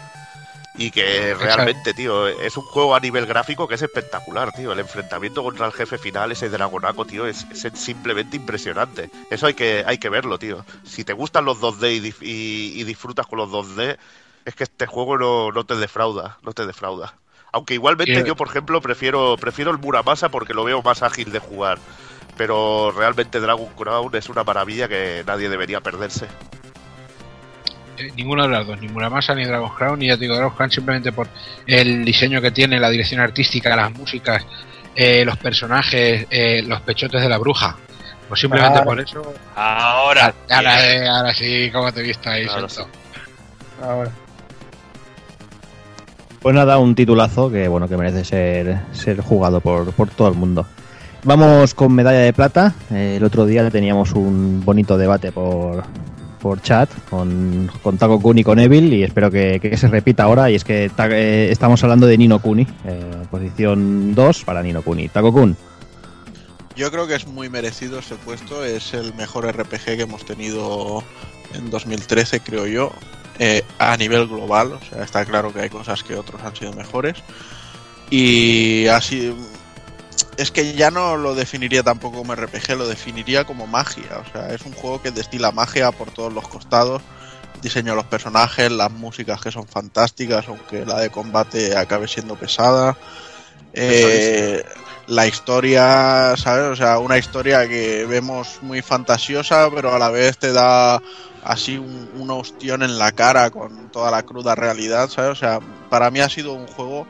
Y 0.75 0.89
que 0.89 1.35
realmente, 1.35 1.93
tío, 1.93 2.27
es 2.27 2.57
un 2.57 2.63
juego 2.63 2.95
a 2.95 2.99
nivel 2.99 3.27
gráfico 3.27 3.67
que 3.67 3.75
es 3.75 3.81
espectacular, 3.83 4.51
tío. 4.53 4.71
El 4.71 4.79
enfrentamiento 4.79 5.43
contra 5.43 5.67
el 5.67 5.71
jefe 5.73 5.99
final, 5.99 6.31
ese 6.31 6.49
dragonaco, 6.49 7.05
tío, 7.05 7.27
es, 7.27 7.45
es 7.51 7.67
simplemente 7.79 8.37
impresionante. 8.37 9.11
Eso 9.29 9.45
hay 9.45 9.53
que, 9.53 9.83
hay 9.85 9.99
que 9.99 10.09
verlo, 10.09 10.39
tío. 10.39 10.65
Si 10.83 11.03
te 11.03 11.13
gustan 11.13 11.45
los 11.45 11.59
2D 11.59 11.91
y, 11.97 11.99
dif- 11.99 12.21
y- 12.23 12.79
y 12.81 12.83
disfrutas 12.85 13.27
con 13.27 13.37
los 13.37 13.49
2D, 13.51 13.97
es 14.45 14.55
que 14.55 14.63
este 14.63 14.85
juego 14.85 15.17
no, 15.17 15.51
no 15.51 15.63
te 15.65 15.75
defrauda, 15.75 16.37
no 16.41 16.53
te 16.53 16.65
defrauda. 16.65 17.15
Aunque 17.51 17.75
igualmente 17.75 18.19
Eh. 18.19 18.23
yo, 18.25 18.35
por 18.35 18.47
ejemplo, 18.47 18.81
prefiero, 18.81 19.35
prefiero 19.37 19.71
el 19.71 19.77
Muramasa 19.77 20.29
porque 20.29 20.53
lo 20.53 20.63
veo 20.63 20.81
más 20.81 21.03
ágil 21.03 21.31
de 21.31 21.39
jugar. 21.39 21.77
Pero 22.35 22.91
realmente 22.91 23.39
Dragon 23.39 23.67
Crown 23.77 24.15
es 24.15 24.27
una 24.27 24.43
maravilla 24.43 24.87
que 24.87 25.23
nadie 25.27 25.49
debería 25.49 25.81
perderse. 25.81 26.25
Eh, 27.97 28.11
Ninguna 28.15 28.43
de 28.47 28.49
las 28.49 28.65
dos, 28.65 28.79
ni 28.81 28.87
Muramasa 28.87 29.35
ni 29.35 29.45
Dragon's 29.45 29.75
Crown, 29.75 29.99
ni 29.99 30.07
ya 30.07 30.15
te 30.15 30.21
digo 30.21 30.33
Dragon's 30.35 30.55
Crown 30.57 30.71
simplemente 30.71 31.11
por 31.11 31.27
el 31.67 32.03
diseño 32.03 32.41
que 32.41 32.49
tiene, 32.49 32.79
la 32.79 32.89
dirección 32.89 33.21
artística, 33.21 33.75
las 33.75 33.91
músicas, 33.91 34.43
eh, 34.95 35.23
los 35.23 35.37
personajes, 35.37 36.25
eh, 36.31 36.63
los 36.65 36.81
pechotes 36.81 37.21
de 37.21 37.29
la 37.29 37.37
bruja. 37.37 37.75
Pues 38.27 38.39
simplemente 38.41 38.73
Claro. 38.81 38.85
por 38.89 38.99
eso. 38.99 39.33
Ahora. 39.55 40.33
Ahora, 40.49 40.87
eh, 40.91 41.07
ahora 41.07 41.33
sí, 41.35 41.69
como 41.71 41.91
te 41.93 41.99
he 41.99 42.03
visto 42.03 42.29
ahí, 42.31 42.47
Ahora. 42.47 42.67
Ahora. 43.83 44.11
Pues 46.43 46.53
nada, 46.53 46.77
un 46.77 46.93
titulazo 46.93 47.49
que 47.49 47.69
bueno 47.69 47.87
que 47.87 47.95
merece 47.95 48.25
ser, 48.25 48.81
ser 48.91 49.21
jugado 49.21 49.61
por, 49.61 49.93
por 49.93 50.09
todo 50.09 50.27
el 50.27 50.33
mundo. 50.33 50.67
Vamos 51.23 51.73
con 51.73 51.93
medalla 51.93 52.19
de 52.19 52.33
plata. 52.33 52.75
Eh, 52.91 53.15
el 53.15 53.23
otro 53.23 53.45
día 53.45 53.69
teníamos 53.69 54.11
un 54.11 54.61
bonito 54.65 54.97
debate 54.97 55.31
por, 55.31 55.85
por 56.41 56.61
chat 56.61 56.89
con, 57.09 57.71
con 57.81 57.97
Taco 57.97 58.19
Kun 58.19 58.39
y 58.39 58.43
con 58.43 58.59
Evil 58.59 58.93
y 58.93 59.03
espero 59.03 59.31
que, 59.31 59.61
que 59.61 59.77
se 59.77 59.87
repita 59.87 60.23
ahora. 60.23 60.51
Y 60.51 60.55
es 60.55 60.65
que 60.65 60.91
eh, 60.97 61.47
estamos 61.49 61.81
hablando 61.81 62.07
de 62.07 62.17
Nino 62.17 62.39
Kuni, 62.39 62.67
eh, 62.83 63.11
posición 63.31 64.13
2 64.13 64.43
para 64.43 64.61
Nino 64.61 64.81
Kuni. 64.81 65.07
Taco 65.07 65.31
Kun. 65.31 65.55
Yo 66.75 66.91
creo 66.91 67.07
que 67.07 67.15
es 67.15 67.25
muy 67.25 67.47
merecido 67.47 67.99
ese 67.99 68.15
puesto. 68.15 68.65
Es 68.65 68.93
el 68.93 69.13
mejor 69.13 69.47
RPG 69.47 69.85
que 69.85 70.01
hemos 70.01 70.25
tenido 70.25 71.05
en 71.53 71.69
2013, 71.69 72.41
creo 72.41 72.67
yo. 72.67 72.91
Eh, 73.39 73.63
a 73.79 73.97
nivel 73.97 74.27
global. 74.27 74.73
O 74.73 74.79
sea, 74.81 75.03
está 75.03 75.25
claro 75.25 75.53
que 75.53 75.61
hay 75.61 75.69
cosas 75.69 76.03
que 76.03 76.15
otros 76.15 76.41
han 76.43 76.55
sido 76.55 76.73
mejores. 76.73 77.15
Y 78.09 78.87
así. 78.87 79.35
Es 80.37 80.51
que 80.51 80.73
ya 80.73 80.91
no 80.91 81.17
lo 81.17 81.35
definiría 81.35 81.83
tampoco 81.83 82.17
como 82.17 82.35
RPG, 82.35 82.77
lo 82.77 82.87
definiría 82.87 83.45
como 83.45 83.67
magia. 83.67 84.23
O 84.27 84.31
sea, 84.31 84.53
es 84.53 84.61
un 84.61 84.73
juego 84.73 85.01
que 85.01 85.11
destila 85.11 85.51
magia 85.51 85.91
por 85.91 86.11
todos 86.11 86.33
los 86.33 86.47
costados. 86.47 87.01
Diseño 87.61 87.91
de 87.91 87.97
los 87.97 88.05
personajes, 88.05 88.71
las 88.71 88.91
músicas 88.91 89.41
que 89.41 89.51
son 89.51 89.67
fantásticas, 89.67 90.47
aunque 90.47 90.85
la 90.85 90.99
de 90.99 91.09
combate 91.09 91.77
acabe 91.77 92.07
siendo 92.07 92.35
pesada. 92.35 92.97
Eh, 93.73 94.63
la 95.07 95.27
historia, 95.27 96.35
¿sabes? 96.37 96.65
O 96.71 96.75
sea, 96.75 96.99
una 96.99 97.17
historia 97.17 97.67
que 97.67 98.05
vemos 98.05 98.59
muy 98.61 98.81
fantasiosa, 98.81 99.69
pero 99.73 99.93
a 99.93 99.99
la 99.99 100.09
vez 100.09 100.37
te 100.37 100.53
da 100.53 101.01
así 101.43 101.77
un, 101.77 102.09
un 102.15 102.29
ostión 102.31 102.83
en 102.83 102.97
la 102.97 103.11
cara 103.11 103.49
con 103.49 103.89
toda 103.91 104.11
la 104.11 104.23
cruda 104.23 104.55
realidad, 104.55 105.09
¿sabes? 105.09 105.31
O 105.31 105.35
sea, 105.35 105.59
para 105.89 106.09
mí 106.09 106.19
ha 106.19 106.29
sido 106.29 106.53
un 106.53 106.67
juego 106.67 107.05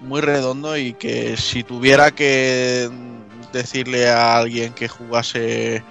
muy 0.00 0.20
redondo 0.20 0.76
y 0.76 0.92
que 0.94 1.36
si 1.36 1.62
tuviera 1.62 2.10
que 2.10 2.90
decirle 3.52 4.08
a 4.10 4.36
alguien 4.36 4.72
que 4.72 4.88
jugase 4.88 5.82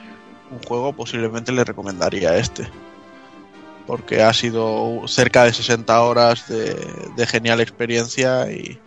un 0.52 0.60
juego, 0.64 0.94
posiblemente 0.94 1.52
le 1.52 1.64
recomendaría 1.64 2.38
este. 2.38 2.68
Porque 3.88 4.22
ha 4.22 4.34
sido 4.34 5.08
cerca 5.08 5.46
de 5.46 5.54
60 5.54 6.02
horas 6.02 6.48
de, 6.48 6.76
de 7.16 7.28
genial 7.28 7.60
experiencia 7.60 8.52
y, 8.52 8.80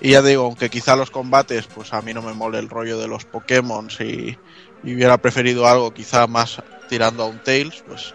y 0.00 0.10
ya 0.12 0.22
digo, 0.22 0.44
aunque 0.44 0.70
quizá 0.70 0.96
los 0.96 1.10
combates, 1.10 1.66
pues 1.66 1.92
a 1.92 2.02
mí 2.02 2.14
no 2.14 2.22
me 2.22 2.32
mole 2.34 2.58
el 2.58 2.68
rollo 2.68 2.98
de 2.98 3.08
los 3.08 3.24
Pokémon 3.24 3.88
y, 4.00 4.36
y 4.82 4.94
hubiera 4.94 5.18
preferido 5.18 5.66
algo 5.66 5.92
quizá 5.92 6.26
más 6.26 6.62
tirando 6.88 7.22
a 7.24 7.26
un 7.26 7.38
Tails, 7.40 7.82
pues 7.86 8.14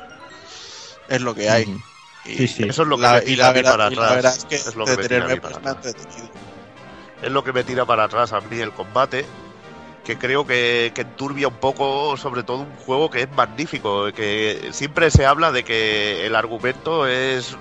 es 1.10 1.22
lo 1.22 1.36
que 1.36 1.50
hay. 1.50 1.82
Y 2.26 2.36
Sí, 2.36 2.48
sí. 2.48 2.64
Eso 2.64 2.84
es 2.84 2.88
lo 2.88 2.96
que 2.96 3.02
la- 3.04 3.14
me 3.16 3.20
y 3.24 3.26
tira 3.26 3.48
la 3.48 3.54
verdad- 3.54 3.72
para 3.72 3.92
y 3.92 3.96
la 3.96 4.02
atrás. 4.04 4.16
verdad 4.16 4.36
es 4.38 4.46
que 4.46 4.56
Es 4.56 4.76
lo 4.76 4.86
que 4.86 4.92
me 4.92 4.98
tira 4.98 5.26
a 5.26 5.28
detenerme 5.28 5.34
mí 5.36 5.40
para 5.42 5.60
me 5.60 5.68
ha 5.68 5.72
atrás. 5.74 5.94
entretenido. 5.96 6.30
es 7.22 7.32
lo 7.32 7.44
que 7.44 7.54
me 7.54 7.64
tira 7.64 7.86
para 7.86 8.04
atrás 8.06 8.34
a 8.34 8.42
mí 8.42 8.60
el 8.60 8.72
combate 8.72 9.26
que 10.06 10.18
creo 10.18 10.46
que, 10.46 10.92
que 10.94 11.02
enturbia 11.02 11.48
un 11.48 11.56
poco 11.56 12.18
sobre 12.18 12.44
todo 12.44 12.58
un 12.60 12.76
juego 12.76 13.10
que 13.10 13.22
es 13.22 13.32
magnífico 13.32 14.12
que 14.12 14.70
siempre 14.74 15.10
se 15.10 15.26
habla 15.26 15.54
de 15.54 15.64
que 15.64 16.26
el 16.26 16.36
argumento 16.36 17.08
es 17.08 17.56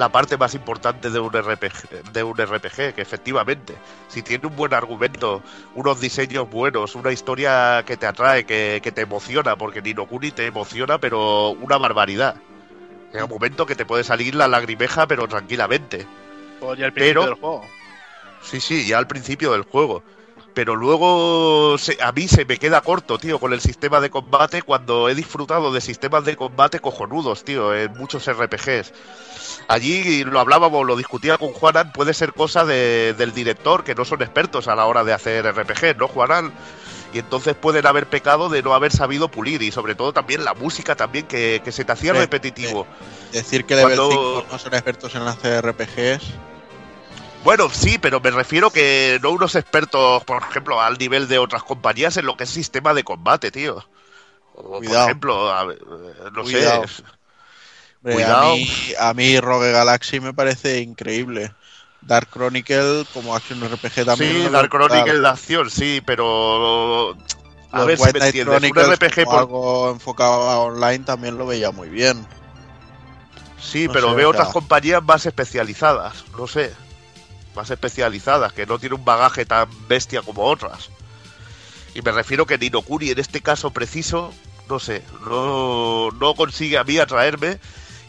la 0.00 0.08
parte 0.08 0.36
más 0.38 0.54
importante 0.54 1.10
de 1.10 1.20
un 1.20 1.30
RPG 1.32 2.12
de 2.12 2.22
un 2.24 2.34
RPG 2.36 2.94
que 2.94 3.02
efectivamente 3.02 3.74
si 4.08 4.22
tiene 4.22 4.46
un 4.46 4.56
buen 4.56 4.72
argumento 4.72 5.42
unos 5.74 6.00
diseños 6.00 6.48
buenos 6.48 6.94
una 6.94 7.12
historia 7.12 7.84
que 7.86 7.96
te 7.98 8.06
atrae 8.06 8.44
que, 8.46 8.80
que 8.82 8.92
te 8.92 9.02
emociona 9.02 9.56
porque 9.56 9.82
Nino 9.82 10.06
Kuni 10.06 10.30
te 10.30 10.46
emociona 10.46 10.98
pero 10.98 11.50
una 11.50 11.76
barbaridad 11.76 12.34
Llega 13.12 13.24
un 13.24 13.30
momento 13.30 13.66
que 13.66 13.74
te 13.74 13.84
puede 13.84 14.02
salir 14.04 14.34
la 14.34 14.48
lagrimeja 14.48 15.06
pero 15.06 15.28
tranquilamente 15.28 16.06
principio 16.60 16.92
Pero- 16.94 17.24
del 17.26 17.34
juego. 17.34 17.64
Sí, 18.42 18.58
sí, 18.60 18.86
ya 18.86 18.96
al 18.96 19.06
principio 19.06 19.52
del 19.52 19.62
juego. 19.64 20.02
Pero 20.54 20.74
luego 20.74 21.76
se- 21.78 21.98
a 22.02 22.10
mí 22.12 22.26
se 22.26 22.44
me 22.44 22.56
queda 22.58 22.80
corto, 22.80 23.18
tío, 23.18 23.38
con 23.38 23.52
el 23.52 23.60
sistema 23.60 24.00
de 24.00 24.10
combate 24.10 24.62
cuando 24.62 25.08
he 25.08 25.14
disfrutado 25.14 25.72
de 25.72 25.80
sistemas 25.80 26.24
de 26.24 26.36
combate 26.36 26.80
cojonudos, 26.80 27.44
tío, 27.44 27.74
en 27.74 27.92
muchos 27.98 28.26
RPGs. 28.28 28.92
Allí 29.70 30.24
lo 30.24 30.40
hablábamos, 30.40 30.84
lo 30.84 30.96
discutía 30.96 31.38
con 31.38 31.52
Juanan, 31.52 31.92
puede 31.92 32.12
ser 32.12 32.32
cosa 32.32 32.64
de- 32.64 33.14
del 33.16 33.32
director, 33.32 33.84
que 33.84 33.94
no 33.94 34.04
son 34.04 34.20
expertos 34.20 34.66
a 34.66 34.74
la 34.74 34.84
hora 34.86 35.04
de 35.04 35.12
hacer 35.12 35.46
RPG, 35.46 35.96
¿no, 35.96 36.08
Juanan? 36.08 36.52
y 37.12 37.18
entonces 37.18 37.54
pueden 37.56 37.86
haber 37.86 38.06
pecado 38.06 38.48
de 38.48 38.62
no 38.62 38.72
haber 38.74 38.92
sabido 38.92 39.28
pulir 39.28 39.62
y 39.62 39.72
sobre 39.72 39.94
todo 39.96 40.12
también 40.12 40.44
la 40.44 40.54
música 40.54 40.94
también 40.94 41.26
que, 41.26 41.60
que 41.64 41.72
se 41.72 41.84
te 41.84 41.90
hacía 41.92 42.12
repetitivo. 42.12 42.86
Decir 43.32 43.64
que 43.64 43.74
Level 43.76 43.96
Cuando- 43.96 44.10
5 44.42 44.46
no 44.52 44.58
son 44.58 44.74
expertos 44.74 45.14
en 45.16 45.24
las 45.24 45.36
CRPGs. 45.36 46.22
Bueno, 47.42 47.68
sí, 47.72 47.98
pero 47.98 48.20
me 48.20 48.30
refiero 48.30 48.70
que 48.70 49.18
no 49.22 49.30
unos 49.30 49.54
expertos, 49.56 50.22
por 50.24 50.42
ejemplo, 50.42 50.80
al 50.80 50.98
nivel 50.98 51.26
de 51.26 51.38
otras 51.38 51.62
compañías 51.64 52.16
en 52.16 52.26
lo 52.26 52.36
que 52.36 52.44
es 52.44 52.50
sistema 52.50 52.92
de 52.94 53.02
combate, 53.02 53.50
tío. 53.50 53.84
O, 54.54 54.80
por 54.80 54.84
ejemplo, 54.84 55.52
a 55.52 55.64
no 56.32 56.42
Cuidado. 56.42 56.86
sé. 56.86 57.02
Cuidado. 58.02 58.52
A 58.52 58.54
mí, 58.56 58.70
a 58.98 59.14
mí 59.14 59.40
Rogue 59.40 59.72
Galaxy 59.72 60.20
me 60.20 60.32
parece 60.32 60.80
increíble. 60.80 61.52
Dark 62.02 62.28
Chronicle 62.32 63.04
como 63.12 63.34
Action 63.36 63.60
RPG 63.62 64.04
también. 64.06 64.44
Sí, 64.44 64.48
Dark. 64.48 64.70
Chronicle 64.70 65.20
de 65.20 65.28
acción, 65.28 65.70
sí, 65.70 66.02
pero... 66.04 67.14
A 67.72 67.78
Los 67.78 67.86
ver 67.86 67.98
si 67.98 68.02
White 68.04 68.12
me 68.14 68.18
Knight 68.20 68.34
entiendes. 68.36 68.86
Un 68.86 68.92
RPG 68.94 69.24
por... 69.24 69.38
algo 69.38 69.90
enfocado 69.90 70.48
a 70.48 70.58
online 70.60 71.00
también 71.00 71.36
lo 71.38 71.46
veía 71.46 71.70
muy 71.70 71.88
bien. 71.88 72.26
Sí, 73.60 73.86
No 73.86 73.92
pero 73.92 74.08
sé, 74.10 74.14
veo 74.16 74.30
o 74.30 74.32
sea- 74.32 74.40
otras 74.42 74.52
compañías 74.54 75.02
más 75.04 75.26
especializadas, 75.26 76.24
no 76.36 76.46
sé. 76.46 76.72
Más 77.54 77.70
especializadas, 77.70 78.52
que 78.52 78.64
no 78.66 78.78
tienen 78.78 78.98
un 78.98 79.04
bagaje 79.04 79.44
tan 79.44 79.68
bestia 79.88 80.22
como 80.22 80.42
otras. 80.44 80.88
Y 81.94 82.00
me 82.02 82.12
refiero 82.12 82.46
que 82.46 82.56
Ninokuni 82.58 83.10
en 83.10 83.18
este 83.18 83.40
caso 83.40 83.70
preciso, 83.72 84.32
no 84.68 84.78
sé, 84.78 85.02
no, 85.26 86.10
no 86.12 86.34
consigue 86.34 86.78
a 86.78 86.84
mí 86.84 86.98
atraerme 86.98 87.58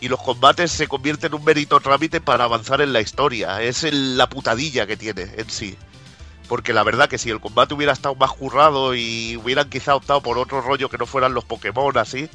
y 0.01 0.09
los 0.09 0.19
combates 0.19 0.71
se 0.71 0.87
convierten 0.87 1.31
en 1.31 1.39
un 1.39 1.45
mérito 1.45 1.79
trámite 1.79 2.19
para 2.19 2.43
avanzar 2.43 2.81
en 2.81 2.91
la 2.91 2.99
historia. 3.01 3.61
Es 3.61 3.83
el- 3.83 4.17
la 4.17 4.27
putadilla 4.27 4.85
que 4.87 4.97
tiene 4.97 5.29
en 5.37 5.49
sí. 5.49 5.77
Porque 6.49 6.73
la 6.73 6.83
verdad 6.83 7.07
que 7.07 7.17
si 7.17 7.29
el 7.29 7.39
combate 7.39 7.73
hubiera 7.75 7.93
estado 7.93 8.15
más 8.15 8.31
currado 8.31 8.93
y 8.93 9.37
hubieran 9.37 9.69
quizá 9.69 9.95
optado 9.95 10.19
por 10.21 10.37
otro 10.37 10.59
rollo 10.59 10.89
que 10.89 10.97
no 10.97 11.05
fueran 11.05 11.33
los 11.33 11.45
Pokémon 11.45 11.97
así, 11.97 12.27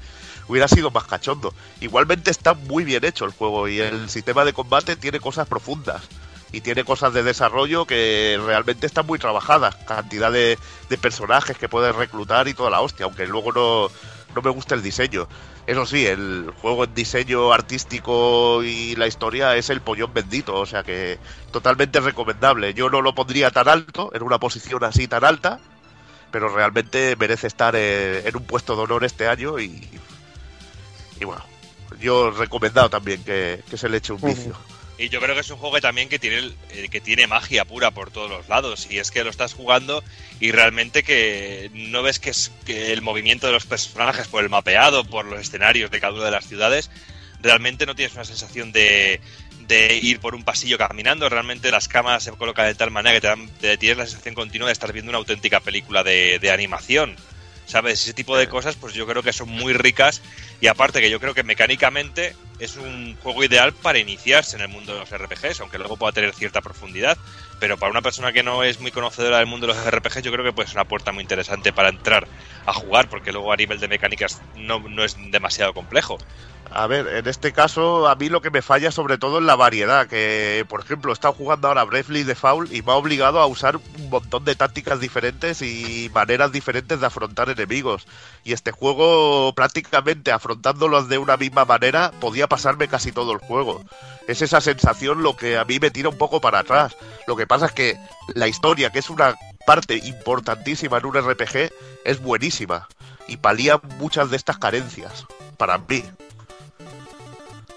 hubiera 0.48 0.68
sido 0.68 0.90
más 0.90 1.04
cachondo. 1.04 1.52
Igualmente 1.80 2.30
está 2.30 2.54
muy 2.54 2.84
bien 2.84 3.04
hecho 3.04 3.26
el 3.26 3.32
juego 3.32 3.68
y 3.68 3.80
el 3.80 4.08
sistema 4.08 4.44
de 4.46 4.54
combate 4.54 4.96
tiene 4.96 5.20
cosas 5.20 5.46
profundas 5.48 6.02
y 6.52 6.60
tiene 6.62 6.84
cosas 6.84 7.12
de 7.12 7.24
desarrollo 7.24 7.84
que 7.84 8.40
realmente 8.46 8.86
están 8.86 9.04
muy 9.06 9.18
trabajadas. 9.18 9.74
Cantidad 9.86 10.32
de, 10.32 10.56
de 10.88 10.96
personajes 10.98 11.58
que 11.58 11.68
puedes 11.68 11.94
reclutar 11.94 12.48
y 12.48 12.54
toda 12.54 12.70
la 12.70 12.80
hostia, 12.80 13.04
aunque 13.04 13.26
luego 13.26 13.52
no, 13.52 13.90
no 14.36 14.42
me 14.42 14.50
gusta 14.50 14.74
el 14.74 14.82
diseño. 14.82 15.26
Eso 15.66 15.86
sí, 15.86 16.06
el 16.06 16.52
juego 16.60 16.84
en 16.84 16.94
diseño 16.94 17.52
artístico 17.52 18.62
y 18.62 18.94
la 18.94 19.08
historia 19.08 19.56
es 19.56 19.70
el 19.70 19.80
pollón 19.80 20.12
bendito, 20.14 20.54
o 20.54 20.66
sea 20.66 20.82
que 20.84 21.18
totalmente 21.50 21.98
recomendable. 21.98 22.74
Yo 22.74 22.90
no 22.90 23.00
lo 23.00 23.14
pondría 23.14 23.50
tan 23.50 23.66
alto, 23.66 24.10
en 24.14 24.22
una 24.22 24.38
posición 24.38 24.84
así 24.84 25.08
tan 25.08 25.24
alta, 25.24 25.58
pero 26.30 26.48
realmente 26.54 27.16
merece 27.18 27.46
estar 27.46 27.74
eh, 27.76 28.28
en 28.28 28.36
un 28.36 28.44
puesto 28.44 28.76
de 28.76 28.82
honor 28.82 29.04
este 29.04 29.26
año 29.26 29.58
y, 29.58 29.88
y 31.18 31.24
bueno, 31.24 31.42
yo 31.98 32.30
recomendado 32.30 32.90
también 32.90 33.24
que, 33.24 33.62
que 33.68 33.76
se 33.78 33.88
le 33.88 33.96
eche 33.96 34.12
un 34.12 34.20
vicio. 34.20 34.54
Y 34.98 35.10
yo 35.10 35.20
creo 35.20 35.34
que 35.34 35.42
es 35.42 35.50
un 35.50 35.58
juego 35.58 35.74
que 35.74 35.80
también 35.82 36.08
que 36.08 36.18
tiene, 36.18 36.52
eh, 36.70 36.88
que 36.90 37.00
tiene 37.00 37.26
magia 37.26 37.64
pura 37.64 37.90
por 37.90 38.10
todos 38.10 38.30
los 38.30 38.48
lados. 38.48 38.86
Y 38.90 38.98
es 38.98 39.10
que 39.10 39.24
lo 39.24 39.30
estás 39.30 39.52
jugando 39.52 40.02
y 40.40 40.52
realmente 40.52 41.02
que 41.02 41.70
no 41.74 42.02
ves 42.02 42.18
que 42.18 42.30
es 42.30 42.50
que 42.64 42.92
el 42.92 43.02
movimiento 43.02 43.46
de 43.46 43.52
los 43.52 43.66
personajes 43.66 44.26
por 44.26 44.42
el 44.42 44.48
mapeado, 44.48 45.04
por 45.04 45.26
los 45.26 45.40
escenarios 45.40 45.90
de 45.90 46.00
cada 46.00 46.14
una 46.14 46.24
de 46.24 46.30
las 46.30 46.46
ciudades, 46.46 46.90
realmente 47.40 47.84
no 47.84 47.94
tienes 47.94 48.14
una 48.14 48.24
sensación 48.24 48.72
de, 48.72 49.20
de 49.66 49.98
ir 50.02 50.18
por 50.20 50.34
un 50.34 50.44
pasillo 50.44 50.78
caminando. 50.78 51.28
Realmente 51.28 51.70
las 51.70 51.88
cámaras 51.88 52.22
se 52.24 52.32
colocan 52.32 52.66
de 52.66 52.74
tal 52.74 52.90
manera 52.90 53.14
que 53.14 53.20
te, 53.20 53.26
dan, 53.26 53.48
te 53.48 53.76
tienes 53.76 53.98
la 53.98 54.06
sensación 54.06 54.34
continua 54.34 54.68
de 54.68 54.72
estar 54.72 54.92
viendo 54.92 55.10
una 55.10 55.18
auténtica 55.18 55.60
película 55.60 56.02
de, 56.02 56.38
de 56.38 56.50
animación. 56.50 57.16
¿Sabes? 57.66 58.02
Ese 58.02 58.14
tipo 58.14 58.36
de 58.36 58.48
cosas, 58.48 58.76
pues 58.76 58.94
yo 58.94 59.06
creo 59.06 59.22
que 59.22 59.32
son 59.32 59.48
muy 59.48 59.72
ricas. 59.72 60.22
Y 60.60 60.68
aparte 60.68 61.00
que 61.00 61.10
yo 61.10 61.20
creo 61.20 61.34
que 61.34 61.42
mecánicamente 61.42 62.34
es 62.58 62.76
un 62.76 63.16
juego 63.22 63.44
ideal 63.44 63.72
para 63.72 63.98
iniciarse 63.98 64.56
en 64.56 64.62
el 64.62 64.68
mundo 64.68 64.94
de 64.94 65.00
los 65.00 65.10
RPGs, 65.10 65.60
aunque 65.60 65.78
luego 65.78 65.96
pueda 65.96 66.12
tener 66.12 66.32
cierta 66.32 66.60
profundidad. 66.60 67.18
Pero 67.58 67.76
para 67.76 67.90
una 67.90 68.02
persona 68.02 68.32
que 68.32 68.42
no 68.42 68.62
es 68.62 68.80
muy 68.80 68.90
conocedora 68.90 69.38
del 69.38 69.46
mundo 69.46 69.66
de 69.66 69.74
los 69.74 69.84
RPGs, 69.84 70.22
yo 70.22 70.32
creo 70.32 70.44
que 70.44 70.52
puede 70.52 70.68
ser 70.68 70.76
una 70.76 70.88
puerta 70.88 71.12
muy 71.12 71.22
interesante 71.22 71.72
para 71.72 71.88
entrar 71.88 72.26
a 72.64 72.72
jugar, 72.72 73.08
porque 73.08 73.32
luego 73.32 73.52
a 73.52 73.56
nivel 73.56 73.80
de 73.80 73.88
mecánicas 73.88 74.40
no, 74.56 74.80
no 74.80 75.04
es 75.04 75.16
demasiado 75.30 75.74
complejo. 75.74 76.18
A 76.70 76.86
ver, 76.86 77.06
en 77.08 77.26
este 77.26 77.52
caso 77.52 78.08
a 78.08 78.16
mí 78.16 78.28
lo 78.28 78.42
que 78.42 78.50
me 78.50 78.60
falla 78.60 78.90
sobre 78.90 79.18
todo 79.18 79.38
es 79.38 79.44
la 79.44 79.56
variedad, 79.56 80.06
que 80.06 80.64
por 80.68 80.80
ejemplo 80.80 81.10
he 81.10 81.14
estado 81.14 81.34
jugando 81.34 81.68
ahora 81.68 81.84
Bravely 81.84 82.24
Default 82.24 82.72
y 82.72 82.82
me 82.82 82.92
ha 82.92 82.96
obligado 82.96 83.40
a 83.40 83.46
usar 83.46 83.76
un 83.76 84.10
montón 84.10 84.44
de 84.44 84.56
tácticas 84.56 85.00
diferentes 85.00 85.62
y 85.62 86.10
maneras 86.12 86.52
diferentes 86.52 87.00
de 87.00 87.06
afrontar 87.06 87.48
enemigos. 87.48 88.06
Y 88.44 88.52
este 88.52 88.72
juego 88.72 89.54
prácticamente 89.54 90.32
afrontándolos 90.32 91.08
de 91.08 91.18
una 91.18 91.36
misma 91.36 91.64
manera 91.64 92.12
podía 92.20 92.46
pasarme 92.46 92.88
casi 92.88 93.12
todo 93.12 93.32
el 93.32 93.38
juego. 93.38 93.84
Es 94.26 94.42
esa 94.42 94.60
sensación 94.60 95.22
lo 95.22 95.36
que 95.36 95.56
a 95.56 95.64
mí 95.64 95.78
me 95.78 95.90
tira 95.90 96.08
un 96.08 96.18
poco 96.18 96.40
para 96.40 96.58
atrás. 96.58 96.96
Lo 97.26 97.36
que 97.36 97.46
pasa 97.46 97.66
es 97.66 97.72
que 97.72 97.98
la 98.34 98.48
historia, 98.48 98.90
que 98.90 98.98
es 98.98 99.08
una 99.08 99.36
parte 99.66 99.96
importantísima 99.96 100.98
en 100.98 101.06
un 101.06 101.14
RPG, 101.14 101.70
es 102.04 102.20
buenísima 102.20 102.88
y 103.28 103.36
palía 103.38 103.80
muchas 103.98 104.30
de 104.30 104.36
estas 104.36 104.58
carencias, 104.58 105.26
para 105.56 105.78
mí. 105.78 106.04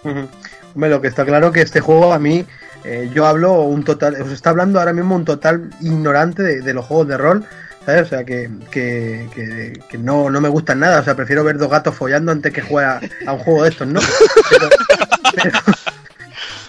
Hombre, 0.03 0.89
lo 0.89 1.01
que 1.01 1.07
está 1.07 1.25
claro 1.25 1.51
que 1.51 1.61
este 1.61 1.81
juego 1.81 2.13
a 2.13 2.19
mí, 2.19 2.45
eh, 2.83 3.09
yo 3.13 3.25
hablo 3.25 3.63
un 3.63 3.83
total, 3.83 4.21
os 4.21 4.31
está 4.31 4.51
hablando 4.51 4.79
ahora 4.79 4.93
mismo 4.93 5.15
un 5.15 5.25
total 5.25 5.69
ignorante 5.81 6.61
de, 6.61 6.73
los 6.73 6.85
juegos 6.85 7.07
de 7.07 7.17
rol, 7.17 7.45
¿sabes? 7.85 8.03
O 8.03 8.05
sea, 8.05 8.23
que, 8.23 8.49
que, 8.71 9.27
que- 9.33 9.79
que 9.89 9.97
no, 9.97 10.29
no 10.29 10.39
me 10.41 10.49
gustan 10.49 10.79
nada, 10.79 11.01
o 11.01 11.03
sea, 11.03 11.15
prefiero 11.15 11.43
ver 11.43 11.57
dos 11.57 11.69
gatos 11.69 11.95
follando 11.95 12.31
antes 12.31 12.53
que 12.53 12.61
juegue 12.61 12.87
a, 13.25 13.33
un 13.33 13.39
juego 13.39 13.63
de 13.63 13.69
estos, 13.69 13.87
¿no? 13.87 13.99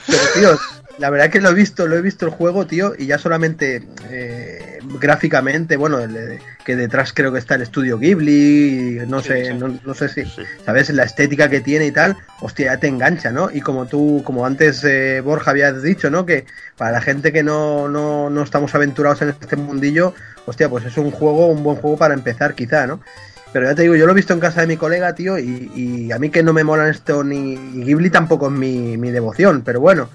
Pero, 0.07 0.19
tío, 0.35 0.59
la 0.99 1.11
verdad 1.11 1.27
es 1.27 1.33
que 1.33 1.41
lo 1.41 1.51
he 1.51 1.55
visto, 1.55 1.87
lo 1.87 1.97
he 1.97 2.03
visto 2.03 2.27
el 2.27 2.33
juego, 2.33 2.67
tío, 2.67 2.95
y 2.99 3.07
ya 3.07 3.19
solamente 3.19 3.87
eh, 4.11 4.70
gráficamente, 5.01 5.77
bueno, 5.77 5.99
el- 6.01 6.39
que 6.65 6.77
detrás 6.77 7.13
creo 7.13 7.33
que 7.33 7.39
está 7.39 7.55
el 7.57 7.63
estudio 7.63 7.99
Ghibli, 7.99 9.01
y 9.03 9.07
no 9.07 9.21
Sí, 9.21 9.29
sé, 9.29 9.45
sí. 9.47 9.55
No, 9.55 9.79
no 9.85 9.95
sé 9.95 10.09
si, 10.09 10.25
Sí. 10.25 10.43
¿sabes? 10.65 10.91
La 10.91 11.05
estética 11.05 11.49
que 11.49 11.61
tiene 11.61 11.87
y 11.87 11.93
tal, 11.93 12.17
hostia, 12.41 12.75
ya 12.75 12.81
te 12.81 12.87
engancha, 12.89 13.31
¿no? 13.31 13.51
Y 13.53 13.61
como 13.61 13.87
tú, 13.87 14.23
como 14.25 14.47
antes 14.47 14.83
eh, 14.85 15.21
Borja 15.23 15.51
habías 15.51 15.83
dicho, 15.83 16.11
¿no? 16.11 16.27
Que 16.27 16.45
para 16.77 16.93
la 16.93 17.01
gente 17.01 17.33
que 17.33 17.43
no, 17.43 17.89
no, 17.89 18.31
no 18.31 18.43
estamos 18.43 18.75
aventurados 18.75 19.23
en 19.23 19.31
este 19.31 19.57
mundillo, 19.57 20.15
hostia, 20.47 20.69
pues 20.69 20.85
es 20.85 20.97
un 20.97 21.11
juego, 21.11 21.47
un 21.49 21.63
buen 21.63 21.77
juego 21.77 21.97
para 21.97 22.15
empezar 22.15 22.55
quizá, 22.55 22.87
¿no? 22.87 23.01
Pero 23.53 23.67
ya 23.67 23.75
te 23.75 23.83
digo, 23.83 23.97
yo 23.97 24.07
lo 24.07 24.13
he 24.13 24.15
visto 24.15 24.33
en 24.33 24.39
casa 24.39 24.61
de 24.61 24.69
mi 24.69 24.77
colega, 24.77 25.13
tío, 25.15 25.37
y, 25.37 25.73
y 25.75 26.13
a 26.13 26.19
mí 26.21 26.31
que 26.31 26.43
no 26.43 26.53
me 26.53 26.63
molan 26.63 26.89
esto 26.89 27.25
ni 27.25 27.55
y 27.55 27.83
Ghibli 27.85 28.09
tampoco 28.09 28.47
es 28.47 28.53
mi, 28.53 28.97
mi 28.97 29.11
devoción, 29.11 29.63
pero 29.65 29.81
bueno, 29.81 30.09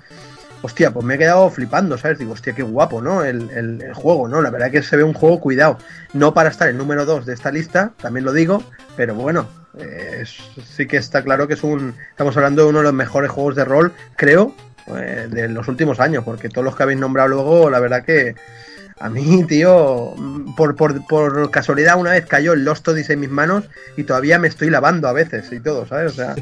hostia, 0.66 0.92
pues 0.92 1.06
me 1.06 1.16
he 1.16 1.18
quedado 1.18 1.50
flipando, 1.50 1.98
¿sabes? 1.98 2.20
Digo, 2.20 2.34
hostia, 2.34 2.54
qué 2.54 2.64
guapo, 2.64 3.02
¿no? 3.02 3.24
El, 3.24 3.50
el- 3.52 3.82
el 3.82 3.94
juego, 3.94 4.28
¿no? 4.28 4.42
La 4.42 4.50
verdad 4.50 4.72
que 4.72 4.84
se 4.84 4.98
ve 4.98 5.04
un 5.04 5.14
juego 5.14 5.40
cuidado. 5.40 5.78
No 6.14 6.34
para 6.34 6.50
estar 6.50 6.68
el 6.68 6.78
número 6.78 7.06
2 7.06 7.26
de 7.26 7.34
esta 7.34 7.52
lista, 7.52 7.94
también 8.02 8.26
lo 8.26 8.34
digo, 8.34 8.64
pero 8.98 9.16
bueno, 9.16 9.48
eh, 9.78 10.20
es- 10.22 10.38
sí 10.76 10.86
que 10.88 10.98
está 10.98 11.24
claro 11.24 11.48
que 11.48 11.54
es 11.56 11.64
un. 11.64 11.96
Estamos 12.12 12.36
hablando 12.38 12.64
de 12.64 12.70
uno 12.70 12.80
de 12.80 12.84
los 12.86 12.94
mejores 12.94 13.32
juegos 13.32 13.56
de 13.56 13.66
rol, 13.66 13.94
creo, 14.16 14.56
eh, 14.96 15.28
de 15.30 15.48
los 15.50 15.68
últimos 15.68 16.00
años, 16.00 16.24
porque 16.24 16.50
todos 16.50 16.64
los 16.66 16.76
que 16.76 16.84
habéis 16.84 17.00
nombrado 17.00 17.30
luego, 17.30 17.70
la 17.70 17.80
verdad 17.80 18.04
que. 18.04 18.36
A 19.00 19.10
mí, 19.10 19.44
tío, 19.48 20.16
por, 20.56 20.76
por, 20.76 21.06
por 21.06 21.52
casualidad 21.52 22.00
una 22.00 22.12
vez 22.12 22.26
cayó 22.26 22.54
el 22.54 22.64
Lost 22.64 22.88
Odyssey 22.88 23.14
en 23.16 23.20
mis 23.20 23.30
manos 23.30 23.66
y 23.98 24.04
todavía 24.04 24.40
me 24.40 24.48
estoy 24.48 24.70
lavando 24.70 25.08
a 25.10 25.14
veces 25.14 25.52
y 25.52 25.60
todo, 25.60 25.86
¿sabes? 25.86 26.14
O 26.14 26.16
sea, 26.16 26.36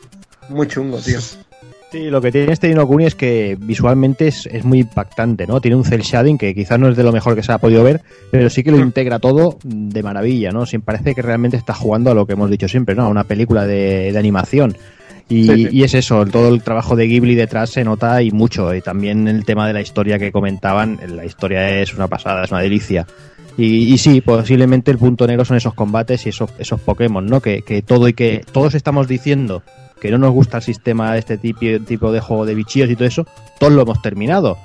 muy 0.48 0.66
chungo, 0.66 0.98
tío. 0.98 1.20
Sí, 1.92 2.08
lo 2.08 2.20
que 2.20 2.30
tiene 2.30 2.52
este 2.52 2.68
Dino 2.68 2.86
Kuni 2.86 3.06
es 3.06 3.16
que 3.16 3.56
visualmente 3.60 4.28
es, 4.28 4.46
es 4.46 4.64
muy 4.64 4.78
impactante, 4.80 5.44
¿no? 5.46 5.60
Tiene 5.60 5.76
un 5.76 5.84
cel 5.84 6.02
shading 6.02 6.38
que 6.38 6.54
quizás 6.54 6.78
no 6.78 6.88
es 6.88 6.96
de 6.96 7.02
lo 7.02 7.10
mejor 7.10 7.34
que 7.34 7.42
se 7.42 7.50
ha 7.50 7.58
podido 7.58 7.82
ver, 7.82 8.00
pero 8.30 8.48
sí 8.48 8.62
que 8.62 8.70
lo 8.70 8.76
Mm. 8.78 8.82
integra 8.82 9.18
todo 9.18 9.58
de 9.64 10.02
maravilla, 10.04 10.52
¿no? 10.52 10.66
Sí, 10.66 10.78
parece 10.78 11.14
que 11.16 11.22
realmente 11.22 11.56
está 11.56 11.74
jugando 11.74 12.12
a 12.12 12.14
lo 12.14 12.26
que 12.26 12.34
hemos 12.34 12.48
dicho 12.48 12.68
siempre, 12.68 12.94
¿no? 12.94 13.02
A 13.02 13.08
una 13.08 13.24
película 13.24 13.66
de, 13.66 14.12
de 14.12 14.18
animación. 14.18 14.76
Y, 15.28 15.44
Sí, 15.46 15.54
sí. 15.64 15.68
y 15.72 15.82
es 15.82 15.94
eso, 15.94 16.24
todo 16.26 16.48
el 16.54 16.62
trabajo 16.62 16.94
de 16.94 17.06
Ghibli 17.08 17.34
detrás 17.34 17.70
se 17.70 17.82
nota 17.82 18.22
y 18.22 18.30
mucho. 18.30 18.72
Y 18.74 18.80
también 18.82 19.26
el 19.26 19.44
tema 19.44 19.66
de 19.66 19.72
la 19.72 19.80
historia 19.80 20.18
que 20.18 20.30
comentaban, 20.30 20.98
la 21.08 21.24
historia 21.24 21.80
es 21.80 21.92
una 21.94 22.06
pasada, 22.06 22.44
es 22.44 22.50
una 22.52 22.60
delicia. 22.60 23.04
Y, 23.56 23.92
y 23.92 23.98
sí, 23.98 24.20
posiblemente 24.20 24.92
el 24.92 24.98
punto 24.98 25.26
negro 25.26 25.44
son 25.44 25.56
esos 25.56 25.74
combates 25.74 26.24
y 26.26 26.28
esos, 26.28 26.50
esos 26.58 26.80
Pokémon, 26.80 27.26
¿no? 27.26 27.40
Que, 27.40 27.62
que 27.62 27.82
todo 27.82 28.06
y 28.08 28.12
que 28.12 28.42
todos 28.52 28.74
estamos 28.76 29.06
diciendo 29.08 29.62
que 30.00 30.10
no 30.10 30.18
nos 30.18 30.32
gusta 30.32 30.58
el 30.58 30.62
sistema 30.62 31.12
de 31.12 31.18
este 31.20 31.38
tipo, 31.38 31.60
tipo 31.86 32.12
de 32.12 32.20
juego 32.20 32.46
de 32.46 32.54
bichillos 32.54 32.90
y 32.90 32.96
todo 32.96 33.06
eso, 33.08 33.26
todos 33.58 33.72
lo 33.72 33.82
hemos 33.82 34.00
terminado. 34.02 34.56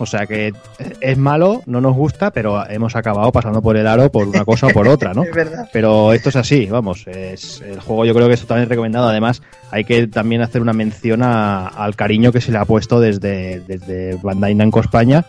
O 0.00 0.06
sea 0.06 0.26
que 0.26 0.52
es 1.00 1.18
malo, 1.18 1.60
no 1.66 1.80
nos 1.80 1.92
gusta, 1.96 2.30
pero 2.30 2.64
hemos 2.70 2.94
acabado 2.94 3.32
pasando 3.32 3.60
por 3.60 3.76
el 3.76 3.84
aro 3.84 4.12
por 4.12 4.28
una 4.28 4.44
cosa 4.44 4.68
o 4.68 4.70
por 4.70 4.86
otra, 4.88 5.12
¿no? 5.12 5.24
Es 5.24 5.34
verdad. 5.34 5.68
Pero 5.72 6.12
esto 6.12 6.28
es 6.28 6.36
así, 6.36 6.66
vamos, 6.66 7.04
es, 7.08 7.60
el 7.62 7.80
juego 7.80 8.04
yo 8.04 8.14
creo 8.14 8.28
que 8.28 8.34
es 8.34 8.40
totalmente 8.40 8.70
recomendado. 8.74 9.08
Además, 9.08 9.42
hay 9.72 9.82
que 9.84 10.06
también 10.06 10.40
hacer 10.42 10.62
una 10.62 10.72
mención 10.72 11.24
a- 11.24 11.66
al 11.66 11.96
cariño 11.96 12.30
que 12.30 12.40
se 12.40 12.52
le 12.52 12.58
ha 12.58 12.64
puesto 12.64 13.00
desde, 13.00 13.60
desde 13.66 14.14
Bandai 14.22 14.54
Namco 14.54 14.78
España 14.80 15.24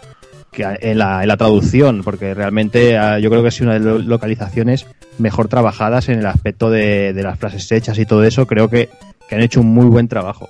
que 0.52 0.64
en 0.81 0.98
la, 0.99 1.22
en 1.23 1.27
la 1.27 1.38
traducción, 1.38 2.03
porque 2.03 2.34
realmente 2.36 2.95
ah, 2.98 3.18
yo 3.19 3.30
creo 3.31 3.41
que 3.41 3.49
es 3.49 3.61
una 3.61 3.73
de 3.73 3.80
las 3.80 4.06
localizaciones 4.06 4.86
mejor 5.19 5.48
trabajadas 5.48 6.10
en 6.10 6.19
el 6.19 6.26
aspecto 6.27 6.69
de, 6.72 7.14
de 7.14 7.23
las 7.23 7.38
frases 7.40 7.72
hechas 7.72 7.98
y 7.99 8.06
todo 8.06 8.23
eso. 8.23 8.45
Creo 8.48 8.68
que, 8.69 8.90
que 9.30 9.35
han 9.35 9.41
hecho 9.41 9.61
un 9.61 9.68
muy 9.68 9.85
buen 9.85 10.07
trabajo. 10.07 10.49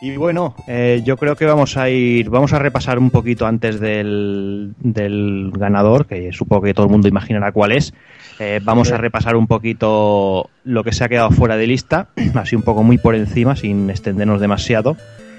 Y 0.00 0.16
bueno, 0.16 0.54
eh, 0.68 1.02
yo 1.04 1.16
creo 1.16 1.36
que 1.36 1.46
vamos 1.46 1.76
a 1.76 1.88
ir, 1.88 2.28
vamos 2.28 2.52
a 2.52 2.58
repasar 2.58 2.98
un 2.98 3.10
poquito 3.10 3.46
antes 3.46 3.80
del, 3.80 4.74
del 4.78 5.50
ganador, 5.54 6.06
que 6.06 6.32
supongo 6.32 6.62
que 6.62 6.74
todo 6.74 6.86
el 6.86 6.92
mundo 6.92 7.08
imaginará 7.08 7.50
cuál 7.50 7.72
es. 7.72 7.94
Eh, 8.38 8.60
vamos 8.62 8.92
a 8.92 8.98
repasar 8.98 9.36
un 9.36 9.46
poquito 9.46 10.50
lo 10.64 10.84
que 10.84 10.92
se 10.92 11.02
ha 11.02 11.08
quedado 11.08 11.30
fuera 11.30 11.56
de 11.56 11.66
lista, 11.66 12.08
así 12.34 12.54
un 12.54 12.62
poco 12.62 12.82
muy 12.82 12.98
por 12.98 13.14
encima, 13.14 13.56
sin 13.56 13.88
extendernos 13.88 14.40
demasiado. 14.40 14.96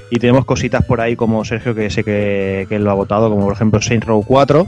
Y 0.10 0.18
tenemos 0.18 0.46
cositas 0.46 0.84
por 0.86 1.02
ahí 1.02 1.16
como 1.16 1.46
Sergio, 1.46 1.76
que 1.76 1.90
sé 1.90 2.04
que, 2.04 2.66
que 2.68 2.80
lo 2.80 2.90
ha 2.90 2.96
votado, 2.96 3.30
como 3.30 3.44
por 3.44 3.54
ejemplo 3.54 3.82
Saints 3.82 4.08
Row 4.08 4.24
4. 4.26 4.68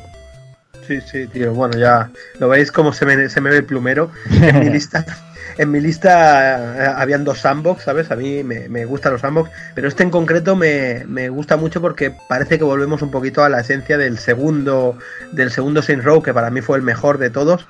Sí, 0.89 1.01
sí, 1.01 1.27
tío. 1.27 1.53
Bueno, 1.53 1.77
ya 1.77 2.09
lo 2.39 2.49
veis 2.49 2.71
como 2.71 2.93
se 2.93 3.05
me, 3.05 3.29
se 3.29 3.41
me 3.41 3.51
ve 3.51 3.57
el 3.57 3.63
plumero. 3.63 4.09
En 4.31 4.59
mi 4.59 4.69
lista, 4.71 5.05
en 5.59 5.69
mi 5.69 5.79
lista 5.79 6.83
eh, 6.83 6.93
habían 6.97 7.23
dos 7.23 7.41
sandbox, 7.41 7.83
¿sabes? 7.83 8.09
A 8.09 8.15
mí 8.15 8.43
me, 8.43 8.67
me 8.69 8.85
gustan 8.85 9.11
los 9.11 9.21
sandbox, 9.21 9.51
pero 9.75 9.87
este 9.87 10.01
en 10.01 10.09
concreto 10.09 10.55
me, 10.55 11.05
me 11.07 11.29
gusta 11.29 11.57
mucho 11.57 11.79
porque 11.79 12.11
parece 12.27 12.57
que 12.57 12.63
volvemos 12.63 13.03
un 13.03 13.11
poquito 13.11 13.43
a 13.43 13.49
la 13.49 13.59
esencia 13.59 13.99
del 13.99 14.17
segundo, 14.17 14.97
del 15.31 15.51
segundo 15.51 15.83
Saints 15.83 16.03
Row, 16.03 16.23
que 16.23 16.33
para 16.33 16.49
mí 16.49 16.61
fue 16.61 16.77
el 16.77 16.83
mejor 16.83 17.19
de 17.19 17.29
todos. 17.29 17.67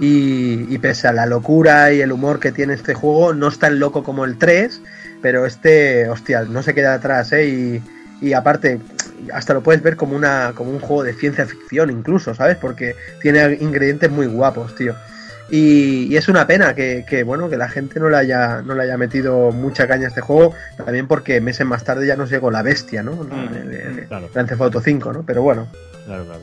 Y, 0.00 0.72
y 0.72 0.78
pese 0.78 1.08
a 1.08 1.12
la 1.12 1.26
locura 1.26 1.92
y 1.92 2.00
el 2.02 2.12
humor 2.12 2.38
que 2.38 2.52
tiene 2.52 2.74
este 2.74 2.94
juego, 2.94 3.34
no 3.34 3.48
es 3.48 3.58
tan 3.58 3.80
loco 3.80 4.04
como 4.04 4.24
el 4.24 4.38
3, 4.38 4.80
pero 5.20 5.44
este, 5.44 6.08
hostia, 6.08 6.42
no 6.44 6.62
se 6.62 6.72
queda 6.72 6.94
atrás, 6.94 7.32
¿eh? 7.32 7.48
Y, 7.48 7.82
y 8.22 8.32
aparte, 8.32 8.80
hasta 9.32 9.54
lo 9.54 9.62
puedes 9.62 9.82
ver 9.82 9.96
como, 9.96 10.16
una, 10.16 10.52
como 10.54 10.70
un 10.70 10.80
juego 10.80 11.02
de 11.02 11.12
ciencia 11.14 11.46
ficción 11.46 11.90
incluso, 11.90 12.34
¿sabes? 12.34 12.56
Porque 12.56 12.94
tiene 13.20 13.58
ingredientes 13.60 14.10
muy 14.10 14.26
guapos, 14.26 14.74
tío. 14.74 14.94
Y, 15.52 16.04
y 16.08 16.16
es 16.16 16.28
una 16.28 16.46
pena 16.46 16.74
que, 16.76 17.04
que, 17.08 17.24
bueno, 17.24 17.50
que 17.50 17.56
la 17.56 17.68
gente 17.68 17.98
no 17.98 18.08
le 18.08 18.16
haya, 18.16 18.62
no 18.62 18.74
le 18.76 18.84
haya 18.84 18.96
metido 18.96 19.50
mucha 19.50 19.88
caña 19.88 20.04
a 20.04 20.08
este 20.08 20.20
juego, 20.20 20.54
también 20.76 21.08
porque 21.08 21.40
meses 21.40 21.66
más 21.66 21.82
tarde 21.82 22.06
ya 22.06 22.14
nos 22.16 22.30
llegó 22.30 22.50
la 22.52 22.62
bestia, 22.62 23.02
¿no? 23.02 23.26
El- 23.52 23.74
el 23.74 24.06
claro. 24.06 24.28
Grand 24.32 24.48
Theft 24.48 24.60
Auto 24.60 24.80
5, 24.80 25.12
¿no? 25.12 25.22
Pero 25.24 25.42
bueno. 25.42 25.66
Claro, 26.06 26.24
claro. 26.24 26.40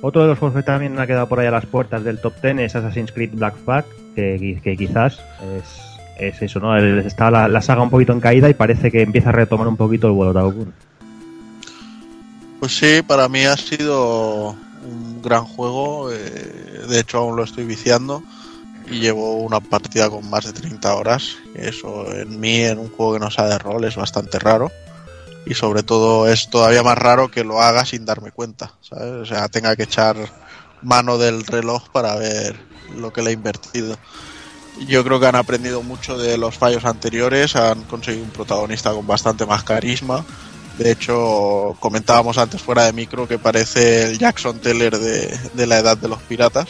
Otro 0.00 0.22
de 0.22 0.28
los 0.28 0.38
juegos 0.38 0.56
que 0.56 0.62
también 0.64 0.98
ha 0.98 1.06
quedado 1.06 1.28
por 1.28 1.40
ahí 1.40 1.46
a 1.46 1.50
las 1.50 1.66
puertas 1.66 2.02
del 2.04 2.18
top 2.20 2.32
10 2.42 2.58
es 2.60 2.74
Assassin's 2.74 3.12
Creed 3.12 3.30
Black 3.34 3.54
Flag, 3.64 3.84
que, 4.16 4.58
que 4.64 4.76
quizás 4.78 5.20
es, 5.58 5.98
es 6.18 6.42
eso, 6.42 6.58
¿no? 6.58 6.76
Está 6.76 7.30
la, 7.30 7.48
la 7.48 7.60
saga 7.60 7.82
un 7.82 7.90
poquito 7.90 8.12
en 8.14 8.20
caída 8.20 8.48
y 8.48 8.54
parece 8.54 8.90
que 8.90 9.02
empieza 9.02 9.28
a 9.28 9.32
retomar 9.32 9.68
un 9.68 9.76
poquito 9.76 10.06
el 10.06 10.14
vuelo 10.14 10.32
de 10.32 10.40
Augun. 10.40 10.72
Pues 12.62 12.76
sí, 12.76 13.02
para 13.02 13.28
mí 13.28 13.44
ha 13.44 13.56
sido 13.56 14.50
un 14.84 15.20
gran 15.20 15.44
juego. 15.44 16.12
eh, 16.12 16.84
de 16.88 17.00
hecho, 17.00 17.18
aún 17.18 17.34
lo 17.34 17.42
estoy 17.42 17.64
viciando. 17.64 18.22
Y 18.88 19.00
llevo 19.00 19.34
una 19.38 19.58
partida 19.58 20.08
con 20.08 20.30
más 20.30 20.44
de 20.44 20.52
30 20.52 20.94
horas. 20.94 21.38
Eso 21.56 22.12
en 22.12 22.38
mí, 22.38 22.60
en 22.60 22.78
un 22.78 22.88
juego 22.88 23.14
que 23.14 23.18
no 23.18 23.32
sea 23.32 23.46
de 23.46 23.58
rol, 23.58 23.82
es 23.82 23.96
bastante 23.96 24.38
raro. 24.38 24.70
Y 25.44 25.54
sobre 25.54 25.82
todo 25.82 26.28
es 26.28 26.50
todavía 26.50 26.84
más 26.84 26.96
raro 26.96 27.32
que 27.32 27.42
lo 27.42 27.60
haga 27.60 27.84
sin 27.84 28.04
darme 28.04 28.30
cuenta. 28.30 28.74
¿sabes? 28.80 29.10
O 29.10 29.26
sea, 29.26 29.48
tenga 29.48 29.74
que 29.74 29.82
echar 29.82 30.16
mano 30.82 31.18
del 31.18 31.44
reloj 31.44 31.88
para 31.88 32.14
ver 32.14 32.54
lo 32.96 33.12
que 33.12 33.22
le 33.22 33.30
he 33.30 33.32
invertido. 33.32 33.98
Yo 34.86 35.02
creo 35.02 35.18
que 35.18 35.26
han 35.26 35.34
aprendido 35.34 35.82
mucho 35.82 36.16
de 36.16 36.38
los 36.38 36.58
fallos 36.58 36.84
anteriores. 36.84 37.56
Han 37.56 37.82
conseguido 37.82 38.22
un 38.22 38.30
protagonista 38.30 38.92
con 38.92 39.04
bastante 39.04 39.46
más 39.46 39.64
carisma. 39.64 40.24
De 40.82 40.90
hecho, 40.90 41.76
comentábamos 41.78 42.38
antes 42.38 42.60
fuera 42.60 42.86
de 42.86 42.92
micro 42.92 43.28
que 43.28 43.38
parece 43.38 44.02
el 44.02 44.18
Jackson 44.18 44.58
Teller 44.58 44.98
de, 44.98 45.38
de 45.54 45.66
la 45.68 45.78
edad 45.78 45.96
de 45.96 46.08
los 46.08 46.20
piratas. 46.22 46.66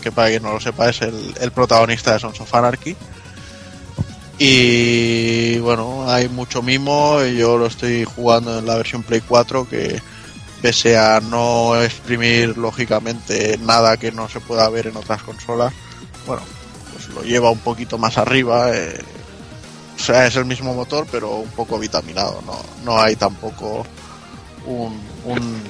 Que 0.00 0.10
para 0.10 0.30
quien 0.30 0.42
no 0.42 0.52
lo 0.52 0.58
sepa 0.58 0.88
es 0.88 1.02
el, 1.02 1.52
protagonista 1.52 2.14
de 2.14 2.18
Sons 2.18 2.40
of 2.40 2.52
Anarchy. 2.52 2.96
Y 4.38 5.58
bueno, 5.58 6.10
hay 6.10 6.28
mucho 6.28 6.62
mimo. 6.62 7.22
Yo 7.22 7.56
lo 7.58 7.66
estoy 7.66 8.04
jugando 8.04 8.58
en 8.58 8.66
la 8.66 8.76
versión 8.76 9.04
Play 9.04 9.20
4 9.20 9.68
que 9.68 10.02
pese 10.60 10.98
a 10.98 11.20
no 11.20 11.80
exprimir 11.80 12.58
lógicamente 12.58 13.56
nada 13.58 13.98
que 13.98 14.10
no 14.10 14.28
se 14.28 14.40
pueda 14.40 14.68
ver 14.68 14.88
en 14.88 14.96
otras 14.96 15.22
consolas, 15.22 15.72
bueno, 16.26 16.42
pues 16.92 17.08
lo 17.10 17.22
lleva 17.22 17.50
un 17.50 17.60
poquito 17.60 17.98
más 17.98 18.18
arriba. 18.18 18.74
eh, 18.74 18.98
o 19.96 19.98
sea, 19.98 20.26
es 20.26 20.36
el 20.36 20.44
mismo 20.44 20.74
motor, 20.74 21.06
pero 21.10 21.30
un 21.36 21.50
poco 21.50 21.78
vitaminado. 21.78 22.42
No, 22.46 22.58
no 22.84 23.00
hay 23.00 23.16
tampoco 23.16 23.86
un, 24.66 25.00
un- 25.24 25.62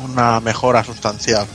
una 0.00 0.40
mejora 0.40 0.82
sustancial. 0.84 1.46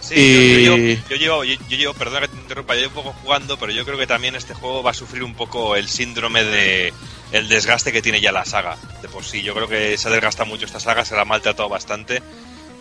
Sí, 0.00 0.14
Y- 0.16 0.64
yo, 0.64 0.76
yo 0.76 0.76
llevo, 0.76 1.04
yo, 1.10 1.16
llevo, 1.16 1.44
yo, 1.44 1.54
yo 1.68 1.76
llevo- 1.76 1.94
perdona 1.94 2.20
que 2.20 2.28
te 2.28 2.36
interrumpa, 2.36 2.74
yo 2.74 2.82
llevo 2.82 3.00
un 3.00 3.04
poco 3.06 3.18
jugando, 3.22 3.58
pero 3.58 3.72
yo 3.72 3.84
creo 3.84 3.98
que 3.98 4.06
también 4.06 4.36
este 4.36 4.54
juego 4.54 4.82
va 4.82 4.92
a 4.92 4.94
sufrir 4.94 5.24
un 5.24 5.34
poco 5.34 5.74
el 5.74 5.88
síndrome 5.88 6.44
de 6.44 6.92
el 7.32 7.48
desgaste 7.48 7.90
que 7.90 8.02
tiene 8.02 8.20
ya 8.20 8.30
la 8.30 8.44
saga. 8.44 8.76
De 9.02 9.08
por 9.08 9.24
sí, 9.24 9.42
yo 9.42 9.52
creo 9.54 9.66
que 9.66 9.98
se 9.98 10.06
ha 10.06 10.12
desgastado 10.12 10.46
mucho 10.48 10.64
esta 10.66 10.78
saga, 10.78 11.04
se 11.04 11.16
la 11.16 11.22
ha 11.22 11.24
maltratado 11.24 11.68
bastante 11.68 12.22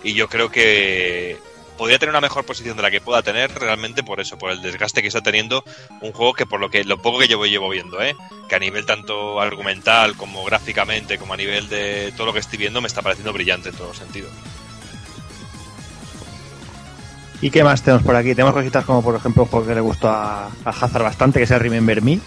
y 0.03 0.13
yo 0.13 0.29
creo 0.29 0.51
que 0.51 1.39
podría 1.77 1.99
tener 1.99 2.11
una 2.11 2.21
mejor 2.21 2.45
posición 2.45 2.77
de 2.77 2.83
la 2.83 2.91
que 2.91 3.01
pueda 3.01 3.21
tener 3.21 3.53
realmente 3.53 4.03
por 4.03 4.19
eso, 4.19 4.37
por 4.37 4.51
el 4.51 4.61
desgaste 4.61 5.01
que 5.01 5.07
está 5.07 5.21
teniendo 5.21 5.63
un 6.01 6.11
juego 6.11 6.33
que 6.33 6.45
por 6.45 6.59
lo 6.59 6.69
que 6.69 6.83
lo 6.83 7.01
poco 7.01 7.19
que 7.19 7.27
llevo 7.27 7.45
llevo 7.45 7.69
viendo, 7.69 8.01
¿eh? 8.01 8.15
que 8.47 8.55
a 8.55 8.59
nivel 8.59 8.85
tanto 8.85 9.39
argumental 9.41 10.15
como 10.15 10.43
gráficamente 10.45 11.17
como 11.17 11.33
a 11.33 11.37
nivel 11.37 11.67
de 11.69 12.13
todo 12.15 12.27
lo 12.27 12.33
que 12.33 12.39
estoy 12.39 12.57
viendo 12.57 12.81
me 12.81 12.87
está 12.87 13.01
pareciendo 13.01 13.33
brillante 13.33 13.69
en 13.69 13.75
todos 13.75 13.89
los 13.89 13.97
sentidos. 13.97 14.31
¿Y 17.41 17.51
qué 17.51 17.63
más 17.63 17.81
tenemos 17.83 18.03
por 18.03 18.15
aquí? 18.15 18.33
Tenemos 18.33 18.53
cositas 18.53 18.85
como 18.85 19.03
por 19.03 19.15
ejemplo 19.15 19.43
un 19.43 19.49
juego 19.49 19.67
que 19.67 19.75
le 19.75 19.81
gustó 19.81 20.09
a, 20.09 20.45
a 20.47 20.69
Hazard 20.69 21.03
bastante, 21.03 21.39
que 21.39 21.43
es 21.43 21.51
el 21.51 21.59
Remember 21.59 22.01
Me. 22.01 22.19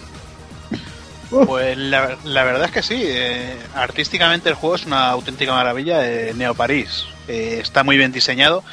Pues 1.29 1.77
la, 1.77 2.17
la 2.23 2.43
verdad 2.43 2.65
es 2.65 2.71
que 2.71 2.81
sí. 2.83 3.03
eh, 3.05 3.55
artísticamente 3.75 4.49
el 4.49 4.55
juego 4.55 4.75
es 4.75 4.85
una 4.85 5.09
auténtica 5.09 5.51
maravilla. 5.53 6.07
eh, 6.07 6.33
Neo 6.35 6.53
París 6.55 7.05
eh, 7.27 7.59
está 7.61 7.83
muy 7.83 7.97
bien 7.97 8.11
diseñado. 8.11 8.63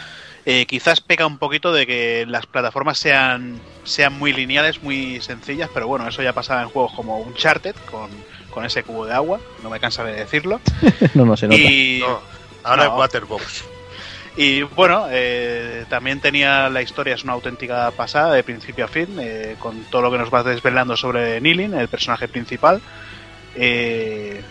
Eh, 0.49 0.65
quizás 0.67 1.01
peca 1.01 1.27
un 1.27 1.39
poquito 1.39 1.73
de 1.73 1.87
que 1.89 2.25
las 2.29 2.47
plataformas 2.47 2.99
sean, 2.99 3.59
sean 3.83 4.13
muy 4.17 4.33
lineales, 4.33 4.81
muy 4.81 5.21
sencillas, 5.21 5.69
pero 5.75 5.89
bueno, 5.89 6.07
eso 6.09 6.23
ya 6.23 6.33
pasaba 6.33 6.63
en 6.63 6.69
juegos 6.69 6.93
como 6.95 7.19
Uncharted, 7.19 7.75
con, 7.91 8.09
con 8.51 8.65
ese 8.65 8.85
cubo 8.85 9.05
de 9.07 9.13
agua, 9.13 9.41
no 9.65 9.71
me 9.71 9.81
cansaré 9.81 10.13
de 10.13 10.19
decirlo. 10.21 10.61
no, 11.15 11.25
no 11.27 11.37
se 11.37 11.49
nota. 11.49 11.61
Y, 11.61 11.99
No, 12.01 12.21
ahora 12.63 12.85
No. 12.85 12.93
es 12.93 12.99
Waterbox. 13.01 13.65
y 14.37 14.63
bueno, 14.63 15.07
eh, 15.11 15.85
también 15.89 16.21
tenía 16.21 16.69
la 16.69 16.81
historia, 16.81 17.17
es 17.17 17.25
una 17.25 17.33
auténtica 17.33 17.91
pasada 17.91 18.33
de 18.33 18.45
principio 18.45 18.85
a 18.85 18.89
fin, 18.89 19.17
eh, 19.19 19.57
con 19.59 19.83
todo 19.91 20.03
lo 20.03 20.13
que 20.13 20.19
nos 20.19 20.33
va 20.33 20.45
desvelando 20.45 20.97
sobre 20.97 21.41
Nilin, 21.41 21.75
el 21.75 21.89
personaje 21.89 22.29
principal. 22.29 22.81
Eh, 23.57 24.43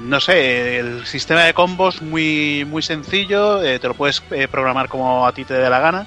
no 0.00 0.20
sé, 0.20 0.78
el 0.78 1.04
sistema 1.06 1.42
de 1.44 1.54
combos 1.54 2.02
muy, 2.02 2.64
muy 2.68 2.82
sencillo, 2.82 3.62
eh, 3.62 3.78
te 3.78 3.88
lo 3.88 3.94
puedes 3.94 4.22
eh, 4.30 4.48
programar 4.48 4.88
como 4.88 5.26
a 5.26 5.32
ti 5.32 5.44
te 5.44 5.54
dé 5.54 5.68
la 5.70 5.80
gana. 5.80 6.06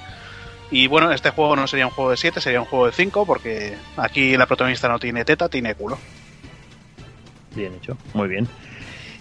Y 0.70 0.86
bueno, 0.86 1.10
este 1.12 1.30
juego 1.30 1.56
no 1.56 1.66
sería 1.66 1.86
un 1.86 1.92
juego 1.92 2.10
de 2.10 2.16
7, 2.18 2.40
sería 2.40 2.60
un 2.60 2.66
juego 2.66 2.86
de 2.86 2.92
5, 2.92 3.24
porque 3.24 3.74
aquí 3.96 4.36
la 4.36 4.46
protagonista 4.46 4.88
no 4.88 4.98
tiene 4.98 5.24
teta, 5.24 5.48
tiene 5.48 5.74
culo. 5.74 5.98
Bien 7.56 7.72
hecho, 7.74 7.96
muy 8.14 8.28
bien. 8.28 8.46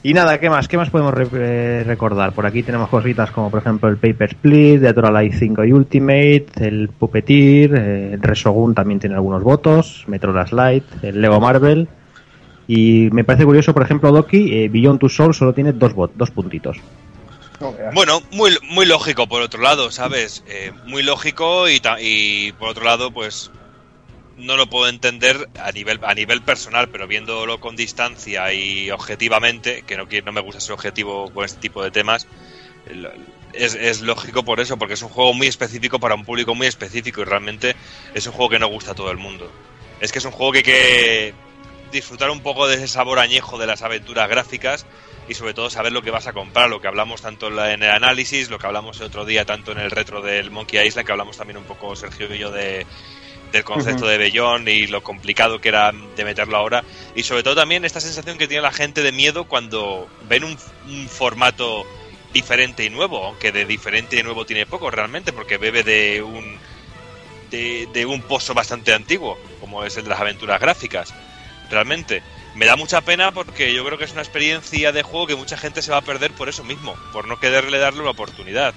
Y 0.04 0.14
nada, 0.14 0.40
¿qué 0.40 0.50
más? 0.50 0.68
¿Qué 0.68 0.78
más 0.78 0.90
podemos 0.90 1.14
re- 1.14 1.28
eh, 1.34 1.84
recordar? 1.86 2.32
Por 2.34 2.46
aquí 2.46 2.62
tenemos 2.64 2.88
cositas 2.90 3.32
como 3.32 3.50
por 3.50 3.62
ejemplo 3.62 3.90
el 3.90 3.98
Paper 3.98 4.30
Split, 4.30 4.84
or 4.98 5.06
Alive 5.08 5.36
5 5.38 5.64
y 5.66 5.72
Ultimate, 5.74 6.46
el 6.60 6.90
Puppeteer, 6.90 7.76
eh, 7.76 8.14
el 8.14 8.22
Resogun 8.22 8.76
también 8.76 9.00
tiene 9.00 9.16
algunos 9.16 9.42
votos, 9.44 10.04
Metro 10.08 10.32
Last 10.34 10.54
Light, 10.54 10.84
el 11.02 11.20
Lego 11.22 11.40
Marvel. 11.40 11.88
Y 12.68 13.10
me 13.12 13.24
parece 13.24 13.46
curioso, 13.46 13.74
por 13.74 13.84
ejemplo, 13.84 14.12
Doki, 14.12 14.54
eh, 14.54 14.70
Beyond 14.70 15.00
Two 15.00 15.10
Souls 15.10 15.38
solo 15.38 15.54
tiene 15.54 15.72
dos, 15.72 15.94
vot- 15.94 16.12
dos 16.16 16.32
puntitos. 16.32 16.78
Bueno, 17.94 18.22
muy, 18.32 18.52
muy 18.70 18.86
lógico 18.86 19.26
por 19.28 19.42
otro 19.42 19.62
lado, 19.62 19.90
¿sabes? 19.90 20.44
Eh, 20.48 20.72
muy 20.86 21.02
lógico 21.02 21.70
y, 21.70 21.80
ta- 21.80 21.98
y 22.02 22.52
por 22.60 22.70
otro 22.70 22.84
lado, 22.84 23.12
pues 23.12 23.50
no 24.38 24.56
lo 24.58 24.68
puedo 24.68 24.88
entender 24.90 25.50
a 25.64 25.72
nivel 25.72 26.00
a 26.04 26.14
nivel 26.14 26.42
personal, 26.42 26.90
pero 26.90 27.08
viéndolo 27.08 27.60
con 27.60 27.76
distancia 27.76 28.54
y 28.54 28.92
objetivamente, 28.92 29.84
que 29.88 29.98
no, 29.98 30.08
quiero- 30.08 30.26
no 30.28 30.34
me 30.34 30.42
gusta 30.42 30.60
ser 30.62 30.74
objetivo 30.74 31.32
con 31.32 31.46
este 31.46 31.60
tipo 31.60 31.82
de 31.84 31.90
temas, 31.90 32.28
es, 33.54 33.74
es 33.76 34.02
lógico 34.02 34.44
por 34.44 34.60
eso, 34.60 34.78
porque 34.78 34.94
es 34.94 35.02
un 35.02 35.10
juego 35.10 35.34
muy 35.34 35.48
específico 35.48 36.00
para 36.00 36.16
un 36.16 36.26
público 36.26 36.54
muy 36.54 36.68
específico 36.68 37.22
y 37.22 37.26
realmente 37.26 37.76
es 38.14 38.28
un 38.28 38.34
juego 38.34 38.50
que 38.52 38.60
no 38.60 38.68
gusta 38.68 38.92
a 38.92 38.96
todo 38.96 39.10
el 39.10 39.18
mundo. 39.18 39.50
Es 40.00 40.12
que 40.12 40.20
es 40.20 40.26
un 40.26 40.32
juego 40.32 40.52
que 40.52 40.58
hay 40.60 40.64
que 40.64 41.34
disfrutar 41.92 42.30
un 42.30 42.42
poco 42.42 42.68
de 42.68 42.76
ese 42.76 42.88
sabor 42.88 43.20
añejo 43.20 43.58
de 43.58 43.68
las 43.68 43.82
aventuras 43.82 44.30
gráficas 44.30 44.86
y 45.28 45.34
sobre 45.34 45.54
todo 45.54 45.70
saber 45.70 45.92
lo 45.92 46.02
que 46.02 46.12
vas 46.12 46.28
a 46.28 46.34
comprar, 46.34 46.70
lo 46.70 46.82
que 46.82 46.88
hablamos 46.88 47.22
tanto 47.22 47.48
en 47.48 47.84
el 47.84 47.90
análisis, 47.90 48.50
lo 48.50 48.60
que 48.60 48.68
hablamos 48.68 49.00
el 49.00 49.08
otro 49.08 49.26
día 49.26 49.46
tanto 49.46 49.72
en 49.72 49.80
el 49.80 49.92
retro 49.92 50.22
del 50.22 50.52
Monkey 50.52 50.86
Island, 50.86 51.06
que 51.06 51.12
hablamos 51.12 51.38
también 51.38 51.58
un 51.58 51.66
poco 51.66 51.96
Sergio 51.96 52.34
y 52.34 52.38
yo 52.38 52.52
de, 52.52 52.86
del 53.52 53.64
concepto 53.64 54.08
de 54.08 54.18
Bellón 54.18 54.68
y 54.68 54.88
lo 54.88 55.04
complicado 55.04 55.60
que 55.60 55.70
era 55.70 55.92
de 55.92 56.26
meterlo 56.26 56.58
ahora. 56.58 56.84
Y 57.16 57.24
sobre 57.24 57.44
todo 57.44 57.56
también 57.56 57.86
esta 57.86 58.00
sensación 58.00 58.38
que 58.38 58.48
tiene 58.48 58.64
la 58.64 58.72
gente 58.72 59.02
de 59.02 59.12
miedo 59.12 59.46
cuando 59.46 60.08
ven 60.30 60.44
un, 60.44 60.58
un 60.88 61.10
formato 61.10 61.86
diferente 62.34 62.84
y 62.84 62.90
nuevo, 62.90 63.26
aunque 63.26 63.52
de 63.52 63.66
diferente 63.66 64.20
y 64.20 64.24
nuevo 64.24 64.46
tiene 64.46 64.66
poco 64.66 64.92
realmente, 64.92 65.34
porque 65.34 65.58
bebe 65.58 65.84
de 65.84 66.22
un 66.22 66.58
de, 67.50 67.88
de 67.94 68.06
un 68.06 68.22
pozo 68.22 68.54
bastante 68.54 68.94
antiguo, 68.94 69.38
como 69.60 69.84
es 69.84 69.96
el 69.98 70.04
de 70.04 70.10
las 70.10 70.20
aventuras 70.20 70.60
gráficas. 70.60 71.14
Realmente. 71.70 72.22
Me 72.56 72.66
da 72.66 72.76
mucha 72.76 73.02
pena 73.02 73.32
porque 73.32 73.74
yo 73.74 73.86
creo 73.86 73.98
que 74.00 74.06
es 74.06 74.14
una 74.14 74.22
experiencia 74.22 74.92
de 74.92 75.04
juego 75.04 75.28
que 75.28 75.36
mucha 75.36 75.58
gente 75.58 75.82
se 75.82 75.92
va 75.92 75.98
a 75.98 76.02
perder 76.02 76.32
por 76.32 76.50
eso 76.50 76.64
mismo, 76.64 76.96
por 77.14 77.28
no 77.28 77.40
quererle 77.40 77.78
darle 77.78 78.02
una 78.02 78.12
oportunidad. 78.12 78.74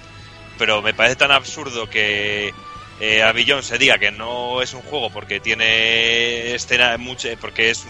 Pero 0.59 0.81
me 0.83 0.93
parece 0.93 1.15
tan 1.15 1.31
absurdo 1.31 1.89
que 1.89 2.53
eh, 2.99 3.23
a 3.23 3.31
Billon 3.31 3.63
se 3.63 3.79
diga 3.79 3.97
que 3.97 4.11
no 4.11 4.61
es 4.61 4.75
un 4.75 4.81
juego 4.83 5.09
porque 5.09 5.39
tiene 5.39 6.53
escena 6.53 6.95
mucho, 6.99 7.27
porque 7.39 7.71
es 7.71 7.85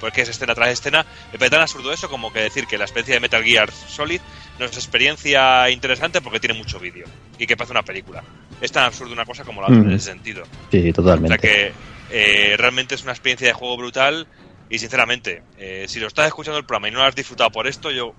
porque 0.00 0.22
es 0.22 0.30
escena 0.30 0.54
tras 0.54 0.70
escena. 0.70 1.04
Me 1.32 1.38
parece 1.38 1.50
tan 1.50 1.60
absurdo 1.62 1.92
eso 1.92 2.08
como 2.08 2.32
que 2.32 2.40
decir 2.40 2.66
que 2.66 2.78
la 2.78 2.84
experiencia 2.84 3.14
de 3.16 3.20
Metal 3.20 3.44
Gear 3.44 3.70
Solid 3.70 4.20
no 4.58 4.64
es 4.64 4.72
experiencia 4.74 5.68
interesante 5.68 6.22
porque 6.22 6.40
tiene 6.40 6.54
mucho 6.54 6.78
vídeo 6.80 7.04
y 7.38 7.46
que 7.46 7.56
parece 7.56 7.72
una 7.72 7.82
película. 7.82 8.22
Es 8.60 8.72
tan 8.72 8.84
absurdo 8.84 9.12
una 9.12 9.26
cosa 9.26 9.44
como 9.44 9.60
la 9.60 9.66
otra 9.66 9.80
Mm. 9.80 9.88
en 9.90 9.96
ese 9.96 10.06
sentido. 10.12 10.44
Sí, 10.70 10.78
O 10.78 10.82
sea 10.84 10.92
totalmente. 10.94 11.38
que 11.38 11.72
eh, 12.10 12.54
realmente 12.58 12.94
es 12.94 13.02
una 13.02 13.12
experiencia 13.12 13.48
de 13.48 13.52
juego 13.52 13.76
brutal 13.76 14.26
y 14.68 14.78
sinceramente, 14.78 15.42
eh, 15.58 15.86
si 15.88 16.00
lo 16.00 16.06
estás 16.06 16.26
escuchando 16.26 16.58
el 16.58 16.64
programa 16.64 16.88
y 16.88 16.90
no 16.92 16.98
lo 16.98 17.04
has 17.04 17.14
disfrutado 17.14 17.50
por 17.50 17.66
esto, 17.66 17.90
yo 17.90 18.14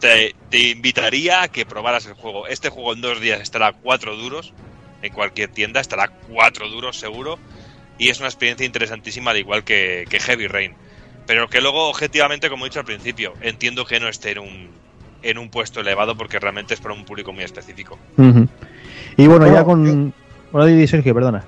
te, 0.00 0.34
te 0.50 0.70
invitaría 0.70 1.42
a 1.42 1.48
que 1.48 1.66
probaras 1.66 2.06
el 2.06 2.14
juego. 2.14 2.46
Este 2.46 2.68
juego 2.68 2.92
en 2.92 3.00
dos 3.00 3.20
días 3.20 3.40
estará 3.40 3.68
a 3.68 3.72
cuatro 3.72 4.16
duros 4.16 4.52
en 5.02 5.12
cualquier 5.12 5.50
tienda, 5.50 5.80
estará 5.80 6.04
a 6.04 6.08
cuatro 6.08 6.68
duros 6.68 6.98
seguro 6.98 7.38
y 7.98 8.08
es 8.08 8.18
una 8.18 8.28
experiencia 8.28 8.66
interesantísima 8.66 9.32
al 9.32 9.38
igual 9.38 9.64
que, 9.64 10.04
que 10.08 10.20
Heavy 10.20 10.46
Rain. 10.46 10.74
Pero 11.26 11.48
que 11.48 11.60
luego, 11.60 11.88
objetivamente, 11.88 12.50
como 12.50 12.66
he 12.66 12.68
dicho 12.68 12.80
al 12.80 12.84
principio, 12.84 13.32
entiendo 13.40 13.86
que 13.86 13.98
no 13.98 14.08
esté 14.08 14.32
en 14.32 14.40
un, 14.40 14.68
en 15.22 15.38
un 15.38 15.48
puesto 15.48 15.80
elevado 15.80 16.16
porque 16.16 16.38
realmente 16.38 16.74
es 16.74 16.80
para 16.80 16.94
un 16.94 17.04
público 17.04 17.32
muy 17.32 17.44
específico. 17.44 17.98
Y 18.18 18.22
bueno, 18.22 18.46
Bueno, 19.16 19.46
ya 19.46 19.64
con. 19.64 20.12
Hola, 20.52 20.66
Didi 20.66 20.86
Sergio, 20.86 21.14
perdona. 21.14 21.44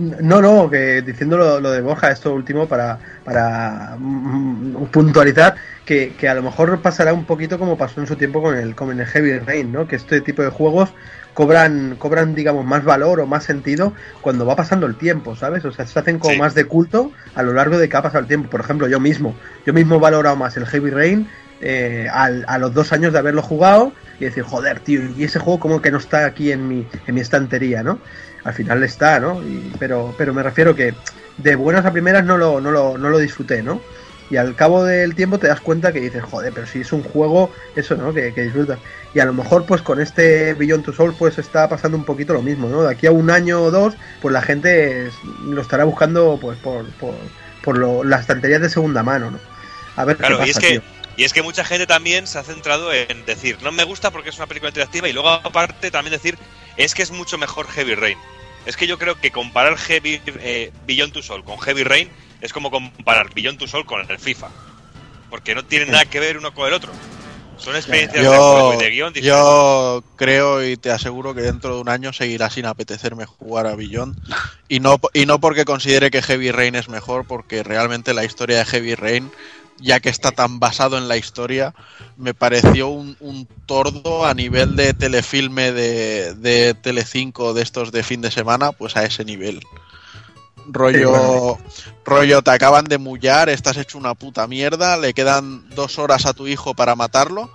No, 0.00 0.40
no, 0.40 0.70
que 0.70 1.02
diciendo 1.02 1.36
lo, 1.36 1.58
lo 1.58 1.72
de 1.72 1.80
Borja, 1.80 2.12
esto 2.12 2.32
último, 2.32 2.68
para, 2.68 3.00
para 3.24 3.96
mm, 3.98 4.84
puntualizar, 4.92 5.56
que, 5.84 6.14
que 6.16 6.28
a 6.28 6.34
lo 6.34 6.42
mejor 6.44 6.80
pasará 6.80 7.12
un 7.12 7.24
poquito 7.24 7.58
como 7.58 7.76
pasó 7.76 8.00
en 8.00 8.06
su 8.06 8.14
tiempo 8.14 8.40
con 8.40 8.56
el, 8.56 8.76
con 8.76 8.96
el 8.96 9.04
Heavy 9.06 9.40
Rain, 9.40 9.72
¿no? 9.72 9.88
Que 9.88 9.96
este 9.96 10.20
tipo 10.20 10.42
de 10.42 10.50
juegos 10.50 10.94
cobran, 11.34 11.96
cobran, 11.98 12.36
digamos, 12.36 12.64
más 12.64 12.84
valor 12.84 13.18
o 13.18 13.26
más 13.26 13.42
sentido 13.42 13.92
cuando 14.20 14.46
va 14.46 14.54
pasando 14.54 14.86
el 14.86 14.96
tiempo, 14.96 15.34
¿sabes? 15.34 15.64
O 15.64 15.72
sea, 15.72 15.84
se 15.84 15.98
hacen 15.98 16.20
como 16.20 16.34
Sí. 16.34 16.38
más 16.38 16.54
de 16.54 16.64
culto 16.66 17.10
a 17.34 17.42
lo 17.42 17.52
largo 17.52 17.76
de 17.76 17.88
que 17.88 17.96
ha 17.96 18.02
pasado 18.02 18.20
el 18.20 18.28
tiempo. 18.28 18.50
Por 18.50 18.60
ejemplo, 18.60 18.86
yo 18.86 19.00
mismo, 19.00 19.34
yo 19.66 19.72
mismo 19.72 19.96
he 19.96 19.98
valorado 19.98 20.36
más 20.36 20.56
el 20.56 20.64
Heavy 20.66 20.90
Rain 20.90 21.28
eh, 21.60 22.08
al- 22.12 22.44
a 22.48 22.58
los 22.58 22.72
dos 22.74 22.92
años 22.92 23.12
de 23.12 23.18
haberlo 23.18 23.42
jugado 23.42 23.92
y 24.20 24.24
decir, 24.24 24.42
joder, 24.44 24.80
tío, 24.80 25.00
y 25.16 25.24
ese 25.24 25.38
juego 25.38 25.60
como 25.60 25.80
que 25.82 25.90
no 25.90 25.98
está 25.98 26.24
aquí 26.26 26.52
en 26.52 26.66
mi, 26.68 26.86
en 27.06 27.14
mi 27.14 27.20
estantería, 27.20 27.82
¿no? 27.82 27.98
Al 28.44 28.54
final 28.54 28.82
está, 28.82 29.20
¿no? 29.20 29.42
Y- 29.42 29.72
pero, 29.78 30.14
pero 30.18 30.32
me 30.34 30.42
refiero 30.42 30.74
que 30.74 30.94
de 31.36 31.54
buenas 31.56 31.84
a 31.86 31.92
primeras 31.92 32.24
no 32.24 32.36
lo, 32.36 32.60
no 32.60 32.70
lo, 32.70 32.98
no 32.98 33.10
lo 33.10 33.18
disfruté, 33.18 33.62
¿no? 33.62 33.80
Y 34.30 34.36
al 34.36 34.54
cabo 34.56 34.84
del 34.84 35.14
tiempo 35.14 35.38
te 35.38 35.46
das 35.48 35.60
cuenta 35.62 35.90
que 35.90 36.00
dices, 36.00 36.22
joder, 36.22 36.52
pero 36.54 36.66
si 36.66 36.80
es 36.82 36.92
un 36.92 37.02
juego, 37.02 37.50
eso, 37.76 37.96
¿no? 37.96 38.12
Que, 38.12 38.34
que 38.34 38.42
disfrutas. 38.42 38.78
Y 39.14 39.20
a 39.20 39.24
lo 39.24 39.32
mejor, 39.32 39.64
pues 39.64 39.80
con 39.80 40.00
este 40.00 40.52
Beyond 40.52 40.84
Two 40.84 40.92
Souls, 40.92 41.16
pues 41.18 41.38
está 41.38 41.66
pasando 41.68 41.96
un 41.96 42.04
poquito 42.04 42.34
lo 42.34 42.42
mismo, 42.42 42.68
¿no? 42.68 42.82
De 42.82 42.90
aquí 42.90 43.06
a 43.06 43.10
un 43.12 43.30
año 43.30 43.62
o 43.62 43.70
dos, 43.70 43.94
pues 44.20 44.32
la 44.34 44.42
gente 44.42 45.08
lo 45.46 45.62
estará 45.62 45.84
buscando, 45.84 46.38
pues 46.40 46.58
por, 46.58 46.84
por, 47.00 47.14
por 47.64 47.78
lo- 47.78 48.04
las 48.04 48.20
estanterías 48.22 48.60
de 48.60 48.68
segunda 48.68 49.02
mano, 49.02 49.30
¿no? 49.30 49.38
A 49.96 50.04
ver 50.04 50.18
Claro, 50.18 50.38
qué 50.40 50.46
y 50.46 50.50
es 50.50 50.56
pasa, 50.56 50.66
que 50.66 50.72
tío. 50.74 50.82
Y 51.18 51.24
es 51.24 51.32
que 51.32 51.42
mucha 51.42 51.64
gente 51.64 51.84
también 51.88 52.28
se 52.28 52.38
ha 52.38 52.44
centrado 52.44 52.92
en 52.92 53.26
decir, 53.26 53.58
no 53.60 53.72
me 53.72 53.82
gusta 53.82 54.12
porque 54.12 54.30
es 54.30 54.36
una 54.36 54.46
película 54.46 54.68
interactiva 54.68 55.08
y 55.08 55.12
luego 55.12 55.28
aparte 55.28 55.90
también 55.90 56.12
decir, 56.12 56.38
es 56.76 56.94
que 56.94 57.02
es 57.02 57.10
mucho 57.10 57.36
mejor 57.38 57.66
Heavy 57.66 57.96
Rain. 57.96 58.16
Es 58.66 58.76
que 58.76 58.86
yo 58.86 58.98
creo 58.98 59.20
que 59.20 59.32
comparar 59.32 59.76
Heavy 59.76 60.20
eh, 60.26 60.70
Beyond 60.86 61.12
Two 61.12 61.22
Soul 61.22 61.42
con 61.42 61.58
Heavy 61.58 61.82
Rain 61.82 62.08
es 62.40 62.52
como 62.52 62.70
comparar 62.70 63.34
Beyond 63.34 63.58
Two 63.58 63.66
Soul 63.66 63.84
con 63.84 64.08
el 64.08 64.18
FIFA. 64.18 64.48
Porque 65.28 65.56
no 65.56 65.64
tienen 65.64 65.90
nada 65.90 66.04
que 66.04 66.20
ver 66.20 66.38
uno 66.38 66.54
con 66.54 66.68
el 66.68 66.72
otro. 66.72 66.92
Son 67.56 67.74
experiencias 67.74 68.22
de 68.22 68.28
juego 68.28 68.74
Yo, 68.74 68.78
y 68.78 68.84
de 68.84 68.90
guion 68.90 69.12
diferentes. 69.12 69.24
yo 69.24 70.04
creo 70.14 70.64
y 70.64 70.76
te 70.76 70.92
aseguro 70.92 71.34
que 71.34 71.40
dentro 71.40 71.74
de 71.74 71.80
un 71.80 71.88
año 71.88 72.12
seguirá 72.12 72.48
sin 72.48 72.66
apetecerme 72.66 73.26
jugar 73.26 73.66
a 73.66 73.74
Beyond. 73.74 74.16
Y 74.68 74.78
no, 74.78 75.00
y 75.12 75.26
no 75.26 75.40
porque 75.40 75.64
considere 75.64 76.12
que 76.12 76.22
Heavy 76.22 76.52
Rain 76.52 76.76
es 76.76 76.88
mejor, 76.88 77.26
porque 77.26 77.64
realmente 77.64 78.14
la 78.14 78.24
historia 78.24 78.58
de 78.58 78.64
Heavy 78.66 78.94
Rain, 78.94 79.32
ya 79.80 80.00
que 80.00 80.08
está 80.08 80.32
tan 80.32 80.58
basado 80.58 80.98
en 80.98 81.08
la 81.08 81.16
historia, 81.16 81.74
me 82.16 82.34
pareció 82.34 82.88
un, 82.88 83.16
un 83.20 83.46
tordo 83.66 84.26
a 84.26 84.34
nivel 84.34 84.76
de 84.76 84.94
telefilme 84.94 85.72
de, 85.72 86.34
de 86.34 86.74
Telecinco 86.74 87.54
de 87.54 87.62
estos 87.62 87.92
de 87.92 88.02
fin 88.02 88.20
de 88.20 88.30
semana, 88.30 88.72
pues 88.72 88.96
a 88.96 89.04
ese 89.04 89.24
nivel. 89.24 89.60
Rollo, 90.70 91.58
rollo, 92.04 92.42
te 92.42 92.50
acaban 92.50 92.84
de 92.84 92.98
mullar, 92.98 93.48
estás 93.48 93.78
hecho 93.78 93.96
una 93.96 94.14
puta 94.14 94.46
mierda, 94.46 94.98
le 94.98 95.14
quedan 95.14 95.68
dos 95.70 95.98
horas 95.98 96.26
a 96.26 96.34
tu 96.34 96.46
hijo 96.46 96.74
para 96.74 96.94
matarlo, 96.94 97.50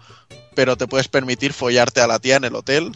pero 0.56 0.77
te 0.77 0.88
puedes 0.88 1.08
permitir 1.10 1.53
follarte 1.53 2.02
a 2.02 2.08
la 2.08 2.18
tía 2.18 2.38
en 2.38 2.45
el 2.45 2.56
hotel 2.56 2.92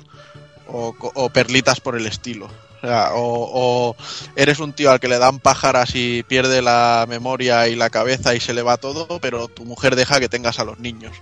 o, 0.68 1.30
perlitas 1.30 1.80
por 1.80 1.96
el 1.96 2.08
estilo. 2.08 2.50
O, 2.84 2.88
sea, 2.88 3.10
o- 3.16 3.50
o 3.92 3.96
eres 4.36 4.60
un 4.60 4.74
tío 4.74 4.92
al 4.92 5.00
que 5.00 5.08
le 5.08 5.18
dan 5.20 5.40
pájaras 5.40 5.92
y 5.96 6.24
pierde 6.24 6.62
la 6.62 7.06
memoria 7.10 7.68
y 7.68 7.76
la 7.76 7.90
cabeza 7.90 8.36
y 8.36 8.40
se 8.40 8.54
le 8.54 8.62
va 8.62 8.78
todo, 8.78 9.20
pero 9.20 9.48
tu 9.48 9.66
mujer 9.66 9.96
deja 9.96 10.20
que 10.20 10.30
tengas 10.30 10.60
a 10.60 10.64
los 10.66 10.80
niños. 10.80 11.14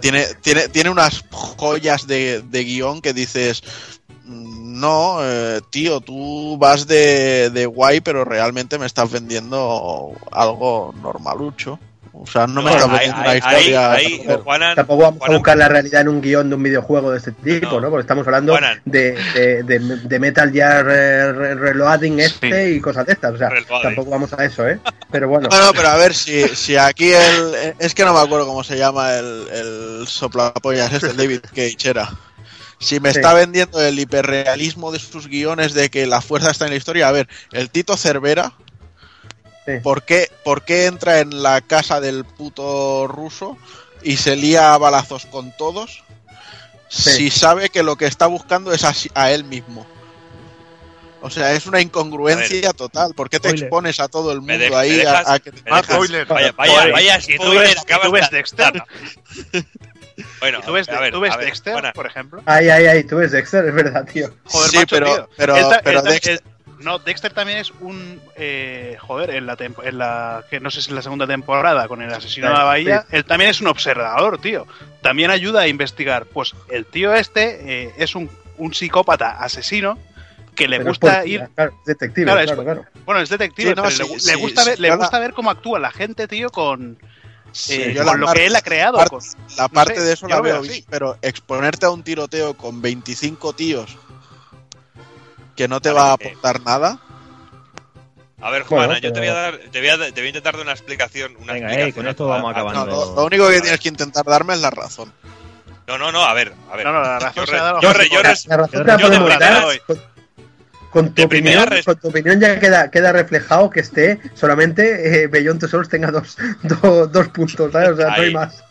Tiene, 0.00 0.26
tiene, 0.42 0.68
tiene 0.68 0.90
unas 0.90 1.24
joyas 1.30 2.06
de, 2.06 2.40
de 2.42 2.64
guion 2.64 3.00
que 3.00 3.12
dices, 3.12 3.62
"Mm, 4.24 4.80
no, 4.80 5.18
eh, 5.22 5.60
tío, 5.70 6.00
tú 6.00 6.56
vas 6.58 6.86
de, 6.86 7.50
de 7.50 7.66
guay, 7.66 8.00
pero 8.00 8.24
realmente 8.24 8.78
me 8.78 8.86
estás 8.86 9.10
vendiendo 9.10 10.12
algo 10.30 10.94
normalucho. 11.02 11.78
O 12.18 12.26
sea, 12.26 12.46
no 12.46 12.62
me 12.62 12.70
No, 12.74 12.88
vendiendo 12.88 13.20
una 13.20 13.36
historia... 13.36 13.98
Juanan, 14.42 14.74
Tampoco 14.74 15.02
vamos 15.02 15.20
a 15.28 15.32
buscar 15.32 15.56
la 15.58 15.68
realidad 15.68 16.00
en 16.00 16.08
un 16.08 16.22
guion 16.22 16.48
de 16.48 16.56
un 16.56 16.62
videojuego 16.62 17.10
de 17.12 17.18
este 17.18 17.32
tipo, 17.32 17.72
No. 17.72 17.80
¿no? 17.82 17.90
Porque 17.90 18.00
estamos 18.00 18.26
hablando 18.26 18.56
de, 18.86 19.12
de, 19.34 19.62
de- 19.64 19.78
de 20.02 20.18
Metal 20.18 20.50
Gear 20.50 20.86
eh, 20.88 21.32
Re- 21.32 21.54
Reloading 21.56 22.18
este 22.20 22.70
y 22.70 22.80
cosas 22.80 23.04
de 23.06 23.12
estas. 23.12 23.34
O 23.34 23.36
sea, 23.38 23.50
Reloading. 23.50 23.82
tampoco 23.82 24.10
vamos 24.10 24.32
a 24.32 24.44
eso, 24.44 24.66
¿eh? 24.66 24.78
Pero 25.10 25.28
bueno. 25.28 25.48
No, 25.50 25.58
no, 25.66 25.72
pero 25.74 25.88
a 25.88 25.96
ver, 25.96 26.14
si, 26.14 26.48
si 26.48 26.76
aquí 26.76 27.12
el... 27.12 27.74
Es 27.78 27.94
que 27.94 28.04
no 28.04 28.14
me 28.14 28.20
acuerdo 28.20 28.46
cómo 28.46 28.64
se 28.64 28.78
llama 28.78 29.12
el, 29.14 29.46
el 29.52 30.08
soplapollas 30.08 30.92
este, 30.94 31.08
el 31.10 31.16
David 31.18 31.40
Cage 31.54 31.76
era. 31.90 32.08
Si 32.78 32.98
me 33.00 33.10
Sí. 33.12 33.18
está 33.18 33.34
vendiendo 33.34 33.80
el 33.80 33.98
hiperrealismo 33.98 34.90
de 34.90 34.98
sus 34.98 35.28
guiones 35.28 35.74
de 35.74 35.88
que 35.90 36.06
la 36.06 36.20
fuerza 36.20 36.50
está 36.50 36.64
en 36.64 36.70
la 36.72 36.76
historia, 36.76 37.08
a 37.08 37.12
ver, 37.12 37.28
el 37.52 37.70
Tito 37.70 37.96
Cervera, 37.96 38.52
Sí. 39.66 39.72
¿por 39.82 40.04
qué, 40.04 40.30
por 40.44 40.64
qué 40.64 40.86
entra 40.86 41.18
en 41.20 41.42
la 41.42 41.60
casa 41.60 42.00
del 42.00 42.24
puto 42.24 43.06
ruso 43.08 43.58
y 44.02 44.16
se 44.16 44.36
lía 44.36 44.72
a 44.74 44.78
balazos 44.78 45.26
con 45.26 45.54
todos 45.56 46.04
Sí. 46.88 47.10
si 47.10 47.30
sabe 47.30 47.68
que 47.68 47.82
lo 47.82 47.96
que 47.96 48.06
está 48.06 48.26
buscando 48.28 48.72
es 48.72 48.84
a, 49.14 49.30
él 49.32 49.42
mismo? 49.44 49.84
O 51.22 51.30
sea, 51.30 51.52
es 51.54 51.66
una 51.66 51.80
incongruencia 51.80 52.72
total. 52.72 53.12
¿Por 53.14 53.28
qué 53.28 53.40
te 53.40 53.48
Spoiler. 53.48 53.64
expones 53.64 53.98
a 54.00 54.06
todo 54.06 54.30
el 54.30 54.38
mundo 54.40 54.56
de- 54.58 54.76
ahí 54.76 54.92
dejas- 54.92 55.26
a, 55.26 55.32
a 55.34 55.38
que 55.40 55.50
te 55.50 55.62
dejas- 55.62 55.84
spoiler. 55.86 56.26
Vaya, 56.26 56.52
vaya, 56.52 56.92
vaya 56.92 57.18
y 57.18 57.36
tú 57.36 57.42
spoiler 57.42 57.62
ves, 57.62 57.74
y 57.76 57.78
acabas 57.80 58.06
tú 58.06 58.12
ves 58.12 58.30
de 58.30 58.36
Dexter. 58.36 58.82
Bueno, 60.40 60.58
¿Y 60.62 60.62
tú 60.66 60.72
ves, 60.72 60.88
a 60.88 61.00
ver, 61.00 61.12
tú 61.12 61.20
ves 61.20 61.32
a 61.32 61.36
ver, 61.38 61.46
Dexter, 61.46 61.92
por 61.94 62.06
ejemplo? 62.06 62.42
Ay, 62.46 62.68
ay, 62.68 62.86
ay, 62.86 63.04
tú 63.04 63.16
ves 63.16 63.32
Dexter, 63.32 63.64
es 63.66 63.74
verdad, 63.74 64.06
tío. 64.12 64.32
Joder, 64.44 64.70
Sí, 64.70 64.76
macho, 64.76 64.94
pero- 64.96 65.06
tío. 65.14 65.28
pero- 65.36 65.54
pero 65.82 66.02
Dexter- 66.02 66.42
no, 66.80 66.98
Dexter 66.98 67.32
también 67.32 67.58
es 67.58 67.72
un. 67.80 68.20
eh, 68.36 68.96
joder, 69.00 69.30
en 69.30 69.46
la, 69.46 69.56
tempo- 69.56 69.82
en 69.82 69.98
la. 69.98 70.44
que 70.50 70.60
no 70.60 70.70
sé 70.70 70.82
si 70.82 70.90
es 70.90 70.94
la 70.94 71.02
segunda 71.02 71.26
temporada 71.26 71.88
con 71.88 72.02
el 72.02 72.12
asesino 72.12 72.48
de 72.48 72.54
la 72.54 72.64
bahía. 72.64 73.06
Él 73.10 73.24
también 73.24 73.50
es 73.50 73.60
un 73.60 73.66
observador, 73.68 74.38
tío. 74.40 74.66
También 75.02 75.30
ayuda 75.30 75.62
a 75.62 75.68
investigar. 75.68 76.26
Pues 76.26 76.54
el 76.70 76.84
tío 76.86 77.14
este 77.14 77.84
eh, 77.84 77.94
es 77.96 78.14
un, 78.14 78.30
un 78.58 78.74
psicópata 78.74 79.38
asesino 79.42 79.98
que 80.54 80.68
le 80.68 80.78
Pero 80.78 80.90
gusta 80.90 81.18
policía, 81.18 81.44
ir. 81.44 81.50
Claro, 81.54 81.72
es 81.80 81.84
detective, 81.86 82.24
Claro, 82.32 82.42
claro, 82.44 82.60
es- 82.60 82.64
claro. 82.64 82.84
Bueno, 83.04 83.20
es 83.20 83.28
detective, 83.28 83.70
Sí, 83.70 83.74
no, 83.76 83.82
pero 83.82 83.90
sí, 83.94 84.02
le, 84.02 84.08
gu- 84.08 84.18
sí, 84.20 84.26
le 84.30 84.34
gusta, 84.36 84.62
sí, 84.62 84.68
ver, 84.70 84.80
le 84.80 84.96
gusta 84.96 85.18
ver 85.18 85.32
cómo 85.34 85.50
actúa 85.50 85.78
la 85.78 85.90
gente, 85.90 86.26
tío, 86.28 86.48
con, 86.50 86.98
Sí, 87.52 87.74
eh, 87.74 87.92
yo 87.94 88.02
con 88.04 88.06
la 88.06 88.18
lo 88.18 88.26
parte- 88.26 88.40
que 88.40 88.46
él 88.46 88.56
ha 88.56 88.60
creado. 88.62 88.96
parte- 88.98 89.10
con- 89.10 89.20
La 89.56 89.68
parte 89.68 89.94
sé, 89.96 90.00
de 90.02 90.12
eso 90.14 90.26
la 90.28 90.36
lo 90.36 90.42
veo 90.42 90.60
bien, 90.62 90.84
pero 90.90 91.16
exponerte 91.22 91.86
a 91.86 91.90
un 91.90 92.02
tiroteo 92.02 92.54
con 92.54 92.80
25 92.82 93.52
tíos 93.52 93.96
que 95.56 95.68
no 95.68 95.80
te 95.80 95.88
A 95.88 95.92
va 95.94 96.04
a 96.04 96.10
eh, 96.10 96.14
aportar 96.14 96.60
nada. 96.62 96.98
A 98.40 98.50
ver, 98.50 98.64
Bueno, 98.68 98.84
Juana, 98.84 98.98
yo 99.00 99.12
te 99.12 99.18
voy 99.20 99.28
a 99.28 99.34
dar, 99.34 99.58
te 99.72 99.80
voy 99.80 99.88
a, 99.88 99.96
te 99.98 100.10
voy 100.12 100.24
a 100.24 100.28
intentar 100.28 100.52
dar 100.54 100.62
una 100.62 100.72
explicación. 100.72 101.34
Una 101.40 101.54
Venga, 101.54 101.68
explicación 101.72 101.88
eh, 101.88 101.92
con 101.94 102.06
a- 102.06 102.10
esto 102.10 102.28
vamos 102.28 102.50
acabando. 102.52 102.84
No, 102.86 102.92
lo, 102.92 103.14
lo 103.16 103.24
único 103.24 103.48
que 103.48 103.60
tienes 103.62 103.80
que 103.80 103.88
intentar 103.88 104.24
darme 104.26 104.54
es 104.54 104.60
la 104.60 104.70
razón. 104.70 105.12
No, 105.88 105.96
no, 105.98 106.12
no, 106.12 106.22
a 106.24 106.34
ver, 106.34 106.52
a 106.70 106.76
ver. 106.76 106.84
No, 106.86 106.92
no, 106.92 107.00
la 107.00 107.18
razón 107.18 107.34
Yo 107.34 107.46
se 107.46 107.52
re- 107.52 107.58
la 107.58 107.62
ha 107.62 107.66
dado 107.66 107.80
yo 107.80 107.92
re- 107.92 108.08
yo 108.10 108.22
res- 108.22 108.46
La 108.46 108.56
razón 108.58 108.72
yo 108.80 108.84
te 108.84 108.86
la 108.86 108.98
yo 108.98 109.78
con, 109.86 110.02
con 110.90 111.08
tu 111.10 111.14
De 111.14 111.24
opinión, 111.24 111.68
con 111.84 111.96
tu 111.98 112.08
opinión 112.08 112.40
ya 112.40 112.58
queda, 112.60 112.90
queda 112.90 113.12
reflejado 113.12 113.70
que 113.70 113.80
esté 113.80 114.20
solamente 114.34 115.22
eh, 115.22 115.26
Beyond 115.28 115.60
Two 115.60 115.68
Souls 115.68 115.88
tenga 115.88 116.10
dos, 116.10 116.36
dos, 116.82 117.10
dos 117.12 117.28
puntos, 117.28 117.72
¿sabes? 117.72 117.90
O 117.90 117.96
sea, 117.96 118.06
no 118.08 118.12
hay 118.14 118.20
Ahí. 118.24 118.34
más. 118.34 118.62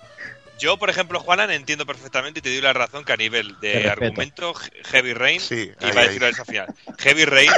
Yo, 0.57 0.77
por 0.77 0.89
ejemplo, 0.89 1.19
Juanan, 1.19 1.51
entiendo 1.51 1.85
perfectamente 1.85 2.39
y 2.39 2.41
te 2.41 2.49
doy 2.49 2.61
la 2.61 2.73
razón 2.73 3.03
que 3.03 3.13
a 3.13 3.17
nivel 3.17 3.59
de 3.59 3.89
argumento, 3.89 4.53
Heavy 4.85 5.13
Rain, 5.13 5.39
Sí, 5.41 5.71
iba 5.81 6.01
a 6.01 6.05
decirlo 6.05 6.27
eso 6.27 6.41
al 6.41 6.47
final, 6.47 6.67
Heavy 6.99 7.25
Rain 7.25 7.51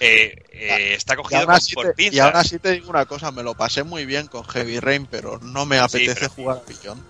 eh, 0.00 0.42
eh, 0.52 0.94
está 0.94 1.14
Y 1.14 1.16
cogido 1.16 1.46
con, 1.46 1.74
por 1.74 1.86
te, 1.86 1.90
y 1.92 1.94
pinzas. 2.10 2.26
aún 2.26 2.36
así 2.36 2.58
te 2.58 2.72
digo 2.72 2.90
una 2.90 3.06
cosa, 3.06 3.30
me 3.30 3.42
lo 3.42 3.54
pasé 3.54 3.82
muy 3.84 4.04
bien 4.06 4.26
con 4.26 4.44
Heavy 4.44 4.80
Rain, 4.80 5.06
pero 5.06 5.38
no 5.40 5.66
me 5.66 5.78
apetece 5.78 6.14
pero- 6.20 6.30
jugar 6.30 6.62
a. 6.66 7.02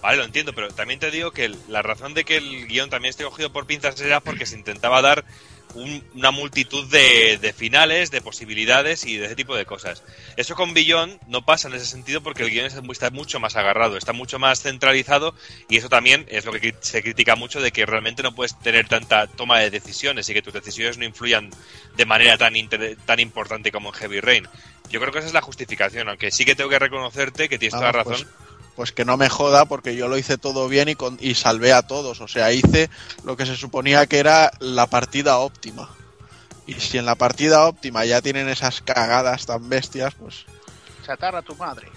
Vale, 0.00 0.16
lo 0.16 0.24
entiendo, 0.24 0.52
pero 0.52 0.68
también 0.68 0.98
te 0.98 1.12
digo 1.12 1.30
que 1.30 1.54
la 1.68 1.80
razón 1.80 2.12
de 2.12 2.24
que 2.24 2.36
el 2.36 2.66
guion 2.66 2.90
también 2.90 3.10
esté 3.10 3.22
cogido 3.22 3.52
por 3.52 3.66
pinzas 3.66 4.00
era 4.00 4.18
porque 4.18 4.46
se 4.46 4.56
intentaba 4.56 5.00
dar 5.00 5.24
un- 5.74 6.04
una 6.14 6.30
multitud 6.30 6.88
de, 6.90 7.38
de 7.38 7.52
finales, 7.52 8.10
de 8.10 8.20
posibilidades 8.20 9.04
y 9.06 9.16
de 9.16 9.26
ese 9.26 9.36
tipo 9.36 9.56
de 9.56 9.64
cosas. 9.64 10.02
Eso 10.36 10.54
con 10.54 10.74
Beyond 10.74 11.18
no 11.28 11.44
pasa 11.44 11.68
en 11.68 11.74
ese 11.74 11.86
sentido 11.86 12.22
porque 12.22 12.42
el 12.44 12.50
guion 12.50 12.66
es- 12.66 12.74
está 12.90 13.10
mucho 13.10 13.40
más 13.40 13.56
agarrado, 13.56 13.96
está 13.96 14.12
mucho 14.12 14.38
más 14.38 14.60
centralizado 14.62 15.34
y 15.68 15.76
eso 15.76 15.88
también 15.88 16.26
es 16.28 16.44
lo 16.44 16.52
que 16.52 16.74
se 16.80 17.02
critica 17.02 17.36
mucho 17.36 17.60
de 17.60 17.72
que 17.72 17.86
realmente 17.86 18.22
no 18.22 18.34
puedes 18.34 18.58
tener 18.58 18.88
tanta 18.88 19.26
toma 19.26 19.58
de 19.60 19.70
decisiones 19.70 20.28
y 20.28 20.34
que 20.34 20.42
tus 20.42 20.52
decisiones 20.52 20.98
no 20.98 21.04
influyan 21.04 21.50
de 21.96 22.06
manera 22.06 22.36
tan, 22.38 22.56
inter- 22.56 22.96
tan 23.06 23.20
importante 23.20 23.70
como 23.72 23.88
en 23.90 23.94
Heavy 23.94 24.20
Rain. 24.20 24.48
Yo 24.90 25.00
creo 25.00 25.12
que 25.12 25.20
esa 25.20 25.28
es 25.28 25.34
la 25.34 25.40
justificación, 25.40 26.08
aunque 26.08 26.30
sí 26.30 26.44
que 26.44 26.54
tengo 26.54 26.68
que 26.68 26.78
reconocerte 26.78 27.48
que 27.48 27.58
tienes 27.58 27.72
toda 27.72 27.92
la 27.92 28.00
Ah, 28.00 28.04
razón. 28.04 28.28
Pues, 28.74 28.90
pues 28.90 28.92
que 28.92 29.04
no 29.04 29.16
me 29.16 29.28
joda 29.28 29.64
porque 29.66 29.94
yo 29.96 30.08
lo 30.08 30.16
hice 30.18 30.38
todo 30.38 30.68
bien 30.68 30.88
y, 30.88 30.94
con- 30.94 31.18
y 31.20 31.34
salvé 31.34 31.72
a 31.72 31.82
todos. 31.82 32.20
O 32.20 32.28
sea, 32.28 32.52
hice 32.52 32.90
lo 33.24 33.36
que 33.36 33.46
se 33.46 33.56
suponía 33.56 34.06
que 34.06 34.18
era 34.18 34.50
la 34.60 34.86
partida 34.86 35.38
óptima. 35.38 35.88
Y 36.66 36.74
si 36.74 36.96
en 36.98 37.06
la 37.06 37.14
partida 37.16 37.66
óptima 37.66 38.04
ya 38.04 38.20
tienen 38.22 38.48
esas 38.48 38.80
cagadas 38.80 39.46
tan 39.46 39.68
bestias, 39.68 40.14
pues 40.14 40.44
Chatarra 41.04 41.42
tu 41.42 41.54
madre. 41.56 41.88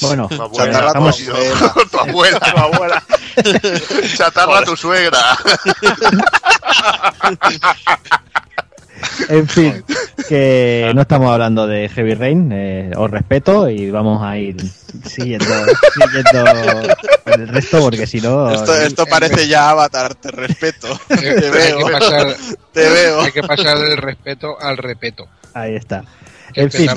Bueno, 0.00 0.28
Tu 0.28 0.40
abuela, 0.40 0.72
Chatarra 0.72 0.86
estamos- 0.88 1.18
tu 1.18 1.30
abuela. 1.30 1.74
tu 1.90 1.98
abuela. 1.98 2.40
Tu 2.40 2.58
abuela. 2.58 3.02
Chatarra 4.16 4.64
tu 4.64 4.76
suegra. 4.76 5.18
En 9.28 9.46
fin, 9.48 9.84
que 10.28 10.90
no 10.94 11.02
estamos 11.02 11.30
hablando 11.32 11.66
de 11.66 11.88
Heavy 11.88 12.14
Rain, 12.14 12.50
eh, 12.52 12.90
os 12.96 13.10
respeto 13.10 13.68
y 13.68 13.90
vamos 13.90 14.22
a 14.22 14.38
ir 14.38 14.56
siguiendo, 15.04 15.46
siguiendo 15.94 16.44
con 17.24 17.40
el 17.40 17.48
resto 17.48 17.80
porque 17.80 18.06
si 18.06 18.20
no... 18.20 18.50
esto, 18.50 18.74
esto 18.74 19.06
parece 19.06 19.48
ya 19.48 19.70
Avatar, 19.70 20.14
te 20.14 20.30
respeto. 20.30 20.88
Eh, 21.10 21.34
te 21.38 21.46
hay, 21.46 21.50
veo, 21.50 21.86
que 21.86 21.92
pasar, 21.92 22.36
te 22.72 22.88
veo. 22.88 23.20
hay 23.20 23.32
que 23.32 23.42
pasar 23.42 23.78
del 23.78 23.96
respeto 23.96 24.58
al 24.60 24.76
repeto. 24.78 25.28
Ahí 25.52 25.74
está. 25.74 26.04
Qué 26.54 26.62
En 26.62 26.70
fin, 26.70 26.88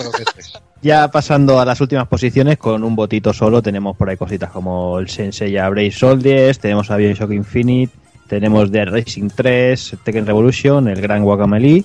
ya 0.81 1.09
pasando 1.09 1.59
a 1.59 1.65
las 1.65 1.79
últimas 1.81 2.07
posiciones, 2.07 2.57
con 2.57 2.83
un 2.83 2.95
botito 2.95 3.33
solo 3.33 3.61
tenemos 3.61 3.95
por 3.97 4.09
ahí 4.09 4.17
cositas 4.17 4.51
como 4.51 4.99
el 4.99 5.09
Sensei 5.09 5.53
Brave 5.53 5.91
Soldiers, 5.91 6.59
tenemos 6.59 6.89
a 6.91 6.97
Bioshock 6.97 7.31
Infinite, 7.31 7.93
tenemos 8.33 8.71
The 8.71 8.85
Racing 8.85 9.29
3, 9.29 9.97
Tekken 10.03 10.25
Revolution, 10.25 10.87
el 10.87 10.99
Gran 11.01 11.23
Guacamole, 11.23 11.83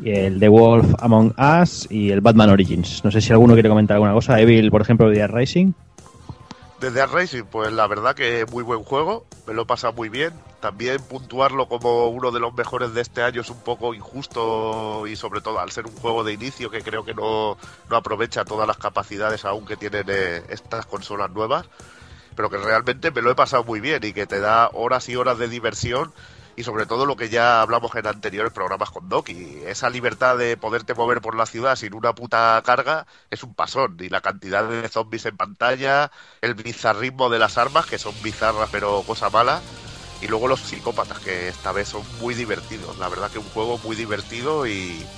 y 0.00 0.10
el 0.10 0.40
The 0.40 0.48
Wolf 0.48 0.94
Among 0.98 1.34
Us 1.38 1.86
y 1.90 2.10
el 2.10 2.20
Batman 2.20 2.50
Origins. 2.50 3.04
No 3.04 3.10
sé 3.10 3.20
si 3.20 3.32
alguno 3.32 3.54
quiere 3.54 3.68
comentar 3.68 3.94
alguna 3.94 4.12
cosa. 4.12 4.40
Evil, 4.40 4.70
por 4.70 4.82
ejemplo, 4.82 5.08
de 5.08 5.16
The 5.16 5.26
Racing. 5.28 5.72
Desde 6.80 7.00
Art 7.00 7.12
Racing, 7.12 7.44
pues 7.44 7.72
la 7.72 7.86
verdad 7.86 8.14
que 8.14 8.44
muy 8.52 8.62
buen 8.62 8.82
juego, 8.82 9.24
me 9.46 9.54
lo 9.54 9.62
he 9.62 9.66
pasado 9.66 9.94
muy 9.94 10.10
bien. 10.10 10.34
También 10.60 10.98
puntuarlo 11.08 11.68
como 11.68 12.08
uno 12.08 12.32
de 12.32 12.40
los 12.40 12.52
mejores 12.52 12.92
de 12.92 13.00
este 13.00 13.22
año 13.22 13.40
es 13.40 13.48
un 13.48 13.60
poco 13.60 13.94
injusto 13.94 15.06
y 15.06 15.16
sobre 15.16 15.40
todo 15.40 15.58
al 15.58 15.70
ser 15.70 15.86
un 15.86 15.92
juego 15.92 16.22
de 16.24 16.34
inicio 16.34 16.70
que 16.70 16.82
creo 16.82 17.04
que 17.04 17.14
no, 17.14 17.56
no 17.88 17.96
aprovecha 17.96 18.44
todas 18.44 18.66
las 18.66 18.76
capacidades 18.76 19.44
aún 19.46 19.64
que 19.64 19.76
tienen 19.76 20.04
eh, 20.08 20.42
estas 20.50 20.84
consolas 20.84 21.30
nuevas, 21.30 21.66
pero 22.36 22.50
que 22.50 22.58
realmente 22.58 23.10
me 23.12 23.22
lo 23.22 23.30
he 23.32 23.34
pasado 23.36 23.64
muy 23.64 23.80
bien 23.80 24.04
y 24.04 24.12
que 24.14 24.26
te 24.28 24.40
da 24.40 24.70
horas 24.74 25.08
y 25.08 25.16
horas 25.16 25.38
de 25.38 25.48
diversión 25.48 26.14
y 26.58 26.64
sobre 26.64 26.86
todo 26.86 27.04
lo 27.06 27.16
que 27.16 27.28
ya 27.28 27.60
hablamos 27.60 27.94
en 27.96 28.06
anteriores 28.06 28.52
programas 28.52 28.90
con 28.90 29.08
Doki, 29.08 29.60
esa 29.66 29.90
libertad 29.90 30.38
de 30.38 30.56
poderte 30.56 30.94
mover 30.94 31.20
por 31.20 31.36
la 31.36 31.46
ciudad 31.46 31.76
sin 31.76 31.94
una 31.94 32.14
puta 32.14 32.62
carga 32.64 33.06
es 33.30 33.42
un 33.42 33.54
pasón 33.54 33.96
y 34.00 34.08
la 34.08 34.22
cantidad 34.22 34.66
de 34.68 34.88
zombies 34.88 35.26
en 35.26 35.36
pantalla, 35.36 36.10
el 36.40 36.54
bizarrismo 36.54 37.28
de 37.30 37.38
las 37.40 37.58
armas 37.58 37.86
que 37.86 37.98
son 37.98 38.22
bizarras 38.22 38.70
pero 38.70 39.04
cosa 39.04 39.30
mala 39.30 39.66
y 40.20 40.28
luego 40.28 40.48
los 40.48 40.62
psicópatas 40.62 41.20
que 41.20 41.48
esta 41.48 41.72
vez 41.72 41.88
son 41.88 42.06
muy 42.18 42.34
divertidos, 42.34 42.96
la 42.98 43.08
verdad 43.08 43.30
que 43.30 43.38
un 43.38 43.50
juego 43.50 43.78
muy 43.78 43.96
divertido 43.96 44.66
y, 44.66 45.12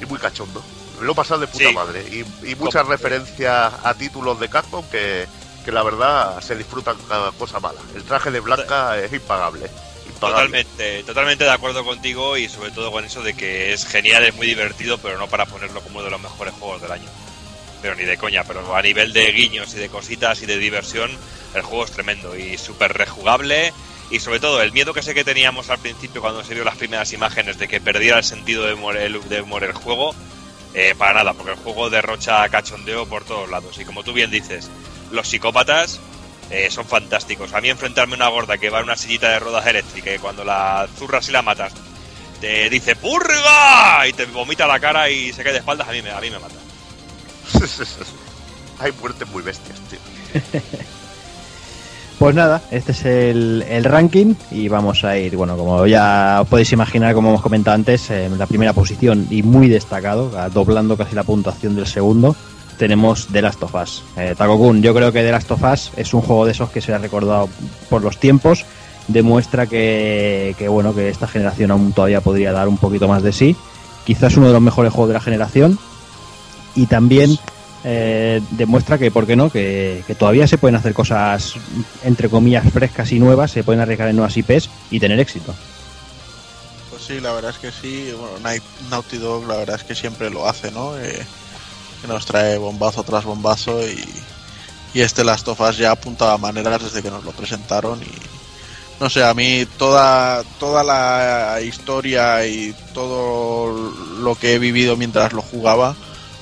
y 0.00 0.06
muy 0.06 0.18
cachondo. 0.18 0.70
Lo 0.98 1.12
he 1.12 1.14
pasado 1.14 1.40
de 1.40 1.48
puta 1.48 1.70
Sí. 1.70 1.72
madre 1.72 2.08
y, 2.08 2.26
y 2.50 2.56
muchas 2.56 2.86
referencias 2.86 3.74
a 3.82 3.94
títulos 3.96 4.38
de 4.40 4.48
Capcom 4.48 4.88
que, 4.88 5.28
que 5.66 5.72
la 5.72 5.82
verdad 5.82 6.40
se 6.40 6.54
disfrutan 6.54 6.96
cada 7.08 7.32
cosa 7.32 7.58
mala. 7.58 7.80
El 7.96 8.04
traje 8.04 8.30
de 8.30 8.38
Blanca 8.38 8.96
es 9.00 9.12
impagable. 9.12 9.68
impagable. 10.06 10.62
Totalmente, 10.62 11.02
totalmente 11.02 11.42
de 11.42 11.50
acuerdo 11.50 11.84
contigo 11.84 12.36
y 12.36 12.48
sobre 12.48 12.70
todo 12.70 12.92
con 12.92 13.04
eso 13.04 13.20
de 13.20 13.34
que 13.34 13.72
es 13.72 13.84
genial, 13.84 14.22
es 14.22 14.36
muy 14.36 14.46
divertido, 14.46 14.96
pero 14.98 15.18
no 15.18 15.26
para 15.26 15.44
ponerlo 15.44 15.80
como 15.80 15.96
uno 15.96 16.04
de 16.04 16.12
los 16.12 16.20
mejores 16.20 16.54
juegos 16.54 16.82
del 16.82 16.92
año. 16.92 17.08
Pero 17.82 17.96
ni 17.96 18.04
de 18.04 18.16
coña, 18.16 18.44
pero 18.44 18.76
a 18.76 18.80
nivel 18.80 19.12
de 19.12 19.32
guiños 19.32 19.74
y 19.74 19.78
de 19.78 19.88
cositas 19.88 20.40
y 20.40 20.46
de 20.46 20.56
diversión, 20.58 21.10
el 21.52 21.62
juego 21.62 21.84
es 21.84 21.90
tremendo 21.90 22.36
y 22.36 22.56
súper 22.58 22.92
rejugable. 22.92 23.72
Y 24.12 24.20
sobre 24.20 24.38
todo, 24.38 24.62
el 24.62 24.70
miedo 24.70 24.94
que 24.94 25.02
sé 25.02 25.14
que 25.14 25.24
teníamos 25.24 25.68
al 25.68 25.78
principio 25.78 26.20
cuando 26.20 26.44
se 26.44 26.54
vio 26.54 26.62
las 26.62 26.76
primeras 26.76 27.12
imágenes 27.12 27.58
de 27.58 27.66
que 27.66 27.80
perdiera 27.80 28.18
el 28.18 28.24
sentido 28.24 28.64
de 28.66 28.74
humor 28.74 28.96
el, 28.96 29.20
de 29.28 29.40
humor 29.40 29.64
el 29.64 29.72
juego, 29.72 30.14
eh, 30.74 30.94
para 30.96 31.12
nada, 31.14 31.32
porque 31.32 31.50
el 31.50 31.58
juego 31.58 31.90
derrocha 31.90 32.48
cachondeo 32.50 33.04
por 33.06 33.24
todos 33.24 33.50
lados. 33.50 33.76
Y 33.80 33.84
como 33.84 34.04
tú 34.04 34.12
bien 34.12 34.30
dices, 34.30 34.70
los 35.10 35.28
psicópatas 35.28 36.00
eh, 36.50 36.68
son 36.70 36.84
fantásticos. 36.84 37.52
A 37.52 37.60
mí 37.60 37.68
enfrentarme 37.68 38.14
a 38.14 38.16
una 38.16 38.28
gorda 38.28 38.58
que 38.58 38.70
va 38.70 38.78
en 38.78 38.84
una 38.84 38.96
sillita 38.96 39.30
de 39.30 39.38
ruedas 39.38 39.66
eléctrica 39.66 40.14
y 40.14 40.18
cuando 40.18 40.44
la 40.44 40.86
zurras 40.96 41.28
y 41.28 41.32
la 41.32 41.42
matas 41.42 41.72
te 42.40 42.68
dice 42.70 42.96
¡Purga! 42.96 44.06
y 44.08 44.12
te 44.12 44.26
vomita 44.26 44.66
la 44.66 44.78
cara 44.78 45.08
y 45.10 45.32
se 45.32 45.42
cae 45.42 45.52
de 45.52 45.58
espaldas, 45.60 45.88
a 45.88 45.92
mí 45.92 46.02
me, 46.02 46.10
a 46.10 46.20
mí 46.20 46.30
me 46.30 46.38
mata. 46.38 46.54
Hay 48.78 48.92
muertes 49.00 49.28
muy 49.28 49.42
bestias, 49.42 49.78
tío. 49.90 49.98
Pues 52.18 52.34
nada, 52.34 52.62
este 52.70 52.92
es 52.92 53.04
el, 53.04 53.62
el 53.68 53.84
ranking 53.84 54.34
y 54.50 54.68
vamos 54.68 55.04
a 55.04 55.18
ir, 55.18 55.36
bueno, 55.36 55.54
como 55.58 55.86
ya 55.86 56.38
os 56.40 56.48
podéis 56.48 56.72
imaginar, 56.72 57.12
como 57.12 57.28
hemos 57.28 57.42
comentado 57.42 57.74
antes, 57.74 58.08
en 58.10 58.38
la 58.38 58.46
primera 58.46 58.72
posición 58.72 59.26
y 59.28 59.42
muy 59.42 59.68
destacado, 59.68 60.30
doblando 60.50 60.96
casi 60.96 61.14
la 61.14 61.24
puntuación 61.24 61.76
del 61.76 61.86
segundo, 61.86 62.34
tenemos 62.78 63.28
The 63.28 63.42
Last 63.42 63.62
of 63.62 63.74
Us. 63.74 64.02
Eh, 64.16 64.34
Takokun, 64.36 64.82
yo 64.82 64.94
creo 64.94 65.12
que 65.12 65.22
The 65.22 65.32
Last 65.32 65.50
of 65.50 65.62
Us 65.62 65.92
es 65.96 66.14
un 66.14 66.20
juego 66.20 66.44
de 66.44 66.52
esos 66.52 66.70
que 66.70 66.80
se 66.80 66.92
ha 66.92 66.98
recordado 66.98 67.48
por 67.88 68.02
los 68.02 68.18
tiempos, 68.18 68.64
demuestra 69.08 69.66
que, 69.66 70.54
bueno, 70.68 70.94
que 70.94 71.08
esta 71.08 71.26
generación 71.26 71.70
aún 71.70 71.92
todavía 71.92 72.20
podría 72.20 72.52
dar 72.52 72.68
un 72.68 72.78
poquito 72.78 73.08
más 73.08 73.22
de 73.22 73.32
sí. 73.32 73.56
Quizás 74.04 74.36
uno 74.36 74.46
de 74.48 74.52
los 74.52 74.62
mejores 74.62 74.92
juegos 74.92 75.08
de 75.08 75.14
la 75.14 75.20
generación 75.20 75.78
y 76.74 76.86
también 76.86 77.38
eh, 77.84 78.40
demuestra 78.50 78.98
que, 78.98 79.10
¿por 79.10 79.26
qué 79.26 79.36
no? 79.36 79.50
Que, 79.50 80.04
todavía 80.18 80.46
se 80.46 80.58
pueden 80.58 80.76
hacer 80.76 80.94
cosas, 80.94 81.54
entre 82.04 82.28
comillas, 82.28 82.70
frescas 82.72 83.12
y 83.12 83.18
nuevas, 83.18 83.50
se 83.50 83.64
pueden 83.64 83.80
arriesgar 83.80 84.08
en 84.08 84.16
nuevas 84.16 84.36
IPs 84.36 84.68
y 84.90 85.00
tener 85.00 85.18
éxito. 85.18 85.54
Pues 86.90 87.02
sí, 87.02 87.20
la 87.20 87.32
verdad 87.32 87.52
es 87.52 87.58
que 87.58 87.72
sí. 87.72 88.12
Bueno, 88.18 88.60
Naughty 88.90 89.18
Dog, 89.18 89.46
la 89.46 89.56
verdad 89.56 89.76
es 89.76 89.84
que 89.84 89.94
siempre 89.94 90.30
lo 90.30 90.48
hace, 90.48 90.70
¿no? 90.70 90.98
Eh, 90.98 91.24
que 92.00 92.08
nos 92.08 92.26
trae 92.26 92.58
bombazo 92.58 93.02
tras 93.02 93.24
bombazo 93.24 93.80
y, 93.86 94.04
y 94.94 95.00
este 95.00 95.24
Last 95.24 95.48
of 95.48 95.60
ya 95.76 95.90
apuntaba 95.92 96.38
maneras 96.38 96.82
desde 96.82 97.02
que 97.02 97.10
nos 97.10 97.24
lo 97.24 97.32
presentaron 97.32 98.02
y 98.02 98.06
no 98.98 99.10
sé, 99.10 99.22
a 99.24 99.34
mí 99.34 99.66
toda, 99.78 100.42
toda 100.58 100.82
la 100.82 101.60
historia 101.60 102.46
y 102.46 102.74
todo 102.94 103.70
lo 104.20 104.34
que 104.36 104.54
he 104.54 104.58
vivido 104.58 104.96
mientras 104.96 105.34
lo 105.34 105.42
jugaba 105.42 105.94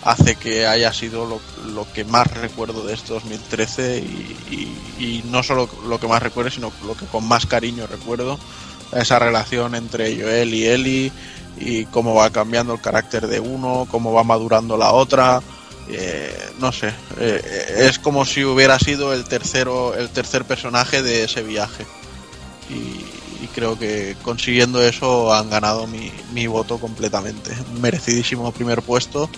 hace 0.04 0.36
que 0.36 0.66
haya 0.66 0.92
sido 0.92 1.24
lo, 1.26 1.40
lo 1.72 1.90
que 1.92 2.04
más 2.04 2.28
recuerdo 2.28 2.84
de 2.86 2.94
este 2.94 3.12
2013 3.14 3.98
y, 3.98 4.36
y- 4.50 5.04
y 5.04 5.22
no 5.30 5.42
solo 5.42 5.68
lo 5.88 5.98
que 5.98 6.06
más 6.06 6.22
recuerdo, 6.22 6.50
sino 6.50 6.70
lo 6.86 6.94
que 6.96 7.06
con 7.06 7.26
más 7.26 7.46
cariño 7.46 7.86
recuerdo 7.88 8.38
esa 8.92 9.18
relación 9.18 9.74
entre 9.74 10.14
Joel 10.20 10.54
y 10.54 10.66
Ellie 10.66 11.12
y 11.56 11.84
cómo 11.86 12.14
va 12.14 12.30
cambiando 12.30 12.74
el 12.74 12.80
carácter 12.80 13.26
de 13.26 13.40
uno, 13.40 13.86
cómo 13.90 14.12
va 14.12 14.24
madurando 14.24 14.76
la 14.76 14.92
otra. 14.92 15.40
eh, 15.88 16.50
no 16.58 16.72
sé, 16.72 16.92
eh, 17.18 17.86
es 17.88 17.98
como 17.98 18.24
si 18.24 18.44
hubiera 18.44 18.78
sido 18.78 19.12
el 19.12 19.24
tercero, 19.24 19.94
el 19.94 20.08
tercer 20.10 20.44
personaje 20.44 21.02
de 21.02 21.24
ese 21.24 21.42
viaje. 21.42 21.86
Y, 22.70 23.44
y 23.44 23.48
creo 23.54 23.78
que 23.78 24.16
consiguiendo 24.22 24.82
eso 24.82 25.32
han 25.34 25.50
ganado 25.50 25.86
mi, 25.86 26.10
mi 26.32 26.46
voto 26.46 26.78
completamente. 26.78 27.52
Un 27.74 27.80
merecidísimo 27.82 28.50
primer 28.52 28.80
puesto 28.82 29.28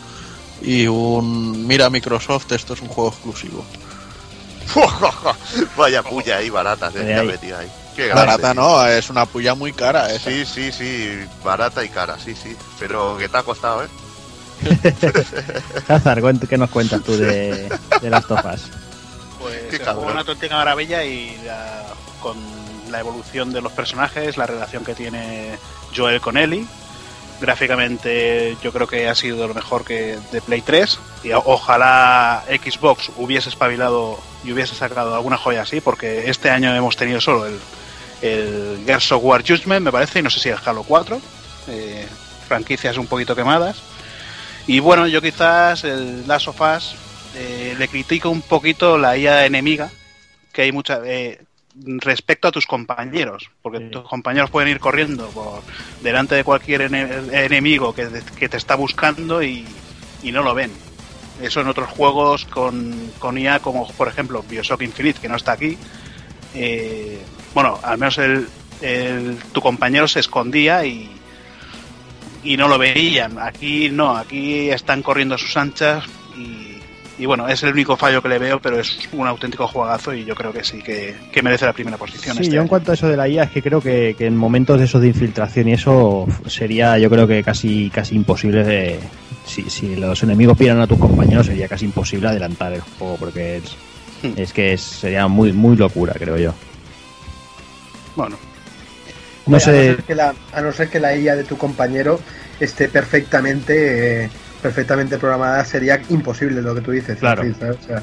y 0.62 0.86
un 0.86 1.66
mira 1.66 1.90
Microsoft, 1.90 2.52
esto 2.52 2.74
es 2.74 2.80
un 2.82 2.88
juego 2.88 3.10
exclusivo. 3.10 3.64
Vaya 5.76 6.02
puya 6.02 6.36
ahí 6.38 6.50
baratas, 6.50 6.94
eh, 6.94 6.98
De 7.00 7.04
que 7.06 7.14
ahí. 7.14 7.26
metido 7.26 7.58
ahí. 7.58 7.70
Qué. 7.96 8.12
Barata 8.12 8.52
no, 8.54 8.86
es 8.86 9.08
una 9.10 9.24
puya 9.26 9.54
muy 9.54 9.72
cara 9.72 10.12
esa. 10.12 10.30
Sí, 10.30 10.44
sí, 10.44 10.70
sí, 10.70 11.18
barata 11.42 11.82
y 11.82 11.88
cara, 11.88 12.16
sí, 12.22 12.34
sí. 12.34 12.54
Pero 12.78 13.16
que 13.16 13.28
te 13.28 13.36
ha 13.38 13.42
costado, 13.42 13.82
¿eh? 13.84 13.88
Cuent- 15.88 16.46
¿qué 16.48 16.58
nos 16.58 16.70
cuentas 16.70 17.02
tú 17.02 17.16
de, 17.16 17.68
of 17.70 18.44
Us? 18.54 18.62
Pues 19.40 19.78
juego 19.82 20.02
una 20.02 20.20
auténtica 20.20 20.56
maravilla 20.56 21.04
y 21.04 21.36
la- 21.44 21.84
con 22.22 22.36
la 22.90 23.00
evolución 23.00 23.52
de 23.52 23.60
los 23.60 23.72
personajes, 23.72 24.36
la 24.36 24.46
relación 24.46 24.84
que 24.84 24.94
tiene 24.94 25.58
Joel 25.94 26.20
con 26.20 26.36
Ellie. 26.36 26.66
Gráficamente 27.40 28.56
yo 28.62 28.72
creo 28.72 28.86
que 28.86 29.08
ha 29.08 29.14
sido 29.14 29.46
lo 29.46 29.54
mejor 29.54 29.84
que 29.84 30.18
de 30.32 30.40
Play 30.40 30.62
3 30.62 30.98
y 31.22 31.32
ojalá 31.32 32.42
Xbox 32.48 33.10
hubiese 33.16 33.50
espabilado 33.50 34.18
y 34.42 34.52
hubiese 34.52 34.74
sacado 34.74 35.14
alguna 35.14 35.36
joya 35.36 35.62
así 35.62 35.80
porque 35.82 36.30
este 36.30 36.50
año 36.50 36.74
hemos 36.74 36.96
tenido 36.96 37.20
solo 37.20 37.46
el, 37.46 37.58
el 38.22 38.82
Gears 38.86 39.12
of 39.12 39.22
War 39.22 39.42
Judgment 39.46 39.84
me 39.84 39.92
parece 39.92 40.18
y 40.18 40.22
no 40.22 40.30
sé 40.30 40.40
si 40.40 40.48
el 40.48 40.56
Halo 40.64 40.82
4 40.82 41.20
eh, 41.68 42.06
franquicias 42.48 42.96
un 42.96 43.06
poquito 43.06 43.34
quemadas 43.36 43.76
y 44.66 44.80
bueno 44.80 45.06
yo 45.06 45.20
quizás 45.22 45.84
el 45.84 46.26
Last 46.26 46.48
of 46.48 46.60
Us 46.60 46.94
eh, 47.36 47.74
le 47.78 47.88
critico 47.88 48.30
un 48.30 48.42
poquito 48.42 48.96
la 48.98 49.16
IA 49.16 49.44
enemiga 49.46 49.90
que 50.52 50.62
hay 50.62 50.72
mucha 50.72 51.00
eh, 51.04 51.40
respecto 51.84 52.48
a 52.48 52.52
tus 52.52 52.66
compañeros 52.66 53.50
porque 53.62 53.78
Sí. 53.80 53.90
tus 53.90 54.08
compañeros 54.08 54.50
pueden 54.50 54.70
ir 54.70 54.80
corriendo 54.80 55.28
por 55.28 55.60
delante 56.00 56.34
de 56.34 56.44
cualquier 56.44 56.82
ene- 56.90 57.28
enemigo 57.44 57.94
que, 57.94 58.08
que 58.38 58.48
te 58.48 58.56
está 58.56 58.74
buscando 58.76 59.42
y, 59.42 59.66
y 60.22 60.32
no 60.32 60.42
lo 60.42 60.54
ven 60.54 60.72
eso 61.42 61.60
en 61.60 61.66
otros 61.68 61.90
juegos 61.90 62.46
con, 62.46 63.12
con 63.18 63.36
IA 63.36 63.58
como 63.60 63.86
por 63.92 64.08
ejemplo 64.08 64.42
Bioshock 64.48 64.80
Infinite 64.80 65.20
que 65.20 65.28
no 65.28 65.36
está 65.36 65.52
aquí 65.52 65.76
eh, 66.56 67.18
bueno 67.54 67.78
al 67.82 67.98
menos 67.98 68.18
el, 68.18 68.48
el- 68.80 69.36
tu 69.52 69.60
compañero 69.60 70.08
se 70.08 70.20
escondía 70.20 70.84
y 70.84 71.10
y 72.44 72.56
no 72.56 72.68
lo 72.68 72.78
veían. 72.78 73.38
Aquí 73.40 73.88
no, 73.90 74.16
aquí 74.16 74.70
están 74.70 75.02
corriendo 75.02 75.34
a 75.34 75.38
sus 75.38 75.56
anchas 75.56 76.04
y, 76.38 76.76
y 77.20 77.26
bueno, 77.26 77.48
es 77.48 77.60
el 77.64 77.72
único 77.72 77.96
fallo 77.96 78.22
que 78.22 78.28
le 78.28 78.38
veo, 78.38 78.60
pero 78.60 78.78
es 78.78 78.98
un 79.12 79.26
auténtico 79.26 79.66
juegazo 79.66 80.14
y 80.14 80.24
yo 80.24 80.36
creo 80.36 80.52
que 80.52 80.62
sí 80.62 80.78
que, 80.80 81.16
que 81.32 81.42
merece 81.42 81.64
la 81.64 81.72
primera 81.72 81.96
posición. 81.96 82.36
Sí, 82.36 82.42
este 82.44 82.54
yo 82.54 82.62
en 82.62 82.68
cuanto 82.68 82.92
a 82.92 82.94
eso 82.94 83.08
de 83.08 83.16
la 83.16 83.28
IA 83.28 83.44
es 83.44 83.50
que 83.50 83.62
creo 83.62 83.80
que, 83.80 84.14
que 84.16 84.26
en 84.26 84.36
momentos 84.36 84.78
de 84.78 84.84
eso 84.84 85.00
de 85.00 85.08
infiltración 85.08 85.68
y 85.68 85.72
eso 85.72 86.26
sería 86.46 86.98
yo 86.98 87.10
creo 87.10 87.26
que 87.26 87.42
casi 87.42 87.90
casi 87.90 88.14
imposible 88.14 88.62
de... 88.62 89.00
Si, 89.44 89.68
si 89.70 89.96
los 89.96 90.22
enemigos 90.24 90.56
vieran 90.58 90.80
a 90.80 90.86
tus 90.86 90.98
compañeros 90.98 91.46
sería 91.46 91.66
casi 91.68 91.84
imposible 91.84 92.28
adelantar 92.28 92.72
el 92.74 92.80
juego 92.80 93.16
porque 93.16 93.56
es. 93.58 93.76
es 94.36 94.52
que 94.52 94.72
es- 94.72 94.80
sería 94.82 95.28
muy 95.28 95.52
muy 95.52 95.76
locura 95.76 96.14
creo 96.18 96.36
yo. 96.36 96.54
Bueno, 98.14 98.36
No 99.46 99.56
Hombre, 99.56 99.56
A 99.56 99.58
no, 99.58 99.60
sé, 99.60 99.94
ser 99.94 100.02
que 100.04 100.14
la, 100.14 100.34
a 100.52 100.60
no 100.60 100.72
ser 100.72 100.88
que 100.88 101.00
la 101.00 101.16
IA 101.16 101.36
de 101.36 101.44
tu 101.44 101.56
compañero 101.56 102.18
esté 102.58 102.88
perfectamente 102.88 104.24
eh, 104.24 104.30
perfectamente 104.62 105.18
programada, 105.18 105.64
sería 105.64 106.00
imposible 106.08 106.60
lo 106.62 106.74
que 106.74 106.80
tú 106.80 106.90
dices. 106.90 107.18
Claro. 107.18 107.42
O 107.42 107.82
sea, 107.86 108.02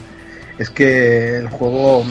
es 0.58 0.69
que 0.69 1.38
el 1.38 1.48
juego 1.50 2.06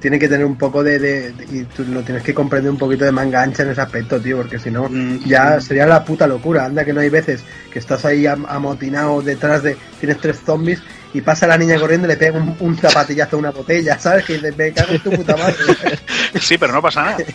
tiene 0.00 0.18
que 0.18 0.28
tener 0.28 0.44
un 0.44 0.56
poco 0.56 0.84
de, 0.84 0.98
de- 0.98 1.32
de- 1.32 1.44
y 1.50 1.64
tú 1.64 1.84
lo 1.84 2.02
tienes 2.02 2.22
que 2.22 2.34
comprender 2.34 2.70
un 2.70 2.76
poquito 2.78 3.04
de 3.06 3.12
manga 3.12 3.42
ancha 3.42 3.62
en 3.62 3.70
ese 3.70 3.80
aspecto, 3.80 4.20
tío, 4.20 4.36
porque 4.36 4.58
si 4.58 4.70
no 4.70 4.88
mm, 4.88 5.24
ya 5.26 5.60
sería 5.60 5.86
la 5.86 6.04
puta 6.04 6.26
locura. 6.26 6.66
Anda 6.66 6.84
que 6.84 6.92
no 6.92 7.00
hay 7.00 7.08
veces 7.08 7.42
que 7.72 7.78
estás 7.78 8.04
ahí 8.04 8.26
am- 8.26 8.46
amotinado 8.48 9.22
detrás 9.22 9.62
de 9.62 9.76
tienes 9.98 10.18
tres 10.20 10.38
zombies 10.44 10.80
y 11.14 11.20
pasa 11.20 11.46
la 11.46 11.56
niña 11.56 11.78
corriendo 11.78 12.06
y 12.06 12.10
le 12.10 12.16
pega 12.16 12.38
un, 12.38 12.56
un 12.60 12.76
zapatillazo 12.76 13.36
a 13.36 13.38
una 13.38 13.50
botella, 13.50 13.98
¿sabes? 13.98 14.24
Que 14.24 14.34
dices, 14.34 14.56
me 14.56 14.72
cago 14.72 14.92
en 14.92 15.02
tu 15.02 15.10
puta 15.10 15.36
madre. 15.36 15.56
sí, 16.40 16.58
pero 16.58 16.72
no 16.72 16.82
pasa 16.82 17.02
nada. 17.04 17.16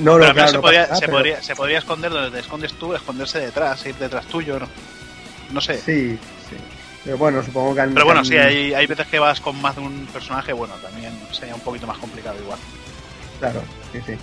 No, 0.00 0.18
no, 0.18 0.32
claro, 0.32 0.48
se, 0.48 0.54
no 0.56 0.60
podría, 0.62 0.82
nada, 0.82 0.94
se, 0.96 1.00
pero- 1.02 1.12
podría, 1.12 1.42
se 1.42 1.54
podría 1.54 1.78
esconder 1.78 2.10
donde 2.10 2.30
te 2.32 2.40
escondes 2.40 2.72
tú, 2.74 2.92
esconderse 2.94 3.38
detrás, 3.38 3.86
ir 3.86 3.94
detrás 3.94 4.26
tuyo, 4.26 4.58
no, 4.58 4.68
no 5.52 5.60
sé. 5.60 5.74
Sí, 5.78 6.18
sí. 6.50 6.56
Pero 7.04 7.16
bueno, 7.16 7.40
supongo 7.42 7.72
que 7.74 7.82
han- 7.82 7.94
Pero 7.94 8.04
bueno, 8.04 8.20
han- 8.20 8.26
sí, 8.26 8.36
hay, 8.36 8.74
hay 8.74 8.86
veces 8.86 9.06
que 9.06 9.20
vas 9.20 9.40
con 9.40 9.58
más 9.62 9.76
de 9.76 9.82
un 9.82 10.06
personaje, 10.12 10.52
bueno, 10.52 10.74
también 10.82 11.12
sería 11.30 11.54
un 11.54 11.60
poquito 11.60 11.86
más 11.86 11.98
complicado 11.98 12.36
igual. 12.42 12.58
Claro, 13.38 13.62
sí, 13.92 14.00
sí. 14.04 14.14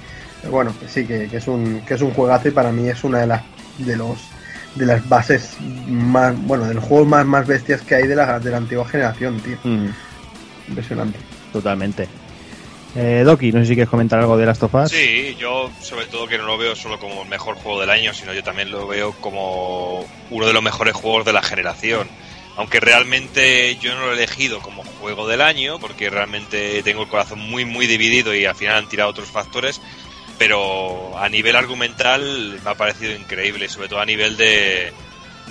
Pero 0.41 0.51
bueno, 0.51 0.75
sí, 0.87 1.05
que, 1.07 1.29
que 1.29 1.37
es 1.37 1.47
un 1.47 1.79
que 1.87 1.93
es 1.93 2.01
un 2.01 2.13
juegazo 2.13 2.49
y 2.49 2.51
para 2.51 2.71
mí 2.73 2.89
es 2.89 3.01
una 3.05 3.19
de 3.19 3.27
las 3.27 3.41
de 3.77 3.95
los 3.95 4.17
de 4.75 4.85
las 4.85 5.07
bases 5.07 5.57
más 5.87 6.35
bueno 6.45 6.65
de 6.65 6.73
los 6.73 6.83
juegos 6.83 7.07
más 7.07 7.25
más 7.25 7.45
bestias 7.47 7.81
que 7.81 7.95
hay 7.95 8.07
de 8.07 8.15
la 8.15 8.39
de 8.39 8.51
la 8.51 8.57
antigua 8.57 8.87
generación, 8.87 9.39
tío. 9.39 9.57
mm, 9.63 9.87
Impresionante. 10.69 11.19
totalmente. 11.51 12.07
Eh, 12.95 13.23
Doki, 13.25 13.51
no 13.51 13.59
sé 13.61 13.65
si 13.67 13.73
quieres 13.73 13.89
comentar 13.89 14.19
algo 14.19 14.37
de 14.37 14.45
Last 14.45 14.61
of 14.63 14.75
Us. 14.75 14.91
Sí, 14.91 15.35
yo 15.39 15.71
sobre 15.81 16.05
todo 16.05 16.27
que 16.27 16.37
no 16.37 16.45
lo 16.45 16.57
veo 16.59 16.75
solo 16.75 16.99
como 16.99 17.23
el 17.23 17.29
mejor 17.29 17.55
juego 17.55 17.81
del 17.81 17.89
año, 17.89 18.13
sino 18.13 18.33
yo 18.33 18.43
también 18.43 18.69
lo 18.69 18.85
veo 18.87 19.13
como 19.13 20.05
uno 20.29 20.45
de 20.45 20.53
los 20.53 20.61
mejores 20.61 20.93
juegos 20.93 21.25
de 21.25 21.33
la 21.33 21.41
generación. 21.41 22.07
Aunque 22.55 22.79
realmente 22.79 23.75
yo 23.81 23.95
no 23.95 24.01
lo 24.01 24.11
he 24.11 24.15
elegido 24.15 24.59
como 24.59 24.83
juego 25.01 25.27
del 25.27 25.41
año, 25.41 25.79
porque 25.79 26.11
realmente 26.11 26.83
tengo 26.83 27.01
el 27.01 27.09
corazón 27.09 27.39
muy 27.39 27.65
muy 27.65 27.87
dividido 27.87 28.35
y 28.35 28.45
al 28.45 28.53
final 28.55 28.75
han 28.75 28.87
tirado 28.87 29.09
otros 29.09 29.27
factores, 29.27 29.81
pero 30.37 31.17
a 31.17 31.29
nivel 31.29 31.55
argumental 31.55 32.59
me 32.63 32.69
ha 32.69 32.75
parecido 32.75 33.13
increíble, 33.15 33.69
sobre 33.69 33.87
todo 33.87 33.99
a 33.99 34.05
nivel 34.05 34.35
de, 34.37 34.91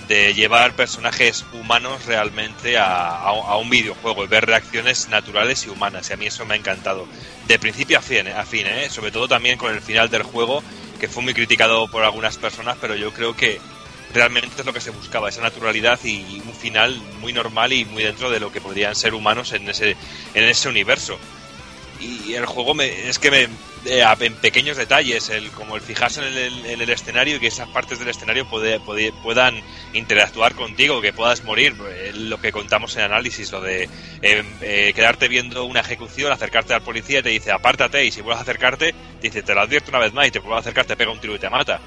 de 0.08 0.34
llevar 0.34 0.74
personajes 0.74 1.44
humanos 1.52 2.04
realmente 2.06 2.76
a, 2.78 3.10
a- 3.16 3.56
un 3.56 3.70
videojuego 3.70 4.24
y 4.24 4.28
ver 4.28 4.46
reacciones 4.46 5.08
naturales 5.08 5.64
y 5.66 5.70
humanas. 5.70 6.10
Y 6.10 6.12
a 6.12 6.16
mí 6.16 6.26
eso 6.26 6.44
me 6.44 6.54
ha 6.54 6.56
encantado. 6.56 7.06
De 7.46 7.58
principio 7.58 7.98
a 7.98 8.02
fin, 8.02 8.28
a 8.28 8.44
fin 8.44 8.66
¿eh? 8.66 8.88
sobre 8.90 9.10
todo 9.12 9.28
también 9.28 9.56
con 9.58 9.72
el 9.74 9.80
final 9.80 10.08
del 10.10 10.22
juego, 10.24 10.62
que 11.00 11.08
fue 11.08 11.22
muy 11.22 11.34
criticado 11.34 11.88
por 11.88 12.04
algunas 12.04 12.36
personas, 12.38 12.76
pero 12.80 12.94
yo 12.94 13.12
creo 13.12 13.34
que 13.36 13.60
realmente 14.12 14.48
es 14.58 14.66
lo 14.66 14.72
que 14.74 14.80
se 14.80 14.90
buscaba, 14.90 15.30
esa 15.30 15.40
naturalidad 15.40 15.98
y 16.04 16.42
un 16.44 16.54
final 16.54 16.94
muy 17.20 17.32
normal 17.32 17.72
y 17.72 17.84
muy 17.86 18.02
dentro 18.02 18.30
de 18.30 18.40
lo 18.40 18.52
que 18.52 18.60
podrían 18.60 18.94
ser 18.94 19.14
humanos 19.14 19.52
en 19.52 19.68
ese, 19.70 19.96
en 20.34 20.44
ese 20.44 20.68
universo. 20.68 21.18
Y 22.02 22.34
el 22.34 22.46
juego 22.46 22.74
me, 22.74 23.08
es 23.08 23.18
que 23.20 23.30
me, 23.30 23.42
eh, 23.84 24.04
en 24.20 24.34
pequeños 24.34 24.76
detalles, 24.76 25.28
el, 25.30 25.50
como 25.52 25.76
el 25.76 25.82
fijarse 25.82 26.20
en 26.20 26.36
el, 26.36 26.66
en 26.66 26.80
el 26.80 26.90
escenario 26.90 27.36
y 27.36 27.38
que 27.40 27.46
esas 27.46 27.68
partes 27.68 27.98
del 28.00 28.08
escenario 28.08 28.44
puede- 28.48 28.80
puede- 28.80 29.12
puedan 29.22 29.60
interactuar 29.92 30.54
contigo, 30.54 31.00
que 31.00 31.12
puedas 31.12 31.44
morir, 31.44 31.76
eh, 31.90 32.10
lo 32.14 32.40
que 32.40 32.50
contamos 32.50 32.96
en 32.96 33.02
análisis, 33.02 33.52
lo 33.52 33.60
de 33.60 33.84
eh, 34.22 34.42
eh, 34.62 34.92
quedarte 34.96 35.28
viendo 35.28 35.64
una 35.64 35.80
ejecución, 35.80 36.32
acercarte 36.32 36.74
al 36.74 36.82
policía 36.82 37.20
y 37.20 37.22
te 37.22 37.28
dice 37.28 37.52
apártate 37.52 38.04
y 38.04 38.10
si 38.10 38.20
vuelves 38.20 38.40
a 38.40 38.42
acercarte, 38.42 38.92
te 39.20 39.28
dice 39.28 39.42
te 39.42 39.54
lo 39.54 39.60
advierto 39.60 39.90
una 39.90 40.00
vez 40.00 40.12
más 40.12 40.26
y 40.26 40.30
te 40.32 40.40
vuelves 40.40 40.56
a 40.56 40.60
acercar, 40.60 40.84
te 40.86 40.96
pega 40.96 41.12
un 41.12 41.20
tiro 41.20 41.34
y 41.36 41.38
te 41.38 41.50
mata. 41.50 41.80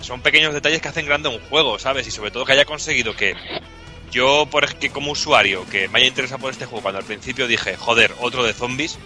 Son 0.00 0.20
pequeños 0.20 0.52
detalles 0.52 0.80
que 0.82 0.88
hacen 0.88 1.06
grande 1.06 1.28
un 1.28 1.38
juego, 1.48 1.78
¿sabes? 1.78 2.06
Y 2.08 2.10
sobre 2.10 2.30
todo 2.32 2.44
que 2.44 2.52
haya 2.52 2.64
conseguido 2.64 3.14
que 3.14 3.34
yo, 4.10 4.46
por 4.50 4.74
que 4.76 4.90
como 4.90 5.12
usuario, 5.12 5.64
que 5.70 5.88
me 5.88 5.98
haya 6.00 6.08
interesado 6.08 6.40
por 6.40 6.50
este 6.50 6.66
juego, 6.66 6.82
cuando 6.82 6.98
al 7.00 7.06
principio 7.06 7.46
dije, 7.46 7.76
joder, 7.76 8.12
otro 8.20 8.44
de 8.44 8.52
zombies, 8.52 8.98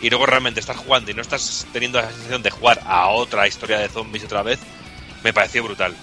y 0.00 0.10
luego 0.10 0.26
realmente 0.26 0.60
estás 0.60 0.76
jugando 0.76 1.10
y 1.10 1.14
no 1.14 1.22
estás 1.22 1.66
teniendo 1.72 2.00
la 2.00 2.10
sensación 2.10 2.42
de 2.42 2.50
jugar 2.50 2.80
a 2.86 3.08
otra 3.08 3.46
historia 3.48 3.78
de 3.78 3.88
zombies 3.88 4.24
otra 4.24 4.42
vez, 4.42 4.58
me 5.22 5.32
pareció 5.32 5.62
brutal. 5.64 5.94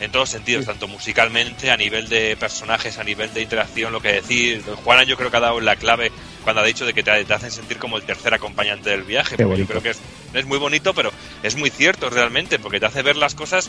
En 0.00 0.10
todos 0.10 0.30
sentidos, 0.30 0.64
tanto 0.64 0.88
musicalmente, 0.88 1.70
a 1.70 1.76
nivel 1.76 2.08
de 2.08 2.34
personajes, 2.34 2.96
a 2.96 3.04
nivel 3.04 3.34
de 3.34 3.42
interacción, 3.42 3.92
lo 3.92 4.00
que 4.00 4.12
decir. 4.12 4.62
Juana 4.82 5.02
yo 5.02 5.14
creo 5.18 5.30
que 5.30 5.36
ha 5.36 5.40
dado 5.40 5.60
la 5.60 5.76
clave 5.76 6.10
cuando 6.42 6.62
ha 6.62 6.64
dicho 6.64 6.86
de 6.86 6.94
que 6.94 7.02
te, 7.02 7.22
te 7.26 7.34
hacen 7.34 7.50
sentir 7.50 7.76
como 7.76 7.98
el 7.98 8.04
tercer 8.04 8.32
acompañante 8.32 8.88
del 8.88 9.02
viaje. 9.02 9.36
Porque 9.36 9.58
yo 9.58 9.66
creo 9.66 9.82
que 9.82 9.90
es, 9.90 10.00
es 10.32 10.46
muy 10.46 10.56
bonito, 10.56 10.94
pero 10.94 11.12
es 11.42 11.54
muy 11.54 11.68
cierto 11.68 12.08
realmente, 12.08 12.58
porque 12.58 12.80
te 12.80 12.86
hace 12.86 13.02
ver 13.02 13.16
las 13.16 13.34
cosas, 13.34 13.68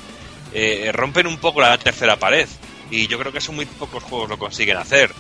eh, 0.54 0.92
rompen 0.94 1.28
un 1.28 1.38
poco 1.38 1.60
la 1.60 1.78
tercera 1.78 2.16
pared. 2.16 2.48
Y 2.90 3.08
yo 3.08 3.20
creo 3.20 3.34
que 3.34 3.40
eso 3.40 3.52
muy 3.52 3.66
pocos 3.66 4.02
juegos 4.02 4.30
lo 4.30 4.38
consiguen 4.38 4.78
hacer. 4.78 5.12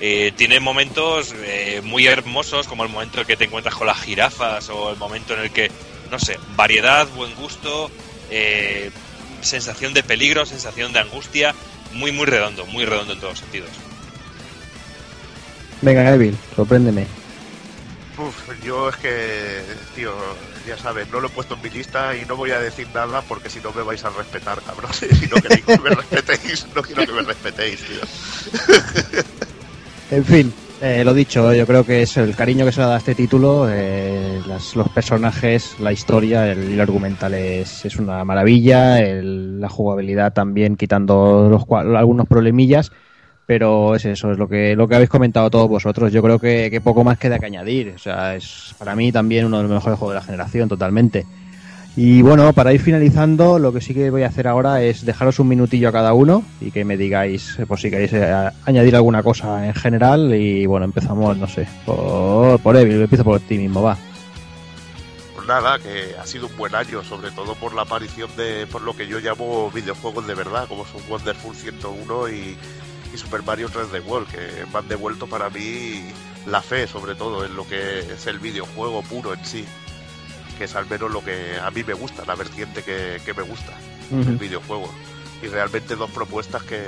Eh, 0.00 0.32
tiene 0.36 0.60
momentos 0.60 1.34
eh, 1.42 1.80
muy 1.84 2.06
hermosos, 2.06 2.68
como 2.68 2.84
el 2.84 2.88
momento 2.88 3.16
en 3.16 3.20
el 3.20 3.26
que 3.26 3.36
te 3.36 3.44
encuentras 3.44 3.74
con 3.74 3.86
las 3.86 4.00
jirafas, 4.00 4.68
o 4.70 4.90
el 4.90 4.96
momento 4.96 5.34
en 5.34 5.40
el 5.40 5.50
que, 5.50 5.70
no 6.10 6.18
sé, 6.18 6.38
variedad, 6.54 7.08
buen 7.16 7.34
gusto, 7.34 7.90
eh, 8.30 8.90
sensación 9.40 9.94
de 9.94 10.02
peligro, 10.02 10.46
sensación 10.46 10.92
de 10.92 11.00
angustia, 11.00 11.54
muy, 11.92 12.12
muy 12.12 12.26
redondo, 12.26 12.64
muy 12.66 12.84
redondo 12.84 13.14
en 13.14 13.20
todos 13.20 13.40
sentidos. 13.40 13.70
Venga, 15.80 16.12
Evil, 16.12 16.36
sorpréndeme. 16.54 17.06
Uf, 18.18 18.34
yo 18.64 18.88
es 18.88 18.96
que, 18.96 19.62
tío, 19.94 20.12
ya 20.66 20.76
sabes, 20.76 21.08
no 21.10 21.20
lo 21.20 21.28
he 21.28 21.30
puesto 21.30 21.54
en 21.54 21.62
mi 21.62 21.70
lista 21.70 22.16
y 22.16 22.24
no 22.24 22.36
voy 22.36 22.50
a 22.50 22.58
decir 22.58 22.88
nada 22.92 23.22
porque 23.22 23.48
si 23.48 23.60
no 23.60 23.72
me 23.72 23.82
vais 23.82 24.04
a 24.04 24.10
respetar, 24.10 24.60
cabrón. 24.62 24.90
Si 24.98 25.26
no 25.26 25.36
queréis 25.40 25.64
que 25.64 25.78
me 25.78 25.90
respetéis, 25.90 26.66
no 26.74 26.82
quiero 26.82 27.06
que 27.06 27.12
me 27.12 27.22
respetéis, 27.22 27.80
tío. 27.80 28.00
En 30.10 30.24
fin, 30.24 30.52
eh, 30.80 31.04
lo 31.04 31.12
dicho, 31.12 31.52
yo 31.52 31.66
creo 31.66 31.84
que 31.84 32.02
es 32.02 32.16
el 32.16 32.34
cariño 32.34 32.64
que 32.64 32.72
se 32.72 32.80
le 32.80 32.86
da 32.86 32.94
a 32.94 32.98
este 32.98 33.14
título, 33.14 33.66
eh, 33.70 34.40
las- 34.46 34.74
los 34.74 34.88
personajes, 34.88 35.78
la 35.80 35.92
historia, 35.92 36.50
el 36.50 36.80
argumental 36.80 37.34
es, 37.34 37.84
es 37.84 37.96
una 37.96 38.24
maravilla, 38.24 38.98
el- 39.00 39.60
la 39.60 39.68
jugabilidad 39.68 40.32
también 40.32 40.76
quitando 40.76 41.48
los, 41.50 41.64
algunos 41.96 42.26
problemillas, 42.26 42.90
Pero 43.46 43.96
es 43.96 44.04
eso, 44.06 44.30
es 44.32 44.38
lo 44.38 44.48
que, 44.48 44.76
lo 44.76 44.86
que 44.88 44.94
habéis 44.94 45.10
comentado 45.10 45.50
todos 45.50 45.68
vosotros. 45.68 46.12
Yo 46.12 46.22
creo 46.22 46.38
que, 46.38 46.70
que 46.70 46.80
poco 46.82 47.02
más 47.04 47.18
queda 47.18 47.38
que 47.40 47.46
añadir. 47.46 47.94
O 47.96 47.98
sea, 47.98 48.36
es 48.36 48.74
para 48.78 48.94
mí 48.96 49.10
también 49.12 49.46
uno 49.46 49.56
de 49.58 49.64
los 49.64 49.72
mejores 49.72 49.98
juegos 49.98 50.14
de 50.14 50.20
la 50.20 50.24
generación, 50.26 50.68
totalmente. 50.68 51.26
Y 52.00 52.22
bueno, 52.22 52.52
para 52.52 52.72
ir 52.72 52.80
finalizando, 52.80 53.58
lo 53.58 53.72
que 53.72 53.80
sí 53.80 53.92
que 53.92 54.08
voy 54.10 54.22
a 54.22 54.28
hacer 54.28 54.46
ahora 54.46 54.80
es 54.82 55.04
dejaros 55.04 55.40
un 55.40 55.48
minutillo 55.48 55.88
a 55.88 55.92
cada 55.92 56.12
uno 56.12 56.44
y 56.60 56.70
que 56.70 56.84
me 56.84 56.96
digáis, 56.96 57.58
por 57.66 57.80
si 57.80 57.90
queréis 57.90 58.12
eh, 58.12 58.52
añadir 58.64 58.94
alguna 58.94 59.24
cosa 59.24 59.66
en 59.66 59.74
general. 59.74 60.32
Y 60.32 60.64
bueno, 60.66 60.84
empezamos, 60.84 61.36
no 61.36 61.48
sé, 61.48 61.66
por, 61.84 62.60
por 62.60 62.76
Evil, 62.76 63.02
empiezo 63.02 63.24
por 63.24 63.40
ti 63.40 63.58
mismo, 63.58 63.82
va. 63.82 63.98
Pues 65.34 65.48
nada, 65.48 65.80
que 65.80 66.14
ha 66.16 66.24
sido 66.24 66.46
un 66.46 66.56
buen 66.56 66.72
año, 66.76 67.02
sobre 67.02 67.32
todo 67.32 67.56
por 67.56 67.74
la 67.74 67.82
aparición 67.82 68.30
de 68.36 68.68
por 68.68 68.82
lo 68.82 68.96
que 68.96 69.08
yo 69.08 69.18
llamo 69.18 69.68
videojuegos 69.72 70.24
de 70.24 70.36
verdad, 70.36 70.68
como 70.68 70.86
son 70.86 71.00
Wonderful 71.10 71.56
101 71.56 72.28
y, 72.28 72.56
y 73.12 73.18
Super 73.18 73.42
Mario 73.42 73.70
3D 73.70 74.06
World, 74.06 74.28
que 74.28 74.38
me 74.72 74.78
han 74.78 74.86
devuelto 74.86 75.26
para 75.26 75.50
mí 75.50 76.04
la 76.46 76.62
fe, 76.62 76.86
sobre 76.86 77.16
todo, 77.16 77.44
en 77.44 77.56
lo 77.56 77.66
que 77.66 77.98
es 77.98 78.24
el 78.28 78.38
videojuego 78.38 79.02
puro 79.02 79.34
en 79.34 79.44
sí, 79.44 79.64
que 80.58 80.64
es 80.64 80.74
al 80.74 80.86
menos 80.86 81.10
lo 81.10 81.24
que 81.24 81.56
a 81.62 81.70
mí 81.70 81.84
me 81.84 81.94
gusta, 81.94 82.24
la 82.26 82.34
vertiente 82.34 82.82
que, 82.82 83.20
que 83.24 83.32
me 83.32 83.42
gusta, 83.42 83.72
el 84.10 84.18
Ujú. 84.20 84.38
videojuego. 84.38 84.92
Y 85.42 85.46
realmente 85.46 85.94
dos 85.94 86.10
propuestas 86.10 86.62
que, 86.64 86.80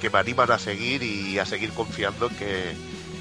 que 0.00 0.10
me 0.10 0.18
animan 0.18 0.50
a 0.52 0.58
seguir 0.58 1.02
y 1.02 1.38
a 1.38 1.46
seguir 1.46 1.70
confiando 1.70 2.28
en 2.28 2.34
que, 2.36 2.70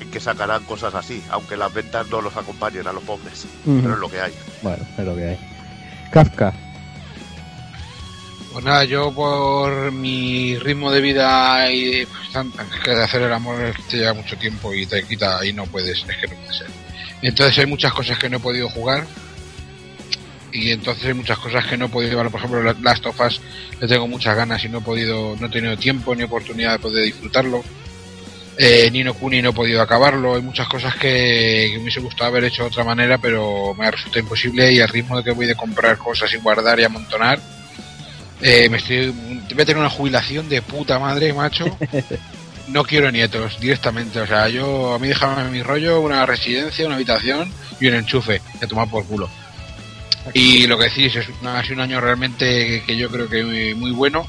en 0.01 0.11
que 0.11 0.19
sacarán 0.19 0.63
cosas 0.65 0.93
así, 0.93 1.23
aunque 1.29 1.55
las 1.55 1.73
ventas 1.73 2.07
no 2.09 2.21
los 2.21 2.35
acompañen 2.35 2.85
a 2.85 2.91
los 2.91 3.03
pobres, 3.03 3.45
pero 3.63 3.93
es 3.93 3.99
lo 3.99 4.09
que 4.09 4.19
hay. 4.19 4.33
Bueno, 4.61 4.85
es 4.97 5.05
lo 5.05 5.15
que 5.15 5.25
hay. 5.29 5.39
Kafka. 6.11 6.53
Pues 8.51 8.65
nada, 8.65 8.83
yo 8.85 9.11
por 9.13 9.91
mi 9.91 10.57
ritmo 10.57 10.91
de 10.91 10.99
vida 11.01 11.71
y 11.71 12.05
pues, 12.05 12.45
que 12.83 12.91
de 12.95 13.03
hacer 13.03 13.21
el 13.21 13.31
amor 13.33 13.57
te 13.89 13.97
lleva 13.97 14.13
mucho 14.13 14.35
tiempo 14.37 14.73
y 14.73 14.85
te 14.85 15.03
quita 15.03 15.45
y 15.45 15.53
no 15.53 15.65
puedes, 15.65 15.99
es 15.99 16.17
que 16.17 16.27
no 16.27 16.35
puede 16.41 16.53
ser. 16.57 16.67
Entonces 17.21 17.57
hay 17.59 17.65
muchas 17.67 17.93
cosas 17.93 18.17
que 18.17 18.29
no 18.29 18.37
he 18.37 18.39
podido 18.39 18.67
jugar 18.69 19.05
y 20.51 20.71
entonces 20.71 21.05
hay 21.05 21.13
muchas 21.13 21.37
cosas 21.39 21.65
que 21.65 21.77
no 21.77 21.85
he 21.85 21.89
podido, 21.89 22.17
por 22.29 22.39
ejemplo, 22.39 22.63
la- 22.63 22.75
Last 22.81 23.05
of 23.05 23.19
Us 23.19 23.41
le 23.79 23.87
tengo 23.87 24.07
muchas 24.07 24.35
ganas 24.35 24.63
y 24.63 24.69
no 24.69 24.79
he 24.79 24.81
podido, 24.81 25.35
no 25.39 25.47
he 25.47 25.49
tenido 25.49 25.77
tiempo 25.77 26.15
ni 26.15 26.23
oportunidad 26.23 26.73
de 26.73 26.79
poder 26.79 27.03
disfrutarlo. 27.05 27.63
Eh, 28.59 28.89
Nino 28.91 29.13
Kuni 29.13 29.41
no 29.41 29.49
he 29.49 29.53
podido 29.53 29.81
acabarlo, 29.83 30.35
hay 30.35 30.41
muchas 30.41 30.67
cosas 30.67 30.95
que, 30.95 31.67
que 31.69 31.73
me 31.77 31.83
hubiese 31.83 31.99
gustado 31.99 32.29
haber 32.29 32.45
hecho 32.45 32.63
de 32.63 32.69
otra 32.69 32.83
manera, 32.83 33.19
pero 33.19 33.75
me 33.77 33.85
ha 33.85 33.91
resultado 33.91 34.19
imposible 34.21 34.71
y 34.73 34.79
al 34.79 34.89
ritmo 34.89 35.17
de 35.17 35.23
que 35.23 35.31
voy 35.31 35.45
de 35.45 35.53
comprar 35.55 35.97
cosas 35.99 36.33
y 36.33 36.37
guardar 36.37 36.79
y 36.79 36.83
amontonar, 36.83 37.39
eh, 38.41 38.67
me 38.69 38.77
estoy, 38.77 39.09
voy 39.09 39.61
a 39.61 39.65
tener 39.65 39.77
una 39.77 39.89
jubilación 39.89 40.49
de 40.49 40.61
puta 40.61 40.99
madre, 40.99 41.33
macho. 41.33 41.65
No 42.67 42.83
quiero 42.83 43.09
nietos 43.11 43.61
directamente, 43.61 44.19
o 44.19 44.27
sea, 44.27 44.49
yo 44.49 44.93
a 44.93 44.99
mí 44.99 45.07
déjame 45.07 45.49
mi 45.51 45.63
rollo, 45.63 46.01
una 46.01 46.25
residencia, 46.25 46.85
una 46.85 46.95
habitación 46.95 47.49
y 47.79 47.87
un 47.87 47.93
enchufe, 47.93 48.41
que 48.59 48.67
tomar 48.67 48.89
por 48.89 49.05
culo. 49.05 49.29
Y 50.33 50.67
lo 50.67 50.77
que 50.77 50.85
decís 50.85 51.15
es 51.15 51.27
una- 51.41 51.59
ha 51.59 51.63
sido 51.63 51.75
un 51.75 51.81
año 51.81 51.99
realmente 52.01 52.83
que 52.85 52.97
yo 52.97 53.09
creo 53.09 53.27
que 53.29 53.43
muy, 53.43 53.73
muy 53.75 53.91
bueno. 53.91 54.27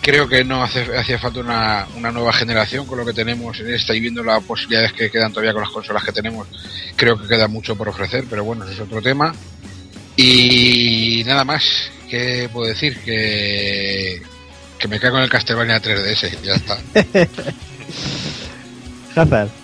Creo 0.00 0.28
que 0.28 0.44
no 0.44 0.62
hace, 0.62 0.82
hacía 0.96 1.18
falta 1.18 1.40
una, 1.40 1.86
una 1.96 2.10
nueva 2.12 2.32
generación 2.32 2.84
con 2.86 2.98
lo 2.98 3.06
que 3.06 3.14
tenemos 3.14 3.58
en 3.60 3.72
esta 3.72 3.94
y 3.94 4.00
viendo 4.00 4.22
las 4.22 4.42
posibilidades 4.44 4.92
que 4.92 5.10
quedan 5.10 5.32
todavía 5.32 5.54
con 5.54 5.62
las 5.62 5.70
consolas 5.72 6.04
que 6.04 6.12
tenemos. 6.12 6.46
Creo 6.94 7.18
que 7.20 7.26
queda 7.26 7.48
mucho 7.48 7.74
por 7.74 7.88
ofrecer, 7.88 8.24
pero 8.28 8.44
bueno, 8.44 8.64
ese 8.64 8.74
es 8.74 8.80
otro 8.80 9.00
tema. 9.00 9.34
Y 10.16 11.22
nada 11.24 11.44
más, 11.44 11.90
¿qué 12.10 12.48
puedo 12.52 12.68
decir? 12.68 12.98
Que, 12.98 14.20
que 14.78 14.88
me 14.88 15.00
cago 15.00 15.16
en 15.16 15.24
el 15.24 15.30
Castlevania 15.30 15.80
3DS, 15.80 16.40
ya 16.42 16.54
está. 16.54 16.78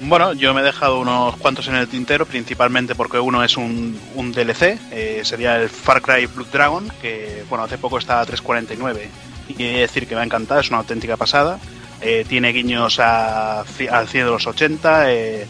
Bueno, 0.00 0.34
yo 0.34 0.52
me 0.52 0.60
he 0.60 0.64
dejado 0.64 1.00
unos 1.00 1.36
cuantos 1.36 1.68
en 1.68 1.74
el 1.74 1.88
tintero, 1.88 2.26
principalmente 2.26 2.94
porque 2.94 3.18
uno 3.18 3.42
es 3.42 3.56
un, 3.56 3.98
DLC, 4.14 4.78
eh, 4.90 5.22
sería 5.24 5.56
el 5.56 5.70
Far 5.70 6.02
Cry 6.02 6.26
Blood 6.26 6.48
Dragon, 6.52 6.92
que 7.00 7.44
bueno, 7.48 7.64
hace 7.64 7.78
poco 7.78 7.96
estaba 7.96 8.20
a 8.20 8.26
3.49 8.26 9.08
y 9.48 9.62
he 9.62 9.72
de 9.72 9.80
decir 9.80 10.06
que 10.06 10.14
me 10.14 10.20
ha 10.20 10.24
encantado, 10.24 10.60
es 10.60 10.68
una 10.68 10.78
auténtica 10.78 11.16
pasada. 11.16 11.58
Eh, 12.02 12.26
tiene 12.28 12.52
guiños 12.52 13.00
a, 13.00 13.60
al 13.60 14.08
cine 14.08 14.24
de 14.24 14.30
los 14.30 14.46
80, 14.46 15.12
eh, 15.12 15.48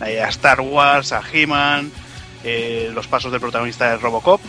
a 0.00 0.28
Star 0.28 0.60
Wars, 0.60 1.12
a 1.12 1.22
He-Man, 1.32 1.90
los 2.92 3.06
pasos 3.08 3.32
del 3.32 3.40
protagonista 3.40 3.90
de 3.90 3.96
Robocop. 3.96 4.40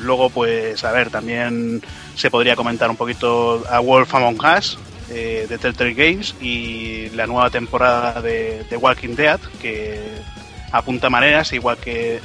luego, 0.00 0.30
pues, 0.30 0.82
a 0.82 0.90
ver, 0.90 1.10
también 1.10 1.80
se 2.16 2.28
podría 2.28 2.56
comentar 2.56 2.90
un 2.90 2.96
poquito 2.96 3.64
a 3.70 3.78
Wolf 3.78 4.12
Among 4.16 4.40
Us 4.58 4.78
eh, 5.12 5.46
de 5.48 5.58
Telltale 5.58 5.94
Games 5.94 6.34
y 6.40 7.10
la 7.10 7.26
nueva 7.26 7.50
temporada 7.50 8.20
de, 8.22 8.64
de 8.64 8.76
Walking 8.76 9.14
Dead 9.14 9.40
que 9.60 10.00
apunta 10.72 11.10
maneras 11.10 11.52
igual 11.52 11.76
que 11.76 12.20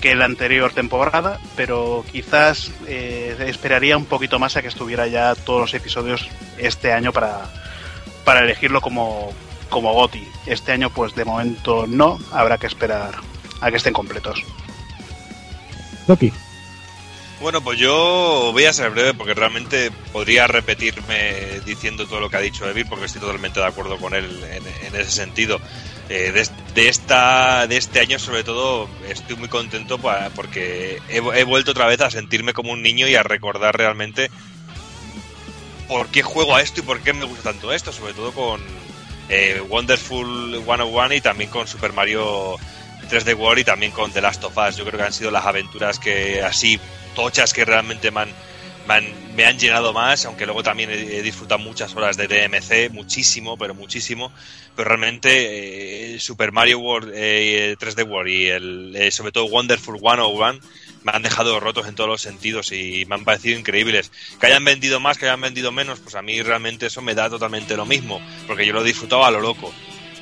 que 0.00 0.14
la 0.14 0.26
anterior 0.26 0.72
temporada, 0.72 1.40
pero 1.56 2.04
quizás 2.10 2.70
eh, 2.86 3.36
esperaría 3.46 3.96
un 3.96 4.04
poquito 4.04 4.38
más 4.38 4.56
a 4.56 4.62
que 4.62 4.68
estuviera 4.68 5.06
ya 5.06 5.34
todos 5.34 5.60
los 5.62 5.74
episodios 5.74 6.28
este 6.58 6.92
año 6.92 7.12
para, 7.12 7.50
para 8.24 8.40
elegirlo 8.40 8.80
como, 8.80 9.32
como 9.68 9.92
GOTI. 9.94 10.26
Este 10.46 10.72
año, 10.72 10.90
pues 10.90 11.14
de 11.14 11.24
momento 11.24 11.86
no, 11.86 12.18
habrá 12.32 12.58
que 12.58 12.66
esperar 12.66 13.14
a 13.60 13.70
que 13.70 13.76
estén 13.76 13.94
completos. 13.94 14.42
Loki. 16.06 16.32
Bueno, 17.40 17.62
pues 17.62 17.78
yo 17.78 18.50
voy 18.52 18.64
a 18.64 18.72
ser 18.72 18.90
breve 18.90 19.12
porque 19.12 19.34
realmente 19.34 19.90
podría 20.12 20.46
repetirme 20.46 21.60
diciendo 21.66 22.06
todo 22.06 22.20
lo 22.20 22.30
que 22.30 22.38
ha 22.38 22.40
dicho 22.40 22.68
Evil 22.68 22.86
porque 22.88 23.04
estoy 23.04 23.20
totalmente 23.20 23.60
de 23.60 23.66
acuerdo 23.66 23.98
con 23.98 24.14
él 24.14 24.42
en, 24.50 24.86
en 24.86 25.00
ese 25.00 25.10
sentido. 25.10 25.60
Eh, 26.08 26.30
de, 26.32 26.48
de 26.74 26.88
esta, 26.88 27.66
de 27.66 27.76
este 27.76 27.98
año 27.98 28.20
sobre 28.20 28.44
todo 28.44 28.88
estoy 29.08 29.34
muy 29.34 29.48
contento 29.48 29.98
porque 30.36 31.02
he, 31.08 31.16
he 31.16 31.44
vuelto 31.44 31.72
otra 31.72 31.86
vez 31.86 32.00
a 32.00 32.10
sentirme 32.10 32.52
como 32.52 32.70
un 32.72 32.80
niño 32.80 33.08
y 33.08 33.16
a 33.16 33.24
recordar 33.24 33.76
realmente 33.76 34.30
por 35.88 36.06
qué 36.08 36.22
juego 36.22 36.54
a 36.54 36.62
esto 36.62 36.80
y 36.80 36.84
por 36.84 37.00
qué 37.00 37.12
me 37.12 37.24
gusta 37.24 37.50
tanto 37.50 37.72
esto, 37.72 37.92
sobre 37.92 38.14
todo 38.14 38.32
con 38.32 38.60
eh, 39.28 39.60
Wonderful 39.68 40.62
101 40.64 41.14
y 41.14 41.20
también 41.20 41.50
con 41.50 41.66
Super 41.66 41.92
Mario 41.92 42.56
3D 43.08 43.36
World 43.36 43.60
y 43.60 43.64
también 43.64 43.92
con 43.92 44.12
The 44.12 44.20
Last 44.20 44.44
of 44.44 44.56
Us. 44.56 44.76
Yo 44.76 44.84
creo 44.84 44.98
que 44.98 45.06
han 45.06 45.12
sido 45.12 45.30
las 45.30 45.46
aventuras 45.46 45.98
que 45.98 46.42
así 46.42 46.78
tochas 47.14 47.52
que 47.52 47.64
realmente 47.64 48.10
me 48.10 48.20
han, 48.20 48.28
me 48.86 48.94
han, 48.94 49.36
me 49.36 49.44
han 49.44 49.58
llenado 49.58 49.92
más, 49.92 50.24
aunque 50.26 50.46
luego 50.46 50.62
también 50.62 50.90
he, 50.90 51.18
he 51.18 51.22
disfrutado 51.22 51.58
muchas 51.58 51.94
horas 51.94 52.16
de 52.16 52.28
DMC, 52.28 52.92
muchísimo, 52.92 53.56
pero 53.56 53.74
muchísimo. 53.74 54.32
Pero 54.76 54.88
realmente 54.90 56.14
eh, 56.14 56.20
Super 56.20 56.52
Mario 56.52 56.80
World, 56.80 57.12
eh, 57.14 57.76
3D 57.78 58.06
World 58.06 58.30
y 58.30 58.46
el, 58.48 58.96
eh, 58.96 59.10
sobre 59.10 59.32
todo 59.32 59.46
Wonderful 59.46 59.98
101 59.98 60.60
me 61.02 61.12
han 61.12 61.22
dejado 61.22 61.60
rotos 61.60 61.86
en 61.86 61.94
todos 61.94 62.10
los 62.10 62.20
sentidos 62.20 62.72
y 62.72 63.06
me 63.06 63.14
han 63.14 63.24
parecido 63.24 63.58
increíbles. 63.58 64.10
Que 64.40 64.46
hayan 64.48 64.64
vendido 64.64 64.98
más, 65.00 65.16
que 65.16 65.26
hayan 65.26 65.40
vendido 65.40 65.70
menos, 65.72 66.00
pues 66.00 66.14
a 66.16 66.22
mí 66.22 66.42
realmente 66.42 66.86
eso 66.86 67.00
me 67.00 67.14
da 67.14 67.30
totalmente 67.30 67.76
lo 67.76 67.86
mismo, 67.86 68.20
porque 68.46 68.66
yo 68.66 68.72
lo 68.72 68.82
he 68.82 68.84
disfrutado 68.84 69.24
a 69.24 69.30
lo 69.30 69.40
loco. 69.40 69.72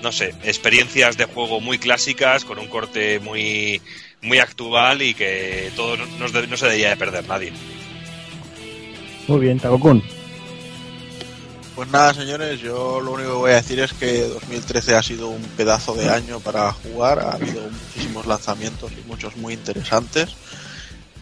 No 0.05 0.12
sé, 0.12 0.34
experiencias 0.44 1.16
de 1.16 1.24
juego 1.24 1.62
muy 1.62 1.78
clásicas, 1.78 2.44
con 2.44 2.58
un 2.58 2.68
corte 2.68 3.20
muy, 3.20 3.81
muy 4.20 4.39
actual 4.39 5.00
y 5.00 5.15
que 5.15 5.73
todo 5.74 5.97
no, 5.97 6.05
no 6.18 6.28
se- 6.28 6.66
debería 6.66 6.91
de 6.91 6.97
perder 6.99 7.26
nadie. 7.26 7.55
Muy 9.26 9.41
bien, 9.41 9.58
Takokun. 9.58 10.02
Pues 11.74 11.89
nada, 11.89 12.12
señores, 12.12 12.60
yo 12.60 13.00
lo 13.00 13.12
único 13.12 13.31
que 13.31 13.36
voy 13.36 13.50
a 13.52 13.55
decir 13.57 13.81
es 13.81 13.94
que 13.94 14.28
2013 14.28 14.94
ha 14.94 15.02
sido 15.02 15.28
un 15.28 15.41
pedazo 15.57 15.94
de 15.94 16.10
año 16.10 16.39
para 16.39 16.70
jugar, 16.73 17.18
ha 17.20 17.33
habido 17.33 17.62
muchísimos 17.62 18.26
lanzamientos 18.26 18.92
y 18.92 19.08
muchos 19.08 19.36
muy 19.39 19.55
interesantes. 19.55 20.36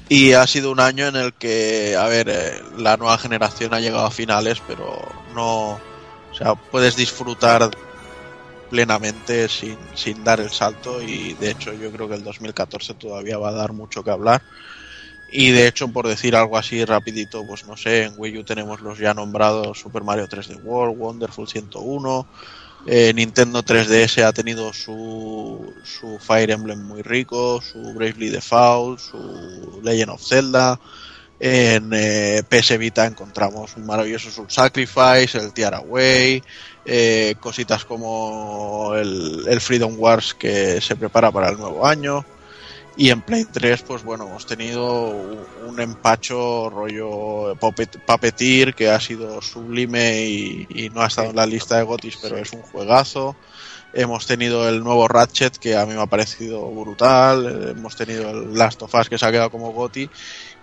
Y 0.09 0.33
ha 0.33 0.45
sido 0.49 0.73
un 0.73 0.81
año 0.81 1.07
en 1.07 1.15
el 1.15 1.33
que, 1.35 1.97
a 1.97 2.07
ver, 2.09 2.29
eh, 2.29 2.61
la 2.77 2.97
nueva 2.97 3.17
generación 3.17 3.73
ha 3.75 3.81
llegado 3.81 4.05
a 4.05 4.11
finales, 4.11 4.61
pero 4.67 5.01
no, 5.37 5.75
o 5.75 6.35
sea, 6.37 6.57
puedes 6.57 6.97
disfrutar 6.97 7.71
plenamente 8.73 9.51
sin, 9.51 9.77
sin 9.95 10.25
dar 10.25 10.41
el 10.41 10.49
salto 10.49 11.03
y 11.03 11.35
de 11.35 11.51
hecho 11.51 11.75
yo 11.75 11.93
creo 11.93 12.09
que 12.09 12.15
el 12.15 12.25
2014 12.25 12.95
todavía 12.95 13.37
va 13.37 13.51
a 13.51 13.53
dar 13.53 13.75
mucho 13.75 14.03
que 14.03 14.11
hablar. 14.11 14.41
Y 15.31 15.51
de 15.51 15.67
hecho, 15.67 15.89
por 15.89 16.09
decir 16.09 16.35
algo 16.35 16.57
así 16.57 16.83
rapidito, 16.85 17.47
pues 17.47 17.67
no 17.67 17.77
sé, 17.77 18.05
en 18.05 18.15
Wii 18.17 18.39
U 18.39 18.45
tenemos 18.45 18.81
los 18.81 18.99
ya 18.99 19.13
nombrados 19.13 19.79
Super 19.79 20.03
Mario 20.03 20.27
3D 20.27 20.63
World, 20.63 20.99
Wonderful 20.99 21.47
101, 21.47 22.27
eh, 22.87 23.13
Nintendo 23.15 23.63
3DS 23.63 24.25
ha 24.25 24.33
tenido 24.33 24.73
su, 24.73 25.75
su 25.85 26.19
Fire 26.19 26.51
Emblem 26.51 26.83
muy 26.83 27.03
rico, 27.03 27.61
su 27.61 27.79
Bravely 27.93 28.31
Default, 28.31 28.99
su 28.99 29.81
Legend 29.83 30.11
of 30.11 30.27
Zelda, 30.27 30.81
en 31.45 31.91
eh, 31.93 32.43
PS 32.49 32.79
Vita 32.79 33.05
encontramos 33.05 33.77
un 33.77 33.85
maravilloso 33.85 34.31
Soul 34.31 34.49
Sacrifice, 34.49 35.37
el 35.39 35.53
Tiara 35.53 35.81
Way, 35.81 36.43
eh, 36.85 37.35
cositas 37.41 37.85
como 37.85 38.93
el, 38.95 39.61
Freedom 39.61 39.95
Wars 39.99 40.35
que 40.35 40.81
se 40.81 40.97
prepara 40.97 41.31
para 41.31 41.49
el 41.51 41.59
nuevo 41.59 41.87
año. 41.87 42.25
Y 42.95 43.09
en 43.09 43.23
Play 43.23 43.47
3, 43.51 43.83
pues 43.83 44.05
bueno, 44.05 44.27
hemos 44.29 44.45
tenido 44.45 45.07
un- 45.67 45.81
empacho 45.81 46.69
rollo 46.69 47.55
Puppet- 47.59 47.99
Puppeteer 48.05 48.75
que 48.75 48.91
ha 48.91 49.01
sido 49.01 49.41
sublime 49.41 50.27
y, 50.27 50.91
no 50.93 51.01
ha 51.01 51.07
estado 51.07 51.31
en 51.31 51.37
la 51.37 51.47
lista 51.47 51.79
de 51.79 51.85
Gotis, 51.85 52.19
pero 52.21 52.37
es 52.37 52.53
un 52.53 52.61
juegazo. 52.61 53.35
Hemos 53.95 54.27
tenido 54.27 54.69
el 54.69 54.83
nuevo 54.85 55.09
Ratchet 55.09 55.57
que 55.57 55.77
a 55.77 55.87
mí 55.87 55.95
me 55.95 56.03
ha 56.03 56.07
parecido 56.07 56.71
brutal. 56.71 57.71
Hemos 57.77 57.97
tenido 57.97 58.31
el 58.31 58.55
Last 58.57 58.83
of 58.83 58.95
Us 58.95 59.09
que 59.09 59.17
se 59.19 59.25
ha 59.27 59.31
quedado 59.33 59.51
como 59.51 59.73
Goti. 59.73 60.09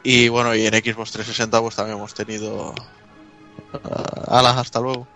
Y 0.04 0.28
bueno, 0.30 0.54
y 0.56 0.66
en 0.68 0.74
Xbox 0.74 1.12
360 1.12 1.62
pues 1.62 1.76
también 1.76 1.98
hemos 1.98 2.14
tenido... 2.14 2.74
ah, 3.74 4.40
alas, 4.40 4.58
hasta 4.58 4.80
luego. 4.80 5.08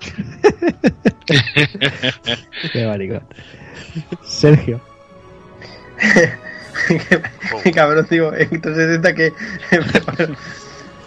Qué 2.72 2.86
maricón. 2.86 3.22
Sergio. 4.24 4.80
Qué 7.64 7.72
cabrón, 7.72 8.06
tío. 8.06 8.34
En 8.34 8.60
360 8.60 9.14
que. 9.14 9.32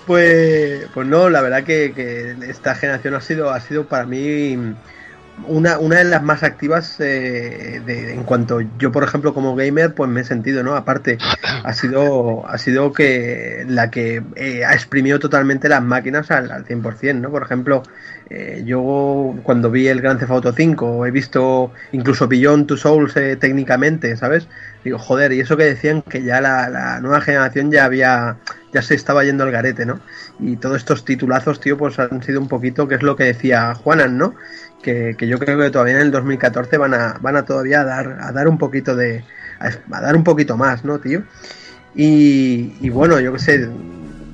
pues, 0.08 0.88
pues 0.94 1.08
no, 1.08 1.30
la 1.30 1.42
verdad 1.42 1.64
que, 1.64 1.94
que 1.94 2.36
esta 2.48 2.76
generación 2.76 3.16
ha 3.16 3.22
sido, 3.22 3.52
ha 3.52 3.60
sido 3.60 3.88
para 3.88 4.06
mí 4.06 4.76
una, 5.48 5.80
una 5.80 5.98
de 5.98 6.04
las 6.06 6.24
más 6.24 6.44
activas 6.44 6.96
eh, 7.00 7.82
de- 7.86 8.14
en 8.14 8.24
cuanto 8.24 8.62
yo, 8.78 8.92
por 8.92 9.04
ejemplo, 9.04 9.34
como 9.34 9.56
gamer, 9.56 9.94
pues 9.94 10.10
me 10.10 10.22
he 10.22 10.24
sentido, 10.24 10.64
¿no? 10.64 10.76
Aparte, 10.76 11.18
ha 11.64 11.74
sido, 11.74 12.48
ha 12.48 12.58
sido 12.58 12.94
que 12.94 13.66
la 13.68 13.90
que 13.92 14.24
eh, 14.36 14.66
ha 14.66 14.74
exprimido 14.74 15.20
totalmente 15.20 15.70
las 15.70 15.84
máquinas 15.84 16.32
al, 16.32 16.52
al 16.52 16.66
100%, 16.66 17.22
¿no? 17.22 17.32
Por 17.32 17.44
ejemplo, 17.44 17.84
eh, 18.30 18.64
yo 18.66 19.36
cuando 19.44 19.72
vi 19.72 19.88
el 19.88 20.02
Grand 20.02 20.20
Theft 20.20 20.32
Auto 20.32 20.54
5, 20.54 21.06
he 21.06 21.12
visto 21.12 21.72
incluso 21.92 22.28
Beyond 22.28 22.68
Two 22.68 22.78
Souls 22.78 23.16
eh, 23.18 23.36
técnicamente, 23.36 24.16
¿sabes? 24.18 24.48
Digo, 24.84 24.98
joder, 25.00 25.32
y 25.34 25.40
eso 25.42 25.58
que 25.58 25.64
decían 25.66 26.02
que 26.04 26.24
ya 26.24 26.40
la, 26.42 26.70
la 26.70 27.00
nueva 27.02 27.22
generación 27.22 27.72
ya 27.72 27.86
había, 27.86 28.38
ya 28.72 28.82
se 28.82 28.96
estaba 28.96 29.24
yendo 29.24 29.44
al 29.44 29.52
garete, 29.52 29.86
¿no? 29.86 30.00
Y 30.40 30.58
todos 30.58 30.78
estos 30.78 31.04
titulazos, 31.06 31.60
tío, 31.60 31.78
pues 31.78 32.00
han 32.00 32.22
sido 32.24 32.40
un 32.40 32.48
poquito, 32.48 32.88
que 32.88 32.96
es 32.96 33.04
lo 33.04 33.16
que 33.16 33.26
decía 33.26 33.74
Juanan, 33.76 34.18
¿no? 34.18 34.36
Que, 34.82 35.16
yo 35.28 35.38
creo 35.40 35.58
que 35.60 35.70
todavía 35.72 35.96
en 35.96 36.02
el 36.02 36.12
2014 36.12 36.78
van 36.78 36.94
a, 36.94 37.18
van 37.22 37.36
a 37.36 37.44
todavía 37.46 37.84
dar, 37.84 38.18
a 38.22 38.32
dar 38.32 38.48
un 38.48 38.58
poquito 38.58 38.96
de, 38.96 39.24
a, 39.60 39.68
a 39.98 40.02
dar 40.02 40.16
un 40.16 40.24
poquito 40.24 40.56
más, 40.58 40.86
¿no, 40.86 41.00
tío? 41.00 41.24
Y, 41.96 42.76
y 42.82 42.90
bueno, 42.90 43.20
yo 43.20 43.34
qué 43.34 43.40
sé, 43.40 43.70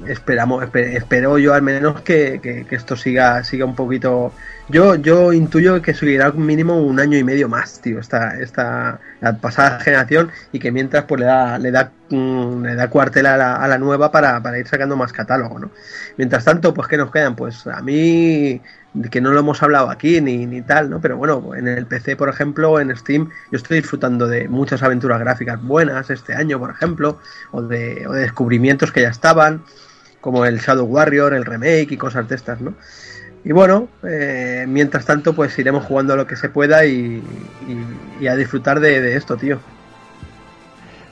esperamos, 0.07 0.63
espe- 0.63 0.95
espero 0.95 1.37
yo 1.39 1.53
al 1.53 1.61
menos 1.61 2.01
que, 2.01 2.39
que- 2.41 2.65
que 2.65 2.75
esto 2.75 2.95
siga, 2.95 3.43
siga 3.43 3.65
un 3.65 3.75
poquito. 3.75 4.33
Yo, 4.67 4.95
yo 4.95 5.31
intuyo 5.31 5.79
que 5.83 5.93
seguirá 5.93 6.31
mínimo 6.31 6.81
un 6.81 6.99
año 6.99 7.19
y 7.19 7.23
medio 7.23 7.47
más, 7.47 7.81
tío, 7.81 7.99
esta, 7.99 8.39
esta 8.39 8.99
la 9.21 9.37
pasada 9.37 9.79
generación 9.79 10.31
y 10.51 10.57
que 10.57 10.71
mientras 10.71 11.05
pues 11.05 11.19
le 11.21 11.27
da, 11.27 11.59
le 11.59 11.69
da, 11.69 11.91
mm, 12.09 12.63
le 12.63 12.75
da 12.75 12.89
cuartel 12.89 13.27
a 13.27 13.37
la, 13.37 13.55
a 13.57 13.67
la 13.67 13.77
nueva 13.77 14.11
para, 14.11 14.41
para 14.41 14.57
ir 14.57 14.67
sacando 14.67 14.95
más 14.95 15.13
catálogo, 15.13 15.59
¿no? 15.59 15.71
Mientras 16.17 16.45
tanto, 16.45 16.73
pues 16.73 16.87
¿qué 16.87 16.97
nos 16.97 17.11
quedan? 17.11 17.35
Pues 17.35 17.67
a 17.67 17.81
mí 17.81 18.59
que 19.11 19.21
no 19.21 19.31
lo 19.33 19.39
hemos 19.41 19.61
hablado 19.61 19.91
aquí 19.91 20.19
ni, 20.21 20.47
ni 20.47 20.63
tal, 20.63 20.89
¿no? 20.89 20.99
Pero 20.99 21.17
bueno, 21.17 21.53
en 21.55 21.67
el 21.67 21.85
PC, 21.85 22.15
por 22.15 22.29
ejemplo, 22.29 22.79
en 22.79 22.95
Steam, 22.97 23.29
yo 23.51 23.57
estoy 23.57 23.81
disfrutando 23.81 24.27
de 24.27 24.47
muchas 24.47 24.81
aventuras 24.81 25.19
gráficas 25.19 25.61
buenas 25.61 26.09
este 26.09 26.33
año, 26.33 26.57
por 26.59 26.71
ejemplo, 26.71 27.19
o 27.51 27.61
de, 27.61 28.07
o 28.07 28.13
de 28.13 28.21
descubrimientos 28.21 28.91
que 28.91 29.01
ya 29.01 29.09
estaban, 29.09 29.63
como 30.21 30.43
el 30.45 30.57
Shadow 30.57 30.85
Warrior, 30.87 31.35
el 31.35 31.45
remake 31.45 31.91
y 31.91 31.97
cosas 31.97 32.27
de 32.27 32.35
estas, 32.35 32.61
¿no? 32.61 32.73
Y 33.45 33.51
bueno, 33.53 33.87
eh, 34.03 34.65
mientras 34.67 35.05
tanto, 35.05 35.33
pues 35.33 35.57
iremos 35.59 35.85
jugando 35.85 36.13
a 36.13 36.15
lo 36.15 36.25
que 36.25 36.35
se 36.35 36.49
pueda 36.49 36.83
y, 36.85 37.21
a 38.27 38.35
disfrutar 38.35 38.79
de, 38.79 39.15
esto, 39.15 39.37
tío. 39.37 39.59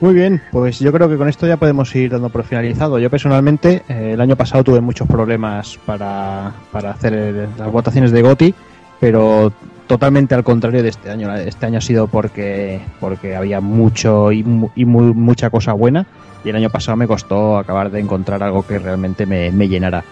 Muy 0.00 0.14
bien, 0.14 0.42
pues 0.50 0.80
yo 0.80 0.92
creo 0.92 1.08
que 1.08 1.16
con 1.16 1.28
esto 1.28 1.46
ya 1.46 1.56
podemos 1.56 1.94
ir 1.94 2.10
dando 2.10 2.28
por 2.30 2.42
finalizado. 2.42 2.98
Yo 2.98 3.08
personalmente 3.08 3.84
eh, 3.88 4.10
el 4.14 4.20
año 4.20 4.34
pasado 4.34 4.64
tuve 4.64 4.80
muchos 4.80 5.06
problemas 5.06 5.78
para, 5.86 6.52
para 6.72 6.90
hacer 6.90 7.48
las 7.56 7.70
votaciones 7.70 8.10
de 8.10 8.22
GOTI, 8.22 8.54
pero 8.98 9.52
totalmente 9.86 10.34
al 10.34 10.42
contrario 10.42 10.82
de 10.82 10.88
este 10.88 11.10
año. 11.12 11.32
Este 11.36 11.66
año 11.66 11.78
ha 11.78 11.82
sido 11.82 12.08
porque, 12.08 12.80
porque 12.98 13.36
había 13.36 13.60
mucho 13.60 14.32
y, 14.32 14.40
y 14.74 14.84
mu- 14.84 15.14
mucha 15.14 15.50
cosa 15.50 15.72
buena 15.72 16.04
y 16.44 16.48
el 16.48 16.56
año 16.56 16.68
pasado 16.68 16.96
me 16.96 17.06
costó 17.06 17.56
acabar 17.58 17.92
de 17.92 18.00
encontrar 18.00 18.42
algo 18.42 18.66
que 18.66 18.80
realmente 18.80 19.24
me, 19.24 19.52
me 19.52 19.68
llenara. 19.68 20.02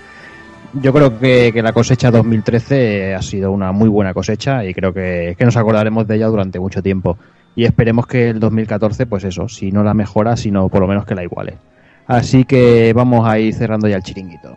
Yo 0.81 0.93
creo 0.93 1.19
que, 1.19 1.51
que 1.53 1.63
la 1.63 1.73
cosecha 1.73 2.11
2013 2.11 3.15
ha 3.15 3.21
sido 3.21 3.53
una 3.53 3.73
muy 3.73 3.89
buena 3.89 4.15
cosecha 4.15 4.65
y 4.65 4.73
creo 4.73 4.95
que, 4.95 5.35
que 5.37 5.45
nos 5.45 5.57
acordaremos 5.57 6.07
de 6.07 6.17
ella 6.17 6.29
durante 6.29 6.59
mucho 6.59 6.83
tiempo 6.83 7.19
y 7.55 7.65
esperemos 7.65 8.07
que 8.07 8.31
el 8.31 8.41
2014, 8.41 9.07
pues 9.07 9.25
eso, 9.25 9.49
si 9.49 9.71
no 9.71 9.85
la 9.85 9.93
mejora, 9.93 10.37
sino 10.37 10.69
por 10.71 10.81
lo 10.81 10.87
menos 10.87 11.05
que 11.05 11.15
la 11.15 11.25
iguale. 11.25 11.59
Así 12.07 12.45
que 12.45 12.93
vamos 12.95 13.29
a 13.29 13.39
ir 13.39 13.55
cerrando 13.55 13.87
ya 13.87 13.97
el 13.97 14.03
chiringuito. 14.03 14.57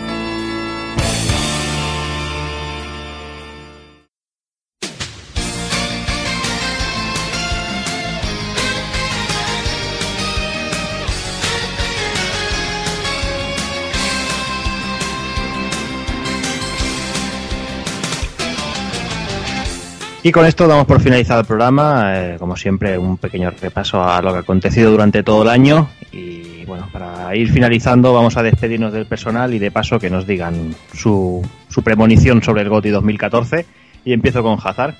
Y 20.31 20.33
con 20.33 20.45
esto 20.45 20.65
damos 20.65 20.85
por 20.85 21.01
finalizado 21.01 21.41
el 21.41 21.45
programa. 21.45 22.13
eh, 22.15 22.35
como 22.39 22.55
siempre, 22.55 22.97
un 22.97 23.17
pequeño 23.17 23.51
repaso 23.51 24.01
a 24.01 24.21
lo 24.21 24.31
que 24.31 24.37
ha 24.37 24.39
acontecido 24.39 24.89
durante 24.89 25.23
todo 25.23 25.43
el 25.43 25.49
año. 25.49 25.89
Y 26.13 26.63
bueno, 26.63 26.87
para 26.93 27.35
ir 27.35 27.51
finalizando, 27.51 28.13
vamos 28.13 28.37
a 28.37 28.41
despedirnos 28.41 28.93
del 28.93 29.05
personal 29.07 29.53
y 29.53 29.59
de 29.59 29.71
paso 29.71 29.99
que 29.99 30.09
nos 30.09 30.25
digan 30.25 30.73
su, 30.93 31.45
su 31.67 31.83
premonición 31.83 32.41
sobre 32.41 32.61
el 32.61 32.69
GOTI 32.69 32.91
2014. 32.91 33.65
Y 34.05 34.13
empiezo 34.13 34.41
con 34.41 34.57
Hazard. 34.63 34.93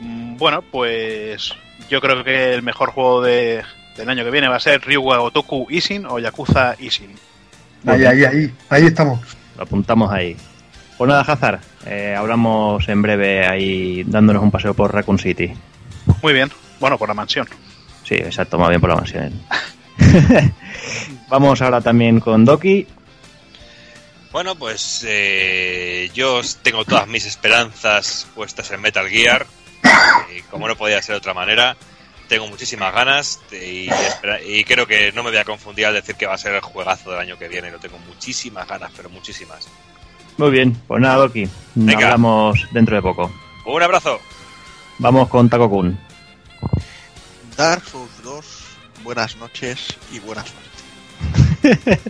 Mm, 0.00 0.36
Bueno, 0.38 0.60
pues 0.72 1.54
yo 1.88 2.00
creo 2.00 2.24
que 2.24 2.52
el 2.52 2.64
mejor 2.64 2.90
juego 2.90 3.22
de- 3.22 3.62
del 3.96 4.10
año 4.10 4.24
que 4.24 4.32
viene 4.32 4.48
va 4.48 4.56
a 4.56 4.60
ser 4.60 4.80
Ryuga 4.84 5.18
Gotoku 5.18 5.68
Isin 5.70 6.04
o 6.04 6.18
Yakuza 6.18 6.74
Isin. 6.80 7.12
Ahí, 7.86 8.04
ahí, 8.04 8.24
ahí, 8.24 8.52
ahí 8.70 8.86
estamos. 8.86 9.20
Lo 9.56 9.62
apuntamos 9.62 10.10
ahí. 10.10 10.36
Pues 10.98 11.06
nada, 11.08 11.20
Hazard, 11.22 11.60
eh, 11.86 12.14
hablamos 12.16 12.88
en 12.88 13.02
breve 13.02 13.46
ahí 13.46 14.02
dándonos 14.04 14.42
un 14.42 14.50
paseo 14.50 14.74
por 14.74 14.92
Raccoon 14.92 15.18
City. 15.18 15.52
Muy 16.22 16.32
bien, 16.32 16.50
bueno, 16.80 16.98
por 16.98 17.08
la 17.08 17.14
mansión. 17.14 17.48
Sí, 18.02 18.14
exacto, 18.14 18.58
más 18.58 18.68
bien 18.68 18.80
por 18.80 18.90
la 18.90 18.96
mansión. 18.96 19.40
Vamos 21.28 21.62
ahora 21.62 21.80
también 21.80 22.20
con 22.20 22.44
Doki. 22.44 22.86
Bueno, 24.32 24.54
pues 24.54 25.04
eh, 25.08 26.10
yo 26.12 26.40
tengo 26.62 26.84
todas 26.84 27.06
mis 27.08 27.24
esperanzas 27.24 28.26
puestas 28.34 28.70
en 28.70 28.80
Metal 28.80 29.08
Gear. 29.08 29.46
Y 30.36 30.42
como 30.42 30.68
no 30.68 30.76
podía 30.76 31.00
ser 31.00 31.14
de 31.14 31.18
otra 31.18 31.32
manera, 31.32 31.76
tengo 32.28 32.46
muchísimas 32.48 32.92
ganas 32.92 33.40
y 33.52 34.64
creo 34.64 34.86
que 34.86 35.12
no 35.12 35.22
me 35.22 35.30
voy 35.30 35.38
a 35.38 35.44
confundir 35.44 35.86
al 35.86 35.94
decir 35.94 36.16
que 36.16 36.26
va 36.26 36.34
a 36.34 36.38
ser 36.38 36.54
el 36.54 36.60
juegazo 36.60 37.10
del 37.10 37.20
año 37.20 37.38
que 37.38 37.48
viene. 37.48 37.70
Lo 37.70 37.78
tengo 37.78 37.98
muchísimas 37.98 38.66
ganas, 38.66 38.90
pero 38.96 39.08
muchísimas. 39.08 39.68
Muy 40.38 40.50
bien, 40.50 40.76
pues 40.86 41.00
nada, 41.00 41.16
Doki. 41.16 41.48
Venga. 41.74 42.06
Hablamos 42.06 42.66
dentro 42.72 42.96
de 42.96 43.02
poco. 43.02 43.32
Un 43.64 43.82
abrazo. 43.82 44.20
Vamos 44.98 45.28
con 45.28 45.48
Taco 45.48 45.68
Kun. 45.68 45.98
Dark 47.56 47.82
Souls 47.84 48.10
2, 48.22 48.44
buenas 49.02 49.36
noches 49.36 49.96
y 50.12 50.20
buena 50.20 50.44
suerte. 50.44 52.00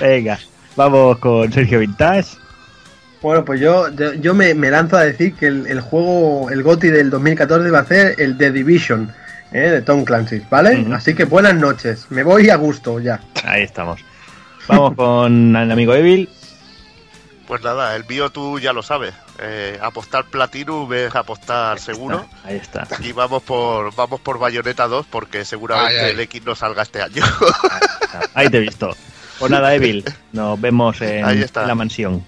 Venga, 0.00 0.38
vamos 0.74 1.18
con 1.18 1.52
Sergio 1.52 1.80
Vintage. 1.80 2.38
Bueno, 3.20 3.44
pues 3.44 3.60
yo, 3.60 3.88
yo, 3.94 4.14
yo 4.14 4.34
me, 4.34 4.54
me 4.54 4.70
lanzo 4.70 4.96
a 4.96 5.04
decir 5.04 5.34
que 5.34 5.46
el, 5.46 5.66
el 5.66 5.80
juego, 5.80 6.50
el 6.50 6.62
GOTI 6.62 6.88
del 6.88 7.10
2014 7.10 7.70
va 7.70 7.80
a 7.80 7.84
ser 7.84 8.14
el 8.18 8.36
The 8.36 8.50
Division, 8.50 9.12
¿eh? 9.52 9.60
de 9.60 9.82
Tom 9.82 10.04
Clancy, 10.04 10.42
¿vale? 10.50 10.86
Así 10.92 11.14
que 11.14 11.24
buenas 11.24 11.54
noches, 11.54 12.06
me 12.10 12.22
voy 12.22 12.50
a 12.50 12.56
gusto 12.56 12.98
ya. 12.98 13.20
Ahí 13.44 13.62
estamos. 13.62 14.00
Vamos 14.66 14.94
con 14.94 15.54
el 15.54 15.70
amigo 15.70 15.94
Evil. 15.94 16.28
Pues 17.52 17.62
nada, 17.64 17.94
el 17.96 18.06
mío 18.06 18.30
tú 18.30 18.58
ya 18.58 18.72
lo 18.72 18.82
sabes. 18.82 19.12
Eh, 19.38 19.78
apostar 19.82 20.24
Platinum 20.24 20.90
es 20.94 21.14
apostar 21.14 21.78
seguro. 21.78 22.24
Ahí 22.44 22.56
está. 22.56 22.88
Y 23.00 23.12
vamos 23.12 23.42
por 23.42 23.94
vamos 23.94 24.22
por 24.22 24.38
Bayonetta 24.38 24.88
2 24.88 25.04
porque 25.10 25.44
seguramente 25.44 25.98
Ay, 25.98 26.04
ay. 26.06 26.10
el 26.12 26.20
X 26.20 26.42
no 26.46 26.54
salga 26.54 26.80
este 26.82 27.02
año. 27.02 27.22
Ahí 28.32 28.48
te 28.48 28.56
he 28.56 28.60
visto. 28.60 28.96
Pues 29.38 29.50
nada, 29.52 29.74
Evil, 29.74 30.02
nos 30.32 30.58
vemos 30.58 30.98
en, 31.02 31.26
Ahí 31.26 31.42
está. 31.42 31.60
en 31.60 31.68
la 31.68 31.74
mansión. 31.74 32.24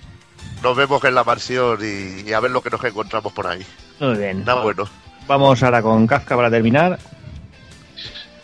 Nos 0.62 0.76
vemos 0.76 1.02
en 1.04 1.14
la 1.14 1.24
mansión 1.24 1.78
y, 1.80 2.28
y 2.28 2.32
a 2.34 2.40
ver 2.40 2.50
lo 2.50 2.60
que 2.60 2.68
nos 2.68 2.84
encontramos 2.84 3.32
por 3.32 3.46
ahí. 3.46 3.64
Muy 4.00 4.18
bien. 4.18 4.44
Nada 4.44 4.60
bueno. 4.60 4.86
Vamos 5.26 5.62
ahora 5.62 5.80
con 5.80 6.06
Kafka 6.06 6.36
para 6.36 6.50
terminar. 6.50 6.98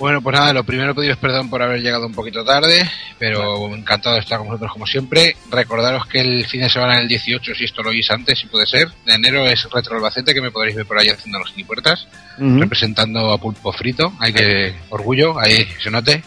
Bueno, 0.01 0.23
pues 0.23 0.35
nada, 0.35 0.55
lo 0.55 0.65
primero 0.65 0.95
pediros 0.95 1.19
perdón 1.19 1.51
por 1.51 1.62
haber 1.62 1.83
llegado 1.83 2.07
un 2.07 2.15
poquito 2.15 2.43
tarde, 2.43 2.91
pero 3.19 3.67
encantado 3.75 4.15
de 4.15 4.23
estar 4.23 4.39
con 4.39 4.47
vosotros 4.47 4.73
como 4.73 4.87
siempre. 4.87 5.37
Recordaros 5.51 6.07
que 6.07 6.20
el 6.20 6.47
fin 6.47 6.62
de 6.62 6.70
semana 6.70 6.97
del 6.97 7.07
18, 7.07 7.55
si 7.55 7.65
esto 7.65 7.83
lo 7.83 7.91
oís 7.91 8.11
antes, 8.11 8.39
si 8.39 8.47
puede 8.47 8.65
ser, 8.65 8.89
de 9.05 9.12
enero 9.12 9.45
es 9.45 9.62
Retro 9.70 9.97
Albacete, 9.97 10.33
que 10.33 10.41
me 10.41 10.51
podréis 10.51 10.77
ver 10.77 10.87
por 10.87 10.99
ahí 10.99 11.09
haciendo 11.11 11.39
los 11.39 11.53
puertas, 11.67 12.09
Ujú. 12.39 12.61
representando 12.61 13.31
a 13.31 13.37
Pulpo 13.37 13.73
Frito. 13.75 14.15
Hay 14.19 14.33
que, 14.33 14.75
orgullo, 14.89 15.39
ahí 15.39 15.69
se 15.83 15.91
note 15.91 16.23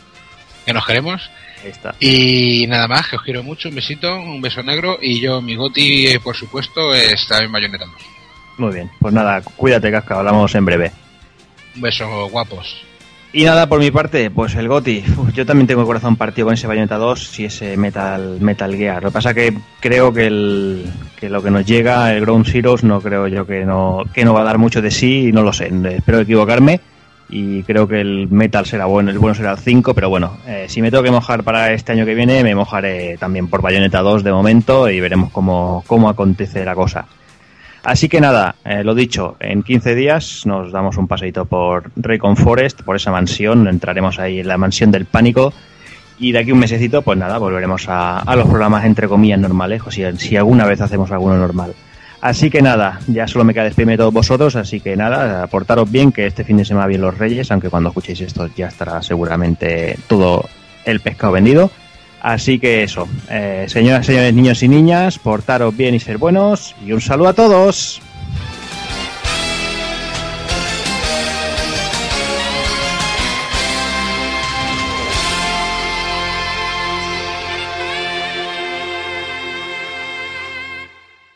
que 0.67 0.71
nos 0.71 0.85
queremos. 0.85 1.27
Ahí 1.63 1.71
está. 1.71 1.95
Y 1.99 2.67
nada 2.67 2.87
más, 2.87 3.07
que 3.07 3.15
os 3.15 3.23
quiero 3.23 3.41
mucho, 3.41 3.69
un 3.69 3.75
besito, 3.75 4.15
un 4.15 4.39
beso 4.39 4.61
negro, 4.61 4.99
y 5.01 5.19
yo, 5.19 5.41
mi 5.41 5.55
goti, 5.55 6.09
eh, 6.09 6.19
por 6.19 6.35
supuesto, 6.35 6.93
es 6.93 7.27
también 7.27 7.51
Bayonetta 7.51 7.85
2. 7.85 7.95
Muy 8.59 8.71
bien. 8.71 8.91
Pues 8.99 9.15
nada, 9.15 9.41
cuídate, 9.41 9.89
Kafka, 9.89 10.19
hablamos 10.19 10.53
en 10.53 10.63
breve. 10.63 10.91
Un 11.75 11.81
beso, 11.81 12.29
guapos. 12.29 12.85
Y 13.35 13.45
nada, 13.45 13.67
por 13.67 13.79
mi 13.79 13.89
parte, 13.89 14.29
pues 14.29 14.53
el 14.53 14.67
GOTI. 14.67 15.03
Uf, 15.17 15.33
yo 15.33 15.43
también 15.43 15.65
tengo 15.65 15.81
el 15.81 15.87
corazón 15.87 16.15
partido 16.15 16.45
con 16.45 16.53
ese 16.53 16.67
Bayonetta 16.67 16.97
2 16.97 17.39
y 17.39 17.45
ese 17.45 17.75
Metal, 17.77 18.37
Metal 18.39 18.75
Gear. 18.75 19.01
Lo 19.01 19.09
que 19.09 19.13
pasa 19.13 19.33
que 19.33 19.57
creo 19.79 20.13
que, 20.13 20.27
el, 20.27 20.85
que 21.19 21.29
lo 21.29 21.41
que 21.41 21.49
nos 21.49 21.65
llega, 21.65 22.13
el 22.13 22.21
Ground 22.21 22.45
Zeroes, 22.45 22.83
no 22.83 23.01
creo 23.01 23.27
yo 23.27 23.47
que 23.47 23.65
no, 23.65 24.03
que 24.13 24.23
no 24.23 24.35
va 24.35 24.41
a 24.41 24.43
dar 24.43 24.59
mucho 24.59 24.83
de 24.83 24.91
sí 24.91 25.31
no 25.33 25.41
lo 25.41 25.51
sé. 25.51 25.71
Espero 25.95 26.19
equivocarme 26.19 26.79
y 27.27 27.63
creo 27.63 27.87
que 27.87 28.01
el 28.01 28.27
Metal 28.29 28.67
será 28.67 28.85
bueno, 28.85 29.09
el 29.09 29.17
bueno 29.17 29.33
será 29.33 29.53
el 29.53 29.57
5, 29.57 29.95
pero 29.95 30.09
bueno, 30.09 30.37
eh, 30.45 30.65
si 30.67 30.83
me 30.83 30.91
tengo 30.91 31.01
que 31.01 31.09
mojar 31.09 31.43
para 31.43 31.73
este 31.73 31.91
año 31.91 32.05
que 32.05 32.13
viene, 32.13 32.43
me 32.43 32.53
mojaré 32.53 33.17
también 33.17 33.47
por 33.47 33.63
Bayonetta 33.63 34.01
2 34.01 34.23
de 34.23 34.31
momento 34.31 34.87
y 34.91 34.99
veremos 34.99 35.31
cómo, 35.31 35.83
cómo 35.87 36.07
acontece 36.07 36.63
la 36.63 36.75
cosa. 36.75 37.07
Así 37.83 38.07
que 38.07 38.21
nada, 38.21 38.55
eh, 38.63 38.81
lo 38.81 38.95
dicho, 38.95 39.35
en 39.41 39.61
15 39.61 39.93
días 39.93 40.45
nos 40.45 40.71
damos 40.71 40.95
un 40.95 41.07
paseito 41.07 41.43
por 41.43 41.91
Raycon 41.97 42.37
Forest, 42.37 42.81
por 42.83 42.95
esa 42.95 43.11
mansión, 43.11 43.67
entraremos 43.67 44.19
ahí 44.19 44.39
en 44.39 44.47
la 44.47 44.57
mansión 44.57 44.89
del 44.89 45.05
pánico 45.05 45.53
y 46.17 46.31
de 46.31 46.39
aquí 46.39 46.53
un 46.53 46.59
mesecito, 46.59 47.01
pues 47.01 47.17
nada, 47.17 47.37
volveremos 47.39 47.85
a, 47.89 48.23
los 48.37 48.47
programas 48.47 48.85
entre 48.85 49.09
comillas 49.09 49.39
normales, 49.39 49.81
o 49.85 49.91
si, 49.91 50.03
si 50.17 50.37
alguna 50.37 50.65
vez 50.65 50.79
hacemos 50.79 51.11
alguno 51.11 51.35
normal. 51.35 51.73
Así 52.21 52.49
que 52.49 52.61
nada, 52.61 53.01
ya 53.07 53.27
solo 53.27 53.43
me 53.43 53.53
queda 53.53 53.65
despedirme 53.65 53.93
de 53.93 53.97
todos 53.97 54.13
vosotros, 54.13 54.55
así 54.55 54.79
que 54.79 54.95
nada, 54.95 55.43
aportaros 55.43 55.91
bien 55.91 56.13
que 56.13 56.25
este 56.25 56.45
fin 56.45 56.55
de 56.55 56.63
semana 56.63 56.87
bien 56.87 57.01
los 57.01 57.17
Reyes, 57.17 57.51
aunque 57.51 57.69
cuando 57.69 57.89
escuchéis 57.89 58.21
esto 58.21 58.47
ya 58.55 58.67
estará 58.67 59.01
seguramente 59.01 59.97
todo 60.07 60.47
el 60.85 61.01
pescado 61.01 61.33
vendido. 61.33 61.69
Así 62.23 62.57
que 62.57 62.83
eso, 62.83 63.07
eh, 63.29 63.65
señoras, 63.67 64.05
señores, 64.05 64.33
niños 64.33 64.63
y 64.63 64.69
niñas, 64.69 65.19
portaros 65.19 65.75
bien 65.75 65.93
y 65.93 65.99
ser 65.99 66.17
buenos 66.17 66.73
y 66.85 66.93
un 66.93 67.01
saludo 67.01 67.27
a 67.27 67.33
todos. 67.33 68.01